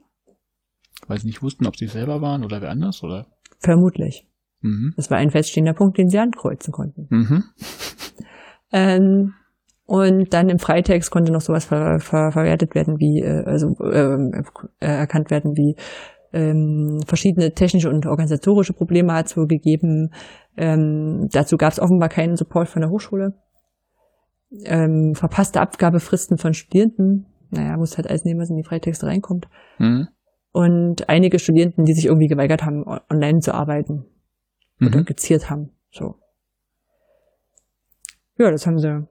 Weil 1.07 1.19
sie 1.19 1.27
nicht 1.27 1.43
wussten, 1.43 1.66
ob 1.66 1.77
sie 1.77 1.87
selber 1.87 2.21
waren 2.21 2.45
oder 2.45 2.61
wer 2.62 2.71
anders, 2.71 3.03
oder? 3.03 3.27
Vermutlich. 3.59 4.27
Mhm. 4.61 4.95
Das 4.97 5.11
war 5.11 5.19
ein 5.19 5.31
feststehender 5.31 5.75
Punkt, 5.75 5.99
den 5.99 6.09
sie 6.09 6.19
ankreuzen 6.19 6.73
konnten. 6.73 7.07
Mhm. 7.11 7.45
Ähm, 8.73 9.35
und 9.87 10.33
dann 10.33 10.49
im 10.49 10.59
Freitext 10.59 11.11
konnte 11.11 11.31
noch 11.31 11.43
sowas 11.43 11.66
ver, 11.66 12.01
ver, 12.01 12.33
verwertet 12.33 12.75
werden 12.75 12.99
wie, 12.99 13.21
äh, 13.21 13.45
also 13.45 13.77
ähm, 13.81 14.33
äh, 14.81 14.87
erkannt 14.87 15.31
werden 15.31 15.57
wie 15.57 15.77
ähm, 16.35 17.01
verschiedene 17.06 17.52
technische 17.52 17.89
und 17.89 18.06
organisatorische 18.06 18.73
Probleme 18.73 19.12
hat 19.12 19.27
es 19.27 19.36
wohl 19.36 19.47
gegeben. 19.47 20.12
Ähm, 20.56 21.28
dazu 21.31 21.56
gab 21.56 21.73
es 21.73 21.81
offenbar 21.81 22.09
keinen 22.09 22.36
Support 22.36 22.69
von 22.69 22.82
der 22.82 22.90
Hochschule. 22.90 23.35
Ähm, 24.65 25.12
verpasste 25.15 25.61
Abgabefristen 25.61 26.36
von 26.36 26.52
Studierenden. 26.52 27.27
Naja, 27.51 27.77
muss 27.77 27.97
halt 27.97 28.09
alles 28.09 28.24
nehmen, 28.24 28.40
was 28.40 28.51
in 28.51 28.56
die 28.56 28.65
Freitexte 28.65 29.06
reinkommt. 29.06 29.47
Mhm. 29.78 30.09
Und 30.52 31.09
einige 31.09 31.39
Studierenden, 31.39 31.85
die 31.85 31.94
sich 31.94 32.06
irgendwie 32.06 32.28
geweigert 32.28 32.65
haben, 32.65 32.85
online 33.11 33.40
zu 33.40 33.55
arbeiten 33.55 34.05
oder 34.81 35.01
Mhm. 35.01 35.05
geziert 35.05 35.51
haben. 35.51 35.70
So. 35.90 36.16
Ja, 38.39 38.51
das 38.51 38.66
haben 38.66 38.78
sie 38.78 39.06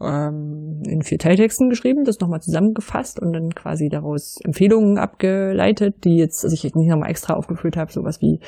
ähm, 0.00 0.82
in 0.84 1.02
vier 1.02 1.18
Teiltexten 1.18 1.68
geschrieben, 1.68 2.04
das 2.04 2.20
nochmal 2.20 2.40
zusammengefasst 2.40 3.20
und 3.20 3.32
dann 3.32 3.50
quasi 3.50 3.88
daraus 3.88 4.38
Empfehlungen 4.44 4.98
abgeleitet, 4.98 6.04
die 6.04 6.16
jetzt, 6.16 6.44
also 6.44 6.54
ich 6.54 6.62
jetzt 6.62 6.76
nicht 6.76 6.88
nochmal 6.88 7.10
extra 7.10 7.34
aufgeführt 7.34 7.76
habe, 7.76 7.92
sowas 7.92 8.20
wie, 8.20 8.40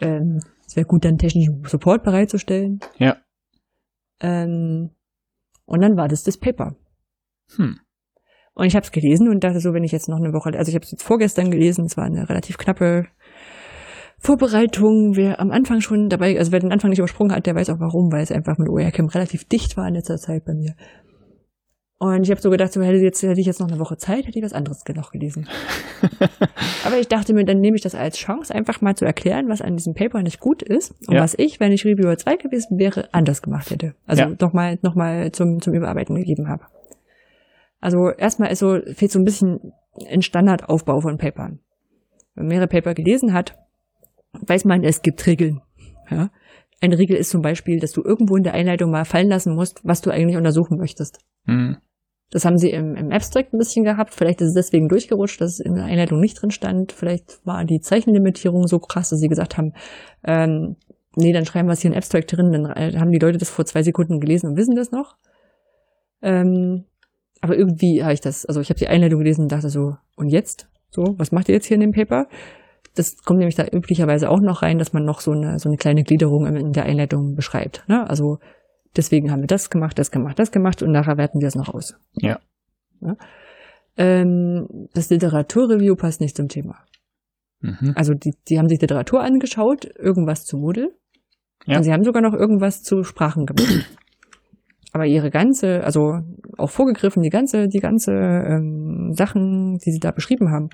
ähm, 0.00 0.40
es 0.66 0.76
wäre 0.76 0.86
gut, 0.86 1.04
dann 1.04 1.18
technischen 1.18 1.62
Support 1.64 2.02
bereitzustellen. 2.02 2.80
Ja. 2.98 3.16
Ähm, 4.20 4.90
und 5.66 5.80
dann 5.80 5.96
war 5.96 6.08
das 6.08 6.22
das 6.22 6.38
Paper. 6.38 6.76
Hm. 7.56 7.78
Und 8.54 8.64
ich 8.64 8.74
habe 8.74 8.84
es 8.84 8.90
gelesen 8.90 9.28
und 9.28 9.44
dachte 9.44 9.60
so, 9.60 9.74
wenn 9.74 9.84
ich 9.84 9.92
jetzt 9.92 10.08
noch 10.08 10.16
eine 10.16 10.32
Woche, 10.32 10.56
also 10.56 10.70
ich 10.70 10.74
habe 10.74 10.84
es 10.84 10.90
jetzt 10.90 11.02
vorgestern 11.02 11.50
gelesen, 11.50 11.84
es 11.84 11.96
war 11.98 12.04
eine 12.04 12.28
relativ 12.28 12.56
knappe 12.56 13.06
Vorbereitung. 14.18 15.16
Wer 15.16 15.40
am 15.40 15.50
Anfang 15.50 15.80
schon 15.80 16.08
dabei, 16.08 16.38
also 16.38 16.52
wer 16.52 16.60
den 16.60 16.72
Anfang 16.72 16.90
nicht 16.90 16.98
übersprungen 16.98 17.34
hat, 17.34 17.46
der 17.46 17.54
weiß 17.54 17.70
auch 17.70 17.80
warum, 17.80 18.10
weil 18.12 18.22
es 18.22 18.32
einfach 18.32 18.58
mit 18.58 18.68
OERCAM 18.68 19.06
relativ 19.06 19.44
dicht 19.44 19.76
war 19.76 19.86
in 19.88 19.94
letzter 19.94 20.16
Zeit 20.16 20.44
bei 20.44 20.54
mir. 20.54 20.74
Und 21.98 22.24
ich 22.24 22.30
habe 22.30 22.40
so 22.40 22.50
gedacht, 22.50 22.72
so 22.74 22.82
hätte, 22.82 22.98
jetzt, 22.98 23.22
hätte 23.22 23.40
ich 23.40 23.46
jetzt 23.46 23.58
noch 23.58 23.68
eine 23.68 23.78
Woche 23.78 23.96
Zeit, 23.96 24.26
hätte 24.26 24.38
ich 24.38 24.44
was 24.44 24.52
anderes 24.52 24.82
noch 24.94 25.12
gelesen. 25.12 25.48
Aber 26.84 26.98
ich 26.98 27.08
dachte 27.08 27.32
mir, 27.32 27.44
dann 27.46 27.58
nehme 27.60 27.76
ich 27.76 27.82
das 27.82 27.94
als 27.94 28.18
Chance, 28.18 28.54
einfach 28.54 28.82
mal 28.82 28.94
zu 28.94 29.06
erklären, 29.06 29.48
was 29.48 29.62
an 29.62 29.76
diesem 29.78 29.94
Paper 29.94 30.22
nicht 30.22 30.38
gut 30.38 30.62
ist 30.62 30.92
und 31.08 31.14
Ja. 31.14 31.22
was 31.22 31.34
ich, 31.38 31.58
wenn 31.58 31.72
ich 31.72 31.86
Reviewer 31.86 32.18
2 32.18 32.36
gewesen 32.36 32.78
wäre, 32.78 33.08
anders 33.14 33.40
gemacht 33.40 33.70
hätte. 33.70 33.94
Also 34.06 34.24
Ja. 34.24 34.32
nochmal 34.38 34.78
noch 34.82 34.94
mal 34.94 35.32
zum, 35.32 35.60
zum 35.62 35.72
Überarbeiten 35.72 36.16
gegeben 36.16 36.48
habe. 36.48 36.64
Also 37.80 38.10
erstmal 38.10 38.50
ist 38.52 38.58
so, 38.58 38.78
fehlt 38.94 39.10
so 39.12 39.18
ein 39.18 39.24
bisschen 39.24 39.72
ein 40.10 40.20
Standardaufbau 40.20 41.00
von 41.00 41.16
Papern. 41.16 41.60
Wenn 42.34 42.44
man 42.44 42.48
mehrere 42.48 42.68
Paper 42.68 42.92
gelesen 42.92 43.32
hat, 43.32 43.56
weiß 44.46 44.64
man, 44.64 44.82
es 44.84 45.02
gibt 45.02 45.26
Regeln. 45.26 45.60
Ja? 46.10 46.30
Eine 46.80 46.98
Regel 46.98 47.16
ist 47.16 47.30
zum 47.30 47.42
Beispiel, 47.42 47.78
dass 47.78 47.92
du 47.92 48.02
irgendwo 48.02 48.36
in 48.36 48.42
der 48.42 48.54
Einleitung 48.54 48.90
mal 48.90 49.04
fallen 49.04 49.28
lassen 49.28 49.54
musst, 49.54 49.80
was 49.84 50.02
du 50.02 50.10
eigentlich 50.10 50.36
untersuchen 50.36 50.78
möchtest. 50.78 51.18
Mhm. 51.44 51.78
Das 52.30 52.44
haben 52.44 52.58
sie 52.58 52.70
im, 52.70 52.96
im 52.96 53.12
Abstract 53.12 53.54
ein 53.54 53.58
bisschen 53.58 53.84
gehabt. 53.84 54.12
Vielleicht 54.12 54.40
ist 54.40 54.48
es 54.48 54.54
deswegen 54.54 54.88
durchgerutscht, 54.88 55.40
dass 55.40 55.54
es 55.54 55.60
in 55.60 55.74
der 55.74 55.84
Einleitung 55.84 56.20
nicht 56.20 56.40
drin 56.40 56.50
stand. 56.50 56.92
Vielleicht 56.92 57.38
war 57.46 57.64
die 57.64 57.80
Zeichenlimitierung 57.80 58.66
so 58.66 58.78
krass, 58.80 59.10
dass 59.10 59.20
sie 59.20 59.28
gesagt 59.28 59.56
haben, 59.56 59.72
ähm, 60.24 60.76
nee, 61.14 61.32
dann 61.32 61.46
schreiben 61.46 61.68
wir 61.68 61.72
es 61.72 61.82
hier 61.82 61.92
in 61.92 61.96
Abstract 61.96 62.36
drin. 62.36 62.50
Dann 62.50 62.66
äh, 62.66 62.98
haben 62.98 63.12
die 63.12 63.20
Leute 63.20 63.38
das 63.38 63.48
vor 63.48 63.64
zwei 63.64 63.82
Sekunden 63.82 64.18
gelesen 64.18 64.50
und 64.50 64.56
wissen 64.56 64.74
das 64.74 64.90
noch. 64.90 65.16
Ähm, 66.20 66.84
aber 67.40 67.56
irgendwie 67.56 68.02
habe 68.02 68.14
ich 68.14 68.20
das, 68.20 68.44
also 68.44 68.60
ich 68.60 68.70
habe 68.70 68.78
die 68.78 68.88
Einleitung 68.88 69.20
gelesen 69.20 69.42
und 69.42 69.52
dachte 69.52 69.70
so, 69.70 69.94
und 70.16 70.28
jetzt? 70.28 70.68
So, 70.90 71.14
was 71.18 71.30
macht 71.30 71.48
ihr 71.48 71.54
jetzt 71.54 71.66
hier 71.66 71.76
in 71.76 71.80
dem 71.80 71.92
Paper? 71.92 72.26
Das 72.96 73.22
kommt 73.22 73.38
nämlich 73.38 73.54
da 73.54 73.66
üblicherweise 73.70 74.30
auch 74.30 74.40
noch 74.40 74.62
rein, 74.62 74.78
dass 74.78 74.92
man 74.92 75.04
noch 75.04 75.20
so 75.20 75.32
eine, 75.32 75.58
so 75.58 75.68
eine 75.68 75.76
kleine 75.76 76.02
Gliederung 76.02 76.46
in 76.46 76.72
der 76.72 76.84
Einleitung 76.84 77.34
beschreibt. 77.34 77.84
Ne? 77.88 78.08
Also 78.08 78.38
deswegen 78.96 79.30
haben 79.30 79.42
wir 79.42 79.46
das 79.46 79.70
gemacht, 79.70 79.98
das 79.98 80.10
gemacht, 80.10 80.38
das 80.38 80.50
gemacht 80.50 80.82
und 80.82 80.92
nachher 80.92 81.18
werten 81.18 81.40
wir 81.40 81.48
es 81.48 81.54
noch 81.54 81.72
aus. 81.72 81.94
Ja. 82.14 82.40
ja? 83.02 83.16
Ähm, 83.98 84.88
das 84.94 85.10
Literaturreview 85.10 85.94
passt 85.94 86.20
nicht 86.20 86.36
zum 86.36 86.48
Thema. 86.48 86.76
Mhm. 87.60 87.92
Also 87.94 88.14
die, 88.14 88.34
die 88.48 88.58
haben 88.58 88.68
sich 88.68 88.80
Literatur 88.80 89.22
angeschaut, 89.22 89.86
irgendwas 89.98 90.44
zu 90.44 90.56
Moodle. 90.56 90.90
Ja. 91.66 91.76
Und 91.76 91.84
sie 91.84 91.92
haben 91.92 92.04
sogar 92.04 92.22
noch 92.22 92.34
irgendwas 92.34 92.82
zu 92.82 93.02
Sprachen 93.04 93.46
gemacht. 93.46 93.86
Aber 94.92 95.04
ihre 95.04 95.30
ganze, 95.30 95.84
also 95.84 96.20
auch 96.56 96.70
vorgegriffen, 96.70 97.22
die 97.22 97.28
ganze, 97.28 97.68
die 97.68 97.80
ganze 97.80 98.12
ähm, 98.12 99.12
Sachen, 99.12 99.76
die 99.84 99.90
sie 99.90 99.98
da 99.98 100.10
beschrieben 100.10 100.50
haben, 100.50 100.70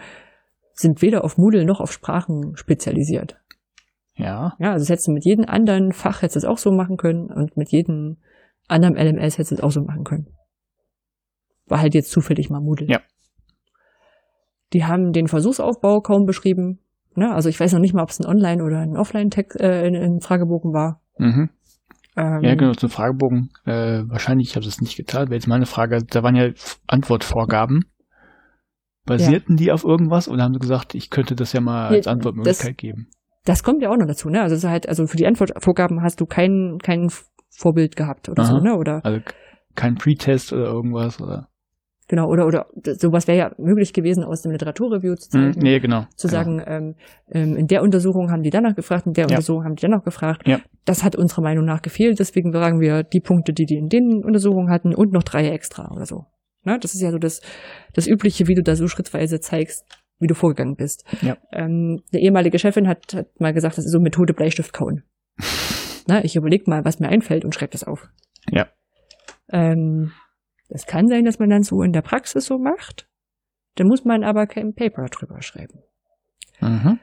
sind 0.75 1.03
weder 1.03 1.25
auf 1.25 1.39
Moodle 1.39 1.65
noch 1.65 1.81
auf 1.81 1.93
Sprachen 1.93 2.57
spezialisiert. 2.57 3.37
Ja. 4.15 4.55
Ja, 4.59 4.73
also 4.73 4.83
das 4.83 4.91
hättest 4.91 5.09
du 5.09 5.13
mit 5.13 5.25
jedem 5.25 5.47
anderen 5.47 5.93
Fach 5.93 6.23
hättest 6.23 6.37
du 6.37 6.39
es 6.39 6.45
auch 6.45 6.59
so 6.59 6.71
machen 6.71 6.97
können 6.97 7.31
und 7.31 7.57
mit 7.57 7.71
jedem 7.71 8.19
anderen 8.69 8.97
LMS 8.97 9.39
hättest 9.39 9.53
du 9.53 9.55
es 9.57 9.63
auch 9.63 9.73
so 9.73 9.83
machen 9.83 10.05
können. 10.05 10.29
War 11.67 11.81
halt 11.81 11.95
jetzt 11.95 12.11
zufällig 12.11 12.51
mal 12.51 12.61
Moodle. 12.61 12.89
Ja. 12.89 13.01
Die 14.73 14.85
haben 14.85 15.13
den 15.13 15.29
Versuchsaufbau 15.29 16.01
kaum 16.01 16.25
beschrieben. 16.27 16.81
Ne? 17.15 17.33
Also 17.33 17.49
ich 17.49 17.61
weiß 17.61 17.73
noch 17.73 17.81
nicht 17.81 17.95
mal, 17.95 18.03
ob 18.03 18.11
es 18.11 18.21
ein 18.21 18.27
Online- 18.27 18.63
oder 18.63 18.79
ein 18.79 18.97
Offline-Text, 18.97 19.61
äh, 19.61 19.87
ein, 19.87 19.95
ein 19.95 20.21
Fragebogen 20.21 20.73
war. 20.73 21.03
Mhm. 21.19 21.51
Ähm, 22.17 22.41
Ja, 22.43 22.55
genau, 22.55 22.73
zum 22.73 22.89
Fragebogen. 22.91 23.51
Äh, 23.65 24.05
wahrscheinlich 24.07 24.55
habe 24.55 24.63
ich 24.63 24.69
es 24.69 24.81
nicht 24.81 24.97
geteilt, 24.97 25.29
wäre 25.29 25.37
jetzt 25.37 25.47
meine 25.47 25.67
Frage. 25.67 25.99
Da 26.05 26.23
waren 26.23 26.37
ja 26.37 26.51
Antwortvorgaben. 26.87 27.85
Basierten 29.05 29.57
die 29.57 29.73
auf 29.73 29.85
irgendwas 29.85 30.29
oder 30.29 30.43
haben 30.45 30.55
sie 30.55 30.61
gesagt, 30.61 30.95
ich 30.95 31.11
könnte 31.11 31.35
das 31.35 31.53
ja 31.53 31.61
mal 31.61 31.89
als 31.89 32.07
Ja, 32.07 32.13
Antwortmöglichkeit 32.13 32.79
geben? 32.79 33.09
Das 33.45 33.65
kommt 33.65 33.83
ja 33.83 33.91
auch 33.91 33.97
noch 33.97 34.07
dazu, 34.07 34.29
ne? 34.31 34.41
Also 34.43 34.55
es 34.55 34.63
ist 34.63 34.71
halt, 34.71 34.89
also 34.89 35.07
für 35.07 35.17
die 35.17 35.27
Antwortvorgaben 35.27 36.03
hast 36.03 36.21
du 36.21 36.27
kein, 36.27 36.79
kein 36.83 37.11
Vorbild 37.51 37.97
gehabt 37.97 38.29
oder 38.29 38.45
so, 38.45 38.55
Aha. 38.55 38.63
ne? 38.63 38.77
Oder 38.77 39.05
Also 39.05 39.21
kein 39.75 39.97
Pre-Test 39.97 40.53
oder 40.53 40.65
irgendwas 40.67 41.21
oder? 41.21 41.49
genau, 42.09 42.29
oder 42.29 42.47
oder 42.47 42.67
sowas 42.99 43.27
wäre 43.27 43.39
ja 43.39 43.51
möglich 43.59 43.93
gewesen, 43.95 44.23
aus 44.23 44.43
dem 44.43 44.53
Literaturreview 44.53 45.15
zu 45.17 45.31
Hm, 45.33 45.53
zeigen. 45.53 45.61
nee, 45.63 45.81
genau. 45.81 46.07
Zu 46.15 46.29
genau. 46.29 46.39
sagen, 46.39 46.63
ähm, 46.67 46.95
ähm, 47.31 47.57
in 47.57 47.67
der 47.67 47.83
Untersuchung 47.83 48.31
haben 48.31 48.43
die 48.43 48.51
danach 48.51 48.75
gefragt, 48.77 49.07
in 49.07 49.15
der 49.15 49.25
Ja. 49.25 49.29
Untersuchung 49.31 49.65
haben 49.65 49.75
die 49.77 49.83
danach 49.83 50.05
gefragt. 50.05 50.47
Ja. 50.47 50.61
Das 50.85 51.03
hat 51.03 51.17
unserer 51.17 51.43
Meinung 51.43 51.65
nach 51.65 51.81
gefehlt, 51.83 52.19
deswegen 52.21 52.53
sagen 52.53 52.81
wir 52.81 53.03
die 53.03 53.21
Punkte, 53.21 53.53
die 53.53 53.65
die 53.65 53.77
in 53.77 53.89
den 53.89 54.23
Untersuchungen 54.25 54.71
hatten 54.71 54.95
und 54.95 55.13
noch 55.13 55.23
drei 55.25 55.49
extra 55.49 55.91
oder 55.91 56.07
so. 56.07 56.27
Ne? 56.65 56.79
Das 56.81 56.95
ist 56.95 57.01
ja 57.01 57.11
so 57.11 57.19
das, 57.19 57.41
das 57.95 58.07
Übliche, 58.07 58.47
wie 58.49 58.55
du 58.55 58.63
da 58.63 58.77
so 58.77 58.89
schrittweise 58.89 59.41
zeigst, 59.41 59.85
wie 60.19 60.27
du 60.27 60.35
vorgegangen 60.35 60.77
bist. 60.77 61.05
Ja. 61.21 61.37
Ähm, 61.53 62.03
eine 62.13 62.23
ehemalige 62.23 62.59
Chefin 62.59 62.89
hat, 62.89 63.15
hat 63.15 63.41
mal 63.41 63.53
gesagt, 63.53 63.79
das 63.79 63.85
ist 63.85 63.93
so 63.93 64.01
Methode 64.01 64.35
Bleistift 64.35 64.73
kauen. 64.73 65.03
Na, 66.07 66.25
ich 66.25 66.37
überleg 66.37 66.67
mal, 66.67 66.85
was 66.85 67.01
mir 67.01 67.09
einfällt 67.09 67.45
und 67.45 67.55
schreibe 67.55 67.73
das 67.73 67.85
auf. 67.85 68.09
Ja. 68.51 68.69
Ähm, 69.51 70.13
das 70.69 70.87
kann 70.87 71.07
sein, 71.09 71.25
dass 71.25 71.39
man 71.39 71.51
dann 71.51 71.63
so 71.63 71.83
in 71.83 71.93
der 71.93 72.03
Praxis 72.03 72.47
so 72.47 72.59
macht. 72.59 73.09
Dann 73.77 73.89
muss 73.89 74.05
man 74.05 74.25
aber 74.25 74.47
kein 74.47 74.75
Paper 74.75 75.07
drüber 75.07 75.43
schreiben. 75.43 75.81
Mhm. 76.61 76.99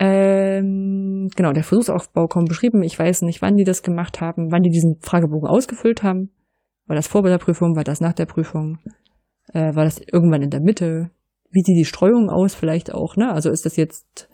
Ähm, 0.00 1.28
genau, 1.34 1.52
der 1.52 1.64
Versuchsaufbau 1.64 2.28
kommt 2.28 2.48
beschrieben. 2.48 2.82
Ich 2.82 2.98
weiß 2.98 3.22
nicht, 3.22 3.42
wann 3.42 3.56
die 3.56 3.64
das 3.64 3.82
gemacht 3.82 4.20
haben, 4.20 4.52
wann 4.52 4.62
die 4.62 4.70
diesen 4.70 5.00
Fragebogen 5.00 5.48
ausgefüllt 5.48 6.02
haben. 6.02 6.30
War 6.88 6.96
das 6.96 7.06
vor 7.06 7.22
der 7.22 7.38
Prüfung, 7.38 7.76
war 7.76 7.84
das 7.84 8.00
nach 8.00 8.14
der 8.14 8.26
Prüfung? 8.26 8.78
Äh, 9.52 9.76
war 9.76 9.84
das 9.84 10.00
irgendwann 10.00 10.42
in 10.42 10.50
der 10.50 10.60
Mitte? 10.60 11.10
Wie 11.50 11.62
sieht 11.62 11.76
die 11.76 11.84
Streuung 11.84 12.28
aus 12.28 12.54
vielleicht 12.54 12.92
auch, 12.92 13.16
ne? 13.16 13.32
Also 13.32 13.50
ist 13.50 13.64
das 13.64 13.76
jetzt, 13.76 14.28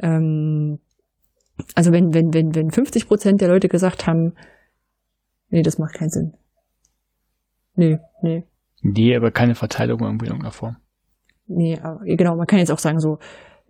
ähm, 0.00 0.78
also 1.74 1.92
wenn, 1.92 2.12
wenn, 2.12 2.34
wenn, 2.34 2.54
wenn 2.54 2.70
50 2.70 3.08
Prozent 3.08 3.40
der 3.40 3.48
Leute 3.48 3.68
gesagt 3.68 4.06
haben, 4.06 4.34
nee, 5.48 5.62
das 5.62 5.78
macht 5.78 5.94
keinen 5.94 6.10
Sinn. 6.10 6.34
Nee, 7.74 7.98
nee, 8.22 8.44
Nee, 8.82 9.14
aber 9.14 9.30
keine 9.30 9.54
Verteilung 9.54 10.00
irgendwie 10.00 10.26
in 10.26 10.32
irgendeiner 10.32 10.52
Form. 10.52 10.76
Nee, 11.46 11.78
aber 11.80 12.00
genau, 12.04 12.36
man 12.36 12.46
kann 12.46 12.58
jetzt 12.58 12.70
auch 12.70 12.78
sagen, 12.78 13.00
so, 13.00 13.18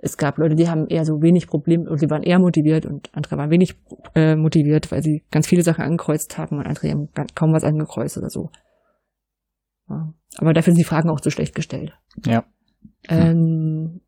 es 0.02 0.16
gab 0.16 0.38
Leute, 0.38 0.54
die 0.54 0.68
haben 0.68 0.86
eher 0.88 1.04
so 1.04 1.20
wenig 1.20 1.46
Probleme 1.46 1.88
und 1.88 2.00
die 2.00 2.08
waren 2.08 2.22
eher 2.22 2.38
motiviert 2.38 2.86
und 2.86 3.10
andere 3.14 3.36
waren 3.36 3.50
wenig 3.50 3.76
äh, 4.14 4.34
motiviert, 4.34 4.90
weil 4.90 5.02
sie 5.02 5.22
ganz 5.30 5.46
viele 5.46 5.62
Sachen 5.62 5.84
angekreuzt 5.84 6.38
haben 6.38 6.58
und 6.58 6.66
andere 6.66 6.90
haben 6.90 7.08
kaum 7.34 7.52
was 7.52 7.64
angekreuzt 7.64 8.16
oder 8.16 8.30
so. 8.30 8.50
Ja. 9.88 10.14
Aber 10.38 10.54
dafür 10.54 10.72
sind 10.72 10.78
die 10.78 10.88
Fragen 10.88 11.10
auch 11.10 11.20
zu 11.20 11.30
schlecht 11.30 11.54
gestellt. 11.54 11.92
Ja. 12.24 12.44
Ähm, 13.08 14.00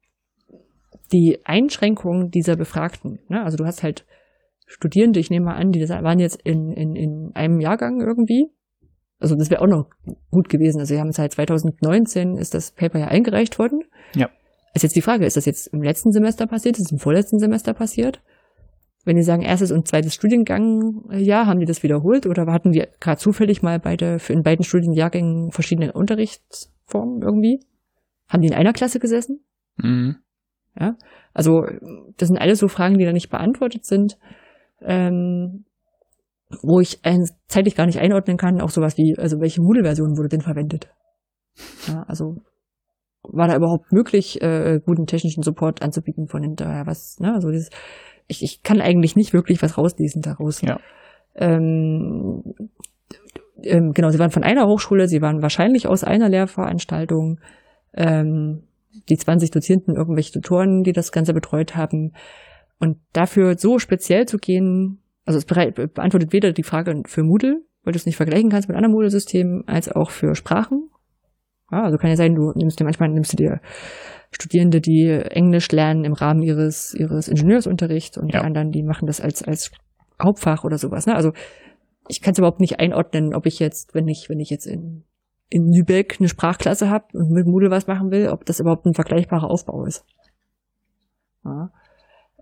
die 1.13 1.41
Einschränkung 1.45 2.31
dieser 2.31 2.57
Befragten, 2.57 3.19
ne? 3.29 3.43
also 3.45 3.59
du 3.59 3.67
hast 3.67 3.83
halt 3.83 4.07
Studierende, 4.67 5.21
ich 5.21 5.29
nehme 5.29 5.47
mal 5.47 5.57
an, 5.57 5.73
die 5.73 5.87
waren 5.87 6.19
jetzt 6.19 6.41
in, 6.43 6.73
in, 6.73 6.97
in 6.97 7.33
einem 7.35 7.61
Jahrgang 7.61 8.01
irgendwie. 8.01 8.47
Also 9.19 9.37
das 9.37 9.51
wäre 9.51 9.61
auch 9.61 9.67
noch 9.67 9.91
gut 10.31 10.49
gewesen. 10.49 10.81
Also 10.81 10.95
sie 10.95 11.01
haben 11.01 11.13
seit 11.13 11.33
2019 11.33 12.39
ist 12.39 12.55
das 12.55 12.73
Paper 12.73 13.01
ja 13.01 13.09
eingereicht 13.09 13.59
worden. 13.59 13.83
Ja. 14.15 14.31
Ist 14.75 14.83
jetzt 14.83 14.97
die 14.97 15.03
Frage, 15.03 15.27
ist 15.27 15.37
das 15.37 15.45
jetzt 15.45 15.67
im 15.69 15.83
letzten 15.83 16.13
Semester 16.13 16.47
passiert? 16.47 16.79
Ist 16.79 16.87
es 16.87 16.93
im 16.93 16.99
vorletzten 16.99 17.39
Semester 17.39 17.75
passiert? 17.75 18.23
Wenn 19.05 19.17
die 19.17 19.23
sagen 19.23 19.43
erstes 19.43 19.73
und 19.73 19.89
zweites 19.89 20.15
Studiengang, 20.15 21.11
äh, 21.11 21.19
ja, 21.19 21.47
haben 21.47 21.61
die 21.61 21.67
das 21.67 21.83
wiederholt 21.83 22.27
oder 22.27 22.47
hatten 22.47 22.73
wir 22.73 22.89
gerade 23.01 23.19
zufällig 23.19 23.63
mal 23.63 23.81
beide 23.81 24.19
für 24.19 24.33
in 24.33 24.43
beiden 24.43 24.65
Studienjahrgängen 24.65 25.51
verschiedene 25.51 25.93
Unterrichtsformen 25.93 27.21
irgendwie? 27.23 27.61
Haben 28.29 28.43
die 28.43 28.49
in 28.49 28.55
einer 28.55 28.73
Klasse 28.73 29.01
gesessen? 29.01 29.45
Mhm. 29.77 30.17
Ja, 30.79 30.97
also 31.35 31.65
das 32.17 32.29
sind 32.29 32.39
alles 32.39 32.59
so 32.59 32.69
Fragen, 32.69 32.97
die 32.97 33.05
da 33.05 33.13
nicht 33.13 33.29
beantwortet 33.29 33.85
sind, 33.85 34.17
ähm, 34.81 35.65
wo 36.63 36.81
ich 36.81 37.01
zeitlich 37.49 37.75
gar 37.75 37.87
nicht 37.87 37.99
einordnen 37.99 38.37
kann. 38.37 38.61
Auch 38.61 38.71
sowas 38.71 38.97
wie, 38.97 39.17
also 39.19 39.41
welche 39.41 39.61
Moodle-Version 39.61 40.17
wurde 40.17 40.29
denn 40.29 40.41
verwendet? 40.41 40.89
Ja, 41.89 42.05
also 42.05 42.37
war 43.25 43.49
da 43.49 43.57
überhaupt 43.57 43.93
möglich, 43.93 44.41
äh, 44.43 44.81
guten 44.85 45.07
technischen 45.07 45.43
Support 45.43 45.83
anzubieten 45.83 46.29
von 46.29 46.43
hinterher? 46.43 46.87
Was, 46.87 47.19
ne? 47.21 47.35
Also 47.35 47.51
dieses, 47.51 47.71
ich, 48.27 48.43
ich 48.43 48.63
kann 48.63 48.81
eigentlich 48.81 49.17
nicht 49.17 49.33
wirklich 49.33 49.63
was 49.63 49.79
rauslesen 49.79 50.23
daraus. 50.23 50.61
Ja. 50.63 50.79
Ähm, 51.35 52.43
ähm, 53.63 53.93
genau, 53.93 54.11
sie 54.11 54.19
waren 54.19 54.31
von 54.31 54.43
einer 54.45 54.67
Hochschule, 54.67 55.09
sie 55.09 55.23
waren 55.23 55.43
wahrscheinlich 55.43 55.87
aus 55.87 56.05
einer 56.05 56.29
Lehrveranstaltung. 56.29 57.41
Ähm, 57.95 58.65
die 59.09 59.17
20 59.17 59.51
Dozierenden, 59.51 59.97
irgendwelche 59.97 60.33
Tutoren, 60.33 60.83
die 60.83 60.93
das 60.93 61.13
Ganze 61.13 61.33
betreut 61.33 61.77
haben. 61.77 62.13
Und 62.79 62.99
dafür 63.13 63.57
so 63.59 63.79
speziell 63.79 64.27
zu 64.27 64.39
gehen, 64.39 64.99
also 65.25 65.39
es 65.39 65.45
beantwortet 65.45 66.33
weder 66.33 66.53
die 66.53 66.63
Frage 66.63 67.03
für 67.07 67.23
Moodle, 67.23 67.63
weil 67.85 67.93
du 67.93 67.97
es 67.97 68.07
nicht 68.07 68.17
vergleichen 68.17 68.51
kannst 68.51 68.69
mit 68.69 68.77
anderen 68.77 68.93
Moodle-Systemen, 68.93 69.67
als 69.67 69.91
auch 69.91 70.11
für 70.11 70.35
Sprachen. 70.35 70.91
Ja, 71.73 71.83
also 71.85 71.97
kann 71.99 72.11
ja 72.11 72.17
sein, 72.17 72.35
du 72.35 72.53
nimmst 72.55 72.79
dir 72.79 72.85
manchmal 72.85 73.09
nimmst 73.09 73.33
du 73.33 73.37
dir 73.37 73.61
Studierende, 74.31 74.81
die 74.81 75.09
Englisch 75.09 75.71
lernen 75.73 76.05
im 76.05 76.13
Rahmen 76.13 76.43
ihres 76.43 76.95
ihres 76.95 77.29
Ingenieursunterrichts 77.29 78.19
und 78.19 78.33
Ja. 78.33 78.41
die 78.41 78.47
anderen, 78.47 78.71
die 78.71 78.83
machen 78.83 79.07
das 79.07 79.21
als 79.21 79.43
als 79.43 79.73
Hauptfach 80.23 80.65
oder 80.65 80.79
sowas. 80.79 81.07
Ne? 81.07 81.15
Also 81.15 81.33
ich 82.09 82.21
kann 82.21 82.33
es 82.33 82.39
überhaupt 82.39 82.61
nicht 82.61 82.79
einordnen, 82.81 83.35
ob 83.35 83.47
ich 83.47 83.59
jetzt, 83.59 83.95
wenn 83.95 84.07
ich 84.09 84.29
wenn 84.29 84.41
ich 84.41 84.51
jetzt 84.51 84.67
in 84.67 85.05
in 85.49 85.71
Lübeck 85.71 86.17
eine 86.19 86.29
Sprachklasse 86.29 86.89
habe 86.89 87.07
und 87.13 87.31
mit 87.31 87.47
Moodle 87.47 87.71
was 87.71 87.87
machen 87.87 88.11
will, 88.11 88.29
ob 88.29 88.47
das 88.47 88.59
überhaupt 88.61 88.87
ein 88.87 88.95
vergleichbarer 88.95 89.51
Aufbau 89.51 89.85
ist. 89.85 90.05
Ja. 91.45 91.71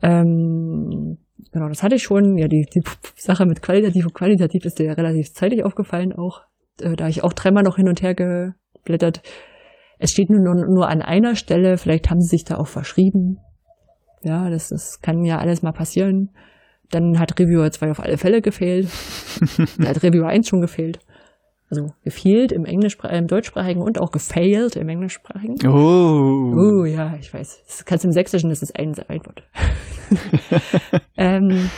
Ähm, 0.02 1.18
genau, 1.52 1.68
das 1.68 1.82
hatte 1.82 1.96
ich 1.96 2.02
schon. 2.04 2.36
Ja, 2.36 2.46
die, 2.48 2.66
die 2.72 2.82
Sache 3.16 3.46
mit 3.46 3.62
qualitativ 3.62 4.06
und 4.06 4.14
qualitativ 4.14 4.64
ist 4.64 4.78
dir 4.78 4.86
ja 4.86 4.92
relativ 4.92 5.32
zeitig 5.32 5.64
aufgefallen 5.64 6.12
auch. 6.12 6.42
Äh, 6.80 6.96
da 6.96 7.08
ich 7.08 7.24
auch 7.24 7.32
dreimal 7.32 7.62
noch 7.64 7.76
hin 7.76 7.88
und 7.88 8.00
her 8.02 8.14
geblättert. 8.84 9.22
Es 9.98 10.10
steht 10.10 10.30
nur, 10.30 10.40
nur 10.40 10.88
an 10.88 11.02
einer 11.02 11.36
Stelle, 11.36 11.76
vielleicht 11.76 12.10
haben 12.10 12.20
sie 12.20 12.28
sich 12.28 12.44
da 12.44 12.56
auch 12.56 12.68
verschrieben. 12.68 13.38
Ja, 14.22 14.50
das, 14.50 14.68
das 14.68 15.00
kann 15.00 15.24
ja 15.24 15.38
alles 15.38 15.62
mal 15.62 15.72
passieren. 15.72 16.30
Dann 16.90 17.18
hat 17.18 17.38
Reviewer 17.38 17.70
2 17.70 17.90
auf 17.90 18.00
alle 18.00 18.18
Fälle 18.18 18.40
gefehlt. 18.42 18.88
Dann 19.78 19.88
hat 19.88 20.02
Reviewer 20.02 20.28
1 20.28 20.48
schon 20.48 20.60
gefehlt. 20.60 20.98
Also 21.70 21.92
gefehlt 22.02 22.50
im 22.50 22.64
Englischsprachigen, 22.64 23.22
im 23.22 23.26
deutschsprachigen 23.28 23.80
und 23.80 24.00
auch 24.00 24.10
gefailed 24.10 24.74
im 24.74 24.88
englischsprachigen. 24.88 25.54
Oh. 25.68 26.80
Oh 26.82 26.84
ja, 26.84 27.14
ich 27.20 27.32
weiß. 27.32 27.62
Das 27.64 27.84
kannst 27.84 28.02
du 28.02 28.08
im 28.08 28.12
Sächsischen, 28.12 28.50
das 28.50 28.60
ist 28.60 28.76
ein, 28.76 28.92
ein 29.06 29.20
Wort. 29.24 29.44
ähm, 31.16 31.70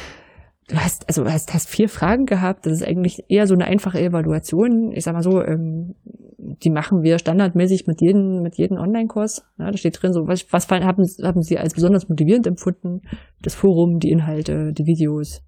du 0.68 0.76
hast, 0.76 1.06
also 1.08 1.26
hast, 1.26 1.52
hast 1.52 1.68
vier 1.68 1.90
Fragen 1.90 2.24
gehabt. 2.24 2.64
Das 2.64 2.72
ist 2.72 2.82
eigentlich 2.82 3.24
eher 3.28 3.46
so 3.46 3.52
eine 3.52 3.66
einfache 3.66 4.00
Evaluation. 4.00 4.92
Ich 4.92 5.04
sag 5.04 5.12
mal 5.12 5.22
so, 5.22 5.42
ähm, 5.42 5.94
die 6.42 6.70
machen 6.70 7.02
wir 7.02 7.18
standardmäßig 7.18 7.86
mit 7.86 8.00
jedem, 8.00 8.42
mit 8.42 8.56
jedem 8.56 8.76
Online-Kurs. 8.76 9.44
Ja, 9.58 9.70
da 9.70 9.76
steht 9.76 10.02
drin, 10.02 10.12
so, 10.12 10.26
was, 10.26 10.44
was 10.52 10.68
haben, 10.68 11.04
haben 11.22 11.42
Sie 11.42 11.58
als 11.58 11.74
besonders 11.74 12.08
motivierend 12.08 12.46
empfunden? 12.46 13.02
Das 13.40 13.54
Forum, 13.54 13.98
die 14.00 14.10
Inhalte, 14.10 14.72
die 14.72 14.84
Videos, 14.84 15.42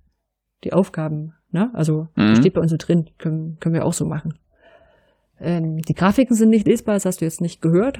die 0.62 0.72
Aufgaben. 0.72 1.34
Ne? 1.50 1.70
Also, 1.74 2.08
mhm. 2.14 2.28
das 2.28 2.38
steht 2.38 2.54
bei 2.54 2.60
uns 2.60 2.70
so 2.70 2.76
drin. 2.78 3.10
Können, 3.18 3.58
können 3.58 3.74
wir 3.74 3.84
auch 3.84 3.92
so 3.92 4.04
machen. 4.04 4.34
Ähm, 5.40 5.78
die 5.78 5.94
Grafiken 5.94 6.36
sind 6.36 6.50
nicht 6.50 6.66
lesbar, 6.66 6.94
das 6.94 7.06
hast 7.06 7.20
du 7.20 7.24
jetzt 7.24 7.40
nicht 7.40 7.60
gehört. 7.60 7.98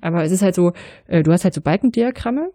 Aber 0.00 0.24
es 0.24 0.32
ist 0.32 0.42
halt 0.42 0.56
so, 0.56 0.72
äh, 1.06 1.22
du 1.22 1.32
hast 1.32 1.44
halt 1.44 1.54
so 1.54 1.60
Balkendiagramme, 1.60 2.50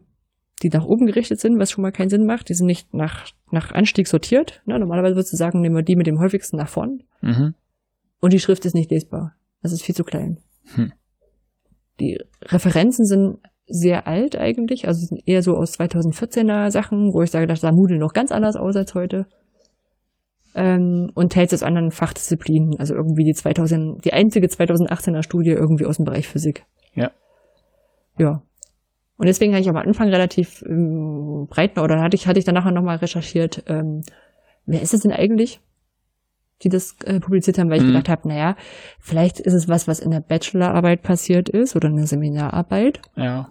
die 0.62 0.70
nach 0.70 0.86
oben 0.86 1.06
gerichtet 1.06 1.40
sind, 1.40 1.58
was 1.58 1.72
schon 1.72 1.82
mal 1.82 1.91
keinen 1.91 2.10
Sinn 2.10 2.26
macht. 2.26 2.49
Die 2.49 2.53
sind 2.53 2.68
nicht 2.68 2.94
nach, 2.94 3.28
nach 3.49 3.72
Anstieg 3.72 4.08
sortiert. 4.08 4.62
Ne? 4.66 4.78
Normalerweise 4.78 5.16
würdest 5.16 5.32
du 5.32 5.38
sagen, 5.38 5.62
nehmen 5.62 5.76
wir 5.76 5.84
die 5.84 5.95
mit 5.95 6.08
dem 6.08 6.20
häufigsten 6.20 6.58
nach 6.58 6.70
vorn. 6.70 7.03
Mhm. 7.22 7.56
Und 8.22 8.31
die 8.31 8.39
Schrift 8.39 8.64
ist 8.65 8.76
nicht 8.76 8.91
lesbar. 8.91 9.35
Das 9.61 9.73
ist 9.73 9.81
viel 9.81 9.95
zu 9.95 10.03
klein. 10.03 10.38
Hm. 10.76 10.93
Die 11.99 12.19
Referenzen 12.43 13.06
sind 13.06 13.39
sehr 13.68 14.07
alt 14.07 14.35
eigentlich, 14.35 14.88
also 14.88 15.06
sind 15.06 15.22
eher 15.26 15.43
so 15.43 15.56
aus 15.56 15.80
2014er 15.80 16.72
Sachen, 16.72 17.14
wo 17.14 17.22
ich 17.22 17.31
sage, 17.31 17.48
das 17.48 17.61
sah 17.61 17.72
Moodle 17.72 17.98
noch 17.98 18.14
ganz 18.14 18.31
anders 18.31 18.56
aus 18.56 18.76
als 18.76 18.93
heute. 18.95 19.27
Ähm, 20.53 21.10
und 21.15 21.31
Teils 21.31 21.53
aus 21.53 21.64
anderen 21.64 21.91
Fachdisziplinen, 21.91 22.77
also 22.77 22.93
irgendwie 22.93 23.23
die 23.23 23.34
2000, 23.34 24.03
die 24.03 24.11
einzige 24.14 24.48
2018er 24.48 25.23
Studie 25.23 25.52
irgendwie 25.52 25.85
aus 25.85 25.98
dem 25.98 26.06
Bereich 26.06 26.27
Physik. 26.27 26.65
Ja. 26.93 27.11
Ja. 28.18 28.43
Und 29.18 29.27
deswegen 29.27 29.53
habe 29.53 29.61
ich 29.61 29.69
am 29.69 29.77
Anfang 29.77 30.10
relativ 30.10 30.61
ähm, 30.68 31.48
breit, 31.49 31.77
oder 31.77 32.02
hatte 32.02 32.15
ich, 32.15 32.27
hatte 32.27 32.39
ich 32.39 32.45
dann 32.45 32.56
nachher 32.56 32.72
nochmal 32.72 32.98
recherchiert, 32.98 33.64
ähm, 33.68 34.02
wer 34.65 34.81
ist 34.81 34.93
es 34.93 35.02
denn 35.02 35.14
eigentlich? 35.14 35.61
Die 36.63 36.69
das 36.69 36.95
äh, 37.03 37.19
publiziert 37.19 37.57
haben, 37.57 37.69
weil 37.69 37.77
ich 37.77 37.83
mhm. 37.83 37.88
gedacht 37.88 38.09
habe, 38.09 38.27
naja, 38.27 38.55
vielleicht 38.99 39.39
ist 39.39 39.53
es 39.53 39.67
was, 39.67 39.88
was 39.88 39.99
in 39.99 40.11
der 40.11 40.21
Bachelorarbeit 40.21 41.01
passiert 41.01 41.49
ist 41.49 41.75
oder 41.75 41.89
in 41.89 41.97
der 41.97 42.07
Seminararbeit. 42.07 43.01
Ja. 43.15 43.49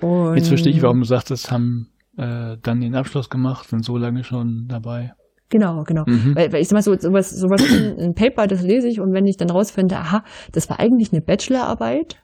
Und 0.00 0.36
Jetzt 0.36 0.48
verstehe 0.48 0.72
ich, 0.72 0.82
warum 0.82 1.00
du 1.00 1.06
sagtest, 1.06 1.50
haben 1.50 1.88
äh, 2.16 2.56
dann 2.62 2.80
den 2.80 2.94
Abschluss 2.94 3.30
gemacht, 3.30 3.68
sind 3.68 3.84
so 3.84 3.96
lange 3.96 4.24
schon 4.24 4.66
dabei. 4.68 5.12
Genau, 5.48 5.84
genau. 5.84 6.04
Mhm. 6.06 6.34
Weil, 6.34 6.52
weil 6.52 6.62
ich 6.62 6.68
sag 6.68 6.76
mal 6.76 6.82
so, 6.82 6.98
sowas, 6.98 7.30
sowas 7.30 7.62
ein 7.98 8.14
Paper, 8.14 8.46
das 8.46 8.62
lese 8.62 8.88
ich 8.88 9.00
und 9.00 9.12
wenn 9.12 9.26
ich 9.26 9.36
dann 9.36 9.50
rausfinde, 9.50 9.96
aha, 9.96 10.24
das 10.50 10.70
war 10.70 10.80
eigentlich 10.80 11.12
eine 11.12 11.20
Bachelorarbeit, 11.20 12.16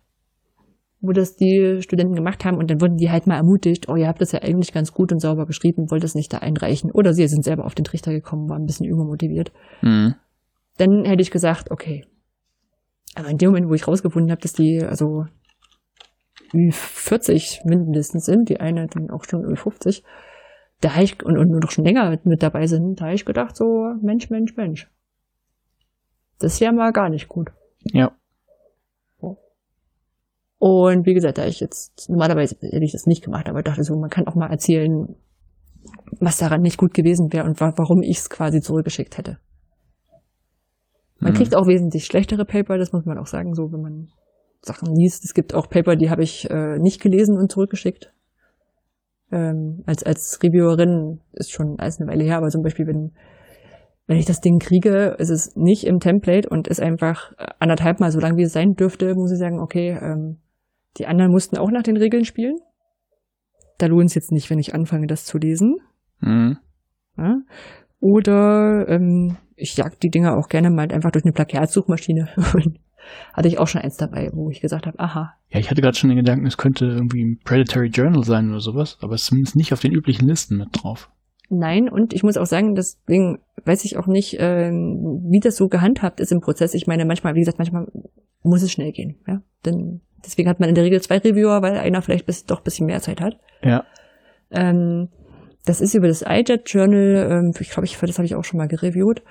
wo 1.01 1.13
das 1.13 1.37
die 1.37 1.79
Studenten 1.81 2.15
gemacht 2.15 2.45
haben 2.45 2.57
und 2.57 2.71
dann 2.71 2.81
wurden 2.81 2.97
die 2.97 3.11
halt 3.11 3.27
mal 3.27 3.37
ermutigt, 3.37 3.89
oh, 3.89 3.97
ihr 3.97 4.09
habt 4.09 4.21
das 4.21 4.33
ja 4.33 4.43
eigentlich 4.43 4.73
ganz 4.73 4.93
gut 4.93 5.13
und 5.13 5.21
sauber 5.21 5.47
geschrieben, 5.47 5.91
wollt 5.91 6.05
es 6.05 6.15
nicht 6.15 6.33
da 6.33 6.39
einreichen. 6.39 6.91
Oder 6.93 7.13
sie 7.13 7.27
sind 7.29 7.45
selber 7.45 7.65
auf 7.65 7.75
den 7.75 7.85
Trichter 7.85 8.13
gekommen, 8.13 8.49
waren 8.49 8.63
ein 8.63 8.67
bisschen 8.67 8.87
übermotiviert. 8.87 9.53
Mhm. 9.83 10.15
Dann 10.77 11.05
hätte 11.05 11.23
ich 11.23 11.31
gesagt, 11.31 11.71
okay. 11.71 12.05
Aber 13.15 13.29
in 13.29 13.39
dem 13.39 13.51
Moment, 13.51 13.69
wo 13.69 13.75
ich 13.75 13.87
rausgefunden 13.87 14.31
habe, 14.31 14.41
dass 14.41 14.53
die 14.53 14.83
also 14.83 15.25
40 16.53 17.63
mindestens 17.65 18.25
sind, 18.25 18.49
die 18.49 18.61
eine 18.61 18.87
dann 18.87 19.11
auch 19.11 19.25
schon 19.25 19.55
50, 19.55 20.03
da 20.81 20.95
habe 20.95 21.05
ich, 21.05 21.25
und, 21.25 21.37
und 21.37 21.51
noch 21.51 21.71
schon 21.71 21.85
länger 21.85 22.11
mit, 22.11 22.27
mit 22.27 22.43
dabei 22.43 22.67
sind, 22.67 23.01
da 23.01 23.07
habe 23.07 23.15
ich 23.15 23.25
gedacht, 23.25 23.57
so, 23.57 23.65
Mensch, 24.01 24.31
Mensch, 24.31 24.57
Mensch. 24.57 24.89
Das 26.39 26.55
ist 26.55 26.61
ja 26.61 26.73
mal 26.73 26.93
gar 26.93 27.09
nicht 27.09 27.29
gut. 27.29 27.51
Ja. 27.93 28.13
Und 30.59 31.07
wie 31.07 31.15
gesagt, 31.15 31.39
da 31.39 31.47
ich 31.47 31.61
jetzt, 31.61 32.11
normalerweise 32.11 32.57
hätte 32.61 32.85
ich 32.85 32.93
das 32.93 33.07
nicht 33.07 33.25
gemacht, 33.25 33.49
aber 33.49 33.63
dachte 33.63 33.85
so, 33.85 33.97
man 33.97 34.11
kann 34.11 34.27
auch 34.27 34.35
mal 34.35 34.51
erzählen, 34.51 35.15
was 36.21 36.39
daran 36.39 36.63
nicht 36.63 36.79
gut 36.79 36.95
gewesen 36.95 37.33
wäre 37.33 37.45
und 37.45 37.61
wa 37.61 37.73
warum 37.77 38.03
ich 38.03 38.19
es 38.19 38.31
quasi 38.31 38.61
zurückgeschickt 38.61 39.19
hätte. 39.19 39.39
Man 41.21 41.33
mhm. 41.33 41.37
kriegt 41.37 41.57
auch 41.57 41.67
wesentlich 41.67 42.07
schlechtere 42.07 42.45
Paper, 42.45 42.77
das 42.77 42.93
muss 42.93 43.05
man 43.05 43.19
auch 43.19 43.27
sagen, 43.27 43.55
so 43.55 43.73
wenn 43.73 43.81
man 43.81 44.09
Sachen 44.63 44.95
liest. 44.95 45.25
Es 45.25 45.35
gibt 45.35 45.55
auch 45.55 45.69
Paper, 45.69 45.95
die 45.95 46.11
habe 46.11 46.23
ich 46.23 46.51
äh, 46.51 46.79
nicht 46.79 47.01
gelesen 47.01 47.39
und 47.39 47.53
zurückgeschickt. 47.53 48.13
Ähm, 49.31 49.83
als, 49.87 50.03
als 50.03 50.39
Reviewerin 50.43 51.21
ist 51.33 51.53
schon 51.53 51.79
alles 51.79 52.01
eine 52.01 52.11
Weile 52.11 52.25
her, 52.25 52.39
aber 52.39 52.49
zum 52.49 52.63
Beispiel, 52.63 52.87
wenn, 52.87 53.13
wenn 54.07 54.17
ich 54.17 54.27
das 54.27 54.41
Ding 54.41 54.59
kriege, 54.59 55.17
ist 55.19 55.31
es 55.31 55.55
nicht 55.55 55.85
im 55.85 56.01
Template 56.01 56.49
und 56.49 56.67
ist 56.67 56.81
einfach 56.81 57.33
anderthalb 57.61 58.01
Mal 58.01 58.11
so 58.11 58.19
lang, 58.19 58.37
wie 58.37 58.45
es 58.45 58.53
sein 58.53 58.75
dürfte, 58.75 59.15
muss 59.15 59.33
ich 59.33 59.39
sagen, 59.39 59.61
okay, 59.61 59.99
ähm, 60.01 60.39
die 60.99 61.07
anderen 61.07 61.31
mussten 61.31 61.57
auch 61.57 61.71
nach 61.71 61.83
den 61.83 61.97
Regeln 61.97 62.25
spielen. 62.25 62.57
Da 63.79 63.87
lohnt 63.87 64.07
es 64.07 64.15
jetzt 64.15 64.33
nicht, 64.33 64.51
wenn 64.51 64.59
ich 64.59 64.75
anfange, 64.75 65.07
das 65.07 65.25
zu 65.25 65.39
lesen. 65.39 65.77
Mhm. 66.21 66.59
Ja? 67.17 67.37
Oder 68.01 68.87
ähm, 68.89 69.37
ich 69.57 69.77
jag 69.77 69.99
die 70.01 70.11
Dinger 70.11 70.37
auch 70.37 70.49
gerne 70.49 70.71
mal 70.71 70.91
einfach 70.91 71.11
durch 71.11 71.25
eine 71.25 71.33
Plakatsuchmaschine. 71.33 72.29
hatte 73.33 73.49
ich 73.49 73.59
auch 73.59 73.67
schon 73.67 73.81
eins 73.81 73.97
dabei, 73.97 74.31
wo 74.33 74.51
ich 74.51 74.61
gesagt 74.61 74.87
habe, 74.87 74.99
aha. 74.99 75.35
Ja, 75.49 75.61
ich 75.61 75.71
hatte 75.71 75.81
gerade 75.81 75.97
schon 75.97 76.11
den 76.11 76.19
Gedanken, 76.19 76.47
es 76.47 76.57
könnte 76.57 76.87
irgendwie 76.87 77.25
ein 77.25 77.39
Predatory 77.43 77.89
Journal 77.89 78.25
sein 78.25 78.51
oder 78.51 78.61
sowas, 78.61 78.99
aber 79.01 79.15
es 79.15 79.23
ist 79.23 79.29
zumindest 79.29 79.57
nicht 79.57 79.73
auf 79.73 79.81
den 79.81 79.93
üblichen 79.93 80.27
Listen 80.27 80.57
mit 80.59 80.69
drauf. 80.73 81.11
Nein, 81.51 81.89
und 81.89 82.13
ich 82.13 82.23
muss 82.23 82.37
auch 82.37 82.47
sagen, 82.47 82.75
deswegen 82.75 83.39
weiß 83.65 83.85
ich 83.87 83.97
auch 83.97 84.07
nicht, 84.07 84.37
ähm, 84.39 85.25
wie 85.31 85.41
das 85.41 85.57
so 85.57 85.69
gehandhabt 85.69 86.21
ist 86.21 86.31
im 86.31 86.41
Prozess. 86.41 86.75
Ich 86.75 86.87
meine, 86.87 87.07
manchmal, 87.07 87.35
wie 87.35 87.41
gesagt, 87.41 87.59
manchmal 87.59 87.87
muss 88.43 88.63
es 88.63 88.71
schnell 88.71 88.93
gehen. 88.93 89.17
Ja? 89.27 89.41
Denn 89.65 90.03
deswegen 90.25 90.49
hat 90.49 90.61
man 90.61 90.69
in 90.69 90.75
der 90.75 90.85
Regel 90.85 91.01
zwei 91.01 91.19
Reviewer, 91.19 91.63
weil 91.63 91.77
einer 91.79 92.03
vielleicht 92.03 92.27
bis, 92.27 92.45
doch 92.45 92.59
ein 92.59 92.65
bisschen 92.65 92.87
mehr 92.87 93.01
Zeit 93.01 93.21
hat. 93.21 93.35
Ja. 93.63 93.85
Ähm, 94.51 95.09
das 95.65 95.81
ist 95.81 95.95
über 95.95 96.09
das 96.09 96.23
iJet 96.27 96.63
Journal, 96.67 97.29
ähm, 97.31 97.53
ich 97.59 97.71
glaube, 97.71 97.87
ich, 97.87 97.99
das 97.99 98.19
habe 98.19 98.27
ich 98.27 98.35
auch 98.35 98.45
schon 98.45 98.59
mal 98.59 98.69
gereviewt, 98.69 99.23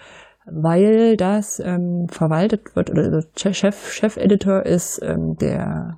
weil 0.46 1.18
das 1.18 1.60
ähm, 1.60 2.08
verwaltet 2.10 2.76
wird, 2.76 2.90
oder 2.90 3.22
Chef, 3.36 3.92
Chef-Editor 3.92 4.66
ist 4.66 5.02
ähm, 5.04 5.36
der 5.42 5.98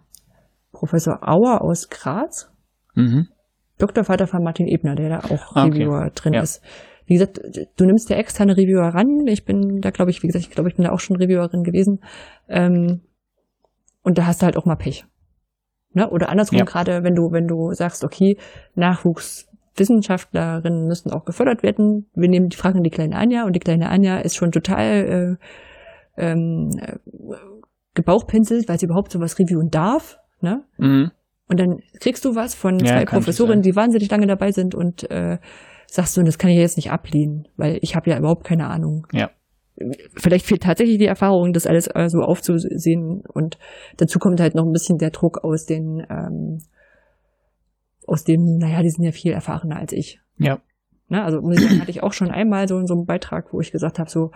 Professor 0.71 1.19
Auer 1.21 1.61
aus 1.61 1.89
Graz. 1.89 2.51
Mhm. 2.95 3.27
Doktorvater 3.77 4.27
von 4.27 4.43
Martin 4.43 4.67
Ebner, 4.67 4.95
der 4.95 5.09
da 5.09 5.19
auch 5.19 5.55
ah, 5.55 5.65
okay. 5.65 5.79
Reviewer 5.79 6.09
drin 6.13 6.33
ja. 6.33 6.41
ist. 6.41 6.61
Wie 7.05 7.13
gesagt, 7.13 7.39
du 7.77 7.85
nimmst 7.85 8.09
ja 8.09 8.17
externe 8.17 8.55
Reviewer 8.55 8.93
ran. 8.93 9.25
Ich 9.27 9.45
bin 9.45 9.79
da, 9.81 9.89
glaube 9.89 10.11
ich, 10.11 10.21
wie 10.21 10.27
gesagt, 10.27 10.45
ich 10.45 10.51
glaube, 10.51 10.69
ich 10.69 10.75
bin 10.75 10.85
da 10.85 10.91
auch 10.91 10.99
schon 10.99 11.15
Reviewerin 11.15 11.63
gewesen. 11.63 12.01
Ähm, 12.47 13.01
und 14.10 14.18
da 14.18 14.26
hast 14.26 14.41
du 14.41 14.48
halt 14.48 14.57
auch 14.57 14.65
mal 14.65 14.76
Pech. 14.76 15.06
Ne? 15.94 16.10
Oder 16.10 16.30
andersrum, 16.30 16.57
ja. 16.57 16.65
gerade 16.65 17.03
wenn 17.03 17.14
du, 17.14 17.31
wenn 17.31 17.45
du 17.48 17.72
sagst, 17.73 18.03
okay, 18.03 18.40
Nachwuchswissenschaftlerinnen 18.73 20.88
müssen 20.88 21.11
auch 21.11 21.26
gefördert 21.26 21.61
werden. 21.61 22.10
Wir 22.15 22.27
nehmen 22.27 22.49
die 22.49 22.57
Fragen 22.57 22.81
die 22.81 22.90
kleine 22.90 23.15
Anja 23.15 23.45
und 23.45 23.56
die 23.56 23.60
kleine 23.60 23.90
Anja 23.90 24.18
ist 24.18 24.36
schon 24.36 24.52
total 24.52 25.38
äh, 26.18 26.19
ähm, 26.23 26.72
äh, 26.81 26.95
gebauchpinselt, 27.94 28.68
weil 28.68 28.80
sie 28.80 28.88
überhaupt 28.88 29.11
sowas 29.11 29.38
reviewen 29.38 29.69
darf. 29.69 30.18
Ne? 30.41 30.64
Mhm. 30.77 31.11
Und 31.48 31.60
dann 31.60 31.81
kriegst 31.99 32.26
du 32.26 32.34
was 32.36 32.56
von 32.56 32.80
ja, 32.80 32.88
zwei 32.88 33.06
Professorinnen, 33.06 33.61
die 33.61 33.76
wahnsinnig 33.76 34.10
lange 34.10 34.26
dabei 34.26 34.52
sind 34.52 34.73
und 34.73 35.07
äh, 35.11 35.38
sagst 35.86 36.18
du, 36.18 36.23
das 36.23 36.40
kann 36.40 36.49
ich 36.49 36.57
jetzt 36.57 36.77
nicht 36.77 36.90
ablehnen, 36.91 37.48
weil 37.57 37.77
ich 37.81 37.95
habe 37.95 38.10
ja 38.10 38.18
überhaupt 38.18 38.44
keine 38.44 38.65
Ahnung. 38.68 39.06
Ja. 39.11 39.30
Vielleicht 40.15 40.45
fehlt 40.45 40.64
tatsächlich 40.64 40.97
die 40.97 41.06
Erfahrung, 41.06 41.53
das 41.53 41.68
alles 41.68 41.88
äh, 41.88 42.10
so 42.10 42.22
aufzusehen 42.22 43.22
und 43.22 43.57
dazu 43.97 44.19
kommt 44.19 44.39
halt 44.39 44.56
noch 44.56 44.65
ein 44.65 44.73
bisschen 44.73 44.97
der 44.97 45.11
Druck 45.11 45.43
aus 45.43 45.65
den, 45.65 46.06
ähm, 46.10 46.60
aus 48.06 48.23
dem, 48.23 48.57
naja, 48.57 48.81
die 48.81 48.89
sind 48.89 49.03
ja 49.03 49.11
viel 49.11 49.31
erfahrener 49.31 49.77
als 49.77 49.93
ich. 49.93 50.19
Ja. 50.38 50.60
Na, 51.07 51.26
also 51.26 51.41
muss 51.41 51.57
ich 51.57 51.64
sagen, 51.64 51.81
hatte 51.81 51.91
ich 51.91 52.03
auch 52.03 52.14
schon 52.14 52.30
einmal 52.30 52.68
so 52.68 52.77
in 52.77 52.88
so 52.88 52.93
einem 52.93 53.06
Beitrag, 53.06 53.53
wo 53.53 53.61
ich 53.61 53.72
gesagt 53.72 53.99
habe, 53.99 54.10
so, 54.10 54.31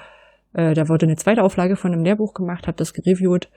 äh, 0.54 0.74
da 0.74 0.90
wurde 0.90 1.06
eine 1.06 1.16
zweite 1.16 1.44
Auflage 1.44 1.76
von 1.76 1.92
einem 1.92 2.04
Lehrbuch 2.04 2.34
gemacht, 2.34 2.68
habe 2.68 2.78
das 2.78 2.94
gereviewt 2.94 3.50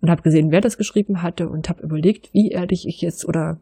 und 0.00 0.10
habe 0.10 0.22
gesehen, 0.22 0.50
wer 0.50 0.60
das 0.60 0.78
geschrieben 0.78 1.22
hatte 1.22 1.48
und 1.48 1.68
habe 1.68 1.82
überlegt, 1.82 2.32
wie 2.32 2.50
ehrlich 2.50 2.86
ich 2.86 3.00
jetzt 3.00 3.26
oder 3.26 3.60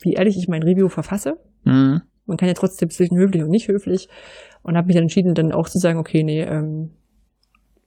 wie 0.00 0.14
ehrlich 0.14 0.36
ich 0.36 0.48
mein 0.48 0.62
Review 0.62 0.88
verfasse. 0.88 1.38
Mhm. 1.64 2.02
Man 2.26 2.36
kann 2.36 2.48
ja 2.48 2.54
trotzdem 2.54 2.90
zwischen 2.90 3.16
höflich 3.16 3.42
und 3.42 3.50
nicht 3.50 3.68
höflich 3.68 4.08
und 4.62 4.76
habe 4.76 4.86
mich 4.86 4.96
dann 4.96 5.04
entschieden, 5.04 5.34
dann 5.34 5.52
auch 5.52 5.68
zu 5.68 5.78
sagen, 5.78 5.98
okay, 5.98 6.22
nee, 6.22 6.42
ähm, 6.42 6.90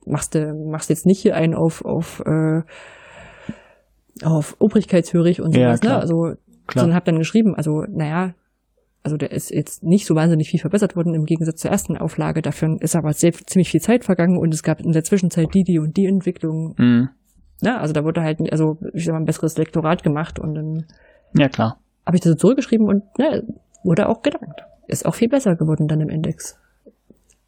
machst 0.06 0.36
du 0.36 0.54
machst 0.54 0.90
jetzt 0.90 1.06
nicht 1.06 1.22
hier 1.22 1.36
einen 1.36 1.54
auf 1.54 1.84
auf 1.84 2.22
äh, 2.26 2.62
auf 4.24 4.56
obrigkeitshörig 4.60 5.42
und 5.42 5.54
sowas, 5.54 5.80
ja, 5.84 5.90
ne? 5.90 6.00
Also 6.00 6.36
klar. 6.68 6.82
sondern 6.82 6.96
habe 6.96 7.06
dann 7.06 7.20
geschrieben, 7.20 7.56
also 7.56 7.84
naja, 7.90 8.34
also 9.04 9.16
der 9.16 9.32
ist 9.32 9.52
jetzt 9.52 9.84
nicht 9.84 10.06
so 10.06 10.16
wahnsinnig 10.16 10.50
viel 10.50 10.60
verbessert 10.60 10.96
worden 10.96 11.14
im 11.14 11.26
Gegensatz 11.26 11.62
zur 11.62 11.72
ersten 11.72 11.98
Auflage. 11.98 12.42
Dafür 12.42 12.76
ist 12.82 12.96
aber 12.96 13.14
sehr, 13.14 13.32
ziemlich 13.32 13.70
viel 13.70 13.80
Zeit 13.80 14.04
vergangen 14.04 14.38
und 14.38 14.54
es 14.54 14.64
gab 14.64 14.82
in 14.82 14.92
der 14.92 15.04
Zwischenzeit 15.04 15.54
die, 15.54 15.64
die 15.64 15.80
und 15.80 15.96
die 15.96 16.08
Entwicklung. 16.08 16.76
Mhm. 16.78 17.10
Ne? 17.62 17.80
Also 17.80 17.94
da 17.94 18.04
wurde 18.04 18.22
halt, 18.22 18.40
also 18.52 18.78
ich 18.94 19.06
sag 19.06 19.14
mal, 19.14 19.20
ein 19.20 19.26
besseres 19.26 19.58
Lektorat 19.58 20.04
gemacht 20.04 20.40
und 20.40 20.56
dann 20.56 20.86
ja 21.36 21.48
klar. 21.48 21.80
habe 22.06 22.18
ich 22.18 22.22
das 22.22 22.32
so 22.32 22.36
zurückgeschrieben 22.36 22.88
und 22.88 23.04
ne, 23.18 23.44
wurde 23.88 24.08
auch 24.08 24.22
gedankt. 24.22 24.62
Ist 24.88 25.06
auch 25.06 25.16
viel 25.16 25.30
besser 25.30 25.56
geworden 25.56 25.88
dann 25.88 26.02
im 26.02 26.10
Index. 26.10 26.60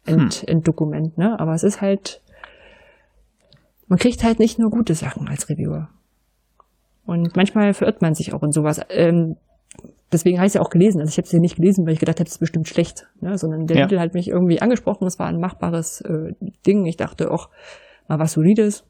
End, 0.04 0.34
hm. 0.34 0.48
Enddokument, 0.48 1.16
ne? 1.18 1.38
Aber 1.38 1.54
es 1.54 1.62
ist 1.62 1.80
halt, 1.80 2.20
man 3.86 3.98
kriegt 3.98 4.24
halt 4.24 4.38
nicht 4.38 4.58
nur 4.58 4.70
gute 4.70 4.94
Sachen 4.94 5.28
als 5.28 5.48
Reviewer. 5.48 5.88
Und 7.06 7.36
manchmal 7.36 7.74
verirrt 7.74 8.02
man 8.02 8.14
sich 8.14 8.32
auch 8.32 8.42
in 8.42 8.52
sowas. 8.52 8.80
Ähm, 8.88 9.36
deswegen 10.12 10.38
habe 10.38 10.46
ich 10.46 10.50
es 10.50 10.54
ja 10.54 10.60
auch 10.60 10.70
gelesen. 10.70 11.00
Also 11.00 11.10
ich 11.10 11.18
habe 11.18 11.26
es 11.26 11.32
ja 11.32 11.38
nicht 11.38 11.56
gelesen, 11.56 11.86
weil 11.86 11.92
ich 11.92 12.00
gedacht 12.00 12.20
habe, 12.20 12.26
es 12.26 12.34
ist 12.34 12.40
bestimmt 12.40 12.68
schlecht. 12.68 13.08
Ne? 13.20 13.36
Sondern 13.36 13.66
der 13.66 13.76
ja. 13.76 13.86
Titel 13.86 14.00
hat 14.00 14.14
mich 14.14 14.28
irgendwie 14.28 14.62
angesprochen. 14.62 15.06
Es 15.06 15.18
war 15.18 15.26
ein 15.26 15.40
machbares 15.40 16.00
äh, 16.02 16.34
Ding. 16.66 16.86
Ich 16.86 16.96
dachte 16.96 17.30
auch, 17.30 17.48
mal 18.08 18.18
was 18.18 18.32
Solides 18.32 18.84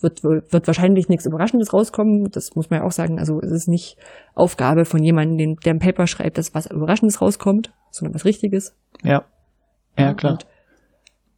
wird, 0.00 0.22
wird 0.24 0.66
wahrscheinlich 0.66 1.08
nichts 1.08 1.26
Überraschendes 1.26 1.72
rauskommen. 1.72 2.30
Das 2.30 2.54
muss 2.54 2.70
man 2.70 2.80
ja 2.80 2.86
auch 2.86 2.92
sagen. 2.92 3.18
Also 3.18 3.40
es 3.40 3.50
ist 3.50 3.68
nicht 3.68 3.96
Aufgabe 4.34 4.84
von 4.84 5.02
jemandem, 5.02 5.56
der 5.56 5.74
ein 5.74 5.78
Paper 5.78 6.06
schreibt, 6.06 6.38
dass 6.38 6.54
was 6.54 6.66
Überraschendes 6.66 7.20
rauskommt, 7.20 7.72
sondern 7.90 8.14
was 8.14 8.24
Richtiges. 8.24 8.76
Ja. 9.02 9.24
Ja, 9.96 10.14
klar. 10.14 10.32
Und 10.32 10.46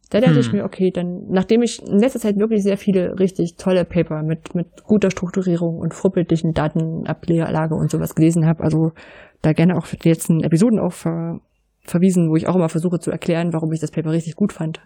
da 0.09 0.21
dachte 0.21 0.35
hm. 0.35 0.39
ich 0.39 0.53
mir, 0.53 0.63
okay, 0.63 0.91
dann, 0.91 1.25
nachdem 1.29 1.61
ich 1.61 1.81
in 1.81 1.99
letzter 1.99 2.19
Zeit 2.19 2.37
wirklich 2.37 2.63
sehr 2.63 2.77
viele 2.77 3.19
richtig 3.19 3.55
tolle 3.57 3.83
Paper 3.83 4.23
mit, 4.23 4.55
mit 4.55 4.83
guter 4.83 5.11
Strukturierung 5.11 5.79
und 5.79 5.93
vorbildlichen 5.93 6.53
Datenablage 6.53 7.75
und 7.75 7.91
sowas 7.91 8.15
gelesen 8.15 8.45
habe, 8.45 8.63
also 8.63 8.93
da 9.41 9.51
gerne 9.53 9.75
auch 9.75 9.85
für 9.85 9.97
die 9.97 10.09
letzten 10.09 10.43
Episoden 10.43 10.79
auch 10.79 10.93
ver, 10.93 11.41
verwiesen, 11.81 12.29
wo 12.29 12.35
ich 12.35 12.47
auch 12.47 12.55
immer 12.55 12.69
versuche 12.69 12.99
zu 12.99 13.11
erklären, 13.11 13.51
warum 13.51 13.71
ich 13.73 13.81
das 13.81 13.91
Paper 13.91 14.11
richtig 14.11 14.35
gut 14.35 14.53
fand, 14.53 14.79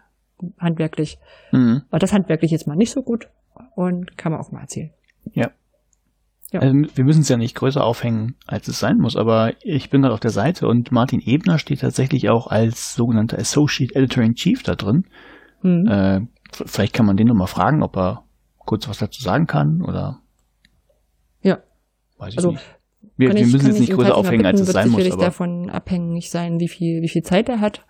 handwerklich. 0.59 1.19
Mhm. 1.51 1.83
War 1.91 1.99
das 1.99 2.13
handwerklich 2.13 2.51
jetzt 2.51 2.67
mal 2.67 2.75
nicht 2.75 2.91
so 2.91 3.03
gut 3.03 3.29
und 3.75 4.17
kann 4.17 4.31
man 4.31 4.41
auch 4.41 4.51
mal 4.51 4.61
erzählen. 4.61 4.91
Ja. 5.33 5.51
Ja. 6.51 6.59
Also 6.59 6.75
wir 6.95 7.05
müssen 7.05 7.21
es 7.21 7.29
ja 7.29 7.37
nicht 7.37 7.55
größer 7.55 7.81
aufhängen, 7.81 8.35
als 8.45 8.67
es 8.67 8.79
sein 8.79 8.97
muss, 8.97 9.15
aber 9.15 9.53
ich 9.63 9.89
bin 9.89 10.01
gerade 10.01 10.13
auf 10.13 10.19
der 10.19 10.31
Seite 10.31 10.67
und 10.67 10.91
Martin 10.91 11.21
Ebner 11.25 11.57
steht 11.57 11.79
tatsächlich 11.79 12.29
auch 12.29 12.47
als 12.47 12.93
sogenannter 12.93 13.39
Associate 13.39 13.95
Editor 13.95 14.23
in 14.23 14.35
Chief 14.35 14.61
da 14.61 14.75
drin. 14.75 15.05
Mhm. 15.61 15.87
Äh, 15.87 16.21
vielleicht 16.51 16.93
kann 16.93 17.05
man 17.05 17.15
den 17.15 17.27
nochmal 17.27 17.47
fragen, 17.47 17.83
ob 17.83 17.95
er 17.95 18.25
kurz 18.57 18.89
was 18.89 18.97
dazu 18.97 19.21
sagen 19.21 19.47
kann 19.47 19.81
oder. 19.81 20.19
Ja. 21.41 21.59
Weiß 22.17 22.33
ich 22.33 22.37
also, 22.37 22.51
nicht. 22.51 22.63
Wir, 23.15 23.33
wir 23.33 23.47
müssen 23.47 23.67
jetzt 23.67 23.79
nicht 23.79 23.93
größer 23.93 24.15
aufhängen, 24.15 24.45
als 24.45 24.59
es 24.59 24.71
sein 24.71 24.89
muss. 24.89 25.03
Wird 25.03 25.21
davon 25.21 25.69
abhängig 25.69 26.29
sein, 26.29 26.59
wie 26.59 26.67
viel, 26.67 27.01
wie 27.01 27.09
viel 27.09 27.23
Zeit 27.23 27.47
er 27.47 27.61
hat. 27.61 27.85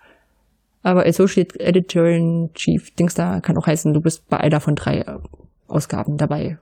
Aber 0.82 1.06
Associate 1.06 1.58
Editor 1.58 2.06
in 2.06 2.50
Chief, 2.54 2.94
Dings 2.94 3.14
da 3.14 3.40
kann 3.40 3.56
auch 3.56 3.66
heißen, 3.66 3.92
du 3.92 4.00
bist 4.00 4.28
bei 4.28 4.38
einer 4.38 4.60
von 4.60 4.74
drei 4.74 5.04
Ausgaben 5.72 6.16
dabei. 6.16 6.58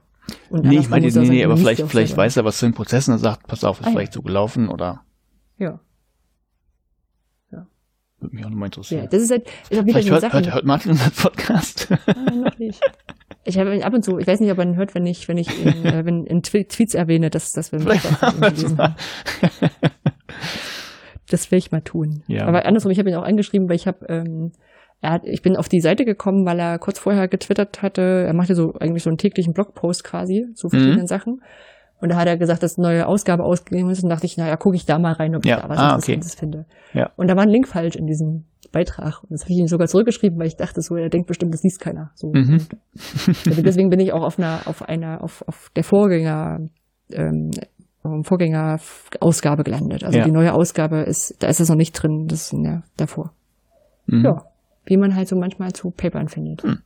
Und 0.49 0.65
nee, 0.65 0.79
ich 0.79 0.89
meine, 0.89 1.07
nee, 1.07 1.29
nee, 1.29 1.43
aber 1.43 1.57
vielleicht, 1.57 1.83
vielleicht 1.87 2.15
weiß 2.15 2.37
er 2.37 2.45
was 2.45 2.57
zu 2.57 2.65
den 2.65 2.73
Prozessen 2.73 3.13
und 3.13 3.19
sagt, 3.19 3.47
pass 3.47 3.63
auf, 3.63 3.79
ist 3.79 3.87
ah, 3.87 3.91
vielleicht 3.91 4.13
ja. 4.13 4.15
so 4.15 4.21
gelaufen 4.21 4.69
oder. 4.69 5.03
Ja. 5.57 5.79
Ja. 7.51 7.67
Würde 8.19 8.35
mich 8.35 8.45
auch 8.45 8.49
nochmal 8.49 8.67
interessieren. 8.67 9.03
Ja, 9.03 9.07
das 9.07 9.23
ist 9.23 9.31
halt, 9.31 9.47
ist 9.69 9.79
auch 9.79 9.85
wieder 9.85 9.99
vielleicht 9.99 10.09
hört, 10.11 10.33
hört, 10.33 10.53
hört 10.53 10.65
Martin 10.65 10.91
unseren 10.91 11.11
Podcast? 11.11 11.87
Nein, 12.07 12.41
noch 12.45 12.57
nicht. 12.59 12.79
Ich 13.43 13.57
habe 13.57 13.83
ab 13.83 13.93
und 13.93 14.03
zu, 14.03 14.19
ich 14.19 14.27
weiß 14.27 14.39
nicht, 14.39 14.51
ob 14.51 14.57
man 14.57 14.75
hört, 14.75 14.93
wenn 14.93 15.07
ich, 15.07 15.27
wenn 15.27 15.37
ich 15.37 15.65
in, 15.65 15.85
äh, 15.85 16.05
wenn 16.05 16.25
in 16.25 16.43
Tweets 16.43 16.93
erwähne, 16.93 17.29
dass, 17.29 17.53
dass 17.53 17.71
wir 17.71 17.79
vielleicht 17.79 18.05
das, 18.39 18.75
das 21.29 21.51
will 21.51 21.57
ich 21.57 21.71
mal 21.71 21.81
tun. 21.81 22.23
Ja. 22.27 22.45
Aber 22.45 22.65
andersrum, 22.65 22.91
ich 22.91 22.99
habe 22.99 23.09
ihn 23.09 23.15
auch 23.15 23.23
angeschrieben, 23.23 23.67
weil 23.67 23.77
ich 23.77 23.87
habe 23.87 24.05
ähm, 24.09 24.51
er 25.01 25.11
hat, 25.13 25.25
ich 25.25 25.41
bin 25.41 25.57
auf 25.57 25.67
die 25.67 25.81
Seite 25.81 26.05
gekommen, 26.05 26.45
weil 26.45 26.59
er 26.59 26.77
kurz 26.77 26.99
vorher 26.99 27.27
getwittert 27.27 27.81
hatte, 27.81 28.01
er 28.27 28.33
machte 28.33 28.53
so 28.53 28.73
eigentlich 28.79 29.03
so 29.03 29.09
einen 29.09 29.17
täglichen 29.17 29.53
Blogpost 29.53 30.03
quasi 30.03 30.47
zu 30.53 30.69
verschiedenen 30.69 31.01
mhm. 31.01 31.07
Sachen. 31.07 31.41
Und 31.99 32.09
da 32.09 32.15
hat 32.15 32.27
er 32.27 32.37
gesagt, 32.37 32.63
dass 32.63 32.77
eine 32.77 32.87
neue 32.87 33.07
Ausgabe 33.07 33.43
ausgegeben 33.43 33.89
ist 33.89 34.03
und 34.03 34.09
dachte 34.09 34.25
ich, 34.25 34.37
naja, 34.37 34.55
gucke 34.57 34.75
ich 34.75 34.85
da 34.85 34.97
mal 34.97 35.13
rein, 35.13 35.35
ob 35.35 35.45
ja. 35.45 35.57
ich 35.57 35.61
da 35.61 35.69
was 35.69 35.77
ah, 35.77 35.95
Interessantes 35.95 36.31
okay. 36.31 36.39
finde. 36.39 36.65
Ja. 36.93 37.11
Und 37.15 37.29
da 37.29 37.35
war 37.35 37.43
ein 37.43 37.49
Link 37.49 37.67
falsch 37.67 37.95
in 37.95 38.07
diesem 38.07 38.45
Beitrag. 38.71 39.21
Und 39.23 39.31
das 39.31 39.43
habe 39.43 39.53
ich 39.53 39.59
ihm 39.59 39.67
sogar 39.67 39.87
zurückgeschrieben, 39.87 40.39
weil 40.39 40.47
ich 40.47 40.55
dachte 40.55 40.81
so, 40.81 40.95
er 40.95 41.09
denkt 41.09 41.27
bestimmt, 41.27 41.53
das 41.53 41.61
liest 41.63 41.79
keiner. 41.79 42.11
So. 42.15 42.31
Mhm. 42.33 42.59
also 43.45 43.61
deswegen 43.61 43.89
bin 43.89 43.99
ich 43.99 44.13
auch 44.13 44.23
auf 44.23 44.39
einer, 44.39 44.61
auf 44.65 44.87
einer, 44.87 45.23
auf, 45.23 45.43
auf 45.47 45.71
der 45.75 45.83
Vorgänger, 45.83 46.61
ähm, 47.11 47.51
Vorgängerausgabe 48.23 49.63
gelandet. 49.63 50.03
Also 50.03 50.17
ja. 50.17 50.25
die 50.25 50.31
neue 50.31 50.53
Ausgabe 50.53 51.01
ist, 51.01 51.35
da 51.39 51.47
ist 51.47 51.59
es 51.59 51.69
noch 51.69 51.75
nicht 51.75 51.93
drin, 51.93 52.25
das 52.27 52.51
ist 52.51 52.53
ja 52.53 52.81
davor. 52.97 53.31
Mhm. 54.07 54.25
Ja 54.25 54.50
wie 54.91 54.97
man 54.97 55.15
halt 55.15 55.29
so 55.29 55.37
manchmal 55.37 55.71
zu 55.71 55.89
Papern 55.89 56.27
findet. 56.27 56.63
Hm. 56.63 56.79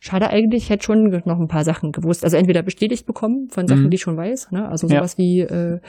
Schade 0.00 0.30
eigentlich, 0.30 0.64
ich 0.64 0.70
hätte 0.70 0.82
schon 0.82 1.08
noch 1.08 1.38
ein 1.38 1.46
paar 1.46 1.62
Sachen 1.62 1.92
gewusst. 1.92 2.24
Also 2.24 2.36
entweder 2.36 2.62
bestätigt 2.62 3.06
bekommen 3.06 3.48
von 3.50 3.68
Sachen, 3.68 3.84
mhm. 3.84 3.90
die 3.90 3.94
ich 3.94 4.00
schon 4.00 4.16
weiß, 4.16 4.50
ne? 4.50 4.68
Also 4.68 4.88
sowas 4.88 5.12
ja. 5.16 5.18
wie 5.18 5.40
äh, 5.42 5.80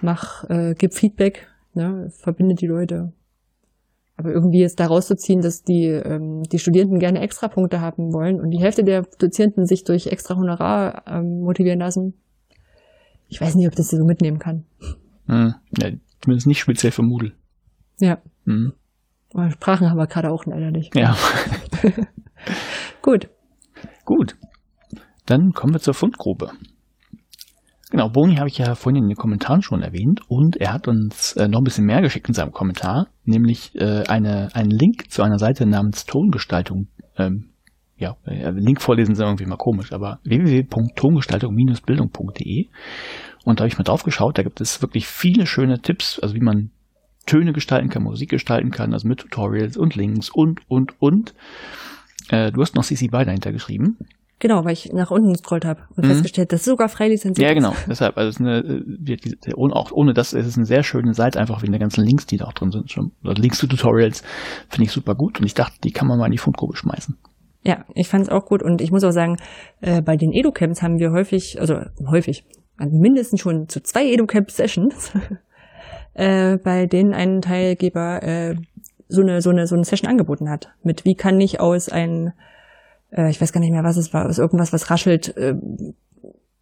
mach, 0.00 0.48
äh, 0.48 0.76
gib 0.78 0.94
Feedback, 0.94 1.48
ne? 1.74 2.08
verbindet 2.10 2.60
die 2.60 2.68
Leute. 2.68 3.12
Aber 4.16 4.30
irgendwie 4.30 4.60
jetzt 4.60 4.78
da 4.78 4.86
rauszuziehen, 4.86 5.40
dass 5.40 5.64
die, 5.64 5.86
ähm, 5.86 6.44
die 6.44 6.60
Studierenden 6.60 7.00
gerne 7.00 7.20
Extrapunkte 7.20 7.80
haben 7.80 8.12
wollen 8.12 8.40
und 8.40 8.52
die 8.52 8.60
Hälfte 8.60 8.84
der 8.84 9.02
Dozierenden 9.18 9.66
sich 9.66 9.82
durch 9.82 10.06
extra 10.06 10.36
Honorar 10.36 11.02
ähm, 11.08 11.40
motivieren 11.40 11.80
lassen. 11.80 12.14
Ich 13.26 13.40
weiß 13.40 13.56
nicht, 13.56 13.66
ob 13.66 13.74
das 13.74 13.88
so 13.88 14.04
mitnehmen 14.04 14.38
kann. 14.38 14.66
Hm. 15.26 15.54
Ja, 15.78 15.90
zumindest 16.20 16.46
nicht 16.46 16.60
speziell 16.60 16.92
für 16.92 17.02
Moodle. 17.02 17.32
Ja. 17.98 18.18
Mhm. 18.44 18.74
Sprachen 19.50 19.88
haben 19.88 19.96
wir 19.96 20.06
gerade 20.06 20.30
auch 20.30 20.44
leider 20.44 20.70
nicht. 20.70 20.94
Ja. 20.96 21.16
Gut. 23.02 23.28
Gut. 24.04 24.36
Dann 25.26 25.52
kommen 25.52 25.74
wir 25.74 25.80
zur 25.80 25.94
Fundgrube. 25.94 26.52
Genau, 27.90 28.08
Boni 28.08 28.36
habe 28.36 28.48
ich 28.48 28.58
ja 28.58 28.76
vorhin 28.76 29.02
in 29.02 29.08
den 29.08 29.16
Kommentaren 29.16 29.62
schon 29.62 29.82
erwähnt 29.82 30.20
und 30.28 30.56
er 30.56 30.72
hat 30.72 30.86
uns 30.86 31.32
äh, 31.32 31.48
noch 31.48 31.60
ein 31.60 31.64
bisschen 31.64 31.86
mehr 31.86 32.02
geschickt 32.02 32.28
in 32.28 32.34
seinem 32.34 32.52
Kommentar, 32.52 33.08
nämlich 33.24 33.74
äh, 33.74 34.04
eine, 34.06 34.54
einen 34.54 34.70
Link 34.70 35.10
zu 35.10 35.24
einer 35.24 35.40
Seite 35.40 35.66
namens 35.66 36.06
Tongestaltung. 36.06 36.86
Ähm, 37.16 37.48
ja, 37.96 38.16
äh, 38.26 38.50
Link 38.50 38.80
vorlesen 38.80 39.10
ist 39.12 39.20
irgendwie 39.20 39.46
mal 39.46 39.56
komisch, 39.56 39.92
aber 39.92 40.20
www.tongestaltung-bildung.de 40.22 42.68
und 43.44 43.58
da 43.58 43.62
habe 43.62 43.68
ich 43.68 43.78
mal 43.78 43.84
drauf 43.84 44.04
geschaut, 44.04 44.38
da 44.38 44.44
gibt 44.44 44.60
es 44.60 44.82
wirklich 44.82 45.08
viele 45.08 45.46
schöne 45.46 45.80
Tipps, 45.80 46.20
also 46.20 46.36
wie 46.36 46.40
man 46.40 46.70
Töne 47.26 47.52
gestalten 47.52 47.88
kann, 47.88 48.02
Musik 48.02 48.30
gestalten 48.30 48.70
kann, 48.70 48.92
also 48.92 49.06
mit 49.06 49.20
Tutorials 49.20 49.76
und 49.76 49.94
Links 49.94 50.30
und, 50.30 50.60
und, 50.68 51.00
und. 51.00 51.34
Äh, 52.28 52.52
du 52.52 52.62
hast 52.62 52.74
noch 52.74 52.84
CC 52.84 53.08
BY 53.08 53.24
dahinter 53.24 53.52
geschrieben. 53.52 53.98
Genau, 54.40 54.64
weil 54.64 54.72
ich 54.72 54.90
nach 54.92 55.10
unten 55.10 55.34
gescrollt 55.34 55.66
habe 55.66 55.82
und 55.96 56.04
mhm. 56.04 56.08
festgestellt, 56.08 56.50
dass 56.50 56.60
es 56.60 56.66
sogar 56.66 56.88
frei 56.88 57.08
lizenziert 57.08 57.46
Ja, 57.46 57.52
genau. 57.52 57.74
Deshalb, 57.86 58.16
also 58.16 58.30
es 58.30 58.36
ist 58.36 58.40
eine, 58.40 58.60
äh, 58.60 59.54
ohne, 59.54 59.76
auch 59.76 59.92
ohne 59.92 60.14
das 60.14 60.32
ist 60.32 60.46
es 60.46 60.56
eine 60.56 60.64
sehr 60.64 60.82
schöne 60.82 61.12
Seite, 61.12 61.38
einfach 61.38 61.62
wegen 61.62 61.72
der 61.72 61.78
ganzen 61.78 62.02
Links, 62.04 62.24
die 62.24 62.38
da 62.38 62.46
auch 62.46 62.54
drin 62.54 62.72
sind. 62.72 62.90
Schon, 62.90 63.12
oder 63.22 63.34
Links 63.34 63.58
zu 63.58 63.66
Tutorials 63.66 64.22
finde 64.70 64.86
ich 64.86 64.92
super 64.92 65.14
gut 65.14 65.38
und 65.38 65.46
ich 65.46 65.52
dachte, 65.52 65.76
die 65.84 65.92
kann 65.92 66.08
man 66.08 66.18
mal 66.18 66.26
in 66.26 66.32
die 66.32 66.38
Fundgrube 66.38 66.74
schmeißen. 66.74 67.18
Ja, 67.62 67.84
ich 67.94 68.08
fand 68.08 68.24
es 68.24 68.30
auch 68.30 68.46
gut 68.46 68.62
und 68.62 68.80
ich 68.80 68.90
muss 68.90 69.04
auch 69.04 69.10
sagen, 69.10 69.36
äh, 69.82 70.00
bei 70.00 70.16
den 70.16 70.32
Educamps 70.32 70.80
haben 70.80 70.98
wir 70.98 71.12
häufig, 71.12 71.60
also 71.60 71.78
häufig, 72.06 72.44
mindestens 72.78 73.40
schon 73.40 73.68
zu 73.68 73.82
zwei 73.82 74.10
Educamp-Sessions 74.10 75.12
äh, 76.14 76.56
bei 76.58 76.86
denen 76.86 77.14
ein 77.14 77.40
Teilgeber 77.40 78.22
äh, 78.22 78.56
so 79.08 79.22
eine 79.22 79.42
so 79.42 79.50
eine 79.50 79.66
so 79.66 79.74
eine 79.74 79.84
Session 79.84 80.08
angeboten 80.08 80.48
hat. 80.48 80.70
Mit 80.82 81.04
wie 81.04 81.14
kann 81.14 81.40
ich 81.40 81.60
aus 81.60 81.88
ein 81.88 82.32
äh, 83.10 83.30
ich 83.30 83.40
weiß 83.40 83.52
gar 83.52 83.60
nicht 83.60 83.72
mehr 83.72 83.84
was 83.84 83.96
es 83.96 84.12
war 84.12 84.26
aus 84.26 84.38
irgendwas 84.38 84.72
was 84.72 84.90
raschelt 84.90 85.36
äh, 85.36 85.54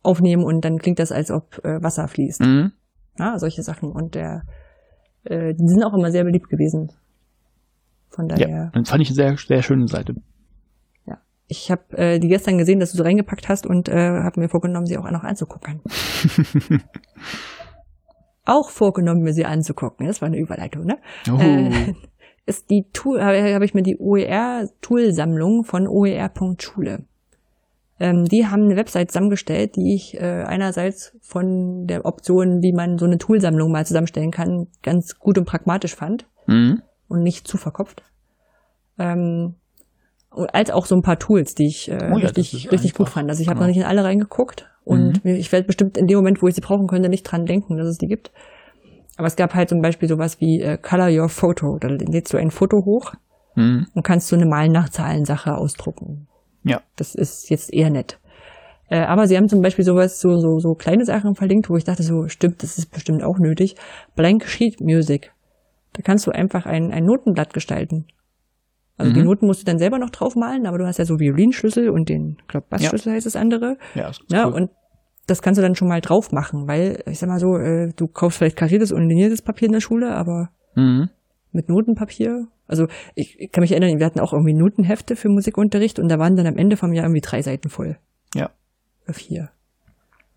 aufnehmen 0.02 0.44
und 0.44 0.64
dann 0.64 0.78
klingt 0.78 0.98
das 0.98 1.12
als 1.12 1.30
ob 1.30 1.62
äh, 1.64 1.82
Wasser 1.82 2.08
fließt. 2.08 2.40
Mhm. 2.40 2.72
ja 3.18 3.38
solche 3.38 3.62
Sachen. 3.62 3.92
Und 3.92 4.14
der 4.14 4.42
äh, 5.24 5.54
die 5.54 5.68
sind 5.68 5.84
auch 5.84 5.94
immer 5.94 6.10
sehr 6.10 6.24
beliebt 6.24 6.48
gewesen. 6.48 6.92
Von 8.10 8.28
daher. 8.28 8.48
ja, 8.48 8.70
das 8.72 8.88
fand 8.88 9.02
ich 9.02 9.08
eine 9.08 9.16
sehr 9.16 9.36
sehr 9.36 9.62
schöne 9.62 9.86
Seite. 9.86 10.14
Ja. 11.06 11.18
Ich 11.46 11.70
habe 11.70 11.96
äh, 11.96 12.18
die 12.18 12.28
gestern 12.28 12.58
gesehen 12.58 12.80
dass 12.80 12.92
du 12.92 12.96
sie 12.96 13.04
reingepackt 13.04 13.48
hast 13.48 13.66
und 13.66 13.88
äh, 13.88 14.22
habe 14.22 14.40
mir 14.40 14.48
vorgenommen 14.48 14.86
sie 14.86 14.96
auch 14.98 15.10
noch 15.10 15.24
anzugucken 15.24 15.82
auch 18.48 18.70
vorgenommen, 18.70 19.22
mir 19.22 19.32
sie 19.32 19.44
anzugucken. 19.44 20.06
Das 20.06 20.20
war 20.20 20.26
eine 20.26 20.38
Überleitung, 20.38 20.84
ne? 20.84 20.98
Oh. 21.30 21.38
Äh, 21.38 21.94
ist 22.46 22.70
die 22.70 22.86
Tool, 22.92 23.22
habe 23.22 23.54
hab 23.54 23.62
ich 23.62 23.74
mir 23.74 23.82
die 23.82 23.98
OER-Toolsammlung 23.98 25.64
von 25.64 25.86
oer.schule. 25.86 27.04
Ähm, 28.00 28.24
die 28.24 28.46
haben 28.46 28.64
eine 28.64 28.76
Website 28.76 29.10
zusammengestellt, 29.10 29.76
die 29.76 29.94
ich 29.94 30.14
äh, 30.14 30.44
einerseits 30.44 31.16
von 31.20 31.86
der 31.86 32.06
Option, 32.06 32.62
wie 32.62 32.72
man 32.72 32.96
so 32.96 33.06
eine 33.06 33.18
Toolsammlung 33.18 33.72
mal 33.72 33.84
zusammenstellen 33.84 34.30
kann, 34.30 34.68
ganz 34.82 35.18
gut 35.18 35.36
und 35.36 35.46
pragmatisch 35.46 35.96
fand 35.96 36.26
mhm. 36.46 36.82
und 37.08 37.22
nicht 37.22 37.48
zu 37.48 37.56
verkopft. 37.56 38.02
Ähm, 38.98 39.56
als 40.30 40.70
auch 40.70 40.86
so 40.86 40.94
ein 40.94 41.02
paar 41.02 41.18
Tools, 41.18 41.54
die 41.54 41.66
ich 41.66 41.90
äh, 41.90 42.10
oh 42.12 42.18
ja, 42.18 42.28
richtig, 42.28 42.70
richtig 42.70 42.94
gut 42.94 43.08
fand. 43.08 43.28
Also 43.28 43.42
ich 43.42 43.48
habe 43.48 43.56
genau. 43.56 43.66
noch 43.66 43.74
nicht 43.74 43.82
in 43.82 43.88
alle 43.88 44.04
reingeguckt, 44.04 44.70
und 44.88 45.22
mhm. 45.22 45.34
ich 45.34 45.52
werde 45.52 45.66
bestimmt 45.66 45.98
in 45.98 46.06
dem 46.06 46.16
Moment, 46.16 46.40
wo 46.40 46.48
ich 46.48 46.54
sie 46.54 46.62
brauchen 46.62 46.86
könnte, 46.86 47.10
nicht 47.10 47.24
dran 47.24 47.44
denken, 47.44 47.76
dass 47.76 47.88
es 47.88 47.98
die 47.98 48.06
gibt. 48.06 48.32
Aber 49.18 49.26
es 49.26 49.36
gab 49.36 49.54
halt 49.54 49.68
zum 49.68 49.82
Beispiel 49.82 50.08
sowas 50.08 50.40
wie 50.40 50.62
äh, 50.62 50.78
Color 50.78 51.10
Your 51.10 51.28
Photo. 51.28 51.76
Da 51.78 51.88
lädst 51.88 52.32
du 52.32 52.38
ein 52.38 52.50
Foto 52.50 52.78
hoch 52.86 53.12
mhm. 53.54 53.86
und 53.94 54.02
kannst 54.02 54.28
so 54.28 54.36
eine 54.36 54.46
Mal 54.46 54.70
nach 54.70 54.88
Zahlen-Sache 54.88 55.54
ausdrucken. 55.54 56.26
Ja. 56.64 56.80
Das 56.96 57.14
ist 57.14 57.50
jetzt 57.50 57.70
eher 57.70 57.90
nett. 57.90 58.18
Äh, 58.88 59.00
aber 59.00 59.26
sie 59.26 59.36
haben 59.36 59.48
zum 59.48 59.60
Beispiel 59.60 59.84
sowas, 59.84 60.20
so, 60.20 60.38
so, 60.38 60.58
so 60.58 60.72
kleine 60.72 61.04
Sachen 61.04 61.34
verlinkt, 61.34 61.68
wo 61.68 61.76
ich 61.76 61.84
dachte, 61.84 62.02
so 62.02 62.26
stimmt, 62.28 62.62
das 62.62 62.78
ist 62.78 62.90
bestimmt 62.90 63.22
auch 63.22 63.38
nötig. 63.38 63.76
Blank 64.16 64.46
Sheet 64.46 64.80
Music. 64.80 65.32
Da 65.92 66.00
kannst 66.00 66.26
du 66.26 66.30
einfach 66.30 66.64
ein, 66.64 66.92
ein 66.92 67.04
Notenblatt 67.04 67.52
gestalten. 67.52 68.06
Also 68.98 69.12
mhm. 69.12 69.14
die 69.14 69.22
Noten 69.22 69.46
musst 69.46 69.62
du 69.62 69.64
dann 69.64 69.78
selber 69.78 69.98
noch 69.98 70.10
draufmalen, 70.10 70.66
aber 70.66 70.78
du 70.78 70.86
hast 70.86 70.98
ja 70.98 71.04
so 71.04 71.18
Violinschlüssel 71.18 71.88
und 71.88 72.08
den, 72.08 72.36
glaub, 72.48 72.68
Bassschlüssel 72.68 73.12
ja. 73.12 73.16
heißt 73.16 73.26
das 73.26 73.36
andere. 73.36 73.78
Ja, 73.94 74.08
ist 74.08 74.20
ja, 74.28 74.46
cool. 74.46 74.54
Und 74.54 74.70
das 75.28 75.40
kannst 75.40 75.58
du 75.58 75.62
dann 75.62 75.76
schon 75.76 75.88
mal 75.88 76.00
drauf 76.00 76.32
machen, 76.32 76.66
weil, 76.66 77.02
ich 77.06 77.18
sag 77.18 77.28
mal 77.28 77.38
so, 77.38 77.56
äh, 77.56 77.92
du 77.94 78.08
kaufst 78.08 78.38
vielleicht 78.38 78.56
kariertes 78.56 78.90
und 78.90 79.08
liniertes 79.08 79.40
Papier 79.42 79.66
in 79.66 79.72
der 79.72 79.80
Schule, 79.80 80.14
aber 80.14 80.48
mhm. 80.74 81.10
mit 81.52 81.68
Notenpapier. 81.68 82.46
Also 82.66 82.86
ich, 83.14 83.38
ich 83.38 83.52
kann 83.52 83.62
mich 83.62 83.72
erinnern, 83.72 83.98
wir 83.98 84.06
hatten 84.06 84.20
auch 84.20 84.32
irgendwie 84.32 84.54
Notenhefte 84.54 85.16
für 85.16 85.28
Musikunterricht 85.28 85.98
und 85.98 86.08
da 86.08 86.18
waren 86.18 86.34
dann 86.34 86.46
am 86.46 86.56
Ende 86.56 86.76
vom 86.76 86.92
Jahr 86.92 87.04
irgendwie 87.04 87.20
drei 87.20 87.40
Seiten 87.40 87.68
voll. 87.68 87.98
Ja. 88.34 88.50
Oder 89.04 89.14
vier. 89.14 89.50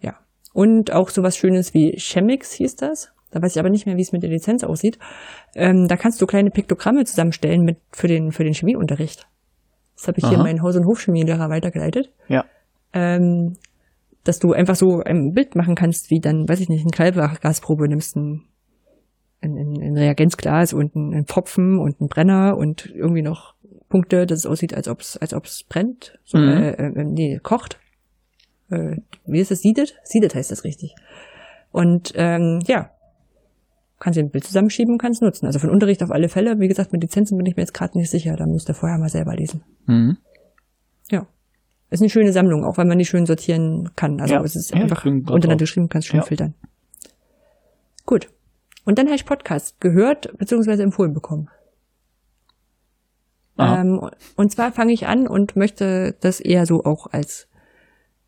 Ja. 0.02 0.20
Und 0.54 0.94
auch 0.94 1.10
sowas 1.10 1.36
Schönes 1.36 1.74
wie 1.74 1.98
Chemix 1.98 2.54
hieß 2.54 2.76
das. 2.76 3.12
Da 3.32 3.42
weiß 3.42 3.56
ich 3.56 3.60
aber 3.60 3.70
nicht 3.70 3.86
mehr, 3.86 3.98
wie 3.98 4.02
es 4.02 4.12
mit 4.12 4.24
der 4.24 4.30
Lizenz 4.30 4.64
aussieht. 4.64 5.00
Ähm, 5.56 5.88
da 5.88 5.98
kannst 5.98 6.22
du 6.22 6.26
kleine 6.26 6.52
Piktogramme 6.52 7.06
zusammenstellen 7.06 7.64
mit 7.64 7.78
für 7.92 8.08
den 8.08 8.32
für 8.32 8.44
den 8.44 8.54
Chemieunterricht. 8.54 9.28
Das 9.96 10.08
habe 10.08 10.20
ich 10.20 10.26
Aha. 10.26 10.32
hier 10.32 10.40
meinen 10.40 10.62
Haus- 10.62 10.76
und 10.76 10.86
Hofchemielehrer 10.86 11.50
weitergeleitet. 11.50 12.12
Ja. 12.28 12.46
Ähm, 12.94 13.56
dass 14.24 14.40
du 14.40 14.54
einfach 14.54 14.76
so 14.76 15.02
ein 15.02 15.34
Bild 15.34 15.56
machen 15.56 15.76
kannst, 15.76 16.12
wie 16.12 16.20
dann, 16.20 16.48
weiß 16.48 16.60
ich 16.60 16.70
nicht, 16.70 16.82
eine 16.82 16.92
Kalbgasprobe 16.92 17.88
nimmst, 17.88 18.16
ein, 18.16 18.44
ein, 19.42 19.58
ein 19.58 19.98
Reagenzglas 19.98 20.74
und 20.74 20.96
ein, 20.96 21.14
ein 21.14 21.26
Pfropfen 21.26 21.80
und 21.80 22.02
ein 22.02 22.08
Brenner 22.08 22.56
und 22.58 22.86
irgendwie 22.86 23.24
noch 23.24 23.56
Punkte, 23.90 24.26
dass 24.26 24.40
es 24.40 24.46
aussieht, 24.46 24.74
als 24.74 24.88
ob 24.88 25.02
es 25.02 25.18
als 25.18 25.34
ob's 25.34 25.64
brennt, 25.64 26.18
so, 26.24 26.38
mhm. 26.38 26.50
äh, 26.50 26.72
äh, 26.72 27.04
nee, 27.04 27.40
kocht. 27.42 27.80
Äh, 28.70 28.98
wie 29.26 29.40
ist 29.40 29.52
es? 29.52 29.62
Siedet? 29.62 30.00
Siedet 30.04 30.34
heißt 30.34 30.52
das 30.52 30.64
richtig. 30.64 30.96
Und 31.72 32.14
ähm, 32.16 32.60
ja, 32.66 32.92
kannst 34.02 34.18
du 34.18 34.22
ein 34.22 34.32
Bild 34.32 34.44
zusammenschieben 34.44 34.94
und 34.94 34.98
kannst 34.98 35.22
nutzen. 35.22 35.46
Also 35.46 35.60
von 35.60 35.70
Unterricht 35.70 36.04
auf 36.04 36.12
alle 36.12 36.28
Fälle. 36.28 36.60
Wie 36.60 36.68
gesagt, 36.68 36.92
mit 36.92 37.02
Lizenzen 37.02 37.38
bin 37.38 37.46
ich 37.46 37.56
mir 37.56 37.62
jetzt 37.62 37.74
gerade 37.74 37.98
nicht 37.98 38.10
sicher. 38.10 38.36
Da 38.36 38.46
müsst 38.46 38.68
ihr 38.68 38.74
vorher 38.74 38.98
mal 38.98 39.10
selber 39.10 39.36
lesen. 39.36 39.64
Mhm. 39.86 40.18
Ja. 41.10 41.28
Ist 41.92 42.02
eine 42.02 42.10
schöne 42.10 42.34
Sammlung, 42.34 42.66
auch 42.66 42.78
wenn 42.78 42.88
man 42.88 42.98
die 42.98 43.06
schön 43.06 43.26
sortieren 43.26 43.92
kann. 43.96 44.20
Also 44.20 44.34
ja, 44.34 44.44
es 44.44 44.56
ist 44.56 44.72
ja, 44.72 44.82
einfach 44.82 45.06
untereinander 45.06 45.58
geschrieben, 45.58 45.88
kannst 45.88 46.08
schön 46.08 46.20
ja. 46.20 46.26
filtern. 46.26 46.56
Gut. 48.06 48.30
Und 48.86 48.98
dann 48.98 49.06
habe 49.06 49.16
ich 49.16 49.26
Podcast 49.26 49.80
gehört 49.80 50.36
bzw. 50.38 50.82
empfohlen 50.82 51.14
bekommen. 51.14 51.50
Ähm, 53.60 54.10
und 54.36 54.52
zwar 54.52 54.72
fange 54.72 54.94
ich 54.94 55.06
an 55.06 55.28
und 55.28 55.56
möchte 55.56 56.16
das 56.22 56.40
eher 56.40 56.66
so 56.66 56.84
auch 56.84 57.06
als 57.12 57.48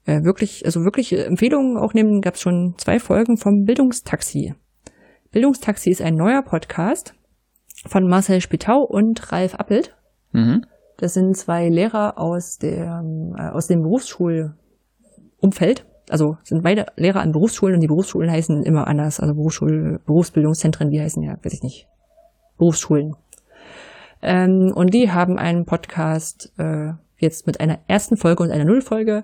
äh, 0.05 0.23
wirklich, 0.23 0.65
also 0.65 0.83
wirklich 0.83 1.17
Empfehlungen 1.17 1.77
auch 1.77 1.95
nehmen. 1.95 2.21
Gab 2.21 2.35
es 2.35 2.41
schon 2.41 2.75
zwei 2.77 2.99
Folgen 2.99 3.37
vom 3.37 3.65
Bildungstaxi. 3.65 4.53
Bildungstaxi 5.33 5.89
ist 5.89 6.01
ein 6.03 6.13
neuer 6.13 6.43
Podcast 6.43 7.15
von 7.87 8.07
Marcel 8.07 8.39
Spitau 8.39 8.85
und 8.87 9.31
Ralf 9.31 9.55
Appelt. 9.55 9.97
Mhm. 10.31 10.63
Das 10.97 11.15
sind 11.15 11.35
zwei 11.35 11.69
Lehrer 11.69 12.19
aus, 12.19 12.59
der, 12.59 13.03
äh, 13.35 13.49
aus 13.49 13.65
dem 13.65 13.81
Berufsschulumfeld. 13.81 15.87
Also 16.07 16.37
sind 16.43 16.61
beide 16.61 16.85
Lehrer 16.97 17.21
an 17.21 17.31
Berufsschulen 17.31 17.73
und 17.73 17.81
die 17.81 17.87
Berufsschulen 17.87 18.29
heißen 18.29 18.61
immer 18.61 18.85
anders. 18.85 19.19
Also 19.19 19.33
Berufsschul 19.33 20.01
Berufsbildungszentren, 20.05 20.91
die 20.91 21.01
heißen 21.01 21.23
ja, 21.23 21.35
weiß 21.41 21.53
ich 21.53 21.63
nicht, 21.63 21.87
Berufsschulen. 22.59 23.15
Ähm, 24.21 24.71
und 24.75 24.93
die 24.93 25.11
haben 25.11 25.39
einen 25.39 25.65
Podcast 25.65 26.53
äh, 26.59 26.91
jetzt 27.17 27.47
mit 27.47 27.59
einer 27.59 27.79
ersten 27.87 28.17
Folge 28.17 28.43
und 28.43 28.51
einer 28.51 28.65
Nullfolge, 28.65 29.23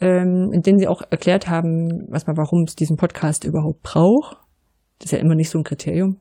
ähm, 0.00 0.50
in 0.54 0.62
denen 0.62 0.78
sie 0.78 0.88
auch 0.88 1.02
erklärt 1.10 1.50
haben, 1.50 2.06
was 2.08 2.26
man, 2.26 2.38
warum 2.38 2.62
es 2.62 2.74
diesen 2.74 2.96
Podcast 2.96 3.44
überhaupt 3.44 3.82
braucht 3.82 4.38
das 4.98 5.06
ist 5.06 5.12
ja 5.12 5.18
immer 5.18 5.34
nicht 5.34 5.50
so 5.50 5.58
ein 5.58 5.64
Kriterium. 5.64 6.20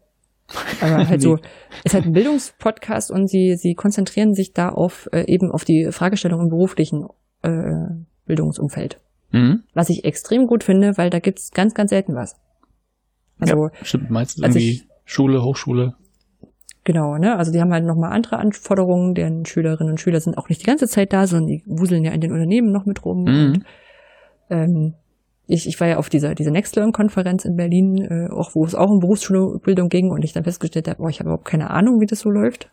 Aber 0.82 1.08
halt 1.10 1.22
so, 1.22 1.38
ist 1.84 1.94
halt 1.94 2.06
ein 2.06 2.14
Bildungspodcast 2.14 3.12
und 3.12 3.28
sie, 3.28 3.56
sie 3.56 3.74
konzentrieren 3.74 4.34
sich 4.34 4.54
da 4.54 4.70
auf 4.70 5.10
äh, 5.12 5.26
eben 5.28 5.52
auf 5.52 5.66
die 5.66 5.90
Fragestellung 5.92 6.42
im 6.42 6.50
beruflichen 6.50 7.08
äh, 7.42 7.94
Bildungsumfeld. 8.26 9.00
Mhm. 9.32 9.64
Was 9.74 9.90
ich 9.90 10.06
extrem 10.06 10.48
gut 10.48 10.64
finde, 10.64 10.98
weil 10.98 11.10
da 11.10 11.20
gibt's 11.20 11.52
ganz, 11.52 11.74
ganz 11.74 11.90
selten 11.90 12.16
was. 12.16 12.36
Also, 13.40 13.66
ja, 13.66 13.72
stimmt, 13.82 14.10
meistens 14.10 14.44
irgendwie 14.44 14.72
ich, 14.72 14.88
Schule, 15.04 15.44
Hochschule. 15.44 15.96
Genau, 16.84 17.18
ne? 17.18 17.36
Also 17.36 17.52
die 17.52 17.60
haben 17.60 17.74
halt 17.74 17.84
nochmal 17.84 18.12
andere 18.12 18.38
Anforderungen, 18.38 19.16
deren 19.16 19.46
Schülerinnen 19.46 19.92
und 19.92 20.00
Schüler 20.00 20.20
sind 20.20 20.38
auch 20.38 20.50
nicht 20.50 20.62
die 20.62 20.66
ganze 20.66 20.88
Zeit 20.88 21.14
da, 21.14 21.26
sondern 21.26 21.48
die 21.48 21.64
wuseln 21.66 22.06
ja 22.06 22.12
in 22.12 22.22
den 22.22 22.32
Unternehmen 22.32 22.72
noch 22.72 22.86
mit 22.86 23.04
rum. 23.04 23.24
Mhm. 23.24 23.28
Und, 23.28 23.66
ähm, 24.52 24.94
ich, 25.48 25.68
ich 25.68 25.80
war 25.80 25.88
ja 25.88 25.98
auf 25.98 26.10
dieser, 26.10 26.36
dieser 26.36 26.52
Nextlearn-Konferenz 26.52 27.46
in 27.46 27.56
Berlin, 27.56 27.98
äh, 27.98 28.30
auch 28.32 28.56
wo 28.56 28.66
es 28.66 28.76
auch 28.76 28.90
um 28.90 29.00
Berufsschulbildung 29.00 29.90
ging 29.90 30.10
und 30.10 30.24
ich 30.24 30.34
dann 30.34 30.44
festgestellt 30.44 30.88
habe, 30.88 30.98
boah, 30.98 31.10
ich 31.10 31.20
habe 31.20 31.30
überhaupt 31.30 31.46
keine 31.46 31.70
Ahnung, 31.70 32.00
wie 32.00 32.06
das 32.06 32.20
so 32.20 32.30
läuft. 32.30 32.72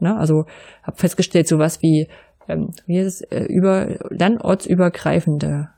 Ne? 0.00 0.16
Also 0.16 0.46
habe 0.82 0.96
festgestellt, 0.96 1.46
sowas 1.46 1.80
wie, 1.80 2.08
ähm, 2.48 2.70
wie 2.86 2.98
ist 2.98 3.06
es, 3.06 3.20
äh, 3.30 3.44
über 3.44 3.98
dann 4.10 4.38
ortsübergreifende 4.38 5.68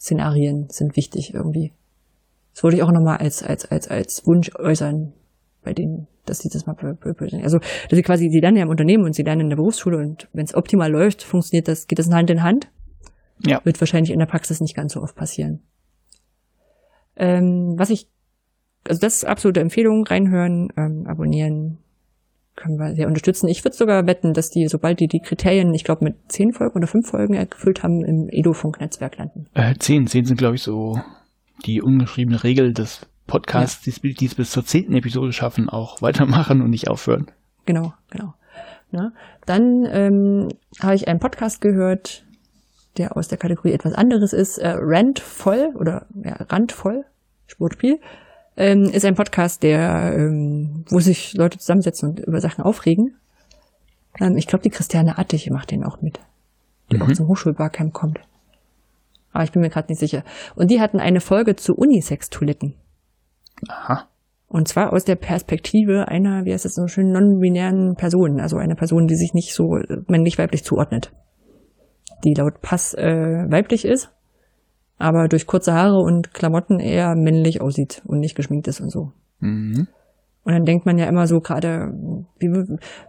Szenarien 0.00 0.68
sind 0.68 0.96
wichtig 0.96 1.34
irgendwie. 1.34 1.72
Das 2.52 2.62
wollte 2.62 2.76
ich 2.76 2.82
auch 2.82 2.92
nochmal 2.92 3.18
als, 3.18 3.42
als, 3.42 3.64
als, 3.70 3.88
als 3.88 4.26
Wunsch 4.26 4.54
äußern 4.54 5.12
bei 5.64 5.72
denen, 5.72 6.06
dass 6.26 6.38
sie 6.38 6.48
das 6.48 6.66
mal 6.66 6.76
also 6.78 7.58
dass 7.58 7.96
sie 7.96 8.02
quasi, 8.02 8.28
sie 8.30 8.40
lernen 8.40 8.58
ja 8.58 8.62
im 8.62 8.68
Unternehmen 8.68 9.04
und 9.04 9.14
sie 9.14 9.22
lernen 9.22 9.42
in 9.42 9.48
der 9.48 9.56
Berufsschule 9.56 9.96
und 9.96 10.28
wenn 10.32 10.44
es 10.44 10.54
optimal 10.54 10.90
läuft, 10.90 11.22
funktioniert 11.22 11.66
das, 11.66 11.86
geht 11.88 11.98
das 11.98 12.10
Hand 12.10 12.30
in 12.30 12.42
Hand. 12.42 12.68
Ja. 13.40 13.60
Wird 13.64 13.80
wahrscheinlich 13.80 14.12
in 14.12 14.18
der 14.18 14.26
Praxis 14.26 14.60
nicht 14.60 14.76
ganz 14.76 14.92
so 14.92 15.02
oft 15.02 15.16
passieren. 15.16 15.60
Ähm, 17.16 17.74
was 17.76 17.90
ich, 17.90 18.08
also 18.88 19.00
das 19.00 19.16
ist 19.16 19.24
absolute 19.24 19.60
Empfehlung, 19.60 20.04
reinhören, 20.06 20.68
ähm, 20.76 21.06
abonnieren, 21.06 21.78
können 22.56 22.78
wir 22.78 22.94
sehr 22.94 23.08
unterstützen. 23.08 23.48
Ich 23.48 23.64
würde 23.64 23.76
sogar 23.76 24.06
wetten, 24.06 24.32
dass 24.32 24.50
die, 24.50 24.68
sobald 24.68 25.00
die 25.00 25.08
die 25.08 25.20
Kriterien, 25.20 25.74
ich 25.74 25.84
glaube 25.84 26.04
mit 26.04 26.16
zehn 26.28 26.52
Folgen 26.52 26.76
oder 26.76 26.86
fünf 26.86 27.08
Folgen 27.08 27.34
erfüllt 27.34 27.82
haben, 27.82 28.04
im 28.04 28.28
Edo-Funk-Netzwerk 28.30 29.18
landen. 29.18 29.46
Äh, 29.54 29.74
zehn, 29.78 30.06
zehn 30.06 30.24
sind 30.24 30.36
glaube 30.36 30.54
ich 30.54 30.62
so 30.62 31.00
die 31.66 31.82
ungeschriebene 31.82 32.44
Regel 32.44 32.72
des 32.72 33.06
Podcasts, 33.26 33.86
ja. 33.86 33.92
die 34.18 34.26
es 34.26 34.34
bis 34.34 34.50
zur 34.50 34.64
zehnten 34.64 34.94
Episode 34.94 35.32
schaffen, 35.32 35.68
auch 35.68 36.02
weitermachen 36.02 36.60
und 36.62 36.70
nicht 36.70 36.88
aufhören. 36.88 37.26
Genau, 37.64 37.94
genau. 38.10 38.34
Ja. 38.92 39.12
Dann 39.46 39.86
ähm, 39.90 40.48
habe 40.80 40.94
ich 40.94 41.08
einen 41.08 41.18
Podcast 41.18 41.60
gehört, 41.60 42.24
der 42.96 43.16
aus 43.16 43.28
der 43.28 43.38
Kategorie 43.38 43.72
etwas 43.72 43.94
anderes 43.94 44.32
ist, 44.32 44.58
äh, 44.58 44.74
Randvoll 44.76 45.72
oder 45.78 46.06
ja, 46.22 46.36
Randvoll, 46.48 47.04
Sportspiel, 47.46 48.00
ähm, 48.56 48.84
ist 48.84 49.04
ein 49.04 49.14
Podcast, 49.14 49.62
der, 49.62 50.14
ähm, 50.16 50.84
wo 50.88 51.00
sich 51.00 51.34
Leute 51.34 51.58
zusammensetzen 51.58 52.10
und 52.10 52.20
über 52.20 52.40
Sachen 52.40 52.62
aufregen. 52.62 53.16
Ähm, 54.20 54.36
ich 54.36 54.46
glaube, 54.46 54.62
die 54.62 54.70
Christiane 54.70 55.18
Attich 55.18 55.50
macht 55.50 55.70
den 55.70 55.84
auch 55.84 56.00
mit, 56.02 56.20
die 56.92 56.96
mhm. 56.96 57.02
auch 57.02 57.12
zum 57.12 57.28
Hochschulbarcamp 57.28 57.92
kommt. 57.92 58.20
Aber 59.32 59.42
ich 59.42 59.50
bin 59.50 59.62
mir 59.62 59.70
gerade 59.70 59.88
nicht 59.88 59.98
sicher. 59.98 60.22
Und 60.54 60.70
die 60.70 60.80
hatten 60.80 61.00
eine 61.00 61.20
Folge 61.20 61.56
zu 61.56 61.74
Unisex-Toiletten. 61.74 62.74
Aha. 63.68 64.08
Und 64.46 64.68
zwar 64.68 64.92
aus 64.92 65.04
der 65.04 65.16
Perspektive 65.16 66.06
einer, 66.06 66.44
wie 66.44 66.52
heißt 66.52 66.64
das 66.64 66.76
so 66.76 66.86
schön, 66.86 67.10
non-binären 67.10 67.96
Person, 67.96 68.38
also 68.38 68.56
einer 68.56 68.76
Person, 68.76 69.08
die 69.08 69.16
sich 69.16 69.34
nicht 69.34 69.52
so 69.52 69.80
männlich-weiblich 70.06 70.62
zuordnet 70.62 71.12
die 72.22 72.34
laut 72.34 72.60
Pass 72.60 72.94
äh, 72.94 73.44
weiblich 73.48 73.84
ist, 73.84 74.10
aber 74.98 75.28
durch 75.28 75.46
kurze 75.46 75.74
Haare 75.74 75.98
und 75.98 76.32
Klamotten 76.34 76.80
eher 76.80 77.14
männlich 77.14 77.60
aussieht 77.60 78.02
und 78.06 78.20
nicht 78.20 78.36
geschminkt 78.36 78.68
ist 78.68 78.80
und 78.80 78.90
so. 78.90 79.12
Mhm. 79.40 79.88
Und 80.44 80.52
dann 80.52 80.64
denkt 80.64 80.84
man 80.84 80.98
ja 80.98 81.06
immer 81.06 81.26
so 81.26 81.40
gerade, 81.40 81.92
wir, 82.38 82.50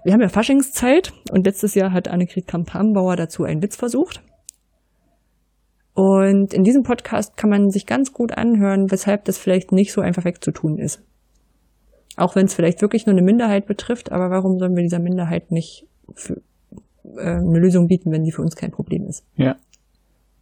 wir 0.04 0.14
haben 0.14 0.22
ja 0.22 0.30
Faschingszeit 0.30 1.12
und 1.32 1.46
letztes 1.46 1.76
Jahr 1.76 1.92
hat 1.92 2.08
Annegret 2.08 2.48
Kamp-Hambauer 2.48 3.18
dazu 3.18 3.44
einen 3.44 3.62
Witz 3.62 3.76
versucht. 3.76 4.22
Und 5.94 6.54
in 6.54 6.64
diesem 6.64 6.84
Podcast 6.84 7.38
kann 7.38 7.50
man 7.50 7.70
sich 7.70 7.86
ganz 7.86 8.14
gut 8.14 8.38
anhören, 8.38 8.92
weshalb 8.92 9.26
das 9.26 9.38
vielleicht 9.38 9.72
nicht 9.72 9.92
so 9.92 10.02
einfach 10.02 10.26
wegzutun 10.26 10.78
ist. 10.78 11.02
Auch 12.18 12.36
wenn 12.36 12.46
es 12.46 12.54
vielleicht 12.54 12.82
wirklich 12.82 13.06
nur 13.06 13.14
eine 13.14 13.26
Minderheit 13.26 13.66
betrifft, 13.66 14.12
aber 14.12 14.30
warum 14.30 14.58
sollen 14.58 14.76
wir 14.76 14.84
dieser 14.84 15.00
Minderheit 15.00 15.52
nicht 15.52 15.88
für, 16.14 16.42
äh, 17.18 17.36
eine 17.38 17.60
Lösung 17.60 17.88
bieten, 17.88 18.12
wenn 18.12 18.24
die 18.24 18.32
für 18.32 18.42
uns 18.42 18.56
kein 18.56 18.72
Problem 18.72 19.06
ist. 19.08 19.26
Ja. 19.36 19.56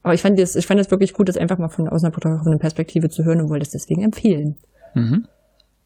Aber 0.03 0.13
ich 0.13 0.21
fand 0.21 0.37
das, 0.37 0.55
ich 0.55 0.67
fand 0.67 0.79
das 0.79 0.91
wirklich 0.91 1.13
gut, 1.13 1.29
das 1.29 1.37
einfach 1.37 1.57
mal 1.57 1.69
von 1.69 1.87
aus 1.87 2.03
einer 2.03 2.13
fotografischen 2.13 2.59
Perspektive 2.59 3.09
zu 3.09 3.23
hören 3.23 3.41
und 3.41 3.49
wollte 3.49 3.63
es 3.63 3.71
deswegen 3.71 4.03
empfehlen. 4.03 4.57
Mhm. 4.93 5.25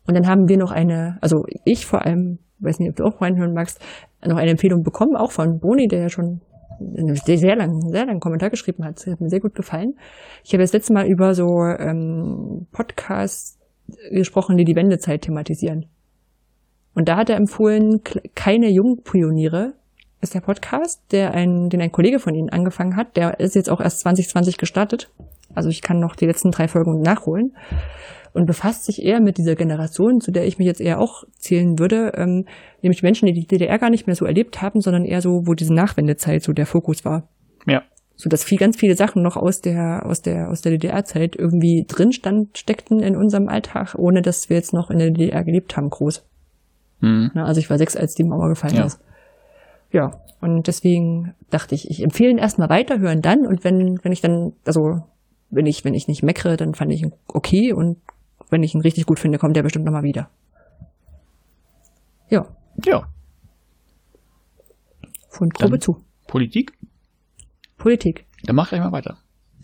Und 0.07 0.13
dann 0.13 0.27
haben 0.27 0.47
wir 0.47 0.57
noch 0.57 0.71
eine, 0.71 1.17
also 1.21 1.45
ich 1.65 1.85
vor 1.85 2.05
allem, 2.05 2.39
weiß 2.59 2.79
nicht, 2.79 2.89
ob 2.89 2.95
du 2.95 3.03
auch 3.03 3.21
reinhören 3.21 3.53
magst, 3.53 3.79
noch 4.25 4.37
eine 4.37 4.51
Empfehlung 4.51 4.83
bekommen, 4.83 5.15
auch 5.15 5.31
von 5.31 5.59
Boni, 5.59 5.87
der 5.87 5.99
ja 6.01 6.09
schon 6.09 6.41
einen 6.79 7.15
sehr 7.15 7.55
langen, 7.55 7.89
sehr 7.91 8.05
langen 8.05 8.19
Kommentar 8.19 8.49
geschrieben 8.49 8.83
hat. 8.83 8.97
Das 8.97 9.07
hat 9.07 9.21
mir 9.21 9.29
sehr 9.29 9.39
gut 9.39 9.55
gefallen. 9.55 9.95
Ich 10.43 10.53
habe 10.53 10.63
das 10.63 10.73
letzte 10.73 10.93
Mal 10.93 11.07
über 11.07 11.33
so 11.33 11.63
ähm, 11.63 12.67
Podcasts 12.71 13.59
gesprochen, 14.11 14.57
die 14.57 14.65
die 14.65 14.75
Wendezeit 14.75 15.21
thematisieren. 15.23 15.85
Und 16.93 17.07
da 17.07 17.17
hat 17.17 17.29
er 17.29 17.37
empfohlen, 17.37 18.01
keine 18.33 18.69
Jungpioniere 18.69 19.73
ist 20.21 20.33
der 20.33 20.41
Podcast, 20.41 21.01
der 21.11 21.33
ein, 21.33 21.69
den 21.69 21.81
ein 21.81 21.91
Kollege 21.91 22.19
von 22.19 22.33
Ihnen 22.33 22.49
angefangen 22.49 22.95
hat. 22.95 23.15
Der 23.17 23.39
ist 23.39 23.55
jetzt 23.55 23.69
auch 23.69 23.81
erst 23.81 23.99
2020 23.99 24.57
gestartet. 24.57 25.11
Also 25.53 25.69
ich 25.69 25.81
kann 25.81 25.99
noch 25.99 26.15
die 26.15 26.25
letzten 26.25 26.51
drei 26.51 26.67
Folgen 26.67 27.01
nachholen 27.01 27.55
und 28.33 28.45
befasst 28.45 28.85
sich 28.85 29.03
eher 29.03 29.19
mit 29.19 29.37
dieser 29.37 29.55
Generation, 29.55 30.21
zu 30.21 30.31
der 30.31 30.45
ich 30.45 30.57
mich 30.59 30.67
jetzt 30.67 30.81
eher 30.81 30.99
auch 30.99 31.23
zählen 31.37 31.79
würde, 31.79 32.13
ähm, 32.15 32.45
nämlich 32.81 33.01
Menschen, 33.01 33.25
die 33.25 33.33
die 33.33 33.47
DDR 33.47 33.79
gar 33.79 33.89
nicht 33.89 34.05
mehr 34.05 34.15
so 34.15 34.25
erlebt 34.25 34.61
haben, 34.61 34.81
sondern 34.81 35.05
eher 35.05 35.21
so, 35.21 35.47
wo 35.47 35.53
diese 35.53 35.73
Nachwendezeit 35.73 36.43
so 36.43 36.53
der 36.53 36.65
Fokus 36.65 37.05
war. 37.05 37.27
Ja. 37.65 37.83
So 38.15 38.29
dass 38.29 38.43
viel, 38.43 38.57
ganz 38.57 38.77
viele 38.77 38.95
Sachen 38.95 39.21
noch 39.21 39.37
aus 39.37 39.61
der, 39.61 40.05
aus 40.05 40.21
der, 40.21 40.49
aus 40.49 40.61
der 40.61 40.71
DDR-Zeit 40.73 41.35
irgendwie 41.35 41.85
drin 41.87 42.11
stand, 42.11 42.57
steckten 42.57 42.99
in 42.99 43.15
unserem 43.15 43.47
Alltag, 43.47 43.95
ohne 43.97 44.21
dass 44.21 44.49
wir 44.49 44.57
jetzt 44.57 44.73
noch 44.73 44.89
in 44.89 44.99
der 44.99 45.11
DDR 45.11 45.43
gelebt 45.43 45.77
haben, 45.77 45.89
groß. 45.89 46.25
Mhm. 46.99 47.31
Also 47.35 47.59
ich 47.59 47.69
war 47.69 47.77
sechs, 47.77 47.95
als 47.95 48.15
die 48.15 48.23
Mauer 48.23 48.49
gefallen 48.49 48.75
ja. 48.75 48.85
ist. 48.85 48.99
Ja, 49.91 50.11
und 50.41 50.67
deswegen 50.67 51.33
dachte 51.49 51.75
ich, 51.75 51.89
ich 51.89 52.03
empfehle 52.03 52.31
ihn 52.31 52.37
erstmal 52.37 52.69
weiterhören 52.69 53.21
dann 53.21 53.45
und 53.45 53.63
wenn, 53.63 53.99
wenn 54.03 54.11
ich 54.11 54.21
dann, 54.21 54.53
also 54.65 55.03
wenn 55.49 55.65
ich, 55.65 55.85
wenn 55.85 55.93
ich 55.93 56.07
nicht 56.07 56.23
meckere, 56.23 56.57
dann 56.57 56.73
fand 56.75 56.91
ich 56.91 57.01
ihn 57.01 57.13
okay 57.27 57.73
und 57.73 57.97
wenn 58.49 58.63
ich 58.63 58.75
ihn 58.75 58.81
richtig 58.81 59.05
gut 59.05 59.19
finde, 59.19 59.37
kommt 59.37 59.57
er 59.57 59.63
bestimmt 59.63 59.85
nochmal 59.85 60.03
wieder. 60.03 60.29
Ja. 62.29 62.45
Ja. 62.85 63.07
Von 65.29 65.49
Probe 65.49 65.71
dann 65.71 65.81
zu. 65.81 66.03
Politik? 66.27 66.73
Politik. 67.77 68.25
Dann 68.43 68.55
mach 68.55 68.69
gleich 68.69 68.81
mal 68.81 68.91
weiter. 68.91 69.17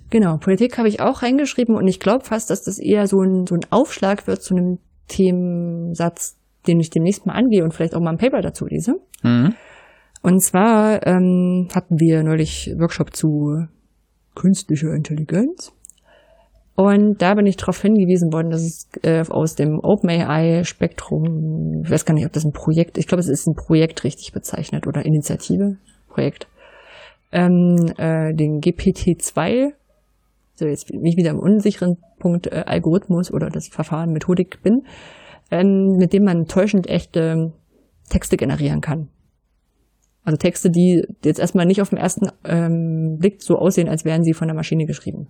Genau, 0.09 0.37
Politik 0.37 0.77
habe 0.77 0.87
ich 0.87 1.01
auch 1.01 1.23
reingeschrieben 1.23 1.75
und 1.75 1.87
ich 1.87 1.99
glaube 1.99 2.23
fast, 2.23 2.49
dass 2.49 2.63
das 2.63 2.77
eher 2.77 3.07
so 3.07 3.21
ein, 3.21 3.47
so 3.47 3.55
ein 3.55 3.65
Aufschlag 3.71 4.27
wird 4.27 4.43
zu 4.43 4.55
einem 4.55 4.79
Themensatz, 5.07 6.37
den 6.67 6.79
ich 6.79 6.89
demnächst 6.89 7.25
mal 7.25 7.33
angehe 7.33 7.63
und 7.63 7.73
vielleicht 7.73 7.95
auch 7.95 7.99
mal 7.99 8.11
ein 8.11 8.17
Paper 8.17 8.41
dazu 8.41 8.65
lese. 8.65 8.95
Mhm. 9.23 9.55
Und 10.23 10.41
zwar 10.41 11.05
ähm, 11.05 11.67
hatten 11.75 11.99
wir 11.99 12.23
neulich 12.23 12.73
Workshop 12.79 13.13
zu 13.13 13.67
künstlicher 14.35 14.95
Intelligenz. 14.95 15.73
Und 16.75 17.21
da 17.21 17.35
bin 17.35 17.45
ich 17.45 17.57
darauf 17.57 17.81
hingewiesen 17.81 18.31
worden, 18.31 18.49
dass 18.49 18.61
es 18.61 18.87
äh, 19.03 19.23
aus 19.29 19.55
dem 19.55 19.79
OpenAI-Spektrum, 19.83 21.81
ich 21.83 21.91
weiß 21.91 22.05
gar 22.05 22.13
nicht, 22.15 22.25
ob 22.25 22.31
das 22.31 22.45
ein 22.45 22.53
Projekt, 22.53 22.97
ich 22.97 23.05
glaube, 23.05 23.19
es 23.19 23.27
ist 23.27 23.47
ein 23.47 23.53
Projekt 23.53 24.05
richtig 24.05 24.31
bezeichnet 24.31 24.87
oder 24.87 25.05
Initiative, 25.05 25.75
Projekt, 26.07 26.47
ähm, 27.31 27.75
äh, 27.97 28.33
den 28.33 28.61
GPT-2, 28.61 29.73
so 30.55 30.65
jetzt 30.65 30.87
bin 30.87 31.05
ich 31.05 31.17
wieder 31.17 31.31
im 31.31 31.39
unsicheren 31.39 31.97
Punkt 32.17 32.47
äh, 32.47 32.63
Algorithmus 32.65 33.29
oder 33.31 33.49
das 33.49 33.67
Verfahren, 33.67 34.13
Methodik 34.13 34.63
bin, 34.63 34.83
ähm, 35.51 35.97
mit 35.99 36.13
dem 36.13 36.23
man 36.23 36.45
täuschend 36.45 36.89
echte 36.89 37.51
Texte 38.09 38.37
generieren 38.37 38.79
kann. 38.81 39.09
Also 40.23 40.37
Texte, 40.37 40.69
die 40.69 41.03
jetzt 41.23 41.39
erstmal 41.39 41.65
nicht 41.65 41.81
auf 41.81 41.89
den 41.89 41.97
ersten 41.97 42.27
ähm, 42.45 43.17
Blick 43.19 43.41
so 43.41 43.55
aussehen, 43.55 43.89
als 43.89 44.05
wären 44.05 44.23
sie 44.23 44.33
von 44.33 44.47
der 44.47 44.55
Maschine 44.55 44.85
geschrieben. 44.85 45.27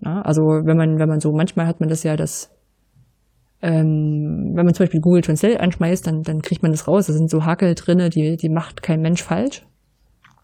Ja, 0.00 0.22
also 0.22 0.42
wenn 0.42 0.76
man, 0.76 0.98
wenn 0.98 1.08
man 1.08 1.20
so, 1.20 1.32
manchmal 1.32 1.66
hat 1.66 1.78
man 1.78 1.88
das 1.88 2.02
ja, 2.02 2.16
das, 2.16 2.50
ähm, 3.60 4.52
wenn 4.54 4.64
man 4.64 4.74
zum 4.74 4.84
Beispiel 4.84 5.00
Google 5.00 5.22
Translate 5.22 5.60
anschmeißt, 5.60 6.06
dann, 6.06 6.22
dann 6.22 6.40
kriegt 6.40 6.62
man 6.62 6.72
das 6.72 6.88
raus. 6.88 7.06
Da 7.06 7.12
sind 7.12 7.30
so 7.30 7.44
Hakel 7.44 7.74
drinne, 7.74 8.08
die, 8.08 8.36
die 8.36 8.48
macht 8.48 8.82
kein 8.82 9.00
Mensch 9.00 9.22
falsch. 9.22 9.64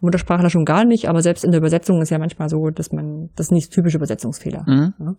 Muttersprachler 0.00 0.50
schon 0.50 0.64
gar 0.64 0.84
nicht, 0.84 1.08
aber 1.08 1.22
selbst 1.22 1.44
in 1.44 1.50
der 1.50 1.58
Übersetzung 1.58 2.00
ist 2.00 2.10
ja 2.10 2.18
manchmal 2.18 2.48
so, 2.48 2.70
dass 2.70 2.92
man, 2.92 3.30
das 3.34 3.46
ist 3.46 3.52
nicht 3.52 3.72
typische 3.72 3.96
Übersetzungsfehler. 3.96 4.64
Mhm. 4.64 4.94
Ja. 5.00 5.14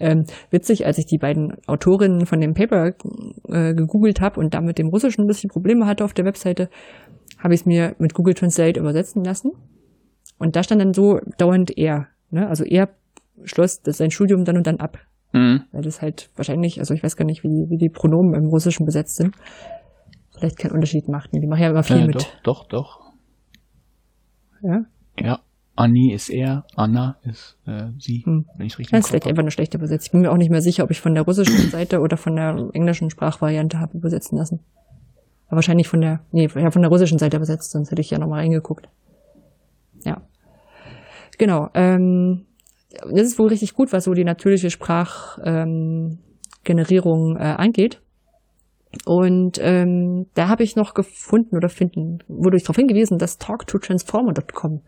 Ähm, 0.00 0.24
witzig, 0.50 0.84
als 0.84 0.98
ich 0.98 1.06
die 1.06 1.16
beiden 1.18 1.54
Autorinnen 1.66 2.26
von 2.26 2.40
dem 2.40 2.52
Paper 2.52 2.92
äh, 3.48 3.74
gegoogelt 3.74 4.20
habe 4.20 4.38
und 4.38 4.52
damit 4.52 4.78
dem 4.78 4.88
Russischen 4.88 5.24
ein 5.24 5.26
bisschen 5.26 5.48
Probleme 5.48 5.86
hatte 5.86 6.04
auf 6.04 6.12
der 6.12 6.26
Webseite, 6.26 6.68
habe 7.38 7.54
ich 7.54 7.60
es 7.60 7.66
mir 7.66 7.94
mit 7.98 8.14
Google 8.14 8.34
Translate 8.34 8.80
übersetzen 8.80 9.24
lassen. 9.24 9.52
Und 10.38 10.56
da 10.56 10.62
stand 10.62 10.80
dann 10.80 10.92
so 10.92 11.18
dauernd 11.38 11.76
er. 11.76 12.08
Ne? 12.30 12.48
Also 12.48 12.64
er 12.64 12.90
schloss 13.44 13.82
das 13.82 13.98
sein 13.98 14.10
Studium 14.10 14.44
dann 14.44 14.56
und 14.56 14.66
dann 14.66 14.78
ab. 14.78 14.98
Mhm. 15.32 15.64
Weil 15.72 15.82
das 15.82 16.02
halt 16.02 16.30
wahrscheinlich, 16.36 16.78
also 16.78 16.94
ich 16.94 17.02
weiß 17.02 17.16
gar 17.16 17.24
nicht, 17.24 17.42
wie, 17.44 17.66
wie 17.68 17.78
die 17.78 17.90
Pronomen 17.90 18.34
im 18.34 18.48
Russischen 18.48 18.86
besetzt 18.86 19.16
sind. 19.16 19.34
Vielleicht 20.36 20.58
keinen 20.58 20.72
Unterschied 20.72 21.08
macht. 21.08 21.30
Die 21.32 21.46
machen 21.46 21.62
ja 21.62 21.70
immer 21.70 21.82
viel 21.82 21.98
äh, 21.98 22.06
mit. 22.06 22.16
Doch, 22.42 22.66
doch, 22.66 22.68
doch. 22.68 23.00
Ja? 24.62 24.84
Ja. 25.18 25.40
Anni 25.78 26.12
ist 26.12 26.28
er, 26.28 26.64
Anna 26.74 27.18
ist 27.22 27.56
äh, 27.64 27.90
sie, 27.98 28.24
hm. 28.24 28.46
wenn 28.56 28.66
ich 28.66 28.78
richtig 28.78 28.90
Das 28.90 29.00
ist 29.00 29.10
vielleicht 29.10 29.28
einfach 29.28 29.42
eine 29.42 29.52
schlechte 29.52 29.78
Übersetzung. 29.78 30.06
Ich 30.06 30.10
bin 30.10 30.20
mir 30.22 30.32
auch 30.32 30.36
nicht 30.36 30.50
mehr 30.50 30.60
sicher, 30.60 30.82
ob 30.82 30.90
ich 30.90 31.00
von 31.00 31.14
der 31.14 31.22
russischen 31.22 31.70
Seite 31.70 32.00
oder 32.00 32.16
von 32.16 32.34
der 32.34 32.70
englischen 32.72 33.10
Sprachvariante 33.10 33.78
habe 33.78 33.96
übersetzen 33.96 34.36
lassen. 34.36 34.60
Aber 35.48 35.56
wahrscheinlich 35.56 35.88
von 35.88 36.00
der, 36.00 36.20
nee, 36.30 36.48
von 36.48 36.62
der 36.62 36.90
russischen 36.90 37.18
Seite 37.18 37.36
übersetzt, 37.36 37.72
sonst 37.72 37.90
hätte 37.90 38.00
ich 38.00 38.10
ja 38.10 38.18
nochmal 38.18 38.40
reingeguckt. 38.40 38.88
Ja. 40.04 40.22
Genau. 41.38 41.70
Ähm, 41.74 42.46
das 42.90 43.22
ist 43.22 43.38
wohl 43.38 43.48
richtig 43.48 43.74
gut, 43.74 43.92
was 43.92 44.04
so 44.04 44.14
die 44.14 44.24
natürliche 44.24 44.70
Sprachgenerierung 44.70 47.30
ähm, 47.30 47.36
äh, 47.36 47.40
angeht. 47.40 48.00
Und 49.04 49.58
ähm, 49.60 50.26
da 50.34 50.48
habe 50.48 50.62
ich 50.62 50.76
noch 50.76 50.94
gefunden 50.94 51.56
oder 51.56 51.68
finden, 51.68 52.20
wurde 52.26 52.56
ich 52.56 52.62
darauf 52.62 52.76
hingewiesen, 52.76 53.18
dass 53.18 53.38
talktotransformer.com 53.38 54.82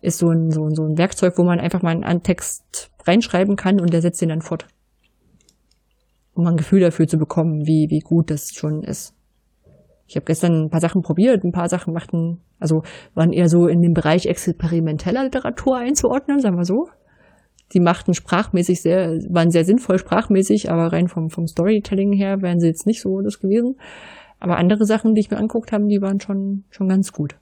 ist 0.00 0.18
so 0.18 0.30
ein, 0.30 0.50
so, 0.50 0.64
ein, 0.64 0.74
so 0.74 0.84
ein 0.84 0.96
Werkzeug, 0.96 1.34
wo 1.36 1.44
man 1.44 1.60
einfach 1.60 1.82
mal 1.82 2.02
einen 2.02 2.22
Text 2.22 2.90
reinschreiben 3.06 3.56
kann 3.56 3.80
und 3.80 3.92
der 3.92 4.00
setzt 4.00 4.22
ihn 4.22 4.28
dann 4.28 4.42
fort. 4.42 4.66
Um 6.34 6.46
ein 6.46 6.56
Gefühl 6.56 6.80
dafür 6.80 7.08
zu 7.08 7.18
bekommen, 7.18 7.66
wie, 7.66 7.88
wie 7.90 8.00
gut 8.00 8.30
das 8.30 8.54
schon 8.54 8.82
ist. 8.82 9.14
Ich 10.08 10.16
habe 10.16 10.24
gestern 10.24 10.64
ein 10.64 10.70
paar 10.70 10.80
Sachen 10.80 11.02
probiert, 11.02 11.44
ein 11.44 11.52
paar 11.52 11.68
Sachen 11.68 11.92
machten, 11.92 12.40
also 12.58 12.82
waren 13.14 13.32
eher 13.32 13.48
so 13.48 13.66
in 13.66 13.82
den 13.82 13.92
Bereich 13.92 14.26
experimenteller 14.26 15.24
Literatur 15.24 15.76
einzuordnen, 15.76 16.40
sagen 16.40 16.56
wir 16.56 16.64
so. 16.64 16.88
Die 17.74 17.80
machten 17.80 18.14
sprachmäßig 18.14 18.80
sehr, 18.80 19.18
waren 19.28 19.50
sehr 19.50 19.66
sinnvoll 19.66 19.98
sprachmäßig, 19.98 20.70
aber 20.70 20.90
rein 20.90 21.08
vom, 21.08 21.28
vom 21.28 21.46
Storytelling 21.46 22.12
her 22.12 22.40
wären 22.40 22.58
sie 22.58 22.68
jetzt 22.68 22.86
nicht 22.86 23.02
so 23.02 23.20
das 23.20 23.38
gewesen. 23.38 23.76
Aber 24.40 24.56
andere 24.56 24.86
Sachen, 24.86 25.14
die 25.14 25.20
ich 25.20 25.30
mir 25.30 25.36
anguckt 25.36 25.72
habe, 25.72 25.84
die 25.86 26.00
waren 26.00 26.20
schon, 26.20 26.64
schon 26.70 26.88
ganz 26.88 27.12
gut. 27.12 27.36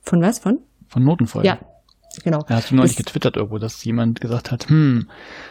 Von 0.01 0.23
was? 0.23 0.39
Von? 0.39 0.59
Von 0.89 1.05
Notenfolgen. 1.05 1.47
Ja, 1.47 1.61
genau. 2.25 2.41
Da 2.49 2.57
hast 2.57 2.71
du 2.71 2.75
neulich 2.75 2.97
das 2.97 3.05
getwittert 3.05 3.37
irgendwo, 3.37 3.59
dass 3.59 3.85
jemand 3.85 4.21
gesagt 4.21 4.51
hat, 4.51 4.69
hm, 4.69 5.09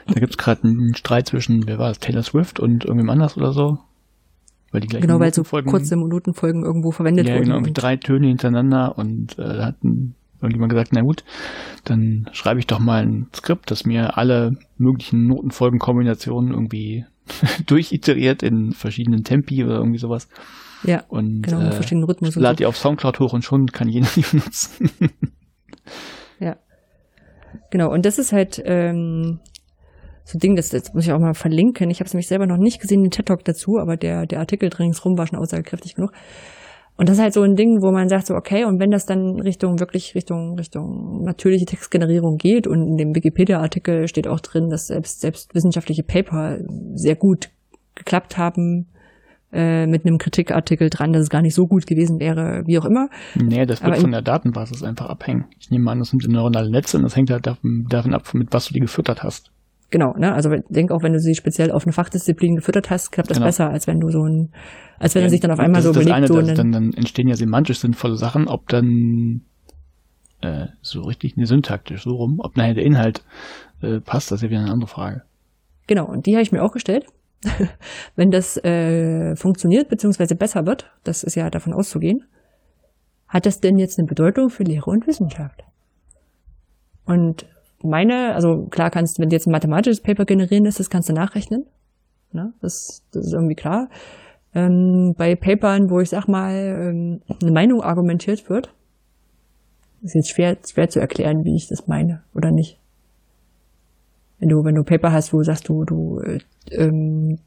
da 0.08 0.19
gibt's 0.19 0.38
gerade 0.38 0.64
einen 0.64 0.95
Streit 0.95 1.27
zwischen, 1.27 1.68
wer 1.68 1.77
war 1.77 1.92
es, 1.92 2.00
Taylor 2.00 2.24
Swift 2.24 2.59
und 2.59 2.85
irgendwem 2.85 3.09
anders 3.09 3.38
oder 3.38 3.53
so. 3.53 3.77
Weil 4.72 4.81
die 4.81 4.88
gleichen 4.88 5.07
genau, 5.07 5.19
weil 5.19 5.33
so 5.33 5.43
kurze 5.43 5.95
Minutenfolgen 5.95 6.64
irgendwo 6.64 6.91
verwendet 6.91 7.27
ja, 7.27 7.35
wurden. 7.35 7.45
Genau, 7.45 7.59
mit 7.61 7.77
drei 7.77 7.98
Töne 7.98 8.27
hintereinander 8.27 8.98
und 8.98 9.38
äh, 9.39 9.57
da 9.57 9.65
hat 9.65 9.75
irgendjemand 10.41 10.72
gesagt, 10.72 10.91
na 10.93 11.01
gut, 11.01 11.23
dann 11.83 12.30
schreibe 12.31 12.59
ich 12.59 12.67
doch 12.67 12.80
mal 12.80 13.03
ein 13.03 13.27
Skript, 13.35 13.72
das 13.72 13.85
mir 13.85 14.17
alle 14.17 14.57
möglichen 14.77 15.27
Notenfolgenkombinationen 15.27 16.53
irgendwie 16.53 17.06
durchiteriert 17.65 18.43
in 18.43 18.72
verschiedenen 18.73 19.23
Tempi 19.23 19.64
oder 19.64 19.77
irgendwie 19.77 19.99
sowas. 19.99 20.27
Ja, 20.83 21.03
und 21.09 21.41
genau, 21.41 21.59
äh, 21.61 21.72
verschiedenen 21.72 22.06
Rhythmus. 22.06 22.35
Lad 22.35 22.53
so. 22.53 22.57
die 22.57 22.65
auf 22.65 22.77
Soundcloud 22.77 23.19
hoch 23.19 23.33
und 23.33 23.43
schon 23.43 23.67
kann 23.67 23.89
jeder 23.89 24.07
die 24.15 24.22
benutzen. 24.22 24.91
ja. 26.39 26.57
Genau, 27.72 27.91
und 27.91 28.06
das 28.06 28.19
ist 28.19 28.31
halt 28.31 28.61
ähm, 28.64 29.39
so 30.30 30.38
ein 30.38 30.40
Ding, 30.40 30.56
das, 30.56 30.69
das 30.69 30.93
muss 30.93 31.06
ich 31.06 31.11
auch 31.11 31.19
mal 31.19 31.33
verlinken. 31.33 31.90
Ich 31.90 31.99
habe 31.99 32.06
es 32.06 32.14
nämlich 32.14 32.27
selber 32.27 32.45
noch 32.45 32.58
nicht 32.58 32.80
gesehen, 32.80 33.01
den 33.01 33.09
TED-Talk 33.09 33.43
dazu, 33.45 33.80
aber 33.80 33.98
der, 33.98 34.27
der 34.27 34.40
Artikel 34.40 34.69
ringsrum 34.69 35.17
war 35.17 35.25
schon 35.25 35.40
aussagekräftig 35.40 35.95
genug. 35.95 36.11
Und 36.98 37.09
das 37.09 37.17
ist 37.17 37.24
halt 37.24 37.33
so 37.33 37.41
ein 37.41 37.56
Ding, 37.56 37.82
wo 37.82 37.91
man 37.91 38.09
sagt 38.09 38.27
so, 38.27 38.35
okay, 38.35 38.66
und 38.66 38.80
wenn 38.80 38.91
das 38.91 39.08
dann 39.08 39.40
Richtung, 39.40 39.80
wirklich 39.80 40.14
Richtung, 40.14 40.56
Richtung 40.56 41.24
natürliche 41.24 41.66
Textgenerierung 41.66 42.38
geht 42.38 42.67
und 42.67 42.88
in 42.88 42.98
dem 42.98 43.16
Wikipedia-Artikel 43.16 44.08
steht 44.08 44.27
auch 44.27 44.40
drin, 44.40 44.69
dass 44.69 44.88
selbst, 44.88 45.22
selbst 45.22 45.56
wissenschaftliche 45.56 46.03
Paper 46.03 46.59
sehr 46.93 47.16
gut 47.16 47.49
geklappt 47.95 48.38
haben, 48.38 48.88
äh, 49.51 49.88
mit 49.88 50.06
einem 50.06 50.19
Kritikartikel 50.19 50.91
dran, 50.91 51.11
dass 51.11 51.24
es 51.24 51.30
gar 51.30 51.41
nicht 51.41 51.56
so 51.56 51.66
gut 51.66 51.88
gewesen 51.88 52.19
wäre, 52.19 52.61
wie 52.67 52.77
auch 52.77 52.85
immer. 52.85 53.08
Nee, 53.33 53.66
das 53.66 53.82
wird 53.82 53.93
Aber 53.93 54.01
von 54.01 54.11
der 54.11 54.22
Datenbasis 54.22 54.83
einfach 54.83 55.08
abhängen. 55.08 55.45
Ich 55.59 55.72
nehme 55.72 55.90
an, 55.90 55.98
das 55.98 56.09
sind 56.09 56.27
neuronale 56.27 56.69
Netze 56.69 56.98
und 56.98 57.03
das 57.03 57.16
hängt 57.16 57.32
halt 57.32 57.48
davon, 57.48 57.88
davon 57.90 58.14
ab, 58.14 58.32
mit 58.35 58.49
was 58.51 58.67
du 58.67 58.75
die 58.75 58.82
gefüttert 58.82 59.24
hast. 59.24 59.51
Genau, 59.92 60.14
ne? 60.14 60.34
Also 60.34 60.51
ich 60.51 60.61
denke 60.69 60.93
auch, 60.93 61.01
wenn 61.01 61.14
du 61.14 61.19
sie 61.19 61.34
speziell 61.34 61.72
auf 61.72 61.84
eine 61.84 61.93
Fachdisziplin 61.93 62.56
gefüttert 62.56 62.90
hast, 62.90 63.11
klappt 63.11 63.30
das 63.30 63.38
genau. 63.38 63.48
besser, 63.48 63.69
als 63.69 63.88
wenn 63.88 64.00
du 64.00 64.09
so 64.09 64.24
ein, 64.24 64.51
als 65.00 65.16
wenn 65.16 65.22
ja, 65.22 65.27
er 65.27 65.30
sich 65.32 65.40
dann 65.40 65.51
auf 65.51 65.59
einmal 65.59 65.82
so 65.82 65.90
überlegt. 65.90 66.11
Eine, 66.11 66.27
so 66.27 66.40
das, 66.42 66.53
dann, 66.53 66.72
dann 66.72 66.93
entstehen 66.93 67.27
ja 67.27 67.35
semantisch 67.35 67.80
sinnvolle 67.80 68.16
Sachen, 68.16 68.48
ob 68.48 68.68
dann 68.68 69.42
äh, 70.42 70.68
so 70.82 71.01
richtig, 71.01 71.38
ne, 71.38 71.45
syntaktisch, 71.48 72.03
so 72.03 72.11
rum, 72.11 72.40
ob 72.40 72.56
nachher 72.56 72.76
der 72.76 72.85
Inhalt 72.85 73.24
äh, 73.82 74.00
passt, 74.00 74.32
das 74.32 74.38
ist 74.38 74.43
ja 74.43 74.50
wieder 74.50 74.61
eine 74.61 74.72
andere 74.72 74.90
Frage. 74.90 75.24
Genau, 75.88 76.06
und 76.06 76.27
die 76.27 76.34
habe 76.34 76.43
ich 76.43 76.51
mir 76.51 76.64
auch 76.64 76.72
gestellt. 76.72 77.06
wenn 78.16 78.32
das 78.32 78.58
äh, 78.64 79.35
funktioniert, 79.35 79.90
beziehungsweise 79.90 80.35
besser 80.35 80.66
wird, 80.66 80.92
das 81.03 81.24
ist 81.24 81.35
ja 81.35 81.50
davon 81.50 81.74
auszugehen, 81.74 82.26
hat 83.27 83.45
das 83.45 83.59
denn 83.59 83.77
jetzt 83.77 83.98
eine 83.98 84.08
Bedeutung 84.08 84.50
für 84.50 84.64
Lehre 84.64 84.90
und 84.90 85.08
Wissenschaft? 85.08 85.64
Und 87.06 87.48
meine, 87.83 88.33
also 88.35 88.67
klar 88.69 88.90
kannst, 88.90 89.19
wenn 89.19 89.30
du 89.30 89.35
jetzt 89.35 89.48
ein 89.48 89.51
mathematisches 89.51 90.01
Paper 90.01 90.25
generieren 90.25 90.66
lässt, 90.66 90.80
das 90.80 90.90
kannst 90.90 91.09
du 91.09 91.14
nachrechnen. 91.14 91.66
Ne? 92.32 92.53
Das, 92.61 93.03
das 93.11 93.27
ist 93.27 93.33
irgendwie 93.33 93.56
klar. 93.56 93.90
Ähm, 94.53 95.14
bei 95.17 95.35
Papern, 95.35 95.90
wo 95.90 95.99
ich 95.99 96.09
sag 96.09 96.27
mal, 96.27 96.53
ähm, 96.53 97.22
eine 97.41 97.51
Meinung 97.51 97.82
argumentiert 97.82 98.49
wird, 98.49 98.74
ist 100.01 100.16
jetzt 100.16 100.30
schwer, 100.30 100.58
schwer 100.66 100.90
zu 100.90 100.99
erklären, 100.99 101.43
wie 101.43 101.56
ich 101.56 101.67
das 101.67 101.88
meine 101.88 102.24
oder 102.33 102.51
nicht. 102.51 102.80
Wenn 104.40 104.49
du, 104.49 104.64
wenn 104.64 104.75
du 104.75 104.83
Paper 104.83 105.11
hast, 105.11 105.33
wo 105.33 105.43
sagst, 105.43 105.67
du, 105.67 105.83
du, 105.83 106.19
äh, 106.22 106.40
ähm, 106.72 107.40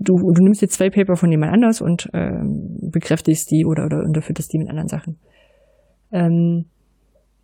du, 0.00 0.16
du 0.16 0.42
nimmst 0.42 0.62
jetzt 0.62 0.74
zwei 0.74 0.90
Paper 0.90 1.16
von 1.16 1.30
jemand 1.30 1.52
anders 1.52 1.80
und 1.80 2.08
ähm, 2.14 2.78
bekräftigst 2.90 3.50
die 3.50 3.64
oder, 3.66 3.84
oder 3.84 4.02
unterfütterst 4.02 4.52
die 4.52 4.58
mit 4.58 4.70
anderen 4.70 4.88
Sachen. 4.88 5.18
Ähm, 6.12 6.66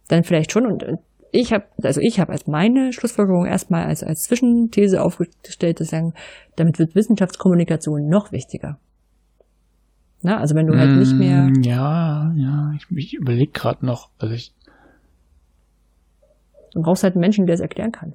dann 0.08 0.24
vielleicht 0.24 0.52
schon 0.52 0.66
und 0.66 0.82
äh, 0.82 0.96
ich 1.32 1.52
habe, 1.52 1.64
also 1.82 2.00
ich 2.00 2.18
habe 2.18 2.32
als 2.32 2.46
meine 2.46 2.92
Schlussfolgerung 2.92 3.46
erstmal 3.46 3.84
als, 3.84 4.02
als 4.02 4.22
Zwischenthese 4.22 5.02
aufgestellt, 5.02 5.78
zu 5.78 5.84
sagen, 5.84 6.14
damit 6.56 6.78
wird 6.78 6.94
Wissenschaftskommunikation 6.94 8.08
noch 8.08 8.32
wichtiger. 8.32 8.78
Na, 10.22 10.38
also 10.38 10.54
wenn 10.54 10.66
du 10.66 10.76
halt 10.76 10.90
nicht 10.90 11.14
mehr. 11.14 11.44
Mm, 11.44 11.62
ja, 11.62 12.32
ja, 12.36 12.72
ich, 12.76 12.96
ich 12.96 13.14
überlege 13.14 13.52
gerade 13.52 13.86
noch, 13.86 14.10
also 14.18 14.34
ich. 14.34 14.52
Du 16.72 16.82
brauchst 16.82 17.02
halt 17.02 17.14
einen 17.14 17.20
Menschen, 17.20 17.46
der 17.46 17.54
es 17.54 17.60
erklären 17.60 17.92
kann. 17.92 18.12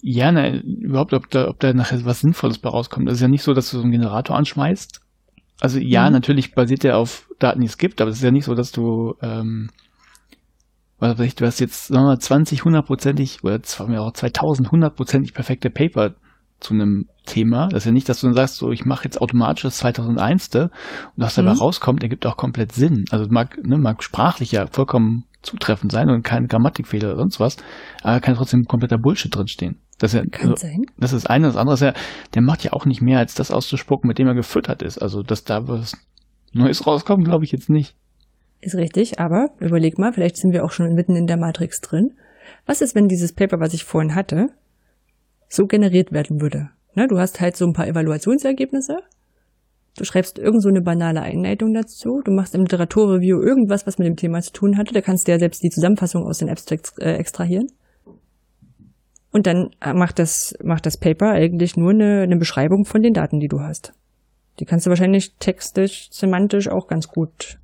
Ja, 0.00 0.32
ne, 0.32 0.60
überhaupt, 0.60 1.12
ob 1.12 1.28
da, 1.30 1.48
ob 1.48 1.60
da 1.60 1.72
nachher 1.72 2.04
was 2.04 2.20
Sinnvolles 2.20 2.58
bei 2.58 2.70
rauskommt. 2.70 3.08
Das 3.08 3.16
ist 3.16 3.20
ja 3.20 3.28
nicht 3.28 3.42
so, 3.42 3.52
dass 3.52 3.70
du 3.70 3.76
so 3.76 3.82
einen 3.82 3.92
Generator 3.92 4.36
anschmeißt. 4.36 5.00
Also 5.60 5.78
ja, 5.80 6.06
mhm. 6.06 6.12
natürlich 6.12 6.54
basiert 6.54 6.84
der 6.84 6.96
auf 6.96 7.28
Daten, 7.38 7.60
die 7.60 7.66
es 7.66 7.78
gibt, 7.78 8.00
aber 8.00 8.10
es 8.10 8.18
ist 8.18 8.22
ja 8.22 8.30
nicht 8.30 8.44
so, 8.44 8.54
dass 8.54 8.72
du 8.72 9.16
ähm, 9.22 9.70
was 10.98 11.18
weiß 11.18 11.26
ich, 11.26 11.34
du 11.36 11.46
hast 11.46 11.60
jetzt 11.60 11.88
sagen 11.88 12.04
wir 12.04 12.08
mal, 12.08 12.18
20 12.18 12.64
hundertprozentig 12.64 13.44
oder 13.44 13.60
auch 14.00 14.12
2000 14.12 14.70
hundertprozentig 14.70 15.34
perfekte 15.34 15.70
Paper 15.70 16.14
zu 16.60 16.74
einem 16.74 17.06
Thema. 17.24 17.68
Das 17.68 17.82
ist 17.82 17.86
ja 17.86 17.92
nicht, 17.92 18.08
dass 18.08 18.20
du 18.20 18.26
dann 18.26 18.34
sagst, 18.34 18.56
so 18.56 18.72
ich 18.72 18.84
mache 18.84 19.04
jetzt 19.04 19.20
automatisch 19.20 19.62
das 19.62 19.78
2001. 19.78 20.54
und 20.56 20.70
was 21.16 21.34
dabei 21.36 21.52
mhm. 21.52 21.58
rauskommt, 21.58 22.02
ergibt 22.02 22.26
auch 22.26 22.36
komplett 22.36 22.72
Sinn. 22.72 23.04
Also 23.10 23.26
mag, 23.30 23.58
ne, 23.64 23.78
mag 23.78 24.02
sprachlich 24.02 24.52
ja 24.52 24.66
vollkommen 24.66 25.24
zutreffend 25.42 25.92
sein 25.92 26.10
und 26.10 26.22
kein 26.22 26.48
Grammatikfehler 26.48 27.08
oder 27.10 27.18
sonst 27.18 27.38
was, 27.38 27.56
aber 28.02 28.20
kann 28.20 28.34
trotzdem 28.34 28.64
kompletter 28.64 28.98
Bullshit 28.98 29.34
drinstehen. 29.34 29.80
Das 29.98 30.14
ist 30.14 30.20
ja, 30.20 30.26
kann 30.30 30.50
also, 30.50 30.66
sein. 30.66 30.82
Das 30.96 31.12
ist 31.12 31.28
eine, 31.28 31.46
das 31.46 31.56
andere 31.56 31.74
ist 31.74 31.80
ja, 31.80 31.92
der 32.34 32.42
macht 32.42 32.64
ja 32.64 32.72
auch 32.72 32.86
nicht 32.86 33.02
mehr, 33.02 33.18
als 33.18 33.34
das 33.34 33.50
auszuspucken, 33.50 34.08
mit 34.08 34.18
dem 34.18 34.26
er 34.26 34.34
gefüttert 34.34 34.82
ist. 34.82 34.98
Also, 34.98 35.22
dass 35.22 35.44
da 35.44 35.66
was 35.68 35.96
Neues 36.52 36.86
rauskommt, 36.86 37.24
glaube 37.24 37.44
ich 37.44 37.52
jetzt 37.52 37.68
nicht. 37.68 37.94
Ist 38.60 38.74
richtig, 38.74 39.20
aber 39.20 39.50
überleg 39.60 39.98
mal, 39.98 40.12
vielleicht 40.12 40.36
sind 40.36 40.52
wir 40.52 40.64
auch 40.64 40.72
schon 40.72 40.94
mitten 40.94 41.14
in 41.14 41.26
der 41.26 41.36
Matrix 41.36 41.80
drin. 41.80 42.14
Was 42.66 42.80
ist, 42.80 42.94
wenn 42.94 43.08
dieses 43.08 43.32
Paper, 43.32 43.60
was 43.60 43.74
ich 43.74 43.84
vorhin 43.84 44.14
hatte, 44.14 44.48
so 45.48 45.66
generiert 45.66 46.12
werden 46.12 46.40
würde? 46.40 46.70
Ne, 46.94 47.06
du 47.06 47.18
hast 47.18 47.40
halt 47.40 47.56
so 47.56 47.66
ein 47.66 47.72
paar 47.72 47.86
Evaluationsergebnisse. 47.86 48.98
Du 49.96 50.04
schreibst 50.04 50.38
irgend 50.38 50.62
so 50.62 50.68
eine 50.68 50.80
banale 50.80 51.22
Einleitung 51.22 51.72
dazu. 51.72 52.20
Du 52.24 52.32
machst 52.32 52.54
im 52.54 52.62
Literaturreview 52.62 53.40
irgendwas, 53.40 53.86
was 53.86 53.98
mit 53.98 54.06
dem 54.06 54.16
Thema 54.16 54.40
zu 54.42 54.52
tun 54.52 54.76
hatte. 54.76 54.94
Da 54.94 55.00
kannst 55.00 55.26
du 55.26 55.32
ja 55.32 55.38
selbst 55.38 55.62
die 55.62 55.70
Zusammenfassung 55.70 56.24
aus 56.24 56.38
den 56.38 56.50
Abstracts 56.50 56.96
äh, 56.98 57.12
extrahieren. 57.12 57.68
Und 59.30 59.46
dann 59.46 59.70
macht 59.94 60.18
das, 60.18 60.54
macht 60.62 60.86
das 60.86 60.96
Paper 60.96 61.30
eigentlich 61.30 61.76
nur 61.76 61.90
eine, 61.90 62.22
eine 62.22 62.36
Beschreibung 62.36 62.84
von 62.84 63.02
den 63.02 63.12
Daten, 63.12 63.40
die 63.40 63.48
du 63.48 63.60
hast. 63.60 63.92
Die 64.58 64.64
kannst 64.64 64.86
du 64.86 64.90
wahrscheinlich 64.90 65.34
textisch, 65.38 66.08
semantisch 66.10 66.68
auch 66.68 66.88
ganz 66.88 67.08
gut 67.08 67.58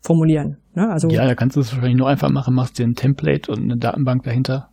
formulieren. 0.00 0.56
Ne? 0.74 0.88
Also 0.88 1.08
ja, 1.08 1.26
da 1.26 1.34
kannst 1.34 1.56
du 1.56 1.60
es 1.60 1.72
wahrscheinlich 1.72 1.98
nur 1.98 2.08
einfach 2.08 2.30
machen, 2.30 2.54
machst 2.54 2.78
dir 2.78 2.86
ein 2.86 2.94
Template 2.94 3.50
und 3.50 3.62
eine 3.62 3.76
Datenbank 3.76 4.22
dahinter. 4.22 4.70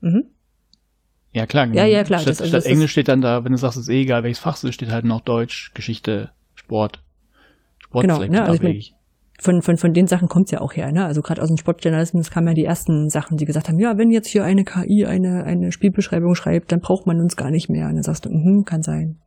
Mhm. 0.00 0.24
Ja, 1.32 1.46
klar. 1.46 1.66
Ja, 1.74 1.84
ja, 1.84 2.04
klar. 2.04 2.20
Statt, 2.20 2.30
das, 2.32 2.40
also 2.42 2.60
statt 2.60 2.66
Englisch 2.70 2.92
steht 2.92 3.08
dann 3.08 3.20
da, 3.20 3.44
wenn 3.44 3.52
du 3.52 3.58
sagst, 3.58 3.76
es 3.76 3.84
ist 3.84 3.88
eh 3.88 4.02
egal, 4.02 4.22
welches 4.22 4.38
Fach 4.38 4.56
es 4.56 4.64
ist, 4.64 4.74
steht 4.74 4.90
halt 4.90 5.04
noch 5.04 5.20
Deutsch, 5.20 5.72
Geschichte, 5.74 6.30
Sport. 6.54 7.02
Sport 7.78 8.02
genau, 8.02 8.24
ne, 8.24 8.42
also 8.42 8.54
ich 8.54 8.62
mein, 8.62 8.80
von, 9.40 9.62
von, 9.62 9.76
von 9.76 9.92
den 9.92 10.06
Sachen 10.06 10.28
kommt's 10.28 10.52
ja 10.52 10.60
auch 10.60 10.74
her, 10.74 10.92
ne? 10.92 11.04
Also 11.04 11.20
gerade 11.20 11.42
aus 11.42 11.48
dem 11.48 11.56
Sportjournalismus 11.56 12.30
kamen 12.30 12.48
ja 12.48 12.54
die 12.54 12.64
ersten 12.64 13.10
Sachen, 13.10 13.36
die 13.36 13.44
gesagt 13.44 13.68
haben, 13.68 13.80
ja, 13.80 13.98
wenn 13.98 14.10
jetzt 14.10 14.28
hier 14.28 14.44
eine 14.44 14.64
KI 14.64 15.06
eine, 15.06 15.44
eine 15.44 15.72
Spielbeschreibung 15.72 16.36
schreibt, 16.36 16.70
dann 16.70 16.80
braucht 16.80 17.06
man 17.06 17.20
uns 17.20 17.36
gar 17.36 17.50
nicht 17.50 17.68
mehr. 17.68 17.88
Und 17.88 17.94
dann 17.94 18.02
sagst 18.04 18.24
du, 18.24 18.30
mhm, 18.30 18.64
kann 18.64 18.82
sein. 18.82 19.18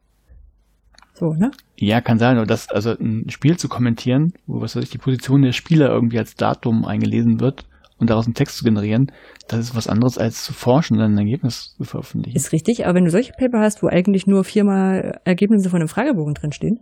So, 1.17 1.33
ne? 1.33 1.49
Ja, 1.77 1.99
kann 1.99 2.19
sein, 2.19 2.37
aber 2.37 2.45
das, 2.45 2.69
also 2.69 2.91
ein 2.91 3.29
Spiel 3.29 3.57
zu 3.57 3.67
kommentieren, 3.67 4.33
wo 4.45 4.61
was 4.61 4.75
weiß 4.75 4.83
ich, 4.83 4.91
die 4.91 4.99
Position 4.99 5.41
der 5.41 5.51
Spieler 5.51 5.89
irgendwie 5.89 6.19
als 6.19 6.35
Datum 6.35 6.85
eingelesen 6.85 7.39
wird 7.39 7.65
und 7.97 8.11
daraus 8.11 8.27
einen 8.27 8.35
Text 8.35 8.57
zu 8.57 8.63
generieren, 8.63 9.11
das 9.47 9.61
ist 9.61 9.75
was 9.75 9.87
anderes 9.87 10.19
als 10.19 10.43
zu 10.43 10.53
forschen 10.53 10.97
und 10.97 11.03
ein 11.03 11.17
Ergebnis 11.17 11.73
zu 11.75 11.85
veröffentlichen. 11.85 12.37
Ist 12.37 12.51
richtig, 12.51 12.85
aber 12.85 12.95
wenn 12.95 13.05
du 13.05 13.09
solche 13.09 13.33
Paper 13.33 13.59
hast, 13.61 13.81
wo 13.81 13.87
eigentlich 13.87 14.27
nur 14.27 14.43
viermal 14.43 15.19
Ergebnisse 15.25 15.71
von 15.71 15.79
einem 15.79 15.89
Fragebogen 15.89 16.35
drinstehen. 16.35 16.81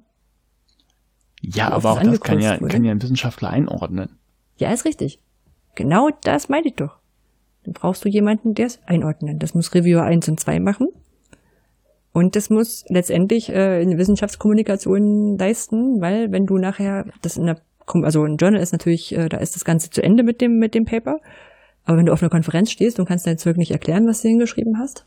Ja, 1.41 1.71
aber 1.71 1.91
auch 1.91 2.01
das 2.01 2.19
kann 2.19 2.41
ja, 2.41 2.57
kann 2.57 2.83
ja 2.83 2.91
ein 2.91 3.01
Wissenschaftler 3.01 3.51
einordnen. 3.51 4.17
Ja, 4.57 4.73
ist 4.73 4.83
richtig. 4.83 5.19
Genau 5.75 6.09
das 6.23 6.49
meine 6.49 6.67
ich 6.67 6.75
doch. 6.75 6.97
Dann 7.63 7.73
brauchst 7.73 8.03
du 8.03 8.09
jemanden, 8.09 8.53
der 8.53 8.65
es 8.65 8.79
einordnet. 8.85 9.41
Das 9.41 9.53
muss 9.53 9.73
Reviewer 9.73 10.03
1 10.03 10.27
und 10.27 10.39
2 10.39 10.59
machen. 10.59 10.89
Und 12.15 12.37
das 12.37 12.49
muss 12.49 12.85
letztendlich 12.87 13.49
äh, 13.49 13.81
eine 13.81 13.97
Wissenschaftskommunikation 13.97 15.37
leisten, 15.37 15.99
weil 15.99 16.31
wenn 16.31 16.45
du 16.45 16.57
nachher 16.57 17.03
das 17.21 17.35
in 17.35 17.45
der 17.45 17.59
also 17.87 18.23
ein 18.23 18.37
Journal 18.37 18.61
ist 18.61 18.71
natürlich, 18.71 19.13
äh, 19.13 19.27
da 19.27 19.35
ist 19.35 19.57
das 19.57 19.65
Ganze 19.65 19.89
zu 19.89 20.01
Ende 20.01 20.23
mit 20.23 20.39
dem 20.39 20.53
mit 20.57 20.75
dem 20.75 20.85
Paper. 20.85 21.17
Aber 21.83 21.97
wenn 21.97 22.05
du 22.05 22.13
auf 22.13 22.21
einer 22.21 22.29
Konferenz 22.29 22.71
stehst 22.71 22.99
und 22.99 23.05
kannst 23.05 23.27
dein 23.27 23.37
Zeug 23.37 23.57
nicht 23.57 23.71
erklären, 23.71 24.07
was 24.07 24.21
du 24.21 24.29
hingeschrieben 24.29 24.77
hast, 24.79 25.05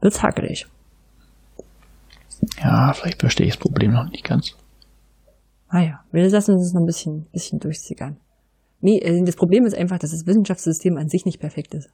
wird's 0.00 0.22
hakelig. 0.22 0.68
Ja, 2.62 2.92
vielleicht 2.92 3.18
verstehe 3.18 3.48
ich 3.48 3.54
das 3.54 3.60
Problem 3.60 3.94
noch 3.94 4.08
nicht 4.08 4.22
ganz. 4.22 4.56
Ah 5.66 5.80
ja, 5.80 6.04
wir 6.12 6.22
lassen 6.22 6.52
uns 6.52 6.68
das 6.68 6.72
noch 6.72 6.82
ein 6.82 6.86
bisschen, 6.86 7.26
bisschen 7.32 7.58
durchsickern. 7.58 8.16
Nee, 8.80 9.00
äh, 9.00 9.24
das 9.24 9.34
Problem 9.34 9.66
ist 9.66 9.76
einfach, 9.76 9.98
dass 9.98 10.12
das 10.12 10.24
Wissenschaftssystem 10.24 10.96
an 10.96 11.08
sich 11.08 11.24
nicht 11.24 11.40
perfekt 11.40 11.74
ist 11.74 11.90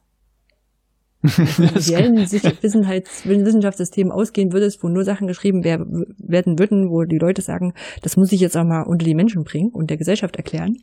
ideellen 1.23 2.17
Wissenschaftssystem 3.45 4.11
ausgehen 4.11 4.51
würdest, 4.51 4.83
wo 4.83 4.89
nur 4.89 5.03
Sachen 5.03 5.27
geschrieben 5.27 5.63
werden 5.63 6.57
würden, 6.59 6.89
wo 6.89 7.03
die 7.03 7.17
Leute 7.17 7.41
sagen, 7.41 7.73
das 8.01 8.17
muss 8.17 8.31
ich 8.31 8.41
jetzt 8.41 8.57
auch 8.57 8.65
mal 8.65 8.83
unter 8.83 9.05
die 9.05 9.15
Menschen 9.15 9.43
bringen 9.43 9.71
und 9.71 9.89
der 9.89 9.97
Gesellschaft 9.97 10.35
erklären, 10.35 10.77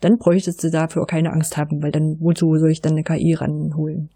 dann 0.00 0.18
bräuchtest 0.18 0.62
du 0.62 0.70
dafür 0.70 1.02
auch 1.02 1.08
keine 1.08 1.32
Angst 1.32 1.56
haben, 1.56 1.82
weil 1.82 1.90
dann, 1.90 2.16
wozu 2.20 2.56
soll 2.56 2.70
ich 2.70 2.80
dann 2.80 2.92
eine 2.92 3.02
KI 3.02 3.34
ranholen? 3.34 4.10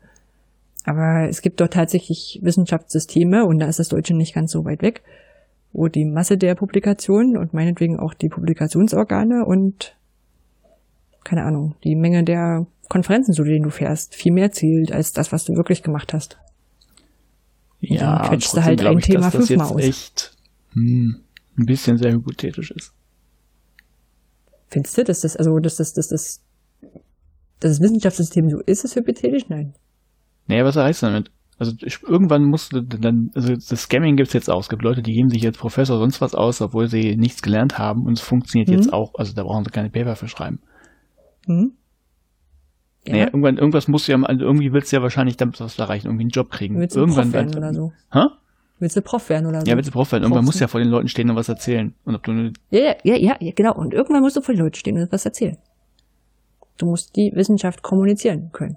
Aber 0.85 1.29
es 1.29 1.43
gibt 1.43 1.61
doch 1.61 1.69
tatsächlich 1.69 2.39
Wissenschaftssysteme, 2.43 3.45
und 3.45 3.59
da 3.59 3.67
ist 3.67 3.79
das 3.79 3.89
Deutsche 3.89 4.15
nicht 4.15 4.35
ganz 4.35 4.53
so 4.53 4.65
weit 4.65 4.83
weg, 4.83 5.03
wo 5.73 5.89
die 5.89 6.05
Masse 6.05 6.37
der 6.37 6.55
Publikationen 6.55 7.37
und 7.37 7.55
meinetwegen 7.55 7.99
auch 7.99 8.15
die 8.15 8.29
Publikationsorgane 8.29 9.45
und 9.45 9.97
keine 11.25 11.45
Ahnung, 11.45 11.75
die 11.85 11.97
Menge 11.97 12.25
der 12.25 12.67
Konferenzen, 12.91 13.33
zu 13.33 13.45
denen 13.45 13.63
du 13.63 13.71
fährst, 13.71 14.15
viel 14.15 14.33
mehr 14.33 14.51
zählt 14.51 14.93
als 14.93 15.13
das, 15.13 15.33
was 15.33 15.45
du 15.45 15.55
wirklich 15.55 15.83
gemacht 15.83 16.13
hast. 16.13 16.39
Und 17.81 17.93
ja, 17.93 18.19
dann 18.19 18.29
quetschst 18.29 18.57
du 18.57 18.63
halt 18.63 18.85
ein 18.85 18.99
ich, 18.99 19.05
Thema 19.05 19.31
dass 19.31 19.37
fünfmal 19.37 19.59
das 19.59 19.69
jetzt 19.69 19.73
aus. 19.73 19.83
echt 19.83 20.37
hm, 20.73 21.21
ein 21.57 21.65
bisschen 21.65 21.97
sehr 21.97 22.13
hypothetisch 22.13 22.73
ist. 22.73 22.93
Findest 24.67 24.99
du, 24.99 25.05
dass 25.05 25.21
das, 25.21 25.37
also, 25.37 25.57
dass 25.59 25.77
das, 25.77 25.95
dass 25.95 26.09
das, 26.09 26.43
dass 27.61 27.73
das 27.73 27.81
Wissenschaftssystem 27.81 28.51
so 28.51 28.61
ist, 28.67 28.85
ist 28.85 28.97
hypothetisch? 28.97 29.49
Nein. 29.49 29.73
Naja, 30.47 30.65
was 30.65 30.77
heißt 30.77 31.05
damit? 31.05 31.31
Also 31.59 31.73
ich, 31.83 32.03
irgendwann 32.03 32.45
musst 32.45 32.73
du 32.73 32.81
dann, 32.81 33.31
also 33.35 33.55
das 33.55 33.69
Scamming 33.83 34.17
gibt's 34.17 34.33
jetzt 34.33 34.51
auch. 34.51 34.61
Es 34.61 34.69
gibt 34.69 34.83
Leute, 34.83 35.03
die 35.03 35.13
geben 35.13 35.29
sich 35.29 35.43
jetzt 35.43 35.59
Professor 35.59 35.99
sonst 35.99 36.21
was 36.21 36.35
aus, 36.35 36.61
obwohl 36.61 36.89
sie 36.89 37.17
nichts 37.17 37.43
gelernt 37.43 37.79
haben 37.79 38.05
und 38.07 38.15
es 38.15 38.23
funktioniert 38.23 38.69
mhm. 38.69 38.77
jetzt 38.77 38.93
auch. 38.93 39.15
Also 39.15 39.35
da 39.35 39.45
brauchen 39.45 39.65
sie 39.65 39.71
keine 39.71 39.91
Paper 39.91 40.17
für 40.17 40.27
schreiben. 40.27 40.61
Mhm. 41.47 41.75
Ja. 43.07 43.13
Naja, 43.13 43.27
irgendwann, 43.27 43.57
irgendwas 43.57 43.89
musst 43.89 44.09
du 44.09 44.13
ja, 44.13 44.23
also 44.23 44.45
irgendwie 44.45 44.73
willst 44.73 44.93
du 44.93 44.97
ja 44.97 45.03
wahrscheinlich 45.03 45.37
damit 45.37 45.59
was 45.61 45.79
erreichen, 45.79 46.07
irgendwie 46.07 46.25
einen 46.25 46.31
Job 46.31 46.51
kriegen. 46.51 46.79
Willst 46.79 46.97
du 46.97 47.01
irgendwann 47.01 47.31
Prof 47.31 47.33
werden 47.33 47.57
oder 47.57 47.75
so? 47.75 47.93
Hä? 48.13 48.27
Willst 48.79 48.97
du 48.97 49.03
Prof 49.03 49.29
werden 49.29 49.47
oder 49.47 49.61
so? 49.61 49.67
Ja, 49.67 49.77
willst 49.77 49.89
du 49.89 49.93
Prof 49.93 50.13
werden. 50.13 50.25
Irgendwann 50.25 50.45
musst 50.45 50.59
du 50.59 50.65
ja 50.65 50.69
vor 50.69 50.81
den 50.81 50.91
Leuten 50.91 51.09
stehen 51.09 51.31
und 51.31 51.37
was 51.37 51.49
erzählen. 51.49 51.95
Und 52.05 52.15
ob 52.15 52.23
du 52.23 52.53
ja, 52.71 52.95
ja, 53.03 53.17
ja, 53.17 53.37
ja, 53.41 53.53
genau. 53.55 53.75
Und 53.75 53.95
irgendwann 53.95 54.23
musst 54.23 54.37
du 54.37 54.43
vor 54.43 54.55
den 54.55 54.63
Leuten 54.63 54.77
stehen 54.77 54.99
und 54.99 55.13
was 55.13 55.25
erzählen. 55.25 55.57
Du 56.79 56.87
musst 56.87 57.17
die 57.17 57.33
Wissenschaft 57.35 57.83
kommunizieren 57.83 58.51
können. 58.53 58.77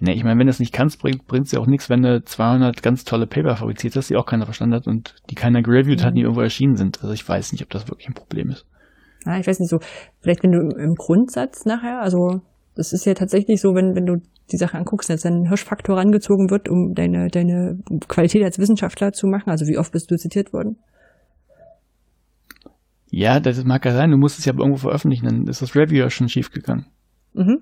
Ne, 0.00 0.14
ich 0.14 0.24
meine, 0.24 0.38
wenn 0.38 0.46
du 0.46 0.50
es 0.50 0.60
nicht 0.60 0.72
kannst, 0.72 1.00
bringt 1.00 1.30
es 1.30 1.52
ja 1.52 1.60
auch 1.60 1.66
nichts, 1.66 1.88
wenn 1.88 2.02
du 2.02 2.24
200 2.24 2.82
ganz 2.82 3.04
tolle 3.04 3.26
Paper 3.26 3.56
fabriziert 3.56 3.94
hast, 3.94 4.10
die 4.10 4.16
auch 4.16 4.26
keiner 4.26 4.44
verstanden 4.44 4.74
hat 4.74 4.86
und 4.88 5.14
die 5.30 5.36
keiner 5.36 5.62
gereviewt 5.62 6.00
mhm. 6.00 6.04
hat, 6.04 6.16
die 6.16 6.22
irgendwo 6.22 6.40
erschienen 6.40 6.76
sind. 6.76 7.02
Also 7.02 7.12
ich 7.14 7.28
weiß 7.28 7.52
nicht, 7.52 7.62
ob 7.62 7.70
das 7.70 7.88
wirklich 7.88 8.08
ein 8.08 8.14
Problem 8.14 8.50
ist. 8.50 8.66
Ja, 9.24 9.38
ich 9.38 9.46
weiß 9.46 9.60
nicht 9.60 9.70
so, 9.70 9.80
vielleicht 10.20 10.42
wenn 10.42 10.52
du 10.52 10.76
im 10.76 10.96
Grundsatz 10.96 11.64
nachher, 11.64 12.00
also 12.00 12.42
das 12.74 12.92
ist 12.92 13.06
ja 13.06 13.14
tatsächlich 13.14 13.60
so, 13.60 13.74
wenn, 13.74 13.94
wenn 13.94 14.06
du 14.06 14.16
die 14.50 14.56
Sache 14.56 14.76
anguckst, 14.76 15.08
dass 15.08 15.24
ein 15.24 15.48
Hirschfaktor 15.48 15.96
rangezogen 15.96 16.50
wird, 16.50 16.68
um 16.68 16.94
deine, 16.94 17.28
deine 17.28 17.78
Qualität 18.08 18.42
als 18.42 18.58
Wissenschaftler 18.58 19.12
zu 19.12 19.26
machen, 19.26 19.50
also 19.50 19.66
wie 19.66 19.78
oft 19.78 19.92
bist 19.92 20.10
du 20.10 20.16
zitiert 20.16 20.52
worden? 20.52 20.76
Ja, 23.10 23.38
das 23.38 23.62
mag 23.64 23.84
ja 23.84 23.92
sein, 23.92 24.10
du 24.10 24.16
musst 24.16 24.38
es 24.38 24.44
ja 24.44 24.54
irgendwo 24.54 24.78
veröffentlichen, 24.78 25.26
dann 25.26 25.46
ist 25.46 25.62
das 25.62 25.76
Review 25.76 25.98
ja 25.98 26.10
schon 26.10 26.28
schief 26.28 26.50
gegangen. 26.50 26.86
Mhm. 27.32 27.60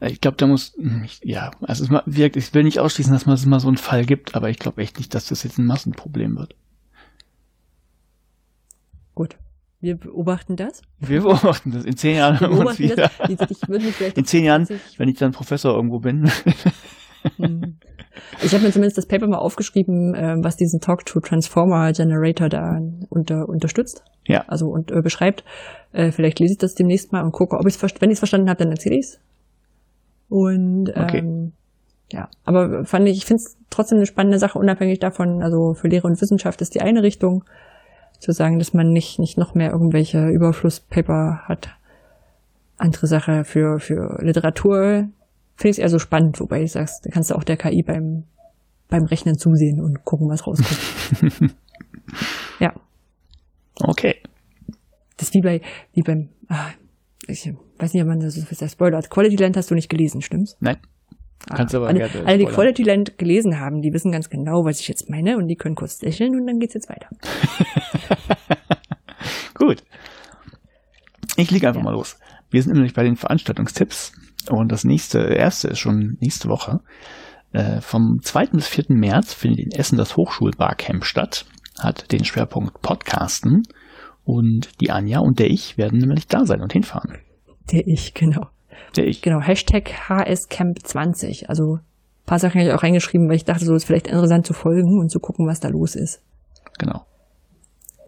Ich 0.00 0.20
glaube, 0.20 0.36
da 0.36 0.46
muss, 0.46 0.76
ja, 1.22 1.50
also 1.62 1.84
es 1.84 1.90
wirkt, 2.06 2.36
ich 2.36 2.52
will 2.54 2.62
nicht 2.62 2.78
ausschließen, 2.78 3.12
dass 3.12 3.26
man 3.26 3.34
es 3.34 3.46
mal 3.46 3.60
so 3.60 3.68
einen 3.68 3.78
Fall 3.78 4.04
gibt, 4.04 4.34
aber 4.34 4.50
ich 4.50 4.58
glaube 4.58 4.82
echt 4.82 4.98
nicht, 4.98 5.14
dass 5.14 5.26
das 5.26 5.42
jetzt 5.42 5.58
ein 5.58 5.66
Massenproblem 5.66 6.36
wird. 6.36 6.54
Gut. 9.14 9.36
Wir 9.80 9.96
beobachten 9.96 10.56
das. 10.56 10.82
Wir 10.98 11.22
beobachten 11.22 11.72
das. 11.72 11.84
In 11.84 11.96
zehn 11.96 12.16
Jahren 12.16 12.40
wir 12.40 12.66
uns 12.66 12.78
wieder. 12.78 13.10
In 14.14 14.24
zehn 14.24 14.44
Jahren, 14.44 14.66
wenn 14.96 15.08
ich 15.08 15.18
dann 15.18 15.32
Professor 15.32 15.74
irgendwo 15.74 15.98
bin. 15.98 16.30
Hm. 17.36 17.78
Ich 18.42 18.54
habe 18.54 18.64
mir 18.64 18.70
zumindest 18.70 18.98
das 18.98 19.06
Paper 19.06 19.26
mal 19.26 19.38
aufgeschrieben, 19.38 20.14
äh, 20.14 20.36
was 20.38 20.56
diesen 20.56 20.80
Talk-to-Transformer 20.80 21.92
Generator 21.92 22.48
da 22.48 22.78
unter, 23.08 23.48
unterstützt. 23.48 24.04
Ja. 24.26 24.44
Also 24.48 24.66
und 24.66 24.90
äh, 24.90 25.02
beschreibt. 25.02 25.44
Äh, 25.92 26.12
vielleicht 26.12 26.38
lese 26.38 26.52
ich 26.52 26.58
das 26.58 26.74
demnächst 26.74 27.12
mal 27.12 27.22
und 27.22 27.32
gucke, 27.32 27.56
ob 27.58 27.66
ich 27.66 27.74
es 27.74 28.00
wenn 28.00 28.10
ich 28.10 28.14
es 28.14 28.18
verstanden 28.20 28.48
habe, 28.48 28.62
dann 28.62 28.70
erzähle 28.72 28.96
ich 28.96 29.06
es. 29.06 29.20
Und 30.28 30.90
ähm, 30.94 31.02
okay. 31.04 31.52
ja, 32.12 32.28
aber 32.44 32.84
fand 32.84 33.08
ich, 33.08 33.18
ich 33.18 33.24
finde 33.26 33.42
es 33.42 33.56
trotzdem 33.70 33.98
eine 33.98 34.06
spannende 34.06 34.38
Sache, 34.38 34.58
unabhängig 34.58 34.98
davon, 34.98 35.42
also 35.42 35.74
für 35.74 35.88
Lehre 35.88 36.06
und 36.06 36.20
Wissenschaft 36.20 36.60
ist 36.62 36.74
die 36.74 36.80
eine 36.80 37.02
Richtung, 37.02 37.44
zu 38.20 38.32
sagen, 38.32 38.58
dass 38.58 38.74
man 38.74 38.90
nicht, 38.90 39.18
nicht 39.18 39.38
noch 39.38 39.54
mehr 39.54 39.70
irgendwelche 39.70 40.28
Überflusspaper 40.28 41.42
hat. 41.44 41.70
Andere 42.76 43.06
Sache 43.06 43.44
für, 43.44 43.80
für 43.80 44.18
Literatur 44.22 45.08
finde 45.56 45.70
ich 45.70 45.76
es 45.76 45.78
eher 45.78 45.88
so 45.88 45.98
spannend, 45.98 46.38
wobei 46.40 46.62
ich 46.62 46.72
sagst, 46.72 47.06
da 47.06 47.10
kannst 47.10 47.30
du 47.30 47.34
auch 47.34 47.44
der 47.44 47.56
KI 47.56 47.82
beim, 47.82 48.24
beim 48.88 49.04
Rechnen 49.04 49.38
zusehen 49.38 49.80
und 49.80 50.04
gucken, 50.04 50.28
was 50.28 50.46
rauskommt. 50.46 51.40
ja. 52.60 52.74
Okay. 53.80 54.16
Das 55.16 55.28
ist 55.28 55.34
wie 55.34 55.40
bei, 55.40 55.60
wie 55.94 56.02
beim, 56.02 56.28
ah, 56.48 56.70
ich 57.26 57.52
weiß 57.78 57.94
nicht, 57.94 58.02
ob 58.02 58.08
man 58.08 58.20
das 58.20 58.36
ist 58.36 58.60
der 58.60 58.68
Spoiler 58.68 58.98
hat. 58.98 59.10
Quality 59.10 59.36
Land 59.36 59.56
hast 59.56 59.70
du 59.70 59.74
nicht 59.74 59.88
gelesen, 59.88 60.20
stimmt's? 60.22 60.56
Nein. 60.60 60.76
Ah, 61.48 61.56
Kannst 61.56 61.74
aber 61.74 61.88
alle, 61.88 62.10
alle, 62.24 62.38
die 62.38 62.46
Quality 62.46 62.82
Land 62.82 63.18
gelesen 63.18 63.60
haben, 63.60 63.80
die 63.80 63.92
wissen 63.92 64.10
ganz 64.10 64.28
genau, 64.28 64.64
was 64.64 64.80
ich 64.80 64.88
jetzt 64.88 65.08
meine 65.08 65.36
und 65.36 65.46
die 65.46 65.54
können 65.54 65.76
kurz 65.76 66.02
lächeln 66.02 66.34
und 66.34 66.46
dann 66.46 66.58
geht's 66.58 66.74
jetzt 66.74 66.88
weiter. 66.88 67.08
Gut. 69.54 69.84
Ich 71.36 71.50
liege 71.50 71.68
einfach 71.68 71.80
ja. 71.80 71.84
mal 71.84 71.92
los. 71.92 72.18
Wir 72.50 72.62
sind 72.62 72.74
nämlich 72.74 72.94
bei 72.94 73.04
den 73.04 73.16
Veranstaltungstipps 73.16 74.12
und 74.50 74.72
das 74.72 74.84
nächste, 74.84 75.20
erste 75.20 75.68
ist 75.68 75.78
schon 75.78 76.16
nächste 76.20 76.48
Woche. 76.48 76.80
Äh, 77.52 77.80
vom 77.80 78.20
2. 78.22 78.46
bis 78.46 78.68
4. 78.68 78.86
März 78.88 79.32
findet 79.32 79.60
in 79.60 79.72
Essen 79.72 79.98
das 79.98 80.16
Hochschulbarcamp 80.16 81.04
statt, 81.04 81.46
hat 81.78 82.10
den 82.12 82.24
Schwerpunkt 82.24 82.82
Podcasten 82.82 83.62
und 84.24 84.80
die 84.80 84.90
Anja 84.90 85.20
und 85.20 85.38
der 85.38 85.50
ich 85.50 85.78
werden 85.78 86.00
nämlich 86.00 86.26
da 86.26 86.44
sein 86.44 86.60
und 86.60 86.72
hinfahren. 86.72 87.18
Der 87.70 87.86
ich, 87.86 88.14
genau. 88.14 88.48
Der 88.94 89.06
ich. 89.06 89.22
Genau, 89.22 89.40
Hashtag 89.40 89.90
HSCamp20. 90.08 91.46
Also 91.46 91.76
ein 91.76 92.26
paar 92.26 92.38
Sachen 92.38 92.60
habe 92.60 92.68
ich 92.68 92.74
auch 92.74 92.82
reingeschrieben, 92.82 93.28
weil 93.28 93.36
ich 93.36 93.44
dachte, 93.44 93.64
so 93.64 93.74
ist 93.74 93.84
vielleicht 93.84 94.06
interessant 94.06 94.46
zu 94.46 94.52
folgen 94.52 95.00
und 95.00 95.10
zu 95.10 95.18
gucken, 95.20 95.46
was 95.46 95.60
da 95.60 95.68
los 95.68 95.94
ist. 95.94 96.22
Genau. 96.78 97.06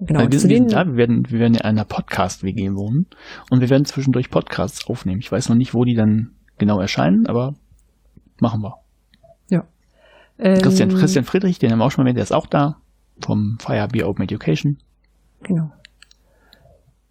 Genau. 0.00 0.20
wir, 0.30 0.38
sind, 0.38 0.50
wir, 0.50 0.58
sind 0.58 0.72
da, 0.72 0.86
wir 0.86 0.96
werden, 0.96 1.28
wir 1.28 1.40
werden 1.40 1.54
in 1.54 1.62
einer 1.62 1.84
Podcast-WG 1.84 2.70
wohnen 2.74 3.06
und 3.50 3.60
wir 3.60 3.68
werden 3.68 3.84
zwischendurch 3.84 4.30
Podcasts 4.30 4.88
aufnehmen. 4.88 5.20
Ich 5.20 5.32
weiß 5.32 5.48
noch 5.48 5.56
nicht, 5.56 5.74
wo 5.74 5.84
die 5.84 5.94
dann 5.94 6.30
genau 6.56 6.80
erscheinen, 6.80 7.26
aber 7.26 7.56
machen 8.40 8.62
wir. 8.62 8.76
Ja. 9.50 9.64
Christian, 10.38 10.90
ähm, 10.90 10.96
Christian 10.96 11.24
Friedrich, 11.24 11.58
den 11.58 11.72
haben 11.72 11.78
wir 11.78 11.84
auch 11.84 11.90
schon 11.90 12.04
mal, 12.04 12.14
der 12.14 12.22
ist 12.22 12.32
auch 12.32 12.46
da, 12.46 12.76
vom 13.20 13.58
Firebeer 13.58 14.08
Open 14.08 14.22
Education. 14.22 14.78
Genau. 15.42 15.72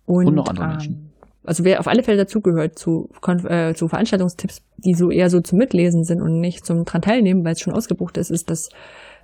Und, 0.05 0.27
und 0.27 0.35
noch 0.35 0.47
andere 0.47 0.65
ähm, 0.65 0.71
Menschen. 0.71 1.06
Also 1.47 1.63
wer 1.63 1.79
auf 1.79 1.87
alle 1.87 2.03
Fälle 2.03 2.17
dazugehört 2.17 2.77
zu, 2.77 3.09
äh, 3.47 3.73
zu 3.73 3.87
Veranstaltungstipps, 3.87 4.61
die 4.77 4.93
so 4.93 5.09
eher 5.09 5.29
so 5.29 5.39
zum 5.39 5.57
Mitlesen 5.57 6.03
sind 6.03 6.21
und 6.21 6.39
nicht 6.39 6.65
zum 6.65 6.83
dran 6.83 7.01
teilnehmen, 7.01 7.45
weil 7.45 7.53
es 7.53 7.61
schon 7.61 7.73
ausgebucht 7.73 8.17
ist, 8.17 8.31
ist 8.31 8.49
das 8.49 8.69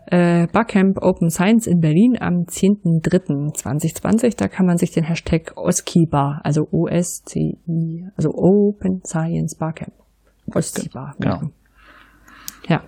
äh, 0.05 0.47
Barcamp 0.47 1.01
Open 1.01 1.29
Science 1.29 1.67
in 1.67 1.79
Berlin 1.79 2.17
am 2.19 2.45
10.03.2020. 2.47 4.37
Da 4.37 4.47
kann 4.47 4.65
man 4.65 4.77
sich 4.77 4.91
den 4.91 5.03
Hashtag 5.03 5.51
OSCIBAR, 5.57 6.39
also 6.43 6.65
O-S-C-I, 6.71 8.07
also 8.15 8.29
Open 8.33 9.01
Science 9.05 9.55
Barcamp. 9.55 9.93
OSCIBAR. 10.53 11.15
Genau. 11.19 11.41
Ja. 12.69 12.83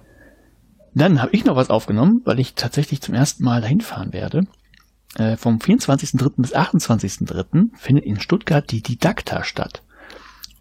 Dann 0.93 1.21
habe 1.21 1.33
ich 1.33 1.43
noch 1.43 1.57
was 1.57 1.69
aufgenommen, 1.69 2.21
weil 2.23 2.39
ich 2.39 2.55
tatsächlich 2.55 3.01
zum 3.01 3.15
ersten 3.15 3.43
Mal 3.43 3.59
dahin 3.59 3.81
fahren 3.81 4.13
werde. 4.13 4.43
Äh, 5.15 5.37
vom 5.37 5.57
24.03. 5.57 6.33
bis 6.37 6.55
28.03. 6.55 7.69
findet 7.77 8.05
in 8.05 8.19
Stuttgart 8.19 8.69
die 8.69 8.81
Didakta 8.81 9.43
statt. 9.43 9.81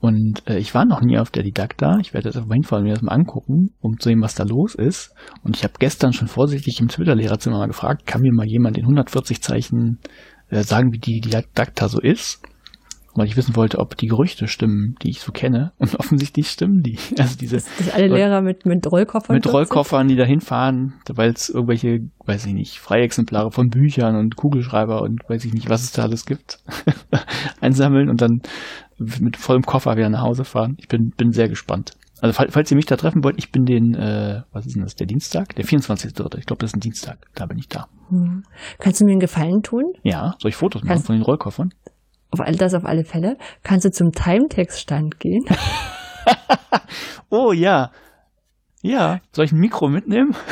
Und 0.01 0.47
äh, 0.47 0.59
ich 0.59 0.75
war 0.75 0.85
noch 0.85 1.01
nie 1.01 1.19
auf 1.19 1.31
der 1.31 1.43
Didakta. 1.43 1.99
Ich 2.01 2.15
werde 2.15 2.29
das 2.29 2.37
auf 2.37 2.49
jeden 2.51 2.63
Fall 2.63 2.83
mir 2.83 2.93
das 2.93 3.03
mal 3.03 3.13
angucken, 3.13 3.71
um 3.81 3.99
zu 3.99 4.11
sehen, 4.11 4.21
was 4.21 4.35
da 4.35 4.45
los 4.45 4.75
ist. 4.75 5.13
Und 5.43 5.57
ich 5.57 5.65
habe 5.65 5.75
gestern 5.79 6.13
schon 6.13 6.29
vorsichtig 6.29 6.79
im 6.81 6.89
Twitter-Lehrerzimmer 6.89 7.59
mal 7.59 7.67
gefragt, 7.67 8.07
kann 8.07 8.21
mir 8.21 8.33
mal 8.33 8.47
jemand 8.47 8.77
in 8.77 8.85
140 8.85 9.43
Zeichen 9.43 9.99
äh, 10.51 10.63
sagen, 10.63 10.93
wie 10.93 10.99
die 10.99 11.21
Didakta 11.21 11.89
so 11.89 12.01
ist? 12.01 12.43
Weil 13.15 13.27
ich 13.27 13.37
wissen 13.37 13.57
wollte, 13.57 13.79
ob 13.79 13.97
die 13.97 14.07
Gerüchte 14.07 14.49
stimmen, 14.49 14.97
die 15.03 15.11
ich 15.11 15.21
so 15.21 15.33
kenne. 15.33 15.73
Und 15.79 15.99
offensichtlich 15.99 16.49
stimmen 16.51 16.83
die. 16.83 16.99
Also 17.19 17.37
diese. 17.39 17.57
Dass 17.57 17.91
alle 17.95 18.09
Lehrer 18.09 18.41
mit, 18.43 18.67
mit 18.67 18.91
Rollkoffern. 18.91 19.37
Mit 19.37 19.51
Rollkoffern, 19.51 20.09
die 20.09 20.17
da 20.17 20.25
hinfahren, 20.25 20.95
weil 21.09 21.31
es 21.31 21.49
irgendwelche, 21.49 22.01
weiß 22.27 22.47
ich 22.47 22.53
nicht, 22.53 22.79
Freiexemplare 22.79 23.51
von 23.51 23.69
Büchern 23.69 24.17
und 24.17 24.37
Kugelschreiber 24.37 25.03
und 25.03 25.23
weiß 25.29 25.45
ich 25.45 25.55
nicht, 25.55 25.69
was 25.69 25.83
es 25.83 25.93
da 25.93 26.03
alles 26.03 26.27
gibt, 26.27 26.59
einsammeln 27.61 28.11
und 28.11 28.21
dann 28.21 28.43
mit 28.99 29.37
vollem 29.37 29.63
Koffer 29.63 29.97
wieder 29.97 30.09
nach 30.11 30.23
Hause 30.23 30.45
fahren. 30.45 30.77
Ich 30.79 30.89
bin, 30.89 31.11
bin 31.17 31.33
sehr 31.33 31.49
gespannt. 31.49 31.93
Also 32.21 32.33
falls, 32.33 32.53
falls 32.53 32.71
ihr 32.71 32.77
mich 32.77 32.87
da 32.87 32.97
treffen 32.97 33.23
wollt, 33.25 33.37
ich 33.39 33.51
bin 33.51 33.65
den, 33.65 33.95
äh, 33.95 34.43
was 34.53 34.67
ist 34.67 34.77
denn 34.77 34.83
das, 34.83 34.95
der 34.95 35.07
Dienstag? 35.07 35.55
Der 35.57 35.65
24.3. 35.65 36.39
Ich 36.39 36.47
glaube, 36.47 36.61
das 36.61 36.71
ist 36.71 36.77
ein 36.77 36.81
Dienstag. 36.81 37.19
Da 37.35 37.47
bin 37.47 37.59
ich 37.59 37.69
da. 37.69 37.89
Hm. 38.09 38.45
Kannst 38.79 39.01
du 39.01 39.05
mir 39.05 39.13
einen 39.13 39.21
Gefallen 39.21 39.63
tun? 39.63 39.93
Ja, 40.03 40.35
soll 40.39 40.49
ich 40.49 40.57
Fotos 40.57 40.83
machen 40.83 40.89
Kannst 40.89 41.07
von 41.07 41.17
den 41.17 41.23
Rollkoffern? 41.23 41.75
Auf 42.31 42.41
all 42.41 42.55
das 42.57 42.75
auf 42.75 42.85
alle 42.85 43.05
Fälle. 43.05 43.37
Kannst 43.63 43.85
du 43.85 43.91
zum 43.91 44.13
Timetext-Stand 44.13 45.19
gehen? 45.21 45.45
oh 47.31 47.53
ja. 47.53 47.91
Ja. 48.83 49.21
Soll 49.33 49.47
ich 49.47 49.53
ein 49.53 49.61
Mikro 49.61 49.89
mitnehmen? 49.89 50.35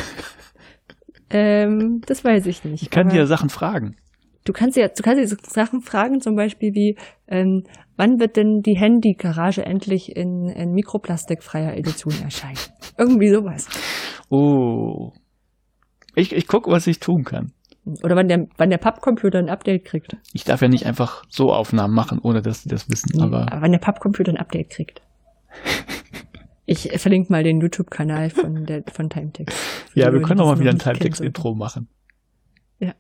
Ähm, 1.35 2.03
das 2.05 2.25
weiß 2.25 2.45
ich 2.45 2.63
nicht. 2.63 2.83
Ich 2.83 2.91
kann 2.91 3.09
dir 3.09 3.27
Sachen 3.27 3.49
fragen. 3.49 3.97
Du 4.45 4.53
kannst 4.53 4.77
ja, 4.77 4.89
du 4.89 5.03
kannst 5.03 5.19
dir 5.19 5.37
Sachen 5.49 5.81
fragen, 5.81 6.21
zum 6.21 6.35
Beispiel 6.35 6.75
wie, 6.75 6.99
ähm, 7.27 7.63
wann 7.97 8.21
wird 8.21 8.37
denn 8.37 8.61
die 8.61 8.77
Handy-Garage 8.77 9.65
endlich 9.65 10.15
in, 10.15 10.49
in 10.49 10.73
mikroplastikfreier 10.73 11.75
Edition 11.77 12.13
erscheinen? 12.23 12.59
Irgendwie 12.99 13.31
sowas. 13.31 13.67
Oh. 14.29 15.13
Ich, 16.15 16.35
ich 16.35 16.47
gucke, 16.47 16.71
was 16.71 16.87
ich 16.87 17.01
tun 17.01 17.25
kann. 17.25 17.53
Oder 17.85 18.15
wann 18.15 18.29
der, 18.29 18.47
wann 18.57 18.71
der 18.71 18.79
Pappcomputer 18.79 19.41
ein 19.41 19.49
Update 19.49 19.85
kriegt. 19.85 20.17
Ich 20.33 20.45
darf 20.45 20.63
ja 20.63 20.69
nicht 20.69 20.87
einfach 20.87 21.25
so 21.29 21.53
Aufnahmen 21.53 21.95
machen, 21.95 22.21
ohne 22.23 22.41
dass 22.41 22.63
sie 22.63 22.69
das 22.69 22.89
wissen. 22.89 23.21
aber, 23.21 23.53
aber 23.53 23.63
wann 23.63 23.73
der 23.73 23.81
Pappcomputer 23.81 24.31
ein 24.31 24.37
Update 24.37 24.71
kriegt. 24.71 25.03
ich 26.67 26.89
verlinke 27.01 27.33
mal 27.33 27.43
den 27.43 27.61
YouTube-Kanal 27.61 28.31
von, 28.31 28.67
der, 28.67 28.85
von 28.93 29.11
Timetext. 29.11 29.59
Ja, 29.95 30.13
wir 30.13 30.23
können 30.23 30.39
auch 30.41 30.47
mal 30.47 30.61
wieder 30.61 30.71
ein 30.71 30.79
Timetext-Intro 30.79 31.57
machen. 31.57 31.89
Ja. 32.79 32.95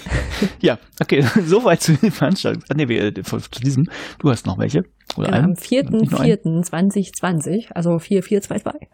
ja, 0.60 0.78
okay, 1.00 1.22
soweit 1.46 1.80
zu 1.80 1.94
den 1.94 2.10
Veranstaltungen. 2.10 2.66
Ah, 2.68 2.74
nee, 2.74 2.88
wir, 2.88 3.14
zu 3.14 3.40
diesem. 3.62 3.88
Du 4.18 4.28
hast 4.30 4.44
noch 4.46 4.58
welche? 4.58 4.84
Oder 5.16 5.32
genau, 5.32 5.44
am 5.44 5.54
4.4.2020, 5.54 7.72
also 7.72 7.98
4422 7.98 8.88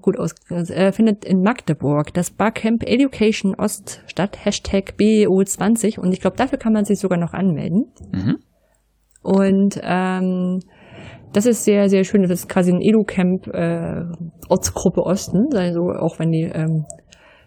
gut 0.00 0.18
aus, 0.18 0.34
äh, 0.50 0.92
findet 0.92 1.24
in 1.24 1.42
Magdeburg 1.42 2.12
das 2.12 2.30
Barcamp 2.30 2.82
Education 2.84 3.54
Ost 3.56 4.02
statt, 4.06 4.38
Hashtag 4.44 4.94
BEO20 4.98 5.98
und 5.98 6.12
ich 6.12 6.20
glaube, 6.20 6.36
dafür 6.36 6.58
kann 6.58 6.72
man 6.72 6.84
sich 6.84 6.98
sogar 6.98 7.18
noch 7.18 7.32
anmelden. 7.32 7.92
Mhm. 8.12 8.36
Und 9.22 9.80
ähm, 9.82 10.60
das 11.32 11.46
ist 11.46 11.64
sehr, 11.64 11.88
sehr 11.88 12.04
schön. 12.04 12.22
Das 12.22 12.30
ist 12.30 12.48
quasi 12.48 12.72
ein 12.72 12.80
Edu-Camp 12.80 13.46
äh, 13.48 14.04
Ortsgruppe 14.48 15.02
Osten, 15.02 15.48
also 15.54 15.80
auch 15.98 16.18
wenn 16.18 16.30
die 16.30 16.44
ähm, 16.44 16.84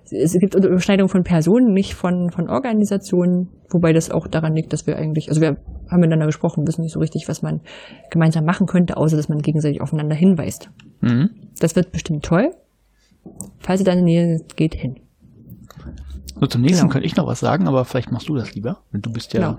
es 0.09 0.33
gibt 0.33 0.55
Überschneidungen 0.55 1.09
von 1.09 1.23
Personen, 1.23 1.73
nicht 1.73 1.93
von, 1.95 2.31
von 2.31 2.49
Organisationen, 2.49 3.49
wobei 3.69 3.93
das 3.93 4.11
auch 4.11 4.27
daran 4.27 4.55
liegt, 4.55 4.73
dass 4.73 4.87
wir 4.87 4.97
eigentlich, 4.97 5.29
also 5.29 5.41
wir 5.41 5.57
haben 5.89 5.99
miteinander 5.99 6.25
gesprochen, 6.25 6.67
wissen 6.67 6.81
nicht 6.81 6.93
so 6.93 6.99
richtig, 6.99 7.27
was 7.27 7.41
man 7.41 7.61
gemeinsam 8.09 8.45
machen 8.45 8.67
könnte, 8.67 8.97
außer 8.97 9.15
dass 9.15 9.29
man 9.29 9.39
gegenseitig 9.39 9.81
aufeinander 9.81 10.15
hinweist. 10.15 10.69
Mhm. 11.01 11.29
Das 11.59 11.75
wird 11.75 11.91
bestimmt 11.91 12.25
toll. 12.25 12.51
Falls 13.59 13.81
ihr 13.81 13.85
da 13.85 13.91
in 13.91 13.99
der 13.99 14.05
Nähe 14.05 14.41
geht, 14.55 14.75
hin. 14.75 14.95
So, 16.39 16.47
zum 16.47 16.61
nächsten 16.61 16.83
genau. 16.83 16.93
könnte 16.93 17.05
ich 17.05 17.15
noch 17.15 17.27
was 17.27 17.39
sagen, 17.39 17.67
aber 17.67 17.85
vielleicht 17.85 18.11
machst 18.11 18.27
du 18.27 18.35
das 18.35 18.55
lieber, 18.55 18.81
denn 18.91 19.01
du 19.01 19.11
bist 19.11 19.33
ja 19.33 19.51
genau. 19.51 19.57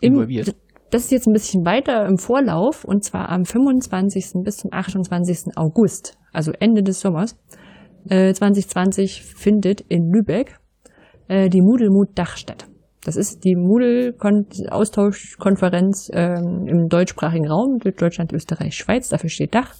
involviert. 0.00 0.48
Im, 0.48 0.54
das 0.90 1.04
ist 1.04 1.10
jetzt 1.10 1.26
ein 1.26 1.32
bisschen 1.32 1.64
weiter 1.64 2.06
im 2.06 2.18
Vorlauf 2.18 2.84
und 2.84 3.02
zwar 3.02 3.30
am 3.30 3.44
25. 3.44 4.44
bis 4.44 4.58
zum 4.58 4.72
28. 4.72 5.56
August, 5.56 6.18
also 6.32 6.52
Ende 6.52 6.82
des 6.82 7.00
Sommers 7.00 7.36
äh, 8.08 8.32
2020, 8.32 9.22
findet 9.22 9.82
in 9.82 10.10
Lübeck 10.10 10.58
äh, 11.28 11.48
die 11.48 11.62
Moodle-Mood 11.62 12.08
Dach 12.14 12.36
statt. 12.36 12.66
Das 13.04 13.16
ist 13.16 13.44
die 13.44 13.54
Moodle-Austauschkonferenz 13.54 16.10
ähm, 16.14 16.66
im 16.66 16.88
deutschsprachigen 16.88 17.46
Raum, 17.46 17.78
Deutschland, 17.78 18.32
Österreich, 18.32 18.76
Schweiz, 18.76 19.10
dafür 19.10 19.30
steht 19.30 19.54
Dach. 19.54 19.76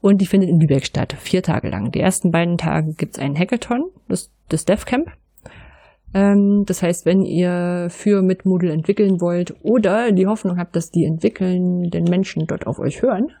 Und 0.00 0.20
die 0.20 0.26
findet 0.26 0.50
in 0.50 0.60
Lübeck 0.60 0.86
statt, 0.86 1.16
vier 1.18 1.42
Tage 1.42 1.68
lang. 1.68 1.90
Die 1.90 1.98
ersten 2.00 2.30
beiden 2.30 2.56
Tage 2.58 2.92
gibt's 2.96 3.18
einen 3.18 3.36
Hackathon, 3.36 3.90
das, 4.08 4.30
das 4.48 4.64
DevCamp. 4.64 5.08
Ähm, 6.14 6.62
das 6.66 6.82
heißt, 6.82 7.06
wenn 7.06 7.22
ihr 7.22 7.88
für 7.90 8.22
mit 8.22 8.46
Moodle 8.46 8.72
entwickeln 8.72 9.20
wollt 9.20 9.54
oder 9.62 10.12
die 10.12 10.26
Hoffnung 10.26 10.58
habt, 10.58 10.76
dass 10.76 10.90
die 10.90 11.04
entwickelnden 11.04 12.04
Menschen 12.04 12.46
dort 12.46 12.66
auf 12.66 12.78
euch 12.78 13.02
hören 13.02 13.32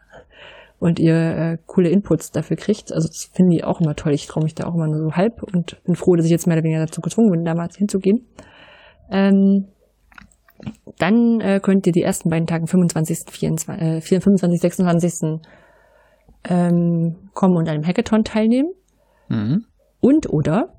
und 0.78 0.98
ihr 0.98 1.14
äh, 1.14 1.58
coole 1.66 1.88
Inputs 1.88 2.30
dafür 2.30 2.56
kriegt, 2.56 2.92
also 2.92 3.08
das 3.08 3.30
finde 3.32 3.56
ich 3.56 3.64
auch 3.64 3.80
immer 3.80 3.96
toll. 3.96 4.12
Ich 4.12 4.26
traue 4.26 4.44
mich 4.44 4.54
da 4.54 4.66
auch 4.66 4.74
immer 4.74 4.86
nur 4.86 4.98
so 4.98 5.12
halb 5.12 5.42
und 5.42 5.82
bin 5.84 5.96
froh, 5.96 6.16
dass 6.16 6.26
ich 6.26 6.30
jetzt 6.30 6.46
mehr 6.46 6.56
oder 6.56 6.64
weniger 6.64 6.84
dazu 6.84 7.00
gezwungen 7.00 7.30
bin, 7.30 7.44
damals 7.44 7.76
hinzugehen. 7.76 8.26
Ähm, 9.10 9.68
dann 10.98 11.40
äh, 11.40 11.60
könnt 11.62 11.86
ihr 11.86 11.92
die 11.92 12.02
ersten 12.02 12.30
beiden 12.30 12.46
Tage, 12.46 12.66
25., 12.66 13.30
24, 13.30 13.82
äh, 13.82 14.00
25, 14.00 14.60
26. 14.60 15.40
Ähm, 16.48 17.16
kommen 17.34 17.56
und 17.56 17.68
an 17.68 17.74
einem 17.74 17.86
Hackathon 17.86 18.24
teilnehmen. 18.24 18.72
Mhm. 19.28 19.64
Und 20.00 20.32
oder 20.32 20.72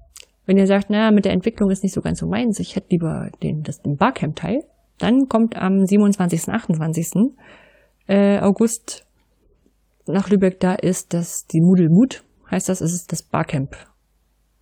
wenn 0.45 0.58
ihr 0.58 0.67
sagt, 0.67 0.90
na, 0.90 1.11
mit 1.11 1.26
der 1.26 1.34
Entwicklung 1.34 1.69
ist 1.69 1.84
nicht 1.84 1.93
so 1.93 2.01
ganz 2.01 2.19
so 2.19 2.27
meins, 2.27 2.59
ich 2.59 2.76
hätte 2.76 2.88
lieber 2.92 3.30
den, 3.43 3.64
das, 3.64 3.82
den 3.82 3.98
Barcamp-Teil, 3.98 4.64
dann 4.98 5.27
kommt 5.27 5.58
am 5.58 5.85
27., 5.85 6.48
28. 6.48 7.34
Äh, 8.08 8.40
August 8.40 9.07
nach 10.08 10.30
Lübeck, 10.30 10.60
da 10.60 10.74
ist 10.74 11.14
das 11.14 11.45
die 11.48 11.61
Moodle 11.61 11.90
Mut, 11.90 12.24
heißt 12.50 12.69
das, 12.69 12.82
es 12.82 12.94
ist 12.94 13.11
das 13.11 13.24
Barcamp 13.24 13.76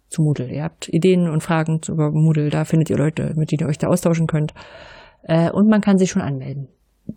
zu 0.10 0.22
Moodle. 0.22 0.52
Ihr 0.52 0.64
habt 0.64 0.90
Ideen 0.90 1.30
und 1.30 1.44
Fragen 1.44 1.82
über 1.88 2.12
Moodle, 2.12 2.50
da 2.50 2.66
findet 2.66 2.90
ihr 2.90 2.98
Leute, 2.98 3.34
mit 3.36 3.52
denen 3.52 3.62
ihr 3.62 3.68
euch 3.68 3.78
da 3.78 3.88
austauschen 3.88 4.28
könnt. 4.28 4.54
Äh, 5.24 5.50
und 5.52 5.68
man 5.68 5.82
kann 5.82 5.98
sich 5.98 6.12
schon 6.12 6.22
anmelden. 6.22 6.68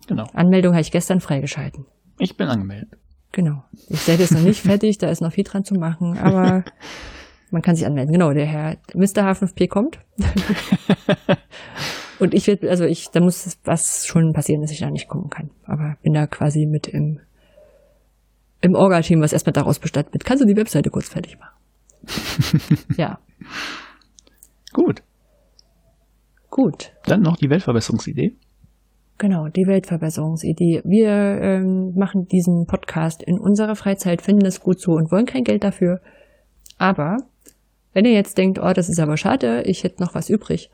Genau. 0.07 0.27
Anmeldung 0.33 0.73
habe 0.73 0.81
ich 0.81 0.91
gestern 0.91 1.19
freigeschalten. 1.19 1.85
Ich 2.17 2.37
bin 2.37 2.47
angemeldet. 2.47 2.89
Genau. 3.31 3.63
Ich 3.87 4.01
seid 4.01 4.19
jetzt 4.19 4.33
noch 4.33 4.41
nicht 4.41 4.61
fertig, 4.61 4.97
da 4.97 5.09
ist 5.09 5.21
noch 5.21 5.33
viel 5.33 5.43
dran 5.43 5.63
zu 5.63 5.75
machen, 5.75 6.17
aber 6.17 6.63
man 7.51 7.61
kann 7.61 7.75
sich 7.75 7.85
anmelden. 7.85 8.11
Genau, 8.11 8.33
der 8.33 8.45
Herr 8.45 8.77
Mr. 8.93 9.27
H5P 9.27 9.67
kommt. 9.67 9.99
und 12.19 12.33
ich 12.33 12.47
werde, 12.47 12.69
also 12.69 12.85
ich, 12.85 13.09
da 13.11 13.21
muss 13.21 13.57
was 13.63 14.05
schon 14.05 14.33
passieren, 14.33 14.61
dass 14.61 14.71
ich 14.71 14.79
da 14.79 14.89
nicht 14.89 15.07
kommen 15.07 15.29
kann. 15.29 15.51
Aber 15.65 15.97
bin 16.01 16.13
da 16.13 16.27
quasi 16.27 16.65
mit 16.65 16.87
im, 16.87 17.19
im 18.61 18.75
Orga-Team, 18.75 19.21
was 19.21 19.33
erstmal 19.33 19.53
daraus 19.53 19.79
bestattet 19.79 20.13
wird. 20.13 20.25
Kannst 20.25 20.43
du 20.43 20.47
die 20.47 20.55
Webseite 20.55 20.89
kurz 20.89 21.09
fertig 21.09 21.37
machen? 21.39 21.55
ja. 22.97 23.19
Gut. 24.73 25.03
Gut. 26.49 26.91
Dann 27.05 27.21
noch 27.21 27.37
die 27.37 27.49
Weltverbesserungsidee. 27.49 28.35
Genau, 29.17 29.49
die 29.49 29.67
Weltverbesserungsidee. 29.67 30.81
Wir 30.85 31.09
ähm, 31.11 31.93
machen 31.95 32.27
diesen 32.27 32.65
Podcast 32.65 33.21
in 33.21 33.37
unserer 33.37 33.75
Freizeit, 33.75 34.21
finden 34.21 34.45
es 34.45 34.61
gut 34.61 34.79
so 34.79 34.93
und 34.93 35.11
wollen 35.11 35.25
kein 35.25 35.43
Geld 35.43 35.63
dafür. 35.63 35.99
Aber 36.77 37.17
wenn 37.93 38.05
ihr 38.05 38.13
jetzt 38.13 38.37
denkt, 38.37 38.59
oh, 38.59 38.71
das 38.73 38.87
ist 38.87 38.99
aber 38.99 39.17
schade, 39.17 39.63
ich 39.63 39.83
hätte 39.83 40.01
noch 40.01 40.15
was 40.15 40.29
übrig 40.29 40.71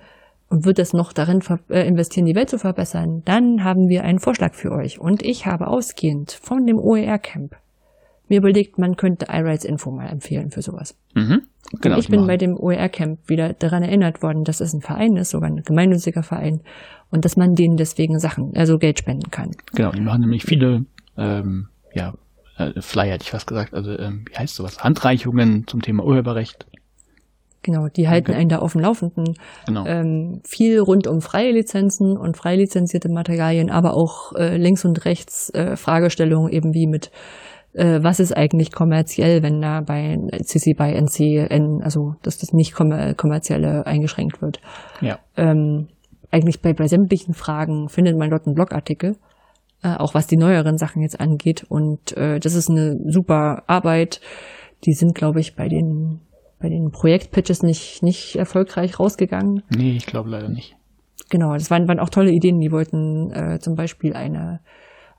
und 0.47 0.65
würde 0.65 0.83
es 0.83 0.93
noch 0.93 1.11
darin 1.11 1.39
äh, 1.69 1.87
investieren, 1.87 2.27
die 2.27 2.35
Welt 2.35 2.49
zu 2.49 2.59
verbessern, 2.59 3.23
dann 3.25 3.63
haben 3.63 3.89
wir 3.89 4.03
einen 4.03 4.19
Vorschlag 4.19 4.53
für 4.53 4.71
euch. 4.71 4.99
Und 4.99 5.23
ich 5.23 5.47
habe 5.47 5.67
ausgehend 5.67 6.31
von 6.31 6.65
dem 6.67 6.77
OER-Camp 6.77 7.55
mir 8.29 8.39
überlegt, 8.39 8.77
man 8.77 8.95
könnte 8.95 9.27
iRights 9.29 9.65
Info 9.65 9.91
mal 9.91 10.07
empfehlen 10.07 10.51
für 10.51 10.61
sowas. 10.61 10.97
Mhm. 11.13 11.43
Genau, 11.81 11.97
ich 11.97 12.07
bin 12.07 12.21
machen. 12.21 12.27
bei 12.27 12.37
dem 12.37 12.57
OER-Camp 12.57 13.27
wieder 13.27 13.53
daran 13.53 13.83
erinnert 13.83 14.21
worden, 14.21 14.43
dass 14.43 14.61
es 14.61 14.73
ein 14.73 14.81
Verein 14.81 15.17
ist, 15.17 15.31
sogar 15.31 15.49
ein 15.49 15.63
gemeinnütziger 15.63 16.23
Verein, 16.23 16.61
und 17.11 17.25
dass 17.25 17.37
man 17.37 17.55
denen 17.55 17.77
deswegen 17.77 18.19
Sachen, 18.19 18.55
also 18.55 18.77
Geld 18.77 18.99
spenden 18.99 19.31
kann. 19.31 19.51
Genau, 19.73 19.91
die 19.91 20.01
machen 20.01 20.21
nämlich 20.21 20.43
viele 20.43 20.85
ähm, 21.17 21.67
ja, 21.93 22.13
äh, 22.57 22.81
Flyer, 22.81 23.13
hätte 23.13 23.23
ich 23.23 23.31
fast 23.31 23.47
gesagt, 23.47 23.73
also 23.73 23.97
ähm, 23.97 24.25
wie 24.29 24.37
heißt 24.37 24.55
sowas, 24.55 24.83
Handreichungen 24.83 25.65
zum 25.67 25.81
Thema 25.81 26.03
Urheberrecht. 26.03 26.65
Genau, 27.61 27.87
die 27.87 28.07
halten 28.07 28.31
okay. 28.31 28.39
einen 28.39 28.49
da 28.49 28.59
auf 28.59 28.73
dem 28.73 28.81
Laufenden. 28.81 29.35
Genau. 29.65 29.85
Ähm, 29.87 30.41
viel 30.45 30.79
rund 30.79 31.07
um 31.07 31.21
freie 31.21 31.51
Lizenzen 31.51 32.15
und 32.15 32.37
frei 32.37 32.55
lizenzierte 32.55 33.09
Materialien, 33.09 33.71
aber 33.71 33.95
auch 33.95 34.33
äh, 34.33 34.55
links 34.57 34.85
und 34.85 35.03
rechts 35.05 35.49
äh, 35.49 35.75
Fragestellungen 35.75 36.51
eben 36.51 36.75
wie 36.75 36.85
mit 36.85 37.09
äh, 37.75 38.01
was 38.01 38.19
ist 38.19 38.35
eigentlich 38.35 38.71
kommerziell, 38.71 39.43
wenn 39.43 39.61
da 39.61 39.81
bei 39.81 40.17
CC 40.43 40.73
by 40.73 40.93
NC, 40.93 41.51
also 41.83 42.15
dass 42.21 42.37
das 42.37 42.53
nicht 42.53 42.73
kommer 42.73 43.13
kommerzielle 43.13 43.85
eingeschränkt 43.85 44.41
wird. 44.41 44.59
Ja. 45.01 45.19
Ähm, 45.37 45.87
eigentlich 46.31 46.61
bei, 46.61 46.73
bei 46.73 46.87
sämtlichen 46.87 47.33
Fragen 47.33 47.89
findet 47.89 48.17
man 48.17 48.29
dort 48.29 48.45
einen 48.45 48.55
Blogartikel, 48.55 49.15
äh, 49.83 49.95
auch 49.95 50.13
was 50.13 50.27
die 50.27 50.37
neueren 50.37 50.77
Sachen 50.77 51.01
jetzt 51.01 51.19
angeht. 51.19 51.65
Und 51.69 52.15
äh, 52.17 52.39
das 52.39 52.55
ist 52.55 52.69
eine 52.69 52.97
super 53.05 53.63
Arbeit. 53.67 54.21
Die 54.85 54.93
sind, 54.93 55.15
glaube 55.15 55.39
ich, 55.39 55.55
bei 55.55 55.67
den 55.67 56.21
bei 56.59 56.69
den 56.69 56.89
Projektpitches 56.89 57.63
nicht, 57.63 58.01
nicht 58.01 58.37
erfolgreich 58.37 58.99
rausgegangen. 58.99 59.61
Nee, 59.69 59.97
ich 59.97 60.05
glaube 60.05 60.29
leider 60.29 60.49
nicht. 60.49 60.75
Genau, 61.29 61.53
das 61.53 61.69
waren, 61.69 61.87
waren 61.87 61.99
auch 61.99 62.09
tolle 62.09 62.31
Ideen. 62.31 62.59
Die 62.59 62.71
wollten 62.71 63.31
äh, 63.31 63.59
zum 63.59 63.75
Beispiel 63.75 64.13
eine, 64.13 64.61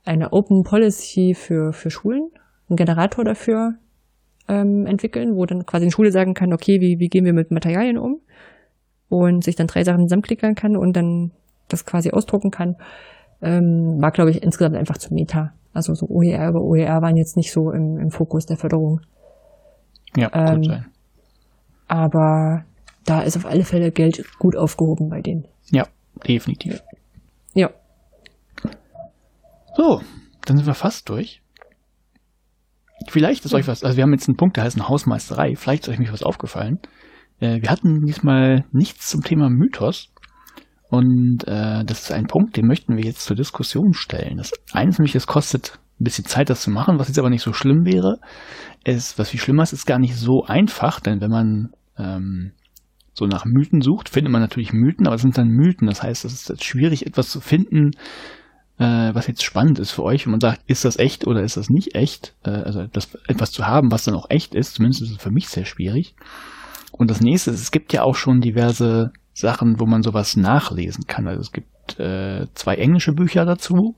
eine 0.04 0.32
Open 0.32 0.62
Policy 0.62 1.34
für, 1.34 1.72
für 1.72 1.90
Schulen, 1.90 2.30
einen 2.68 2.76
Generator 2.76 3.24
dafür 3.24 3.74
ähm, 4.48 4.86
entwickeln, 4.86 5.36
wo 5.36 5.44
dann 5.44 5.64
quasi 5.66 5.84
eine 5.84 5.92
Schule 5.92 6.10
sagen 6.10 6.34
kann, 6.34 6.52
okay, 6.52 6.80
wie, 6.80 6.98
wie 6.98 7.08
gehen 7.08 7.24
wir 7.24 7.32
mit 7.32 7.50
Materialien 7.50 7.98
um? 7.98 8.20
Und 9.08 9.44
sich 9.44 9.56
dann 9.56 9.66
drei 9.66 9.84
Sachen 9.84 10.08
zusammenklickern 10.08 10.54
kann 10.54 10.76
und 10.76 10.96
dann 10.96 11.32
das 11.68 11.84
quasi 11.84 12.10
ausdrucken 12.10 12.50
kann. 12.50 12.76
Ähm, 13.42 13.98
war, 14.00 14.10
glaube 14.10 14.30
ich, 14.30 14.42
insgesamt 14.42 14.76
einfach 14.76 14.98
zu 14.98 15.12
Meta. 15.12 15.52
Also 15.72 15.94
so 15.94 16.06
OER 16.08 16.48
über 16.48 16.60
OER 16.60 17.02
waren 17.02 17.16
jetzt 17.16 17.36
nicht 17.36 17.52
so 17.52 17.70
im, 17.70 17.98
im 17.98 18.10
Fokus 18.10 18.46
der 18.46 18.56
Förderung. 18.56 19.00
Ja, 20.16 20.30
ähm, 20.32 20.62
sein. 20.64 20.86
Aber 21.86 22.64
da 23.04 23.20
ist 23.20 23.36
auf 23.36 23.46
alle 23.46 23.64
Fälle 23.64 23.92
Geld 23.92 24.24
gut 24.38 24.56
aufgehoben 24.56 25.08
bei 25.08 25.20
denen. 25.20 25.46
Ja, 25.70 25.86
definitiv. 26.26 26.82
Ja. 27.54 27.70
So, 29.76 30.00
dann 30.46 30.56
sind 30.56 30.66
wir 30.66 30.74
fast 30.74 31.08
durch. 31.08 31.42
Vielleicht 33.08 33.44
ist 33.44 33.54
euch 33.54 33.68
was, 33.68 33.84
also 33.84 33.96
wir 33.96 34.04
haben 34.04 34.12
jetzt 34.12 34.28
einen 34.28 34.36
Punkt, 34.36 34.56
der 34.56 34.64
heißt 34.64 34.76
eine 34.76 34.88
Hausmeisterei. 34.88 35.54
Vielleicht 35.56 35.84
ist 35.84 35.88
euch 35.90 35.98
mich 35.98 36.12
was 36.12 36.22
aufgefallen. 36.22 36.78
Äh, 37.40 37.60
wir 37.60 37.70
hatten 37.70 38.04
diesmal 38.06 38.64
nichts 38.72 39.08
zum 39.08 39.22
Thema 39.22 39.48
Mythos. 39.50 40.12
Und 40.88 41.44
äh, 41.46 41.84
das 41.84 42.02
ist 42.02 42.12
ein 42.12 42.26
Punkt, 42.26 42.56
den 42.56 42.66
möchten 42.66 42.96
wir 42.96 43.04
jetzt 43.04 43.24
zur 43.24 43.36
Diskussion 43.36 43.92
stellen. 43.92 44.38
Das 44.38 44.52
eines 44.72 44.98
nämlich, 44.98 45.14
es 45.14 45.26
kostet 45.26 45.78
ein 46.00 46.04
bisschen 46.04 46.24
Zeit, 46.26 46.48
das 46.48 46.62
zu 46.62 46.70
machen, 46.70 46.98
was 46.98 47.08
jetzt 47.08 47.18
aber 47.18 47.30
nicht 47.30 47.42
so 47.42 47.52
schlimm 47.52 47.84
wäre. 47.84 48.18
Es, 48.84 49.18
was 49.18 49.30
viel 49.30 49.40
schlimmer 49.40 49.62
ist, 49.62 49.72
ist 49.72 49.86
gar 49.86 49.98
nicht 49.98 50.16
so 50.16 50.44
einfach, 50.44 51.00
denn 51.00 51.20
wenn 51.20 51.30
man 51.30 51.70
ähm, 51.98 52.52
so 53.14 53.26
nach 53.26 53.44
Mythen 53.46 53.80
sucht, 53.80 54.08
findet 54.08 54.30
man 54.30 54.42
natürlich 54.42 54.72
Mythen, 54.72 55.06
aber 55.06 55.16
es 55.16 55.22
sind 55.22 55.38
dann 55.38 55.48
Mythen. 55.48 55.88
Das 55.88 56.02
heißt, 56.02 56.24
es 56.24 56.48
ist 56.48 56.64
schwierig, 56.64 57.06
etwas 57.06 57.30
zu 57.30 57.40
finden, 57.40 57.92
äh, 58.78 59.14
was 59.14 59.26
jetzt 59.26 59.42
spannend 59.42 59.78
ist 59.78 59.92
für 59.92 60.02
euch, 60.02 60.26
wenn 60.26 60.32
man 60.32 60.40
sagt, 60.40 60.60
ist 60.66 60.84
das 60.84 60.98
echt 60.98 61.26
oder 61.26 61.42
ist 61.42 61.56
das 61.56 61.70
nicht 61.70 61.94
echt? 61.94 62.34
Äh, 62.44 62.50
also 62.50 62.86
das, 62.86 63.14
etwas 63.26 63.50
zu 63.50 63.66
haben, 63.66 63.90
was 63.90 64.04
dann 64.04 64.14
auch 64.14 64.28
echt 64.28 64.54
ist, 64.54 64.74
zumindest 64.74 65.02
ist 65.02 65.10
es 65.12 65.16
für 65.16 65.30
mich 65.30 65.48
sehr 65.48 65.64
schwierig. 65.64 66.14
Und 66.92 67.10
das 67.10 67.20
nächste 67.20 67.50
ist, 67.50 67.60
es 67.60 67.70
gibt 67.70 67.92
ja 67.92 68.02
auch 68.02 68.14
schon 68.14 68.40
diverse 68.40 69.12
Sachen, 69.32 69.80
wo 69.80 69.86
man 69.86 70.02
sowas 70.02 70.36
nachlesen 70.36 71.06
kann. 71.06 71.26
Also 71.26 71.40
es 71.40 71.52
gibt 71.52 71.98
äh, 71.98 72.46
zwei 72.54 72.76
englische 72.76 73.12
Bücher 73.12 73.44
dazu. 73.44 73.94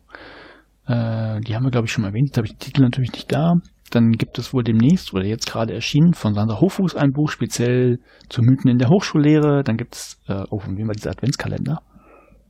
Äh, 0.87 1.41
die 1.41 1.55
haben 1.55 1.65
wir, 1.65 1.71
glaube 1.71 1.87
ich, 1.87 1.93
schon 1.93 2.03
mal 2.03 2.09
erwähnt. 2.09 2.29
Jetzt 2.29 2.37
habe 2.39 2.47
ich 2.47 2.55
den 2.55 2.61
Titel 2.61 2.83
natürlich 2.83 3.13
nicht 3.13 3.33
da. 3.33 3.55
Dann 3.91 4.13
gibt 4.13 4.39
es 4.39 4.53
wohl 4.53 4.65
demnächst 4.65 5.15
oder 5.15 5.25
jetzt 5.25 5.51
gerade 5.51 5.73
erschienen 5.75 6.13
von 6.13 6.35
Sandra 6.35 6.61
Hochfuß 6.61 6.95
ein 6.97 7.13
Buch 7.13 7.31
speziell 7.31 8.01
zu 8.29 8.43
Mythen 8.43 8.71
in 8.71 8.79
der 8.79 8.91
Hochschullehre. 8.91 9.63
Dann 9.63 9.77
gibt 9.77 9.95
es, 9.95 10.21
äh, 10.29 10.45
oh, 10.51 10.59
von 10.59 10.77
wem 10.77 10.89
war 10.89 10.95
dieser 10.95 11.11
Adventskalender? 11.11 11.83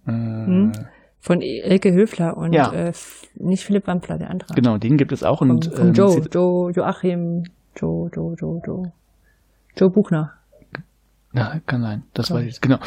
Äh, 0.06 0.10
hm. 0.10 0.72
Von 1.20 1.42
Elke 1.42 1.92
Höfler 1.92 2.36
und 2.36 2.52
ja. 2.52 2.72
äh, 2.72 2.92
nicht 3.34 3.64
Philipp 3.64 3.86
Wampler, 3.86 4.18
der 4.18 4.30
andere. 4.30 4.54
Genau, 4.54 4.78
den 4.78 4.96
gibt 4.96 5.12
es 5.12 5.24
auch. 5.24 5.38
Von, 5.38 5.50
und, 5.50 5.74
von 5.74 5.88
ähm, 5.88 5.92
Joe, 5.92 6.22
Joe, 6.32 6.72
Joachim, 6.72 7.42
Joe, 7.76 8.08
Joe, 8.14 8.34
Joe, 8.38 8.60
Joe. 8.64 8.92
Joe 9.76 9.90
Buchner. 9.90 10.32
Ja, 11.32 11.60
kann 11.66 11.82
sein. 11.82 12.04
Das 12.14 12.30
weiß 12.30 12.46
ich. 12.46 12.60
Genau. 12.60 12.78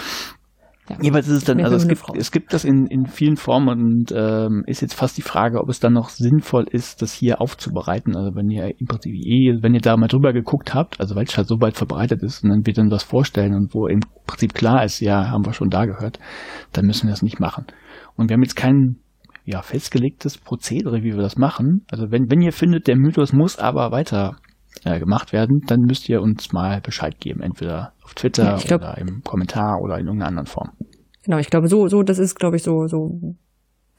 Ja. 0.89 0.97
Jeweils 1.01 1.27
ist 1.27 1.37
es 1.37 1.43
dann, 1.45 1.61
also 1.61 1.75
es 1.75 1.87
gibt, 1.87 2.01
Frau. 2.01 2.13
es 2.15 2.31
gibt 2.31 2.53
das 2.53 2.65
in, 2.65 2.87
in 2.87 3.05
vielen 3.05 3.37
Formen 3.37 3.69
und 3.69 4.13
ähm, 4.13 4.63
ist 4.65 4.81
jetzt 4.81 4.95
fast 4.95 5.17
die 5.17 5.21
Frage, 5.21 5.61
ob 5.61 5.69
es 5.69 5.79
dann 5.79 5.93
noch 5.93 6.09
sinnvoll 6.09 6.65
ist, 6.69 7.01
das 7.01 7.13
hier 7.13 7.39
aufzubereiten. 7.39 8.15
Also 8.15 8.35
wenn 8.35 8.49
ihr 8.49 8.73
im 8.79 8.87
Prinzip 8.87 9.13
eh, 9.13 9.61
wenn 9.61 9.73
ihr 9.73 9.79
da 9.79 9.95
mal 9.95 10.07
drüber 10.07 10.33
geguckt 10.33 10.73
habt, 10.73 10.99
also 10.99 11.15
weil 11.15 11.25
es 11.25 11.37
halt 11.37 11.47
so 11.47 11.61
weit 11.61 11.77
verbreitet 11.77 12.23
ist 12.23 12.43
und 12.43 12.49
dann 12.49 12.65
wird 12.65 12.77
dann 12.77 12.91
was 12.91 13.03
vorstellen 13.03 13.53
und 13.53 13.73
wo 13.73 13.87
im 13.87 14.01
Prinzip 14.25 14.53
klar 14.53 14.83
ist, 14.83 14.99
ja, 14.99 15.29
haben 15.29 15.45
wir 15.45 15.53
schon 15.53 15.69
da 15.69 15.85
gehört, 15.85 16.19
dann 16.73 16.87
müssen 16.87 17.07
wir 17.07 17.11
das 17.11 17.21
nicht 17.21 17.39
machen. 17.39 17.65
Und 18.15 18.29
wir 18.29 18.35
haben 18.35 18.43
jetzt 18.43 18.55
kein 18.55 18.97
ja, 19.45 19.61
festgelegtes 19.61 20.37
Prozedere, 20.37 21.03
wie 21.03 21.13
wir 21.13 21.21
das 21.21 21.37
machen. 21.37 21.85
Also 21.89 22.11
wenn, 22.11 22.29
wenn 22.29 22.41
ihr 22.41 22.53
findet, 22.53 22.87
der 22.87 22.95
Mythos 22.95 23.33
muss 23.33 23.57
aber 23.57 23.91
weiter 23.91 24.37
äh, 24.83 24.99
gemacht 24.99 25.33
werden, 25.33 25.61
dann 25.67 25.81
müsst 25.81 26.07
ihr 26.09 26.21
uns 26.21 26.53
mal 26.53 26.81
Bescheid 26.81 27.19
geben, 27.19 27.41
entweder 27.41 27.93
auf 28.03 28.13
Twitter 28.13 28.43
Ja, 28.43 28.57
glaub- 28.57 28.81
oder 28.81 28.97
im 28.97 29.21
Kommentar 29.23 29.79
oder 29.81 29.97
in 29.97 30.05
irgendeiner 30.05 30.29
anderen 30.29 30.47
Form. 30.47 30.71
Genau, 31.23 31.37
ich 31.37 31.49
glaube, 31.49 31.67
so, 31.67 31.87
so, 31.87 32.01
das 32.03 32.19
ist, 32.19 32.35
glaube 32.35 32.55
ich, 32.55 32.63
so, 32.63 32.87
so, 32.87 33.35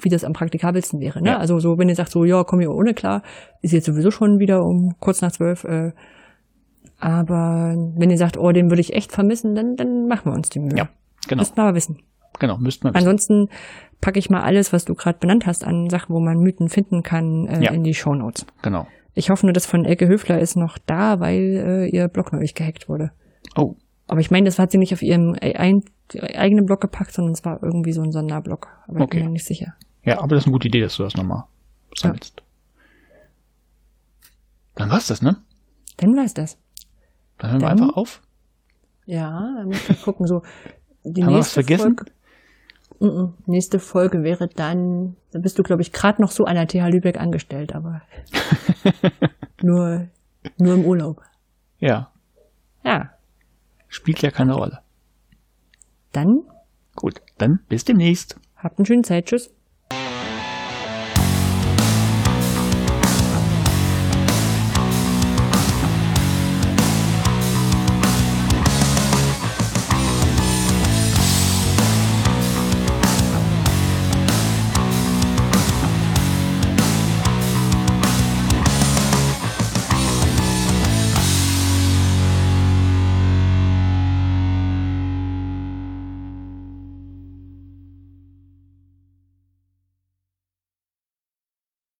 wie 0.00 0.08
das 0.08 0.24
am 0.24 0.32
praktikabelsten 0.32 1.00
wäre. 1.00 1.22
Ne? 1.22 1.30
Ja. 1.30 1.38
Also 1.38 1.58
so, 1.58 1.78
wenn 1.78 1.88
ihr 1.88 1.94
sagt, 1.94 2.10
so, 2.10 2.24
ja, 2.24 2.42
komm 2.44 2.60
hier 2.60 2.70
ohne 2.70 2.94
klar, 2.94 3.22
ist 3.60 3.72
jetzt 3.72 3.86
sowieso 3.86 4.10
schon 4.10 4.38
wieder 4.38 4.60
um 4.62 4.94
kurz 4.98 5.22
nach 5.22 5.32
zwölf. 5.32 5.64
Äh, 5.64 5.92
aber 6.98 7.74
wenn 7.96 8.10
ihr 8.10 8.18
sagt, 8.18 8.36
oh, 8.38 8.50
den 8.52 8.70
würde 8.70 8.80
ich 8.80 8.94
echt 8.94 9.12
vermissen, 9.12 9.54
dann, 9.54 9.76
dann 9.76 10.06
machen 10.06 10.26
wir 10.26 10.32
uns 10.32 10.48
die 10.48 10.60
Mühe. 10.60 10.76
Ja, 10.76 10.88
genau, 11.28 11.40
Müssten 11.40 11.56
wir 11.56 11.64
aber 11.64 11.76
wissen. 11.76 11.98
Genau, 12.38 12.58
müsst 12.58 12.84
man 12.84 12.94
wissen. 12.94 13.06
Ansonsten 13.06 13.48
packe 14.00 14.18
ich 14.18 14.30
mal 14.30 14.42
alles, 14.42 14.72
was 14.72 14.84
du 14.84 14.94
gerade 14.94 15.18
benannt 15.18 15.46
hast, 15.46 15.64
an 15.64 15.88
Sachen, 15.90 16.14
wo 16.14 16.20
man 16.20 16.38
Mythen 16.38 16.68
finden 16.68 17.02
kann, 17.02 17.46
äh, 17.46 17.62
Ja. 17.64 17.70
in 17.72 17.84
die 17.84 17.94
Shownotes. 17.94 18.46
Genau. 18.62 18.86
Ich 19.14 19.30
hoffe 19.30 19.46
nur, 19.46 19.52
das 19.52 19.66
von 19.66 19.84
Elke 19.84 20.08
Höfler 20.08 20.38
ist 20.40 20.56
noch 20.56 20.78
da, 20.78 21.20
weil 21.20 21.38
äh, 21.40 21.86
ihr 21.88 22.08
Blog 22.08 22.32
neulich 22.32 22.54
gehackt 22.54 22.88
wurde. 22.88 23.10
Oh, 23.56 23.76
Aber 24.08 24.20
ich 24.20 24.30
meine, 24.30 24.46
das 24.46 24.58
hat 24.58 24.70
sie 24.72 24.78
nicht 24.78 24.92
auf 24.94 25.02
ihrem 25.02 25.34
e- 25.40 25.54
ein, 25.54 25.82
eigenen 26.14 26.64
Blog 26.66 26.80
gepackt, 26.80 27.12
sondern 27.12 27.32
es 27.34 27.44
war 27.44 27.62
irgendwie 27.62 27.92
so 27.92 28.02
ein 28.02 28.10
Sonderblog. 28.12 28.68
Aber 28.88 28.98
ich 28.98 29.04
Okay. 29.04 29.16
bin 29.18 29.26
mir 29.26 29.32
nicht 29.32 29.44
sicher. 29.46 29.74
ja, 30.04 30.18
aber 30.18 30.28
das 30.34 30.44
ist 30.44 30.46
eine 30.46 30.52
gute 30.52 30.68
Idee, 30.68 30.80
dass 30.80 30.96
du 30.96 31.02
das 31.04 31.14
nochmal 31.14 31.44
sammelst. 31.94 32.42
Dann 34.74 34.90
war's 34.90 35.06
das, 35.06 35.22
ne? 35.22 35.36
Dann 35.98 36.16
war 36.16 36.24
es 36.24 36.34
das. 36.34 36.58
Dann 37.38 37.50
hören 37.52 37.60
wir 37.60 37.68
Dann- 37.68 37.80
einfach 37.82 37.96
auf. 37.96 38.22
Ja, 39.04 39.54
dann 39.58 39.66
muss 39.68 39.88
ich 39.90 40.02
gucken, 40.02 40.26
so 40.26 40.42
die 41.04 41.22
Haben 41.22 41.30
wir 41.32 41.38
was 41.38 41.46
nächste 41.46 41.54
vergessen? 41.54 41.96
Folge. 41.96 42.12
Mm 43.02 43.34
nächste 43.46 43.78
Folge 43.80 44.22
wäre 44.22 44.48
dann, 44.48 45.16
da 45.32 45.38
bist 45.40 45.58
du, 45.58 45.62
glaube 45.62 45.82
ich, 45.82 45.92
gerade 45.92 46.22
noch 46.22 46.30
so 46.30 46.44
an 46.44 46.54
der 46.54 46.68
TH 46.68 46.88
Lübeck 46.88 47.18
angestellt, 47.20 47.74
aber 47.74 48.02
nur, 49.62 50.08
nur 50.58 50.74
im 50.74 50.84
Urlaub. 50.84 51.20
Ja, 51.78 52.12
Ja, 52.84 53.10
spielt 53.88 54.22
ja 54.22 54.30
keine 54.30 54.54
Rolle. 54.54 54.78
dann 56.12 56.42
Gut, 56.94 57.20
dann 57.38 57.60
bis 57.68 57.84
demnächst. 57.84 58.38
habt 58.56 58.78
eine 58.78 58.86
schöne 58.86 59.02
Zeit. 59.02 59.26
Tschüss. 59.26 59.50